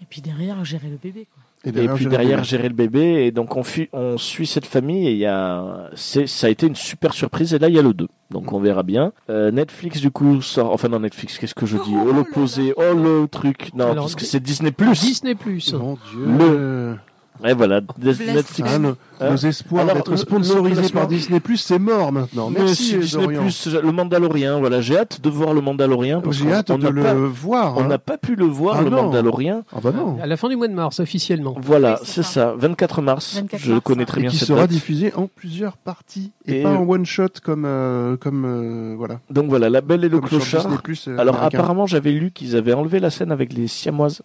Et 0.00 0.04
puis 0.08 0.20
derrière, 0.20 0.64
gérer 0.64 0.88
le 0.88 0.96
bébé. 0.96 1.26
Quoi. 1.34 1.42
Et, 1.66 1.72
derrière, 1.72 1.94
puis 1.94 2.06
derrière 2.06 2.44
gérer 2.44 2.68
le 2.68 2.74
bébé. 2.74 3.26
Et 3.26 3.30
donc 3.32 3.56
on, 3.56 3.62
fuit- 3.62 3.88
on 3.92 4.16
suit 4.18 4.46
cette 4.46 4.66
famille 4.66 5.06
et 5.08 5.12
il 5.12 5.18
y 5.18 5.26
a 5.26 5.90
c'est 5.94 6.26
ça 6.26 6.46
a 6.46 6.50
été 6.50 6.66
une 6.66 6.76
super 6.76 7.12
surprise. 7.12 7.52
Et 7.54 7.58
là 7.58 7.68
il 7.68 7.74
y 7.74 7.78
a 7.78 7.82
le 7.82 7.92
2 7.92 8.06
donc 8.30 8.52
on 8.52 8.60
verra 8.60 8.82
bien. 8.82 9.12
Euh, 9.30 9.50
Netflix 9.50 10.00
du 10.00 10.10
coup 10.10 10.40
sort 10.42 10.72
enfin 10.72 10.88
non 10.88 11.00
Netflix 11.00 11.38
qu'est-ce 11.38 11.54
que 11.54 11.66
je 11.66 11.76
dis? 11.78 11.94
Oh 11.94 12.12
l'opposé. 12.12 12.72
Oh 12.76 12.94
le 12.94 13.26
truc. 13.28 13.70
Non 13.74 13.90
Alors, 13.92 14.04
parce 14.04 14.14
que 14.14 14.24
c'est 14.24 14.40
Disney 14.40 14.70
Plus. 14.70 15.00
Disney 15.00 15.34
Plus. 15.34 15.72
Mon 15.74 15.94
Dieu. 16.10 16.24
Le- 16.38 16.96
et 17.44 17.52
voilà. 17.54 17.80
Netflix 18.02 18.70
Ah, 18.74 18.78
nos, 18.78 18.94
Hein 19.18 19.30
nos 19.30 19.36
espoirs 19.36 19.84
Alors, 19.84 19.96
d'être 19.96 20.16
sponsorisés 20.16 20.90
par 20.92 21.06
Disney 21.06 21.40
Plus, 21.40 21.56
c'est 21.56 21.78
mort 21.78 22.12
maintenant. 22.12 22.50
Mais 22.50 22.60
Merci 22.60 22.84
si, 22.84 22.98
Disney. 22.98 23.38
Plus 23.38 23.66
le 23.66 23.90
Mandalorien 23.90 24.58
voilà 24.58 24.80
j'ai 24.82 24.98
hâte 24.98 25.20
de 25.22 25.30
voir 25.30 25.54
le 25.54 25.62
Mandalorien 25.62 26.20
J'ai 26.30 26.52
hâte 26.52 26.70
on 26.70 26.76
de 26.76 26.88
le 26.88 27.02
pas, 27.02 27.14
voir. 27.14 27.78
on 27.78 27.84
hein. 27.84 27.88
n'a 27.88 27.98
pas 27.98 28.18
pu 28.18 28.36
le 28.36 28.44
voir 28.44 28.76
Ah 28.78 28.82
le 28.82 28.90
non. 28.90 29.04
Mandalorien 29.04 29.62
Ah 29.74 29.78
bah 29.82 29.90
non. 29.92 30.18
À 30.22 30.26
la 30.26 30.36
fin 30.36 30.48
du 30.50 30.56
mois 30.56 30.68
de 30.68 30.74
mars, 30.74 31.00
officiellement. 31.00 31.54
voilà 31.62 31.98
Oui, 32.00 32.06
c'est 32.06 32.22
ça 32.22 32.54
24 32.58 33.00
mars 33.00 33.36
24 33.36 33.60
je 33.62 33.72
mars, 33.72 33.82
connais 33.84 34.02
hein. 34.02 34.06
très 34.06 34.18
Et 34.18 34.22
bien 34.22 34.30
qui 34.30 34.36
cette 34.36 34.48
sera 34.48 34.60
date. 34.62 34.70
diffusé 34.70 35.14
en 35.14 35.28
plusieurs 35.28 35.78
parties 35.78 36.32
et, 36.44 36.60
Et, 36.60 36.62
pas 36.62 36.70
euh, 36.72 36.76
en 36.76 36.86
one 36.86 37.06
shot 37.06 37.28
comme 37.42 37.64
euh, 37.64 38.16
comme 38.18 38.44
euh, 38.44 38.94
voilà. 38.98 39.20
donc 39.30 39.46
voilà 39.48 39.70
La 39.70 39.80
Belle 39.80 40.04
et 40.04 40.08
le 40.10 40.20
Comme 40.20 40.28
Clochard 40.28 40.82
Plus, 40.82 41.08
euh, 41.08 41.16
Alors 41.18 41.36
américain. 41.36 41.58
apparemment 41.58 41.86
j'avais 41.86 42.12
lu 42.12 42.32
qu'ils 42.32 42.54
avaient 42.54 42.74
enlevé 42.74 43.00
la 43.00 43.08
scène 43.10 43.32
avec 43.32 43.54
les 43.54 43.66
siamoises 43.66 44.20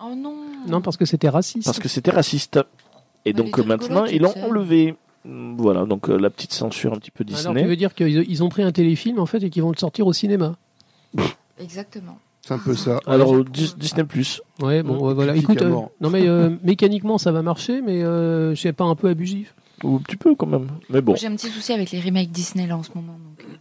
Oh 0.00 0.14
non. 0.16 0.34
Non, 0.66 0.80
parce 0.80 0.96
que 0.96 1.04
c'était 1.04 1.28
raciste. 1.28 1.64
parce 1.64 1.78
que 1.78 1.88
c'était 1.88 2.10
raciste. 2.10 2.58
Et 3.24 3.32
Bah, 3.32 3.42
donc 3.42 3.58
maintenant 3.58 4.04
ils 4.04 4.20
l'ont 4.22 4.34
enlevé. 4.44 4.94
Mm, 5.24 5.56
Voilà, 5.56 5.84
donc 5.84 6.08
euh, 6.08 6.16
la 6.18 6.30
petite 6.30 6.52
censure 6.52 6.92
un 6.92 6.96
petit 6.98 7.10
peu 7.10 7.24
Alors, 7.26 7.38
tu 7.40 7.44
Disney. 7.48 7.64
veux 7.64 7.76
dire 7.76 7.94
qu'ils 7.94 8.24
ils 8.28 8.42
ont 8.44 8.48
pris 8.48 8.62
un 8.62 8.70
téléfilm 8.72 9.18
en 9.18 9.26
fait 9.26 9.42
et 9.42 9.50
qu'ils 9.50 9.62
vont 9.62 9.72
le 9.72 9.76
sortir 9.78 10.06
au 10.06 10.12
cinéma. 10.12 10.56
Exactement. 11.58 12.18
C'est 12.42 12.54
un 12.54 12.58
peu 12.58 12.74
ça. 12.76 13.00
Alors 13.06 13.34
euh, 13.34 13.44
Dis- 13.44 13.74
Disney 13.76 14.04
Plus. 14.04 14.40
Ouais, 14.60 14.82
bon, 14.82 14.98
ouais, 15.04 15.14
voilà. 15.14 15.34
Écoute, 15.34 15.60
euh, 15.62 15.70
non 16.00 16.10
mais 16.10 16.28
euh, 16.28 16.50
mécaniquement 16.62 17.18
ça 17.18 17.32
va 17.32 17.42
marcher, 17.42 17.80
mais 17.82 18.02
euh, 18.02 18.54
je 18.54 18.60
sais 18.60 18.72
pas 18.72 18.84
un 18.84 18.94
peu 18.94 19.08
abusif. 19.08 19.54
Ou 19.82 19.96
un 19.96 19.98
petit 19.98 20.16
peu 20.16 20.34
quand 20.36 20.46
même. 20.46 20.68
Mais 20.88 21.00
bon. 21.00 21.16
J'ai 21.16 21.26
un 21.26 21.34
petit 21.34 21.48
souci 21.48 21.72
avec 21.72 21.90
les 21.90 22.00
remakes 22.00 22.30
Disney 22.30 22.66
là 22.66 22.76
en 22.76 22.82
ce 22.82 22.90
moment. 22.94 23.12
Donc, 23.18 23.40
euh, 23.44 23.55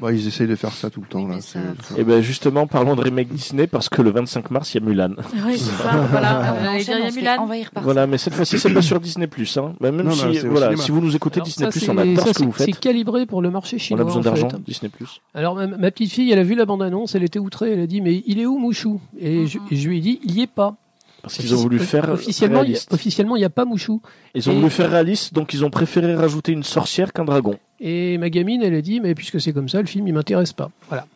Bah, 0.00 0.12
ils 0.12 0.26
essayent 0.28 0.46
de 0.46 0.54
faire 0.54 0.72
ça 0.72 0.88
tout 0.88 1.00
le 1.00 1.06
temps 1.08 1.18
Oui, 1.22 1.28
là. 1.30 1.34
mais 1.36 1.40
c'est- 1.40 1.58
ça- 1.82 1.98
Et 1.98 2.04
ben 2.04 2.20
justement 2.22 2.68
parlons 2.68 2.94
de 2.94 3.00
remake 3.00 3.28
Disney 3.28 3.66
parce 3.66 3.88
que 3.88 4.02
le 4.02 4.10
25 4.10 4.52
mars 4.52 4.72
il 4.72 4.80
y 4.80 4.84
a 4.84 4.86
Mulan. 4.86 5.10
Oui, 5.44 5.58
c'est 5.58 5.82
ça. 5.82 5.90
Voilà. 6.10 6.54
on 6.60 6.78
dire, 6.78 6.88
y 6.88 6.92
a 7.02 7.08
on 7.08 7.12
Mulan. 7.12 7.36
envahir 7.42 7.70
par 7.72 7.82
Voilà, 7.82 8.06
mais 8.06 8.18
cette 8.18 8.34
fois-ci 8.34 8.58
c'est 8.60 8.72
pas 8.72 8.82
sur 8.82 9.00
Disney 9.00 9.26
Plus. 9.26 9.56
Hein. 9.56 9.74
Bah, 9.80 9.90
même 9.90 10.06
Non, 10.06 10.12
si 10.12 10.38
voilà, 10.46 10.70
vous 10.74 11.00
nous 11.00 11.16
écoutez 11.16 11.38
Alors, 11.40 11.46
Disney 11.46 11.66
ça, 11.66 11.72
Plus, 11.78 11.88
on 11.88 11.98
adore 11.98 12.26
ça, 12.28 12.32
ce 12.34 12.38
que 12.38 12.44
vous 12.44 12.52
c'est- 12.52 12.58
C'est 12.66 12.72
faites. 12.72 12.80
calibré 12.80 13.26
pour 13.26 13.42
le 13.42 13.50
marché 13.50 13.76
On 13.76 13.78
chinois. 13.80 14.02
a 14.02 14.04
besoin 14.04 14.22
d'argent, 14.22 14.48
Disney 14.64 14.90
Plus. 14.90 15.20
Alors 15.34 15.56
ma, 15.56 15.66
ma 15.66 15.90
petite 15.90 16.12
fille, 16.12 16.30
elle 16.30 16.38
a 16.38 16.44
vu 16.44 16.54
la 16.54 16.64
bande-annonce, 16.64 17.16
elle 17.16 17.24
était 17.24 17.40
outrée, 17.40 17.72
elle 17.72 17.80
a 17.80 17.86
dit 17.88 18.00
mais 18.00 18.22
il 18.26 18.38
est 18.38 18.46
où 18.46 18.58
Mouchou? 18.58 19.00
Et 19.18 19.46
je, 19.48 19.58
et 19.72 19.76
je 19.76 19.88
lui 19.88 19.98
ai 19.98 20.00
dit 20.00 20.20
il 20.24 20.36
y 20.38 20.42
est 20.42 20.46
pas. 20.46 20.76
Parce 21.20 21.36
qu'ils 21.36 21.52
ont 21.52 21.58
voulu 21.58 21.80
faire 21.80 22.08
officiellement, 22.10 22.58
il 22.62 22.70
y 22.70 22.74
a- 22.74 22.78
réaliste. 22.78 22.92
officiellement 22.94 23.34
il 23.36 23.42
y 23.42 23.44
a 23.44 23.50
pas 23.50 23.64
Mouchou. 23.64 24.00
Ils 24.36 24.48
ont 24.48 24.52
et- 24.52 24.56
voulu 24.56 24.70
faire 24.70 24.90
réaliste, 24.90 25.34
donc 25.34 25.52
ils 25.52 25.64
ont 25.64 25.70
préféré 25.70 26.14
rajouter 26.14 26.52
une 26.52 26.62
sorcière 26.62 27.12
qu'un 27.12 27.24
dragon. 27.24 27.58
Et 27.80 28.18
ma 28.18 28.28
gamine, 28.30 28.62
elle 28.62 28.74
a 28.74 28.82
dit 28.82 29.00
mais 29.00 29.14
puisque 29.14 29.40
c'est 29.40 29.52
comme 29.52 29.68
ça, 29.68 29.80
le 29.80 29.86
film 29.86 30.06
il 30.08 30.14
m'intéresse 30.14 30.52
pas. 30.52 30.70
Voilà. 30.88 31.06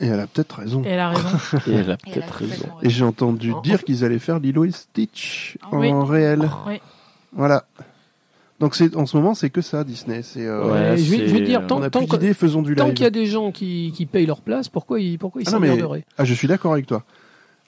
Et 0.00 0.06
elle 0.06 0.18
a 0.18 0.26
peut-être 0.26 0.58
raison. 0.58 0.82
Et 0.82 0.88
elle 0.88 0.98
a 0.98 1.10
raison. 1.10 1.28
Et 1.68 1.74
elle 1.74 1.90
a 1.92 1.96
peut-être 1.96 2.30
raison. 2.34 2.66
Et 2.82 2.90
j'ai 2.90 3.04
entendu 3.04 3.52
En- 3.52 3.60
dire 3.60 3.84
qu'ils 3.84 4.04
allaient 4.04 4.18
faire 4.18 4.40
Lilo 4.40 4.64
et 4.64 4.72
Stitch 4.72 5.56
Ah 5.62 5.68
en 5.76 5.78
oui. 5.80 5.92
réel. 6.10 6.48
Oui. 6.66 6.80
Voilà. 7.32 7.64
Donc 8.58 8.74
c'est 8.76 8.94
en 8.96 9.06
ce 9.06 9.16
moment 9.16 9.34
c'est 9.34 9.50
que 9.50 9.60
ça 9.60 9.84
Disney. 9.84 10.22
C'est 10.22 10.44
euh, 10.46 10.64
Ouais, 10.92 10.96
je, 10.96 11.10
vais, 11.10 11.28
je 11.28 11.32
vais 11.34 11.40
te 11.40 11.44
dire 11.46 11.66
tant, 11.66 11.80
tant 11.88 12.00
plus 12.00 12.08
que- 12.08 12.16
d'idées, 12.16 12.34
faisons 12.34 12.62
du 12.62 12.74
tant 12.74 12.86
live. 12.86 12.94
qu'il 12.94 13.04
y 13.04 13.06
a 13.06 13.10
des 13.10 13.26
gens 13.26 13.52
qui, 13.52 13.92
qui 13.94 14.06
payent 14.06 14.26
leur 14.26 14.40
place, 14.40 14.68
pourquoi 14.68 15.00
ils 15.00 15.18
pourquoi 15.18 15.42
ils 15.42 15.48
Ah 15.48 15.52
non, 15.52 15.60
mais- 15.60 15.68
s'emmerderaient 15.68 16.04
Ah 16.18 16.24
je 16.24 16.34
suis 16.34 16.48
d'accord 16.48 16.72
avec 16.72 16.86
toi. 16.86 17.04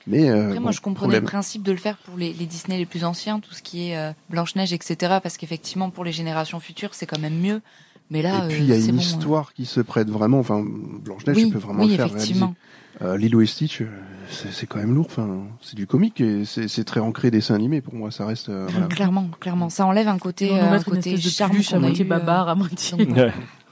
Mais 0.06 0.28
euh, 0.28 0.44
Après, 0.46 0.56
bon, 0.56 0.62
moi, 0.62 0.72
je 0.72 0.80
comprenais 0.80 1.06
problème. 1.08 1.22
le 1.24 1.28
principe 1.28 1.62
de 1.62 1.72
le 1.72 1.78
faire 1.78 1.96
pour 1.98 2.16
les, 2.18 2.32
les 2.32 2.46
Disney 2.46 2.76
les 2.78 2.86
plus 2.86 3.04
anciens, 3.04 3.40
tout 3.40 3.54
ce 3.54 3.62
qui 3.62 3.88
est 3.90 3.96
euh, 3.96 4.12
Blanche-Neige, 4.30 4.72
etc. 4.72 5.18
Parce 5.22 5.36
qu'effectivement, 5.36 5.90
pour 5.90 6.04
les 6.04 6.12
générations 6.12 6.60
futures, 6.60 6.94
c'est 6.94 7.06
quand 7.06 7.18
même 7.20 7.38
mieux. 7.40 7.62
Mais 8.10 8.20
là, 8.20 8.44
Et 8.44 8.48
puis 8.48 8.58
il 8.60 8.66
y 8.66 8.72
a 8.72 8.76
euh, 8.76 8.80
une 8.80 8.96
bon, 8.96 9.00
histoire 9.00 9.54
qui 9.54 9.64
se 9.64 9.80
prête 9.80 10.10
vraiment. 10.10 10.38
Enfin 10.38 10.62
Blanche 10.64 11.26
Neige, 11.26 11.36
oui, 11.36 11.44
tu 11.46 11.52
peux 11.52 11.58
vraiment 11.58 11.82
oui, 11.84 11.90
le 11.90 11.96
faire 11.96 12.04
réaliser. 12.06 12.24
effectivement. 12.24 12.54
Euh, 13.02 13.16
Lilo 13.16 13.40
et 13.40 13.46
Stitch, 13.46 13.80
euh, 13.80 13.86
c'est 14.30 14.52
c'est 14.52 14.66
quand 14.66 14.78
même 14.78 14.94
lourd. 14.94 15.06
Enfin, 15.08 15.44
c'est 15.62 15.74
du 15.74 15.86
comique 15.86 16.20
et 16.20 16.44
c'est 16.44 16.68
c'est 16.68 16.84
très 16.84 17.00
ancré 17.00 17.30
dessin 17.30 17.54
animé 17.54 17.80
pour 17.80 17.94
moi. 17.94 18.10
Ça 18.10 18.26
reste. 18.26 18.50
euh, 18.50 18.66
voilà. 18.70 18.86
Clairement, 18.94 19.28
clairement. 19.40 19.68
Ça 19.70 19.86
enlève 19.86 20.06
un 20.06 20.18
côté, 20.18 20.50
euh, 20.52 20.62
un 20.70 20.76
une 20.78 20.84
côté 20.84 21.14
espèce 21.14 21.24
de 21.24 21.30
charme 21.30 21.56
à 21.72 21.78
moitié 21.80 22.04
eu, 22.04 22.06
euh, 22.06 22.10
babar, 22.10 22.48
à 22.50 22.54
moitié. 22.54 22.96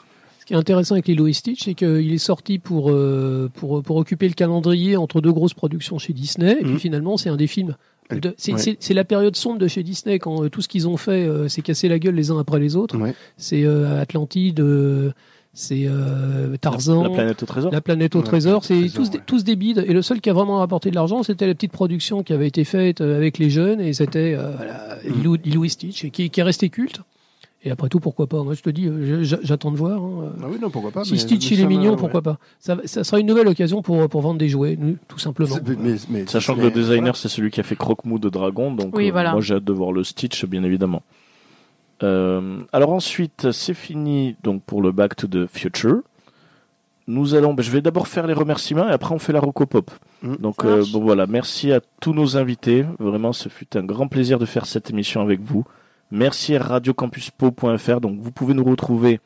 Ce 0.43 0.47
qui 0.47 0.55
est 0.55 0.57
intéressant 0.57 0.97
avec 0.97 1.07
Lilo 1.07 1.29
et 1.29 1.33
Stitch, 1.33 1.67
c'est 1.67 1.75
qu'il 1.75 2.13
est 2.13 2.19
sorti 2.19 2.59
pour, 2.59 2.91
euh, 2.91 3.49
pour, 3.55 3.81
pour 3.81 3.95
occuper 3.95 4.27
le 4.27 4.35
calendrier 4.35 4.97
entre 4.97 5.21
deux 5.21 5.31
grosses 5.31 5.55
productions 5.55 5.99
chez 6.01 6.13
Disney. 6.13 6.57
Et 6.61 6.65
puis 6.65 6.73
Mhm. 6.73 6.79
finalement, 6.81 7.17
c'est 7.17 7.29
un 7.31 7.37
des 7.37 7.47
films. 7.47 7.77
de- 8.11 8.35
C'est 8.37 8.53
Ouais. 8.53 8.59
c'est- 8.59 8.77
c'est 8.81 8.93
la 8.93 9.05
période 9.05 9.37
sombre 9.37 9.59
de 9.59 9.69
chez 9.69 9.83
Disney 9.85 10.19
quand 10.19 10.43
euh, 10.45 10.49
tout 10.51 10.61
ce 10.61 10.69
qu'ils 10.69 10.87
ont 10.89 10.97
fait 10.99 11.25
euh, 11.27 11.49
s'est 11.49 11.63
cassé 11.63 11.89
la 11.89 11.99
gueule 12.01 12.17
les 12.17 12.31
uns 12.33 12.39
après 12.39 12.59
les 12.59 12.75
autres. 12.77 12.99
Ouais. 12.99 13.15
C'est 13.39 13.63
euh, 13.65 14.03
Atlantide, 14.03 14.59
euh, 14.61 15.13
c'est 15.55 15.85
euh, 15.87 16.57
Tarzan. 16.61 17.05
La 17.05 17.09
planète 17.11 17.43
au 17.43 17.47
trésor. 17.47 17.73
La 17.73 17.81
planète 17.81 18.15
au 18.17 18.19
Ouais, 18.19 18.25
trésor, 18.25 18.65
c'est 18.65 18.89
tous, 18.93 19.09
des- 19.11 19.19
ouais. 19.19 19.25
tous 19.25 19.45
des 19.45 19.57
bides. 19.57 19.85
Et 19.87 19.95
le 19.95 20.03
seul 20.03 20.21
qui 20.21 20.29
a 20.29 20.33
vraiment 20.35 20.59
rapporté 20.59 20.91
de 20.91 20.95
l'argent, 20.97 21.23
c'était 21.23 21.47
la 21.47 21.55
petite 21.55 21.73
production 21.73 22.23
qui 22.25 22.33
avait 22.35 22.49
été 22.49 22.65
faite 22.65 23.01
avec 23.01 23.39
les 23.39 23.49
jeunes. 23.49 23.81
Et 23.81 23.93
c'était 23.95 24.35
euh, 24.37 24.51
voilà, 24.57 24.99
Mm. 25.07 25.13
Lilo, 25.15 25.37
Lilo 25.43 25.65
et 25.65 25.69
Stitch, 25.69 26.05
et 26.05 26.11
qui, 26.11 26.29
qui 26.29 26.41
est 26.41 26.43
resté 26.43 26.69
culte. 26.69 27.01
Et 27.65 27.71
après 27.71 27.89
tout, 27.89 28.01
pourquoi 28.01 28.27
pas 28.27 28.43
Moi, 28.43 28.55
je 28.55 28.63
te 28.63 28.71
dis, 28.71 28.89
euh, 28.89 29.23
j'attends 29.23 29.71
de 29.71 29.77
voir. 29.77 30.03
hein. 30.03 30.33
Ah 30.43 30.47
oui, 30.51 30.59
non, 30.61 30.69
pourquoi 30.69 30.91
pas. 30.91 31.05
Si 31.05 31.13
mais- 31.13 31.19
Stitch 31.19 31.49
mais 31.51 31.57
il 31.57 31.61
est 31.63 31.67
mignon, 31.67 31.91
ouais. 31.93 31.97
pourquoi 31.97 32.21
pas 32.21 32.39
ça, 32.59 32.77
ça 32.87 33.05
sera 33.05 33.21
une 33.21 33.27
nouvelle 33.27 33.47
occasion 33.47 33.83
pour, 33.83 34.09
pour 34.09 34.21
vendre 34.21 34.39
des 34.39 34.49
jouets, 34.49 34.77
nous, 34.77 34.97
tout 35.07 35.19
simplement. 35.21 35.55
C'est- 35.55 35.79
mais- 35.79 35.97
mais- 36.09 36.27
Sachant 36.27 36.57
que 36.57 36.61
le 36.63 36.71
designer, 36.73 37.01
voilà. 37.03 37.13
c'est 37.15 37.29
celui 37.29 37.51
qui 37.53 37.61
a 37.61 37.63
fait 37.63 37.77
Croque-Mou 37.77 38.19
de 38.19 38.29
Dragon, 38.29 38.73
donc 38.75 38.97
Oui, 38.97 39.09
euh, 39.09 39.13
voilà. 39.13 39.33
moi 39.33 39.41
j'ai 39.41 39.55
hâte 39.55 39.65
de 39.65 39.73
voir 39.73 39.93
le 39.93 40.03
Stitch, 40.03 40.45
bien 40.47 40.65
évidemment. 40.65 41.03
Euh, 42.03 42.59
alors 42.73 42.91
ensuite, 42.93 43.53
c'est 43.53 43.75
fini 43.75 44.35
donc 44.43 44.63
pour 44.65 44.83
le 44.83 44.91
Back 44.91 45.15
to 45.15 45.29
the 45.29 45.47
Future. 45.47 45.99
Nous 47.07 47.35
allons, 47.35 47.55
ben, 47.55 47.63
je 47.63 47.71
vais 47.71 47.81
d'abord 47.81 48.09
faire 48.09 48.27
les 48.27 48.33
remerciements 48.33 48.89
et 48.89 48.93
après 48.93 49.15
on 49.15 49.19
fait 49.19 49.33
la 49.33 49.41
Rocopop. 49.41 49.91
Mm. 50.23 50.37
Donc 50.37 50.65
euh, 50.65 50.85
bon 50.93 51.01
voilà, 51.01 51.27
merci 51.27 51.73
à 51.73 51.81
tous 52.01 52.13
nos 52.13 52.37
invités. 52.37 52.85
Vraiment, 52.99 53.33
ce 53.33 53.49
fut 53.49 53.77
un 53.77 53.83
grand 53.85 54.09
plaisir 54.09 54.39
de 54.39 54.47
faire 54.47 54.67
cette 54.67 54.91
émission 54.91 55.21
avec 55.21 55.41
vous. 55.41 55.65
Merci 56.13 56.55
à 56.55 56.63
radiocampuspo.fr. 56.63 58.01
Donc 58.01 58.21
vous 58.21 58.31
pouvez 58.31 58.55
nous 58.55 58.65
retrouver 58.65 59.21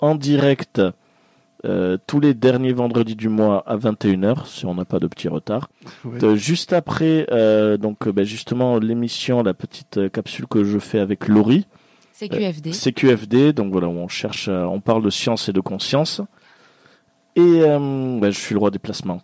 en 0.00 0.16
direct 0.16 0.82
euh, 1.64 1.98
tous 2.06 2.18
les 2.18 2.34
derniers 2.34 2.72
vendredis 2.72 3.14
du 3.14 3.28
mois 3.28 3.62
à 3.66 3.76
21h 3.76 4.46
si 4.46 4.66
on 4.66 4.74
n'a 4.74 4.84
pas 4.84 4.98
de 4.98 5.06
petit 5.06 5.28
retard. 5.28 5.70
Ouais. 6.04 6.24
Euh, 6.24 6.34
juste 6.34 6.72
après, 6.72 7.26
euh, 7.30 7.76
donc 7.76 8.08
ben, 8.08 8.24
justement 8.24 8.78
l'émission, 8.78 9.42
la 9.42 9.54
petite 9.54 10.10
capsule 10.10 10.46
que 10.48 10.64
je 10.64 10.78
fais 10.78 10.98
avec 10.98 11.28
Laurie, 11.28 11.66
CQFD. 12.20 12.72
CQFD, 12.72 13.52
donc 13.54 13.72
voilà 13.72 13.88
où 13.88 13.92
on 13.92 14.08
cherche, 14.08 14.48
euh, 14.48 14.64
on 14.64 14.80
parle 14.80 15.02
de 15.02 15.10
science 15.10 15.48
et 15.48 15.52
de 15.52 15.60
conscience. 15.60 16.20
Et 17.34 17.62
euh, 17.62 18.18
ben, 18.20 18.30
je 18.30 18.38
suis 18.38 18.54
le 18.54 18.58
roi 18.58 18.70
des 18.70 18.78
placements. 18.78 19.22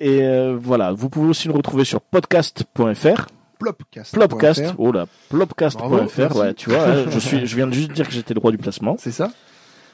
Et 0.00 0.22
euh, 0.22 0.56
voilà, 0.60 0.92
vous 0.92 1.08
pouvez 1.08 1.28
aussi 1.28 1.46
nous 1.46 1.54
retrouver 1.54 1.84
sur 1.84 2.00
podcast.fr, 2.00 3.26
Plopcast. 3.62 4.12
Plopcast, 4.14 4.74
oh 4.78 4.92
là, 4.92 5.06
plopcast.fr, 5.28 6.36
ouais, 6.36 6.54
tu 6.54 6.70
vois, 6.70 7.04
je 7.10 7.18
suis, 7.18 7.46
je 7.46 7.56
viens 7.56 7.66
de 7.66 7.72
juste 7.72 7.92
dire 7.92 8.06
que 8.06 8.12
j'étais 8.12 8.34
le 8.34 8.40
roi 8.40 8.50
du 8.50 8.58
placement. 8.58 8.96
C'est 8.98 9.12
ça 9.12 9.30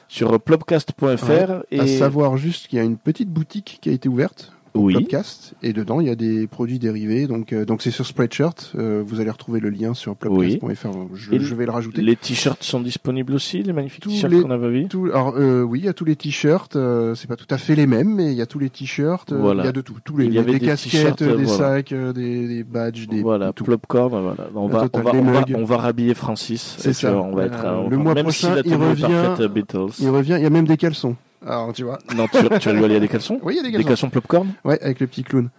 Sur 0.07 0.33
euh, 0.33 0.39
plopcast.fr 0.39 1.03
Ouais. 1.29 1.47
et 1.71 1.79
À 1.79 1.87
savoir 1.87 2.37
juste 2.37 2.67
qu'il 2.67 2.77
y 2.77 2.81
a 2.81 2.85
une 2.85 2.97
petite 2.97 3.29
boutique 3.29 3.79
qui 3.81 3.89
a 3.89 3.91
été 3.91 4.09
ouverte. 4.09 4.51
Oui, 4.75 4.93
Plopcast 4.93 5.53
et 5.63 5.73
dedans 5.73 5.99
il 6.01 6.07
y 6.07 6.11
a 6.11 6.15
des 6.15 6.47
produits 6.47 6.79
dérivés 6.79 7.27
donc 7.27 7.53
euh, 7.53 7.65
donc 7.65 7.81
c'est 7.81 7.91
sur 7.91 8.05
Spreadshirt 8.05 8.73
euh, 8.75 9.03
vous 9.05 9.19
allez 9.19 9.29
retrouver 9.29 9.59
le 9.59 9.69
lien 9.69 9.93
sur 9.93 10.15
plopcast.fr 10.15 10.89
je, 11.13 11.55
vais 11.55 11.65
le 11.65 11.71
rajouter 11.71 12.01
les 12.01 12.15
t-shirts 12.15 12.63
sont 12.63 12.79
disponibles 12.79 13.33
aussi, 13.33 13.63
les 13.63 13.73
magnifiques 13.73 14.03
t-shirts 14.07 14.41
qu'on 14.41 14.51
avait 14.51 14.69
vus? 14.69 14.87
Alors 15.11 15.33
euh, 15.37 15.63
oui, 15.63 15.79
il 15.79 15.85
y 15.85 15.89
a 15.89 15.93
tous 15.93 16.05
les 16.05 16.15
t-shirts. 16.15 16.75
euh, 16.75 17.15
c'est 17.15 17.27
pas 17.27 17.35
tout 17.35 17.47
à 17.49 17.57
fait 17.57 17.75
les 17.75 17.87
mêmes, 17.87 18.13
mais 18.15 18.31
il 18.31 18.37
y 18.37 18.41
a 18.41 18.45
tous 18.45 18.59
les 18.59 18.69
t-shirts. 18.69 19.31
euh, 19.31 19.37
Voilà. 19.37 19.63
Il 19.63 19.65
y 19.65 19.69
a 19.69 19.71
de 19.71 19.81
tout. 19.81 19.95
Tous 20.03 20.17
les, 20.17 20.25
Il 20.25 20.33
y 20.33 20.39
avait 20.39 20.53
des, 20.53 20.59
des 20.59 20.65
casquettes, 20.67 21.23
des 21.23 21.43
voilà. 21.43 21.47
sacs, 21.47 21.93
des, 21.93 22.47
des 22.47 22.63
badges, 22.63 23.07
des 23.07 23.21
voilà, 23.21 23.53
tout. 23.53 23.63
Plopcorn, 23.63 24.09
voilà. 24.11 24.49
On 24.55 24.67
va, 24.67 24.87
on 24.93 24.99
va, 25.01 25.11
on 25.15 25.23
va, 25.23 25.39
mugs. 25.41 25.55
on 25.55 25.65
va 25.65 25.77
rhabiller 25.77 26.13
Francis. 26.13 26.75
C'est 26.77 26.93
ça. 26.93 27.15
on 27.17 27.35
va 27.35 27.45
être, 27.45 27.89
le 27.89 27.97
mois 27.97 28.13
même 28.13 28.25
prochain, 28.25 28.55
si 28.63 28.69
il 28.69 28.75
revient- 28.75 29.47
Beatles. 29.53 29.91
Il 29.99 30.09
revient. 30.09 30.35
Il 30.37 30.43
y 30.43 30.45
a 30.45 30.49
même 30.49 30.67
des 30.67 30.77
caleçons. 30.77 31.15
Alors 31.45 31.73
tu 31.73 31.83
vois. 31.83 31.99
Non, 32.15 32.27
tu, 32.27 32.37
tu 32.59 32.69
rigoles, 32.69 32.91
il 32.91 32.93
y 32.93 32.97
a 32.97 32.99
des 32.99 33.07
caleçons 33.07 33.39
Oui, 33.43 33.53
il 33.53 33.57
y 33.57 33.59
a 33.59 33.63
des 33.63 33.67
Des 33.69 33.71
caleçons. 33.83 33.87
caleçons 33.87 34.09
Plopcorn 34.09 34.47
Ouais, 34.63 34.79
avec 34.81 34.99
le 34.99 35.07
petit 35.07 35.23
clown. 35.23 35.49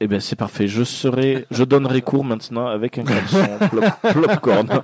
Eh 0.00 0.08
ben 0.08 0.20
c'est 0.20 0.36
parfait. 0.36 0.68
Je 0.68 0.84
serai, 0.84 1.46
je 1.50 1.64
donnerai 1.64 2.02
cours 2.02 2.24
maintenant 2.24 2.66
avec 2.66 2.98
un 2.98 3.04
caleçon 3.04 3.46
Plopcorn. 4.12 4.68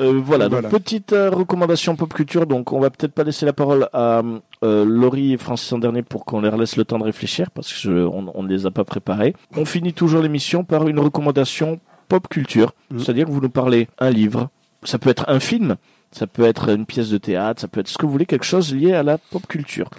Euh, 0.00 0.20
voilà, 0.24 0.46
donc 0.48 0.62
Voilà. 0.62 0.68
petite 0.70 1.12
euh, 1.12 1.30
recommandation 1.30 1.94
pop 1.94 2.12
culture. 2.12 2.46
Donc, 2.48 2.72
on 2.72 2.80
va 2.80 2.90
peut-être 2.90 3.12
pas 3.12 3.22
laisser 3.22 3.46
la 3.46 3.52
parole 3.52 3.88
à 3.92 4.22
euh, 4.64 4.84
Laurie 4.84 5.34
et 5.34 5.36
Francis 5.36 5.72
en 5.72 5.78
dernier 5.78 6.02
pour 6.02 6.24
qu'on 6.24 6.40
leur 6.40 6.56
laisse 6.56 6.76
le 6.76 6.84
temps 6.84 6.98
de 6.98 7.04
réfléchir 7.04 7.52
parce 7.52 7.72
que 7.72 7.78
je- 7.78 7.90
on, 8.04 8.26
on 8.34 8.42
ne 8.42 8.48
les 8.48 8.66
a 8.66 8.72
pas 8.72 8.82
préparés. 8.82 9.36
On 9.56 9.64
finit 9.64 9.92
toujours 9.92 10.20
l'émission 10.20 10.64
par 10.64 10.88
une 10.88 10.98
recommandation 10.98 11.78
pop 12.08 12.26
culture, 12.28 12.72
Mhm. 12.90 12.98
c'est-à-dire 12.98 13.26
que 13.26 13.30
vous 13.30 13.40
nous 13.40 13.50
parlez 13.50 13.86
un 14.00 14.10
livre, 14.10 14.48
ça 14.82 14.98
peut 14.98 15.10
être 15.10 15.26
un 15.28 15.38
film, 15.38 15.76
ça 16.14 16.26
peut 16.26 16.44
être 16.44 16.68
une 16.70 16.86
pièce 16.86 17.10
de 17.10 17.18
théâtre, 17.18 17.60
ça 17.60 17.68
peut 17.68 17.80
être 17.80 17.88
ce 17.88 17.98
que 17.98 18.06
vous 18.06 18.12
voulez, 18.12 18.26
quelque 18.26 18.44
chose 18.44 18.74
lié 18.74 18.92
à 18.92 19.02
la 19.02 19.18
pop 19.18 19.46
culture? 19.46 19.90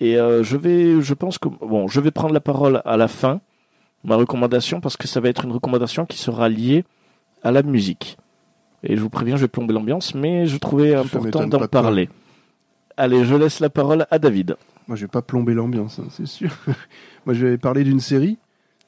Et 0.00 0.16
euh, 0.18 0.42
je 0.42 0.56
vais, 0.56 1.00
je 1.00 1.14
pense 1.14 1.38
que 1.38 1.48
bon, 1.48 1.88
je 1.88 2.00
vais 2.00 2.10
prendre 2.10 2.32
la 2.32 2.40
parole 2.40 2.82
à 2.84 2.96
la 2.96 3.08
fin, 3.08 3.40
ma 4.04 4.16
recommandation, 4.16 4.80
parce 4.80 4.96
que 4.96 5.08
ça 5.08 5.20
va 5.20 5.28
être 5.28 5.44
une 5.44 5.52
recommandation 5.52 6.06
qui 6.06 6.18
sera 6.18 6.48
liée 6.48 6.84
à 7.42 7.50
la 7.50 7.62
musique. 7.62 8.16
Et 8.84 8.96
je 8.96 9.02
vous 9.02 9.10
préviens, 9.10 9.36
je 9.36 9.42
vais 9.42 9.48
plomber 9.48 9.74
l'ambiance, 9.74 10.14
mais 10.14 10.46
je 10.46 10.56
trouvais 10.56 10.92
Ça 10.92 11.00
important 11.00 11.46
d'en 11.46 11.66
parler. 11.66 12.08
Allez, 12.96 13.24
je 13.24 13.34
laisse 13.34 13.60
la 13.60 13.70
parole 13.70 14.06
à 14.10 14.18
David. 14.18 14.56
Moi, 14.86 14.96
je 14.96 15.02
vais 15.02 15.08
pas 15.08 15.22
plomber 15.22 15.52
l'ambiance, 15.54 15.98
hein, 15.98 16.06
c'est 16.10 16.26
sûr. 16.26 16.50
Moi, 17.26 17.34
je 17.34 17.46
vais 17.46 17.58
parler 17.58 17.84
d'une 17.84 18.00
série 18.00 18.38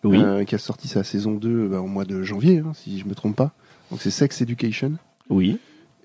Oui. 0.05 0.21
euh, 0.23 0.45
qui 0.45 0.55
a 0.55 0.59
sorti 0.59 0.89
sa 0.89 1.05
saison 1.05 1.33
2 1.33 1.69
bah, 1.69 1.81
au 1.81 1.87
mois 1.87 2.05
de 2.05 2.23
janvier, 2.23 2.59
hein, 2.59 2.73
si 2.75 2.99
je 2.99 3.05
me 3.07 3.15
trompe 3.15 3.37
pas. 3.37 3.53
Donc 3.91 4.01
c'est 4.01 4.11
Sex 4.11 4.41
Education. 4.41 4.93
Oui. 5.29 5.59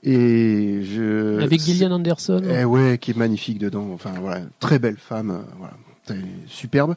Et 0.06 0.82
je 0.84 1.40
Avec 1.42 1.60
Gillian 1.62 1.92
Anderson. 1.92 2.42
Eh 2.48 2.64
ouais, 2.64 2.98
qui 3.00 3.12
est 3.12 3.18
magnifique 3.18 3.58
dedans. 3.58 3.90
Enfin 3.94 4.12
voilà, 4.22 4.42
très 4.60 4.78
belle 4.80 4.98
femme, 4.98 5.32
euh, 5.32 5.38
voilà, 5.58 6.22
superbe. 6.48 6.96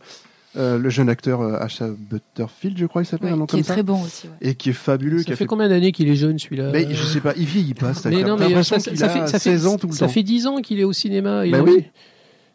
Euh, 0.57 0.79
le 0.79 0.91
jeune 0.91 1.09
acteur 1.09 1.41
euh, 1.41 1.57
Asha 1.59 1.89
Butterfield, 1.89 2.77
je 2.79 2.87
crois, 2.87 3.03
il 3.03 3.07
s'appelle 3.07 3.29
Ouais, 3.29 3.33
un 3.35 3.37
nom 3.37 3.47
qui 3.47 3.53
comme 3.53 3.61
est 3.61 3.65
ça. 3.65 3.75
très 3.75 3.83
bon 3.83 4.03
aussi. 4.03 4.27
ouais. 4.27 4.51
Et 4.51 4.55
qui 4.55 4.71
est 4.71 4.75
fabuleux. 4.75 5.19
qui 5.19 5.25
Ça 5.25 5.33
a 5.33 5.37
fait 5.37 5.47
combien 5.47 5.69
d'années 5.69 5.93
qu'il 5.93 6.09
est 6.09 6.17
jeune 6.17 6.39
celui-là 6.39 6.71
Mais 6.73 6.87
je 6.93 7.03
sais 7.05 7.21
pas, 7.21 7.33
il 7.37 7.45
vieillit 7.45 7.75
pas. 7.75 7.95
cet 7.95 8.07
Mais 8.13 8.23
non, 8.23 8.37
ça, 8.63 8.79
ça 8.79 8.91
fait, 8.91 8.97
ça 8.97 9.09
fait 9.09 9.39
16 9.39 9.67
ans 9.67 9.77
tout 9.79 9.87
le 9.87 9.93
ça 9.93 10.07
temps. 10.07 10.13
fait 10.13 10.23
10 10.23 10.47
ans 10.47 10.61
qu'il 10.61 10.81
est 10.81 10.85
au 10.85 10.93
cinéma. 10.93 11.47
Il 11.47 11.53
Bah 11.53 11.59
a- 11.59 11.63
oui. 11.63 11.85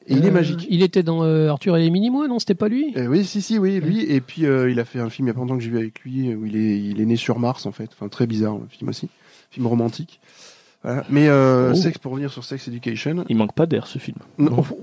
Et 0.08 0.16
il 0.16 0.26
est 0.26 0.30
Euh, 0.30 0.32
magique. 0.32 0.68
Il 0.70 0.84
était 0.84 1.02
dans 1.04 1.24
euh, 1.24 1.48
Arthur 1.50 1.78
et 1.78 1.82
les 1.82 1.90
Minimois, 1.90 2.28
non 2.28 2.38
C'était 2.40 2.56
pas 2.56 2.68
lui? 2.68 2.92
Eh 2.96 3.08
oui, 3.08 3.24
si, 3.24 3.42
si, 3.42 3.58
oui, 3.58 3.80
lui. 3.80 4.02
Et 4.04 4.20
puis 4.20 4.46
euh, 4.46 4.70
il 4.70 4.80
a 4.82 4.86
fait 4.86 5.00
un 5.00 5.10
film 5.10 5.28
il 5.28 5.30
y 5.30 5.32
a 5.32 5.34
pas 5.34 5.40
longtemps 5.40 5.58
que 5.58 5.64
j'ai 5.64 5.70
vu 5.70 5.78
avec 5.78 6.02
lui 6.02 6.34
où 6.36 6.46
il 6.46 6.58
est, 6.58 6.78
il 6.80 7.00
est 7.00 7.06
né 7.06 7.16
sur 7.16 7.40
Mars 7.40 7.66
en 7.66 7.72
fait. 7.72 7.90
Enfin 7.94 8.10
très 8.10 8.28
bizarre 8.28 8.56
le 8.56 8.66
film 8.70 8.90
aussi, 8.90 9.08
film 9.50 9.66
romantique. 9.68 10.20
Voilà. 10.84 11.04
Mais 11.10 11.28
euh, 11.30 11.72
Oh. 11.72 11.76
sexe 11.76 11.98
pour 11.98 12.12
revenir 12.12 12.32
sur 12.32 12.44
Sex 12.44 12.68
Education. 12.68 13.24
Il 13.30 13.38
manque 13.38 13.54
pas 13.54 13.66
d'air 13.66 13.88
ce 13.88 14.00
film. 14.00 14.18
Non. 14.38 14.64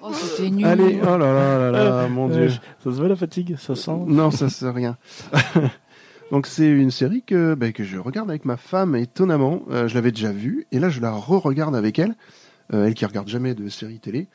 Oh, 0.00 0.12
c'était 0.14 0.48
nul. 0.48 0.64
Allez, 0.64 0.98
oh 1.02 1.18
là 1.18 1.18
là 1.18 1.58
là 1.58 1.70
là, 1.72 2.08
mon 2.08 2.28
dieu. 2.28 2.44
Euh, 2.44 2.48
ça 2.48 2.84
se 2.84 2.88
voit 2.90 3.08
la 3.08 3.16
fatigue, 3.16 3.56
ça 3.58 3.74
sent. 3.74 3.90
Non, 4.06 4.30
ça 4.30 4.48
c'est 4.48 4.70
rien. 4.70 4.96
Donc 6.30 6.46
c'est 6.46 6.68
une 6.70 6.90
série 6.90 7.22
que, 7.22 7.54
bah, 7.54 7.72
que 7.72 7.84
je 7.84 7.98
regarde 7.98 8.30
avec 8.30 8.44
ma 8.44 8.56
femme 8.56 8.94
étonnamment. 8.96 9.62
Euh, 9.70 9.88
je 9.88 9.94
l'avais 9.94 10.12
déjà 10.12 10.30
vue 10.32 10.66
et 10.72 10.78
là 10.78 10.88
je 10.88 11.00
la 11.00 11.10
re-regarde 11.10 11.74
avec 11.76 11.98
elle, 11.98 12.14
Euh, 12.72 12.86
elle 12.86 12.94
qui 12.94 13.04
regarde 13.06 13.28
jamais 13.28 13.54
de 13.54 13.68
séries 13.68 13.98
télé. 13.98 14.28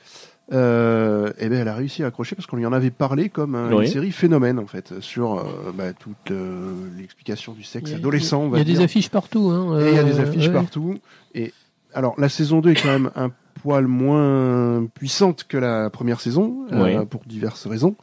Euh, 0.51 1.31
et 1.39 1.47
ben 1.47 1.61
elle 1.61 1.67
a 1.69 1.73
réussi 1.75 2.03
à 2.03 2.07
accrocher 2.07 2.35
parce 2.35 2.47
qu'on 2.47 2.57
lui 2.57 2.65
en 2.65 2.73
avait 2.73 2.91
parlé 2.91 3.30
comme 3.30 3.55
euh, 3.55 3.69
Oui. 3.72 3.85
une 3.85 3.91
série 3.91 4.11
phénomène 4.11 4.59
en 4.59 4.67
fait 4.67 4.99
sur 4.99 5.35
euh, 5.39 5.72
bah, 5.73 5.93
toute 5.93 6.31
euh, 6.31 6.73
l'explication 6.97 7.53
du 7.53 7.63
sexe 7.63 7.89
Il 7.89 7.93
y 7.93 7.95
a- 7.95 7.99
adolescent. 7.99 8.49
Il 8.51 8.57
y 8.57 8.61
a 8.61 8.65
des 8.65 8.81
affiches 8.81 9.09
partout. 9.09 9.49
Hein, 9.51 9.80
Et 9.80 9.89
il 9.91 9.95
y 9.95 9.99
a 9.99 10.03
des 10.03 10.19
affiches 10.19 10.47
ouais. 10.47 10.53
partout. 10.53 10.95
Et 11.33 11.53
alors, 11.93 12.13
la 12.17 12.27
saison 12.27 12.59
2 12.59 12.72
est 12.72 12.81
quand 12.81 12.89
même 12.91 13.09
un 13.15 13.31
poil 13.61 13.88
moins 13.88 14.85
puissante 14.93 15.45
que 15.47 15.57
la 15.57 15.89
première 15.89 16.19
saison, 16.19 16.65
euh, 16.73 16.99
Oui. 16.99 17.05
pour 17.05 17.22
diverses 17.25 17.65
raisons. 17.65 17.95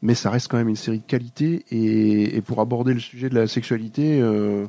Mais 0.00 0.14
ça 0.14 0.30
reste 0.30 0.48
quand 0.48 0.56
même 0.56 0.68
une 0.68 0.76
série 0.76 0.98
de 1.00 1.04
qualité. 1.06 1.64
Et, 1.70 2.36
et 2.36 2.40
pour 2.40 2.60
aborder 2.60 2.94
le 2.94 3.00
sujet 3.00 3.28
de 3.28 3.34
la 3.34 3.46
sexualité, 3.46 4.20
euh, 4.22 4.66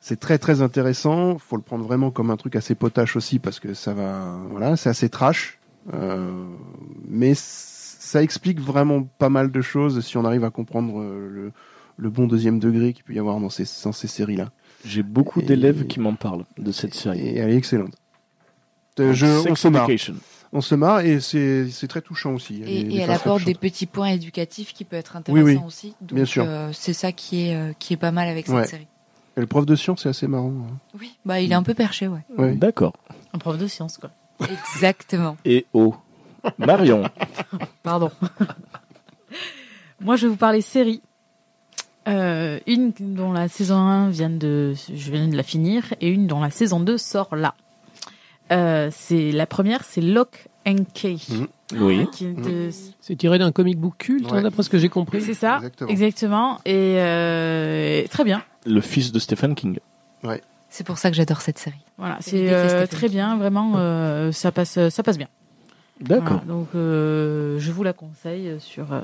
c'est 0.00 0.18
très 0.20 0.38
très 0.38 0.62
intéressant. 0.62 1.36
faut 1.38 1.56
le 1.56 1.62
prendre 1.62 1.84
vraiment 1.84 2.10
comme 2.10 2.30
un 2.30 2.36
truc 2.36 2.56
assez 2.56 2.74
potache 2.74 3.16
aussi, 3.16 3.38
parce 3.38 3.60
que 3.60 3.74
ça 3.74 3.92
va. 3.92 4.38
Voilà, 4.50 4.76
c'est 4.76 4.88
assez 4.90 5.08
trash. 5.10 5.57
Euh, 5.94 6.44
mais 7.06 7.32
ça 7.34 8.22
explique 8.22 8.60
vraiment 8.60 9.02
pas 9.18 9.28
mal 9.28 9.50
de 9.50 9.60
choses 9.60 10.04
si 10.04 10.16
on 10.16 10.24
arrive 10.24 10.44
à 10.44 10.50
comprendre 10.50 11.00
euh, 11.00 11.28
le, 11.30 11.52
le 11.96 12.10
bon 12.10 12.26
deuxième 12.26 12.58
degré 12.58 12.92
qu'il 12.92 13.04
peut 13.04 13.14
y 13.14 13.18
avoir 13.18 13.38
dans 13.40 13.50
ces, 13.50 13.64
dans 13.84 13.92
ces 13.92 14.08
séries-là. 14.08 14.50
J'ai 14.84 15.02
beaucoup 15.02 15.42
d'élèves 15.42 15.86
qui 15.86 15.98
m'en 16.00 16.14
parlent 16.14 16.44
de 16.58 16.72
cette 16.72 16.94
série. 16.94 17.20
Et 17.20 17.38
elle 17.38 17.50
est 17.50 17.56
excellente. 17.56 17.94
Euh, 19.00 19.12
je, 19.14 19.26
on 19.50 19.54
se 19.54 19.68
marre. 19.68 19.88
On 20.52 20.60
se 20.62 20.74
marre 20.74 21.00
et 21.00 21.20
c'est 21.20 21.68
c'est 21.70 21.88
très 21.88 22.00
touchant 22.00 22.32
aussi. 22.34 22.62
Et, 22.62 22.80
est- 22.80 22.92
et 22.94 22.96
elle 23.00 23.10
apporte 23.10 23.44
des 23.44 23.54
petits 23.54 23.84
points 23.86 24.08
éducatifs 24.08 24.72
qui 24.72 24.84
peuvent 24.84 24.98
être 25.00 25.12
Oui, 25.28 25.40
intéressants 25.40 25.60
oui. 25.60 25.66
aussi. 25.66 25.94
Donc, 26.00 26.14
Bien 26.14 26.24
sûr. 26.24 26.44
euh, 26.48 26.70
c'est 26.72 26.94
ça 26.94 27.12
qui 27.12 27.48
est, 27.48 27.54
euh, 27.54 27.72
qui 27.78 27.92
est 27.92 27.98
pas 27.98 28.12
mal 28.12 28.28
avec 28.28 28.46
cette 28.46 28.54
Ouais. 28.54 28.66
série. 28.66 28.86
Et 29.36 29.40
le 29.40 29.46
prof 29.46 29.66
de 29.66 29.76
science, 29.76 30.02
c'est 30.02 30.08
assez 30.08 30.26
marrant. 30.26 30.52
hein. 30.68 30.78
Oui, 30.98 31.16
bah 31.24 31.40
il 31.40 31.52
est 31.52 31.54
un 31.54 31.62
peu 31.62 31.74
perché, 31.74 32.08
ouais. 32.08 32.20
Ouais. 32.38 32.54
D'accord. 32.56 32.94
Un 33.34 33.38
prof 33.38 33.58
de 33.58 33.66
science, 33.66 33.98
quoi. 33.98 34.10
Exactement. 34.40 35.36
Et 35.44 35.66
oh, 35.72 35.94
Marion. 36.58 37.04
Pardon. 37.82 38.10
Moi, 40.00 40.16
je 40.16 40.26
vais 40.26 40.30
vous 40.30 40.36
parler 40.36 40.60
série. 40.60 41.02
Euh, 42.06 42.58
une 42.66 42.92
dont 42.98 43.32
la 43.32 43.48
saison 43.48 43.76
1 43.76 44.08
vient 44.10 44.30
de, 44.30 44.72
je 44.74 45.10
viens 45.12 45.28
de 45.28 45.36
la 45.36 45.42
finir, 45.42 45.92
et 46.00 46.08
une 46.08 46.26
dont 46.26 46.40
la 46.40 46.50
saison 46.50 46.80
2 46.80 46.96
sort 46.96 47.36
là. 47.36 47.54
Euh, 48.50 48.88
c'est 48.90 49.30
la 49.30 49.46
première, 49.46 49.84
c'est 49.84 50.00
Lock 50.00 50.48
and 50.66 50.86
Key. 50.94 51.16
Oui. 51.78 52.08
Qui 52.12 52.26
est 52.26 52.32
de- 52.32 52.70
C'est 53.00 53.16
tiré 53.16 53.38
d'un 53.38 53.52
comic 53.52 53.78
book 53.78 53.94
culte, 53.98 54.30
Ouais. 54.30 54.38
hein, 54.38 54.42
d'après 54.42 54.62
ce 54.62 54.70
que 54.70 54.78
j'ai 54.78 54.88
compris. 54.88 55.20
C'est 55.20 55.34
ça, 55.34 55.56
Exactement. 55.56 55.90
exactement. 55.90 56.58
Et 56.64 56.94
euh, 56.96 58.04
très 58.08 58.24
bien. 58.24 58.42
Le 58.64 58.80
fils 58.80 59.12
de 59.12 59.18
Stephen 59.18 59.54
King. 59.54 59.78
C'est 60.70 60.84
pour 60.84 60.98
ça 60.98 61.10
que 61.10 61.16
j'adore 61.16 61.40
cette 61.40 61.58
série. 61.58 61.80
Voilà, 61.96 62.18
C'est 62.20 62.52
euh, 62.52 62.86
très 62.86 63.08
bien, 63.08 63.36
vraiment, 63.38 63.72
euh, 63.76 64.32
ça 64.32 64.52
passe, 64.52 64.78
ça 64.90 65.02
passe 65.02 65.18
bien. 65.18 65.28
D'accord. 66.00 66.24
Voilà, 66.24 66.44
donc 66.46 66.68
euh, 66.74 67.58
je 67.58 67.72
vous 67.72 67.82
la 67.82 67.92
conseille 67.92 68.56
sur, 68.60 68.92
euh, 68.92 69.00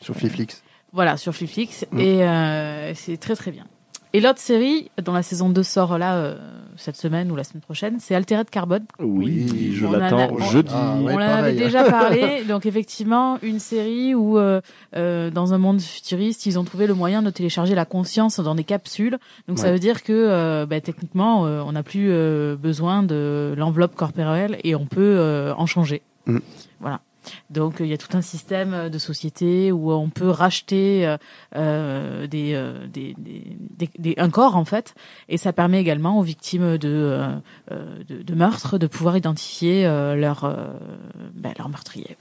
Sur 0.00 0.14
Fliflix. 0.14 0.62
voilà, 0.92 1.16
sur 1.16 1.34
Fliflix 1.34 1.84
Mm. 1.90 1.98
et 2.00 2.22
euh, 2.24 2.94
c'est 2.94 3.16
très 3.18 3.34
très 3.36 3.50
bien. 3.50 3.66
Et 4.14 4.20
l'autre 4.20 4.38
série, 4.38 4.92
dont 5.02 5.12
la 5.12 5.24
saison 5.24 5.48
2 5.48 5.64
sort 5.64 5.98
là 5.98 6.14
euh, 6.14 6.36
cette 6.76 6.94
semaine 6.96 7.32
ou 7.32 7.36
la 7.36 7.42
semaine 7.42 7.62
prochaine, 7.62 7.96
c'est 7.98 8.14
Altered 8.14 8.48
Carbone. 8.48 8.84
Oui, 9.00 9.48
Oui, 9.50 9.72
je 9.74 9.86
l'attends 9.88 10.38
jeudi. 10.38 10.72
Ah, 10.72 10.94
ouais, 11.00 11.14
on 11.14 11.16
en 11.16 11.20
avait 11.20 11.52
déjà 11.52 11.82
parlé, 11.90 12.44
donc 12.44 12.64
effectivement 12.64 13.40
une 13.42 13.58
série 13.58 14.14
où 14.14 14.38
euh, 14.38 14.60
euh, 14.94 15.30
dans 15.30 15.52
un 15.52 15.58
monde 15.58 15.80
futuriste 15.80 16.46
ils 16.46 16.60
ont 16.60 16.64
trouvé 16.64 16.86
le 16.86 16.94
moyen 16.94 17.22
de 17.22 17.30
télécharger 17.30 17.74
la 17.74 17.86
conscience 17.86 18.38
dans 18.38 18.54
des 18.54 18.62
capsules. 18.62 19.18
Donc 19.48 19.58
ça 19.58 19.72
veut 19.72 19.80
dire 19.80 20.04
que 20.04 20.12
euh, 20.12 20.64
bah, 20.64 20.80
techniquement 20.80 21.46
euh, 21.46 21.60
on 21.66 21.72
n'a 21.72 21.82
plus 21.82 22.12
euh, 22.12 22.54
besoin 22.54 23.02
de 23.02 23.52
l'enveloppe 23.56 23.96
corporelle 23.96 24.58
et 24.62 24.76
on 24.76 24.86
peut 24.86 25.16
euh, 25.18 25.54
en 25.56 25.66
changer. 25.66 26.02
Mm. 26.26 26.38
Voilà. 26.78 27.00
Donc 27.50 27.76
il 27.80 27.86
y 27.86 27.92
a 27.92 27.96
tout 27.98 28.16
un 28.16 28.22
système 28.22 28.88
de 28.88 28.98
société 28.98 29.72
où 29.72 29.92
on 29.92 30.10
peut 30.10 30.28
racheter 30.30 31.06
euh, 31.06 31.16
euh, 31.56 32.26
des, 32.26 32.52
euh, 32.54 32.86
des, 32.86 33.14
des, 33.18 33.90
des- 33.98 34.14
un 34.18 34.30
corps 34.30 34.56
en 34.56 34.64
fait, 34.64 34.94
et 35.28 35.36
ça 35.36 35.52
permet 35.52 35.80
également 35.80 36.18
aux 36.18 36.22
victimes 36.22 36.78
de, 36.78 36.88
euh, 36.88 37.28
euh, 37.72 38.02
de, 38.08 38.22
de 38.22 38.34
meurtres 38.34 38.78
de 38.78 38.86
pouvoir 38.86 39.16
identifier 39.16 39.86
euh, 39.86 40.14
leur 40.14 40.44
euh, 40.44 40.72
ben, 41.34 41.52
leur 41.58 41.68
meurtrier. 41.68 42.16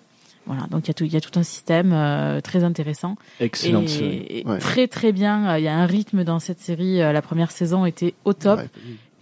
Voilà, 0.45 0.64
donc 0.69 0.85
il 0.85 0.88
y 0.90 0.91
a 0.91 0.93
tout 0.93 1.06
il 1.06 1.14
y 1.14 1.15
a 1.15 1.22
tout 1.22 1.40
un 1.40 1.43
système 1.43 1.93
euh, 1.93 2.41
très 2.41 2.65
intéressant 2.65 3.15
Excellente 3.40 3.85
et, 3.85 3.88
série. 3.88 4.43
Ouais. 4.45 4.57
très 4.59 4.88
très 4.90 5.14
bien. 5.14 5.57
Il 5.57 5.64
y 5.64 5.69
a 5.69 5.75
un 5.77 5.85
rythme 5.85 6.25
dans 6.25 6.40
cette 6.40 6.59
série. 6.59 7.01
Euh, 7.01 7.14
La 7.14 7.22
première 7.22 7.49
saison 7.51 7.85
était 7.85 8.14
au 8.25 8.33
top. 8.33 8.59
Ouais, 8.59 8.67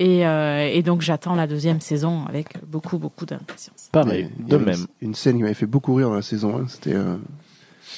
Et, 0.04 0.26
euh, 0.26 0.68
et 0.74 0.82
donc 0.82 1.02
j'attends 1.02 1.36
la 1.36 1.46
deuxième 1.46 1.80
saison 1.80 2.26
avec 2.28 2.56
beaucoup 2.66 2.98
beaucoup 2.98 3.26
d'impatience. 3.28 3.90
Pareil, 3.92 4.30
de 4.40 4.58
même. 4.58 4.86
Une, 5.02 5.10
une 5.10 5.14
scène 5.16 5.36
qui 5.38 5.44
m'avait 5.44 5.54
fait 5.54 5.68
beaucoup 5.68 5.94
rire 5.94 6.10
dans 6.10 6.16
la 6.16 6.24
saison 6.24 6.58
1, 6.58 6.68
c'était 6.70 6.96
euh, 6.96 7.18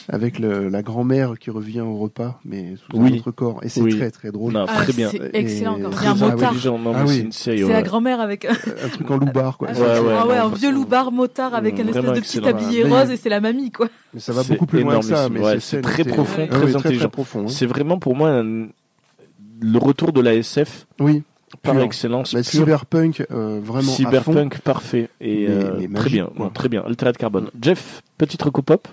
avec 0.09 0.37
le, 0.37 0.67
la 0.67 0.81
grand-mère 0.81 1.35
qui 1.39 1.49
revient 1.49 1.79
au 1.79 1.95
repas, 1.95 2.41
mais 2.43 2.75
sous 2.75 2.97
Oui. 2.97 3.13
un 3.13 3.15
autre 3.19 3.31
corps. 3.31 3.59
Et 3.63 3.69
c'est 3.69 3.79
Oui. 3.81 3.95
très 3.97 4.11
très 4.11 4.31
drôle. 4.33 4.51
Non, 4.51 4.65
Ah, 4.67 4.83
très 4.83 4.91
bien. 4.91 5.09
C'est 5.11 5.17
Et- 5.33 5.37
excellent. 5.37 5.77
Quand 5.81 5.89
Très 5.91 6.07
un 6.07 6.11
Ah 6.11 6.15
oui, 6.25 6.31
motard. 6.31 6.53
Ah 6.53 7.03
oui. 7.07 7.15
c'est 7.15 7.19
une 7.21 7.31
série. 7.31 7.57
C'est 7.59 7.63
ouais. 7.63 7.71
la 7.71 7.81
grand-mère 7.83 8.19
avec 8.19 8.43
un, 8.43 8.51
Un 8.83 8.89
truc 8.89 9.09
en 9.09 9.15
loupard, 9.17 9.57
quoi. 9.57 9.71
Ouais, 9.71 9.79
ouais, 9.79 10.13
ah 10.19 10.27
ouais, 10.27 10.37
un 10.37 10.49
non, 10.49 10.55
vieux 10.55 10.71
loupard 10.73 11.09
motard 11.13 11.53
avec 11.55 11.79
un 11.79 11.87
espèce 11.87 12.03
de 12.03 12.19
petit 12.19 12.41
Mais- 12.83 12.99
rose 12.99 13.11
et 13.11 13.15
c'est 13.17 13.29
la 13.29 13.39
mamie 13.39 13.71
quoi. 13.71 13.87
Mais 14.13 14.19
ça 14.19 14.33
va 14.33 14.43
beaucoup 14.43 14.65
plus 14.65 14.81
loin 14.83 14.99
que 14.99 15.05
ça. 15.05 15.29
c'est 15.61 15.81
très 15.81 16.03
profond, 16.03 16.47
Ah 16.51 16.53
très 16.53 16.75
intelligent. 16.75 16.99
Très 16.99 17.09
profond. 17.09 17.43
hein. 17.45 17.47
C'est 17.47 17.65
vraiment 17.65 17.97
pour 17.97 18.13
moi 18.17 18.43
le 18.43 19.77
retour 19.77 20.11
de 20.11 20.19
la 20.19 20.33
SF 20.35 20.85
Oui. 20.99 21.23
Par 21.61 21.73
Pur. 21.75 21.83
excellence. 21.83 22.33
Mais 22.33 22.43
cyberpunk, 22.43 23.25
euh, 23.31 23.59
vraiment 23.63 23.91
à 23.91 23.95
fond. 23.95 24.03
Cyberpunk 24.03 24.59
parfait 24.59 25.09
et 25.21 25.47
Mais- 25.47 25.53
euh, 25.53 25.87
mais 25.89 25.99
très 25.99 26.09
bien, 26.09 26.29
non, 26.37 26.49
très 26.49 26.69
bien. 26.69 26.83
Altered 26.85 27.17
Carbone. 27.17 27.49
Jeff, 27.61 28.01
petite 28.17 28.41
reco 28.41 28.61
pop? 28.61 28.87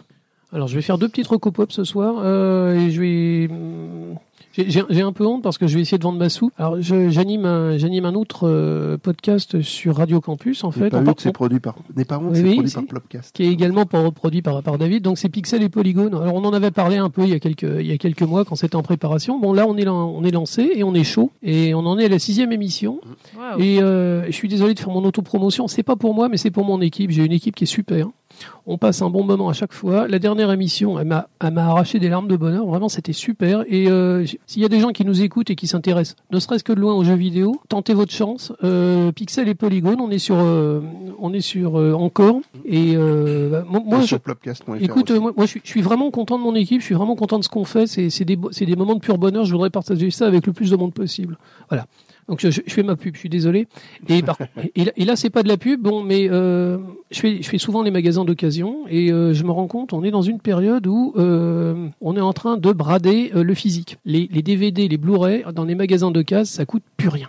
Alors, 0.52 0.66
je 0.66 0.74
vais 0.74 0.82
faire 0.82 0.98
deux 0.98 1.08
petites 1.08 1.28
recos 1.28 1.52
pop 1.52 1.70
ce 1.70 1.84
soir 1.84 2.16
euh, 2.24 2.74
et 2.74 2.90
je 2.90 3.00
vais. 3.00 3.48
J'ai 4.68 5.02
un 5.02 5.12
peu 5.12 5.26
honte 5.26 5.42
parce 5.42 5.58
que 5.58 5.66
je 5.66 5.74
vais 5.76 5.80
essayer 5.82 5.98
de 5.98 6.02
vendre 6.02 6.18
ma 6.18 6.28
soupe. 6.28 6.52
Alors, 6.58 6.76
j'anime 6.80 7.44
un, 7.44 7.76
j'anime 7.78 8.04
un 8.04 8.14
autre 8.14 8.48
euh, 8.48 8.96
podcast 8.96 9.60
sur 9.62 9.96
Radio 9.96 10.20
Campus, 10.20 10.64
en 10.64 10.70
fait. 10.70 10.90
pas 10.90 10.98
honte, 10.98 11.20
c'est 11.20 11.32
produit 11.32 11.60
par. 11.60 11.76
N'est 11.96 12.04
pas 12.04 12.18
honte, 12.18 12.30
Oui, 12.32 12.36
c'est 12.36 12.42
oui, 12.42 12.54
produit 12.56 12.72
par 12.72 12.84
Plopcast. 12.84 13.34
qui 13.34 13.44
est 13.44 13.52
également 13.52 13.86
produit 13.86 14.42
par, 14.42 14.62
par 14.62 14.78
David. 14.78 15.02
Donc 15.02 15.18
c'est 15.18 15.28
Pixel 15.28 15.62
et 15.62 15.68
Polygone. 15.68 16.14
Alors 16.14 16.34
on 16.34 16.44
en 16.44 16.52
avait 16.52 16.70
parlé 16.70 16.96
un 16.96 17.10
peu 17.10 17.22
il 17.22 17.30
y 17.30 17.34
a 17.34 17.38
quelques 17.38 17.62
il 17.80 17.86
y 17.86 17.92
a 17.92 17.98
quelques 17.98 18.22
mois 18.22 18.44
quand 18.44 18.54
c'était 18.56 18.76
en 18.76 18.82
préparation. 18.82 19.38
Bon 19.40 19.52
là 19.52 19.66
on 19.68 19.76
est 19.76 19.88
on 19.88 20.22
est 20.24 20.30
lancé 20.30 20.70
et 20.74 20.84
on 20.84 20.94
est 20.94 21.04
chaud 21.04 21.30
et 21.42 21.74
on 21.74 21.80
en 21.86 21.98
est 21.98 22.04
à 22.06 22.08
la 22.08 22.18
sixième 22.18 22.52
émission. 22.52 23.00
Et 23.58 23.82
euh, 23.82 24.26
je 24.26 24.32
suis 24.32 24.48
désolé 24.48 24.74
de 24.74 24.78
faire 24.78 24.90
mon 24.90 25.04
autopromotion. 25.04 25.68
C'est 25.68 25.82
pas 25.82 25.96
pour 25.96 26.14
moi 26.14 26.28
mais 26.28 26.36
c'est 26.36 26.50
pour 26.50 26.64
mon 26.64 26.80
équipe. 26.80 27.10
J'ai 27.10 27.24
une 27.24 27.32
équipe 27.32 27.54
qui 27.56 27.64
est 27.64 27.66
super. 27.66 28.08
On 28.66 28.78
passe 28.78 29.02
un 29.02 29.10
bon 29.10 29.24
moment 29.24 29.48
à 29.48 29.52
chaque 29.52 29.72
fois. 29.72 30.06
La 30.08 30.18
dernière 30.18 30.50
émission, 30.52 30.98
elle 30.98 31.06
m'a, 31.06 31.28
elle 31.40 31.52
m'a 31.52 31.66
arraché 31.66 31.98
des 31.98 32.08
larmes 32.08 32.28
de 32.28 32.36
bonheur. 32.36 32.66
Vraiment, 32.66 32.88
c'était 32.88 33.12
super. 33.12 33.64
Et 33.68 33.88
euh, 33.88 34.24
s'il 34.46 34.62
y 34.62 34.64
a 34.64 34.68
des 34.68 34.80
gens 34.80 34.90
qui 34.90 35.04
nous 35.04 35.22
écoutent 35.22 35.50
et 35.50 35.56
qui 35.56 35.66
s'intéressent, 35.66 36.16
ne 36.30 36.38
serait-ce 36.38 36.64
que 36.64 36.72
de 36.72 36.80
loin 36.80 36.94
aux 36.94 37.04
jeux 37.04 37.14
vidéo, 37.14 37.60
tentez 37.68 37.94
votre 37.94 38.12
chance. 38.12 38.52
Euh, 38.62 39.12
Pixel 39.12 39.48
et 39.48 39.54
Polygone, 39.54 40.00
on 40.00 40.10
est 40.10 40.18
sur, 40.18 40.36
euh, 40.38 40.80
on 41.18 41.32
est 41.32 41.40
sur 41.40 41.78
euh, 41.78 41.92
encore. 41.94 42.40
Et 42.64 42.94
euh, 42.96 43.48
bah, 43.50 43.64
moi, 43.68 44.00
je, 44.00 44.06
sur 44.06 44.20
Plopcast.fr 44.20 44.74
Écoute, 44.80 45.10
moi, 45.10 45.32
moi, 45.36 45.46
je, 45.46 45.50
suis, 45.50 45.60
je 45.64 45.68
suis 45.68 45.82
vraiment 45.82 46.10
content 46.10 46.38
de 46.38 46.42
mon 46.42 46.54
équipe, 46.54 46.80
je 46.80 46.86
suis 46.86 46.94
vraiment 46.94 47.16
content 47.16 47.38
de 47.38 47.44
ce 47.44 47.48
qu'on 47.48 47.64
fait. 47.64 47.86
C'est 47.86 48.24
des, 48.24 48.36
des 48.36 48.76
moments 48.76 48.94
de 48.94 49.00
pur 49.00 49.18
bonheur. 49.18 49.44
Je 49.44 49.52
voudrais 49.52 49.70
partager 49.70 50.10
ça 50.10 50.26
avec 50.26 50.46
le 50.46 50.52
plus 50.52 50.70
de 50.70 50.76
monde 50.76 50.92
possible. 50.92 51.38
Voilà. 51.68 51.86
Donc 52.30 52.40
je, 52.40 52.50
je- 52.50 52.60
fais 52.66 52.82
ma 52.82 52.96
pub, 52.96 53.14
je 53.14 53.18
suis 53.20 53.28
désolé. 53.28 53.66
Et, 54.08 54.22
par- 54.22 54.38
et, 54.74 54.84
là- 54.84 54.92
et 54.96 55.04
là, 55.04 55.16
c'est 55.16 55.28
pas 55.28 55.42
de 55.42 55.48
la 55.48 55.58
pub, 55.58 55.82
bon, 55.82 56.02
mais 56.02 56.28
euh, 56.30 56.78
je, 57.10 57.20
fais, 57.20 57.42
je 57.42 57.48
fais 57.48 57.58
souvent 57.58 57.82
les 57.82 57.90
magasins 57.90 58.24
d'occasion 58.24 58.86
et 58.88 59.12
euh, 59.12 59.34
je 59.34 59.44
me 59.44 59.50
rends 59.50 59.66
compte, 59.66 59.92
on 59.92 60.02
est 60.04 60.10
dans 60.10 60.22
une 60.22 60.40
période 60.40 60.86
où 60.86 61.12
euh, 61.18 61.88
on 62.00 62.16
est 62.16 62.20
en 62.20 62.32
train 62.32 62.56
de 62.56 62.72
brader 62.72 63.32
euh, 63.34 63.42
le 63.42 63.54
physique. 63.54 63.98
Les, 64.06 64.28
les 64.32 64.40
DVD, 64.42 64.88
les 64.88 64.96
Blu-ray 64.96 65.44
dans 65.54 65.64
les 65.64 65.74
magasins 65.74 66.10
d'occasion, 66.10 66.44
ça 66.44 66.64
coûte 66.64 66.84
plus 66.96 67.08
rien. 67.08 67.28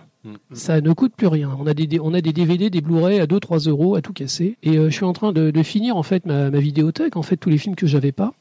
Ça 0.52 0.80
ne 0.80 0.92
coûte 0.92 1.14
plus 1.16 1.26
rien. 1.26 1.50
On 1.58 1.66
a 1.66 1.74
des, 1.74 1.98
on 1.98 2.14
a 2.14 2.20
des 2.20 2.32
DVD, 2.32 2.70
des 2.70 2.80
Blu-ray 2.80 3.18
à 3.18 3.26
2-3 3.26 3.68
euros, 3.68 3.96
à 3.96 4.02
tout 4.02 4.12
casser. 4.12 4.56
Et 4.62 4.78
euh, 4.78 4.88
je 4.88 4.94
suis 4.94 5.04
en 5.04 5.12
train 5.12 5.32
de, 5.32 5.50
de 5.50 5.62
finir 5.64 5.96
en 5.96 6.04
fait 6.04 6.24
ma, 6.26 6.48
ma 6.48 6.60
vidéothèque, 6.60 7.16
en 7.16 7.22
fait 7.22 7.36
tous 7.36 7.50
les 7.50 7.58
films 7.58 7.74
que 7.74 7.88
j'avais 7.88 8.12
pas. 8.12 8.32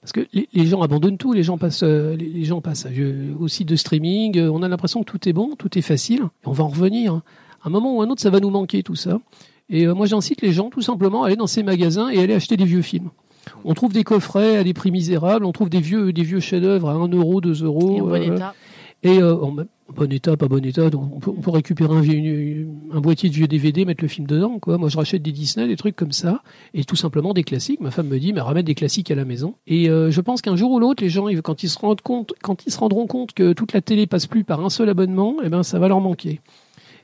Parce 0.00 0.12
que 0.12 0.26
les, 0.32 0.48
les 0.52 0.66
gens 0.66 0.80
abandonnent 0.82 1.18
tout, 1.18 1.32
les 1.32 1.42
gens 1.42 1.58
passent, 1.58 1.82
euh, 1.82 2.16
les, 2.16 2.26
les 2.28 2.44
gens 2.44 2.60
passent 2.60 2.86
à- 2.86 2.90
au 3.40 3.48
site 3.48 3.68
de 3.68 3.76
streaming. 3.76 4.38
euh, 4.38 4.50
On 4.50 4.62
a 4.62 4.68
l'impression 4.68 5.02
que 5.02 5.10
tout 5.10 5.28
est 5.28 5.32
bon, 5.32 5.54
tout 5.58 5.76
est 5.78 5.82
facile. 5.82 6.20
Et 6.44 6.46
on 6.48 6.52
va 6.52 6.64
en 6.64 6.68
revenir. 6.68 7.14
hein. 7.14 7.22
À 7.64 7.68
un 7.68 7.70
moment 7.70 7.96
ou 7.96 8.02
un 8.02 8.08
autre, 8.08 8.20
ça 8.22 8.30
va 8.30 8.38
nous 8.40 8.50
manquer 8.50 8.82
tout 8.82 8.94
ça. 8.94 9.18
Et 9.70 9.86
euh, 9.86 9.94
moi, 9.94 10.06
j'incite 10.06 10.40
les 10.42 10.52
gens 10.52 10.70
tout 10.70 10.80
simplement 10.82 11.24
à 11.24 11.26
aller 11.26 11.36
dans 11.36 11.46
ces 11.48 11.62
magasins 11.62 12.08
et 12.08 12.20
aller 12.22 12.34
acheter 12.34 12.56
des 12.56 12.64
vieux 12.64 12.82
films. 12.82 13.10
On 13.64 13.74
trouve 13.74 13.92
des 13.92 14.04
coffrets 14.04 14.56
à 14.58 14.64
des 14.64 14.74
prix 14.74 14.90
misérables, 14.90 15.44
on 15.44 15.52
trouve 15.52 15.70
des 15.70 15.80
vieux, 15.80 16.12
des 16.12 16.22
vieux 16.22 16.40
chefs-d'œuvre 16.40 16.90
à 16.90 16.92
1 16.92 17.08
euro, 17.08 17.40
2 17.40 17.64
euros. 17.64 17.96
Et 17.96 18.00
en 18.00 18.04
bon 18.06 18.12
euh, 18.14 18.34
état. 18.36 18.54
Et 19.02 19.22
euh, 19.22 19.36
bon 19.94 20.12
état, 20.12 20.36
pas 20.36 20.48
bon 20.48 20.64
état, 20.64 20.90
donc 20.90 21.26
on 21.26 21.40
peut, 21.40 21.50
récupérer 21.50 21.94
un, 21.94 22.00
vieux- 22.00 22.68
un 22.92 23.00
boîtier 23.00 23.28
de 23.28 23.34
vieux 23.34 23.46
DVD, 23.46 23.84
mettre 23.84 24.02
le 24.02 24.08
film 24.08 24.26
dedans. 24.26 24.58
Quoi. 24.58 24.76
Moi, 24.78 24.88
je 24.88 24.96
rachète 24.96 25.22
des 25.22 25.32
Disney, 25.32 25.66
des 25.68 25.76
trucs 25.76 25.96
comme 25.96 26.12
ça, 26.12 26.42
et 26.74 26.84
tout 26.84 26.96
simplement 26.96 27.32
des 27.32 27.44
classiques. 27.44 27.80
Ma 27.80 27.90
femme 27.90 28.08
me 28.08 28.18
dit, 28.18 28.32
mais 28.32 28.40
ramène 28.40 28.64
des 28.64 28.74
classiques 28.74 29.10
à 29.10 29.14
la 29.14 29.24
maison. 29.24 29.54
Et 29.66 29.88
euh, 29.88 30.10
je 30.10 30.20
pense 30.20 30.42
qu'un 30.42 30.56
jour 30.56 30.72
ou 30.72 30.80
l'autre, 30.80 31.02
les 31.02 31.08
gens, 31.08 31.26
quand 31.42 31.62
ils 31.62 31.68
se 31.68 31.78
compte, 31.78 32.00
quand 32.42 32.66
ils 32.66 32.72
se 32.72 32.78
rendront 32.78 33.06
compte 33.06 33.32
que 33.32 33.52
toute 33.52 33.72
la 33.72 33.80
télé 33.80 34.06
passe 34.06 34.26
plus 34.26 34.44
par 34.44 34.64
un 34.64 34.70
seul 34.70 34.88
abonnement, 34.88 35.36
eh 35.44 35.48
ben, 35.48 35.62
ça 35.62 35.78
va 35.78 35.88
leur 35.88 36.00
manquer. 36.00 36.40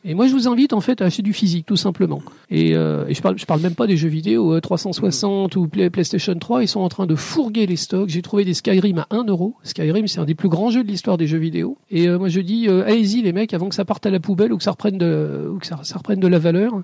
Et 0.06 0.12
moi, 0.12 0.26
je 0.26 0.32
vous 0.34 0.48
invite 0.48 0.74
en 0.74 0.82
fait 0.82 1.00
à 1.00 1.06
acheter 1.06 1.22
du 1.22 1.32
physique, 1.32 1.64
tout 1.64 1.76
simplement. 1.76 2.20
Et, 2.50 2.74
euh, 2.76 3.06
je 3.12 3.20
parle, 3.22 3.38
je 3.38 3.46
parle 3.46 3.60
même 3.62 3.74
pas 3.74 3.86
des 3.86 3.96
jeux 3.96 4.08
vidéo 4.10 4.52
euh, 4.54 4.60
360 4.60 5.56
ou 5.56 5.66
Play- 5.66 5.88
PlayStation 5.88 6.34
3. 6.34 6.62
Ils 6.62 6.68
sont 6.68 6.80
en 6.80 6.90
train 6.90 7.06
de 7.06 7.14
fourguer 7.14 7.66
les 7.66 7.76
stocks. 7.76 8.10
J'ai 8.10 8.20
trouvé 8.20 8.44
des 8.44 8.52
Skyrim 8.52 8.98
à 8.98 9.06
1 9.10 9.24
euro. 9.24 9.54
Skyrim, 9.62 10.06
c'est 10.06 10.20
un 10.20 10.26
des 10.26 10.34
plus 10.34 10.50
grands 10.50 10.70
jeux 10.70 10.84
de 10.84 10.88
l'histoire 10.88 11.16
des 11.16 11.26
jeux 11.26 11.38
vidéo. 11.38 11.78
Et 11.90 12.06
euh, 12.08 12.18
moi, 12.18 12.28
je 12.28 12.40
dis, 12.40 12.68
euh, 12.68 12.84
allez-y 12.86 13.22
les 13.22 13.32
mecs, 13.32 13.54
avant 13.54 13.70
que 13.70 13.74
ça 13.74 13.86
parte 13.86 14.04
à 14.04 14.10
la 14.10 14.20
poubelle 14.20 14.52
ou 14.52 14.58
que 14.58 14.62
ça 14.64 14.72
reprenne 14.72 14.98
de, 14.98 15.48
ou 15.50 15.58
que 15.58 15.66
ça, 15.66 15.80
ça 15.84 15.96
reprenne 15.96 16.20
de 16.20 16.28
la 16.28 16.38
valeur. 16.38 16.74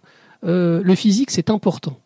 Euh, 0.45 0.81
le 0.83 0.95
physique, 0.95 1.31
c'est 1.31 1.51
important. 1.51 1.99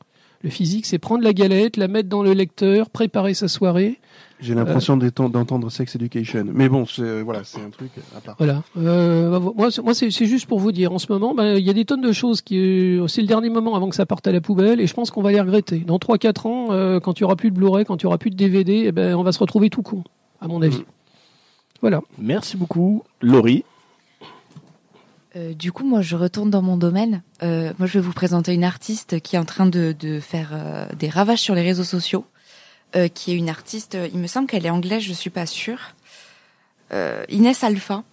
Le 0.43 0.51
physique, 0.51 0.85
c'est 0.85 0.99
prendre 0.99 1.23
la 1.23 1.33
galette, 1.33 1.77
la 1.77 1.89
mettre 1.89 2.09
dans 2.09 2.23
le 2.23 2.33
lecteur, 2.33 2.91
préparer 2.91 3.33
sa 3.35 3.49
soirée. 3.49 3.99
J'ai 4.45 4.55
l'impression 4.55 4.97
d'entendre 4.97 5.71
Sex 5.71 5.97
Education. 5.97 6.45
Mais 6.53 6.69
bon, 6.69 6.85
c'est 6.87 7.23
voilà, 7.23 7.43
c'est 7.45 7.61
un 7.63 7.71
truc 7.71 7.91
à 8.17 8.21
part. 8.21 8.35
Voilà. 8.39 8.63
Euh, 8.79 9.31
bah, 9.31 9.53
moi, 9.57 9.71
c'est- 9.71 9.83
moi 9.83 9.95
c'est 9.95 10.11
c'est 10.11 10.27
juste 10.27 10.47
pour 10.47 10.59
vous 10.61 10.71
dire. 10.73 10.93
En 10.93 10.99
ce 10.99 11.11
moment, 11.11 11.35
bah, 11.35 11.55
il 11.59 11.65
y 11.65 11.71
a 11.71 11.73
des 11.73 11.85
tonnes 11.85 12.03
de 12.03 12.13
choses 12.13 12.43
qui. 12.43 12.59
euh, 12.59 13.07
C'est 13.09 13.23
le 13.23 13.27
dernier 13.27 13.49
moment 13.49 13.75
avant 13.75 13.89
que 13.89 13.97
ça 13.97 14.07
parte 14.07 14.27
à 14.27 14.33
la 14.33 14.41
poubelle, 14.41 14.81
et 14.81 14.87
je 14.87 14.95
pense 14.95 15.11
qu'on 15.11 15.23
va 15.23 15.33
les 15.33 15.41
regretter. 15.41 15.79
Dans 15.79 15.99
3-4 15.99 16.47
ans, 16.47 16.67
euh, 16.73 17.01
quand 17.01 17.19
il 17.19 17.23
y 17.23 17.25
aura 17.25 17.37
plus 17.37 17.51
de 17.51 17.57
Blu-ray, 17.57 17.85
quand 17.85 17.97
il 18.01 18.05
y 18.05 18.07
aura 18.07 18.19
plus 18.19 18.31
de 18.31 18.37
DVD, 18.37 18.85
eh 18.87 18.93
ben, 18.93 19.15
on 19.15 19.23
va 19.23 19.33
se 19.33 19.39
retrouver 19.39 19.71
tout 19.71 19.83
con, 19.83 20.05
à 20.41 20.47
mon 20.49 20.61
avis. 20.63 20.85
Voilà. 21.81 22.01
Merci 22.19 22.57
beaucoup, 22.57 23.03
Laurie. 23.23 23.65
Euh, 25.37 25.53
du 25.53 25.73
coup, 25.73 25.85
moi, 25.85 26.01
je 26.01 26.15
retourne 26.17 26.49
dans 26.51 26.63
mon 26.63 26.77
domaine. 26.77 27.23
Euh, 27.43 27.73
moi, 27.79 27.89
je 27.89 27.95
vais 27.99 28.01
vous 28.05 28.13
présenter 28.13 28.55
une 28.55 28.63
artiste 28.65 29.21
qui 29.21 29.35
est 29.35 29.39
en 29.39 29.45
train 29.45 29.67
de, 29.67 29.95
de 29.99 30.21
faire 30.21 30.51
euh, 30.53 30.87
des 30.97 31.09
ravages 31.09 31.41
sur 31.41 31.55
les 31.57 31.63
réseaux 31.63 31.83
sociaux, 31.85 32.25
euh, 32.97 33.09
qui 33.09 33.33
est 33.33 33.37
une 33.37 33.49
artiste. 33.49 33.97
Il 34.13 34.19
me 34.19 34.27
semble 34.27 34.47
qu'elle 34.47 34.67
est 34.67 34.71
anglaise, 34.71 35.03
je 35.03 35.13
suis 35.13 35.31
pas 35.31 35.47
sûre. 35.47 35.95
Euh, 36.93 37.25
Inès 37.29 37.63
Alpha. 37.65 38.05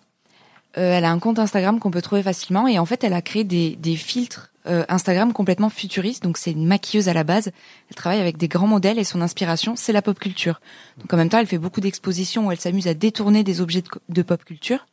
Euh, 0.78 0.98
elle 0.98 1.04
a 1.04 1.12
un 1.12 1.20
compte 1.20 1.38
Instagram 1.38 1.80
qu'on 1.80 1.92
peut 1.92 2.02
trouver 2.02 2.24
facilement 2.24 2.68
et 2.68 2.80
en 2.80 2.86
fait, 2.86 3.04
elle 3.04 3.14
a 3.14 3.22
créé 3.22 3.44
des, 3.44 3.76
des 3.76 3.98
filtres 3.98 4.52
euh, 4.68 4.86
Instagram 4.90 5.34
complètement 5.34 5.70
futuristes. 5.70 6.24
Donc, 6.24 6.38
c'est 6.38 6.52
une 6.52 6.66
maquilleuse 6.66 7.10
à 7.10 7.14
la 7.14 7.24
base. 7.24 7.52
Elle 7.90 7.96
travaille 7.96 8.22
avec 8.22 8.38
des 8.38 8.48
grands 8.48 8.68
modèles 8.68 9.00
et 9.00 9.04
son 9.04 9.22
inspiration, 9.22 9.76
c'est 9.76 9.92
la 9.92 10.02
pop 10.02 10.18
culture. 10.18 10.62
Donc, 10.98 11.14
en 11.14 11.18
même 11.18 11.30
temps, 11.30 11.40
elle 11.40 11.48
fait 11.48 11.58
beaucoup 11.58 11.82
d'expositions 11.82 12.48
où 12.48 12.52
elle 12.52 12.60
s'amuse 12.60 12.88
à 12.88 12.94
détourner 12.94 13.44
des 13.44 13.60
objets 13.60 13.82
de, 13.82 13.90
de 14.08 14.22
pop 14.22 14.44
culture. 14.46 14.86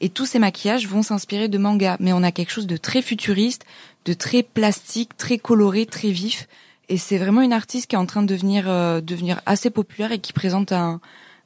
Et 0.00 0.08
tous 0.08 0.26
ces 0.26 0.38
maquillages 0.38 0.86
vont 0.86 1.02
s'inspirer 1.02 1.48
de 1.48 1.58
manga, 1.58 1.96
mais 2.00 2.12
on 2.12 2.22
a 2.22 2.30
quelque 2.30 2.52
chose 2.52 2.68
de 2.68 2.76
très 2.76 3.02
futuriste, 3.02 3.66
de 4.04 4.12
très 4.12 4.42
plastique, 4.42 5.16
très 5.16 5.38
coloré, 5.38 5.84
très 5.86 6.10
vif. 6.10 6.48
Et 6.88 6.96
c'est 6.96 7.18
vraiment 7.18 7.42
une 7.42 7.52
artiste 7.52 7.88
qui 7.88 7.96
est 7.96 7.98
en 7.98 8.06
train 8.06 8.22
de 8.22 8.26
devenir, 8.26 8.68
euh, 8.68 9.00
devenir 9.00 9.40
assez 9.46 9.70
populaire 9.70 10.12
et 10.12 10.18
qui 10.18 10.32
présente 10.32 10.72
un, 10.72 11.00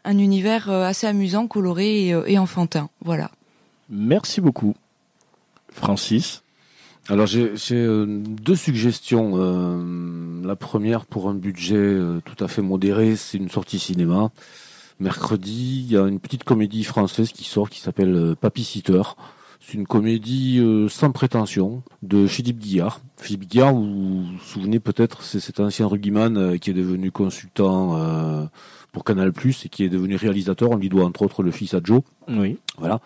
un 0.04 0.18
univers 0.18 0.70
euh, 0.70 0.84
assez 0.84 1.06
amusant, 1.06 1.46
coloré 1.46 2.06
et, 2.06 2.14
euh, 2.14 2.24
et 2.26 2.38
enfantin. 2.38 2.90
Voilà. 3.04 3.30
Merci 3.90 4.40
beaucoup. 4.40 4.74
Francis 5.72 6.42
Alors 7.08 7.26
j'ai 7.26 7.52
euh, 7.72 8.06
deux 8.06 8.56
suggestions. 8.56 9.32
Euh, 9.36 10.42
la 10.44 10.56
première 10.56 11.06
pour 11.06 11.28
un 11.28 11.34
budget 11.34 11.76
euh, 11.76 12.20
tout 12.24 12.42
à 12.44 12.48
fait 12.48 12.62
modéré, 12.62 13.16
c'est 13.16 13.38
une 13.38 13.50
sortie 13.50 13.78
cinéma. 13.78 14.30
Mercredi, 15.00 15.84
il 15.86 15.92
y 15.92 15.96
a 15.96 16.06
une 16.06 16.20
petite 16.20 16.44
comédie 16.44 16.84
française 16.84 17.32
qui 17.32 17.44
sort 17.44 17.70
qui 17.70 17.80
s'appelle 17.80 18.36
Papy 18.40 18.62
Sitter. 18.62 19.02
C'est 19.64 19.74
une 19.74 19.86
comédie 19.86 20.58
euh, 20.58 20.88
sans 20.88 21.12
prétention 21.12 21.84
de 22.02 22.26
Philippe 22.26 22.58
Guillard. 22.58 23.00
Philippe 23.16 23.48
Guillard, 23.48 23.72
vous 23.72 24.24
vous 24.24 24.38
souvenez 24.44 24.80
peut-être, 24.80 25.22
c'est 25.22 25.38
cet 25.38 25.60
ancien 25.60 25.86
rugbyman 25.86 26.36
euh, 26.36 26.56
qui 26.58 26.70
est 26.70 26.74
devenu 26.74 27.12
consultant 27.12 27.96
euh, 27.96 28.44
pour 28.90 29.04
Canal+, 29.04 29.32
et 29.64 29.68
qui 29.68 29.84
est 29.84 29.88
devenu 29.88 30.16
réalisateur. 30.16 30.70
On 30.72 30.76
lui 30.76 30.88
doit 30.88 31.04
entre 31.04 31.22
autres 31.22 31.44
le 31.44 31.52
fils 31.52 31.74
à 31.74 31.80
Joe. 31.82 32.02
Oui. 32.28 32.58
Voilà. 32.76 33.00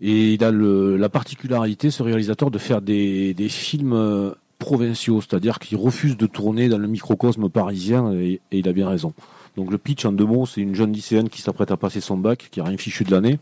Et 0.00 0.34
il 0.34 0.44
a 0.44 0.52
le, 0.52 0.96
la 0.96 1.08
particularité, 1.08 1.90
ce 1.90 2.04
réalisateur, 2.04 2.52
de 2.52 2.58
faire 2.58 2.80
des, 2.80 3.34
des 3.34 3.48
films 3.48 3.92
euh, 3.92 4.30
provinciaux, 4.60 5.20
c'est-à-dire 5.20 5.58
qu'il 5.58 5.78
refuse 5.78 6.16
de 6.16 6.26
tourner 6.26 6.68
dans 6.68 6.78
le 6.78 6.86
microcosme 6.86 7.48
parisien, 7.48 8.12
et, 8.12 8.40
et 8.52 8.58
il 8.58 8.68
a 8.68 8.72
bien 8.72 8.88
raison. 8.88 9.14
Donc 9.56 9.72
le 9.72 9.78
pitch 9.78 10.04
en 10.04 10.12
deux 10.12 10.26
mots, 10.26 10.46
c'est 10.46 10.60
une 10.60 10.76
jeune 10.76 10.92
lycéenne 10.92 11.28
qui 11.28 11.42
s'apprête 11.42 11.72
à 11.72 11.76
passer 11.76 12.00
son 12.00 12.16
bac, 12.16 12.48
qui 12.52 12.60
a 12.60 12.64
rien 12.64 12.76
fichu 12.76 13.02
de 13.02 13.10
l'année. 13.10 13.40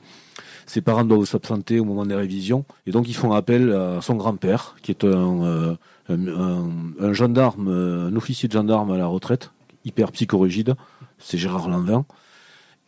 Ses 0.66 0.80
parents 0.80 1.04
doivent 1.04 1.24
s'absenter 1.24 1.78
au 1.80 1.84
moment 1.84 2.04
des 2.04 2.14
révisions, 2.16 2.64
et 2.86 2.90
donc 2.90 3.08
ils 3.08 3.14
font 3.14 3.32
appel 3.32 3.72
à 3.72 4.00
son 4.02 4.16
grand-père, 4.16 4.74
qui 4.82 4.90
est 4.90 5.04
un, 5.04 5.42
euh, 5.44 5.74
un, 6.08 6.28
un- 6.28 6.70
un 7.00 7.12
gendarme, 7.12 7.68
euh, 7.68 8.08
un 8.08 8.16
officier 8.16 8.48
de 8.48 8.52
gendarme 8.52 8.90
à 8.92 8.96
la 8.98 9.06
retraite, 9.06 9.52
hyper 9.84 10.10
psychorigide, 10.12 10.74
c'est 11.18 11.38
Gérard 11.38 11.68
Lanvin. 11.68 12.04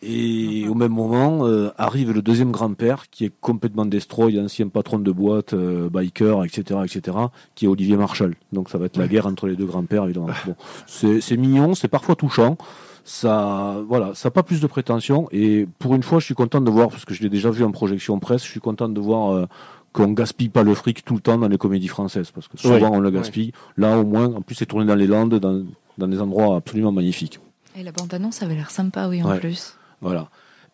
Et 0.01 0.69
au 0.69 0.75
même 0.75 0.93
moment 0.93 1.45
euh, 1.47 1.71
arrive 1.77 2.13
le 2.13 2.23
deuxième 2.23 2.53
grand-père 2.53 3.11
qui 3.11 3.25
est 3.25 3.33
complètement 3.41 3.85
destroy, 3.85 4.39
ancien 4.41 4.69
patron 4.69 5.01
de 5.01 5.11
boîte, 5.11 5.55
euh, 5.55 5.89
biker, 5.91 6.45
etc., 6.45 6.81
etc., 6.85 7.17
qui 7.57 7.65
est 7.65 7.69
Olivier 7.69 7.97
Marshall. 7.97 8.37
Donc 8.53 8.71
ça 8.71 8.79
va 8.79 8.87
être 8.87 8.97
la 8.97 9.09
guerre 9.09 9.27
entre 9.27 9.49
les 9.49 9.57
deux 9.57 9.65
grands-pères 9.67 10.05
évidemment. 10.05 10.29
Bon, 10.47 10.55
c'est 10.87 11.21
c'est 11.21 11.37
mignon, 11.37 11.75
c'est 11.75 11.89
parfois 11.89 12.15
touchant. 12.15 12.57
Ça, 13.11 13.79
voilà, 13.89 14.15
ça 14.15 14.27
n'a 14.29 14.31
pas 14.33 14.43
plus 14.43 14.61
de 14.61 14.67
prétention. 14.67 15.29
Et 15.33 15.67
pour 15.79 15.95
une 15.95 16.03
fois, 16.03 16.19
je 16.19 16.27
suis 16.27 16.35
content 16.35 16.61
de 16.61 16.71
voir 16.71 16.91
parce 16.91 17.07
que 17.07 17.15
je 17.15 17.23
l'ai 17.23 17.31
déjà 17.31 17.51
vu 17.51 17.65
en 17.65 17.71
projection 17.71 18.19
presse. 18.19 18.45
Je 18.45 18.51
suis 18.51 18.61
content 18.61 18.87
de 18.91 19.01
voir 19.01 19.33
euh, 19.33 19.47
qu'on 19.95 20.13
gaspille 20.13 20.51
pas 20.51 20.63
le 20.63 20.75
fric 20.75 21.03
tout 21.07 21.15
le 21.15 21.21
temps 21.21 21.39
dans 21.39 21.49
les 21.49 21.57
comédies 21.57 21.89
françaises 21.89 22.31
parce 22.31 22.49
que 22.49 22.59
souvent 22.59 22.91
on 22.93 23.01
le 23.01 23.11
gaspille. 23.11 23.53
Là, 23.79 23.97
au 23.99 24.05
moins, 24.05 24.27
en 24.35 24.43
plus, 24.43 24.57
c'est 24.57 24.67
tourné 24.67 24.85
dans 24.85 24.95
les 24.95 25.07
Landes, 25.07 25.37
dans, 25.37 25.65
dans 25.97 26.07
des 26.07 26.21
endroits 26.21 26.57
absolument 26.57 26.93
magnifiques. 26.93 27.41
Et 27.77 27.83
la 27.83 27.93
bande-annonce 27.93 28.43
avait 28.43 28.55
l'air 28.57 28.71
sympa, 28.71 29.09
oui, 29.09 29.23
en 29.23 29.31
Ouais. 29.31 29.41
plus. 29.41 29.75
Voilà. 30.03 30.29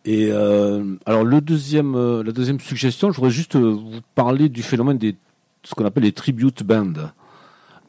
Et 0.05 0.29
euh, 0.33 0.97
alors 1.07 1.23
le 1.23 1.41
deuxième, 1.41 1.95
euh, 1.95 2.25
la 2.25 2.33
deuxième 2.33 2.59
suggestion, 2.59 3.13
je 3.13 3.17
voudrais 3.17 3.31
juste 3.31 3.55
euh, 3.55 3.71
vous 3.71 4.01
parler 4.17 4.49
du 4.49 4.65
phénomène 4.65 4.99
des 4.99 5.15
ce 5.63 5.73
qu'on 5.77 5.85
appelle 5.85 6.03
les 6.03 6.13
tribute 6.13 6.65
bands. 6.65 6.93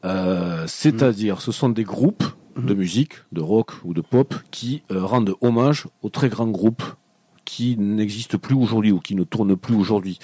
Euh, 0.04 0.64
C'est-à-dire, 0.68 1.40
ce 1.40 1.50
sont 1.50 1.68
des 1.68 1.82
groupes 1.84 2.24
de 2.56 2.74
musique, 2.74 3.12
de 3.32 3.40
rock 3.40 3.72
ou 3.84 3.94
de 3.94 4.00
pop, 4.00 4.34
qui 4.50 4.82
euh, 4.90 5.04
rendent 5.04 5.34
hommage 5.40 5.86
aux 6.02 6.08
très 6.08 6.28
grands 6.28 6.48
groupes 6.48 6.82
qui 7.44 7.76
n'existent 7.78 8.38
plus 8.38 8.54
aujourd'hui 8.54 8.92
ou 8.92 8.98
qui 9.00 9.14
ne 9.14 9.24
tournent 9.24 9.56
plus 9.56 9.74
aujourd'hui. 9.74 10.18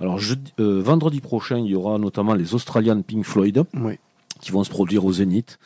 Alors, 0.00 0.18
euh, 0.58 0.82
vendredi 0.82 1.20
prochain, 1.20 1.58
il 1.58 1.66
y 1.66 1.74
aura 1.74 1.98
notamment 1.98 2.34
les 2.34 2.54
Australian 2.54 3.02
Pink 3.02 3.24
Floyd 3.24 3.64
Oui. 3.74 3.98
qui 4.40 4.50
vont 4.50 4.64
se 4.64 4.70
produire 4.70 5.04
au 5.04 5.12
Zénith. 5.12 5.58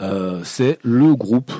Euh, 0.00 0.42
C'est 0.44 0.78
le 0.82 1.14
groupe 1.14 1.52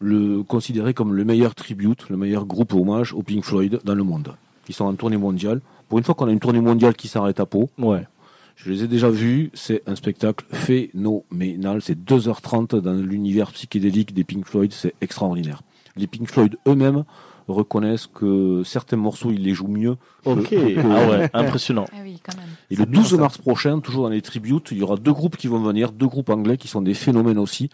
le 0.00 0.42
considéré 0.42 0.92
comme 0.92 1.14
le 1.14 1.24
meilleur 1.24 1.54
tribute, 1.54 2.08
le 2.10 2.16
meilleur 2.16 2.44
groupe 2.44 2.74
hommage 2.74 3.14
au 3.14 3.22
Pink 3.22 3.42
Floyd 3.44 3.80
dans 3.84 3.94
le 3.94 4.02
monde. 4.02 4.34
Ils 4.68 4.74
sont 4.74 4.84
en 4.84 4.94
tournée 4.94 5.16
mondiale. 5.16 5.60
Pour 5.88 5.98
une 5.98 6.04
fois 6.04 6.14
qu'on 6.14 6.26
a 6.28 6.32
une 6.32 6.40
tournée 6.40 6.60
mondiale 6.60 6.94
qui 6.94 7.08
s'arrête 7.08 7.40
à 7.40 7.46
Pau, 7.46 7.70
Ouais. 7.78 8.06
Je 8.56 8.70
les 8.70 8.84
ai 8.84 8.88
déjà 8.88 9.10
vus, 9.10 9.50
c'est 9.54 9.82
un 9.86 9.96
spectacle 9.96 10.44
phénoménal. 10.52 11.80
C'est 11.82 11.98
2h30 11.98 12.76
dans 12.80 12.94
l'univers 12.94 13.50
psychédélique 13.52 14.14
des 14.14 14.24
Pink 14.24 14.46
Floyd, 14.46 14.72
c'est 14.72 14.94
extraordinaire. 15.00 15.62
Les 15.96 16.06
Pink 16.06 16.28
Floyd 16.28 16.56
eux-mêmes 16.66 17.04
reconnaissent 17.46 18.06
que 18.06 18.62
certains 18.64 18.96
morceaux, 18.96 19.30
ils 19.30 19.42
les 19.42 19.52
jouent 19.54 19.68
mieux. 19.68 19.96
Ok. 20.24 20.48
que- 20.50 20.78
Ah 20.80 21.08
ouais, 21.10 21.30
impressionnant. 21.34 21.84
Ah 21.92 21.98
oui, 22.02 22.18
quand 22.24 22.36
même. 22.36 22.46
et 22.70 22.76
le 22.76 22.86
12 22.86 23.14
mars 23.14 23.36
prochain, 23.38 23.80
toujours 23.80 24.04
dans 24.04 24.08
les 24.10 24.22
tributes, 24.22 24.68
il 24.70 24.78
y 24.78 24.82
aura 24.82 24.96
deux 24.96 25.12
groupes 25.12 25.36
qui 25.36 25.46
vont 25.48 25.60
venir, 25.62 25.92
deux 25.92 26.06
groupes 26.06 26.30
anglais 26.30 26.56
qui 26.56 26.68
sont 26.68 26.80
des 26.80 26.94
phénomènes 26.94 27.38
aussi, 27.38 27.68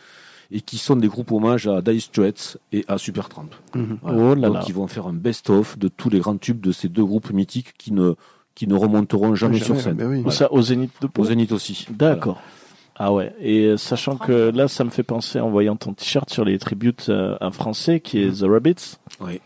et 0.51 0.61
qui 0.61 0.77
sont 0.79 0.97
des 0.97 1.07
groupes 1.07 1.31
hommages 1.31 1.69
à 1.69 1.81
Dire 1.83 2.01
Straits 2.03 2.59
et 2.73 2.85
à 2.89 2.99
Supertramp. 2.99 3.51
Mhm. 3.77 3.99
Oh 4.03 4.35
là 4.35 4.49
Donc 4.49 4.55
là. 4.55 4.65
ils 4.67 4.75
vont 4.75 4.89
faire 4.89 5.07
un 5.07 5.13
best-of 5.13 5.79
de 5.79 5.87
tous 5.87 6.11
les 6.11 6.19
grands 6.19 6.37
tubes 6.37 6.61
de 6.61 6.73
ces 6.73 6.89
deux 6.89 7.05
groupes 7.05 7.31
mythiques 7.31 7.75
qui 7.79 7.93
ne, 7.93 8.15
qui 8.61 8.67
ne 8.67 8.75
remonteront 8.75 9.35
jamais, 9.35 9.57
Jamais, 9.57 9.65
sur 9.65 9.81
scène. 9.81 9.95
ben 9.95 10.07
oui. 10.27 10.33
Ça, 10.33 10.53
au 10.53 10.61
Zénith 10.61 10.91
de 11.01 11.07
Pau 11.07 11.23
Au 11.23 11.25
Zénith 11.25 11.51
aussi. 11.51 11.87
D'accord. 11.89 12.39
Ah 12.95 13.11
ouais. 13.11 13.33
Et 13.41 13.65
euh, 13.65 13.79
sachant 13.79 14.17
que 14.19 14.51
là, 14.55 14.69
ça 14.69 14.85
me 14.85 14.91
fait 14.91 15.03
penser 15.03 15.41
en 15.41 15.49
voyant 15.49 15.77
ton 15.77 15.95
t-shirt 15.95 16.29
sur 16.29 16.45
les 16.45 16.59
tributes 16.59 17.07
euh, 17.09 17.39
un 17.41 17.53
français 17.53 18.01
qui 18.01 18.23
est 18.23 18.41
The 18.41 18.45
Rabbits. 18.47 18.97
Oui. 19.21 19.41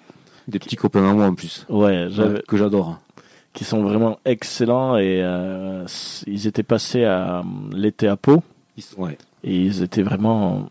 Des 0.48 0.58
petits 0.58 0.74
copains 0.74 1.08
à 1.08 1.12
moi 1.14 1.26
en 1.26 1.34
plus. 1.36 1.64
Ouais, 1.68 2.08
que 2.48 2.56
j'adore. 2.56 2.98
qui 3.52 3.62
sont 3.62 3.84
vraiment 3.84 4.18
excellents 4.24 4.96
et 4.96 5.20
euh, 5.22 5.84
ils 6.26 6.48
étaient 6.48 6.64
passés 6.64 7.04
à 7.04 7.44
l'été 7.72 8.08
à 8.08 8.16
Pau 8.16 8.42
Ils, 8.76 8.82
sont- 8.82 9.00
ouais. 9.00 9.16
et 9.44 9.56
ils 9.56 9.84
étaient 9.84 10.02
vraiment 10.02 10.68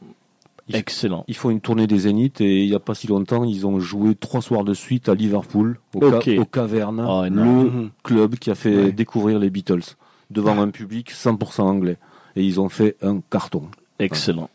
Ils- 0.69 0.75
excellents. 0.77 1.25
Ils 1.27 1.35
font 1.35 1.49
une 1.49 1.59
tournée 1.61 1.87
des 1.87 1.99
Zéniths 1.99 2.39
et 2.41 2.63
il 2.63 2.69
n'y 2.69 2.75
a 2.75 2.79
pas 2.79 2.95
si 2.95 3.07
longtemps, 3.07 3.43
ils 3.43 3.67
ont 3.67 3.79
joué 3.79 4.15
trois 4.15 4.41
soirs 4.41 4.63
de 4.63 4.73
suite 4.73 5.09
à 5.09 5.15
Liverpool, 5.15 5.77
au, 5.93 5.99
ca- 5.99 6.17
Ok. 6.17 6.29
au 6.39 6.45
Caverne, 6.45 7.05
Oh, 7.07 7.23
le. 7.23 7.29
Mhm. 7.43 7.89
club 8.03 8.35
qui 8.35 8.49
a 8.51 8.55
fait 8.55 8.75
Ouais. 8.85 8.91
découvrir 8.91 9.39
les 9.39 9.49
Beatles 9.49 9.95
devant 10.31 10.59
un 10.61 10.69
public 10.69 11.11
100% 11.11 11.63
anglais. 11.67 11.97
Et 12.35 12.43
ils 12.43 12.59
ont 12.61 12.69
fait 12.69 12.95
un 13.03 13.19
carton. 13.29 13.63
Excellent. 13.99 14.49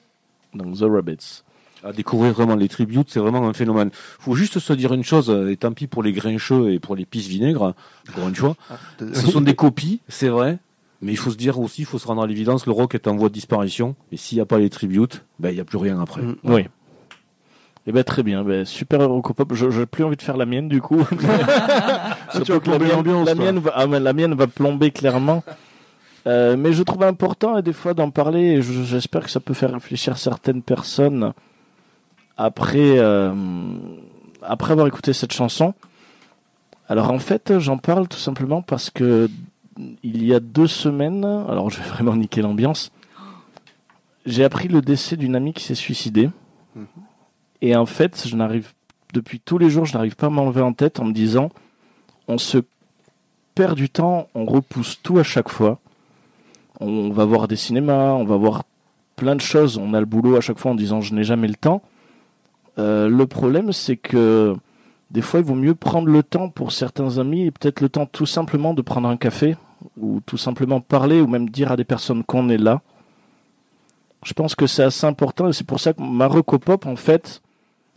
Donc 0.55 0.77
The 0.79 0.85
Rabbits. 0.85 1.43
à 1.85 1.93
découvrir 1.93 2.33
vraiment 2.33 2.57
les 2.57 2.67
tributes, 2.69 3.09
c'est 3.09 3.21
vraiment 3.21 3.47
un 3.49 3.53
phénomène. 3.53 3.91
Faut 3.93 4.35
juste 4.35 4.59
se 4.59 4.73
dire 4.73 4.93
une 4.93 5.05
chose, 5.05 5.31
et 5.49 5.57
tant 5.57 5.71
pis 5.73 5.87
pour 5.87 6.03
les 6.03 6.13
grincheux 6.13 6.73
et 6.73 6.81
pour 6.81 6.97
les 6.97 7.05
pisse 7.07 7.29
vinaigres, 7.29 7.73
encore 8.11 8.27
une 8.29 8.35
fois, 8.35 8.57
ce 8.99 9.27
sont 9.31 9.41
des 9.41 9.55
copies, 9.55 10.01
c'est 10.09 10.29
vrai, 10.29 10.59
mais 11.03 11.13
il 11.13 11.17
faut 11.17 11.31
se 11.31 11.37
dire 11.37 11.59
aussi, 11.61 11.83
il 11.83 11.85
faut 11.85 11.99
se 11.99 12.07
rendre 12.07 12.23
à 12.23 12.27
l'évidence, 12.27 12.67
le 12.67 12.73
rock 12.73 12.95
est 12.95 13.07
en 13.07 13.17
voie 13.17 13.29
de 13.29 13.35
disparition, 13.35 13.95
et 14.13 14.17
s'il 14.17 14.37
n'y 14.39 14.43
a 14.43 14.47
pas 14.47 14.59
les 14.59 14.71
tributes, 14.71 15.25
ben 15.39 15.51
il 15.51 15.55
n'y 15.55 15.61
a 15.61 15.65
plus 15.65 15.79
rien 15.79 16.01
après. 16.01 16.23
Mm. 16.23 16.37
Oui. 16.45 16.67
Eh 17.87 17.93
ben 17.93 18.05
très 18.05 18.23
bien, 18.23 18.45
ben, 18.45 18.67
super 18.67 19.01
Eurocopop. 19.01 19.55
Je 19.55 19.71
j'ai 19.71 19.87
plus 19.87 20.05
envie 20.05 20.17
de 20.17 20.23
faire 20.23 20.37
la 20.37 20.45
mienne 20.45 20.69
du 20.69 20.81
coup. 20.83 20.99
Surtout 22.33 22.45
tu 22.45 22.53
vas 22.53 22.61
que 22.61 22.71
la 22.71 22.79
plomber 22.79 22.85
mienne, 22.85 22.97
l'ambiance, 22.97 23.27
la 23.27 23.35
toi. 23.35 23.45
mienne 23.45 23.59
va, 23.61 23.73
ah, 23.75 23.87
la 23.87 24.13
mienne 24.13 24.35
va 24.35 24.47
plomber 24.47 24.91
clairement. 24.91 25.43
Euh, 26.27 26.57
mais 26.59 26.75
je 26.75 26.83
trouve 26.83 27.03
important 27.05 27.57
et 27.57 27.63
des 27.63 27.73
fois 27.73 27.95
d'en 27.95 28.11
parler. 28.11 28.41
Et 28.57 28.63
je- 28.63 28.83
j'espère 28.83 29.23
que 29.23 29.31
ça 29.31 29.41
peut 29.41 29.55
faire 29.55 29.73
réfléchir 29.73 30.19
certaines 30.19 30.61
personnes 30.63 31.33
après 32.37 32.99
euh, 32.99 33.33
après 34.43 34.73
avoir 34.73 34.87
écouté 34.87 35.13
cette 35.15 35.33
chanson. 35.33 35.73
Alors 36.89 37.11
en 37.11 37.19
fait, 37.19 37.59
j'en 37.59 37.79
parle 37.79 38.09
tout 38.09 38.19
simplement 38.19 38.61
parce 38.63 38.91
que 38.91 39.31
il 40.03 40.25
y 40.25 40.35
a 40.35 40.41
deux 40.41 40.67
semaines, 40.67 41.25
alors 41.25 41.71
je 41.71 41.81
vais 41.81 41.89
vraiment 41.89 42.17
niquer 42.17 42.43
l'ambiance, 42.43 42.91
j'ai 44.27 44.45
appris 44.45 44.69
le 44.69 44.83
décès 44.83 45.17
d'une 45.17 45.37
amie 45.37 45.53
qui 45.53 45.65
s'est 45.65 45.75
suicidée. 45.75 46.31
Et 47.61 47.75
en 47.75 47.87
fait, 47.87 48.27
je 48.27 48.37
n'arrive 48.37 48.73
depuis 49.15 49.41
tous 49.41 49.59
les 49.59 49.71
jours, 49.71 49.85
je 49.85 49.95
n'arrive 49.95 50.17
pas 50.17 50.27
à 50.27 50.31
m'enlever 50.31 50.61
en 50.61 50.73
tête 50.73 51.01
en 51.01 51.05
me 51.05 51.13
disant, 51.13 51.51
on 52.29 52.39
se 52.39 52.59
perd 53.55 53.75
du 53.75 53.89
temps, 53.89 54.29
on 54.35 54.45
repousse 54.45 55.01
tout 55.03 55.19
à 55.19 55.23
chaque 55.23 55.49
fois. 55.49 55.79
On 56.81 57.11
va 57.11 57.25
voir 57.25 57.49
des 57.49 57.57
cinémas, 57.57 58.13
on 58.13 58.25
va 58.25 58.37
voir 58.37 58.65
plein 59.17 59.35
de 59.35 59.41
choses. 59.41 59.79
On 59.79 59.95
a 59.95 60.01
le 60.01 60.07
boulot 60.07 60.37
à 60.37 60.41
chaque 60.41 60.59
fois 60.59 60.73
en 60.73 60.75
disant, 60.77 61.01
je 61.01 61.15
n'ai 61.15 61.25
jamais 61.25 61.49
le 61.49 61.57
temps. 61.57 61.83
Euh, 62.79 63.09
le 63.09 63.27
problème, 63.27 63.73
c'est 63.73 63.97
que 63.97 64.55
des 65.11 65.23
fois, 65.23 65.41
il 65.41 65.47
vaut 65.47 65.55
mieux 65.55 65.75
prendre 65.75 66.09
le 66.09 66.23
temps 66.23 66.51
pour 66.51 66.71
certains 66.71 67.19
amis 67.19 67.47
et 67.47 67.51
peut-être 67.51 67.81
le 67.81 67.89
temps 67.89 68.07
tout 68.07 68.27
simplement 68.27 68.75
de 68.75 68.83
prendre 68.83 69.09
un 69.09 69.17
café 69.17 69.57
ou 70.01 70.21
tout 70.25 70.37
simplement 70.37 70.81
parler 70.81 71.21
ou 71.21 71.27
même 71.27 71.49
dire 71.49 71.73
à 71.73 71.77
des 71.77 71.85
personnes 71.85 72.25
qu'on 72.25 72.49
est 72.49 72.59
là. 72.59 72.81
Je 74.25 74.33
pense 74.33 74.55
que 74.55 74.67
c'est 74.67 74.83
assez 74.83 75.07
important 75.07 75.49
et 75.49 75.53
c'est 75.53 75.67
pour 75.67 75.81
ça 75.81 75.93
que 75.93 76.03
ma 76.03 76.27
recopop, 76.27 76.87
en 76.87 76.97
fait, 76.97 77.41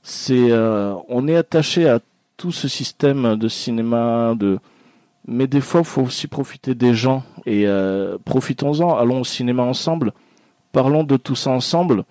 c'est 0.03 0.51
euh, 0.51 0.95
on 1.09 1.27
est 1.27 1.35
attaché 1.35 1.87
à 1.89 1.99
tout 2.37 2.51
ce 2.51 2.67
système 2.67 3.35
de 3.35 3.47
cinéma, 3.47 4.35
de 4.37 4.59
mais 5.27 5.47
des 5.47 5.61
fois, 5.61 5.81
il 5.81 5.85
faut 5.85 6.01
aussi 6.01 6.27
profiter 6.27 6.73
des 6.73 6.93
gens 6.93 7.23
et 7.45 7.67
euh, 7.67 8.17
profitons-en. 8.25 8.97
Allons 8.97 9.21
au 9.21 9.23
cinéma 9.23 9.63
ensemble, 9.63 10.13
parlons 10.71 11.03
de 11.03 11.17
tout 11.17 11.35
ça 11.35 11.51
ensemble, 11.51 12.03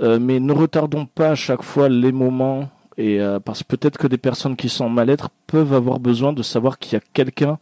euh, 0.00 0.18
mais 0.18 0.40
ne 0.40 0.52
retardons 0.52 1.06
pas 1.06 1.30
à 1.30 1.34
chaque 1.34 1.62
fois 1.62 1.88
les 1.88 2.12
moments 2.12 2.68
et 2.98 3.20
parce 3.46 3.62
que 3.62 3.74
peut-être 3.74 3.96
que 3.96 4.06
des 4.06 4.18
personnes 4.18 4.54
qui 4.54 4.68
sont 4.68 4.84
en 4.84 4.90
mal-être 4.90 5.30
peuvent 5.46 5.72
avoir 5.72 5.98
besoin 5.98 6.34
de 6.34 6.42
savoir 6.42 6.78
qu'il 6.78 6.92
y 6.92 6.96
a 6.96 7.00
quelqu'un 7.14 7.58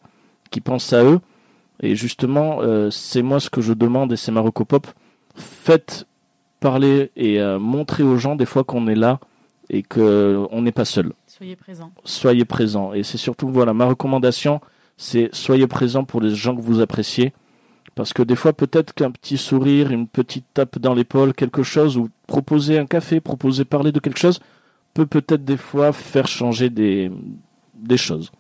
qui 0.51 0.61
pense 0.61 0.93
à 0.93 1.05
eux. 1.05 1.20
Et 1.83 1.97
justement, 1.97 2.60
euh, 2.60 2.91
c'est 2.91 3.23
moi 3.23 3.41
ce 3.41 3.50
que 3.50 3.60
je 3.60 3.73
demande 3.73 4.12
et 4.12 4.17
c'est 4.17 4.33
ma 4.33 4.41
recopop. 4.41 4.86
Faites 5.34 6.07
parler 6.60 7.10
et 7.17 7.41
euh, 7.41 7.59
montrer 7.59 8.02
aux 8.02 8.17
gens 8.17 8.36
des 8.36 8.47
fois 8.47 8.65
qu'on 8.65 8.86
est 8.86 8.94
là 8.94 9.18
et 9.70 9.83
que 9.83 10.47
on 10.50 10.62
n'est 10.62 10.73
pas 10.73 10.84
seul. 10.84 11.12
Soyez 11.26 11.57
présents. 11.57 11.92
Soyez 12.05 12.44
présents. 12.44 12.92
Et 12.92 13.02
c'est 13.02 13.18
surtout, 13.18 13.49
voilà, 13.49 13.73
ma 13.73 13.86
recommandation, 13.86 14.60
c'est 14.97 15.31
soyez 15.33 15.67
présents 15.67 16.05
pour 16.05 16.20
les 16.20 16.34
gens 16.34 16.55
que 16.55 16.60
vous 16.60 16.81
appréciez. 16.81 17.33
Parce 17.94 18.12
que 18.12 18.23
des 18.23 18.36
fois, 18.36 18.52
peut-être 18.52 18.92
qu'un 18.92 19.10
petit 19.10 19.36
sourire, 19.36 19.91
une 19.91 20.07
petite 20.07 20.47
tape 20.55 20.78
dans 20.78 20.94
l'épaule, 20.94 21.34
quelque 21.34 21.62
chose, 21.62 21.97
ou 21.97 22.09
proposer 22.26 22.78
un 22.78 22.86
café, 22.86 23.20
proposer 23.20 23.65
parler 23.65 23.91
de 23.91 24.00
quelque 24.00 24.18
chose, 24.18 24.41
peut 24.94 25.07
peut-être 25.07 25.44
des 25.44 25.57
fois 25.57 25.92
faire 25.92 26.28
changer 26.28 26.70
des, 26.70 27.10
des 27.75 27.97
choses. 27.97 28.33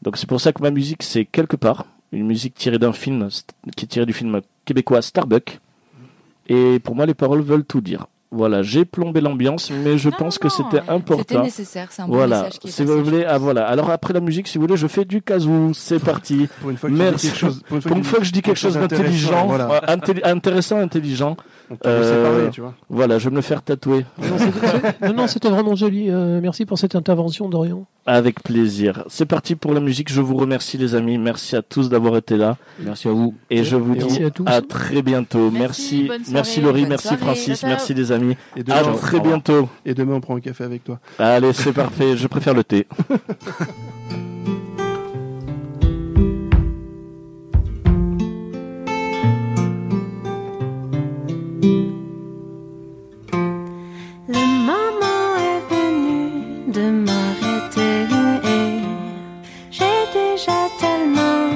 Donc 0.00 0.16
c'est 0.16 0.28
pour 0.28 0.40
ça 0.40 0.52
que 0.52 0.62
ma 0.62 0.70
musique, 0.70 1.02
c'est 1.02 1.24
quelque 1.24 1.56
part 1.56 1.86
une 2.12 2.26
musique 2.26 2.54
tirée 2.54 2.78
d'un 2.78 2.92
film, 2.92 3.28
qui 3.76 3.84
est 3.84 3.88
tirée 3.88 4.06
du 4.06 4.12
film 4.12 4.40
québécois 4.64 5.02
Starbuck. 5.02 5.60
Et 6.48 6.78
pour 6.80 6.94
moi, 6.94 7.06
les 7.06 7.14
paroles 7.14 7.40
veulent 7.42 7.64
tout 7.64 7.80
dire. 7.80 8.06
Voilà, 8.34 8.62
j'ai 8.62 8.86
plombé 8.86 9.20
l'ambiance, 9.20 9.70
mais 9.70 9.98
je 9.98 10.08
pense 10.08 10.38
que 10.38 10.48
c'était 10.48 10.80
important. 10.88 11.18
C'était 11.18 11.42
nécessaire, 11.42 11.88
c'est 11.92 12.00
un 12.00 12.06
bon 12.08 12.14
Voilà, 12.14 12.44
message 12.44 12.58
qui 12.60 12.68
est 12.68 12.70
si 12.70 12.82
passé, 12.82 12.94
vous 12.96 13.04
voulez, 13.04 13.24
ah 13.26 13.36
voilà. 13.36 13.66
Alors 13.68 13.90
après 13.90 14.14
la 14.14 14.20
musique, 14.20 14.48
si 14.48 14.56
vous 14.56 14.62
voulez, 14.64 14.78
je 14.78 14.86
fais 14.86 15.04
du 15.04 15.20
kazoo. 15.20 15.72
C'est 15.74 15.98
parti. 15.98 16.48
Pour 16.62 16.70
une 16.70 16.78
fois 16.78 16.88
que 16.88 16.94
Merci. 16.94 17.26
quelque 17.26 17.38
chose- 17.38 17.62
pour 17.68 17.76
une 17.76 17.82
fois 17.82 17.88
Pour 17.90 17.98
une 17.98 18.04
que 18.20 18.24
je 18.24 18.32
dis 18.32 18.40
quelque 18.40 18.56
chose 18.56 18.78
intéressant, 18.78 19.02
d'intelligent, 19.02 19.46
voilà. 19.48 19.80
intelli- 19.86 20.24
intéressant, 20.26 20.78
intelligent. 20.78 21.36
Parler, 21.76 22.50
tu 22.52 22.60
vois. 22.60 22.74
Voilà, 22.88 23.18
je 23.18 23.24
vais 23.24 23.30
me 23.30 23.36
le 23.36 23.42
faire 23.42 23.62
tatouer. 23.62 24.04
Non, 24.18 24.38
c'était- 24.38 25.06
non, 25.08 25.14
non, 25.14 25.26
c'était 25.26 25.48
vraiment 25.50 25.74
joli. 25.74 26.10
Euh, 26.10 26.40
merci 26.42 26.66
pour 26.66 26.78
cette 26.78 26.94
intervention, 26.96 27.48
Dorian. 27.48 27.86
Avec 28.06 28.42
plaisir. 28.42 29.04
C'est 29.08 29.26
parti 29.26 29.54
pour 29.54 29.72
la 29.74 29.80
musique. 29.80 30.12
Je 30.12 30.20
vous 30.20 30.36
remercie 30.36 30.76
les 30.78 30.94
amis. 30.94 31.18
Merci 31.18 31.54
à 31.56 31.62
tous 31.62 31.88
d'avoir 31.88 32.16
été 32.16 32.36
là. 32.36 32.56
Merci 32.80 33.08
à 33.08 33.12
vous. 33.12 33.34
Et 33.50 33.62
je 33.64 33.76
vous 33.76 33.94
Et 33.94 33.98
dis 33.98 34.04
merci 34.04 34.24
à 34.24 34.30
tous. 34.30 34.44
très 34.68 35.02
bientôt. 35.02 35.50
Merci, 35.52 36.06
soirée, 36.06 36.20
merci 36.32 36.60
Laurie, 36.60 36.86
merci 36.86 37.08
soirée. 37.08 37.22
Francis, 37.22 37.62
merci 37.62 37.94
les 37.94 38.10
amis. 38.12 38.36
Et 38.56 38.62
demain, 38.64 38.78
À 38.78 38.92
très 38.94 39.20
bientôt. 39.20 39.68
Et 39.86 39.94
demain, 39.94 40.14
on 40.14 40.20
prend 40.20 40.36
un 40.36 40.40
café 40.40 40.64
avec 40.64 40.82
toi. 40.84 40.98
Allez, 41.18 41.52
c'est 41.52 41.72
parfait. 41.72 42.16
Je 42.16 42.26
préfère 42.26 42.54
le 42.54 42.64
thé. 42.64 42.86
de 56.82 56.90
m'arrêter. 56.90 58.06
J'ai 59.70 59.98
déjà 60.18 60.58
tellement 60.80 61.50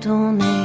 tourné 0.00 0.61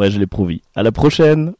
Ouais, 0.00 0.10
je 0.10 0.18
l'ai 0.18 0.26
prouvé. 0.26 0.62
À 0.74 0.82
la 0.82 0.92
prochaine. 0.92 1.52